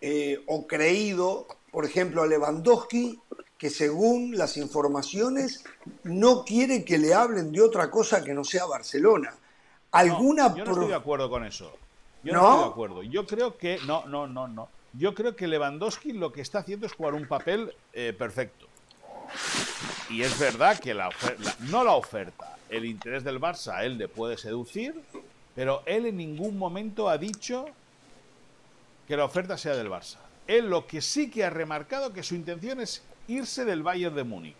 eh, 0.00 0.42
o 0.48 0.66
creído, 0.66 1.46
por 1.70 1.84
ejemplo, 1.84 2.22
a 2.22 2.26
Lewandowski, 2.26 3.20
que 3.58 3.70
según 3.70 4.38
las 4.38 4.56
informaciones 4.56 5.64
no 6.04 6.44
quiere 6.44 6.84
que 6.84 6.96
le 6.96 7.12
hablen 7.12 7.50
de 7.50 7.60
otra 7.60 7.90
cosa 7.90 8.22
que 8.22 8.32
no 8.32 8.44
sea 8.44 8.64
Barcelona. 8.66 9.34
¿Alguna 9.90 10.48
No, 10.48 10.56
yo 10.56 10.64
no 10.64 10.72
estoy 10.72 10.88
de 10.88 10.94
acuerdo 10.94 11.28
con 11.28 11.44
eso. 11.44 11.76
Yo 12.22 12.32
no, 12.32 12.42
¿No? 12.42 12.48
estoy 12.48 12.64
de 12.64 12.70
acuerdo. 12.70 13.02
Yo 13.02 13.26
creo 13.26 13.58
que. 13.58 13.78
No, 13.84 14.06
no, 14.06 14.28
no, 14.28 14.46
no. 14.46 14.68
Yo 14.92 15.14
creo 15.14 15.34
que 15.34 15.48
Lewandowski 15.48 16.12
lo 16.12 16.32
que 16.32 16.40
está 16.40 16.60
haciendo 16.60 16.86
es 16.86 16.92
jugar 16.92 17.14
un 17.14 17.26
papel 17.26 17.74
eh, 17.92 18.14
perfecto. 18.16 18.66
Y 20.08 20.22
es 20.22 20.38
verdad 20.38 20.78
que 20.78 20.94
la 20.94 21.08
oferta, 21.08 21.54
no 21.68 21.84
la 21.84 21.92
oferta, 21.92 22.56
el 22.70 22.86
interés 22.86 23.24
del 23.24 23.40
Barça 23.40 23.74
a 23.74 23.84
él 23.84 23.98
le 23.98 24.08
puede 24.08 24.38
seducir, 24.38 24.94
pero 25.54 25.82
él 25.84 26.06
en 26.06 26.16
ningún 26.16 26.56
momento 26.56 27.10
ha 27.10 27.18
dicho 27.18 27.66
que 29.06 29.16
la 29.16 29.24
oferta 29.24 29.58
sea 29.58 29.76
del 29.76 29.90
Barça. 29.90 30.16
Él 30.46 30.70
lo 30.70 30.86
que 30.86 31.02
sí 31.02 31.30
que 31.30 31.44
ha 31.44 31.50
remarcado 31.50 32.14
que 32.14 32.22
su 32.22 32.34
intención 32.34 32.80
es 32.80 33.02
irse 33.28 33.64
del 33.64 33.82
Bayern 33.82 34.14
de 34.16 34.24
Múnich. 34.24 34.56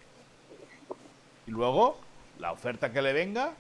Y 1.47 1.51
luego, 1.51 1.99
la 2.39 2.53
oferta 2.53 2.93
que 2.93 3.03
le 3.03 3.13
venga 3.13 3.53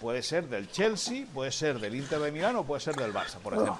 puede 0.00 0.22
ser 0.22 0.48
del 0.48 0.70
Chelsea, 0.70 1.26
puede 1.32 1.52
ser 1.52 1.78
del 1.78 1.94
Inter 1.94 2.18
de 2.18 2.32
Milán 2.32 2.56
o 2.56 2.64
puede 2.64 2.80
ser 2.80 2.96
del 2.96 3.12
Barça, 3.12 3.38
por 3.38 3.54
ejemplo. 3.54 3.78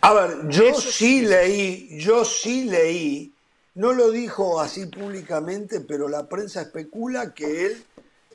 A 0.00 0.14
ver, 0.14 0.48
yo 0.48 0.64
Eso 0.64 0.80
sí 0.80 0.90
sí 0.90 1.24
es 1.24 1.28
leí, 1.28 1.98
yo 1.98 2.24
sí 2.24 2.64
leí, 2.64 3.34
no 3.74 3.92
lo 3.92 4.10
dijo 4.10 4.60
así 4.60 4.86
públicamente, 4.86 5.80
pero 5.80 6.08
la 6.08 6.26
prensa 6.26 6.62
especula 6.62 7.34
que 7.34 7.66
él 7.66 7.84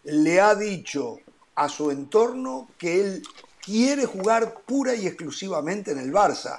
le 0.04 0.40
ha 0.40 0.54
dicho 0.54 1.18
a 1.56 1.68
su 1.70 1.90
entorno 1.90 2.70
que 2.78 3.02
él 3.02 3.24
quiere 3.62 4.06
jugar 4.06 4.62
pura 4.66 4.94
y 4.96 5.08
exclusivamente 5.08 5.92
en 5.92 6.00
el 6.00 6.14
Barça. 6.14 6.58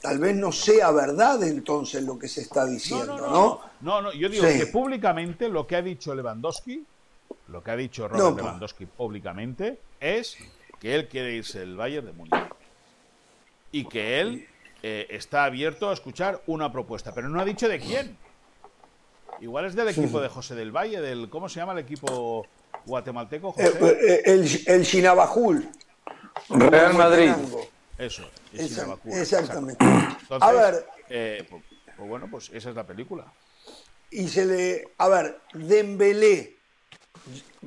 Tal 0.00 0.18
vez 0.18 0.36
no 0.36 0.52
sea 0.52 0.90
verdad 0.90 1.42
entonces 1.42 2.02
lo 2.02 2.18
que 2.18 2.28
se 2.28 2.42
está 2.42 2.64
diciendo, 2.64 3.16
¿no? 3.16 3.26
no, 3.26 3.30
no, 3.30 3.32
no, 3.32 3.60
yo 3.82 4.28
digo 4.28 4.46
Sí. 4.46 4.58
que 4.58 4.66
públicamente 4.66 5.48
lo 5.48 5.66
que 5.66 5.76
ha 5.76 5.82
dicho 5.82 6.14
Lewandowski, 6.14 6.84
lo 7.48 7.62
que 7.62 7.70
ha 7.70 7.76
dicho 7.76 8.08
Robert 8.08 8.22
No, 8.24 8.32
pues. 8.32 8.44
Lewandowski 8.44 8.86
públicamente 8.86 9.80
es 10.00 10.36
que 10.80 10.94
él 10.94 11.08
quiere 11.08 11.32
irse 11.34 11.60
del 11.60 11.76
Bayern 11.76 12.06
de 12.06 12.12
Múnich 12.12 12.34
y 13.72 13.84
que 13.86 14.20
él 14.20 14.48
eh, 14.82 15.06
está 15.10 15.44
abierto 15.44 15.90
a 15.90 15.92
escuchar 15.92 16.42
una 16.46 16.70
propuesta, 16.72 17.12
pero 17.12 17.28
no 17.28 17.40
ha 17.40 17.44
dicho 17.44 17.68
de 17.68 17.78
quién. 17.80 18.16
Igual 19.40 19.66
es 19.66 19.74
del 19.74 19.88
equipo 19.88 20.20
de 20.20 20.28
José 20.28 20.54
del 20.54 20.70
Valle, 20.74 21.00
del 21.00 21.28
¿cómo 21.28 21.48
se 21.48 21.60
llama 21.60 21.72
el 21.72 21.78
equipo 21.80 22.46
guatemalteco? 22.86 23.54
Eh, 23.58 23.66
José. 23.78 23.98
eh, 24.00 24.22
el, 24.24 24.60
el 24.66 24.82
Shinabajul. 24.82 25.68
Real 26.48 26.94
Madrid. 26.94 27.32
Eso, 27.98 28.28
el 28.52 28.60
exactamente. 28.60 29.18
exacto. 29.18 29.58
A 29.58 30.12
Entonces, 30.20 30.54
ver. 30.54 30.86
eh, 31.08 31.46
pues, 31.50 31.62
pues 31.96 32.08
bueno, 32.08 32.28
pues 32.30 32.50
esa 32.52 32.70
es 32.70 32.76
la 32.76 32.84
película. 32.86 33.24
Y 34.18 34.28
se 34.28 34.44
le. 34.46 34.88
A 34.98 35.08
ver, 35.08 35.40
Dembélé 35.52 36.54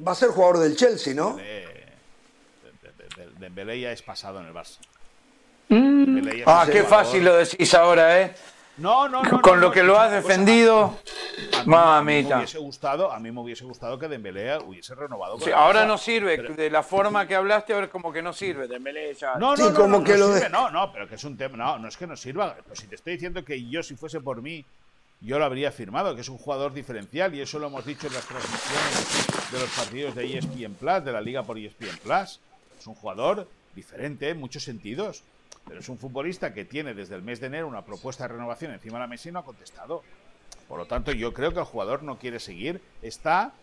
va 0.05 0.13
a 0.13 0.15
ser 0.15 0.29
jugador 0.29 0.57
del 0.59 0.75
Chelsea, 0.75 1.13
¿no? 1.13 1.35
De, 1.35 1.43
de, 1.43 3.23
de- 3.23 3.31
Dembélé 3.39 3.79
ya 3.79 3.91
es 3.91 4.01
pasado 4.01 4.39
en 4.39 4.47
el 4.47 4.53
Barça. 4.53 4.79
Mm. 5.67 6.15
Dembélé 6.15 6.37
ya 6.37 6.43
es 6.43 6.47
Ah, 6.47 6.63
qué 6.65 6.81
jugador- 6.81 6.89
fácil 7.05 7.23
lo 7.25 7.35
decís 7.35 7.73
ahora, 7.75 8.19
¿eh? 8.21 8.33
No, 8.77 9.07
no, 9.09 9.21
no. 9.21 9.41
Con 9.41 9.55
no, 9.55 9.61
lo 9.61 9.67
no, 9.67 9.73
que 9.73 9.83
lo 9.83 9.99
has 9.99 10.07
cosa, 10.07 10.15
defendido. 10.21 10.85
a 10.85 10.87
mí- 10.87 10.95
a 11.53 11.61
mí 11.61 11.65
me 11.65 11.75
Mamita. 11.75 12.37
hubiese 12.37 12.57
gustado, 12.57 13.11
a 13.11 13.19
mí 13.19 13.29
me 13.29 13.41
hubiese 13.41 13.65
gustado 13.65 13.99
que 13.99 14.07
Dembélé 14.07 14.57
hubiese 14.57 14.95
renovado. 14.95 15.39
Sí, 15.39 15.51
ahora 15.51 15.85
no 15.85 15.97
sirve. 15.99 16.37
Pero- 16.37 16.55
De 16.55 16.69
la 16.71 16.81
forma 16.81 17.27
que 17.27 17.35
hablaste, 17.35 17.73
ahora 17.73 17.89
como 17.91 18.11
que 18.11 18.21
no 18.23 18.33
sirve. 18.33 18.67
Dembélé 18.67 19.13
ya. 19.13 19.35
No, 19.35 19.51
no, 19.51 19.57
Sí, 19.57 19.63
no, 19.63 19.73
como 19.75 19.97
no, 19.99 20.03
que 20.03 20.13
no 20.13 20.17
lo 20.19 20.25
sirve, 20.33 20.39
de- 20.45 20.49
no, 20.49 20.71
no, 20.71 20.91
pero 20.93 21.07
que 21.07 21.15
es 21.15 21.23
un 21.25 21.37
tema, 21.37 21.57
no, 21.57 21.77
no 21.77 21.87
es 21.89 21.95
que 21.97 22.07
no 22.07 22.15
sirva. 22.17 22.55
Pues 22.65 22.79
si 22.79 22.87
te 22.87 22.95
estoy 22.95 23.13
diciendo 23.13 23.45
que 23.45 23.63
yo, 23.69 23.83
si 23.83 23.95
fuese 23.95 24.19
por 24.21 24.41
mí, 24.41 24.65
yo 25.21 25.37
lo 25.37 25.45
habría 25.45 25.71
firmado, 25.71 26.15
que 26.15 26.21
es 26.21 26.29
un 26.29 26.37
jugador 26.37 26.73
diferencial, 26.73 27.35
y 27.35 27.41
eso 27.41 27.59
lo 27.59 27.67
hemos 27.67 27.85
dicho 27.85 28.07
en 28.07 28.13
las 28.13 28.25
transmisiones 28.25 29.51
de 29.51 29.59
los 29.59 29.69
partidos 29.69 30.15
de 30.15 30.37
ESPN 30.37 30.75
Plus, 30.75 31.03
de 31.03 31.11
la 31.11 31.21
liga 31.21 31.43
por 31.43 31.57
ESPN 31.57 31.97
Plus. 32.03 32.39
Es 32.77 32.87
un 32.87 32.95
jugador 32.95 33.49
diferente 33.75 34.29
en 34.29 34.39
muchos 34.39 34.63
sentidos, 34.63 35.23
pero 35.67 35.81
es 35.81 35.89
un 35.89 35.97
futbolista 35.97 36.53
que 36.53 36.63
tiene 36.63 36.93
desde 36.93 37.15
el 37.15 37.21
mes 37.21 37.41
de 37.41 37.47
enero 37.47 37.67
una 37.67 37.83
propuesta 37.83 38.23
de 38.23 38.33
renovación 38.33 38.71
encima 38.71 38.97
de 38.97 39.01
la 39.01 39.07
mesa 39.07 39.27
y 39.27 39.31
no 39.33 39.39
ha 39.39 39.45
contestado. 39.45 40.03
Por 40.69 40.77
lo 40.77 40.85
tanto, 40.85 41.11
yo 41.11 41.33
creo 41.33 41.53
que 41.53 41.59
el 41.59 41.65
jugador 41.65 42.03
no 42.03 42.17
quiere 42.17 42.39
seguir, 42.39 42.81
está, 43.01 43.53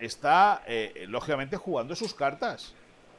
está 0.00 0.62
eh, 0.66 1.06
lógicamente 1.08 1.56
jugando 1.56 1.94
sus 1.94 2.14
cartas. 2.14 2.74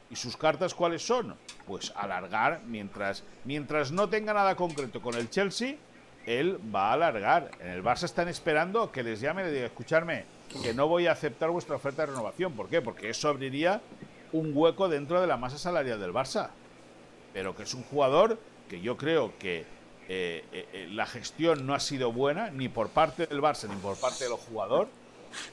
¿Y 0.10 0.16
sus 0.16 0.38
cartas 0.38 0.74
cuáles 0.74 1.06
son? 1.06 1.36
Pues 1.66 1.92
alargar 1.96 2.62
mientras, 2.66 3.24
mientras 3.44 3.92
no 3.92 4.10
tenga 4.10 4.34
nada 4.34 4.56
concreto 4.56 5.02
con 5.02 5.16
el 5.16 5.30
Chelsea, 5.30 5.76
él 6.28 6.60
va 6.76 6.90
a 6.90 6.94
alargar. 6.94 7.50
En 7.60 7.70
el 7.70 7.84
Barça 7.84 8.04
están 8.04 8.28
esperando 8.28 8.92
que 8.92 9.02
les 9.02 9.22
llame 9.22 9.42
y 9.42 9.46
le 9.46 9.52
diga, 9.52 9.66
escucharme, 9.66 10.26
que 10.62 10.74
no 10.74 10.88
voy 10.88 11.08
a 11.08 11.14
aceptar 11.14 11.50
vuestra 11.50 11.78
oferta 11.78 12.06
de 12.06 12.12
renovación. 12.12 12.54
¿Por 12.54 12.68
qué? 12.68 12.82
Porque 12.82 13.10
eso 13.10 13.30
abriría 13.30 13.82
un 14.34 14.52
hueco 14.54 14.90
dentro 14.90 15.22
de 15.22 15.28
la 15.28 15.38
masa 15.38 15.58
salarial 15.58 16.00
del 16.00 16.14
Barça. 16.14 16.50
Pero 17.34 17.56
que 17.56 17.64
es 17.64 17.74
un 17.74 17.84
jugador 17.84 18.38
que 18.70 18.82
yo 18.82 18.98
creo 18.98 19.34
que 19.40 19.60
eh, 20.10 20.44
eh, 20.52 20.68
eh, 20.74 20.88
la 20.92 21.06
gestión 21.06 21.66
no 21.66 21.74
ha 21.74 21.80
sido 21.80 22.12
buena, 22.12 22.50
ni 22.50 22.68
por 22.68 22.90
parte 22.90 23.26
del 23.26 23.42
Barça 23.42 23.70
ni 23.70 23.76
por 23.78 23.98
parte 23.98 24.26
del 24.26 24.34
jugador, 24.34 24.90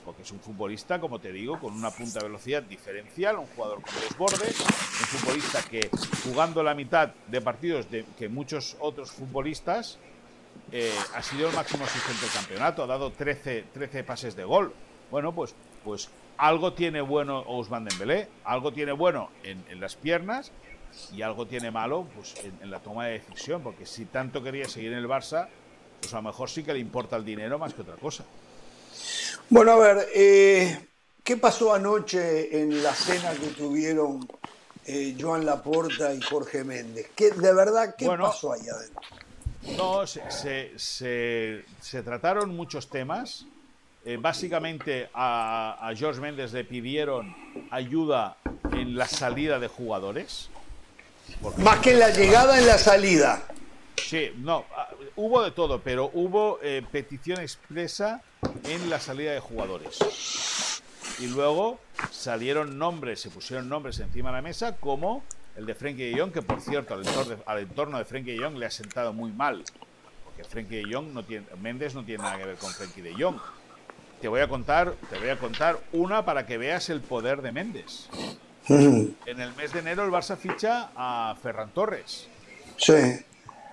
porque 0.04 0.22
es 0.22 0.30
un 0.32 0.40
futbolista, 0.40 1.00
como 1.00 1.20
te 1.20 1.30
digo, 1.30 1.58
con 1.60 1.72
una 1.72 1.90
punta 1.90 2.18
de 2.18 2.26
velocidad 2.26 2.62
diferencial, 2.62 3.38
un 3.38 3.46
jugador 3.46 3.80
con 3.82 3.94
desborde, 3.94 4.46
un 4.46 5.06
futbolista 5.18 5.62
que 5.62 5.88
jugando 6.24 6.62
la 6.62 6.74
mitad 6.74 7.10
de 7.28 7.40
partidos 7.40 7.90
de, 7.90 8.04
que 8.18 8.28
muchos 8.28 8.76
otros 8.80 9.12
futbolistas 9.12 9.98
ha 11.14 11.22
sido 11.22 11.48
el 11.48 11.54
máximo 11.54 11.84
asistente 11.84 12.22
del 12.22 12.34
campeonato, 12.34 12.82
ha 12.82 12.86
dado 12.86 13.12
13, 13.12 13.66
13 13.72 14.04
pases 14.04 14.34
de 14.34 14.44
gol. 14.44 14.72
Bueno, 15.10 15.34
pues, 15.34 15.54
pues 15.84 16.08
algo 16.36 16.72
tiene 16.72 17.00
bueno 17.00 17.40
Ousmane 17.40 17.90
Dembélé, 17.90 18.28
algo 18.44 18.72
tiene 18.72 18.92
bueno 18.92 19.30
en, 19.42 19.64
en 19.68 19.80
las 19.80 19.94
piernas 19.94 20.50
y 21.12 21.22
algo 21.22 21.46
tiene 21.46 21.70
malo 21.70 22.06
pues, 22.14 22.34
en, 22.44 22.70
la 22.70 22.80
toma 22.80 23.06
de 23.06 23.20
decisión, 23.20 23.62
porque 23.62 23.86
si 23.86 24.06
tanto 24.06 24.42
quería 24.42 24.68
seguir 24.68 24.92
en 24.92 24.98
el 24.98 25.08
Barça, 25.08 25.48
pues 26.00 26.12
a 26.12 26.16
lo 26.16 26.22
mejor 26.22 26.48
sí 26.48 26.62
que 26.62 26.72
le 26.72 26.78
importa 26.78 27.16
el 27.16 27.24
dinero 27.24 27.58
más 27.58 27.74
que 27.74 27.82
otra 27.82 27.96
cosa. 27.96 28.24
Bueno, 29.50 29.72
a 29.72 29.76
ver, 29.76 30.08
eh, 30.14 30.86
¿qué 31.22 31.36
pasó 31.36 31.74
anoche 31.74 32.60
en 32.60 32.82
la 32.82 32.94
cena 32.94 33.32
que 33.32 33.48
tuvieron 33.48 34.26
eh, 34.86 35.16
Joan 35.18 35.44
Laporta 35.44 36.14
y 36.14 36.20
Jorge 36.20 36.64
Méndez? 36.64 37.10
¿Qué, 37.14 37.30
¿De 37.30 37.52
verdad 37.52 37.94
qué 37.96 38.06
pasó 38.06 38.52
ahí 38.52 38.68
adentro? 38.68 39.02
No, 39.76 40.06
se, 40.06 40.72
se, 40.78 42.02
trataron 42.02 42.54
muchos 42.54 42.88
temas. 42.88 43.46
Eh, 44.04 44.18
básicamente 44.20 45.08
a, 45.14 45.78
a 45.80 45.94
George 45.94 46.20
Méndez 46.20 46.52
le 46.52 46.64
pidieron 46.64 47.34
ayuda 47.70 48.36
en 48.72 48.96
la 48.96 49.08
salida 49.08 49.58
de 49.58 49.68
jugadores. 49.68 50.50
Más 51.58 51.78
que 51.78 51.92
en 51.92 52.00
la 52.00 52.10
llegada, 52.10 52.58
en 52.58 52.66
la 52.66 52.78
salida. 52.78 53.42
Sí, 53.96 54.32
no, 54.36 54.64
ah, 54.76 54.88
hubo 55.16 55.42
de 55.42 55.50
todo, 55.50 55.80
pero 55.80 56.10
hubo 56.12 56.58
eh, 56.62 56.82
petición 56.90 57.40
expresa 57.40 58.22
en 58.64 58.90
la 58.90 59.00
salida 59.00 59.32
de 59.32 59.40
jugadores. 59.40 59.98
Y 61.20 61.28
luego 61.28 61.78
salieron 62.10 62.76
nombres, 62.78 63.20
se 63.20 63.30
pusieron 63.30 63.68
nombres 63.68 63.98
encima 64.00 64.30
de 64.30 64.36
la 64.36 64.42
mesa, 64.42 64.76
como 64.76 65.22
el 65.56 65.66
de 65.66 65.74
Frenkie 65.74 66.10
de 66.10 66.18
Jong, 66.18 66.32
que 66.32 66.42
por 66.42 66.60
cierto 66.60 66.94
al 66.94 67.06
entorno, 67.06 67.36
al 67.46 67.58
entorno 67.60 67.98
de 67.98 68.04
Frenkie 68.04 68.32
de 68.32 68.44
Jong 68.44 68.56
le 68.56 68.66
ha 68.66 68.70
sentado 68.70 69.12
muy 69.12 69.32
mal. 69.32 69.64
Porque 70.24 70.44
Frenkie 70.44 70.76
de 70.76 70.94
Jong 70.94 71.12
no 71.12 71.24
tiene, 71.24 71.46
Méndez 71.60 71.94
no 71.94 72.04
tiene 72.04 72.22
nada 72.22 72.38
que 72.38 72.44
ver 72.44 72.56
con 72.56 72.70
Frenkie 72.70 73.02
de 73.02 73.14
Jong. 73.14 73.38
Te 74.20 74.28
voy 74.28 74.40
a 74.40 74.48
contar, 74.48 74.94
te 75.10 75.18
voy 75.18 75.28
a 75.28 75.38
contar 75.38 75.78
una 75.92 76.24
para 76.24 76.46
que 76.46 76.58
veas 76.58 76.88
el 76.90 77.00
poder 77.00 77.42
de 77.42 77.52
Méndez. 77.52 78.08
En 78.68 79.40
el 79.40 79.54
mes 79.54 79.72
de 79.72 79.80
enero 79.80 80.04
el 80.04 80.10
Barça 80.10 80.36
ficha 80.36 80.90
a 80.96 81.36
Ferran 81.42 81.70
Torres. 81.70 82.28
Sí. 82.78 82.94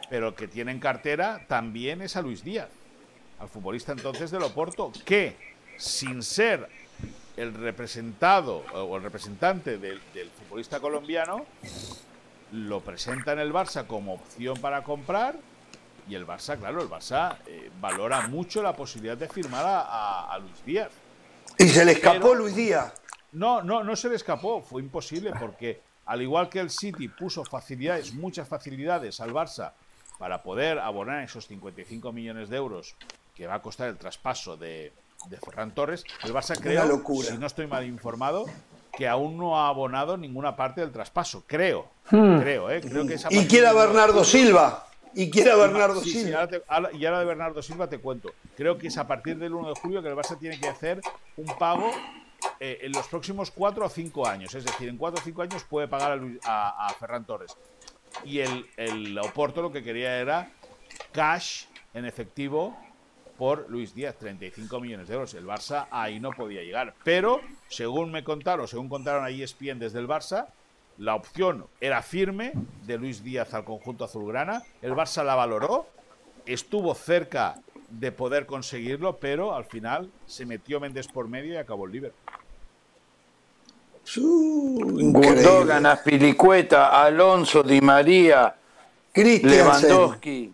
Pero 0.10 0.30
el 0.30 0.36
que 0.36 0.50
tiene 0.50 0.72
en 0.72 0.80
cartera 0.80 1.46
también 1.48 2.02
es 2.02 2.18
a 2.18 2.22
Luis 2.22 2.44
Díaz, 2.44 2.68
al 3.40 3.48
futbolista 3.48 3.94
entonces 3.94 4.32
del 4.32 4.44
Oporto, 4.44 4.92
que 5.06 5.38
sin 5.78 6.22
ser 6.22 6.68
el 7.38 7.54
representado 7.54 8.64
o 8.74 8.98
el 8.98 9.04
representante 9.04 9.78
del, 9.78 10.00
futbolista 10.38 10.80
colombiano, 10.80 11.46
lo 12.52 12.82
presenta 12.82 13.34
en 13.34 13.40
el 13.40 13.54
Barça 13.54 13.88
como 13.88 14.16
opción 14.16 14.60
para 14.60 14.84
comprar 14.84 15.36
y 16.10 16.16
el 16.16 16.28
Barça, 16.28 16.58
claro, 16.58 16.82
el 16.82 16.90
Barça 16.90 17.38
eh, 17.48 17.70
valora 17.80 18.28
mucho 18.28 18.62
la 18.62 18.76
posibilidad 18.76 19.16
de 19.16 19.30
firmar 19.30 19.64
a, 19.66 20.38
Luis 20.40 20.66
Díaz. 20.66 20.92
Y 21.58 21.68
se 21.68 21.86
le 21.86 21.94
escapó 21.94 22.34
Luis 22.34 22.56
Díaz. 22.56 22.94
No, 23.32 23.62
no, 23.62 23.84
no 23.84 23.96
se 23.96 24.10
le 24.10 24.16
escapó, 24.16 24.62
fue 24.62 24.82
imposible 24.82 25.32
porque 25.40 25.82
al 26.06 26.22
igual 26.22 26.50
que 26.50 26.60
el 26.60 26.70
City 26.70 27.08
puso 27.08 27.46
facilidades, 27.46 28.14
muchas 28.14 28.48
facilidades 28.48 29.22
al 29.22 29.32
Barça 29.32 29.72
para 30.18 30.44
poder 30.44 30.80
abonar 30.80 31.24
esos 31.24 31.48
55 31.48 32.12
millones 32.12 32.50
de 32.50 32.58
euros 32.58 32.96
que 33.34 33.48
va 33.48 33.56
a 33.56 33.62
costar 33.62 33.88
el 33.88 33.98
traspaso 33.98 34.58
de, 34.58 34.92
Ferran 35.44 35.74
Torres, 35.74 36.04
el 36.24 36.34
Barça 36.34 36.58
creo, 36.60 37.02
si 37.22 37.38
no 37.38 37.48
estoy 37.48 37.68
mal 37.68 37.86
informado, 37.86 38.46
que 38.92 39.08
aún 39.08 39.38
no 39.38 39.60
ha 39.60 39.68
abonado 39.68 40.18
ninguna 40.18 40.56
parte 40.56 40.82
del 40.82 40.92
traspaso, 40.92 41.44
creo, 41.48 41.88
hmm. 42.10 42.40
creo, 42.40 42.70
¿eh? 42.70 42.82
creo 42.82 43.06
que 43.06 43.18
y 43.30 43.48
quiera 43.48 43.74
Bernardo 43.74 44.24
Silva. 44.24 44.88
Y 45.14 45.30
quiera 45.30 45.56
Bernardo 45.56 46.02
Silva. 46.02 46.48
y 46.94 47.06
ahora 47.06 47.20
de 47.20 47.26
Bernardo 47.26 47.62
Silva 47.62 47.88
te 47.88 48.00
cuento. 48.00 48.32
Creo 48.56 48.78
que 48.78 48.88
es 48.88 48.98
a 48.98 49.08
partir 49.08 49.38
del 49.38 49.54
1 49.54 49.70
de 49.70 49.80
julio 49.80 50.02
que 50.02 50.08
el 50.08 50.16
Barça 50.16 50.40
tiene 50.40 50.58
que 50.60 50.70
hacer 50.70 51.02
un 51.36 51.48
pago 51.58 51.92
eh, 52.60 52.80
en 52.84 52.92
los 52.94 53.08
próximos 53.08 53.52
cuatro 53.52 53.86
o 53.86 53.90
cinco 53.90 54.26
años. 54.26 54.56
Es 54.56 54.64
decir, 54.64 54.88
en 54.88 54.98
cuatro 54.98 55.20
o 55.20 55.24
cinco 55.24 55.42
años 55.42 55.64
puede 55.64 55.88
pagar 55.88 56.20
a, 56.46 56.96
Ferran 57.00 57.26
Torres. 57.26 57.58
Y 58.24 58.40
el, 58.40 58.68
el, 58.78 59.18
Oporto 59.20 59.62
lo 59.62 59.72
que 59.72 59.84
quería 59.84 60.18
era 60.18 60.52
cash 61.12 61.66
en 61.94 62.06
efectivo 62.06 62.78
por 63.42 63.68
Luis 63.72 63.96
Díaz, 63.96 64.18
35 64.20 64.80
millones 64.80 65.08
de 65.08 65.16
euros. 65.16 65.34
El 65.34 65.48
Barça 65.48 65.88
ahí 65.90 66.20
no 66.20 66.30
podía 66.30 66.62
llegar. 66.62 66.94
Pero, 67.04 67.42
según 67.70 68.12
me 68.12 68.24
contaron, 68.24 68.68
según 68.68 68.88
contaron 68.88 69.26
a 69.26 69.32
ESPN 69.32 69.80
desde 69.80 69.98
el 69.98 70.08
Barça, 70.08 70.46
la 71.00 71.16
opción 71.16 71.66
era 71.80 72.04
firme 72.04 72.52
de 72.86 73.00
Luis 73.00 73.24
Díaz 73.24 73.56
al 73.56 73.64
conjunto 73.66 74.06
azulgrana. 74.06 74.62
El 74.84 74.94
Barça 74.94 75.24
la 75.24 75.34
valoró, 75.34 75.88
estuvo 76.46 76.94
cerca 76.94 77.56
de 77.90 78.12
poder 78.12 78.46
conseguirlo, 78.46 79.18
pero 79.18 79.56
al 79.56 79.66
final 79.66 80.12
se 80.28 80.46
metió 80.46 80.80
Méndez 80.80 81.08
por 81.08 81.28
medio 81.28 81.56
y 81.56 81.58
acabó 81.58 81.88
el 81.88 81.94
Liverpool. 81.94 82.36
Gundogan, 84.18 85.88
Aspilicueta, 85.88 87.04
Alonso, 87.04 87.64
Di 87.64 87.82
María, 87.82 88.56
Lewandowski, 89.16 90.54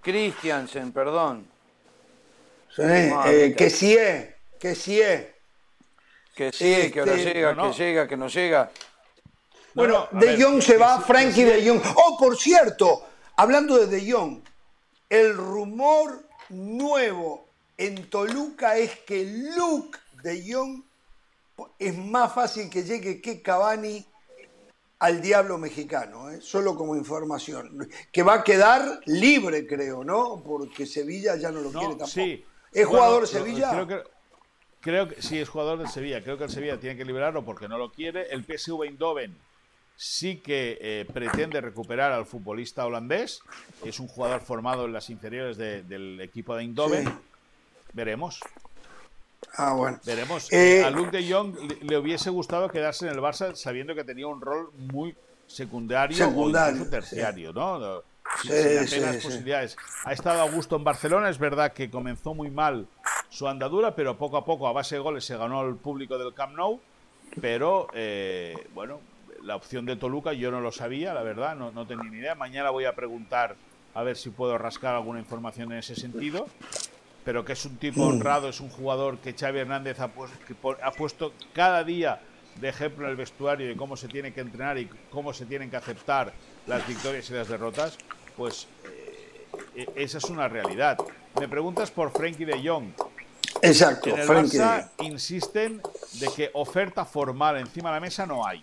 Christiansen, 0.00 0.90
perdón. 0.90 1.52
Eh, 2.78 3.54
que 3.56 3.70
sí 3.70 3.94
es, 3.96 4.34
que 4.58 4.74
sí 4.74 5.00
es. 5.00 5.26
Que 6.34 6.50
sí, 6.50 6.90
que 6.90 7.00
ahora 7.00 7.14
este, 7.14 7.34
llega, 7.34 7.54
que 7.54 7.72
llega, 7.72 8.08
que 8.08 8.16
no 8.16 8.28
llega. 8.28 8.70
Bueno, 9.74 10.08
De 10.12 10.40
Jong 10.40 10.60
se 10.60 10.76
va, 10.76 11.00
Frankie 11.00 11.44
De 11.44 11.68
Jong. 11.68 11.80
Oh, 11.96 12.16
por 12.18 12.36
cierto, 12.36 13.06
hablando 13.36 13.78
de 13.78 13.86
De 13.86 14.10
Jong, 14.10 14.40
el 15.08 15.36
rumor 15.36 16.28
nuevo 16.48 17.48
en 17.76 18.08
Toluca 18.10 18.76
es 18.76 18.98
que 19.00 19.24
Luke 19.56 19.98
De 20.22 20.52
Jong 20.52 20.82
es 21.78 21.96
más 21.96 22.34
fácil 22.34 22.68
que 22.68 22.82
llegue 22.82 23.20
que 23.20 23.40
Cavani 23.40 24.04
al 24.98 25.20
diablo 25.20 25.58
mexicano, 25.58 26.30
¿eh? 26.30 26.40
solo 26.40 26.74
como 26.74 26.96
información. 26.96 27.88
Que 28.10 28.22
va 28.22 28.34
a 28.34 28.44
quedar 28.44 29.00
libre, 29.06 29.66
creo, 29.66 30.02
¿no? 30.02 30.42
Porque 30.44 30.86
Sevilla 30.86 31.36
ya 31.36 31.50
no 31.50 31.60
lo 31.60 31.70
quiere 31.70 31.94
tampoco. 31.94 32.08
Sí. 32.08 32.44
¿Es 32.74 32.86
jugador 32.86 33.22
de 33.22 33.26
Sevilla? 33.28 33.70
Creo 33.70 33.86
que, 33.86 34.02
creo 34.80 35.08
que 35.08 35.22
sí, 35.22 35.38
es 35.38 35.48
jugador 35.48 35.78
de 35.78 35.88
Sevilla. 35.88 36.22
Creo 36.22 36.36
que 36.36 36.44
el 36.44 36.50
Sevilla 36.50 36.78
tiene 36.78 36.96
que 36.96 37.04
liberarlo 37.04 37.44
porque 37.44 37.68
no 37.68 37.78
lo 37.78 37.90
quiere. 37.90 38.26
El 38.30 38.44
PSV 38.44 38.82
Eindhoven 38.82 39.36
sí 39.96 40.38
que 40.38 40.76
eh, 40.80 41.06
pretende 41.12 41.60
recuperar 41.60 42.12
al 42.12 42.26
futbolista 42.26 42.84
holandés. 42.84 43.40
Es 43.84 44.00
un 44.00 44.08
jugador 44.08 44.40
formado 44.40 44.86
en 44.86 44.92
las 44.92 45.08
inferiores 45.08 45.56
del 45.56 46.20
equipo 46.20 46.56
de 46.56 46.62
Eindhoven. 46.62 47.12
Veremos. 47.92 48.40
Ah, 49.56 49.74
bueno. 49.74 50.00
Veremos. 50.04 50.52
Eh, 50.52 50.82
a 50.84 50.90
Luke 50.90 51.16
de 51.16 51.32
Jong 51.32 51.54
le, 51.82 51.98
hubiese 51.98 52.30
gustado 52.30 52.68
quedarse 52.68 53.06
en 53.06 53.12
el 53.12 53.20
Barça 53.20 53.54
sabiendo 53.54 53.94
que 53.94 54.02
tenía 54.02 54.26
un 54.26 54.40
rol 54.40 54.72
muy 54.92 55.14
secundario, 55.46 56.16
secundario 56.16 56.82
o 56.82 56.86
terciario, 56.86 57.52
¿no? 57.52 58.02
Sin, 58.42 58.52
apenas 58.52 59.16
posibilidades. 59.22 59.76
Ha 60.04 60.12
estado 60.12 60.42
a 60.42 60.50
gusto 60.50 60.76
en 60.76 60.84
Barcelona, 60.84 61.28
es 61.28 61.38
verdad 61.38 61.72
que 61.72 61.90
comenzó 61.90 62.34
muy 62.34 62.50
mal 62.50 62.86
su 63.28 63.48
andadura, 63.48 63.94
pero 63.94 64.16
poco 64.16 64.36
a 64.36 64.44
poco, 64.44 64.68
a 64.68 64.72
base 64.72 64.96
de 64.96 65.00
goles, 65.00 65.24
se 65.24 65.36
ganó 65.36 65.60
al 65.60 65.76
público 65.76 66.18
del 66.18 66.34
Camp 66.34 66.56
Nou. 66.56 66.80
Pero, 67.40 67.88
eh, 67.94 68.54
bueno, 68.74 69.00
la 69.42 69.56
opción 69.56 69.86
de 69.86 69.96
Toluca 69.96 70.32
yo 70.32 70.50
no 70.50 70.60
lo 70.60 70.70
sabía, 70.70 71.14
la 71.14 71.22
verdad, 71.22 71.56
no, 71.56 71.72
no 71.72 71.86
tenía 71.86 72.10
ni 72.10 72.18
idea. 72.18 72.34
Mañana 72.34 72.70
voy 72.70 72.84
a 72.84 72.94
preguntar 72.94 73.56
a 73.94 74.02
ver 74.02 74.16
si 74.16 74.30
puedo 74.30 74.56
rascar 74.58 74.94
alguna 74.94 75.18
información 75.18 75.72
en 75.72 75.78
ese 75.78 75.96
sentido 75.96 76.46
pero 77.24 77.44
que 77.44 77.54
es 77.54 77.64
un 77.64 77.76
tipo 77.76 78.04
mm. 78.04 78.08
honrado, 78.08 78.48
es 78.48 78.60
un 78.60 78.68
jugador 78.68 79.18
que 79.18 79.32
Xavi 79.32 79.60
Hernández 79.60 79.98
ha, 80.00 80.08
puesto 80.92 81.32
cada 81.52 81.82
día 81.82 82.20
de 82.60 82.68
ejemplo 82.68 83.06
en 83.06 83.10
el 83.10 83.16
vestuario 83.16 83.66
de 83.66 83.76
cómo 83.76 83.96
se 83.96 84.08
tiene 84.08 84.32
que 84.32 84.40
entrenar 84.40 84.78
y 84.78 84.88
cómo 85.10 85.32
se 85.32 85.46
tienen 85.46 85.70
que 85.70 85.76
aceptar 85.76 86.32
las 86.66 86.86
victorias 86.86 87.28
y 87.30 87.32
las 87.32 87.48
derrotas, 87.48 87.98
pues 88.36 88.66
eh, 88.84 89.46
e-, 89.76 90.02
esa 90.02 90.18
es 90.18 90.24
una 90.24 90.48
realidad. 90.48 90.98
Me 91.38 91.48
preguntas 91.48 91.90
por 91.90 92.10
Frankie 92.10 92.44
de 92.44 92.66
Jong. 92.66 92.92
Exacto, 93.62 94.10
en 94.10 94.18
el 94.18 94.28
Barça 94.28 94.90
insisten 95.00 95.80
de 96.14 96.28
que 96.34 96.50
oferta 96.54 97.04
formal 97.04 97.56
encima 97.58 97.90
de 97.90 97.94
la 97.94 98.00
mesa 98.00 98.26
no 98.26 98.46
hay. 98.46 98.62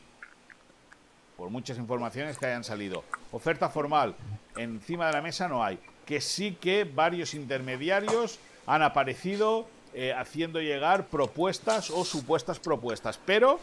Por 1.37 1.49
muchas 1.49 1.77
informaciones 1.77 2.37
que 2.37 2.45
hayan 2.45 2.63
salido. 2.63 3.03
Oferta 3.31 3.69
formal 3.69 4.15
encima 4.57 5.07
de 5.07 5.13
la 5.13 5.21
mesa 5.21 5.47
no 5.47 5.63
hay 5.63 5.79
que 6.11 6.19
sí 6.19 6.57
que 6.59 6.83
varios 6.83 7.33
intermediarios 7.33 8.37
han 8.65 8.81
aparecido 8.81 9.65
eh, 9.93 10.13
haciendo 10.13 10.59
llegar 10.59 11.07
propuestas 11.07 11.89
o 11.89 12.03
supuestas 12.03 12.59
propuestas. 12.59 13.17
Pero 13.25 13.61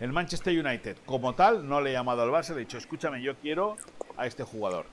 el 0.00 0.12
Manchester 0.12 0.52
United, 0.58 0.98
como 1.06 1.34
tal, 1.34 1.66
no 1.66 1.80
le 1.80 1.90
ha 1.90 1.92
llamado 1.94 2.22
al 2.22 2.30
Barça, 2.30 2.50
le 2.50 2.56
ha 2.56 2.58
dicho, 2.58 2.76
escúchame, 2.76 3.22
yo 3.22 3.36
quiero 3.36 3.78
a 4.16 4.26
este 4.26 4.44
jugador. 4.44 4.86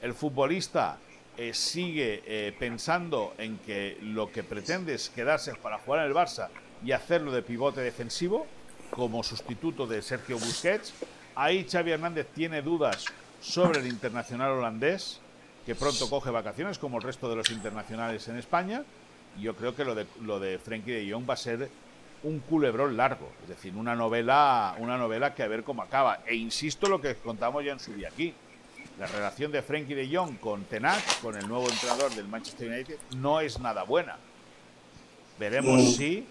El 0.00 0.14
futbolista 0.14 0.98
eh, 1.36 1.54
sigue 1.54 2.22
eh, 2.26 2.52
pensando 2.58 3.34
en 3.38 3.58
que 3.58 3.96
lo 4.02 4.30
que 4.30 4.42
pretende 4.42 4.94
es 4.94 5.08
quedarse 5.08 5.54
para 5.54 5.78
jugar 5.78 6.00
en 6.00 6.06
el 6.08 6.14
Barça 6.14 6.48
y 6.84 6.92
hacerlo 6.92 7.32
de 7.32 7.42
pivote 7.42 7.80
defensivo 7.80 8.46
como 8.90 9.22
sustituto 9.22 9.86
de 9.86 10.02
Sergio 10.02 10.38
Busquets. 10.38 10.92
Ahí 11.34 11.66
Xavi 11.70 11.92
Hernández 11.92 12.26
tiene 12.34 12.62
dudas 12.62 13.04
sobre 13.40 13.80
el 13.80 13.86
internacional 13.86 14.52
holandés, 14.52 15.20
que 15.64 15.74
pronto 15.74 16.10
coge 16.10 16.30
vacaciones 16.30 16.78
como 16.78 16.96
el 16.98 17.04
resto 17.04 17.28
de 17.28 17.36
los 17.36 17.50
internacionales 17.50 18.26
en 18.28 18.36
España. 18.36 18.82
Yo 19.40 19.54
creo 19.54 19.76
que 19.76 19.84
lo 19.84 19.94
de, 19.94 20.06
lo 20.22 20.40
de 20.40 20.58
Frenkie 20.58 20.92
de 20.92 21.12
Jong 21.12 21.28
va 21.28 21.34
a 21.34 21.36
ser 21.36 21.70
un 22.24 22.40
culebrón 22.40 22.96
largo, 22.96 23.30
es 23.42 23.48
decir, 23.50 23.76
una 23.76 23.94
novela, 23.94 24.74
una 24.78 24.96
novela 24.96 25.34
que 25.34 25.42
a 25.42 25.48
ver 25.48 25.62
cómo 25.62 25.82
acaba. 25.82 26.20
E 26.26 26.34
insisto 26.34 26.88
lo 26.88 27.00
que 27.00 27.14
contamos 27.14 27.64
ya 27.64 27.72
en 27.72 27.80
su 27.80 27.92
día 27.92 28.08
aquí. 28.08 28.34
La 28.98 29.06
relación 29.06 29.52
de 29.52 29.62
Frenkie 29.62 29.94
de 29.94 30.08
Jong 30.14 30.38
con 30.38 30.64
Tenac, 30.64 31.20
con 31.20 31.36
el 31.36 31.46
nuevo 31.46 31.68
entrenador 31.70 32.12
del 32.14 32.26
Manchester 32.26 32.68
United, 32.68 32.98
no 33.16 33.40
es 33.40 33.60
nada 33.60 33.84
buena. 33.84 34.16
Veremos 35.38 35.94
si 35.96 36.26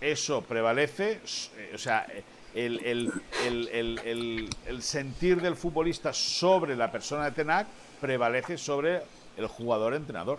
eso 0.00 0.40
prevalece, 0.42 1.20
eh, 1.56 1.72
o 1.74 1.78
sea, 1.78 2.06
el, 2.54 3.12
el, 3.44 4.82
sentir 4.82 5.40
del 5.40 5.56
futbolista 5.56 6.12
sobre 6.12 6.76
la 6.76 6.92
persona 6.92 7.24
de 7.24 7.32
Tenac 7.32 7.66
prevalece 8.00 8.56
sobre 8.56 9.02
el 9.36 9.46
jugador 9.48 9.94
entrenador. 9.94 10.38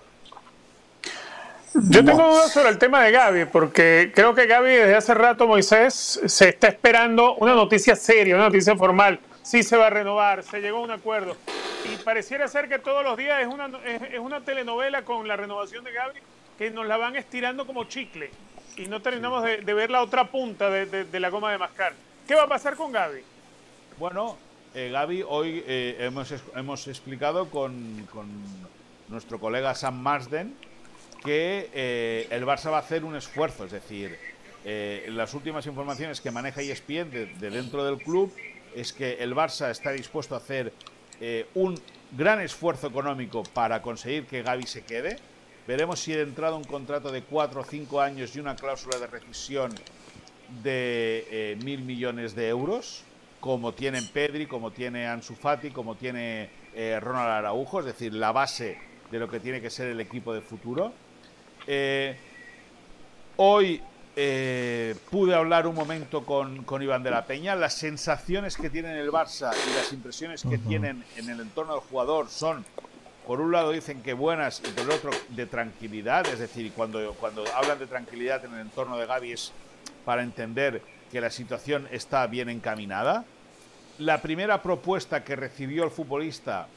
Yo 1.74 2.04
tengo 2.04 2.32
dudas 2.32 2.52
sobre 2.52 2.70
el 2.70 2.78
tema 2.78 3.04
de 3.04 3.12
Gaby, 3.12 3.46
porque 3.46 4.12
creo 4.14 4.34
que 4.34 4.46
Gaby 4.46 4.70
desde 4.70 4.96
hace 4.96 5.14
rato, 5.14 5.48
Moisés, 5.48 6.22
se 6.26 6.50
está 6.50 6.68
esperando 6.68 7.36
una 7.36 7.54
noticia 7.54 7.96
seria, 7.96 8.36
una 8.36 8.46
noticia 8.46 8.76
formal. 8.76 9.20
Sí 9.44 9.64
se 9.64 9.78
va 9.78 9.88
a 9.88 9.90
renovar, 9.90 10.44
se 10.44 10.62
llegó 10.62 10.78
a 10.78 10.82
un 10.82 10.92
acuerdo. 10.92 11.36
Y 11.92 11.98
pareciera 12.04 12.48
ser 12.48 12.70
que 12.70 12.80
todos 12.80 13.04
los 13.04 13.18
días 13.18 13.42
es 13.42 13.48
una, 13.48 13.70
es, 13.86 14.20
una 14.20 14.42
telenovela 14.42 15.04
con 15.04 15.28
la 15.28 15.36
renovación 15.36 15.84
de 15.84 15.92
Gaby 15.92 16.20
que 16.58 16.70
nos 16.70 16.86
la 16.86 16.98
van 16.98 17.16
estirando 17.16 17.66
como 17.66 17.86
chicle 17.86 18.30
y 18.78 18.86
no 18.86 19.02
terminamos 19.02 19.44
de, 19.44 19.74
ver 19.74 19.90
la 19.90 20.02
otra 20.02 20.30
punta 20.30 20.70
de, 20.70 21.20
la 21.20 21.30
goma 21.30 21.52
de 21.52 21.58
mascar. 21.58 21.94
¿Qué 22.28 22.36
va 22.36 22.44
a 22.44 22.48
pasar 22.48 22.76
con 22.76 22.92
Gaby? 22.92 23.22
Bueno, 23.98 24.38
eh, 24.76 24.90
Gaby, 24.92 25.24
hoy 25.28 25.64
eh, 25.68 25.98
hemos, 26.00 26.34
hemos 26.56 26.88
explicado 26.88 27.50
con, 27.50 28.08
con, 28.12 28.28
nuestro 29.10 29.40
colega 29.40 29.76
Sam 29.76 30.00
Marsden 30.00 30.56
que 31.24 31.70
eh, 31.74 32.28
el 32.32 32.46
Barça 32.46 32.72
va 32.72 32.78
a 32.78 32.80
hacer 32.80 33.04
un 33.04 33.16
esfuerzo, 33.16 33.66
es 33.66 33.72
decir, 33.72 34.18
eh, 34.64 35.08
las 35.10 35.34
últimas 35.34 35.66
informaciones 35.66 36.22
que 36.22 36.32
maneja 36.32 36.62
ESPN 36.62 37.12
de, 37.12 37.26
de, 37.40 37.50
dentro 37.50 37.84
del 37.84 37.98
club 37.98 38.34
es 38.76 38.94
que 38.94 39.14
el 39.16 39.36
Barça 39.36 39.70
está 39.70 39.92
dispuesto 39.92 40.36
a 40.36 40.38
hacer 40.38 40.74
un 41.54 41.80
gran 42.12 42.42
esfuerzo 42.42 42.88
económico 42.88 43.44
para 43.54 43.82
conseguir 43.82 44.26
que 44.26 44.42
Gaby 44.42 44.66
se 44.66 44.84
quede 44.84 45.18
Veremos 45.68 46.00
si 46.00 46.12
de 46.12 46.24
entrada 46.24 46.56
un 46.56 46.64
contrato 46.64 47.12
de 47.12 47.22
cuatro 47.22 47.62
o 47.62 47.64
cinco 47.64 48.02
años 48.02 48.36
y 48.36 48.40
una 48.40 48.56
cláusula 48.56 48.98
de 48.98 49.08
rescisión 49.08 49.72
de 50.64 51.28
eh, 51.30 51.58
mil 51.64 51.84
millones 51.84 52.36
de 52.36 52.50
euros, 52.50 53.04
como 53.40 53.74
tienen 53.74 54.08
Pedri, 54.08 54.48
como 54.48 54.72
tiene 54.72 55.08
Ansu 55.08 55.36
Fati, 55.36 55.70
como 55.70 55.96
tiene 55.96 56.50
eh, 56.74 57.00
Ronald 57.00 57.30
Araujo, 57.30 57.80
es 57.80 57.86
decir, 57.86 58.14
la 58.14 58.32
base 58.32 58.78
de 59.12 59.20
lo 59.20 59.30
que 59.30 59.40
tiene 59.40 59.62
que 59.62 59.70
ser 59.70 59.88
el 59.88 60.02
equipo 60.02 60.34
de 60.34 60.42
futuro. 60.42 60.94
Eh, 61.68 62.18
hoy 63.38 63.82
pude 64.14 65.34
hablar 65.34 65.68
un 65.68 65.76
momento 65.76 66.26
con, 66.26 66.64
con, 66.64 66.82
Iván 66.82 67.04
de 67.04 67.12
la 67.12 67.26
Peña. 67.26 67.56
Las 67.56 67.76
sensaciones 67.76 68.58
que 68.58 68.70
tiene 68.70 69.00
el 69.00 69.12
Barça 69.12 69.54
y 69.54 69.76
las 69.76 69.94
impresiones 69.94 70.44
que 70.44 70.58
tienen 70.58 71.04
en 71.16 71.30
el 71.30 71.40
entorno 71.40 71.74
del 71.74 71.82
jugador 71.82 72.30
son 72.30 72.66
por 73.26 73.40
un 73.40 73.52
lado 73.52 73.72
dicen 73.72 74.02
que 74.02 74.14
buenas 74.14 74.62
y 74.66 74.72
por 74.72 74.84
el 74.84 74.92
otro 74.92 75.12
de 75.30 75.46
tranquilidad, 75.46 76.26
es 76.28 76.40
decir, 76.40 76.72
cuando, 76.74 77.14
cuando 77.14 77.46
hablan 77.56 77.80
de 77.80 77.88
tranquilidad 77.88 78.44
en 78.44 78.54
el 78.54 78.62
entorno 78.62 78.98
de 78.98 79.06
Gaby 79.06 79.32
es 79.34 79.52
para 80.04 80.24
entender 80.24 80.82
que 81.12 81.22
la 81.22 81.30
situación 81.30 81.88
está 81.92 82.26
bien 82.28 82.50
encaminada. 82.50 83.26
La 84.00 84.22
primera 84.22 84.62
propuesta 84.64 85.24
que 85.24 85.36
recibió 85.36 85.84
el 85.84 85.92
futbolista 85.92 86.68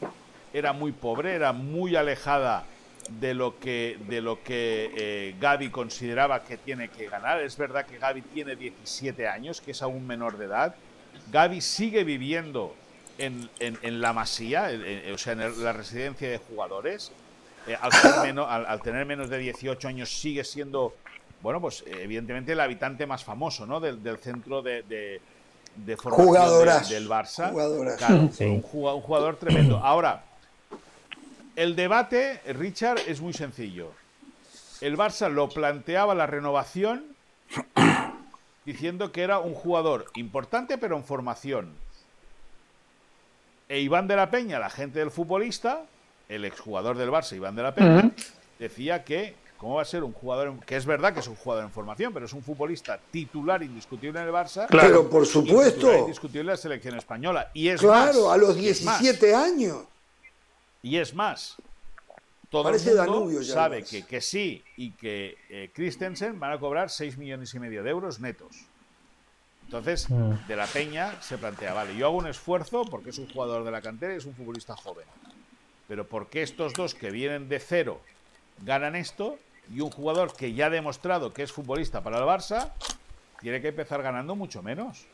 era 0.52 0.72
muy 0.72 0.92
pobre, 0.92 1.34
era 1.34 1.52
muy 1.52 1.96
alejada 1.96 2.64
de 3.08 3.34
lo 3.34 3.58
que, 3.58 3.98
de 4.08 4.20
lo 4.20 4.42
que 4.42 4.90
eh, 4.96 5.34
Gaby 5.40 5.70
consideraba 5.70 6.42
que 6.44 6.56
tiene 6.56 6.88
que 6.88 7.08
ganar. 7.08 7.40
Es 7.40 7.56
verdad 7.56 7.86
que 7.86 7.98
Gaby 7.98 8.22
tiene 8.22 8.56
17 8.56 9.28
años, 9.28 9.60
que 9.60 9.72
es 9.72 9.82
aún 9.82 10.06
menor 10.06 10.38
de 10.38 10.46
edad. 10.46 10.74
Gaby 11.30 11.60
sigue 11.60 12.04
viviendo 12.04 12.74
en, 13.18 13.48
en, 13.60 14.00
la 14.00 14.12
masía, 14.12 14.70
o 15.12 15.18
sea, 15.18 15.34
en 15.34 15.62
la 15.62 15.72
residencia 15.72 16.28
de 16.28 16.38
jugadores, 16.38 17.12
eh, 17.66 17.76
al, 17.80 18.82
tener 18.82 19.06
menos 19.06 19.30
de 19.30 19.38
18 19.38 19.88
años 19.88 20.10
sigue 20.10 20.44
siendo, 20.44 20.94
bueno, 21.42 21.60
pues 21.60 21.84
evidentemente 21.86 22.52
el 22.52 22.60
habitante 22.60 23.06
más 23.06 23.24
famoso, 23.24 23.66
¿no? 23.66 23.80
Del, 23.80 24.18
centro 24.18 24.62
de, 24.62 24.82
de, 24.82 25.96
formación 25.96 26.88
del 26.88 27.08
Barça. 27.08 27.52
un, 28.40 28.60
jugador, 28.62 29.36
tremendo. 29.36 29.78
Ahora, 29.78 30.24
el 31.56 31.76
debate, 31.76 32.40
Richard, 32.46 32.98
es 33.06 33.20
muy 33.20 33.32
sencillo. 33.32 33.92
El 34.80 34.96
Barça 34.96 35.30
lo 35.30 35.48
planteaba 35.48 36.14
la 36.14 36.26
renovación 36.26 37.04
diciendo 38.64 39.12
que 39.12 39.22
era 39.22 39.38
un 39.38 39.54
jugador 39.54 40.06
importante 40.14 40.78
pero 40.78 40.96
en 40.96 41.04
formación 41.04 41.72
e 43.68 43.80
Iván 43.80 44.06
de 44.06 44.16
la 44.16 44.30
Peña, 44.30 44.58
la 44.58 44.70
gente 44.70 44.98
del 44.98 45.10
futbolista, 45.10 45.82
el 46.28 46.44
exjugador 46.44 46.96
del 46.96 47.10
Barça, 47.10 47.34
Iván 47.34 47.56
de 47.56 47.62
la 47.62 47.74
Peña, 47.74 48.10
decía 48.58 49.04
que, 49.04 49.34
¿cómo 49.56 49.76
va 49.76 49.82
a 49.82 49.86
ser 49.86 50.04
un 50.04 50.12
jugador, 50.12 50.54
que 50.66 50.76
es 50.76 50.84
verdad 50.84 51.14
que 51.14 51.20
es 51.20 51.28
un 51.28 51.36
jugador 51.36 51.64
en 51.64 51.70
formación, 51.70 52.12
pero 52.12 52.26
es 52.26 52.32
un 52.32 52.42
futbolista 52.42 53.00
titular 53.10 53.62
indiscutible 53.62 54.20
en 54.20 54.26
el 54.26 54.32
Barça? 54.32 54.66
Claro, 54.66 55.08
por 55.08 55.26
supuesto. 55.26 55.92
indiscutible 55.96 56.42
en 56.42 56.46
la 56.48 56.56
selección 56.56 56.96
española. 56.96 57.50
Y 57.54 57.68
es 57.68 57.80
claro, 57.80 58.30
a 58.30 58.36
los 58.36 58.54
17 58.54 59.34
años. 59.34 59.78
Y 60.84 60.98
es 60.98 61.14
más, 61.14 61.56
todo 62.50 62.68
el 62.68 63.10
mundo 63.10 63.42
sabe 63.42 63.82
que, 63.84 64.04
que, 64.04 64.20
sí 64.20 64.62
y 64.76 64.90
que 64.90 65.38
eh, 65.48 65.70
Christensen 65.72 66.38
van 66.38 66.52
a 66.52 66.58
cobrar 66.58 66.90
6 66.90 67.16
millones 67.16 67.54
y 67.54 67.58
medio 67.58 67.82
de 67.82 67.88
euros 67.88 68.20
netos. 68.20 68.66
Entonces, 69.64 70.10
mm. 70.10 70.46
de 70.46 70.56
la 70.56 70.66
Peña 70.66 71.22
se 71.22 71.38
plantea, 71.38 71.72
vale, 71.72 71.96
yo 71.96 72.04
hago 72.04 72.18
un 72.18 72.26
esfuerzo 72.26 72.84
porque 72.84 73.10
es 73.10 73.18
un 73.18 73.32
jugador 73.32 73.64
de 73.64 73.70
la 73.70 73.80
cantera 73.80 74.12
y 74.12 74.18
es 74.18 74.26
un 74.26 74.34
futbolista 74.34 74.76
joven. 74.76 75.06
Pero 75.88 76.06
¿por 76.06 76.28
qué 76.28 76.42
estos 76.42 76.74
dos 76.74 76.94
que 76.94 77.10
vienen 77.10 77.48
de 77.48 77.60
cero 77.60 78.02
ganan 78.62 78.94
esto 78.94 79.38
y 79.74 79.80
un 79.80 79.90
jugador 79.90 80.36
que 80.36 80.52
ya 80.52 80.66
ha 80.66 80.70
demostrado 80.70 81.32
que 81.32 81.44
es 81.44 81.50
futbolista 81.50 82.02
para 82.02 82.18
el 82.18 82.24
Barça 82.24 82.72
tiene 83.40 83.62
que 83.62 83.68
empezar 83.68 84.02
ganando 84.02 84.36
mucho 84.36 84.62
menos? 84.62 85.06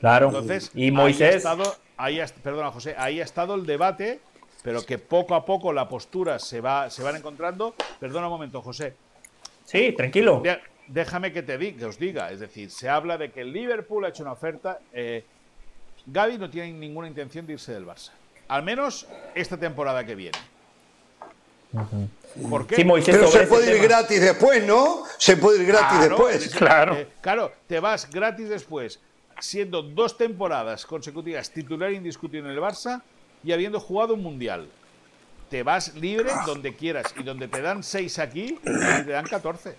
Claro. 0.00 0.26
Entonces, 0.26 0.72
y 0.74 0.90
Moisés. 0.90 1.36
estado, 1.36 1.76
ahí 1.96 2.20
perdona, 2.42 2.72
José, 2.72 2.96
ahí 2.98 3.20
ha 3.20 3.24
estado 3.24 3.54
el 3.54 3.64
debate, 3.64 4.20
pero 4.62 4.84
que 4.84 4.98
poco 4.98 5.34
a 5.34 5.44
poco 5.44 5.72
la 5.72 5.88
postura 5.88 6.38
se 6.38 6.60
va, 6.60 6.90
se 6.90 7.02
van 7.02 7.16
encontrando. 7.16 7.74
Perdona 8.00 8.26
un 8.26 8.32
momento, 8.32 8.62
José. 8.62 8.94
Sí, 9.64 9.92
tranquilo 9.92 10.42
déjame 10.86 11.32
que 11.32 11.42
te 11.42 11.58
que 11.74 11.84
os 11.84 11.98
diga, 11.98 12.30
es 12.30 12.40
decir, 12.40 12.70
se 12.70 12.88
habla 12.88 13.16
de 13.18 13.30
que 13.30 13.40
el 13.40 13.52
Liverpool 13.52 14.04
ha 14.04 14.08
hecho 14.08 14.22
una 14.22 14.32
oferta. 14.32 14.80
Eh, 14.92 15.24
Gaby 16.06 16.38
no 16.38 16.50
tiene 16.50 16.72
ninguna 16.72 17.08
intención 17.08 17.46
de 17.46 17.54
irse 17.54 17.72
del 17.72 17.86
Barça, 17.86 18.10
al 18.48 18.62
menos 18.62 19.06
esta 19.34 19.56
temporada 19.56 20.04
que 20.04 20.14
viene. 20.14 20.38
¿Por 22.50 22.66
qué? 22.66 22.84
Pero 23.06 23.28
se 23.28 23.46
puede 23.46 23.74
ir 23.74 23.82
gratis 23.82 24.20
después, 24.20 24.62
¿no? 24.64 25.04
Se 25.16 25.36
puede 25.38 25.62
ir 25.62 25.66
gratis 25.66 26.00
después. 26.00 26.54
claro. 26.54 26.96
Eh, 26.96 27.08
claro, 27.20 27.52
te 27.66 27.80
vas 27.80 28.10
gratis 28.10 28.48
después, 28.48 29.00
siendo 29.40 29.82
dos 29.82 30.18
temporadas 30.18 30.84
consecutivas 30.84 31.50
titular 31.50 31.90
indiscutible 31.92 32.50
en 32.50 32.54
el 32.54 32.60
Barça 32.60 33.02
y 33.42 33.52
habiendo 33.52 33.80
jugado 33.80 34.14
un 34.14 34.22
mundial. 34.22 34.68
Te 35.50 35.62
vas 35.62 35.94
libre 35.94 36.30
donde 36.46 36.74
quieras 36.74 37.14
y 37.18 37.22
donde 37.22 37.46
te 37.48 37.60
dan 37.60 37.82
seis 37.82 38.18
aquí, 38.18 38.58
y 38.64 39.04
te 39.04 39.10
dan 39.10 39.26
14. 39.26 39.74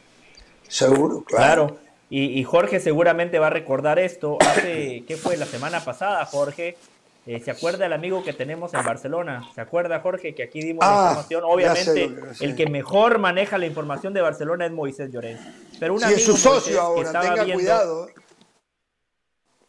Seguro, 0.68 1.24
claro. 1.24 1.78
Y, 2.10 2.44
Jorge 2.44 2.80
seguramente 2.80 3.40
va 3.40 3.48
a 3.48 3.50
recordar 3.50 3.98
esto. 3.98 4.38
Hace, 4.40 5.04
¿qué 5.08 5.18
fue? 5.18 5.36
La 5.36 5.48
semana 5.48 5.84
pasada, 5.84 6.24
Jorge. 6.26 6.78
Eh, 7.26 7.40
¿Se 7.40 7.50
acuerda 7.50 7.86
el 7.86 7.94
amigo 7.94 8.22
que 8.24 8.34
tenemos 8.34 8.74
en 8.74 8.86
Barcelona? 8.86 9.50
¿Se 9.56 9.62
acuerda, 9.62 10.00
Jorge, 10.02 10.36
que 10.36 10.44
aquí 10.44 10.62
dimos 10.62 10.86
la 10.86 10.92
ah, 10.92 11.02
información? 11.02 11.44
Obviamente, 11.46 12.14
el 12.42 12.56
que 12.56 12.68
mejor 12.68 13.18
maneja 13.18 13.58
la 13.58 13.66
información 13.66 14.14
de 14.14 14.22
Barcelona 14.22 14.66
es 14.66 14.74
Moisés 14.74 15.10
Llorens. 15.10 15.40
Pero 15.80 15.94
un 15.94 16.02
sí, 16.02 16.14
es 16.14 16.26
su 16.26 16.38
socio 16.38 16.80
ahora, 16.80 17.20
tenga 17.20 17.46
cuidado. 17.52 18.10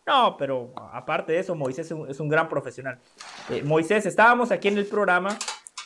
No, 0.07 0.37
pero 0.37 0.73
aparte 0.93 1.33
de 1.33 1.39
eso, 1.39 1.55
Moisés 1.55 1.91
es 2.09 2.21
un, 2.21 2.29
gran 2.29 2.49
profesional. 2.49 2.99
Eh, 3.49 3.63
Moisés, 3.63 4.05
estábamos 4.05 4.51
aquí 4.51 4.69
en 4.69 4.77
el 4.77 4.87
programa 4.87 5.39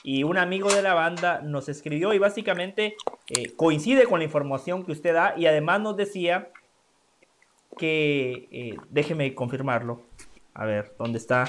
y 0.02 0.24
un 0.24 0.38
amigo 0.38 0.72
de 0.72 0.82
la 0.82 0.94
banda 0.94 1.40
nos 1.40 1.68
escribió 1.68 2.12
y 2.12 2.18
básicamente 2.18 2.96
eh, 3.28 3.52
coincide 3.54 4.06
con 4.06 4.18
la 4.18 4.24
información 4.24 4.84
que 4.84 4.92
usted 4.92 5.14
da 5.14 5.34
y 5.36 5.46
además 5.46 5.80
nos 5.80 5.96
decía 5.96 6.50
que, 7.76 8.48
eh, 8.50 8.76
déjeme 8.90 9.34
confirmarlo, 9.34 10.02
a 10.52 10.64
ver, 10.64 10.94
¿dónde 10.98 11.18
está? 11.18 11.44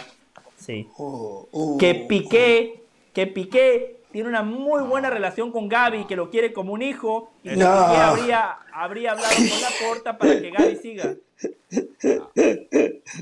Sí. 0.56 0.88
Oh, 0.98 1.48
oh. 1.52 1.78
Que 1.80 1.96
Piqué, 1.96 2.84
que 3.14 3.26
Piqué 3.26 3.99
tiene 4.12 4.28
una 4.30 4.42
muy 4.44 4.82
buena 4.84 5.10
relación 5.10 5.52
con 5.52 5.70
Gaby, 5.70 6.06
que 6.06 6.16
lo 6.16 6.30
quiere 6.30 6.52
como 6.54 6.74
un 6.74 6.82
hijo, 6.82 7.32
y 7.44 7.56
No. 7.56 7.68
Habría, 7.70 8.58
habría 8.74 9.12
hablado 9.12 9.36
con 9.36 9.62
la 9.62 9.70
porta 9.88 10.18
para 10.18 10.40
que 10.42 10.50
Gaby 10.52 10.76
siga. 10.78 11.16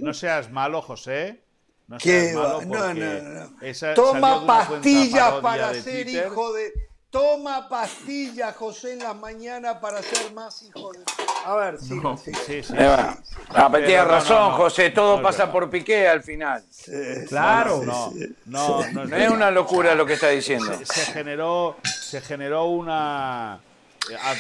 No 0.01 0.14
seas 0.14 0.51
malo, 0.51 0.82
José. 0.82 1.41
No 1.88 1.98
Qué 1.98 2.22
seas 2.32 2.35
malo 2.35 2.61
no, 2.61 2.67
porque 2.67 2.93
no, 2.99 3.49
no. 3.49 3.61
esa 3.61 3.93
Toma 3.93 4.45
pastillas 4.45 5.33
para 5.41 5.74
ser 5.74 6.03
Twitter. 6.06 6.27
hijo 6.27 6.53
de. 6.53 6.86
Toma 7.10 7.69
pastillas, 7.69 8.56
José, 8.56 8.94
en 8.94 9.00
la 9.00 9.14
mañana 9.14 9.80
para 9.80 10.02
ser 10.02 10.34
más 10.34 10.61
hijo 10.64 10.92
de. 10.92 11.00
A 11.45 11.56
ver, 11.56 11.80
sí, 11.80 11.95
No. 11.95 12.18
sí. 12.18 12.32
Sí, 12.45 12.61
sí. 12.61 12.74
Ah, 12.77 13.69
pero 13.72 13.86
tienes 13.88 14.06
no, 14.06 14.11
razón, 14.11 14.38
no, 14.38 14.50
no. 14.50 14.58
José, 14.58 14.90
todo 14.90 15.22
pasa 15.22 15.50
por 15.50 15.69
Piqué 15.69 16.08
al 16.08 16.22
final. 16.22 16.64
Claro. 17.30 17.82
No, 17.86 18.11
no, 18.45 18.80
no 18.80 18.82
es 18.84 18.94
No 18.94 19.03
es 19.03 19.10
verdad. 19.10 19.32
una 19.32 19.52
locura 19.52 19.95
lo 19.95 20.06
que 20.06 20.14
está 20.14 20.30
diciendo. 20.30 20.77
se, 20.77 20.86
se 20.86 21.11
generó 21.14 21.77
se 21.84 22.19
generó 22.19 22.66
una 22.66 23.53
a, 23.53 23.60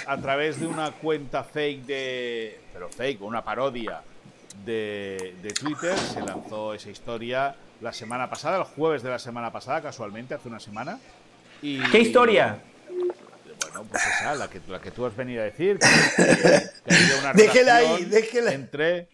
a 0.07 0.17
través 0.17 0.59
de 0.59 0.67
una 0.67 0.91
cuenta 0.91 1.43
fake 1.45 1.85
de 1.85 2.61
pero 2.73 2.89
fake 2.89 3.21
una 3.21 3.43
parodia 3.43 4.01
de, 4.65 5.35
de 5.41 5.51
Twitter 5.51 5.97
se 5.97 6.21
lanzó 6.21 6.73
esa 6.73 6.89
historia 6.89 7.55
la 7.81 7.91
semana 7.93 8.29
pasada 8.29 8.57
el 8.57 8.63
jueves 8.63 9.03
de 9.03 9.09
la 9.09 9.19
semana 9.19 9.51
pasada 9.51 9.81
casualmente 9.81 10.33
hace 10.33 10.47
una 10.47 10.59
semana 10.61 10.99
y 11.61 11.79
¿Qué 11.89 11.99
historia? 11.99 12.59
bueno 13.61 13.83
pues 13.89 14.03
esa 14.05 14.35
la 14.35 14.49
que 14.49 14.59
la 14.67 14.79
que 14.79 14.91
tú 14.91 15.05
has 15.05 15.15
venido 15.15 15.41
a 15.41 15.45
decir 15.45 15.77
que, 15.79 15.87
que 16.25 16.95
había 16.95 17.19
una 17.19 17.33
Déjela 17.33 17.75
ahí, 17.77 17.85
relación 17.87 18.09
déjela. 18.11 18.53
entre 18.53 19.09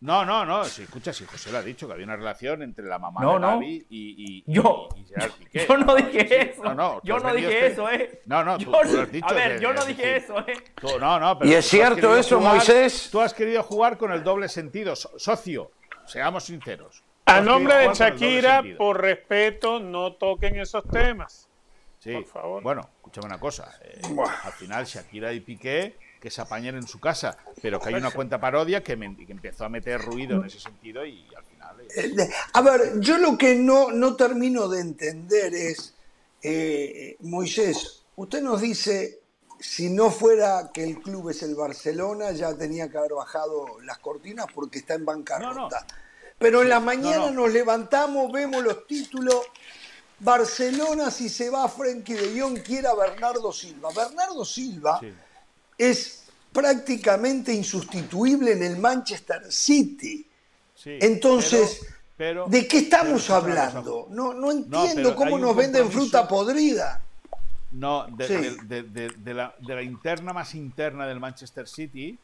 no, 0.00 0.22
no, 0.26 0.44
no, 0.44 0.64
si 0.66 0.82
escucha, 0.82 1.14
si 1.14 1.24
José 1.24 1.50
lo 1.50 1.56
ha 1.58 1.62
dicho, 1.62 1.86
que 1.86 1.94
había 1.94 2.04
una 2.04 2.16
relación 2.16 2.60
entre 2.62 2.84
la 2.84 2.98
mamá 2.98 3.22
No, 3.22 3.34
de 3.34 3.40
no. 3.40 3.46
Gaby 3.52 3.86
y, 3.88 4.42
y, 4.46 4.52
Yo- 4.52 4.88
y 4.96 5.04
Gerard 5.06 5.32
Piqué. 5.32 5.66
Yo 5.68 5.76
no 5.78 5.94
dije 5.94 6.50
eso. 6.50 6.62
No, 6.62 6.74
no, 6.74 7.00
yo 7.02 7.18
no 7.20 7.34
dije 7.34 7.48
este- 7.48 7.66
eso, 7.72 7.90
¿eh? 7.90 8.20
No, 8.26 8.44
no, 8.44 8.58
tú- 8.58 8.64
Yo 8.66 8.80
tú 8.82 8.96
lo 8.96 9.02
has 9.02 9.10
dicho, 9.12 9.26
A 9.26 9.32
ver, 9.32 9.60
yo 9.60 9.72
no 9.72 9.82
dije 9.86 10.16
eso, 10.16 10.38
¿eh? 10.40 10.62
Tú- 10.78 10.98
no, 11.00 11.18
no, 11.18 11.38
pero 11.38 11.50
¿Y 11.50 11.54
es 11.54 11.64
cierto 11.64 12.14
eso, 12.18 12.36
jugar- 12.38 12.56
Moisés? 12.56 13.08
Tú 13.10 13.20
has 13.22 13.32
querido 13.32 13.62
jugar 13.62 13.96
con 13.96 14.12
el 14.12 14.22
doble 14.22 14.48
sentido, 14.50 14.94
so- 14.94 15.18
socio. 15.18 15.70
Seamos 16.06 16.44
sinceros. 16.44 17.02
A 17.24 17.40
nombre 17.40 17.74
de 17.74 17.94
Shakira, 17.94 18.62
por 18.76 19.00
respeto, 19.00 19.80
no 19.80 20.12
toquen 20.12 20.60
esos 20.60 20.84
temas. 20.90 21.43
Sí. 22.04 22.12
por 22.12 22.26
favor. 22.26 22.62
Bueno, 22.62 22.88
escúchame 22.96 23.26
una 23.26 23.40
cosa. 23.40 23.72
eh, 23.82 24.00
al 24.44 24.52
final, 24.52 24.84
Shakira 24.84 25.32
y 25.32 25.40
Piqué 25.40 25.96
que 26.20 26.30
se 26.30 26.40
apañen 26.40 26.74
en 26.76 26.86
su 26.86 26.98
casa, 27.00 27.36
pero 27.60 27.78
que 27.80 27.88
hay 27.90 27.94
una 27.96 28.10
cuenta 28.10 28.40
parodia 28.40 28.82
que, 28.82 28.96
me- 28.96 29.14
que 29.14 29.30
empezó 29.32 29.64
a 29.66 29.68
meter 29.68 30.00
ruido 30.00 30.36
en 30.40 30.46
ese 30.46 30.58
sentido 30.60 31.04
y 31.04 31.26
al 31.36 31.44
final. 31.44 31.76
eh, 31.96 32.30
A 32.54 32.62
ver, 32.62 32.98
yo 33.00 33.18
lo 33.18 33.36
que 33.36 33.56
no, 33.56 33.90
no 33.90 34.16
termino 34.16 34.68
de 34.68 34.80
entender 34.80 35.52
es, 35.54 35.94
eh, 36.42 37.16
Moisés, 37.20 38.04
usted 38.16 38.42
nos 38.42 38.60
dice, 38.62 39.20
si 39.60 39.90
no 39.90 40.10
fuera 40.10 40.70
que 40.72 40.82
el 40.84 41.00
club 41.00 41.28
es 41.30 41.42
el 41.42 41.54
Barcelona, 41.54 42.32
ya 42.32 42.56
tenía 42.56 42.90
que 42.90 42.96
haber 42.98 43.12
bajado 43.12 43.80
las 43.82 43.98
cortinas 43.98 44.46
porque 44.54 44.78
está 44.78 44.94
en 44.94 45.04
bancarrota. 45.04 45.54
No, 45.54 45.68
no. 45.68 46.04
Pero 46.38 46.62
en 46.62 46.68
la 46.68 46.80
mañana 46.80 47.30
no. 47.30 47.42
nos 47.42 47.52
levantamos, 47.52 48.32
vemos 48.32 48.62
los 48.62 48.86
títulos. 48.86 49.36
Barcelona, 50.24 51.10
si 51.10 51.28
se 51.28 51.50
va 51.50 51.68
Frenkie 51.68 52.14
de 52.14 52.40
Jong, 52.40 52.60
quiere 52.62 52.88
a 52.88 52.94
Bernardo 52.94 53.52
Silva. 53.52 53.90
Bernardo 53.94 54.44
Silva 54.44 54.98
sí. 55.00 55.12
es 55.76 56.24
prácticamente 56.52 57.52
insustituible 57.52 58.52
en 58.52 58.62
el 58.62 58.78
Manchester 58.78 59.52
City. 59.52 60.26
Sí, 60.74 60.98
Entonces, 61.00 61.80
pero- 62.16 62.44
pero- 62.44 62.46
¿de 62.48 62.66
qué 62.66 62.78
estamos 62.78 63.28
hablando? 63.30 64.06
No, 64.10 64.32
no 64.32 64.50
entiendo 64.50 65.14
cómo 65.14 65.38
nos 65.38 65.54
venden 65.54 65.90
fruta 65.90 66.26
podrida. 66.26 67.02
No, 67.72 68.06
de, 68.06 68.26
Sí. 68.28 68.34
de- 68.34 68.56
de- 68.62 68.82
de- 68.84 69.08
de 69.16 69.34
la, 69.34 69.54
de 69.58 69.74
la 69.74 69.82
interna 69.82 70.32
más 70.32 70.54
interna 70.54 71.06
del 71.06 71.18
Manchester 71.20 71.68
City, 71.68 72.16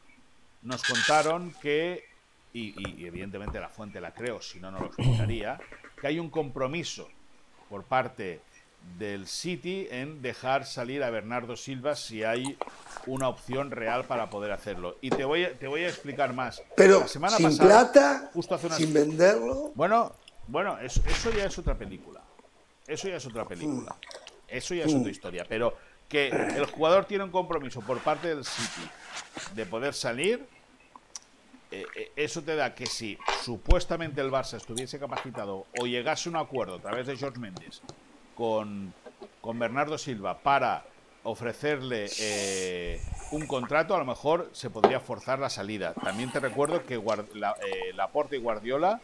nos 0.63 0.81
contaron 0.83 1.53
que, 1.61 2.05
y, 2.53 2.69
y- 2.69 3.01
y 3.01 3.05
evidentemente 3.05 3.59
la 3.59 3.67
fuente 3.69 3.99
la 3.99 4.13
creo, 4.13 4.41
si 4.41 4.59
no, 4.59 4.71
no 4.71 4.79
lo 4.79 4.85
explicaría, 4.87 5.59
que 5.99 6.07
hay 6.07 6.19
un 6.19 6.29
compromiso 6.29 7.09
por 7.71 7.85
parte 7.85 8.41
del 8.99 9.27
City 9.27 9.87
en 9.89 10.21
dejar 10.21 10.65
salir 10.65 11.03
a 11.03 11.09
Bernardo 11.09 11.55
Silva 11.55 11.95
si 11.95 12.23
hay 12.23 12.57
una 13.07 13.29
opción 13.29 13.71
real 13.71 14.03
para 14.05 14.29
poder 14.29 14.51
hacerlo. 14.51 14.97
Y 15.01 15.09
te 15.09 15.23
voy 15.23 15.45
a, 15.45 15.53
te 15.57 15.67
voy 15.67 15.83
a 15.83 15.87
explicar 15.87 16.33
más. 16.33 16.61
Pero 16.75 16.99
La 16.99 17.07
semana 17.07 17.37
sin 17.37 17.45
pasada, 17.45 17.91
plata, 17.91 18.29
justo 18.33 18.53
hace 18.55 18.67
unas- 18.67 18.77
sin 18.77 18.93
venderlo. 18.93 19.71
bueno, 19.73 20.11
bueno, 20.47 20.77
eso, 20.79 21.01
eso 21.07 21.31
ya 21.31 21.45
es 21.45 21.57
otra 21.57 21.75
película. 21.77 22.21
Eso 22.85 23.07
ya 23.07 23.15
es 23.15 23.25
otra 23.25 23.45
película. 23.47 23.95
Eso 24.47 24.73
ya 24.75 24.83
es 24.83 24.93
otra 24.93 25.09
historia. 25.11 25.45
Pero 25.47 25.77
que 26.09 26.27
el 26.27 26.65
jugador 26.65 27.05
tiene 27.05 27.23
un 27.23 27.31
compromiso 27.31 27.79
por 27.81 27.99
parte 27.99 28.27
del 28.35 28.43
City 28.43 28.89
de 29.55 29.65
poder 29.65 29.93
salir, 29.93 30.45
eh, 31.71 31.85
eh, 31.95 32.11
eso 32.15 32.41
te 32.43 32.55
da 32.55 32.75
que 32.75 32.85
si 32.85 33.17
supuestamente 33.43 34.21
el 34.21 34.29
Barça 34.31 34.57
estuviese 34.57 34.99
capacitado 34.99 35.65
o 35.79 35.85
llegase 35.85 36.29
a 36.29 36.31
un 36.31 36.35
acuerdo 36.37 36.75
a 36.75 36.79
través 36.81 37.07
de 37.07 37.15
George 37.17 37.39
Méndez 37.39 37.81
con, 38.35 38.93
con 39.41 39.57
Bernardo 39.59 39.97
Silva 39.97 40.37
para 40.39 40.83
ofrecerle 41.23 42.07
eh, 42.19 42.99
un 43.31 43.45
contrato, 43.45 43.95
a 43.95 43.99
lo 43.99 44.05
mejor 44.05 44.49
se 44.53 44.69
podría 44.71 44.99
forzar 44.99 45.37
la 45.39 45.49
salida. 45.49 45.93
También 45.93 46.31
te 46.31 46.39
recuerdo 46.39 46.83
que 46.83 46.97
Guard- 46.99 47.33
la, 47.35 47.55
eh, 47.65 47.93
Laporte 47.93 48.37
y 48.37 48.39
Guardiola 48.39 48.99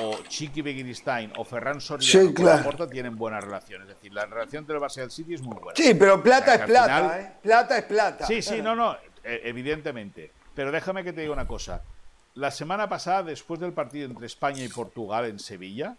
o 0.00 0.16
Chiqui 0.26 0.62
Begiristain 0.62 1.32
o 1.36 1.44
Ferran 1.44 1.80
Soriano 1.80 2.28
Sí, 2.28 2.32
claro. 2.34 2.58
Laporta 2.58 2.88
tienen 2.88 3.16
buena 3.16 3.40
relación. 3.40 3.82
Es 3.82 3.88
decir, 3.88 4.12
la 4.14 4.24
relación 4.24 4.62
entre 4.62 4.76
el 4.76 4.80
Barça 4.82 4.98
y 4.98 5.00
el 5.02 5.10
City 5.10 5.34
es 5.34 5.42
muy 5.42 5.58
buena. 5.58 5.76
Sí, 5.76 5.94
pero 5.94 6.22
plata 6.22 6.52
O 6.52 6.56
sea, 6.56 6.64
es 6.64 6.70
plata, 6.70 6.96
final- 6.96 7.20
¿eh? 7.20 7.32
Plata 7.42 7.78
es 7.78 7.84
plata. 7.84 8.26
Sí, 8.26 8.40
sí, 8.40 8.62
no, 8.62 8.74
no, 8.74 8.94
eh, 9.22 9.42
evidentemente. 9.44 10.32
Pero 10.54 10.72
déjame 10.72 11.04
que 11.04 11.12
te 11.12 11.20
diga 11.20 11.32
una 11.34 11.46
cosa. 11.46 11.82
La 12.40 12.50
semana 12.50 12.88
pasada, 12.88 13.22
después 13.22 13.60
del 13.60 13.74
partido 13.74 14.06
entre 14.06 14.24
España 14.24 14.64
y 14.64 14.68
Portugal 14.68 15.26
en 15.26 15.38
Sevilla, 15.38 15.98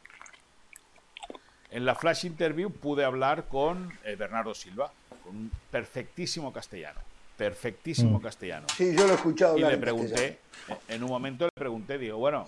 en 1.69 1.85
la 1.85 1.93
flash 1.93 2.25
interview 2.25 2.71
pude 2.71 3.05
hablar 3.05 3.47
con 3.47 3.93
eh, 4.03 4.15
Bernardo 4.15 4.55
Silva, 4.55 4.91
con 5.23 5.35
un 5.35 5.51
perfectísimo 5.69 6.51
castellano. 6.51 6.99
Perfectísimo 7.37 8.19
castellano. 8.19 8.65
Sí, 8.75 8.95
yo 8.97 9.05
lo 9.05 9.11
he 9.11 9.15
escuchado 9.17 9.55
Y 9.55 9.61
le 9.61 9.73
en 9.73 9.81
pregunté, 9.81 10.39
en 10.87 11.03
un 11.03 11.11
momento 11.11 11.45
le 11.45 11.51
pregunté, 11.51 11.99
digo, 11.99 12.17
bueno, 12.17 12.47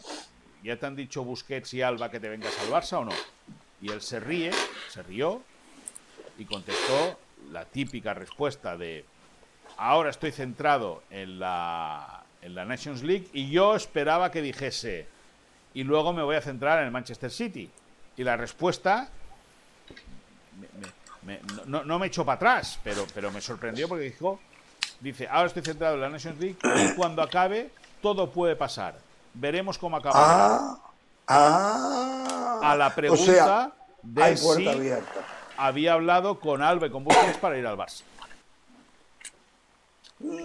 ¿ya 0.64 0.76
te 0.76 0.88
han 0.88 0.96
dicho 0.96 1.24
Busquets 1.24 1.72
y 1.76 1.84
Alba 1.84 2.10
que 2.10 2.20
te 2.20 2.30
vengas 2.30 2.58
al 2.62 2.70
Barça 2.70 2.98
o 2.98 3.06
no? 3.06 3.14
Y 3.80 3.92
él 3.92 4.02
se 4.02 4.20
ríe, 4.20 4.50
se 4.90 5.04
rió 5.04 5.44
y 6.40 6.46
contestó 6.46 7.20
la 7.52 7.66
típica 7.66 8.16
respuesta 8.16 8.76
de, 8.76 9.06
ahora 9.78 10.10
estoy 10.10 10.32
centrado 10.32 11.04
en 11.12 11.38
la, 11.38 12.23
en 12.44 12.56
la 12.56 12.66
Nations 12.66 13.02
League 13.04 13.28
y 13.34 13.50
yo 13.50 13.76
esperaba 13.76 14.30
que 14.32 14.42
dijese, 14.42 15.08
y 15.74 15.84
luego 15.84 16.14
me 16.14 16.22
voy 16.24 16.36
a 16.36 16.42
centrar 16.42 16.80
en 16.80 16.86
el 16.86 16.92
Manchester 16.92 17.32
City. 17.32 17.70
Y 18.16 18.24
la 18.24 18.38
respuesta 18.38 19.10
me- 20.60 20.68
me- 20.80 21.40
me- 21.40 21.66
no, 21.66 21.84
no 21.84 21.98
me 22.00 22.08
echó 22.08 22.24
para 22.26 22.36
atrás, 22.36 22.80
pero, 22.84 23.08
pero 23.14 23.32
me 23.32 23.42
sorprendió 23.42 23.88
porque 23.88 24.04
dijo, 24.06 24.40
dice, 25.00 25.28
ahora 25.28 25.48
estoy 25.48 25.64
centrado 25.64 25.96
en 25.96 26.02
la 26.02 26.10
Nations 26.10 26.40
League 26.40 26.58
y 26.62 26.94
cuando 26.96 27.22
acabe 27.22 27.72
todo 28.02 28.30
puede 28.30 28.56
pasar. 28.56 28.96
Veremos 29.34 29.78
cómo 29.80 29.98
acaba. 29.98 30.14
Ah, 30.16 30.80
ah. 31.28 32.60
a 32.62 32.76
la 32.76 32.94
pregunta 32.94 33.24
o 33.24 33.26
sea, 33.26 33.72
de 34.04 34.24
hay 34.24 34.38
si 34.38 34.44
puerta 34.46 34.72
abierta. 34.72 35.22
había 35.58 35.94
hablado 35.94 36.40
con 36.40 36.62
Alba 36.62 36.88
y 36.88 36.90
con 36.92 37.04
Busquets 37.04 37.38
para 37.38 37.58
ir 37.58 37.66
al 37.66 37.78
Barça. 37.78 38.04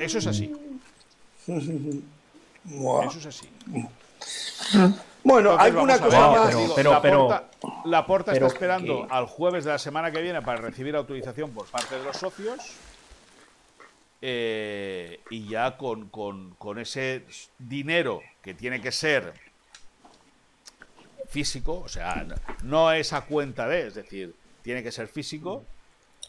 Eso 0.00 0.18
es 0.18 0.26
así. 0.26 0.52
Eso 3.08 3.18
es 3.18 3.26
así. 3.26 3.48
Bueno, 5.24 5.52
Entonces, 5.52 5.74
alguna 5.74 5.98
cosa 5.98 6.20
más. 6.30 6.54
pero- 7.02 7.28
Laporta 7.84 8.32
pero 8.32 8.46
está 8.46 8.54
esperando 8.56 9.06
que- 9.08 9.14
al 9.14 9.26
jueves 9.26 9.64
de 9.64 9.70
la 9.72 9.78
semana 9.78 10.10
que 10.12 10.20
viene 10.22 10.42
para 10.42 10.60
recibir 10.60 10.94
autorización 10.96 11.50
por 11.52 11.66
parte 11.66 11.96
de 11.98 12.04
los 12.04 12.16
socios. 12.16 12.58
eh, 14.20 15.20
y 15.30 15.46
ya 15.48 15.76
con, 15.76 16.08
con- 16.08 16.50
con 16.56 16.78
ese 16.80 17.24
dinero 17.58 18.20
que 18.42 18.52
tiene 18.52 18.80
que 18.80 18.90
ser 18.90 19.32
físico, 21.28 21.82
o 21.84 21.88
sea, 21.88 22.24
no- 22.26 22.34
no 22.64 22.92
es 22.92 23.12
a 23.12 23.20
cuenta 23.26 23.68
de, 23.68 23.86
es 23.86 23.94
decir, 23.94 24.34
tiene 24.62 24.82
que 24.82 24.90
ser 24.90 25.06
físico, 25.08 25.64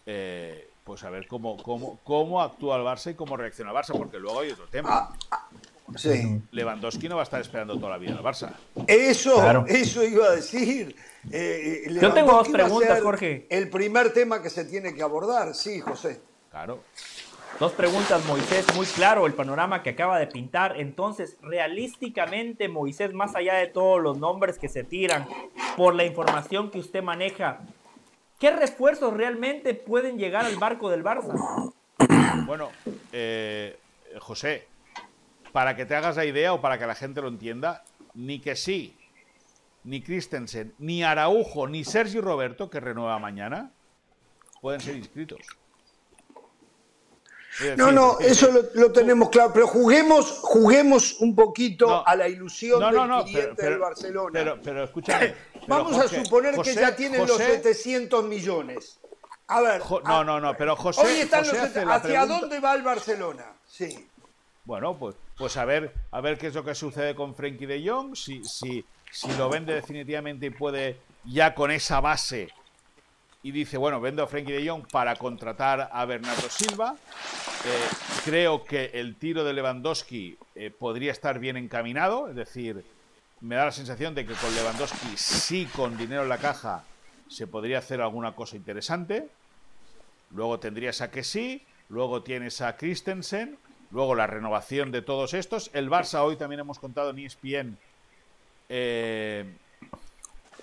eh, 0.06 0.69
pues 0.90 1.04
a 1.04 1.12
ver 1.12 1.28
cómo, 1.28 1.56
cómo, 1.62 2.00
cómo 2.04 2.42
actúa 2.42 2.76
el 2.76 2.82
Barça 2.82 3.12
y 3.12 3.14
cómo 3.14 3.38
reacciona 3.38 3.70
el 3.70 3.78
Barça, 3.78 3.96
porque 3.96 4.18
luego 4.18 4.40
hay 4.40 4.50
otro 4.50 4.66
tema. 4.70 5.16
Sí. 5.96 6.42
Lewandowski 6.50 7.08
no 7.08 7.16
va 7.18 7.22
a 7.22 7.26
estar 7.26 7.40
esperando 7.40 7.76
toda 7.76 7.92
la 7.92 8.00
vida 8.00 8.14
al 8.18 8.24
Barça. 8.24 8.54
Eso, 8.88 9.36
Claro. 9.36 9.66
eso 9.68 10.04
iba 10.04 10.26
a 10.26 10.32
decir. 10.32 10.96
Eh, 11.32 11.84
eh, 11.86 11.98
Yo 12.02 12.12
tengo 12.12 12.32
dos 12.32 12.50
preguntas, 12.50 13.00
Jorge. 13.04 13.46
El 13.52 13.70
primer 13.70 14.12
tema 14.14 14.42
que 14.42 14.50
se 14.50 14.66
tiene 14.66 14.96
que 14.96 15.04
abordar, 15.04 15.54
sí, 15.54 15.80
José. 15.80 16.22
Claro. 16.50 16.80
Dos 17.60 17.74
preguntas, 17.74 18.26
Moisés, 18.26 18.66
muy 18.76 18.88
claro 18.88 19.28
el 19.28 19.36
panorama 19.36 19.84
que 19.84 19.92
acaba 19.92 20.18
de 20.18 20.26
pintar. 20.26 20.80
Entonces, 20.80 21.38
realísticamente, 21.44 22.68
Moisés, 22.68 23.14
más 23.14 23.36
allá 23.36 23.54
de 23.58 23.68
todos 23.68 24.02
los 24.02 24.18
nombres 24.18 24.58
que 24.58 24.70
se 24.70 24.84
tiran, 24.84 25.28
por 25.78 25.94
la 25.94 26.04
información 26.06 26.72
que 26.72 26.80
usted 26.80 27.04
maneja, 27.04 27.60
¿qué 28.40 28.52
refuerzos 28.52 29.14
realmente 29.14 29.76
pueden 29.76 30.18
llegar 30.18 30.46
al 30.46 30.56
barco 30.56 30.90
del 30.90 31.04
Barça? 31.04 31.74
Bueno, 32.46 32.72
eh, 33.12 33.78
José, 34.20 34.68
para 35.52 35.76
que 35.76 35.86
te 35.86 35.96
hagas 35.96 36.16
la 36.16 36.26
idea 36.26 36.54
o 36.54 36.62
para 36.62 36.80
que 36.80 36.88
la 36.88 36.96
gente 36.96 37.22
lo 37.22 37.28
entienda, 37.28 37.84
ni 38.16 38.40
que 38.40 38.56
sí, 38.56 38.98
ni 39.84 40.02
Christensen, 40.02 40.74
ni 40.80 41.04
Araujo, 41.04 41.68
ni 41.68 41.84
Sergio 41.84 42.22
Roberto, 42.22 42.70
que 42.70 42.80
renueva 42.80 43.20
mañana, 43.20 43.72
pueden 44.62 44.82
ser 44.82 44.96
inscritos. 44.96 45.42
No, 47.78 47.92
no, 47.92 48.20
eso 48.20 48.52
lo, 48.52 48.62
lo 48.74 48.92
tenemos 48.92 49.30
claro, 49.30 49.52
pero 49.54 49.68
juguemos, 49.68 50.40
juguemos 50.42 51.20
un 51.20 51.36
poquito 51.36 51.88
No. 51.88 52.04
a 52.06 52.16
la 52.16 52.28
ilusión 52.28 52.80
No, 52.80 52.92
no, 52.92 53.18
del 53.18 53.26
cliente 53.26 53.48
pero- 53.48 53.56
pero- 53.58 53.70
del 53.72 53.80
Barcelona. 53.80 54.30
Pero, 54.34 54.60
pero 54.64 54.84
escúchame. 54.84 55.34
Vamos 55.68 55.98
a 55.98 56.08
suponer 56.08 56.56
José- 56.56 56.74
que 56.76 56.80
ya 56.82 56.96
tienen 56.96 57.22
los 57.22 57.32
José- 57.32 57.58
700 57.58 58.26
millones. 58.26 59.00
A 59.48 59.62
ver, 59.62 59.82
Jo- 59.82 60.02
no, 60.02 60.24
no, 60.24 60.40
no, 60.40 60.56
pero 60.56 60.76
José, 60.76 61.02
hoy 61.02 61.20
están 61.22 61.42
los 61.42 61.54
¿Hacia 61.54 62.02
pregunta- 62.02 62.26
dónde 62.28 62.60
va 62.60 62.76
el 62.76 62.84
Barcelona? 62.84 63.46
Sí. 63.68 64.08
Bueno, 64.64 64.98
pues, 64.98 65.16
pues 65.38 65.58
a 65.58 65.66
ver, 65.66 65.94
a 66.12 66.22
ver 66.22 66.38
qué 66.38 66.48
es 66.48 66.54
lo 66.56 66.64
que 66.64 66.76
sucede 66.76 67.16
con 67.16 67.34
Frenkie 67.34 67.66
de 67.66 67.88
Jong, 67.88 68.16
si, 68.16 68.44
si, 68.44 68.86
si 69.12 69.32
lo 69.34 69.50
vende 69.50 69.74
definitivamente 69.74 70.46
y 70.46 70.50
puede 70.52 70.98
ya 71.26 71.56
con 71.56 71.72
esa 71.72 72.00
base 72.00 72.50
y 73.42 73.52
dice, 73.52 73.78
bueno, 73.78 74.02
vendo 74.02 74.24
a 74.24 74.28
Frenkie 74.28 74.54
de 74.54 74.70
Jong 74.70 74.86
para 74.92 75.16
contratar 75.16 75.90
a 75.92 76.06
Bernardo 76.06 76.50
Silva. 76.50 76.96
Eh, 77.66 77.88
creo 78.26 78.66
que 78.66 78.92
el 78.94 79.16
tiro 79.16 79.44
de 79.44 79.54
Lewandowski 79.54 80.38
eh, 80.56 80.72
podría 80.72 81.12
estar 81.12 81.40
bien 81.40 81.56
encaminado, 81.58 82.30
es 82.30 82.36
decir, 82.36 82.84
me 83.42 83.56
da 83.56 83.66
la 83.66 83.72
sensación 83.72 84.14
de 84.16 84.26
que 84.26 84.34
con 84.34 84.54
Lewandowski 84.54 85.16
sí 85.16 85.68
con 85.74 85.98
dinero 85.98 86.24
en 86.24 86.30
la 86.30 86.38
caja 86.38 86.84
se 87.30 87.48
podría 87.48 87.78
hacer 87.78 88.02
alguna 88.02 88.34
cosa 88.36 88.58
interesante. 88.58 89.30
Luego 90.32 90.60
tendrías 90.60 91.02
a 91.02 91.10
que 91.10 91.24
sí, 91.24 91.64
luego 91.88 92.24
tienes 92.24 92.60
a 92.62 92.76
Christensen, 92.76 93.58
luego 93.92 94.16
la 94.16 94.28
renovación 94.28 94.92
de 94.92 95.02
todos 95.02 95.34
estos. 95.34 95.72
El 95.74 95.90
Barça 95.90 96.22
hoy 96.24 96.36
también 96.36 96.60
hemos 96.60 96.80
contado 96.80 97.12
en 97.12 97.20
ESPN 97.20 97.78
eh, 98.68 99.46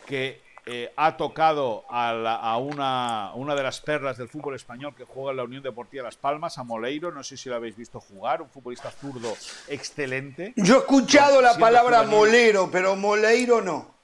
que 0.06 0.45
eh, 0.68 0.92
ha 0.96 1.16
tocado 1.16 1.84
a, 1.88 2.12
la- 2.12 2.34
a 2.36 2.56
una, 2.58 3.32
una 3.34 3.54
de 3.54 3.62
las 3.62 3.80
perlas 3.80 4.18
del 4.18 4.28
fútbol 4.28 4.56
español 4.56 4.94
que 4.96 5.04
juega 5.04 5.30
en 5.30 5.36
la 5.36 5.44
Unión 5.44 5.62
Deportiva 5.62 6.02
Las 6.02 6.16
Palmas, 6.16 6.58
a 6.58 6.64
Moleiro. 6.64 7.12
No 7.12 7.22
sé 7.22 7.36
si 7.36 7.48
lo 7.48 7.54
habéis 7.54 7.76
visto 7.76 8.00
jugar, 8.00 8.42
un 8.42 8.50
futbolista 8.50 8.90
zurdo 8.90 9.32
excelente. 9.68 10.52
Yo 10.56 10.74
he 10.76 10.78
escuchado 10.78 11.40
la 11.40 11.56
palabra 11.56 11.98
juvenil. 12.00 12.16
molero, 12.18 12.70
pero 12.70 12.96
moleiro 12.96 13.60
no. 13.62 13.94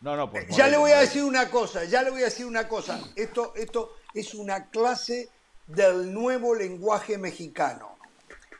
No, 0.00 0.14
no, 0.14 0.30
pues 0.30 0.46
Ya 0.48 0.64
Moleiro, 0.64 0.70
le 0.70 0.76
voy 0.78 0.90
a 0.92 1.00
decir 1.00 1.24
una 1.24 1.50
cosa, 1.50 1.84
ya 1.84 2.02
le 2.02 2.10
voy 2.10 2.20
a 2.22 2.26
decir 2.26 2.46
una 2.46 2.68
cosa. 2.68 3.00
Esto, 3.16 3.52
esto 3.56 3.94
es 4.14 4.34
una 4.34 4.66
clase 4.68 5.28
del 5.66 6.12
nuevo 6.12 6.54
lenguaje 6.54 7.18
mexicano. 7.18 7.96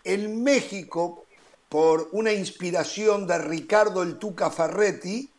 En 0.02 0.42
México, 0.42 1.26
por 1.68 2.08
una 2.12 2.32
inspiración 2.32 3.26
de 3.26 3.36
Ricardo 3.38 4.02
el 4.02 4.18
Tuca 4.18 4.50
Ferretti, 4.50 5.30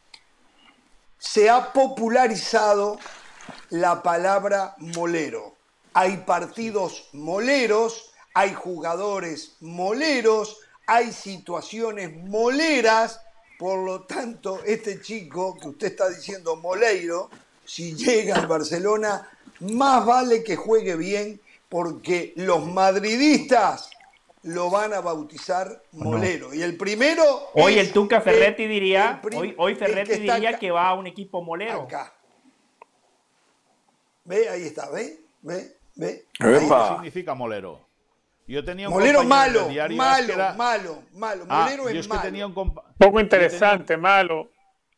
se 1.19 1.49
ha 1.49 1.73
popularizado 1.73 2.97
la 3.69 4.01
palabra 4.01 4.73
molero. 4.77 5.55
Hay 5.93 6.17
partidos 6.17 7.09
moleros, 7.13 8.11
hay 8.33 8.53
jugadores 8.53 9.57
moleros, 9.59 10.57
hay 10.87 11.11
situaciones 11.11 12.15
moleras, 12.23 13.21
por 13.59 13.85
lo 13.85 14.03
tanto, 14.03 14.63
este 14.65 15.01
chico 15.01 15.57
que 15.57 15.67
usted 15.67 15.87
está 15.87 16.09
diciendo 16.09 16.55
moleiro, 16.55 17.29
si 17.65 17.93
llega 17.95 18.35
al 18.35 18.47
Barcelona, 18.47 19.29
más 19.59 20.05
vale 20.05 20.43
que 20.43 20.55
juegue 20.55 20.95
bien 20.95 21.41
porque 21.67 22.33
los 22.37 22.65
madridistas 22.65 23.89
lo 24.43 24.69
van 24.69 24.93
a 24.93 25.01
bautizar 25.01 25.83
molero. 25.91 26.53
Y 26.53 26.61
el 26.61 26.77
primero... 26.77 27.23
Hoy 27.53 27.77
el 27.77 27.91
Tuca 27.91 28.21
Ferretti 28.21 28.63
el- 28.63 28.69
diría, 28.69 29.11
el 29.11 29.19
prim- 29.21 29.55
hoy, 29.57 29.75
Ferretti 29.75 30.11
que 30.11 30.17
diría 30.19 30.49
acá- 30.49 30.59
que 30.59 30.71
va 30.71 30.87
a 30.89 30.93
un 30.93 31.07
equipo 31.07 31.41
molero. 31.43 31.81
acá. 31.83 32.13
¿Ve? 34.25 34.47
Ahí 34.49 34.63
está, 34.63 34.89
¿ve? 34.89 35.19
¿Ve? 35.41 35.75
¿Ve? 35.95 36.25
¿Qué 36.37 36.59
significa 36.95 37.33
molero? 37.33 37.87
Yo 38.47 38.63
tenía 38.65 38.87
un 38.87 38.95
Molero 38.95 39.23
malo, 39.23 39.67
diario 39.67 39.95
malo, 39.95 40.33
era- 40.33 40.53
malo, 40.53 41.03
malo. 41.13 41.45
Ah, 41.49 41.63
Molero 41.65 41.83
yo 41.83 41.89
es 41.89 41.95
es 41.97 42.07
que 42.07 42.13
malo. 42.13 42.21
tenía 42.23 42.47
un 42.47 42.55
compa- 42.55 42.83
Poco 42.97 43.19
interesante, 43.19 43.95
malo. 43.95 44.49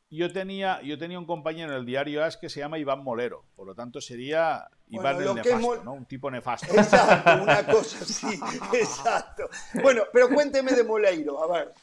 Yo 0.09 0.31
tenía, 0.31 0.81
yo 0.83 0.97
tenía 0.97 1.19
un 1.19 1.25
compañero 1.25 1.71
en 1.71 1.77
el 1.77 1.85
diario 1.85 2.23
AS 2.23 2.37
que 2.37 2.49
se 2.49 2.59
llama 2.61 2.77
Iván 2.79 3.03
Molero, 3.03 3.43
por 3.55 3.65
lo 3.67 3.75
tanto 3.75 3.99
sería 3.99 4.67
Iván 4.91 5.15
Bueno, 5.15 5.19
el 5.31 5.37
lo 5.37 5.41
que 5.43 5.49
es 5.49 5.55
nefasto, 5.55 5.67
mol- 5.75 5.83
¿no? 5.83 5.93
Un 5.93 6.05
tipo 6.05 6.29
nefasto. 6.29 6.67
Exacto, 6.73 7.43
una 7.43 7.65
cosa 7.71 7.97
así, 8.03 8.39
exacto. 8.73 9.49
Bueno, 9.81 10.03
pero 10.13 10.29
cuénteme 10.29 10.73
de 10.73 10.83
Moleiro, 10.83 11.43
a 11.43 11.57
ver. 11.57 11.73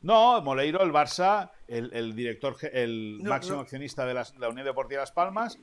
No, 0.00 0.40
Moleiro, 0.42 0.82
el 0.82 0.92
Barça, 0.92 1.50
el, 1.68 1.90
el 1.94 2.14
director, 2.14 2.56
el 2.72 3.18
No, 3.22 3.30
máximo 3.30 3.56
no. 3.56 3.62
accionista 3.62 4.04
de 4.04 4.14
la 4.14 4.48
Unión 4.48 4.66
Deportiva 4.66 5.00
Las 5.00 5.12
Palmas, 5.12 5.58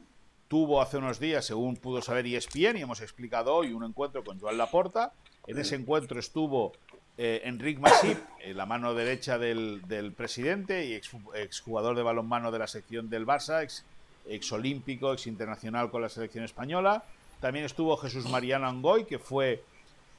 tuvo 0.48 0.81
hace 0.81 0.98
unos 0.98 1.19
días, 1.19 1.45
según 1.45 1.75
pudo 1.77 2.01
saber 2.01 2.25
ESPN, 2.25 2.77
y 2.77 2.81
hemos 2.81 3.01
explicado 3.01 3.53
hoy, 3.56 3.72
un 3.73 3.83
encuentro 3.83 4.23
con 4.23 4.40
Joan 4.40 4.57
Laporta. 4.57 5.14
En 5.48 5.57
ese 5.59 5.75
encuentro 5.75 6.19
estuvo 6.19 6.73
eh, 7.17 7.41
Enric 7.45 7.80
Masip, 7.80 8.17
eh, 8.40 8.53
la 8.53 8.65
mano 8.65 8.93
derecha 8.93 9.38
del, 9.38 9.81
del 9.88 10.11
presidente 10.14 10.85
y 10.85 10.93
ex- 10.93 11.11
exjugador 11.35 11.95
de 11.95 12.03
balonmano 12.03 12.51
de 12.51 12.59
la 12.59 12.67
sección 12.67 13.09
del 13.09 13.25
Barça, 13.27 13.64
ex, 13.64 13.85
exolímpico, 14.27 15.14
ex 15.14 15.27
internacional 15.27 15.90
con 15.90 16.01
la 16.01 16.09
selección 16.09 16.43
española. 16.43 17.03
También 17.40 17.66
estuvo 17.66 17.98
Jesús 17.98 18.30
Mariano 18.30 18.67
Angoy, 18.67 19.06
que 19.06 19.19
fue 19.19 19.64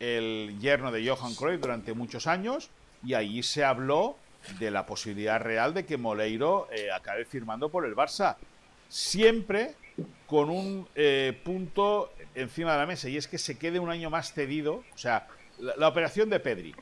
el 0.00 0.58
yerno 0.60 0.90
de 0.90 1.08
Johan 1.08 1.34
Cruyff 1.34 1.60
durante 1.60 1.94
muchos 1.94 2.26
años, 2.26 2.70
y 3.05 3.14
allí 3.14 3.42
se 3.42 3.64
habló 3.64 4.16
de 4.58 4.70
la 4.70 4.86
posibilidad 4.86 5.40
real 5.40 5.72
de 5.74 5.86
que 5.86 5.97
Moleiro 5.97 6.68
eh, 6.72 6.90
acabe 6.90 7.24
firmando 7.24 7.68
por 7.68 7.86
el 7.86 7.94
Barça. 7.94 8.36
Siempre 8.89 9.74
con 10.26 10.50
un 10.50 10.89
eh, 10.94 11.39
punto 11.44 12.12
encima 12.34 12.72
de 12.72 12.78
la 12.78 12.86
mesa, 12.86 13.08
y 13.08 13.16
es 13.16 13.28
que 13.28 13.39
se 13.39 13.56
quede 13.56 13.78
un 13.78 13.90
año 13.90 14.10
más 14.10 14.32
cedido. 14.32 14.82
O 14.94 14.98
sea, 14.98 15.28
la, 15.58 15.74
la 15.76 15.89
operación 15.89 16.28
de 16.28 16.40
Pedri. 16.40 16.74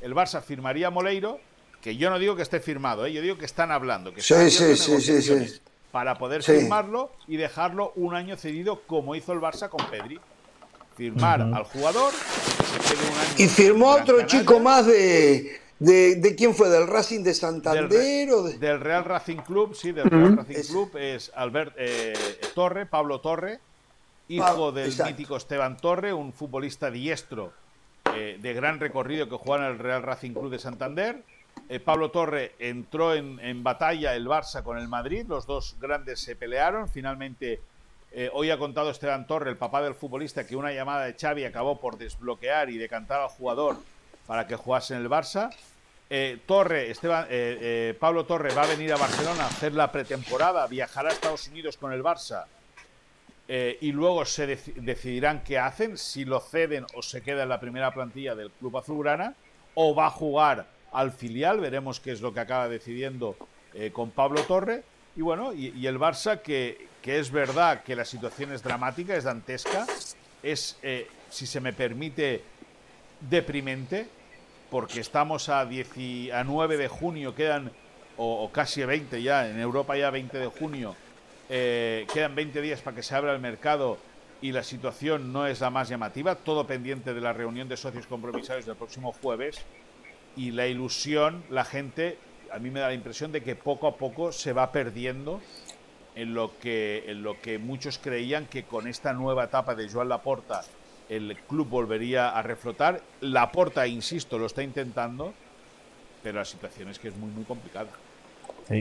El 0.00 0.14
Barça 0.14 0.42
firmaría 0.42 0.86
a 0.86 0.90
Moleiro, 0.90 1.40
que 1.84 1.96
yo 1.96 2.08
no 2.08 2.18
digo 2.18 2.34
que 2.34 2.40
esté 2.40 2.60
firmado, 2.60 3.04
¿eh? 3.04 3.12
yo 3.12 3.20
digo 3.20 3.36
que 3.36 3.44
están 3.44 3.70
hablando, 3.70 4.14
que 4.14 4.22
Sí, 4.22 4.50
sí, 4.50 4.74
sí, 4.74 5.00
sí, 5.02 5.20
sí. 5.20 5.60
Para 5.94 6.18
poder 6.18 6.42
Sí. 6.42 6.50
firmarlo 6.58 7.12
y 7.28 7.36
dejarlo 7.36 7.92
un 7.94 8.16
año 8.16 8.36
cedido 8.36 8.82
como 8.88 9.14
hizo 9.14 9.32
el 9.32 9.38
Barça 9.38 9.68
con 9.68 9.86
Pedri. 9.86 10.18
Firmar 10.96 11.40
al 11.40 11.62
jugador, 11.64 12.12
que 12.12 12.64
se 12.88 12.94
quede 12.96 13.08
un 13.08 13.16
año 13.16 13.34
Y 13.38 13.46
firmó 13.48 13.90
otro 13.90 14.26
chico 14.26 14.58
más 14.58 14.86
de, 14.86 15.60
de, 15.78 16.16
de 16.16 16.34
quién 16.34 16.52
fue, 16.52 16.68
del 16.68 16.88
Racing 16.88 17.18
de 17.20 17.24
del, 17.26 17.34
Santander 17.36 17.88
Re- 17.88 18.32
o 18.32 18.42
de... 18.42 18.58
del 18.58 18.80
Real 18.80 19.04
Racing 19.04 19.36
Club, 19.38 19.76
sí, 19.76 19.92
del 19.92 20.10
Real 20.10 20.36
Racing 20.36 20.54
Es- 20.56 20.68
Club 20.68 20.96
es 20.96 21.30
Albert 21.36 21.74
eh, 21.78 22.12
Torre, 22.56 22.86
Pablo 22.86 23.20
Torre, 23.20 23.60
hijo 24.26 24.72
del 24.72 24.86
exacto. 24.86 25.12
mítico 25.12 25.36
Esteban 25.36 25.76
Torre, 25.76 26.12
un 26.12 26.32
futbolista 26.32 26.90
diestro 26.90 27.52
eh, 28.16 28.38
de 28.42 28.52
gran 28.52 28.80
recorrido 28.80 29.28
que 29.28 29.36
juega 29.36 29.66
en 29.66 29.72
el 29.74 29.78
Real 29.78 30.02
Racing 30.02 30.32
Club 30.32 30.50
de 30.50 30.58
Santander. 30.58 31.22
Eh, 31.68 31.80
Pablo 31.80 32.10
Torre 32.10 32.52
entró 32.58 33.14
en, 33.14 33.62
batalla 33.62 34.14
el 34.14 34.26
Barça 34.26 34.62
con 34.62 34.78
el 34.78 34.86
Madrid, 34.86 35.24
los 35.26 35.46
dos 35.46 35.76
grandes 35.80 36.20
se 36.20 36.36
pelearon, 36.36 36.88
finalmente 36.90 37.60
eh, 38.12 38.30
hoy 38.34 38.50
ha 38.50 38.58
contado 38.58 38.90
Esteban 38.90 39.26
Torre, 39.26 39.50
el 39.50 39.56
papá 39.56 39.80
del 39.82 39.94
futbolista, 39.94 40.46
que 40.46 40.56
una 40.56 40.72
llamada 40.72 41.06
de 41.06 41.14
Xavi 41.14 41.44
acabó 41.44 41.80
por 41.80 41.96
desbloquear 41.96 42.68
y 42.70 42.76
decantar 42.76 43.20
al 43.22 43.28
jugador 43.28 43.76
para 44.26 44.46
que 44.46 44.56
jugase 44.56 44.94
en 44.94 45.00
el 45.00 45.08
Barça. 45.08 45.50
Eh, 46.10 46.38
Torre, 46.46 46.90
Esteban, 46.90 47.26
Pablo 47.98 48.24
Torre 48.26 48.54
va 48.54 48.62
a 48.62 48.66
venir 48.66 48.92
a 48.92 48.96
Barcelona 48.98 49.44
a 49.44 49.48
hacer 49.48 49.72
la 49.72 49.90
pretemporada, 49.90 50.66
viajará 50.66 51.08
a 51.08 51.12
Estados 51.12 51.48
Unidos 51.48 51.78
con 51.78 51.92
el 51.92 52.02
Barça 52.04 52.44
y 53.48 53.90
luego 53.92 54.24
se 54.24 54.46
deci- 54.48 54.74
decidirán 54.74 55.42
qué 55.42 55.58
hacen, 55.58 55.96
si 55.98 56.24
lo 56.24 56.40
ceden 56.40 56.86
o 56.94 57.02
se 57.02 57.22
queda 57.22 57.42
en 57.42 57.48
la 57.48 57.58
primera 57.58 57.92
plantilla 57.92 58.34
del 58.34 58.50
Club 58.50 58.76
Azulgrana 58.76 59.34
o 59.74 59.94
va 59.94 60.06
a 60.06 60.10
jugar 60.10 60.66
al 60.94 61.12
filial, 61.12 61.60
veremos 61.60 62.00
qué 62.00 62.12
es 62.12 62.20
lo 62.20 62.32
que 62.32 62.40
acaba 62.40 62.68
decidiendo 62.68 63.36
eh, 63.74 63.90
con 63.92 64.10
Pablo 64.12 64.42
Torre. 64.42 64.84
Y 65.16 65.22
bueno, 65.22 65.52
y, 65.52 65.86
el 65.86 65.98
Barça, 65.98 66.40
que, 66.40 66.88
que 67.02 67.18
es 67.18 67.30
verdad 67.30 67.82
que 67.82 67.94
la 67.94 68.04
situación 68.04 68.52
es 68.52 68.62
dramática, 68.62 69.14
es 69.14 69.24
dantesca, 69.24 69.86
es, 70.42 70.78
eh, 70.82 71.08
si 71.30 71.46
se 71.46 71.60
me 71.60 71.72
permite, 71.72 72.42
deprimente, 73.20 74.06
porque 74.70 75.00
estamos 75.00 75.48
a, 75.48 75.64
10 75.66 76.32
a 76.32 76.44
9 76.44 76.76
de 76.76 76.88
junio, 76.88 77.34
quedan, 77.34 77.70
o, 78.16 78.50
casi 78.52 78.84
20 78.84 79.22
ya, 79.22 79.48
en 79.48 79.60
Europa 79.60 79.96
ya 79.96 80.10
20 80.10 80.38
de 80.38 80.46
junio, 80.46 80.96
eh, 81.48 82.06
quedan 82.12 82.34
20 82.34 82.60
días 82.60 82.80
para 82.80 82.96
que 82.96 83.02
se 83.02 83.14
abra 83.14 83.32
el 83.32 83.40
mercado 83.40 83.98
y 84.40 84.52
la 84.52 84.62
situación 84.62 85.32
no 85.32 85.46
es 85.46 85.60
la 85.60 85.70
más 85.70 85.88
llamativa, 85.88 86.34
todo 86.34 86.66
pendiente 86.66 87.14
de 87.14 87.20
la 87.20 87.32
reunión 87.32 87.68
de 87.68 87.76
socios 87.76 88.06
compromisarios 88.06 88.66
del 88.66 88.76
próximo 88.76 89.12
jueves 89.12 89.64
y 90.36 90.50
la 90.50 90.66
ilusión, 90.66 91.44
la 91.50 91.64
gente, 91.64 92.18
a 92.52 92.58
mí 92.58 92.70
me 92.70 92.80
da 92.80 92.88
la 92.88 92.94
impresión 92.94 93.32
de 93.32 93.42
que 93.42 93.56
poco 93.56 93.86
a 93.86 93.96
poco 93.96 94.32
se 94.32 94.52
va 94.52 94.72
perdiendo 94.72 95.40
en 96.14 96.34
lo 96.34 96.58
que, 96.58 97.04
en 97.08 97.22
lo 97.22 97.40
que 97.40 97.58
muchos 97.58 97.98
creían 97.98 98.46
que 98.46 98.64
con 98.64 98.86
esta 98.86 99.12
nueva 99.12 99.44
etapa 99.44 99.74
de 99.74 99.88
Joan 99.88 100.08
Laporta 100.08 100.62
el 101.08 101.36
club 101.48 101.68
volvería 101.68 102.30
a 102.30 102.42
reflotar. 102.42 103.00
Laporta, 103.20 103.86
insisto, 103.86 104.38
lo 104.38 104.46
está 104.46 104.62
intentando, 104.62 105.34
pero 106.22 106.38
la 106.38 106.44
situación 106.44 106.88
es 106.88 106.98
que 106.98 107.08
es 107.08 107.16
muy, 107.16 107.30
muy 107.30 107.44
complicada. 107.44 107.88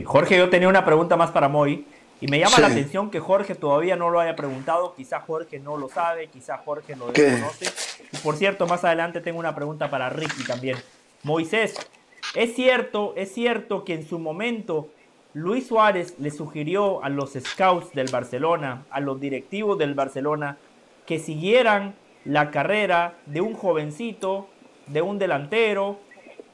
Jorge, 0.05 0.37
yo 0.37 0.49
tenía 0.49 0.69
una 0.69 0.85
pregunta 0.85 1.17
más 1.17 1.31
para 1.31 1.49
Moy. 1.49 1.85
Y 2.21 2.27
me 2.27 2.39
llama 2.39 2.57
la 2.59 2.67
atención 2.67 3.11
que 3.11 3.19
Jorge 3.19 3.53
todavía 3.53 3.97
no 3.97 4.09
lo 4.09 4.21
haya 4.21 4.33
preguntado. 4.33 4.95
Quizá 4.95 5.19
Jorge 5.19 5.59
no 5.59 5.75
lo 5.75 5.89
sabe, 5.89 6.27
quizá 6.27 6.57
Jorge 6.57 6.95
lo 6.95 7.11
desconoce. 7.11 7.65
Y 8.13 8.17
por 8.17 8.37
cierto, 8.37 8.65
más 8.65 8.85
adelante 8.85 9.19
tengo 9.19 9.39
una 9.39 9.53
pregunta 9.53 9.89
para 9.89 10.09
Ricky 10.09 10.45
también. 10.45 10.77
Moisés, 11.23 11.75
es 12.35 12.53
cierto, 12.53 13.13
es 13.15 13.33
cierto 13.33 13.85
que 13.85 13.93
en 13.93 14.07
su 14.07 14.19
momento 14.19 14.89
Luis 15.33 15.67
Suárez 15.67 16.15
le 16.19 16.31
sugirió 16.31 17.03
a 17.03 17.09
los 17.09 17.31
scouts 17.33 17.93
del 17.93 18.09
Barcelona, 18.11 18.85
a 18.91 18.99
los 18.99 19.19
directivos 19.19 19.77
del 19.77 19.93
Barcelona, 19.93 20.57
que 21.05 21.19
siguieran 21.19 21.95
la 22.25 22.51
carrera 22.51 23.15
de 23.25 23.41
un 23.41 23.53
jovencito, 23.53 24.47
de 24.87 25.01
un 25.01 25.17
delantero 25.17 25.97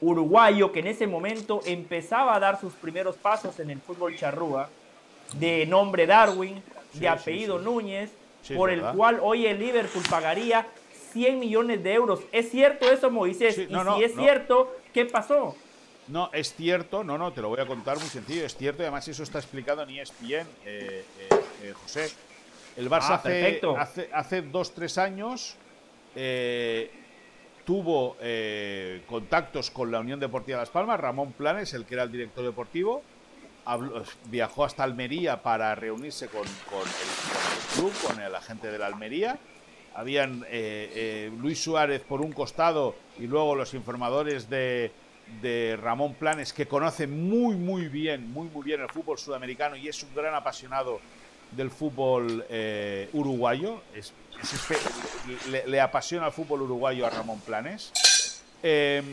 uruguayo 0.00 0.72
que 0.72 0.80
en 0.80 0.86
ese 0.86 1.06
momento 1.06 1.60
empezaba 1.66 2.34
a 2.34 2.40
dar 2.40 2.60
sus 2.60 2.72
primeros 2.74 3.16
pasos 3.16 3.58
en 3.60 3.70
el 3.70 3.80
fútbol 3.80 4.16
charrúa, 4.16 4.68
de 5.34 5.66
nombre 5.66 6.06
Darwin, 6.06 6.62
de 6.94 7.08
apellido 7.08 7.58
Núñez, 7.58 8.10
por 8.56 8.70
el 8.70 8.82
cual 8.82 9.18
hoy 9.22 9.46
el 9.46 9.58
Liverpool 9.58 10.02
pagaría 10.08 10.66
100 11.10 11.38
millones 11.38 11.82
de 11.82 11.94
euros. 11.94 12.20
¿Es 12.32 12.50
cierto 12.50 12.90
eso, 12.90 13.10
Moisés? 13.10 13.58
y 13.58 13.66
si 13.66 14.04
es 14.04 14.14
cierto, 14.14 14.74
¿qué 14.92 15.04
pasó? 15.04 15.56
No, 16.10 16.28
es 16.32 16.54
cierto, 16.54 17.04
no, 17.04 17.16
no, 17.16 17.32
te 17.32 17.40
lo 17.40 17.48
voy 17.48 17.60
a 17.60 17.66
contar 17.66 17.98
muy 17.98 18.08
sencillo, 18.08 18.44
es 18.44 18.56
cierto, 18.56 18.82
y 18.82 18.86
además 18.86 19.06
eso 19.06 19.22
está 19.22 19.38
explicado 19.38 19.82
en 19.82 19.90
ESPN, 19.90 20.32
eh, 20.32 20.44
eh, 20.64 21.04
eh, 21.62 21.72
José. 21.80 22.10
El 22.76 22.90
Barça 22.90 23.10
ah, 23.10 23.14
hace, 23.14 23.60
hace, 23.78 24.10
hace, 24.12 24.42
dos, 24.42 24.74
tres 24.74 24.98
años 24.98 25.56
eh, 26.16 26.90
tuvo 27.64 28.16
contactos 29.06 29.70
con 29.70 29.92
la 29.92 30.00
Unión 30.00 30.18
Deportiva 30.18 30.58
Las 30.58 30.70
Palmas, 30.70 30.98
Ramón 30.98 31.32
Planes, 31.32 31.74
el 31.74 31.84
que 31.84 31.94
era 31.94 32.04
el 32.04 32.12
director 32.12 32.44
deportivo, 32.44 33.02
viajó 34.24 34.64
hasta 34.64 34.82
Almería 34.82 35.42
para 35.42 35.74
reunirse 35.76 36.26
con, 36.28 36.42
el, 36.42 37.74
club, 37.74 37.92
con 38.04 38.20
el 38.20 38.34
agente 38.34 38.72
de 38.72 38.78
la 38.78 38.86
Almería. 38.86 39.38
Habían 39.94 40.44
Luis 41.40 41.62
Suárez 41.62 42.02
por 42.02 42.20
un 42.20 42.32
costado 42.32 42.94
y 43.18 43.26
luego 43.26 43.54
los 43.54 43.74
informadores 43.74 44.48
de, 44.48 44.92
de 45.42 45.78
Ramón 45.80 46.14
Planes, 46.14 46.52
que 46.52 46.66
conoce 46.66 47.06
muy, 47.06 47.54
muy 47.54 47.88
bien, 47.88 48.30
muy, 48.32 48.48
muy 48.48 48.62
bien 48.62 48.80
el 48.80 48.88
fútbol 48.88 49.18
sudamericano 49.18 49.76
y 49.76 49.88
es 49.88 50.02
un 50.02 50.14
gran 50.14 50.34
apasionado 50.34 51.00
del 51.52 51.70
fútbol 51.70 52.44
eh, 52.48 53.08
uruguayo. 53.12 53.82
Es, 53.94 54.12
le, 55.48 55.80
apasiona 55.80 56.26
el 56.26 56.32
fútbol 56.32 56.62
uruguayo 56.62 57.06
a 57.06 57.10
Ramón 57.10 57.40
Planes. 57.40 58.42
Em, 58.62 59.10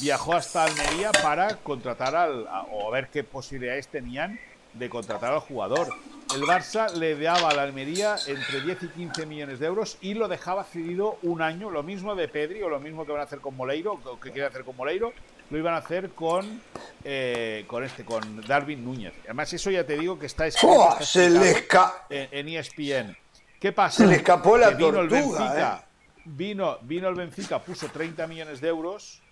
viajó 0.00 0.34
hasta 0.34 0.64
Almería 0.64 1.12
para 1.12 1.56
contratar 1.56 2.16
al, 2.16 2.46
o 2.72 2.90
ver 2.90 3.08
qué 3.08 3.22
posibilidades 3.22 3.88
tenían 3.88 4.38
de 4.72 4.88
contratar 4.88 5.32
al 5.32 5.40
jugador. 5.40 5.88
El 6.34 6.42
Barça 6.42 6.92
le 6.92 7.16
daba 7.16 7.50
a 7.50 7.54
la 7.54 7.62
Almería 7.62 8.16
entre 8.26 8.60
10 8.60 8.82
y 8.82 8.88
15 8.88 9.26
millones 9.26 9.58
de 9.58 9.66
euros 9.66 9.96
y 10.00 10.14
lo 10.14 10.28
dejaba 10.28 10.64
cedido 10.64 11.18
un 11.22 11.40
año, 11.40 11.70
lo 11.70 11.82
mismo 11.82 12.14
de 12.14 12.28
Pedri 12.28 12.62
o 12.62 12.68
lo 12.68 12.80
mismo 12.80 13.06
que 13.06 13.12
van 13.12 13.20
a 13.20 13.24
hacer 13.24 13.40
con 13.40 13.56
Moleiro, 13.56 14.00
que 14.20 14.32
quiere 14.32 14.46
hacer 14.46 14.64
con 14.64 14.76
Moleiro, 14.76 15.12
lo 15.50 15.58
iban 15.58 15.74
a 15.74 15.78
hacer 15.78 16.10
con 16.10 16.60
eh, 17.04 17.64
con 17.68 17.84
este, 17.84 18.04
con 18.04 18.40
Darwin 18.42 18.84
Núñez. 18.84 19.14
Además, 19.24 19.52
eso 19.52 19.70
ya 19.70 19.86
te 19.86 19.96
digo 19.96 20.18
que 20.18 20.26
está 20.26 20.46
escrito 20.48 20.74
¡Oh! 20.74 20.98
se 21.00 21.30
le 21.30 21.66
en, 22.10 22.48
ESPN. 22.48 23.16
¿Qué 23.60 23.70
pasa? 23.72 23.98
Se 23.98 24.06
le 24.06 24.16
escapó 24.16 24.58
la 24.58 24.70
vino 24.70 24.90
tortuga, 24.90 25.02
el 25.02 25.08
Benfica, 25.08 25.78
¿eh? 25.78 25.84
vino, 26.24 26.78
vino 26.82 27.08
el 27.08 27.14
Benfica, 27.14 27.60
puso 27.60 27.86
30 27.88 28.26
millones 28.26 28.60
de 28.60 28.68
euros 28.68 29.22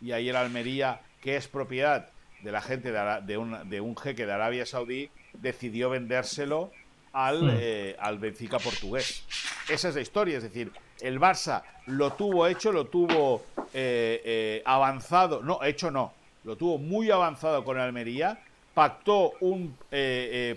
y 0.00 0.12
ahí 0.12 0.30
el 0.30 0.36
Almería, 0.36 1.02
que 1.20 1.36
es 1.36 1.46
propiedad 1.46 2.08
de 2.42 2.52
la 2.52 2.62
gente 2.62 2.90
de, 2.90 3.36
un, 3.36 3.68
de 3.68 3.80
un 3.80 3.96
jeque 3.96 4.24
de 4.24 4.32
Arabia 4.32 4.64
Saudí, 4.64 5.10
decidió 5.40 5.90
vendérselo 5.90 6.70
al, 7.12 7.42
hmm. 7.42 7.56
eh, 7.60 7.96
al 7.98 8.18
Benfica 8.18 8.58
portugués. 8.58 9.24
Esa 9.68 9.88
es 9.88 9.94
la 9.94 10.00
historia, 10.00 10.36
es 10.38 10.42
decir, 10.42 10.72
el 11.00 11.20
Barça 11.20 11.62
lo 11.86 12.12
tuvo 12.12 12.46
hecho, 12.46 12.72
lo 12.72 12.86
tuvo 12.86 13.42
eh, 13.72 14.20
eh, 14.24 14.62
avanzado, 14.64 15.42
no, 15.42 15.62
hecho 15.62 15.90
no, 15.90 16.12
lo 16.44 16.56
tuvo 16.56 16.78
muy 16.78 17.10
avanzado 17.10 17.64
con 17.64 17.78
Almería, 17.78 18.38
pactó 18.74 19.32
un 19.40 19.76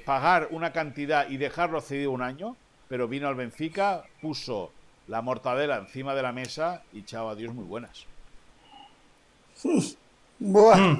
pagar 0.06 0.50
una 0.51 0.72
cantidad 0.72 1.30
y 1.30 1.38
dejarlo 1.38 1.82
cedido 1.82 2.11
un 2.11 2.22
año, 2.22 2.56
pero 2.88 3.08
vino 3.08 3.27
al 3.27 3.35
Benfica, 3.35 4.03
puso 4.22 4.72
la 5.08 5.22
mortadela 5.22 5.77
encima 5.77 6.14
de 6.14 6.22
la 6.22 6.32
mesa 6.32 6.84
y 6.93 7.03
chao, 7.03 7.30
adiós, 7.30 7.53
muy 7.53 7.66
buenas. 7.66 8.06
Bueno, 10.40 11.00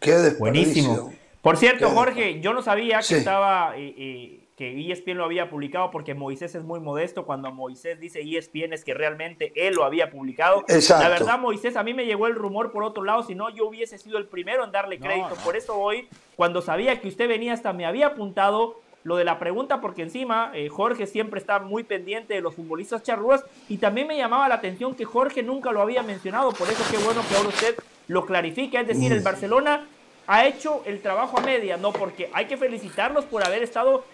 qué 0.00 0.30
Buenísimo. 0.38 1.12
Por 1.48 1.56
cierto, 1.56 1.88
Jorge, 1.88 2.40
yo 2.42 2.52
no 2.52 2.60
sabía 2.60 3.00
que 3.00 3.16
estaba 3.16 3.74
eh, 3.74 3.94
eh, 3.96 4.40
que 4.54 4.92
ESPN 4.92 5.16
lo 5.16 5.24
había 5.24 5.48
publicado 5.48 5.90
porque 5.90 6.12
Moisés 6.12 6.54
es 6.54 6.62
muy 6.62 6.78
modesto. 6.78 7.24
Cuando 7.24 7.50
Moisés 7.52 7.98
dice 7.98 8.20
ESPN 8.20 8.74
es 8.74 8.84
que 8.84 8.92
realmente 8.92 9.50
él 9.56 9.74
lo 9.74 9.84
había 9.84 10.10
publicado. 10.10 10.62
La 10.68 11.08
verdad, 11.08 11.38
Moisés, 11.38 11.76
a 11.76 11.82
mí 11.82 11.94
me 11.94 12.04
llegó 12.04 12.26
el 12.26 12.34
rumor 12.34 12.70
por 12.70 12.84
otro 12.84 13.02
lado, 13.02 13.22
si 13.22 13.34
no 13.34 13.48
yo 13.48 13.66
hubiese 13.66 13.96
sido 13.96 14.18
el 14.18 14.26
primero 14.26 14.62
en 14.62 14.72
darle 14.72 14.98
crédito. 14.98 15.36
Por 15.42 15.56
eso 15.56 15.74
hoy, 15.74 16.06
cuando 16.36 16.60
sabía 16.60 17.00
que 17.00 17.08
usted 17.08 17.26
venía 17.26 17.54
hasta 17.54 17.72
me 17.72 17.86
había 17.86 18.08
apuntado 18.08 18.82
lo 19.04 19.16
de 19.16 19.24
la 19.24 19.38
pregunta 19.38 19.80
porque 19.80 20.02
encima 20.02 20.50
eh, 20.52 20.68
Jorge 20.68 21.06
siempre 21.06 21.40
está 21.40 21.60
muy 21.60 21.82
pendiente 21.82 22.34
de 22.34 22.42
los 22.42 22.56
futbolistas 22.56 23.02
charrúas 23.02 23.42
y 23.70 23.78
también 23.78 24.06
me 24.06 24.18
llamaba 24.18 24.50
la 24.50 24.56
atención 24.56 24.94
que 24.94 25.06
Jorge 25.06 25.42
nunca 25.42 25.72
lo 25.72 25.80
había 25.80 26.02
mencionado, 26.02 26.52
por 26.52 26.68
eso 26.68 26.84
qué 26.90 26.98
bueno 26.98 27.22
que 27.26 27.36
ahora 27.36 27.48
usted 27.48 27.74
lo 28.06 28.26
clarifique, 28.26 28.78
es 28.78 28.86
decir, 28.86 29.12
el 29.12 29.20
Barcelona 29.20 29.86
ha 30.28 30.46
hecho 30.46 30.82
el 30.84 31.00
trabajo 31.00 31.38
a 31.38 31.40
media, 31.40 31.78
no 31.78 31.90
porque 31.90 32.30
hay 32.34 32.46
que 32.46 32.58
felicitarlos 32.58 33.24
por 33.24 33.44
haber 33.44 33.62
estado 33.62 34.04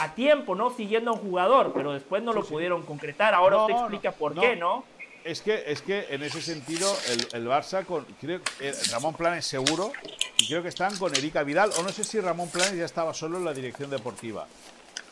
a 0.00 0.14
tiempo, 0.14 0.54
¿no? 0.54 0.74
Siguiendo 0.74 1.10
a 1.10 1.14
un 1.14 1.20
jugador, 1.20 1.72
pero 1.74 1.92
después 1.92 2.22
no 2.22 2.32
lo 2.32 2.42
pudieron 2.42 2.82
concretar. 2.82 3.34
Ahora 3.34 3.58
usted 3.58 3.74
explica 3.74 4.12
por 4.12 4.34
qué, 4.34 4.56
¿no? 4.56 4.84
Es 5.22 5.42
que, 5.42 5.64
es 5.66 5.82
que 5.82 6.06
en 6.08 6.22
ese 6.22 6.40
sentido 6.40 6.90
el, 7.34 7.46
Barça, 7.46 7.84
con, 7.84 8.06
creo, 8.18 8.40
eh, 8.58 8.72
Ramón 8.90 9.14
Planes 9.14 9.44
seguro, 9.44 9.92
y 10.38 10.48
creo 10.48 10.62
que 10.62 10.70
están 10.70 10.96
con 10.96 11.14
Erika 11.14 11.42
Vidal, 11.42 11.70
o 11.76 11.82
no 11.82 11.90
sé 11.90 12.04
si 12.04 12.18
Ramón 12.20 12.48
Planes 12.48 12.78
ya 12.78 12.86
estaba 12.86 13.12
solo 13.12 13.36
en 13.36 13.44
la 13.44 13.52
dirección 13.52 13.90
deportiva. 13.90 14.46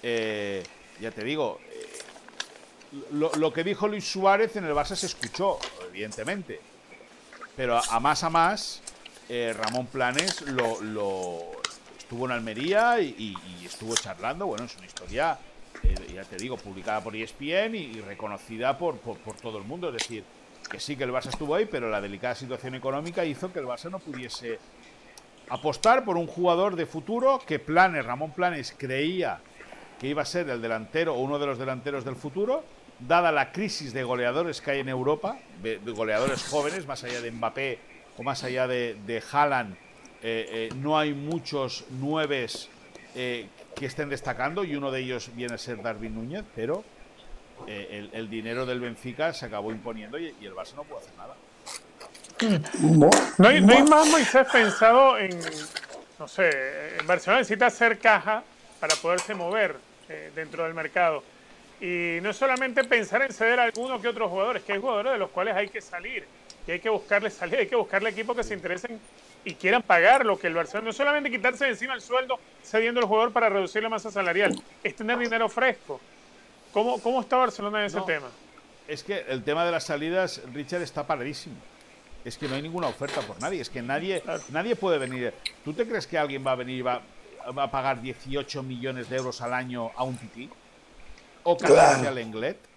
Eh, 0.03 0.65
ya 0.99 1.11
te 1.11 1.25
digo, 1.25 1.61
eh, 1.71 1.89
lo, 3.11 3.53
que 3.53 3.63
dijo 3.63 3.87
Luis 3.87 4.11
Suárez 4.11 4.57
en 4.57 4.65
el 4.65 4.73
Barça 4.73 4.97
se 4.97 5.05
escuchó, 5.05 5.59
evidentemente, 5.91 6.59
pero 7.55 7.77
a 7.77 8.01
más 8.01 8.25
a 8.25 8.31
más 8.31 8.81
eh, 9.29 9.53
Ramón 9.53 9.87
Planes 9.87 10.41
lo, 10.43 11.43
estuvo 11.99 12.25
en 12.27 12.33
Almería 12.33 13.01
y, 13.01 13.37
estuvo 13.65 13.95
charlando. 13.95 14.47
Bueno, 14.47 14.65
es 14.65 14.77
una 14.77 14.87
historia, 14.87 15.39
eh, 15.83 15.95
ya 16.15 16.25
te 16.25 16.37
digo, 16.37 16.57
publicada 16.57 17.03
por 17.03 17.15
ESPN 17.15 17.75
y, 17.75 18.01
reconocida 18.01 18.79
por, 18.79 18.97
por, 18.99 19.37
todo 19.37 19.59
el 19.59 19.65
mundo. 19.65 19.89
Es 19.89 19.95
decir, 19.95 20.25
que 20.71 20.81
sí 20.81 20.97
que 20.97 21.05
el 21.05 21.13
Barça 21.13 21.29
estuvo 21.29 21.55
ahí, 21.55 21.67
pero 21.67 21.91
la 21.91 22.01
delicada 22.01 22.35
situación 22.35 22.75
económica 22.75 23.25
hizo 23.25 23.53
que 23.53 23.59
el 23.59 23.67
Barça 23.67 23.91
no 23.91 23.99
pudiese 23.99 24.59
apostar 25.51 26.05
por 26.05 26.17
un 26.17 26.27
jugador 26.27 26.77
de 26.77 26.87
futuro 26.87 27.41
que 27.47 27.59
Planes, 27.59 28.05
Ramón 28.05 28.33
Planes, 28.33 28.75
creía 28.77 29.41
que 30.01 30.09
iba 30.09 30.23
a 30.23 30.27
ser 30.27 30.49
el 30.49 30.63
delantero 30.63 31.15
o 31.15 31.21
uno 31.21 31.39
de 31.39 31.47
los 31.47 31.59
delanteros 31.59 32.05
del 32.05 32.17
futuro, 32.17 32.65
dada 33.01 33.33
la 33.33 33.53
crisis 33.53 33.93
de 33.93 34.05
goleadores 34.05 34.61
que 34.61 34.71
hay 34.71 34.81
en 34.81 34.89
Europa, 34.89 35.39
de 35.63 35.79
goleadores 35.93 36.45
jóvenes, 36.45 36.87
más 36.87 37.03
allá 37.05 37.21
de 37.21 37.31
Mbappé 37.31 37.79
o 38.19 38.23
más 38.23 38.43
allá 38.45 38.67
de, 38.67 38.97
de 39.07 39.23
Haaland, 39.33 39.75
eh, 40.23 40.69
eh, 40.71 40.75
no 40.77 40.99
hay 40.99 41.15
muchos 41.15 41.85
nueves 41.91 42.69
eh, 43.15 43.47
que 43.77 43.87
estén 43.87 44.09
destacando 44.09 44.65
y 44.65 44.75
uno 44.75 44.91
de 44.91 45.01
ellos 45.01 45.31
viene 45.35 45.55
a 45.55 45.59
ser 45.59 45.81
Darwin 45.81 46.15
Núñez, 46.15 46.45
pero 46.55 46.85
el, 47.67 48.31
dinero 48.31 48.67
del 48.67 48.81
Benfica 48.81 49.33
se 49.33 49.47
acabó 49.47 49.73
imponiendo 49.73 50.19
y, 50.19 50.35
el 50.43 50.55
Barça 50.55 50.75
no 50.75 50.85
puede 50.85 51.03
hacer 51.03 51.17
nada. 51.17 51.35
No 53.39 53.49
hay, 53.49 53.61
no 53.61 53.73
hay 53.73 53.83
más 53.83 54.09
Moisés 54.09 54.47
pensado 54.53 55.19
en, 55.19 55.31
no 56.19 56.29
sé, 56.29 56.99
en 56.99 57.07
Barcelona 57.07 57.41
necesita 57.41 57.67
hacer 57.67 57.99
caja 57.99 58.43
para 58.79 58.95
poderse 58.97 59.35
mover 59.35 59.77
dentro 60.35 60.65
del 60.65 60.75
mercado. 60.75 61.23
Y 61.81 62.19
no 62.23 62.33
solamente 62.33 62.85
pensar 62.85 63.23
en 63.23 63.33
ceder 63.33 63.59
a 63.61 63.65
algunos 63.65 64.01
que 64.01 64.09
otros 64.09 64.31
jugadores, 64.31 64.63
que 64.63 64.73
hay 64.73 64.81
jugadores 64.81 65.13
de 65.13 65.19
los 65.19 65.31
cuales 65.31 65.57
hay 65.57 65.69
que 65.69 65.81
salir 65.81 66.25
y 66.69 66.73
hay 66.73 66.81
que 66.81 66.91
buscarle 66.91 67.31
salida, 67.31 67.59
hay 67.61 67.67
que 67.67 67.77
buscarle 67.77 68.11
equipos 68.11 68.37
que 68.37 68.45
se 68.45 68.53
interesen 68.53 69.01
y 69.43 69.55
quieran 69.55 69.83
pagar 69.83 70.27
lo 70.27 70.39
que 70.39 70.49
el 70.49 70.55
Barcelona, 70.55 70.89
no 70.89 70.93
solamente 70.93 71.31
quitarse 71.31 71.65
de 71.65 71.71
encima 71.71 71.95
el 71.95 72.03
sueldo 72.03 72.39
cediendo 72.63 73.01
al 73.01 73.07
jugador 73.07 73.33
para 73.33 73.49
reducir 73.49 73.83
la 73.83 73.89
masa 73.89 74.11
salarial, 74.11 74.55
es 74.85 74.95
tener 74.95 75.19
dinero 75.19 75.49
fresco. 75.49 75.99
¿Cómo, 76.73 77.01
cómo 77.01 77.23
está 77.23 77.39
Barcelona 77.39 77.81
en 77.81 77.87
ese 77.87 77.97
No. 77.97 78.05
tema? 78.05 78.29
Es 78.87 79.03
que 79.03 79.25
el 79.29 79.43
tema 79.43 79.65
de 79.65 79.73
las 79.73 79.85
salidas, 79.85 80.43
Richard, 80.53 80.83
está 80.83 81.07
paradísimo. 81.07 81.57
Es 82.25 82.37
que 82.37 82.49
no 82.49 82.55
hay 82.57 82.63
ninguna 82.63 82.89
oferta 82.89 83.23
por 83.23 83.41
nadie. 83.41 83.63
Es 83.63 83.71
que 83.71 83.81
nadie, 83.81 84.23
nadie 84.51 84.77
puede 84.77 84.99
venir. 84.99 85.33
¿Tú 85.65 85.73
te 85.73 85.87
crees 85.87 86.07
que 86.07 86.19
alguien 86.19 86.47
va 86.47 86.53
a 86.53 86.57
venir 86.57 86.79
y 86.79 86.83
va, 86.83 87.01
va 87.57 87.63
a 87.65 87.71
pagar 87.71 88.03
18 88.03 88.63
millones 88.63 89.09
de 89.09 89.17
euros 89.17 89.41
al 89.41 89.55
año 89.55 89.91
a 89.97 90.05
un 90.05 90.17
tití? 90.17 90.51
¿O 91.45 91.57
Claro. 91.57 92.07
al 92.09 92.19
Englet? 92.19 92.68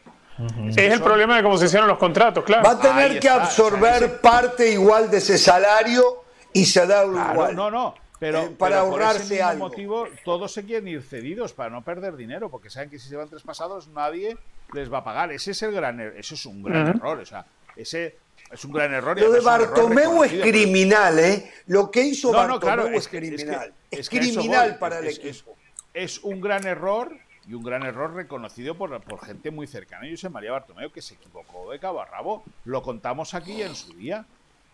Es 0.69 0.77
el 0.77 1.01
problema 1.01 1.37
de 1.37 1.43
cómo 1.43 1.57
se 1.57 1.65
hicieron 1.65 1.87
los 1.87 1.97
contratos, 1.97 2.43
claro. 2.43 2.63
Va 2.63 2.71
a 2.71 2.79
tener 2.79 3.19
que 3.19 3.29
absorber 3.29 3.95
ese- 4.03 4.07
parte 4.09 4.71
igual 4.71 5.09
de 5.11 5.17
ese 5.17 5.37
salario 5.37 6.23
y 6.53 6.65
cederlo 6.65 7.13
Claro, 7.13 7.33
igual. 7.33 7.55
no, 7.55 7.71
no. 7.71 7.95
Pero, 8.19 8.39
Eh, 8.43 8.49
para 8.57 8.75
pero 8.81 8.89
por 8.91 9.01
ahorrarse 9.01 9.23
ese 9.23 9.33
mismo 9.35 9.49
algo. 9.49 9.69
motivo, 9.69 10.07
todos 10.23 10.53
se 10.53 10.63
quieren 10.63 10.87
ir 10.87 11.01
cedidos 11.01 11.53
para 11.53 11.69
no 11.71 11.83
perder 11.83 12.15
dinero, 12.15 12.49
porque 12.49 12.69
saben 12.69 12.89
que 12.91 12.99
si 12.99 13.09
se 13.09 13.15
van 13.15 13.27
traspasados 13.29 13.87
nadie 13.87 14.37
les 14.73 14.93
va 14.93 14.99
a 14.99 15.03
pagar. 15.03 15.31
Ese 15.31 15.51
es 15.51 15.61
el 15.63 15.71
gran, 15.71 15.97
er- 15.99 16.13
eso 16.17 16.35
es 16.35 16.45
un 16.45 16.61
gran 16.61 16.89
Ujú. 16.89 16.97
error. 16.99 17.19
O 17.19 17.25
sea, 17.25 17.45
ese 17.75 18.17
es 18.51 18.63
un 18.63 18.73
gran 18.73 18.93
error. 18.93 19.19
Lo 19.19 19.31
de 19.31 19.39
Bartomeu 19.39 20.23
es 20.23 20.33
criminal, 20.33 21.17
¿eh? 21.17 21.51
Lo 21.67 21.89
que 21.89 22.03
hizo 22.03 22.31
No, 22.31 22.43
no, 22.43 22.53
Bartomeu 22.53 22.59
claro, 22.59 22.87
es, 22.89 22.93
es 22.97 23.07
que- 23.07 23.17
es 23.17 23.23
que- 23.23 23.35
criminal. 23.35 23.73
Es, 23.89 23.99
es 24.01 24.09
que 24.09 24.19
criminal 24.19 24.69
voy. 24.69 24.77
para 24.79 24.95
Es- 24.99 25.01
el 25.01 25.07
es- 25.07 25.17
equipo. 25.39 25.57
Es 25.93 26.19
un 26.23 26.39
gran 26.41 26.65
error 26.67 27.11
y 27.47 27.53
un 27.53 27.63
gran 27.63 27.83
error 27.83 28.13
reconocido 28.13 28.75
por, 28.75 29.01
por 29.01 29.25
gente 29.25 29.49
muy 29.51 29.67
cercana. 29.67 30.07
Yo 30.07 30.15
sé 30.17 30.29
María 30.29 30.51
Bartomeu 30.51 30.91
que 30.91 31.01
se 31.01 31.15
equivocó 31.15 31.71
de 31.71 31.79
cabo 31.79 32.01
a 32.01 32.05
rabo. 32.05 32.43
Lo 32.65 32.81
contamos 32.83 33.33
aquí 33.33 33.61
en 33.61 33.75
su 33.75 33.93
día. 33.93 34.25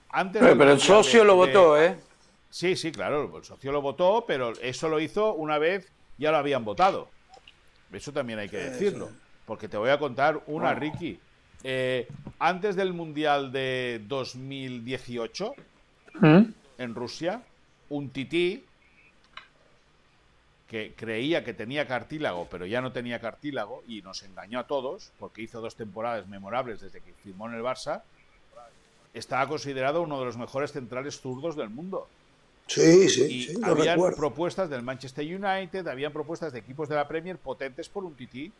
Antes 0.09 0.39
Pero, 0.41 0.51
el 0.53 0.57
Mundial 0.57 0.79
socio 0.81 1.21
de- 1.21 1.25
lo 1.25 1.33
de- 1.33 1.37
votó, 1.53 1.81
¿eh? 1.81 1.97
Sí, 2.49 2.75
sí, 2.75 2.91
claro, 2.91 3.35
el 3.37 3.43
socio 3.43 3.71
lo 3.71 3.81
votó, 3.81 4.23
pero 4.25 4.51
eso 4.61 4.87
lo 4.89 4.99
hizo 4.99 5.33
una 5.33 5.57
vez 5.57 5.91
ya 6.17 6.31
lo 6.31 6.37
habían 6.37 6.63
votado. 6.65 7.09
Eso 7.91 8.11
también 8.11 8.39
hay 8.39 8.49
que 8.49 8.57
decirlo. 8.57 9.09
Porque 9.45 9.67
te 9.69 9.77
voy 9.77 9.89
a 9.89 9.99
contar 9.99 10.41
una, 10.47 10.73
Ricky. 10.73 11.19
Eh, 11.63 12.07
antes 12.39 12.75
del 12.75 12.93
Mundial 12.93 13.51
de 13.51 14.01
2018, 14.07 15.53
en 16.21 16.95
Rusia, 16.95 17.41
un 17.89 18.09
tití 18.09 18.65
que 20.67 20.93
creía 20.95 21.43
que 21.43 21.53
tenía 21.53 21.87
cartílago, 21.87 22.47
pero 22.51 22.65
ya 22.65 22.81
no 22.81 22.91
tenía 22.91 23.19
cartílago 23.21 23.83
y 23.87 24.01
nos 24.01 24.23
engañó 24.23 24.59
a 24.59 24.67
todos 24.67 25.11
porque 25.17 25.41
hizo 25.41 25.61
dos 25.61 25.75
temporadas 25.75 26.27
memorables 26.27 26.81
desde 26.81 26.99
que 27.01 27.13
firmó 27.13 27.47
en 27.47 27.55
el 27.55 27.61
Barça, 27.61 28.01
estaba 29.13 29.47
considerado 29.47 30.01
uno 30.01 30.19
de 30.19 30.25
los 30.25 30.37
mejores 30.37 30.73
centrales 30.73 31.19
zurdos 31.19 31.55
del 31.55 31.69
mundo. 31.69 32.07
Sí, 32.67 33.07
sí, 33.07 33.23
Y 33.23 33.43
sí, 33.43 33.53
lo 33.61 33.67
habían 33.67 33.95
recuerdo. 33.95 34.17
propuestas 34.17 34.69
del 34.69 34.81
Manchester 34.83 35.25
United, 35.25 35.87
habían 35.87 36.11
propuestas 36.11 36.51
de 36.51 36.59
equipos 36.59 36.89
de 36.89 36.95
la 36.95 37.07
Premier 37.07 37.37
potentes 37.37 37.87
por 37.87 38.03
un 38.03 38.13
tití. 38.13 38.51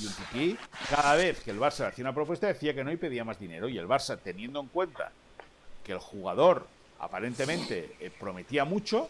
Y 0.00 0.06
un 0.06 0.12
tití, 0.12 0.58
cada 0.90 1.14
vez 1.14 1.40
que 1.40 1.52
el 1.52 1.60
Barça 1.60 1.86
hacía 1.86 2.02
una 2.02 2.14
propuesta, 2.14 2.48
decía 2.48 2.74
que 2.74 2.82
no 2.82 2.90
y 2.90 2.96
pedía 2.96 3.24
más 3.24 3.38
dinero. 3.38 3.68
Y 3.68 3.78
el 3.78 3.86
Barça, 3.86 4.18
teniendo 4.18 4.60
en 4.60 4.66
cuenta 4.66 5.12
que 5.84 5.92
el 5.92 5.98
jugador 5.98 6.66
aparentemente 7.00 7.96
eh, 8.00 8.10
prometía 8.18 8.64
mucho, 8.64 9.08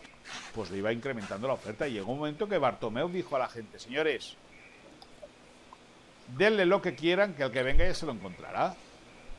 pues 0.54 0.70
le 0.70 0.78
iba 0.78 0.92
incrementando 0.92 1.46
la 1.48 1.54
oferta. 1.54 1.86
Y 1.88 1.92
llegó 1.92 2.12
un 2.12 2.18
momento 2.18 2.48
que 2.48 2.58
Bartomeu 2.58 3.08
dijo 3.08 3.36
a 3.36 3.40
la 3.40 3.48
gente, 3.48 3.78
señores, 3.78 4.36
denle 6.36 6.66
lo 6.66 6.80
que 6.82 6.94
quieran, 6.94 7.34
que 7.34 7.42
el 7.44 7.50
que 7.50 7.62
venga 7.62 7.86
ya 7.86 7.94
se 7.94 8.06
lo 8.06 8.12
encontrará. 8.12 8.74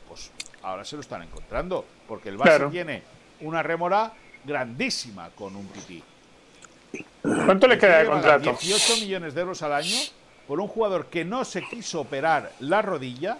Pues 0.08 0.30
ahora 0.62 0.84
se 0.84 0.96
lo 0.96 1.00
están 1.02 1.22
encontrando, 1.22 1.84
porque 2.06 2.28
el 2.28 2.38
Barça 2.38 2.44
Claro. 2.44 2.70
tiene 2.70 3.02
una 3.40 3.62
rémora 3.62 4.12
grandísima 4.44 5.30
con 5.30 5.56
un 5.56 5.66
tití. 5.68 6.02
¿Cuánto 7.22 7.66
le 7.66 7.76
queda 7.76 7.98
de 7.98 8.06
contrato? 8.06 8.56
18 8.60 9.00
millones 9.02 9.34
de 9.34 9.40
euros 9.40 9.60
al 9.62 9.72
año 9.74 9.96
por 10.46 10.60
un 10.60 10.68
jugador 10.68 11.06
que 11.06 11.24
no 11.24 11.44
se 11.44 11.62
quiso 11.62 12.00
operar 12.02 12.52
la 12.60 12.80
rodilla 12.82 13.36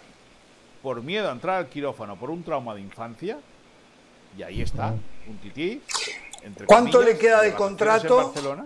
por 0.83 1.01
miedo 1.01 1.29
a 1.29 1.31
entrar 1.31 1.55
al 1.57 1.69
quirófano 1.69 2.17
por 2.17 2.29
un 2.29 2.43
trauma 2.43 2.75
de 2.75 2.81
infancia. 2.81 3.39
Y 4.37 4.43
ahí 4.43 4.61
está, 4.61 4.93
un 5.27 5.37
tití. 5.41 5.81
entre 6.43 6.65
¿Cuánto 6.67 6.99
comillas, 6.99 7.13
le 7.15 7.19
queda 7.19 7.41
de 7.41 7.49
vacaciones 7.51 7.51
en 7.51 7.57
contrato? 7.57 8.17
Barcelona. 8.17 8.65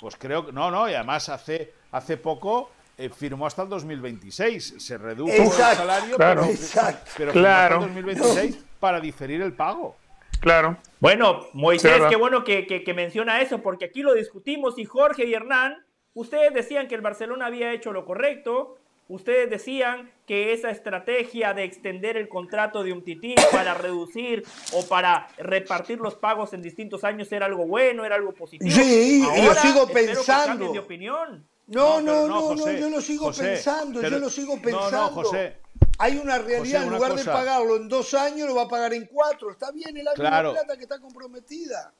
Pues 0.00 0.16
creo 0.16 0.46
que. 0.46 0.52
No, 0.52 0.70
no, 0.70 0.88
y 0.88 0.94
además 0.94 1.28
hace, 1.28 1.72
hace 1.90 2.16
poco 2.16 2.70
eh, 2.98 3.08
firmó 3.08 3.46
hasta 3.46 3.62
el 3.62 3.68
2026. 3.68 4.74
Se 4.78 4.98
redujo 4.98 5.32
el 5.32 5.48
salario, 5.50 6.16
claro. 6.16 6.42
pero, 6.42 6.52
Exacto. 6.52 7.10
pero 7.16 7.32
firmó 7.32 7.48
hasta 7.48 7.68
Claro. 7.68 7.74
el 7.76 7.94
2026 7.94 8.64
para 8.78 9.00
diferir 9.00 9.42
el 9.42 9.52
pago. 9.54 9.96
Claro. 10.40 10.76
Bueno, 11.00 11.46
Moisés, 11.54 12.00
qué 12.10 12.16
bueno 12.16 12.44
que, 12.44 12.66
que- 12.66 12.84
que 12.84 12.94
menciona 12.94 13.40
eso, 13.40 13.62
porque 13.62 13.86
aquí 13.86 14.02
lo 14.02 14.14
discutimos 14.14 14.78
y 14.78 14.84
Jorge 14.84 15.24
y 15.24 15.32
Hernán, 15.34 15.84
ustedes 16.14 16.52
decían 16.52 16.86
que 16.88 16.94
el 16.94 17.00
Barcelona 17.00 17.46
había 17.46 17.72
hecho 17.72 17.90
lo 17.92 18.04
correcto, 18.04 18.76
ustedes 19.08 19.48
decían 19.50 20.10
que 20.26 20.52
esa 20.52 20.70
estrategia 20.70 21.54
de 21.54 21.64
extender 21.64 22.16
el 22.16 22.28
contrato 22.28 22.82
de 22.82 22.92
un 22.92 23.04
tití 23.04 23.34
para 23.52 23.74
reducir 23.74 24.44
o 24.72 24.84
para 24.86 25.28
repartir 25.38 25.98
los 25.98 26.14
pagos 26.16 26.52
en 26.52 26.62
distintos 26.62 27.04
años 27.04 27.30
era 27.30 27.46
algo 27.46 27.66
bueno, 27.66 28.04
era 28.04 28.16
algo 28.16 28.32
positivo. 28.32 28.70
Sí, 28.70 29.18
y 29.18 29.22
lo 29.22 29.30
Ahora 29.48 29.62
sigo 29.62 29.86
que 29.86 29.92
pensando. 29.94 30.72
de 30.72 30.78
opinión. 30.78 31.46
No, 31.68 32.00
no, 32.00 32.26
no, 32.26 32.28
no, 32.28 32.40
José, 32.42 32.80
yo 32.80 32.88
lo 32.90 33.00
sigo 33.00 33.26
José, 33.26 33.42
pensando, 33.44 34.00
pero- 34.00 34.16
yo 34.16 34.18
lo 34.20 34.30
sigo 34.30 34.56
no, 34.56 34.56
no, 34.56 34.62
pensando. 34.62 35.10
José. 35.10 35.56
Hay 35.98 36.16
una 36.18 36.38
realidad, 36.38 36.58
José, 36.80 36.86
en 36.86 36.90
lugar 36.92 37.14
de 37.14 37.24
pagarlo 37.24 37.76
en 37.76 37.88
dos 37.88 38.12
años, 38.14 38.46
lo 38.48 38.54
va 38.54 38.62
a 38.62 38.68
pagar 38.68 38.92
en 38.92 39.06
cuatro. 39.06 39.50
Está 39.50 39.72
bien, 39.72 39.96
el 39.96 40.06
Claro. 40.14 40.52
plata 40.52 40.76
que 40.76 40.82
está 40.82 41.00
comprometida. 41.00 41.92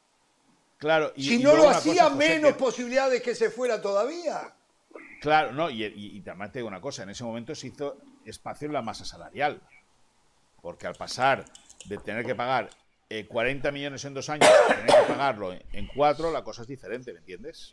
Claro, 0.79 1.13
y, 1.17 1.25
si 1.25 1.35
y 1.37 1.39
no 1.43 1.55
lo 1.57 1.71
hacía, 1.71 1.93
cosa, 2.05 2.15
José, 2.15 2.17
menos 2.29 2.53
que- 2.53 2.59
posibilidades 2.59 3.23
que 3.23 3.35
se 3.35 3.51
fuera 3.51 3.81
todavía. 3.81 4.53
Claro, 5.21 5.53
no, 5.53 5.71
y, 5.71 5.85
y- 5.85 6.17
y 6.17 6.21
también 6.21 6.53
te 6.53 6.59
digo 6.59 6.69
una 6.69 6.81
cosa, 6.81 7.03
en 7.03 7.11
ese 7.11 7.25
momento 7.25 7.55
se 7.55 7.69
hizo 7.69 7.97
espacio 8.25 8.67
en 8.67 8.73
la 8.73 8.83
masa 8.83 9.05
salarial. 9.05 9.61
Porque 10.63 10.87
al 10.87 10.95
pasar 10.95 11.45
de 11.87 11.99
tener 11.99 12.25
que 12.27 12.35
pagar 12.35 12.69
eh, 13.09 13.27
40 13.27 13.71
millones 13.71 14.05
en 14.05 14.15
dos 14.15 14.29
años 14.29 14.49
a 14.49 14.75
tener 14.75 14.87
que 14.87 15.13
pagarlo 15.13 15.53
en, 15.53 15.87
cuatro, 15.95 16.33
la 16.33 16.43
cosa 16.43 16.63
es 16.63 16.69
diferente, 16.69 17.13
¿me 17.13 17.21
entiendes? 17.21 17.73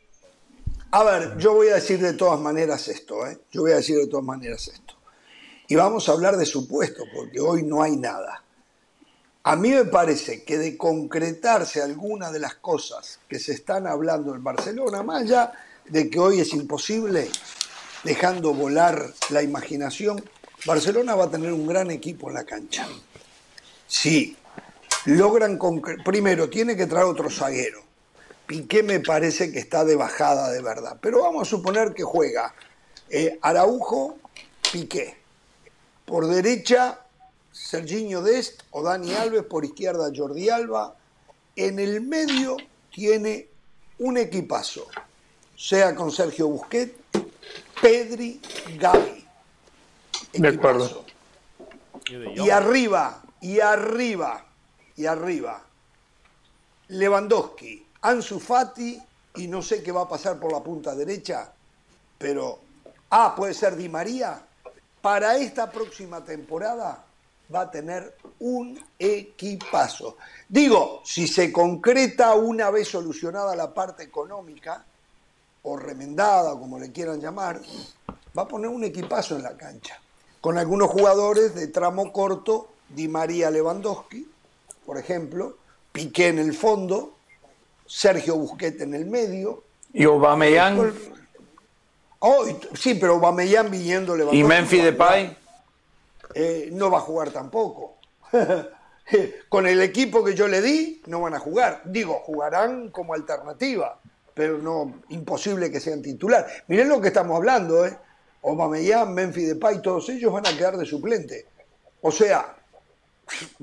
A 0.92 1.04
ver, 1.04 1.38
yo 1.38 1.56
voy 1.56 1.70
a 1.70 1.76
decir 1.76 2.00
de 2.00 2.14
todas 2.14 2.40
maneras 2.40 2.88
esto, 2.88 3.26
¿eh? 3.26 3.40
Yo 3.52 3.62
voy 3.62 3.72
a 3.72 3.78
decir 3.78 3.98
de 3.98 4.08
todas 4.08 4.26
maneras 4.26 4.68
esto. 4.68 4.94
Y 5.68 5.76
vamos 5.76 6.08
a 6.08 6.12
hablar 6.12 6.38
de 6.38 6.46
supuesto, 6.46 7.04
porque 7.16 7.40
hoy 7.40 7.64
no 7.64 7.82
hay 7.82 7.96
nada. 7.96 8.44
A 9.46 9.56
mí 9.56 9.70
me 9.72 9.86
parece 9.86 10.44
que 10.44 10.58
de 10.58 10.78
concretarse 10.78 11.82
alguna 11.82 12.32
de 12.32 12.40
las 12.40 12.56
cosas 12.56 13.20
que 13.28 13.40
se 13.40 13.54
están 13.54 13.88
hablando 13.88 14.36
en 14.36 14.44
Barcelona, 14.44 15.02
más 15.04 15.24
allá 15.24 15.52
de 15.86 16.10
que 16.10 16.20
hoy 16.20 16.40
es 16.40 16.54
imposible, 16.54 17.30
dejando 18.04 18.54
volar 18.54 19.14
la 19.30 19.42
imaginación, 19.42 20.24
Barcelona 20.66 21.16
va 21.16 21.26
a 21.26 21.32
tener 21.32 21.52
un 21.52 21.68
gran 21.68 21.92
equipo 21.92 22.30
en 22.30 22.36
la 22.36 22.46
cancha. 22.46 22.88
Sí, 23.88 24.38
logran 25.06 25.60
primero 26.06 26.50
tiene 26.50 26.76
que 26.76 26.88
traer 26.88 27.06
otro 27.06 27.30
zaguero. 27.30 27.82
Piqué 28.46 28.84
me 28.84 29.00
parece 29.00 29.52
que 29.52 29.60
está 29.60 29.86
de 29.86 29.96
bajada 29.96 30.52
de 30.52 30.62
verdad. 30.62 30.98
Pero 31.02 31.22
vamos 31.22 31.48
a 31.48 31.50
suponer 31.50 31.94
que 31.94 32.04
juega 32.04 32.54
eh, 33.10 33.40
Araujo, 33.42 34.18
Piqué. 34.72 35.18
Por 36.06 36.28
derecha, 36.28 37.00
Serginho 37.52 38.22
Dest 38.22 38.64
o 38.72 38.84
Dani 38.84 39.14
Alves. 39.14 39.44
Por 39.44 39.64
izquierda, 39.64 40.12
Jordi 40.14 40.50
Alba. 40.50 40.96
En 41.56 41.80
el 41.80 42.02
medio 42.02 42.58
tiene 42.92 43.48
un 44.00 44.18
equipazo. 44.18 44.88
Sea 45.64 45.96
con 45.96 46.12
Sergio 46.12 46.50
Busquets, 46.50 46.94
Pedri, 47.82 48.42
Gavi. 48.78 49.26
De 50.34 50.48
acuerdo. 50.50 51.06
Y 52.36 52.50
arriba, 52.50 53.24
y 53.40 53.62
arriba, 53.62 54.46
y 54.98 55.06
arriba. 55.06 55.64
Lewandowski, 56.90 57.88
Ansu 58.02 58.42
Fati, 58.42 59.02
y 59.38 59.48
no 59.48 59.62
sé 59.62 59.82
qué 59.82 59.94
va 59.94 60.02
a 60.02 60.10
pasar 60.10 60.38
por 60.38 60.52
la 60.52 60.62
punta 60.62 60.94
derecha, 60.94 61.54
pero, 62.18 62.60
ah, 63.12 63.34
puede 63.34 63.54
ser 63.54 63.78
Di 63.78 63.88
María. 63.88 64.46
Para 65.02 65.38
esta 65.38 65.72
próxima 65.72 66.26
temporada 66.26 67.06
va 67.56 67.62
a 67.62 67.72
tener 67.72 68.18
un 68.40 68.78
equipazo. 69.00 70.18
Digo, 70.50 71.02
si 71.06 71.26
se 71.26 71.54
concreta 71.54 72.34
una 72.34 72.70
vez 72.70 72.90
solucionada 72.90 73.56
la 73.56 73.74
parte 73.74 74.04
económica, 74.04 74.88
o 75.64 75.78
remendada, 75.78 76.52
como 76.52 76.78
le 76.80 76.92
quieran 76.92 77.20
llamar, 77.20 77.62
va 78.38 78.44
a 78.44 78.48
poner 78.48 78.70
un 78.70 78.84
equipazo 78.84 79.36
en 79.36 79.44
la 79.44 79.58
cancha. 79.58 80.00
Con 80.42 80.58
algunos 80.58 80.90
jugadores 80.90 81.56
de 81.56 81.68
tramo 81.68 82.12
corto, 82.12 82.70
Di 82.90 83.08
María 83.08 83.50
Lewandowski, 83.50 84.28
por 84.86 84.98
ejemplo, 84.98 85.58
Piqué 85.92 86.28
en 86.28 86.40
el 86.40 86.54
fondo, 86.54 87.14
Sergio 87.86 88.36
Busquets 88.36 88.82
en 88.82 88.94
el 88.94 89.06
medio. 89.06 89.64
Y 89.94 90.04
Aubameyang 90.04 90.94
Oh, 92.26 92.46
sí, 92.74 92.96
pero 92.96 93.20
Bamellán 93.20 93.70
viniendo 93.70 94.16
Lewandowski. 94.16 94.40
y 94.40 94.44
Memphis 94.46 94.84
Depay. 94.84 95.38
eh, 96.36 96.70
no 96.72 96.90
va 96.90 97.00
a 97.00 97.02
jugar 97.02 97.32
tampoco. 97.32 97.96
con 99.50 99.68
el 99.68 99.82
equipo 99.82 100.24
que 100.24 100.34
yo 100.34 100.48
le 100.48 100.62
di, 100.62 101.02
no 101.08 101.20
van 101.20 101.34
a 101.34 101.40
jugar. 101.40 101.82
Digo, 101.84 102.22
jugarán 102.26 102.90
como 102.90 103.14
alternativa, 103.14 104.00
pero 104.34 104.58
no 104.58 105.02
imposible 105.10 105.72
que 105.72 105.80
sean 105.80 106.02
titular. 106.02 106.46
Miren 106.68 106.90
lo 106.90 107.00
que 107.02 107.10
estamos 107.10 107.36
hablando, 107.38 107.86
¿eh? 107.86 107.98
Obameyang, 108.42 109.14
Memphis 109.14 109.50
Depay, 109.50 109.82
todos 109.82 110.10
ellos 110.10 110.32
van 110.34 110.46
a 110.48 110.56
quedar 110.58 110.76
de 110.78 110.86
suplente. 110.86 111.46
O 112.02 112.12
sea, 112.12 112.56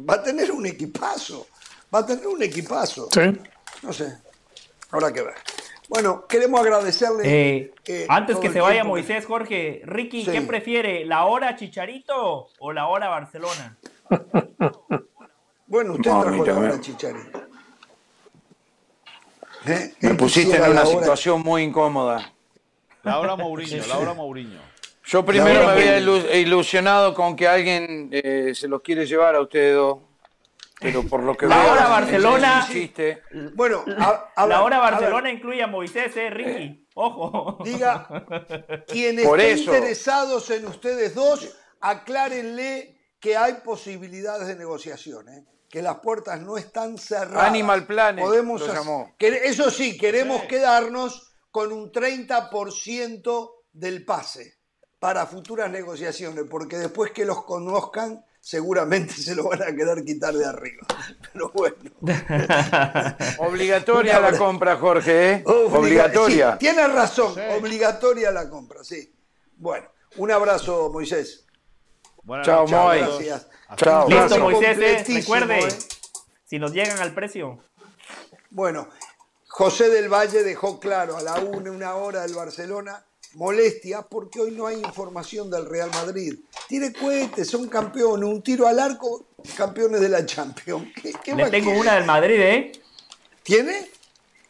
va 0.09 0.15
a 0.15 0.23
tener 0.23 0.51
un 0.51 0.65
equipazo. 0.67 1.47
Va 1.95 1.99
a 2.01 2.07
tener 2.07 2.27
un 2.27 2.43
equipazo. 2.43 3.09
Sí. 3.13 3.21
No 3.83 3.93
sé. 3.93 4.17
Habrá 4.91 5.13
que 5.13 5.23
ver. 5.23 5.35
Bueno, 5.89 6.25
queremos 6.27 6.61
agradecerle. 6.61 7.23
Eh, 7.25 7.75
eh, 7.87 8.07
antes 8.09 8.37
que 8.39 8.49
se 8.51 8.61
vaya 8.61 8.85
Moisés, 8.85 9.27
Jorge, 9.27 9.83
Ricky, 9.85 10.25
Sí. 10.25 10.31
¿qué 10.31 10.41
prefiere? 10.43 11.05
¿La 11.05 11.25
hora 11.25 11.57
Chicharito 11.57 12.49
o 12.61 12.73
la 12.73 12.87
hora 12.87 13.09
Barcelona? 13.09 13.77
Bueno, 15.67 15.95
usted 15.95 16.11
No, 16.11 16.23
trajo 16.23 16.45
la 16.47 16.59
hora 16.59 16.81
Chicharito. 16.81 17.41
¿Eh? 19.67 19.95
Me 20.01 20.15
pusiste 20.15 20.57
en 20.57 20.71
una 20.71 20.87
situación 20.87 21.43
muy 21.43 21.63
incómoda. 21.63 22.33
Laura 23.03 23.37
Mourinho, 23.37 23.87
Laura 23.87 24.15
Mourinho. 24.15 24.61
Yo 25.05 25.25
primero 25.25 25.67
me 25.67 25.73
había 25.73 25.99
ilu- 25.99 26.35
ilusionado 26.35 27.15
con 27.15 27.35
que 27.35 27.49
alguien 27.49 28.11
eh, 28.13 28.53
se 28.55 28.69
los 28.69 28.81
quiere 28.83 29.07
llevar 29.07 29.35
a 29.35 29.41
ustedes 29.41 29.75
dos. 29.75 29.99
Pero 30.79 31.03
por 31.03 31.23
lo 31.23 31.37
que 31.37 31.47
La 31.47 31.59
veo, 31.63 31.73
hora 31.73 31.89
Barcelona-. 31.89 32.67
Bueno, 33.55 33.85
a, 33.99 34.31
a 34.35 34.47
la 34.47 34.63
hora 34.63 34.79
a 34.79 34.81
Barcelona 34.81 35.31
incluye 35.31 35.63
a 35.63 35.67
Moisés, 35.67 36.17
¿eh, 36.17 36.31
Ricky? 36.31 36.87
Ojo. 36.95 37.59
diga, 37.65 38.07
quienes 38.89 39.27
estén 39.27 39.59
interesados 39.59 40.49
en 40.51 40.67
ustedes 40.67 41.15
dos, 41.15 41.55
aclárenle 41.83 42.99
que 43.21 43.37
hay 43.37 43.55
posibilidades 43.65 44.49
de 44.49 44.57
negociación, 44.57 45.29
¿eh? 45.29 45.45
Que 45.71 45.81
las 45.83 46.01
puertas 46.01 46.41
no 46.41 46.59
están 46.59 46.99
cerradas. 46.99 47.49
Animal 47.49 47.87
Planet 47.87 48.25
Podemos 48.25 48.61
lo 48.61 48.75
llamó. 48.75 49.15
eso 49.19 49.71
sí, 49.71 49.97
queremos 49.97 50.43
quedarnos 50.43 51.33
con 51.51 51.73
un 51.73 51.91
30% 51.93 53.51
del 53.73 54.05
pase 54.05 54.59
para 54.99 55.25
futuras 55.27 55.71
negociaciones, 55.71 56.45
porque 56.51 56.77
después 56.77 57.13
que 57.13 57.25
los 57.25 57.45
conozcan, 57.45 58.25
seguramente 58.41 59.15
se 59.23 59.35
lo 59.35 59.45
van 59.49 59.63
a 59.63 59.75
quedar 59.75 60.05
quitar 60.05 60.35
de 60.35 60.45
arriba. 60.45 60.87
Pero 61.33 61.51
bueno. 61.55 61.77
Obligatoria 63.39 64.21
la 64.31 64.37
compra, 64.37 64.77
Jorge. 64.77 65.33
¿eh? 65.33 65.43
Obliga- 65.47 65.79
Obligatoria. 65.79 66.53
Sí, 66.53 66.59
tiene 66.59 66.87
razón, 66.89 67.35
obligatoria 67.57 68.31
la 68.31 68.49
compra, 68.51 68.83
sí. 68.85 69.15
Bueno, 69.57 69.87
un 70.17 70.31
abrazo, 70.31 70.91
Moisés. 70.93 71.47
Buenas 72.23 72.47
Chao, 72.47 72.65
todos. 72.67 72.97
Gracias. 73.19 73.47
Chao. 73.77 74.09
Listo, 74.09 74.39
Moisés, 74.39 74.79
¿eh? 74.79 75.05
Recuerde, 75.07 75.59
¿eh? 75.61 75.69
si 76.45 76.59
nos 76.59 76.73
llegan 76.73 76.99
al 76.99 77.15
precio. 77.15 77.59
Bueno, 78.51 78.89
José 79.49 79.89
del 79.91 80.09
Valle 80.09 80.43
dejó 80.43 80.81
claro 80.81 81.17
a 81.17 81.23
la 81.23 81.35
una, 81.41 81.71
una 81.71 81.95
hora 81.95 82.23
del 82.23 82.35
Barcelona, 82.35 83.05
molestia 83.35 84.03
porque 84.03 84.41
hoy 84.41 84.51
no 84.53 84.67
hay 84.67 84.77
información 84.77 85.51
del 85.51 85.67
Real 85.67 85.91
Madrid. 85.93 86.35
Tire 86.69 86.93
cohetes, 86.93 87.49
son 87.49 87.69
campeones, 87.69 88.29
un 88.29 88.43
tiro 88.43 88.67
al 88.67 88.79
arco, 88.81 89.27
campeones 89.57 90.01
de 90.01 90.09
la 90.09 90.27
Champions. 90.27 90.89
¿Qué, 91.01 91.13
qué 91.23 91.35
Le 91.35 91.51
tengo 91.51 91.71
una 91.73 91.95
del 91.95 92.05
Madrid, 92.05 92.41
¿eh? 92.41 92.73
¿Tiene? 93.43 93.89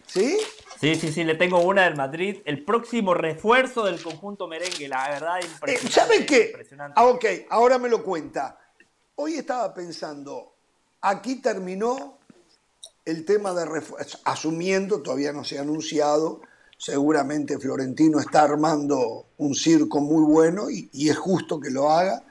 ¿Sí? 0.06 0.38
Sí, 0.80 0.94
sí, 0.94 1.12
sí, 1.12 1.24
le 1.24 1.34
tengo 1.34 1.60
una 1.60 1.84
del 1.84 1.94
Madrid. 1.94 2.38
El 2.46 2.64
próximo 2.64 3.12
refuerzo 3.12 3.84
del 3.84 4.02
conjunto 4.02 4.48
merengue, 4.48 4.88
la 4.88 5.10
verdad, 5.10 5.38
Eh, 5.40 5.44
impresionante. 5.44 5.92
¿Saben 5.92 6.26
qué? 6.26 6.46
Impresionante. 6.46 6.94
Ah, 6.96 7.04
ok, 7.04 7.24
ahora 7.50 7.78
me 7.78 7.90
lo 7.90 8.02
cuenta. 8.02 8.58
Hoy 9.22 9.34
estaba 9.34 9.74
pensando, 9.74 10.54
aquí 11.02 11.42
terminó 11.42 12.16
el 13.04 13.26
tema 13.26 13.52
de 13.52 13.66
refuerzo, 13.66 14.16
asumiendo, 14.24 15.02
todavía 15.02 15.30
no 15.30 15.44
se 15.44 15.58
ha 15.58 15.60
anunciado, 15.60 16.40
seguramente 16.78 17.58
Florentino 17.58 18.18
está 18.18 18.44
armando 18.44 19.26
un 19.36 19.54
circo 19.54 20.00
muy 20.00 20.24
bueno 20.24 20.70
y, 20.70 20.88
es 21.10 21.18
justo 21.18 21.60
que 21.60 21.68
lo 21.68 21.90
haga 21.90 22.22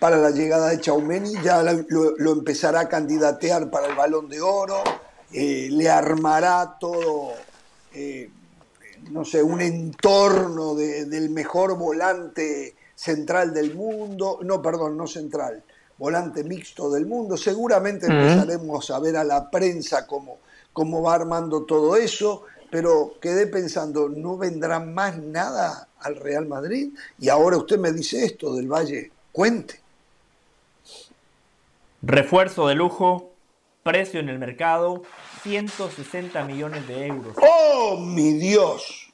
para 0.00 0.16
la 0.16 0.30
llegada 0.30 0.70
de 0.70 0.80
Chaumeni, 0.80 1.34
ya 1.42 1.62
lo, 1.62 2.32
empezará 2.32 2.80
a 2.80 2.88
candidatear 2.88 3.70
para 3.70 3.88
el 3.88 3.94
balón 3.94 4.30
de 4.30 4.40
oro, 4.40 4.82
eh, 5.30 5.68
le 5.70 5.90
armará 5.90 6.78
todo, 6.80 7.32
eh, 7.92 8.30
no 9.10 9.22
sé, 9.26 9.42
un 9.42 9.60
entorno 9.60 10.74
de- 10.74 11.04
del 11.04 11.28
mejor 11.28 11.76
volante 11.76 12.74
central 12.94 13.52
del 13.52 13.74
mundo, 13.74 14.38
no, 14.42 14.62
perdón, 14.62 14.96
no 14.96 15.06
central, 15.06 15.62
volante 15.98 16.44
mixto 16.44 16.90
del 16.90 17.06
mundo. 17.06 17.36
Seguramente 17.36 18.06
empezaremos 18.06 18.90
a 18.90 19.00
ver 19.00 19.16
a 19.16 19.24
la 19.24 19.50
prensa 19.50 20.06
cómo, 20.06 20.38
cómo 20.72 21.02
va 21.02 21.14
armando 21.14 21.64
todo 21.64 21.96
eso, 21.96 22.44
pero 22.70 23.14
quedé 23.20 23.46
pensando, 23.46 24.08
¿no 24.08 24.36
vendrá 24.36 24.78
más 24.78 25.18
nada 25.18 25.88
al 26.00 26.16
Real 26.16 26.46
Madrid? 26.46 26.90
Y 27.18 27.28
ahora 27.28 27.56
usted 27.56 27.78
me 27.78 27.92
dice 27.92 28.24
esto 28.24 28.54
del 28.54 28.68
Valle, 28.68 29.10
cuente. 29.32 29.80
Refuerzo 32.00 32.68
de 32.68 32.76
lujo, 32.76 33.32
precio 33.82 34.20
en 34.20 34.28
el 34.28 34.38
mercado, 34.38 35.02
160 35.42 36.44
millones 36.44 36.86
de 36.86 37.06
euros. 37.06 37.34
¡Oh, 37.42 37.96
mi 37.98 38.34
Dios! 38.34 39.12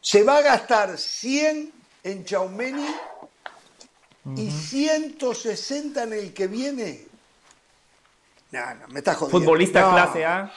Se 0.00 0.22
va 0.22 0.38
a 0.38 0.42
gastar 0.42 0.96
100 0.96 1.72
en 2.04 2.24
Chaumeni 2.24 2.86
y 4.36 4.50
160 4.50 6.02
en 6.02 6.12
el 6.12 6.34
que 6.34 6.46
viene. 6.46 7.06
No, 8.50 8.74
no, 8.74 8.88
me 8.88 9.00
está 9.00 9.14
jodiendo. 9.14 9.38
Futbolista 9.38 9.80
No, 9.82 9.90
clase 9.90 10.24
A. 10.24 10.52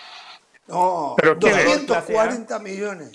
No, 0.67 1.15
¿Pero 1.17 1.37
quién 1.37 1.57
es? 1.57 1.65
240 1.65 2.59
millones. 2.59 3.11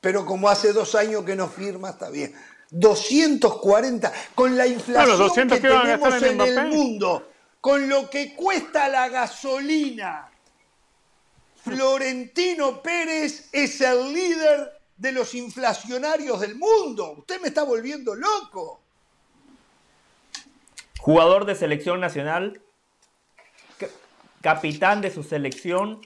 Pero 0.00 0.26
como 0.26 0.48
hace 0.48 0.72
dos 0.72 0.94
años 0.94 1.24
que 1.24 1.36
no 1.36 1.48
firma, 1.48 1.90
está 1.90 2.10
bien. 2.10 2.34
240, 2.70 4.12
con 4.34 4.56
la 4.56 4.66
inflación 4.66 5.04
Bueno, 5.04 5.16
200 5.16 5.60
que 5.60 5.68
tenemos 5.68 6.22
en 6.22 6.40
en 6.40 6.58
el 6.58 6.68
mundo, 6.68 7.28
con 7.60 7.88
lo 7.88 8.08
que 8.08 8.34
cuesta 8.34 8.88
la 8.88 9.08
gasolina. 9.08 10.30
Florentino 11.62 12.82
Pérez 12.82 13.48
es 13.52 13.80
el 13.82 14.12
líder 14.12 14.80
de 14.96 15.12
los 15.12 15.34
inflacionarios 15.34 16.40
del 16.40 16.56
mundo. 16.56 17.14
Usted 17.18 17.40
me 17.40 17.48
está 17.48 17.62
volviendo 17.62 18.14
loco. 18.14 18.81
Jugador 21.02 21.44
de 21.46 21.54
selección 21.56 22.00
nacional. 22.00 22.60
ca- 23.78 23.88
Capitán 24.40 25.00
de 25.00 25.10
su 25.10 25.22
selección. 25.24 26.00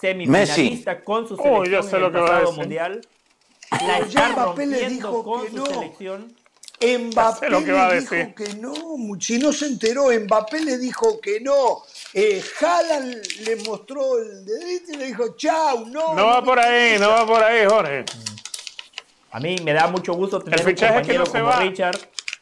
Semifinalista 0.00 1.02
con 1.02 1.26
su 1.28 1.34
Oh, 1.34 1.64
selección 1.64 1.82
sé 1.90 1.96
en 1.96 2.02
lo 2.02 2.06
el 2.08 2.12
que 2.12 2.52
mundial. 2.52 3.00
La 3.70 3.98
está 3.98 4.28
Mbappé 4.30 4.66
le 4.66 4.88
dijo 4.88 5.22
con 5.24 5.42
que 5.42 5.50
su 5.50 5.56
no. 5.56 5.66
selección. 5.66 6.36
Mbappé 6.80 7.50
lo 7.50 7.64
que 7.64 7.72
va 7.72 7.86
a 7.86 7.94
le 7.94 8.00
dijo 8.00 8.34
que 8.34 8.54
no, 8.54 8.74
si 9.20 9.38
no 9.38 9.52
se 9.52 9.66
enteró, 9.66 10.08
Mbappé 10.12 10.60
le 10.60 10.78
dijo 10.78 11.20
que 11.20 11.40
no. 11.40 11.82
Eh, 12.12 12.42
Haaland 12.60 13.26
le 13.44 13.56
mostró 13.64 14.18
el 14.18 14.44
dedito 14.44 14.92
y 14.92 14.96
le 14.96 15.06
dijo, 15.06 15.36
chau, 15.36 15.86
no. 15.86 16.14
No 16.14 16.26
va 16.26 16.44
por 16.44 16.58
ahí, 16.60 16.94
interesa". 16.94 17.04
no 17.04 17.10
va 17.10 17.26
por 17.26 17.42
ahí, 17.42 17.66
Jorge. 17.66 18.04
A 19.32 19.40
mí 19.40 19.56
me 19.64 19.72
da 19.72 19.86
mucho 19.88 20.14
gusto 20.14 20.40
tener 20.40 20.60
un 20.60 20.66
fichaje 20.66 20.92
que 20.94 20.98
compañero 21.00 21.24
no 21.24 21.26
se 21.26 21.32
como 21.32 21.44
va. 21.44 21.60
Richard. 21.60 21.98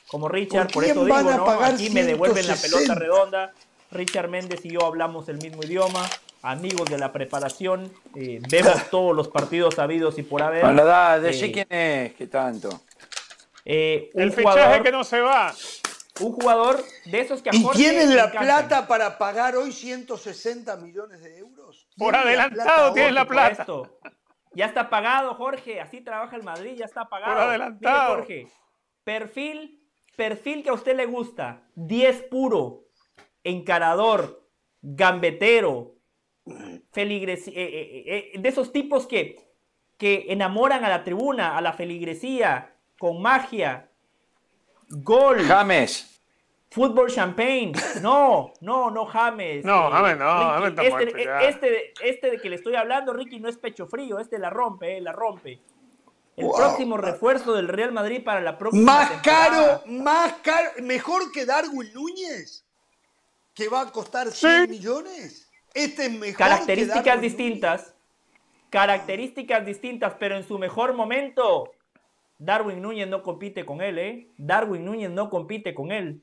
Como 0.08 0.28
Richard, 0.28 0.70
¿Por 0.72 0.84
eso 0.84 1.04
digo, 1.04 1.22
¿no? 1.22 1.48
Aquí 1.50 1.90
me 1.90 2.04
devuelven 2.04 2.46
la 2.46 2.54
160? 2.56 2.94
pelota 2.94 2.94
redonda. 3.00 3.52
Richard 3.90 4.28
Méndez 4.28 4.64
y 4.64 4.70
yo 4.72 4.84
hablamos 4.84 5.28
el 5.28 5.38
mismo 5.38 5.62
idioma. 5.62 6.04
Amigos 6.42 6.90
de 6.90 6.98
la 6.98 7.10
preparación. 7.12 7.90
eh, 8.14 8.40
vemos 8.48 8.74
todos 8.90 9.16
los 9.16 9.28
partidos 9.28 9.78
habidos 9.78 10.18
y 10.18 10.22
por 10.22 10.42
haber. 10.42 10.62
Bueno, 10.64 10.84
da, 10.84 11.18
decí 11.18 11.46
Eh, 11.46 11.52
quién 11.52 11.66
es, 11.70 12.14
qué 12.14 12.26
tanto. 12.26 12.82
eh, 13.64 14.10
un 14.14 14.22
El 14.22 14.32
fichaje 14.32 14.52
jugador, 14.60 14.82
que 14.82 14.92
no 14.92 15.04
se 15.04 15.20
va. 15.20 15.54
un 16.20 16.32
jugador 16.32 16.84
de 17.06 17.20
esos 17.20 17.40
que 17.40 17.48
a 17.50 17.54
¿Y 17.54 17.62
Jorge 17.62 17.78
tienen 17.78 18.14
la 18.14 18.24
encantan. 18.24 18.42
plata 18.44 18.86
para 18.86 19.16
pagar 19.16 19.56
hoy 19.56 19.72
160 19.72 20.76
millones 20.76 21.22
de 21.22 21.38
euros? 21.38 21.88
Por 21.96 22.12
¿Tienen 22.12 22.36
la 22.36 22.44
adelantado 22.44 22.64
plata 22.64 22.86
hoy? 22.88 22.94
tienen 22.94 23.14
la 23.14 23.24
plata. 23.26 23.66
Ya 24.52 24.66
está 24.66 24.90
pagado, 24.90 25.34
Jorge. 25.34 25.80
Así 25.80 26.00
trabaja 26.02 26.36
el 26.36 26.42
Madrid, 26.42 26.74
ya 26.76 26.84
está 26.84 27.08
pagado. 27.08 27.32
Por 27.32 27.42
adelantado. 27.42 28.16
Mire, 28.16 28.16
Jorge, 28.16 28.48
perfil, 29.02 29.80
perfil 30.16 30.62
que 30.62 30.70
a 30.70 30.74
usted 30.74 30.96
le 30.96 31.06
gusta. 31.06 31.62
10 31.74 32.22
puro, 32.30 32.84
encarador, 33.42 34.42
gambetero, 34.82 35.94
feligres, 36.92 37.48
eh, 37.48 37.52
eh, 37.56 38.32
eh, 38.34 38.38
de 38.38 38.48
esos 38.48 38.72
tipos 38.72 39.06
que, 39.06 39.36
que 39.98 40.26
enamoran 40.28 40.84
a 40.84 40.88
la 40.88 41.04
tribuna, 41.04 41.56
a 41.56 41.60
la 41.60 41.72
feligresía, 41.72 42.74
con 42.98 43.20
magia, 43.22 43.90
gol, 44.88 45.40
James. 45.42 46.10
Fútbol 46.70 47.08
champagne. 47.08 47.72
No, 48.02 48.52
no, 48.60 48.90
no 48.90 49.06
James. 49.06 49.64
No, 49.64 49.88
Eh, 49.88 49.90
James 49.92 50.18
no, 50.18 50.24
Ricky, 50.24 50.50
James 50.54 50.68
está 50.70 50.82
este, 50.82 50.90
muerto 51.12 51.18
ya. 51.18 51.40
este, 51.48 51.70
de- 51.70 51.92
este 52.02 52.30
de 52.32 52.38
que 52.38 52.50
le 52.50 52.56
estoy 52.56 52.74
hablando, 52.74 53.12
Ricky, 53.12 53.38
no 53.38 53.48
es 53.48 53.56
pecho 53.56 53.86
frío, 53.86 54.18
este 54.18 54.38
la 54.40 54.50
rompe, 54.50 54.96
eh, 54.96 55.00
la 55.00 55.12
rompe. 55.12 55.60
El 56.36 56.46
Wow. 56.46 56.56
próximo 56.56 56.96
refuerzo 56.96 57.52
del 57.52 57.68
Real 57.68 57.92
Madrid 57.92 58.22
para 58.24 58.40
la 58.40 58.58
próxima 58.58 58.82
Más 58.84 59.10
temporada. 59.10 59.80
caro, 59.82 59.92
más 59.92 60.32
caro, 60.42 60.70
mejor 60.82 61.30
que 61.32 61.46
Darwin 61.46 61.92
Núñez. 61.92 62.64
que 63.54 63.68
va 63.68 63.82
a 63.82 63.92
costar 63.92 64.32
100 64.32 64.68
millones? 64.68 65.48
Este 65.74 66.06
es 66.06 66.10
mejor. 66.10 66.26
que 66.26 66.34
Características 66.34 67.04
Darwin 67.04 67.22
distintas. 67.22 67.94
Características 68.70 69.64
distintas, 69.64 70.14
pero 70.18 70.36
en 70.36 70.42
su 70.46 70.58
mejor 70.58 70.92
momento. 70.94 71.70
Darwin 72.38 72.82
Núñez 72.82 73.06
no 73.08 73.22
compite 73.22 73.64
con 73.64 73.80
él, 73.80 73.98
¿eh? 74.00 74.28
Darwin 74.36 74.84
Núñez 74.84 75.10
no 75.10 75.30
compite 75.30 75.72
con 75.72 75.92
él. 75.92 76.20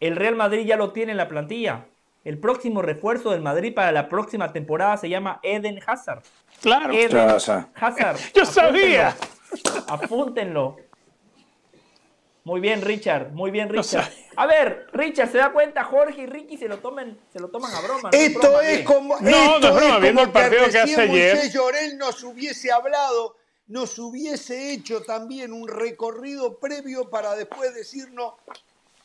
El 0.00 0.16
Real 0.16 0.36
Madrid 0.36 0.66
ya 0.66 0.76
lo 0.76 0.92
tiene 0.92 1.12
en 1.12 1.16
la 1.16 1.28
plantilla. 1.28 1.86
El 2.24 2.38
próximo 2.38 2.82
refuerzo 2.82 3.30
del 3.30 3.40
Madrid 3.40 3.74
para 3.74 3.92
la 3.92 4.10
próxima 4.10 4.52
temporada 4.52 4.98
se 4.98 5.08
llama 5.08 5.40
Eden 5.42 5.80
Hazard. 5.86 6.22
Claro. 6.62 6.92
Eden 6.92 7.10
Ya, 7.10 7.34
o 7.34 7.40
sea. 7.40 7.68
Hazard. 7.74 8.18
Yo 8.34 8.46
sabía. 8.46 9.16
Apúntenlo. 9.88 10.76
Muy 12.44 12.60
bien, 12.60 12.82
Richard. 12.82 13.30
Muy 13.32 13.50
bien, 13.52 13.68
Richard. 13.68 14.10
A 14.34 14.46
ver, 14.46 14.86
Richard, 14.92 15.30
¿se 15.30 15.38
da 15.38 15.52
cuenta? 15.52 15.84
Jorge 15.84 16.22
y 16.22 16.26
Ricky 16.26 16.56
se 16.56 16.66
lo 16.66 16.78
toman, 16.78 17.16
se 17.32 17.38
lo 17.38 17.48
toman 17.48 17.72
a 17.72 17.80
broma. 17.80 18.10
no 18.12 18.18
Esto 18.18 18.40
broma, 18.40 18.60
es 18.62 18.72
bien. 18.72 18.84
como. 18.84 19.20
No, 19.20 19.28
esto 19.30 19.60
no 19.60 19.68
es 19.68 19.74
broma, 19.76 19.98
viendo 20.00 20.22
el 20.22 20.30
partido 20.32 20.60
que 20.62 20.66
recién 20.66 20.82
hace 20.82 21.00
ayer. 21.02 21.34
Moisés 21.36 21.52
Llorel 21.52 21.98
nos 21.98 22.22
hubiese 22.24 22.72
hablado, 22.72 23.36
nos 23.68 23.96
hubiese 23.98 24.72
hecho 24.72 25.02
también 25.02 25.52
un 25.52 25.68
recorrido 25.68 26.58
previo 26.58 27.10
para 27.10 27.36
después 27.36 27.74
decirnos 27.74 28.34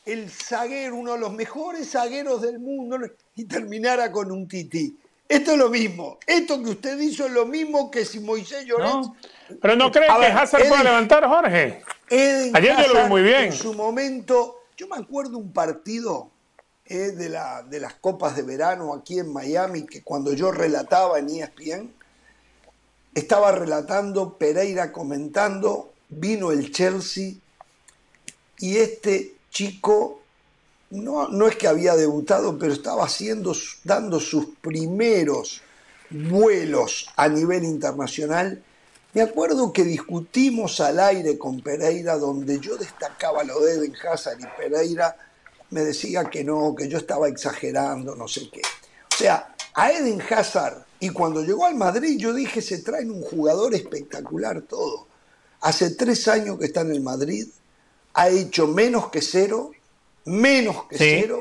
el 0.04 0.30
zaguero, 0.30 0.96
uno 0.96 1.12
de 1.12 1.18
los 1.20 1.32
mejores 1.32 1.90
zagueros 1.92 2.42
del 2.42 2.58
mundo, 2.58 2.98
y 3.36 3.44
terminara 3.44 4.10
con 4.10 4.32
un 4.32 4.48
tití. 4.48 4.98
Esto 5.28 5.52
es 5.52 5.58
lo 5.58 5.68
mismo. 5.68 6.18
Esto 6.26 6.62
que 6.62 6.70
usted 6.70 6.98
hizo 7.00 7.26
es 7.26 7.32
lo 7.32 7.44
mismo 7.46 7.90
que 7.90 8.04
si 8.04 8.20
Moisés 8.20 8.64
Llorel. 8.64 8.86
No. 8.86 9.16
Pero 9.60 9.76
no 9.76 9.90
cree 9.92 10.06
que 10.08 10.18
ver, 10.18 10.32
Hazard 10.32 10.62
pueda 10.68 10.76
Eden- 10.80 10.84
levantar, 10.84 11.26
Jorge. 11.26 11.82
Eden 12.08 12.56
Ayer 12.56 12.76
yo 12.86 12.94
lo 12.94 13.02
vi 13.02 13.08
muy 13.08 13.22
bien. 13.22 13.42
En 13.44 13.52
su 13.52 13.74
momento, 13.74 14.62
yo 14.76 14.88
me 14.88 14.96
acuerdo 14.96 15.36
un 15.38 15.52
partido 15.52 16.30
eh, 16.86 17.10
de, 17.12 17.28
la, 17.28 17.62
de 17.62 17.80
las 17.80 17.94
copas 17.94 18.36
de 18.36 18.42
verano 18.42 18.94
aquí 18.94 19.18
en 19.18 19.30
Miami, 19.32 19.84
que 19.84 20.02
cuando 20.02 20.32
yo 20.32 20.50
relataba 20.50 21.18
en 21.18 21.28
ESPN, 21.28 21.92
estaba 23.14 23.52
relatando, 23.52 24.38
Pereira 24.38 24.92
comentando, 24.92 25.92
vino 26.08 26.52
el 26.52 26.72
Chelsea 26.72 27.32
y 28.58 28.76
este 28.78 29.34
chico, 29.50 30.17
no, 30.90 31.28
no 31.28 31.46
es 31.46 31.56
que 31.56 31.68
había 31.68 31.96
debutado, 31.96 32.58
pero 32.58 32.72
estaba 32.72 33.04
haciendo, 33.04 33.54
dando 33.84 34.20
sus 34.20 34.46
primeros 34.60 35.62
vuelos 36.10 37.08
a 37.16 37.28
nivel 37.28 37.64
internacional. 37.64 38.62
Me 39.14 39.22
acuerdo 39.22 39.72
que 39.72 39.84
discutimos 39.84 40.80
al 40.80 41.00
aire 41.00 41.38
con 41.38 41.60
Pereira, 41.60 42.16
donde 42.16 42.60
yo 42.60 42.76
destacaba 42.76 43.44
lo 43.44 43.60
de 43.60 43.74
Eden 43.74 43.94
Hazard 44.06 44.38
y 44.40 44.46
Pereira 44.56 45.16
me 45.70 45.82
decía 45.82 46.24
que 46.24 46.44
no, 46.44 46.74
que 46.74 46.88
yo 46.88 46.98
estaba 46.98 47.28
exagerando, 47.28 48.14
no 48.14 48.26
sé 48.26 48.48
qué. 48.50 48.60
O 48.60 49.16
sea, 49.16 49.54
a 49.74 49.92
Eden 49.92 50.22
Hazard, 50.22 50.86
y 51.00 51.10
cuando 51.10 51.42
llegó 51.42 51.66
al 51.66 51.74
Madrid, 51.74 52.18
yo 52.18 52.32
dije, 52.32 52.62
se 52.62 52.78
traen 52.78 53.10
un 53.10 53.22
jugador 53.22 53.74
espectacular 53.74 54.62
todo. 54.62 55.06
Hace 55.60 55.90
tres 55.90 56.26
años 56.28 56.58
que 56.58 56.66
está 56.66 56.80
en 56.80 56.92
el 56.92 57.02
Madrid, 57.02 57.48
ha 58.14 58.28
hecho 58.28 58.66
menos 58.66 59.10
que 59.10 59.20
cero, 59.20 59.72
menos 60.28 60.84
que 60.84 60.98
Sí. 60.98 61.18
cero, 61.22 61.40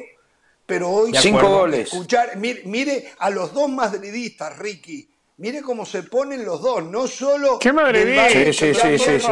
pero 0.66 0.90
hoy... 0.90 1.14
Cinco 1.16 1.48
goles. 1.48 1.94
Escuchar, 1.94 2.38
mire, 2.38 2.62
mire 2.66 3.14
a 3.20 3.30
los 3.30 3.54
dos 3.54 3.70
madridistas, 3.70 4.58
Ricky. 4.58 5.10
Mire 5.38 5.62
cómo 5.62 5.86
se 5.86 6.04
ponen 6.04 6.44
los 6.44 6.62
dos, 6.62 6.84
no 6.84 7.08
solo. 7.08 7.60
¿Qué 7.60 7.72
madridista? 7.72 8.30
Sí, 8.30 8.54
sí, 8.54 8.74
sí, 8.74 9.28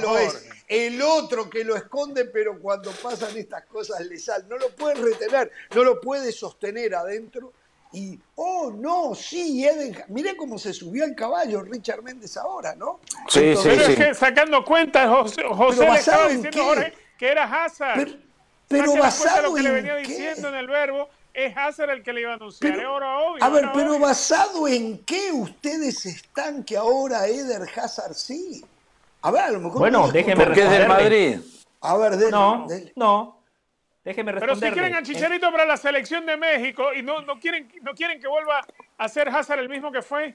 lo 0.00 0.18
es. 0.18 0.46
El 0.66 1.02
otro 1.02 1.50
que 1.50 1.64
lo 1.64 1.76
esconde, 1.76 2.24
pero 2.24 2.58
cuando 2.58 2.90
pasan 2.92 3.36
estas 3.36 3.66
cosas 3.66 4.00
le 4.06 4.18
sale. 4.18 4.46
No 4.48 4.56
lo 4.56 4.70
puede 4.70 4.94
retener, 4.94 5.50
no 5.74 5.84
lo 5.84 6.00
puede 6.00 6.32
sostener 6.32 6.94
adentro. 6.94 7.52
Y, 7.92 8.18
oh, 8.36 8.72
no, 8.74 9.14
sí, 9.14 9.66
Eden. 9.66 10.02
Mire 10.08 10.34
cómo 10.34 10.58
se 10.58 10.72
subió 10.72 11.04
al 11.04 11.14
caballo 11.14 11.60
Richard 11.60 12.02
Méndez 12.02 12.38
ahora, 12.38 12.74
¿no? 12.74 13.00
Sí, 13.28 13.40
Entonces, 13.40 13.60
sí, 13.60 13.68
Pero 13.68 13.84
sí. 13.84 13.92
es 13.92 13.98
que 13.98 14.14
sacando 14.14 14.64
cuentas, 14.64 15.10
José, 15.10 15.42
José 15.46 15.80
le 15.80 15.94
estaba 15.96 15.96
¿basado 15.96 16.30
en 16.30 16.36
diciendo 16.36 16.64
Jorge 16.64 16.94
que 17.18 17.28
era 17.28 17.64
Hazard. 17.64 17.98
Pero, 18.04 18.12
pero 18.80 18.96
basado 18.96 19.42
lo 19.48 19.54
que 19.54 19.62
le 19.62 19.68
en 19.68 19.74
venía 19.76 19.96
qué? 19.96 20.02
diciendo 20.08 20.48
en 20.48 20.54
el 20.56 20.66
verbo, 20.66 21.08
es 21.34 21.56
Hazard 21.56 21.90
el 21.90 22.02
que 22.02 22.12
le 22.12 22.20
iba 22.22 22.32
a 22.32 22.34
anunciar. 22.34 22.74
Pero- 22.74 22.88
ahora 22.90 23.18
obvio. 23.18 23.44
A 23.44 23.48
ver, 23.48 23.64
ahora 23.64 23.72
pero 23.74 23.90
obvio. 23.90 24.00
basado 24.00 24.68
en 24.68 24.98
qué 25.04 25.32
ustedes 25.32 26.04
están 26.06 26.62
que 26.64 26.76
ahora 26.76 27.26
Eder 27.26 27.62
Hazard 27.76 28.14
sí. 28.14 28.64
A 29.22 29.30
ver, 29.30 29.42
a 29.42 29.50
lo 29.50 29.60
mejor. 29.60 29.78
Bueno, 29.78 30.10
déjeme 30.10 30.44
Porque 30.44 30.62
es 30.62 30.70
del 30.70 30.78
responderle. 30.80 31.28
Madrid. 31.36 31.40
A 31.80 31.96
ver, 31.96 32.16
dele, 32.16 32.30
No, 32.30 32.66
dele. 32.68 32.92
no. 32.96 33.38
Déjeme 34.04 34.32
Pero 34.32 34.40
si 34.40 34.46
responderle. 34.62 34.74
quieren 34.80 34.94
a 34.96 35.02
Chicharito 35.04 35.50
para 35.52 35.64
la 35.64 35.76
selección 35.76 36.26
de 36.26 36.36
México 36.36 36.92
y 36.92 37.02
no, 37.02 37.22
no, 37.22 37.38
quieren, 37.38 37.70
no 37.82 37.92
quieren 37.94 38.20
que 38.20 38.26
vuelva 38.26 38.66
a 38.98 39.08
ser 39.08 39.28
Hazard 39.28 39.60
el 39.60 39.68
mismo 39.68 39.92
que 39.92 40.02
fue. 40.02 40.34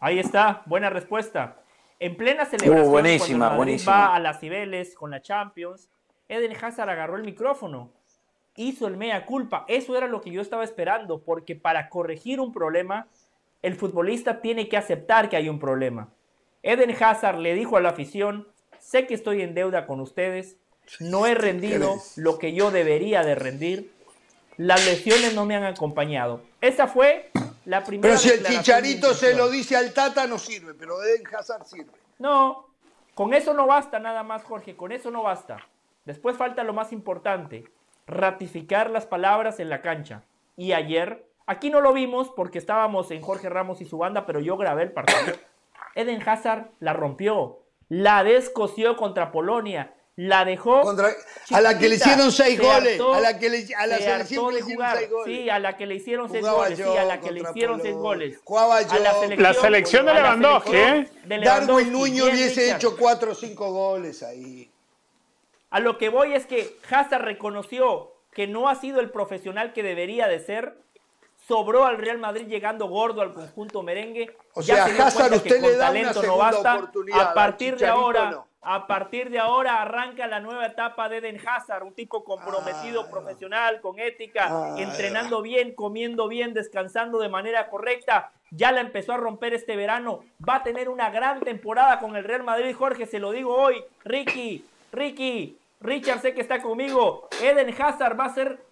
Ahí 0.00 0.18
está, 0.18 0.62
buena 0.66 0.88
respuesta. 0.88 1.56
En 2.00 2.16
plena 2.16 2.44
celebración, 2.46 2.88
Uh, 2.88 2.90
buenísima, 2.90 3.26
cuando 3.28 3.44
el 3.44 3.48
Madrid 3.50 3.56
buenísima. 3.58 3.92
va 4.08 4.14
a 4.14 4.18
las 4.18 4.40
Cibeles 4.40 4.94
con 4.94 5.10
la 5.10 5.20
Champions, 5.20 5.88
Eden 6.28 6.56
Hazard 6.60 6.88
agarró 6.88 7.16
el 7.16 7.24
micrófono, 7.24 7.90
hizo 8.56 8.86
el 8.86 8.96
mea 8.96 9.26
culpa. 9.26 9.64
Eso 9.68 9.96
era 9.96 10.06
lo 10.06 10.20
que 10.20 10.30
yo 10.30 10.40
estaba 10.40 10.64
esperando, 10.64 11.20
porque 11.22 11.56
para 11.56 11.88
corregir 11.88 12.40
un 12.40 12.52
problema, 12.52 13.08
el 13.62 13.74
futbolista 13.76 14.40
tiene 14.40 14.68
que 14.68 14.76
aceptar 14.76 15.28
que 15.28 15.36
hay 15.36 15.48
un 15.48 15.58
problema. 15.58 16.08
Eden 16.62 16.94
Hazard 16.98 17.38
le 17.38 17.54
dijo 17.54 17.76
a 17.76 17.80
la 17.80 17.90
afición, 17.90 18.48
sé 18.78 19.06
que 19.06 19.14
estoy 19.14 19.42
en 19.42 19.54
deuda 19.54 19.86
con 19.86 20.00
ustedes, 20.00 20.56
no 21.00 21.26
he 21.26 21.34
rendido 21.34 21.96
lo 22.16 22.38
que 22.38 22.54
yo 22.54 22.70
debería 22.70 23.22
de 23.22 23.34
rendir, 23.34 23.92
las 24.56 24.84
lesiones 24.84 25.34
no 25.34 25.44
me 25.46 25.56
han 25.56 25.64
acompañado. 25.64 26.42
Esa 26.60 26.86
fue 26.86 27.30
la 27.64 27.84
primera 27.84 28.14
Pero 28.14 28.18
si 28.18 28.30
el 28.30 28.44
chicharito 28.44 29.14
se 29.14 29.34
lo 29.34 29.50
dice 29.50 29.76
al 29.76 29.92
Tata, 29.92 30.26
no 30.26 30.38
sirve, 30.38 30.74
pero 30.74 31.02
Eden 31.02 31.24
Hazard 31.34 31.66
sirve. 31.66 31.90
No, 32.18 32.68
con 33.14 33.34
eso 33.34 33.52
no 33.52 33.66
basta 33.66 33.98
nada 33.98 34.22
más, 34.22 34.42
Jorge, 34.44 34.76
con 34.76 34.92
eso 34.92 35.10
no 35.10 35.22
basta. 35.22 35.58
Después 36.04 36.36
falta 36.36 36.64
lo 36.64 36.72
más 36.72 36.92
importante, 36.92 37.64
ratificar 38.06 38.90
las 38.90 39.06
palabras 39.06 39.60
en 39.60 39.68
la 39.70 39.80
cancha. 39.82 40.22
Y 40.56 40.72
ayer, 40.72 41.26
aquí 41.46 41.70
no 41.70 41.80
lo 41.80 41.92
vimos 41.92 42.30
porque 42.36 42.58
estábamos 42.58 43.10
en 43.10 43.22
Jorge 43.22 43.48
Ramos 43.48 43.80
y 43.80 43.84
su 43.86 43.98
banda, 43.98 44.26
pero 44.26 44.40
yo 44.40 44.56
grabé 44.56 44.82
el 44.82 44.92
partido. 44.92 45.34
Eden 45.94 46.26
Hazard 46.28 46.70
la 46.80 46.92
rompió, 46.92 47.60
la 47.88 48.24
descosió 48.24 48.96
contra 48.96 49.30
Polonia, 49.32 49.94
la 50.16 50.44
dejó 50.44 50.82
Contra- 50.82 51.10
a 51.52 51.60
la 51.60 51.76
que 51.78 51.88
le 51.88 51.96
hicieron 51.96 52.30
seis 52.30 52.56
se 52.56 52.62
goles, 52.64 53.00
hartó- 53.00 53.14
a 53.14 53.20
la 53.20 53.38
que 53.38 53.50
le, 53.50 53.74
a 53.74 53.86
la 53.86 53.96
se 53.96 54.02
selección 54.04 54.46
le 54.46 54.52
de 54.54 54.60
hicieron 54.60 54.86
seis 54.96 55.10
goles. 55.10 55.36
Sí, 55.36 55.50
a 55.50 55.58
la 55.58 55.76
que 55.76 55.86
le 55.86 55.94
hicieron 55.96 56.28
seis 56.30 56.40
Jugaba 56.40 56.58
goles, 56.64 56.78
sí, 56.78 56.84
a 56.96 57.04
la 57.04 57.20
que 57.20 57.32
le 57.32 57.40
hicieron 57.40 57.80
seis 57.80 57.94
Polonia. 57.94 58.02
goles. 58.08 58.40
Jugaba 58.44 58.76
A 58.76 58.82
yo 58.82 58.98
La 59.38 59.54
selección 59.54 60.04
de 60.06 60.10
a 60.12 60.14
la 60.14 60.20
Lewandowski, 60.22 60.70
selección 60.70 60.96
¿eh? 60.98 61.10
de 61.26 61.38
Darwin 61.44 61.66
Lewandowski. 61.90 62.10
Bien, 62.12 62.22
hubiese 62.34 62.60
Richard. 62.62 62.76
hecho 62.76 62.96
cuatro 62.96 63.32
o 63.32 63.34
cinco 63.34 63.72
goles 63.72 64.22
ahí. 64.22 64.70
A 65.74 65.80
lo 65.80 65.98
que 65.98 66.08
voy 66.08 66.34
es 66.34 66.46
que 66.46 66.76
Hazard 66.88 67.22
reconoció 67.24 68.12
que 68.32 68.46
no 68.46 68.68
ha 68.68 68.76
sido 68.76 69.00
el 69.00 69.10
profesional 69.10 69.72
que 69.72 69.82
debería 69.82 70.28
de 70.28 70.38
ser. 70.38 70.76
Sobró 71.48 71.84
al 71.84 71.98
Real 71.98 72.18
Madrid 72.18 72.46
llegando 72.46 72.86
gordo 72.86 73.22
al 73.22 73.32
conjunto 73.32 73.82
merengue. 73.82 74.36
O 74.54 74.60
Ya 74.62 74.86
sea, 74.86 75.06
Hazard 75.08 75.32
usted 75.34 75.60
le 75.60 75.76
da 75.76 75.90
una 75.90 76.00
talento 76.02 76.22
no 76.22 76.36
basta. 76.36 76.76
oportunidad, 76.76 77.20
A 77.20 77.34
partir 77.34 77.76
de 77.76 77.88
ahora, 77.88 78.30
no. 78.30 78.46
a 78.62 78.86
partir 78.86 79.30
de 79.30 79.40
ahora 79.40 79.82
arranca 79.82 80.28
la 80.28 80.38
nueva 80.38 80.64
etapa 80.66 81.08
de 81.08 81.16
Eden 81.16 81.40
Hazard, 81.44 81.82
un 81.82 81.92
tipo 81.92 82.22
comprometido, 82.22 83.02
Ay, 83.02 83.10
profesional, 83.10 83.80
con 83.80 83.98
ética, 83.98 84.74
Ay, 84.76 84.84
entrenando 84.84 85.42
bien, 85.42 85.74
comiendo 85.74 86.28
bien, 86.28 86.54
descansando 86.54 87.18
de 87.18 87.28
manera 87.30 87.68
correcta. 87.68 88.30
Ya 88.52 88.70
la 88.70 88.80
empezó 88.80 89.14
a 89.14 89.16
romper 89.16 89.54
este 89.54 89.74
verano. 89.74 90.20
Va 90.48 90.54
a 90.56 90.62
tener 90.62 90.88
una 90.88 91.10
gran 91.10 91.40
temporada 91.40 91.98
con 91.98 92.14
el 92.14 92.22
Real 92.22 92.44
Madrid. 92.44 92.76
Jorge, 92.78 93.06
se 93.06 93.18
lo 93.18 93.32
digo 93.32 93.56
hoy. 93.56 93.82
Ricky, 94.04 94.64
Ricky, 94.92 95.58
Richard, 95.84 96.20
sé 96.22 96.34
que 96.34 96.40
está 96.40 96.60
conmigo. 96.62 97.28
Eden 97.42 97.74
Hazard 97.80 98.18
va 98.18 98.24
a 98.26 98.34
ser 98.34 98.64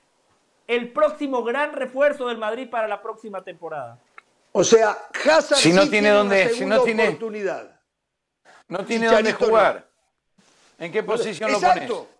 el 0.67 0.93
próximo 0.93 1.45
gran 1.45 1.73
refuerzo 1.73 2.27
del 2.29 2.39
Madrid 2.39 2.69
para 2.71 2.89
la 2.89 3.03
próxima 3.03 3.43
temporada. 3.45 3.99
O 4.53 4.65
sea, 4.65 4.97
Hazard 5.25 5.59
Si 5.59 5.73
no 5.73 5.83
sí 5.83 5.91
tiene 5.91 6.11
dónde- 6.11 6.49
si 6.51 6.65
no 6.67 6.83
tiene- 6.83 7.09
oportunidad. 7.09 7.81
No 8.69 8.85
tiene 8.85 9.07
dónde 9.07 9.33
no. 9.33 9.39
jugar. 9.39 9.89
¿En 10.79 10.91
qué 10.91 11.03
posición 11.03 11.51
lo 11.53 11.59
Exacto. 11.59 11.95
pones? 11.97 12.13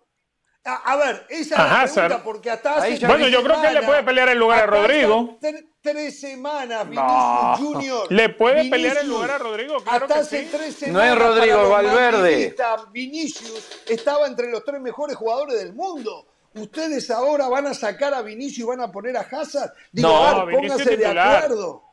A, 0.65 0.93
a 0.93 0.95
ver, 0.95 1.25
esa 1.29 1.83
es 1.83 1.95
la 1.95 2.01
pregunta, 2.03 2.23
porque 2.23 2.49
hasta 2.51 2.75
hace 2.77 3.05
Bueno, 3.05 3.27
yo 3.27 3.43
creo 3.43 3.61
que 3.61 3.67
él 3.67 3.73
le 3.73 3.81
puede 3.83 4.03
pelear 4.03 4.29
el 4.29 4.37
lugar 4.39 4.63
a 4.63 4.65
Rodrigo. 4.67 5.37
Tres 5.83 6.19
semanas, 6.19 6.87
No. 6.87 6.89
Vinicius 6.89 7.59
Junior. 7.59 8.11
¿Le 8.11 8.29
puede 8.29 8.69
pelear 8.69 8.97
el 8.97 9.07
lugar 9.09 9.31
a 9.31 9.37
Rodrigo? 9.37 9.77
Claro 9.83 10.05
hasta 10.05 10.15
que 10.15 10.21
hace 10.21 10.43
sí. 10.45 10.47
tres 10.49 10.61
No 10.91 11.01
es 11.01 11.09
semanas. 11.09 11.17
Rodrigo, 11.19 11.69
Valverde. 11.69 12.55
Vinicius 12.91 13.67
estaba 13.87 14.25
entre 14.27 14.49
los 14.49 14.63
tres 14.63 14.79
mejores 14.81 15.15
jugadores 15.15 15.59
del 15.59 15.73
mundo. 15.73 16.25
Ustedes 16.55 17.11
ahora 17.11 17.47
van 17.49 17.67
a 17.67 17.73
sacar 17.73 18.13
a 18.13 18.21
Vinicius 18.21 18.59
y 18.59 18.63
van 18.63 18.81
a 18.81 18.91
poner 18.91 19.17
a 19.17 19.21
Hazard. 19.21 19.71
Digo, 19.91 20.07
No, 20.07 20.23
a 20.23 20.45
ver, 20.45 20.55
pónganse 20.55 20.95
de 20.97 21.05
acuerdo. 21.07 21.83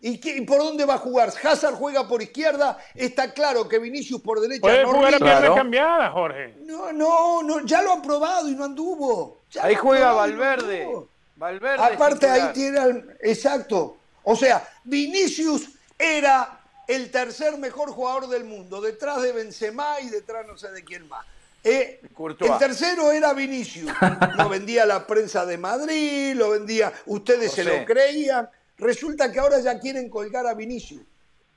¿Y, 0.00 0.18
qué- 0.18 0.36
y 0.36 0.40
por 0.42 0.58
dónde 0.58 0.84
va 0.84 0.94
a 0.94 0.98
jugar? 0.98 1.32
Hazard 1.42 1.74
juega 1.74 2.06
por 2.06 2.22
izquierda. 2.22 2.78
Está 2.94 3.32
claro 3.32 3.68
que 3.68 3.78
Vinicius 3.80 4.20
por 4.20 4.40
derecha 4.40 4.60
Puede 4.60 4.82
no 4.82 4.88
jugar 4.90 5.04
a 5.06 5.10
rinde. 5.10 5.18
piernas 5.24 5.40
Claro. 5.40 5.54
cambiadas, 5.56 6.12
Jorge. 6.12 6.54
No, 6.60 6.92
no, 6.92 7.42
no, 7.42 7.64
ya 7.64 7.82
lo 7.82 7.92
han 7.94 8.02
probado 8.02 8.48
y 8.48 8.54
no 8.54 8.64
anduvo. 8.64 9.38
Ya 9.50 9.64
Ahí 9.64 9.74
no 9.74 9.80
juega 9.80 10.12
Valverde. 10.12 10.84
no. 10.84 11.08
Valverde. 11.38 11.82
Aparte 11.94 12.28
ahí 12.28 12.52
tiene 12.52 12.78
al- 12.78 13.16
exacto. 13.20 13.96
O 14.24 14.36
sea, 14.36 14.68
Vinicius 14.84 15.68
era 15.98 16.60
el 16.86 17.10
tercer 17.10 17.56
mejor 17.58 17.90
jugador 17.90 18.28
del 18.28 18.44
mundo, 18.44 18.80
detrás 18.80 19.22
de 19.22 19.32
Benzema 19.32 20.00
y 20.00 20.08
detrás 20.10 20.46
no 20.46 20.56
sé 20.58 20.70
de 20.72 20.82
quién 20.84 21.08
más. 21.08 21.24
Eh, 21.64 22.00
el 22.40 22.58
tercero 22.58 23.10
era 23.12 23.32
Vinicius. 23.34 23.90
Lo 24.36 24.48
vendía 24.48 24.86
la 24.86 25.06
prensa 25.06 25.44
de 25.44 25.58
Madrid, 25.58 26.34
lo 26.34 26.50
vendía, 26.50 26.92
ustedes 27.06 27.52
se 27.52 27.64
lo 27.64 27.84
creían. 27.84 28.48
Resulta 28.78 29.30
que 29.32 29.38
ahora 29.40 29.58
ya 29.60 29.78
quieren 29.78 30.08
colgar 30.08 30.46
a 30.46 30.54
Vinicius 30.54 31.02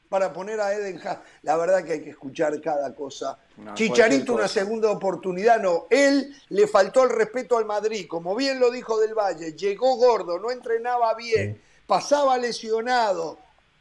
para 0.10 0.34
poner 0.34 0.60
a 0.60 0.74
Eden 0.74 0.98
Hazard. 0.98 1.22
La 1.44 1.56
verdad 1.56 1.84
que 1.84 1.94
hay 1.94 2.02
que 2.04 2.10
escuchar 2.10 2.60
cada 2.62 2.94
cosa. 2.96 3.38
No, 3.64 3.74
Chicharito 3.76 4.34
una 4.34 4.48
segunda 4.48 4.90
oportunidad, 4.90 5.60
no. 5.62 5.86
Él 5.90 6.36
le 6.50 6.68
faltó 6.68 7.04
el 7.04 7.10
respeto 7.12 7.58
al 7.58 7.66
Madrid, 7.66 8.08
como 8.08 8.36
bien 8.36 8.60
lo 8.60 8.72
dijo 8.72 9.00
Del 9.00 9.14
Valle, 9.14 9.54
llegó 9.54 9.96
gordo, 9.98 10.40
no 10.40 10.50
entrenaba 10.52 11.14
bien, 11.16 11.62
pasaba 11.86 12.38
lesionado, 12.38 13.38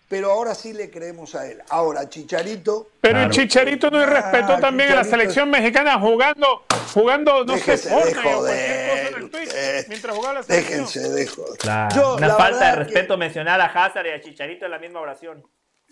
pero 0.08 0.32
ahora 0.32 0.54
sí 0.54 0.72
le 0.72 0.90
creemos 0.90 1.34
a 1.34 1.46
él. 1.46 1.62
Ahora, 1.70 2.08
Chicharito, 2.08 2.88
Pero 3.00 3.14
Claro. 3.14 3.26
el 3.26 3.32
Chicharito 3.32 3.90
no 3.90 4.02
irrespetó 4.02 4.54
Ah, 4.54 4.60
también 4.60 4.92
a 4.92 4.96
la 4.96 5.04
selección 5.04 5.48
mexicana 5.50 5.98
jugando, 5.98 6.64
jugando 6.92 7.44
no 7.44 7.54
Déjese 7.54 7.88
sé, 7.88 7.94
de 7.94 8.14
joder, 8.14 8.16
cosa 8.36 9.08
en 9.08 9.14
el 9.14 9.30
Twitch 9.30 9.46
usted. 9.48 9.86
mientras 9.88 10.14
jugaba 10.16 10.34
la 10.34 10.42
selección. 10.42 10.84
déjense 10.84 11.08
de 11.10 11.26
joder. 11.26 11.58
Claro. 11.58 11.96
Yo, 11.96 12.16
Una 12.16 12.26
la 12.28 12.34
falta 12.34 12.58
de 12.58 12.64
verdad 12.64 12.76
que- 12.86 12.92
respeto 12.94 13.16
mencionar 13.16 13.60
a 13.60 13.66
Hazard 13.66 14.06
y 14.06 14.10
a 14.10 14.20
Chicharito 14.20 14.64
en 14.66 14.70
la 14.72 14.78
misma 14.78 15.00
oración. 15.00 15.42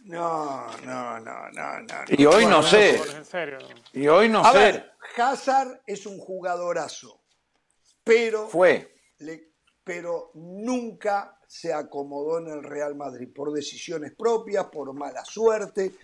No, 0.09 0.67
no, 0.87 1.21
no, 1.21 1.51
no, 1.51 1.81
no. 1.81 1.95
Y 2.09 2.25
hoy 2.25 2.47
no 2.47 2.63
sé. 2.63 2.99
Y 3.93 4.09
hoy 4.09 4.31
no 4.31 4.41
A 4.45 4.53
sé. 4.53 4.59
ver, 4.59 4.93
Hazard 5.19 5.83
es 5.87 6.07
un 6.07 6.19
jugadorazo, 6.19 7.21
pero 8.03 8.49
Fue. 8.49 8.95
le- 9.19 9.53
pero 9.85 10.31
nunca 10.35 11.39
se 11.47 11.73
acomodó 11.75 12.39
en 12.39 12.49
el 12.49 12.63
Real 12.63 12.95
Madrid 12.95 13.29
por 13.35 13.53
decisiones 13.53 14.15
propias, 14.17 14.65
por 14.67 14.93
mala 14.95 15.25
suerte. 15.27 15.95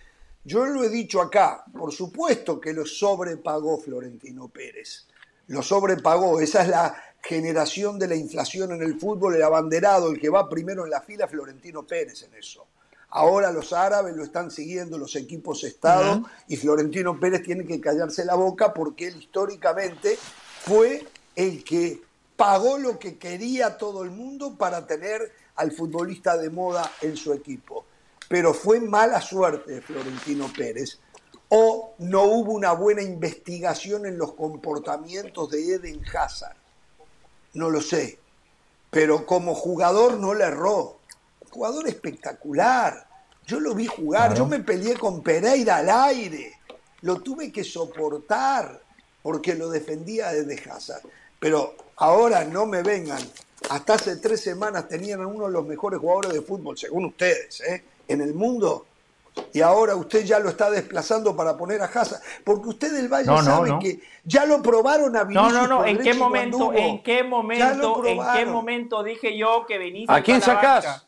Yo 0.43 0.65
lo 0.67 0.83
he 0.83 0.89
dicho 0.89 1.19
acá, 1.19 1.63
por 1.75 1.91
supuesto 1.91 2.59
que 2.61 2.73
lo 2.73 2.85
sobrepagó 2.85 3.79
Florentino 3.79 4.49
Pérez. 4.49 5.07
Lo 5.47 5.63
sobrepagó, 5.63 6.39
esa 6.39 6.61
es 6.61 6.67
la 6.69 6.95
generación 7.23 7.97
de 7.97 8.07
la 8.07 8.15
inflación 8.15 8.71
en 8.73 8.83
el 8.83 8.99
fútbol, 8.99 9.35
el 9.35 9.41
abanderado, 9.43 10.11
el 10.11 10.19
que 10.19 10.29
va 10.29 10.47
primero 10.47 10.83
en 10.83 10.91
la 10.91 11.01
fila, 11.01 11.27
Florentino 11.27 11.85
Pérez 11.87 12.21
en 12.23 12.35
eso. 12.35 12.67
Ahora 13.17 13.49
los 13.53 13.71
árabes 13.71 14.13
lo 14.13 14.25
están 14.25 14.51
siguiendo, 14.51 14.97
los 14.97 15.15
equipos 15.15 15.63
estados, 15.63 16.19
y 16.49 16.57
Florentino 16.57 17.17
Pérez 17.17 17.43
tiene 17.43 17.65
que 17.65 17.79
callarse 17.79 18.25
la 18.25 18.35
boca 18.35 18.73
porque 18.73 19.07
él 19.07 19.15
históricamente 19.15 20.17
fue 20.59 21.07
el 21.33 21.63
que 21.63 22.01
pagó 22.35 22.77
lo 22.77 22.99
que 22.99 23.17
quería 23.17 23.77
todo 23.77 24.03
el 24.03 24.11
mundo 24.11 24.57
para 24.57 24.85
tener 24.85 25.31
al 25.55 25.71
futbolista 25.71 26.35
de 26.35 26.49
moda 26.49 26.91
en 27.01 27.15
su 27.15 27.31
equipo. 27.31 27.85
Pero 28.27 28.53
fue 28.53 28.81
mala 28.81 29.21
suerte 29.21 29.75
de 29.75 29.81
Florentino 29.81 30.51
Pérez 30.53 30.99
o 31.47 31.93
no 31.99 32.23
hubo 32.23 32.51
una 32.51 32.73
buena 32.73 33.01
investigación 33.01 34.05
en 34.05 34.17
los 34.17 34.33
comportamientos 34.33 35.51
de 35.51 35.75
Eden 35.75 36.01
Hazard. 36.13 36.57
No 37.53 37.69
lo 37.69 37.79
sé. 37.79 38.19
Pero 38.91 39.25
como 39.25 39.55
jugador 39.55 40.19
no 40.19 40.33
le 40.33 40.43
erró. 40.43 40.97
Jugador 41.55 41.87
espectacular. 41.87 43.07
Yo 43.47 43.61
lo 43.61 43.73
vi 43.73 43.87
jugar. 43.87 44.35
Yo 44.35 44.45
me 44.45 44.59
peleé 44.59 44.95
con 44.97 45.23
Pereira 45.23 45.77
al 45.77 45.89
aire. 45.89 46.51
Lo 47.01 47.21
tuve 47.21 47.49
que 47.49 47.63
soportar 47.63 48.81
porque 49.23 49.55
lo 49.55 49.69
defendía 49.69 50.33
desde 50.33 50.69
Hazard. 50.69 51.03
Pero 51.39 51.75
ahora 51.95 52.43
no 52.43 52.65
me 52.65 52.83
vengan. 52.83 53.21
Hasta 53.69 53.93
hace 53.93 54.17
tres 54.17 54.41
semanas 54.41 54.89
tenían 54.89 55.21
a 55.21 55.27
uno 55.27 55.45
de 55.45 55.53
los 55.53 55.65
mejores 55.65 55.99
jugadores 56.01 56.33
de 56.33 56.41
fútbol, 56.41 56.77
según 56.77 57.05
ustedes, 57.05 57.61
¿eh? 57.61 57.85
en 58.09 58.19
el 58.19 58.33
mundo. 58.33 58.85
Y 59.53 59.61
ahora 59.61 59.95
usted 59.95 60.25
ya 60.25 60.39
lo 60.39 60.49
está 60.49 60.69
desplazando 60.69 61.37
para 61.37 61.55
poner 61.55 61.81
a 61.81 61.85
Hazard. 61.85 62.21
Porque 62.43 62.67
usted 62.67 62.91
del 62.93 63.07
Valle 63.07 63.27
No, 63.27 63.37
no, 63.37 63.43
sabe 63.43 63.69
no. 63.69 63.79
que 63.79 64.01
ya 64.25 64.45
lo 64.45 64.61
probaron 64.61 65.15
a 65.15 65.21
No, 65.23 65.27
Vinicius 65.27 65.53
no, 65.53 65.67
no. 65.67 65.77
por 65.77 65.87
¿En 65.87 65.99
qué 65.99 66.13
no 66.13 66.19
momento, 66.19 66.73
en 66.73 67.01
qué 67.03 67.23
momento, 67.23 68.05
en 68.05 68.19
qué 68.33 68.45
momento 68.45 69.03
dije 69.03 69.37
yo 69.37 69.65
que 69.65 69.77
Vinicius 69.77 70.09
¿A 70.09 70.21
quién 70.21 70.41
sacás? 70.41 71.05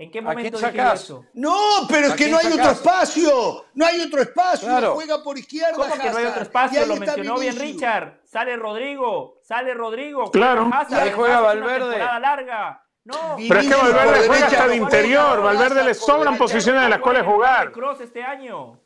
¿En 0.00 0.10
qué 0.10 0.20
¿A 0.20 0.22
momento 0.22 0.56
dije 0.58 0.82
eso? 0.94 1.26
No, 1.34 1.86
pero 1.86 2.06
es 2.06 2.12
¿A 2.14 2.16
que 2.16 2.28
no 2.28 2.38
hay 2.38 2.46
otro 2.46 2.70
espacio. 2.70 3.66
No 3.74 3.84
hay 3.84 4.00
otro 4.00 4.22
espacio. 4.22 4.66
Claro. 4.66 4.94
Juega 4.94 5.22
por 5.22 5.36
izquierda. 5.36 5.74
¿Cómo 5.74 5.92
que 5.92 5.98
no 5.98 6.04
hay 6.04 6.08
Hazard. 6.10 6.26
otro 6.28 6.40
Y 6.40 6.42
espacio? 6.44 6.86
Lo 6.86 6.96
mencionó 6.96 7.38
bien. 7.38 7.58
Richard. 7.58 8.20
Sale 8.24 8.56
Rodrigo, 8.56 9.40
sale 9.42 9.74
Rodrigo. 9.74 10.30
Claro. 10.30 10.64
juega 10.64 10.80
Hazard, 10.80 11.02
Ahí 11.02 11.12
juega 11.14 11.40
Valverde. 11.40 11.98
larga. 11.98 12.82
No. 13.04 13.36
Pero 13.36 13.60
es 13.60 13.68
que 13.68 13.74
Valverde 13.74 14.26
juega 14.26 14.32
derecha, 14.32 14.46
hasta 14.46 14.68
de 14.68 14.76
interior. 14.76 15.42
Valverde 15.42 15.84
le 15.84 15.90
Hazard 15.90 16.06
sobran 16.06 16.38
posiciones 16.38 16.82
en 16.84 16.90
las 16.90 17.00
cuales 17.00 17.22
jugar. 17.24 17.70
Cross 17.70 18.00
este 18.00 18.22
año. 18.22 18.80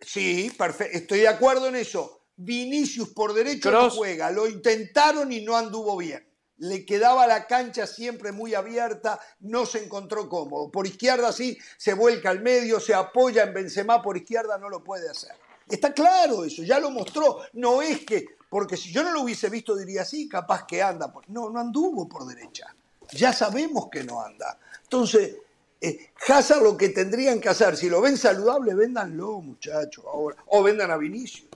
Sí, 0.00 0.52
perfecto. 0.56 0.96
Estoy 0.96 1.18
de 1.20 1.28
acuerdo 1.28 1.66
en 1.66 1.74
eso. 1.74 2.22
Vinicius 2.36 3.08
por 3.08 3.32
derecho 3.32 3.72
no 3.72 3.90
juega. 3.90 4.30
Lo 4.30 4.46
intentaron 4.46 5.32
y 5.32 5.40
no 5.40 5.56
anduvo 5.56 5.96
bien. 5.96 6.24
Le 6.58 6.86
quedaba 6.86 7.26
la 7.26 7.46
cancha 7.46 7.86
siempre 7.86 8.32
muy 8.32 8.54
abierta, 8.54 9.20
no 9.40 9.66
se 9.66 9.84
encontró 9.84 10.28
cómodo. 10.28 10.70
Por 10.70 10.86
izquierda 10.86 11.32
sí, 11.32 11.58
se 11.76 11.94
vuelca 11.94 12.30
al 12.30 12.40
medio, 12.40 12.80
se 12.80 12.94
apoya 12.94 13.42
en 13.42 13.54
Benzema, 13.54 14.02
por 14.02 14.16
izquierda 14.16 14.58
no 14.58 14.68
lo 14.68 14.82
puede 14.82 15.08
hacer. 15.08 15.32
Está 15.68 15.92
claro 15.92 16.44
eso, 16.44 16.62
ya 16.62 16.78
lo 16.78 16.90
mostró. 16.90 17.40
No 17.54 17.82
es 17.82 18.04
que, 18.06 18.26
porque 18.48 18.76
si 18.76 18.92
yo 18.92 19.02
no 19.02 19.12
lo 19.12 19.22
hubiese 19.22 19.50
visto 19.50 19.76
diría 19.76 20.04
sí, 20.04 20.28
capaz 20.28 20.64
que 20.66 20.82
anda. 20.82 21.12
No, 21.28 21.50
no 21.50 21.60
anduvo 21.60 22.08
por 22.08 22.26
derecha. 22.26 22.74
Ya 23.12 23.32
sabemos 23.32 23.88
que 23.90 24.04
no 24.04 24.22
anda. 24.22 24.58
Entonces, 24.82 25.36
eh, 25.80 26.10
Hazard 26.28 26.62
lo 26.62 26.76
que 26.76 26.88
tendrían 26.88 27.40
que 27.40 27.48
hacer, 27.48 27.76
si 27.76 27.88
lo 27.88 28.00
ven 28.00 28.16
saludable, 28.16 28.74
véndanlo, 28.74 29.40
muchachos, 29.40 30.04
ahora. 30.06 30.36
O 30.46 30.62
vendan 30.62 30.90
a 30.90 30.96
Vinicius. 30.96 31.48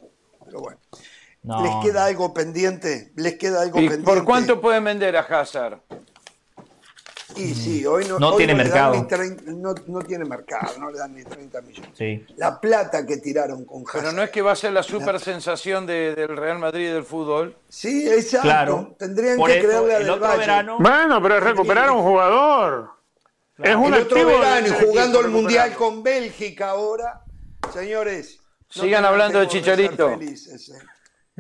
Pero 0.45 0.61
bueno. 0.61 0.79
No. 1.43 1.63
Les 1.63 1.73
queda 1.83 2.05
algo 2.05 2.35
pendiente, 2.35 3.13
les 3.17 3.37
queda 3.37 3.63
algo 3.63 3.79
¿Y 3.79 3.89
pendiente. 3.89 4.05
por 4.05 4.25
cuánto 4.25 4.61
pueden 4.61 4.85
vender 4.85 5.17
a 5.17 5.21
Hazard? 5.21 5.79
Y 7.37 7.55
sí, 7.55 7.87
hoy 7.87 8.05
no, 8.07 8.19
No 8.19 8.31
hoy 8.31 8.39
tiene 8.39 8.55
le 8.55 8.69
dan 8.69 8.91
mercado. 8.91 8.95
ni 8.97 9.07
30 9.09 9.43
no, 9.53 9.75
no 9.87 10.01
tiene 10.01 10.25
mercado, 10.25 10.77
no 10.79 10.91
le 10.91 10.99
dan 10.99 11.15
ni 11.15 11.23
30 11.23 11.63
millones. 11.63 11.91
Sí. 11.97 12.27
La 12.37 12.61
plata 12.61 13.07
que 13.07 13.19
tiraron 13.19 13.65
con 13.65 13.85
Hazard. 13.89 14.01
Pero 14.03 14.13
no 14.13 14.23
es 14.23 14.31
que 14.31 14.43
va 14.43 14.53
a 14.53 14.57
ser 14.57 14.73
la 14.73 14.83
super 14.83 15.19
sensación 15.21 15.87
de- 15.87 16.15
del 16.17 16.37
Real 16.37 16.59
Madrid 16.59 16.89
y 16.89 16.93
del 16.93 17.05
fútbol. 17.05 17.57
Sí, 17.69 18.07
exacto. 18.09 18.43
Claro. 18.49 18.97
Tendrían 18.99 19.37
Por 19.37 19.49
que 19.49 19.59
eso, 19.61 19.69
creerle 19.69 19.95
a 19.95 19.97
el 19.99 20.03
Del 20.03 20.11
otro 20.13 20.27
Valle. 20.27 20.39
verano. 20.41 20.77
Bueno, 20.81 21.23
pero 21.23 21.37
es 21.39 21.43
recuperar 21.45 21.89
a 21.89 21.93
un 21.93 22.03
jugador. 22.03 22.91
Es 23.63 23.77
un 23.77 23.95
el 23.95 24.03
otro 24.03 24.27
verano 24.27 24.75
jugando 24.87 25.21
el 25.21 25.29
Mundial 25.29 25.75
con 25.75 26.03
Bélgica 26.03 26.71
ahora. 26.71 27.23
Señores. 27.73 28.41
Sigan 28.69 29.05
hablando 29.05 29.39
de 29.39 29.47
Chicharito. 29.49 30.11
felices, 30.11 30.69
eh. 30.71 30.79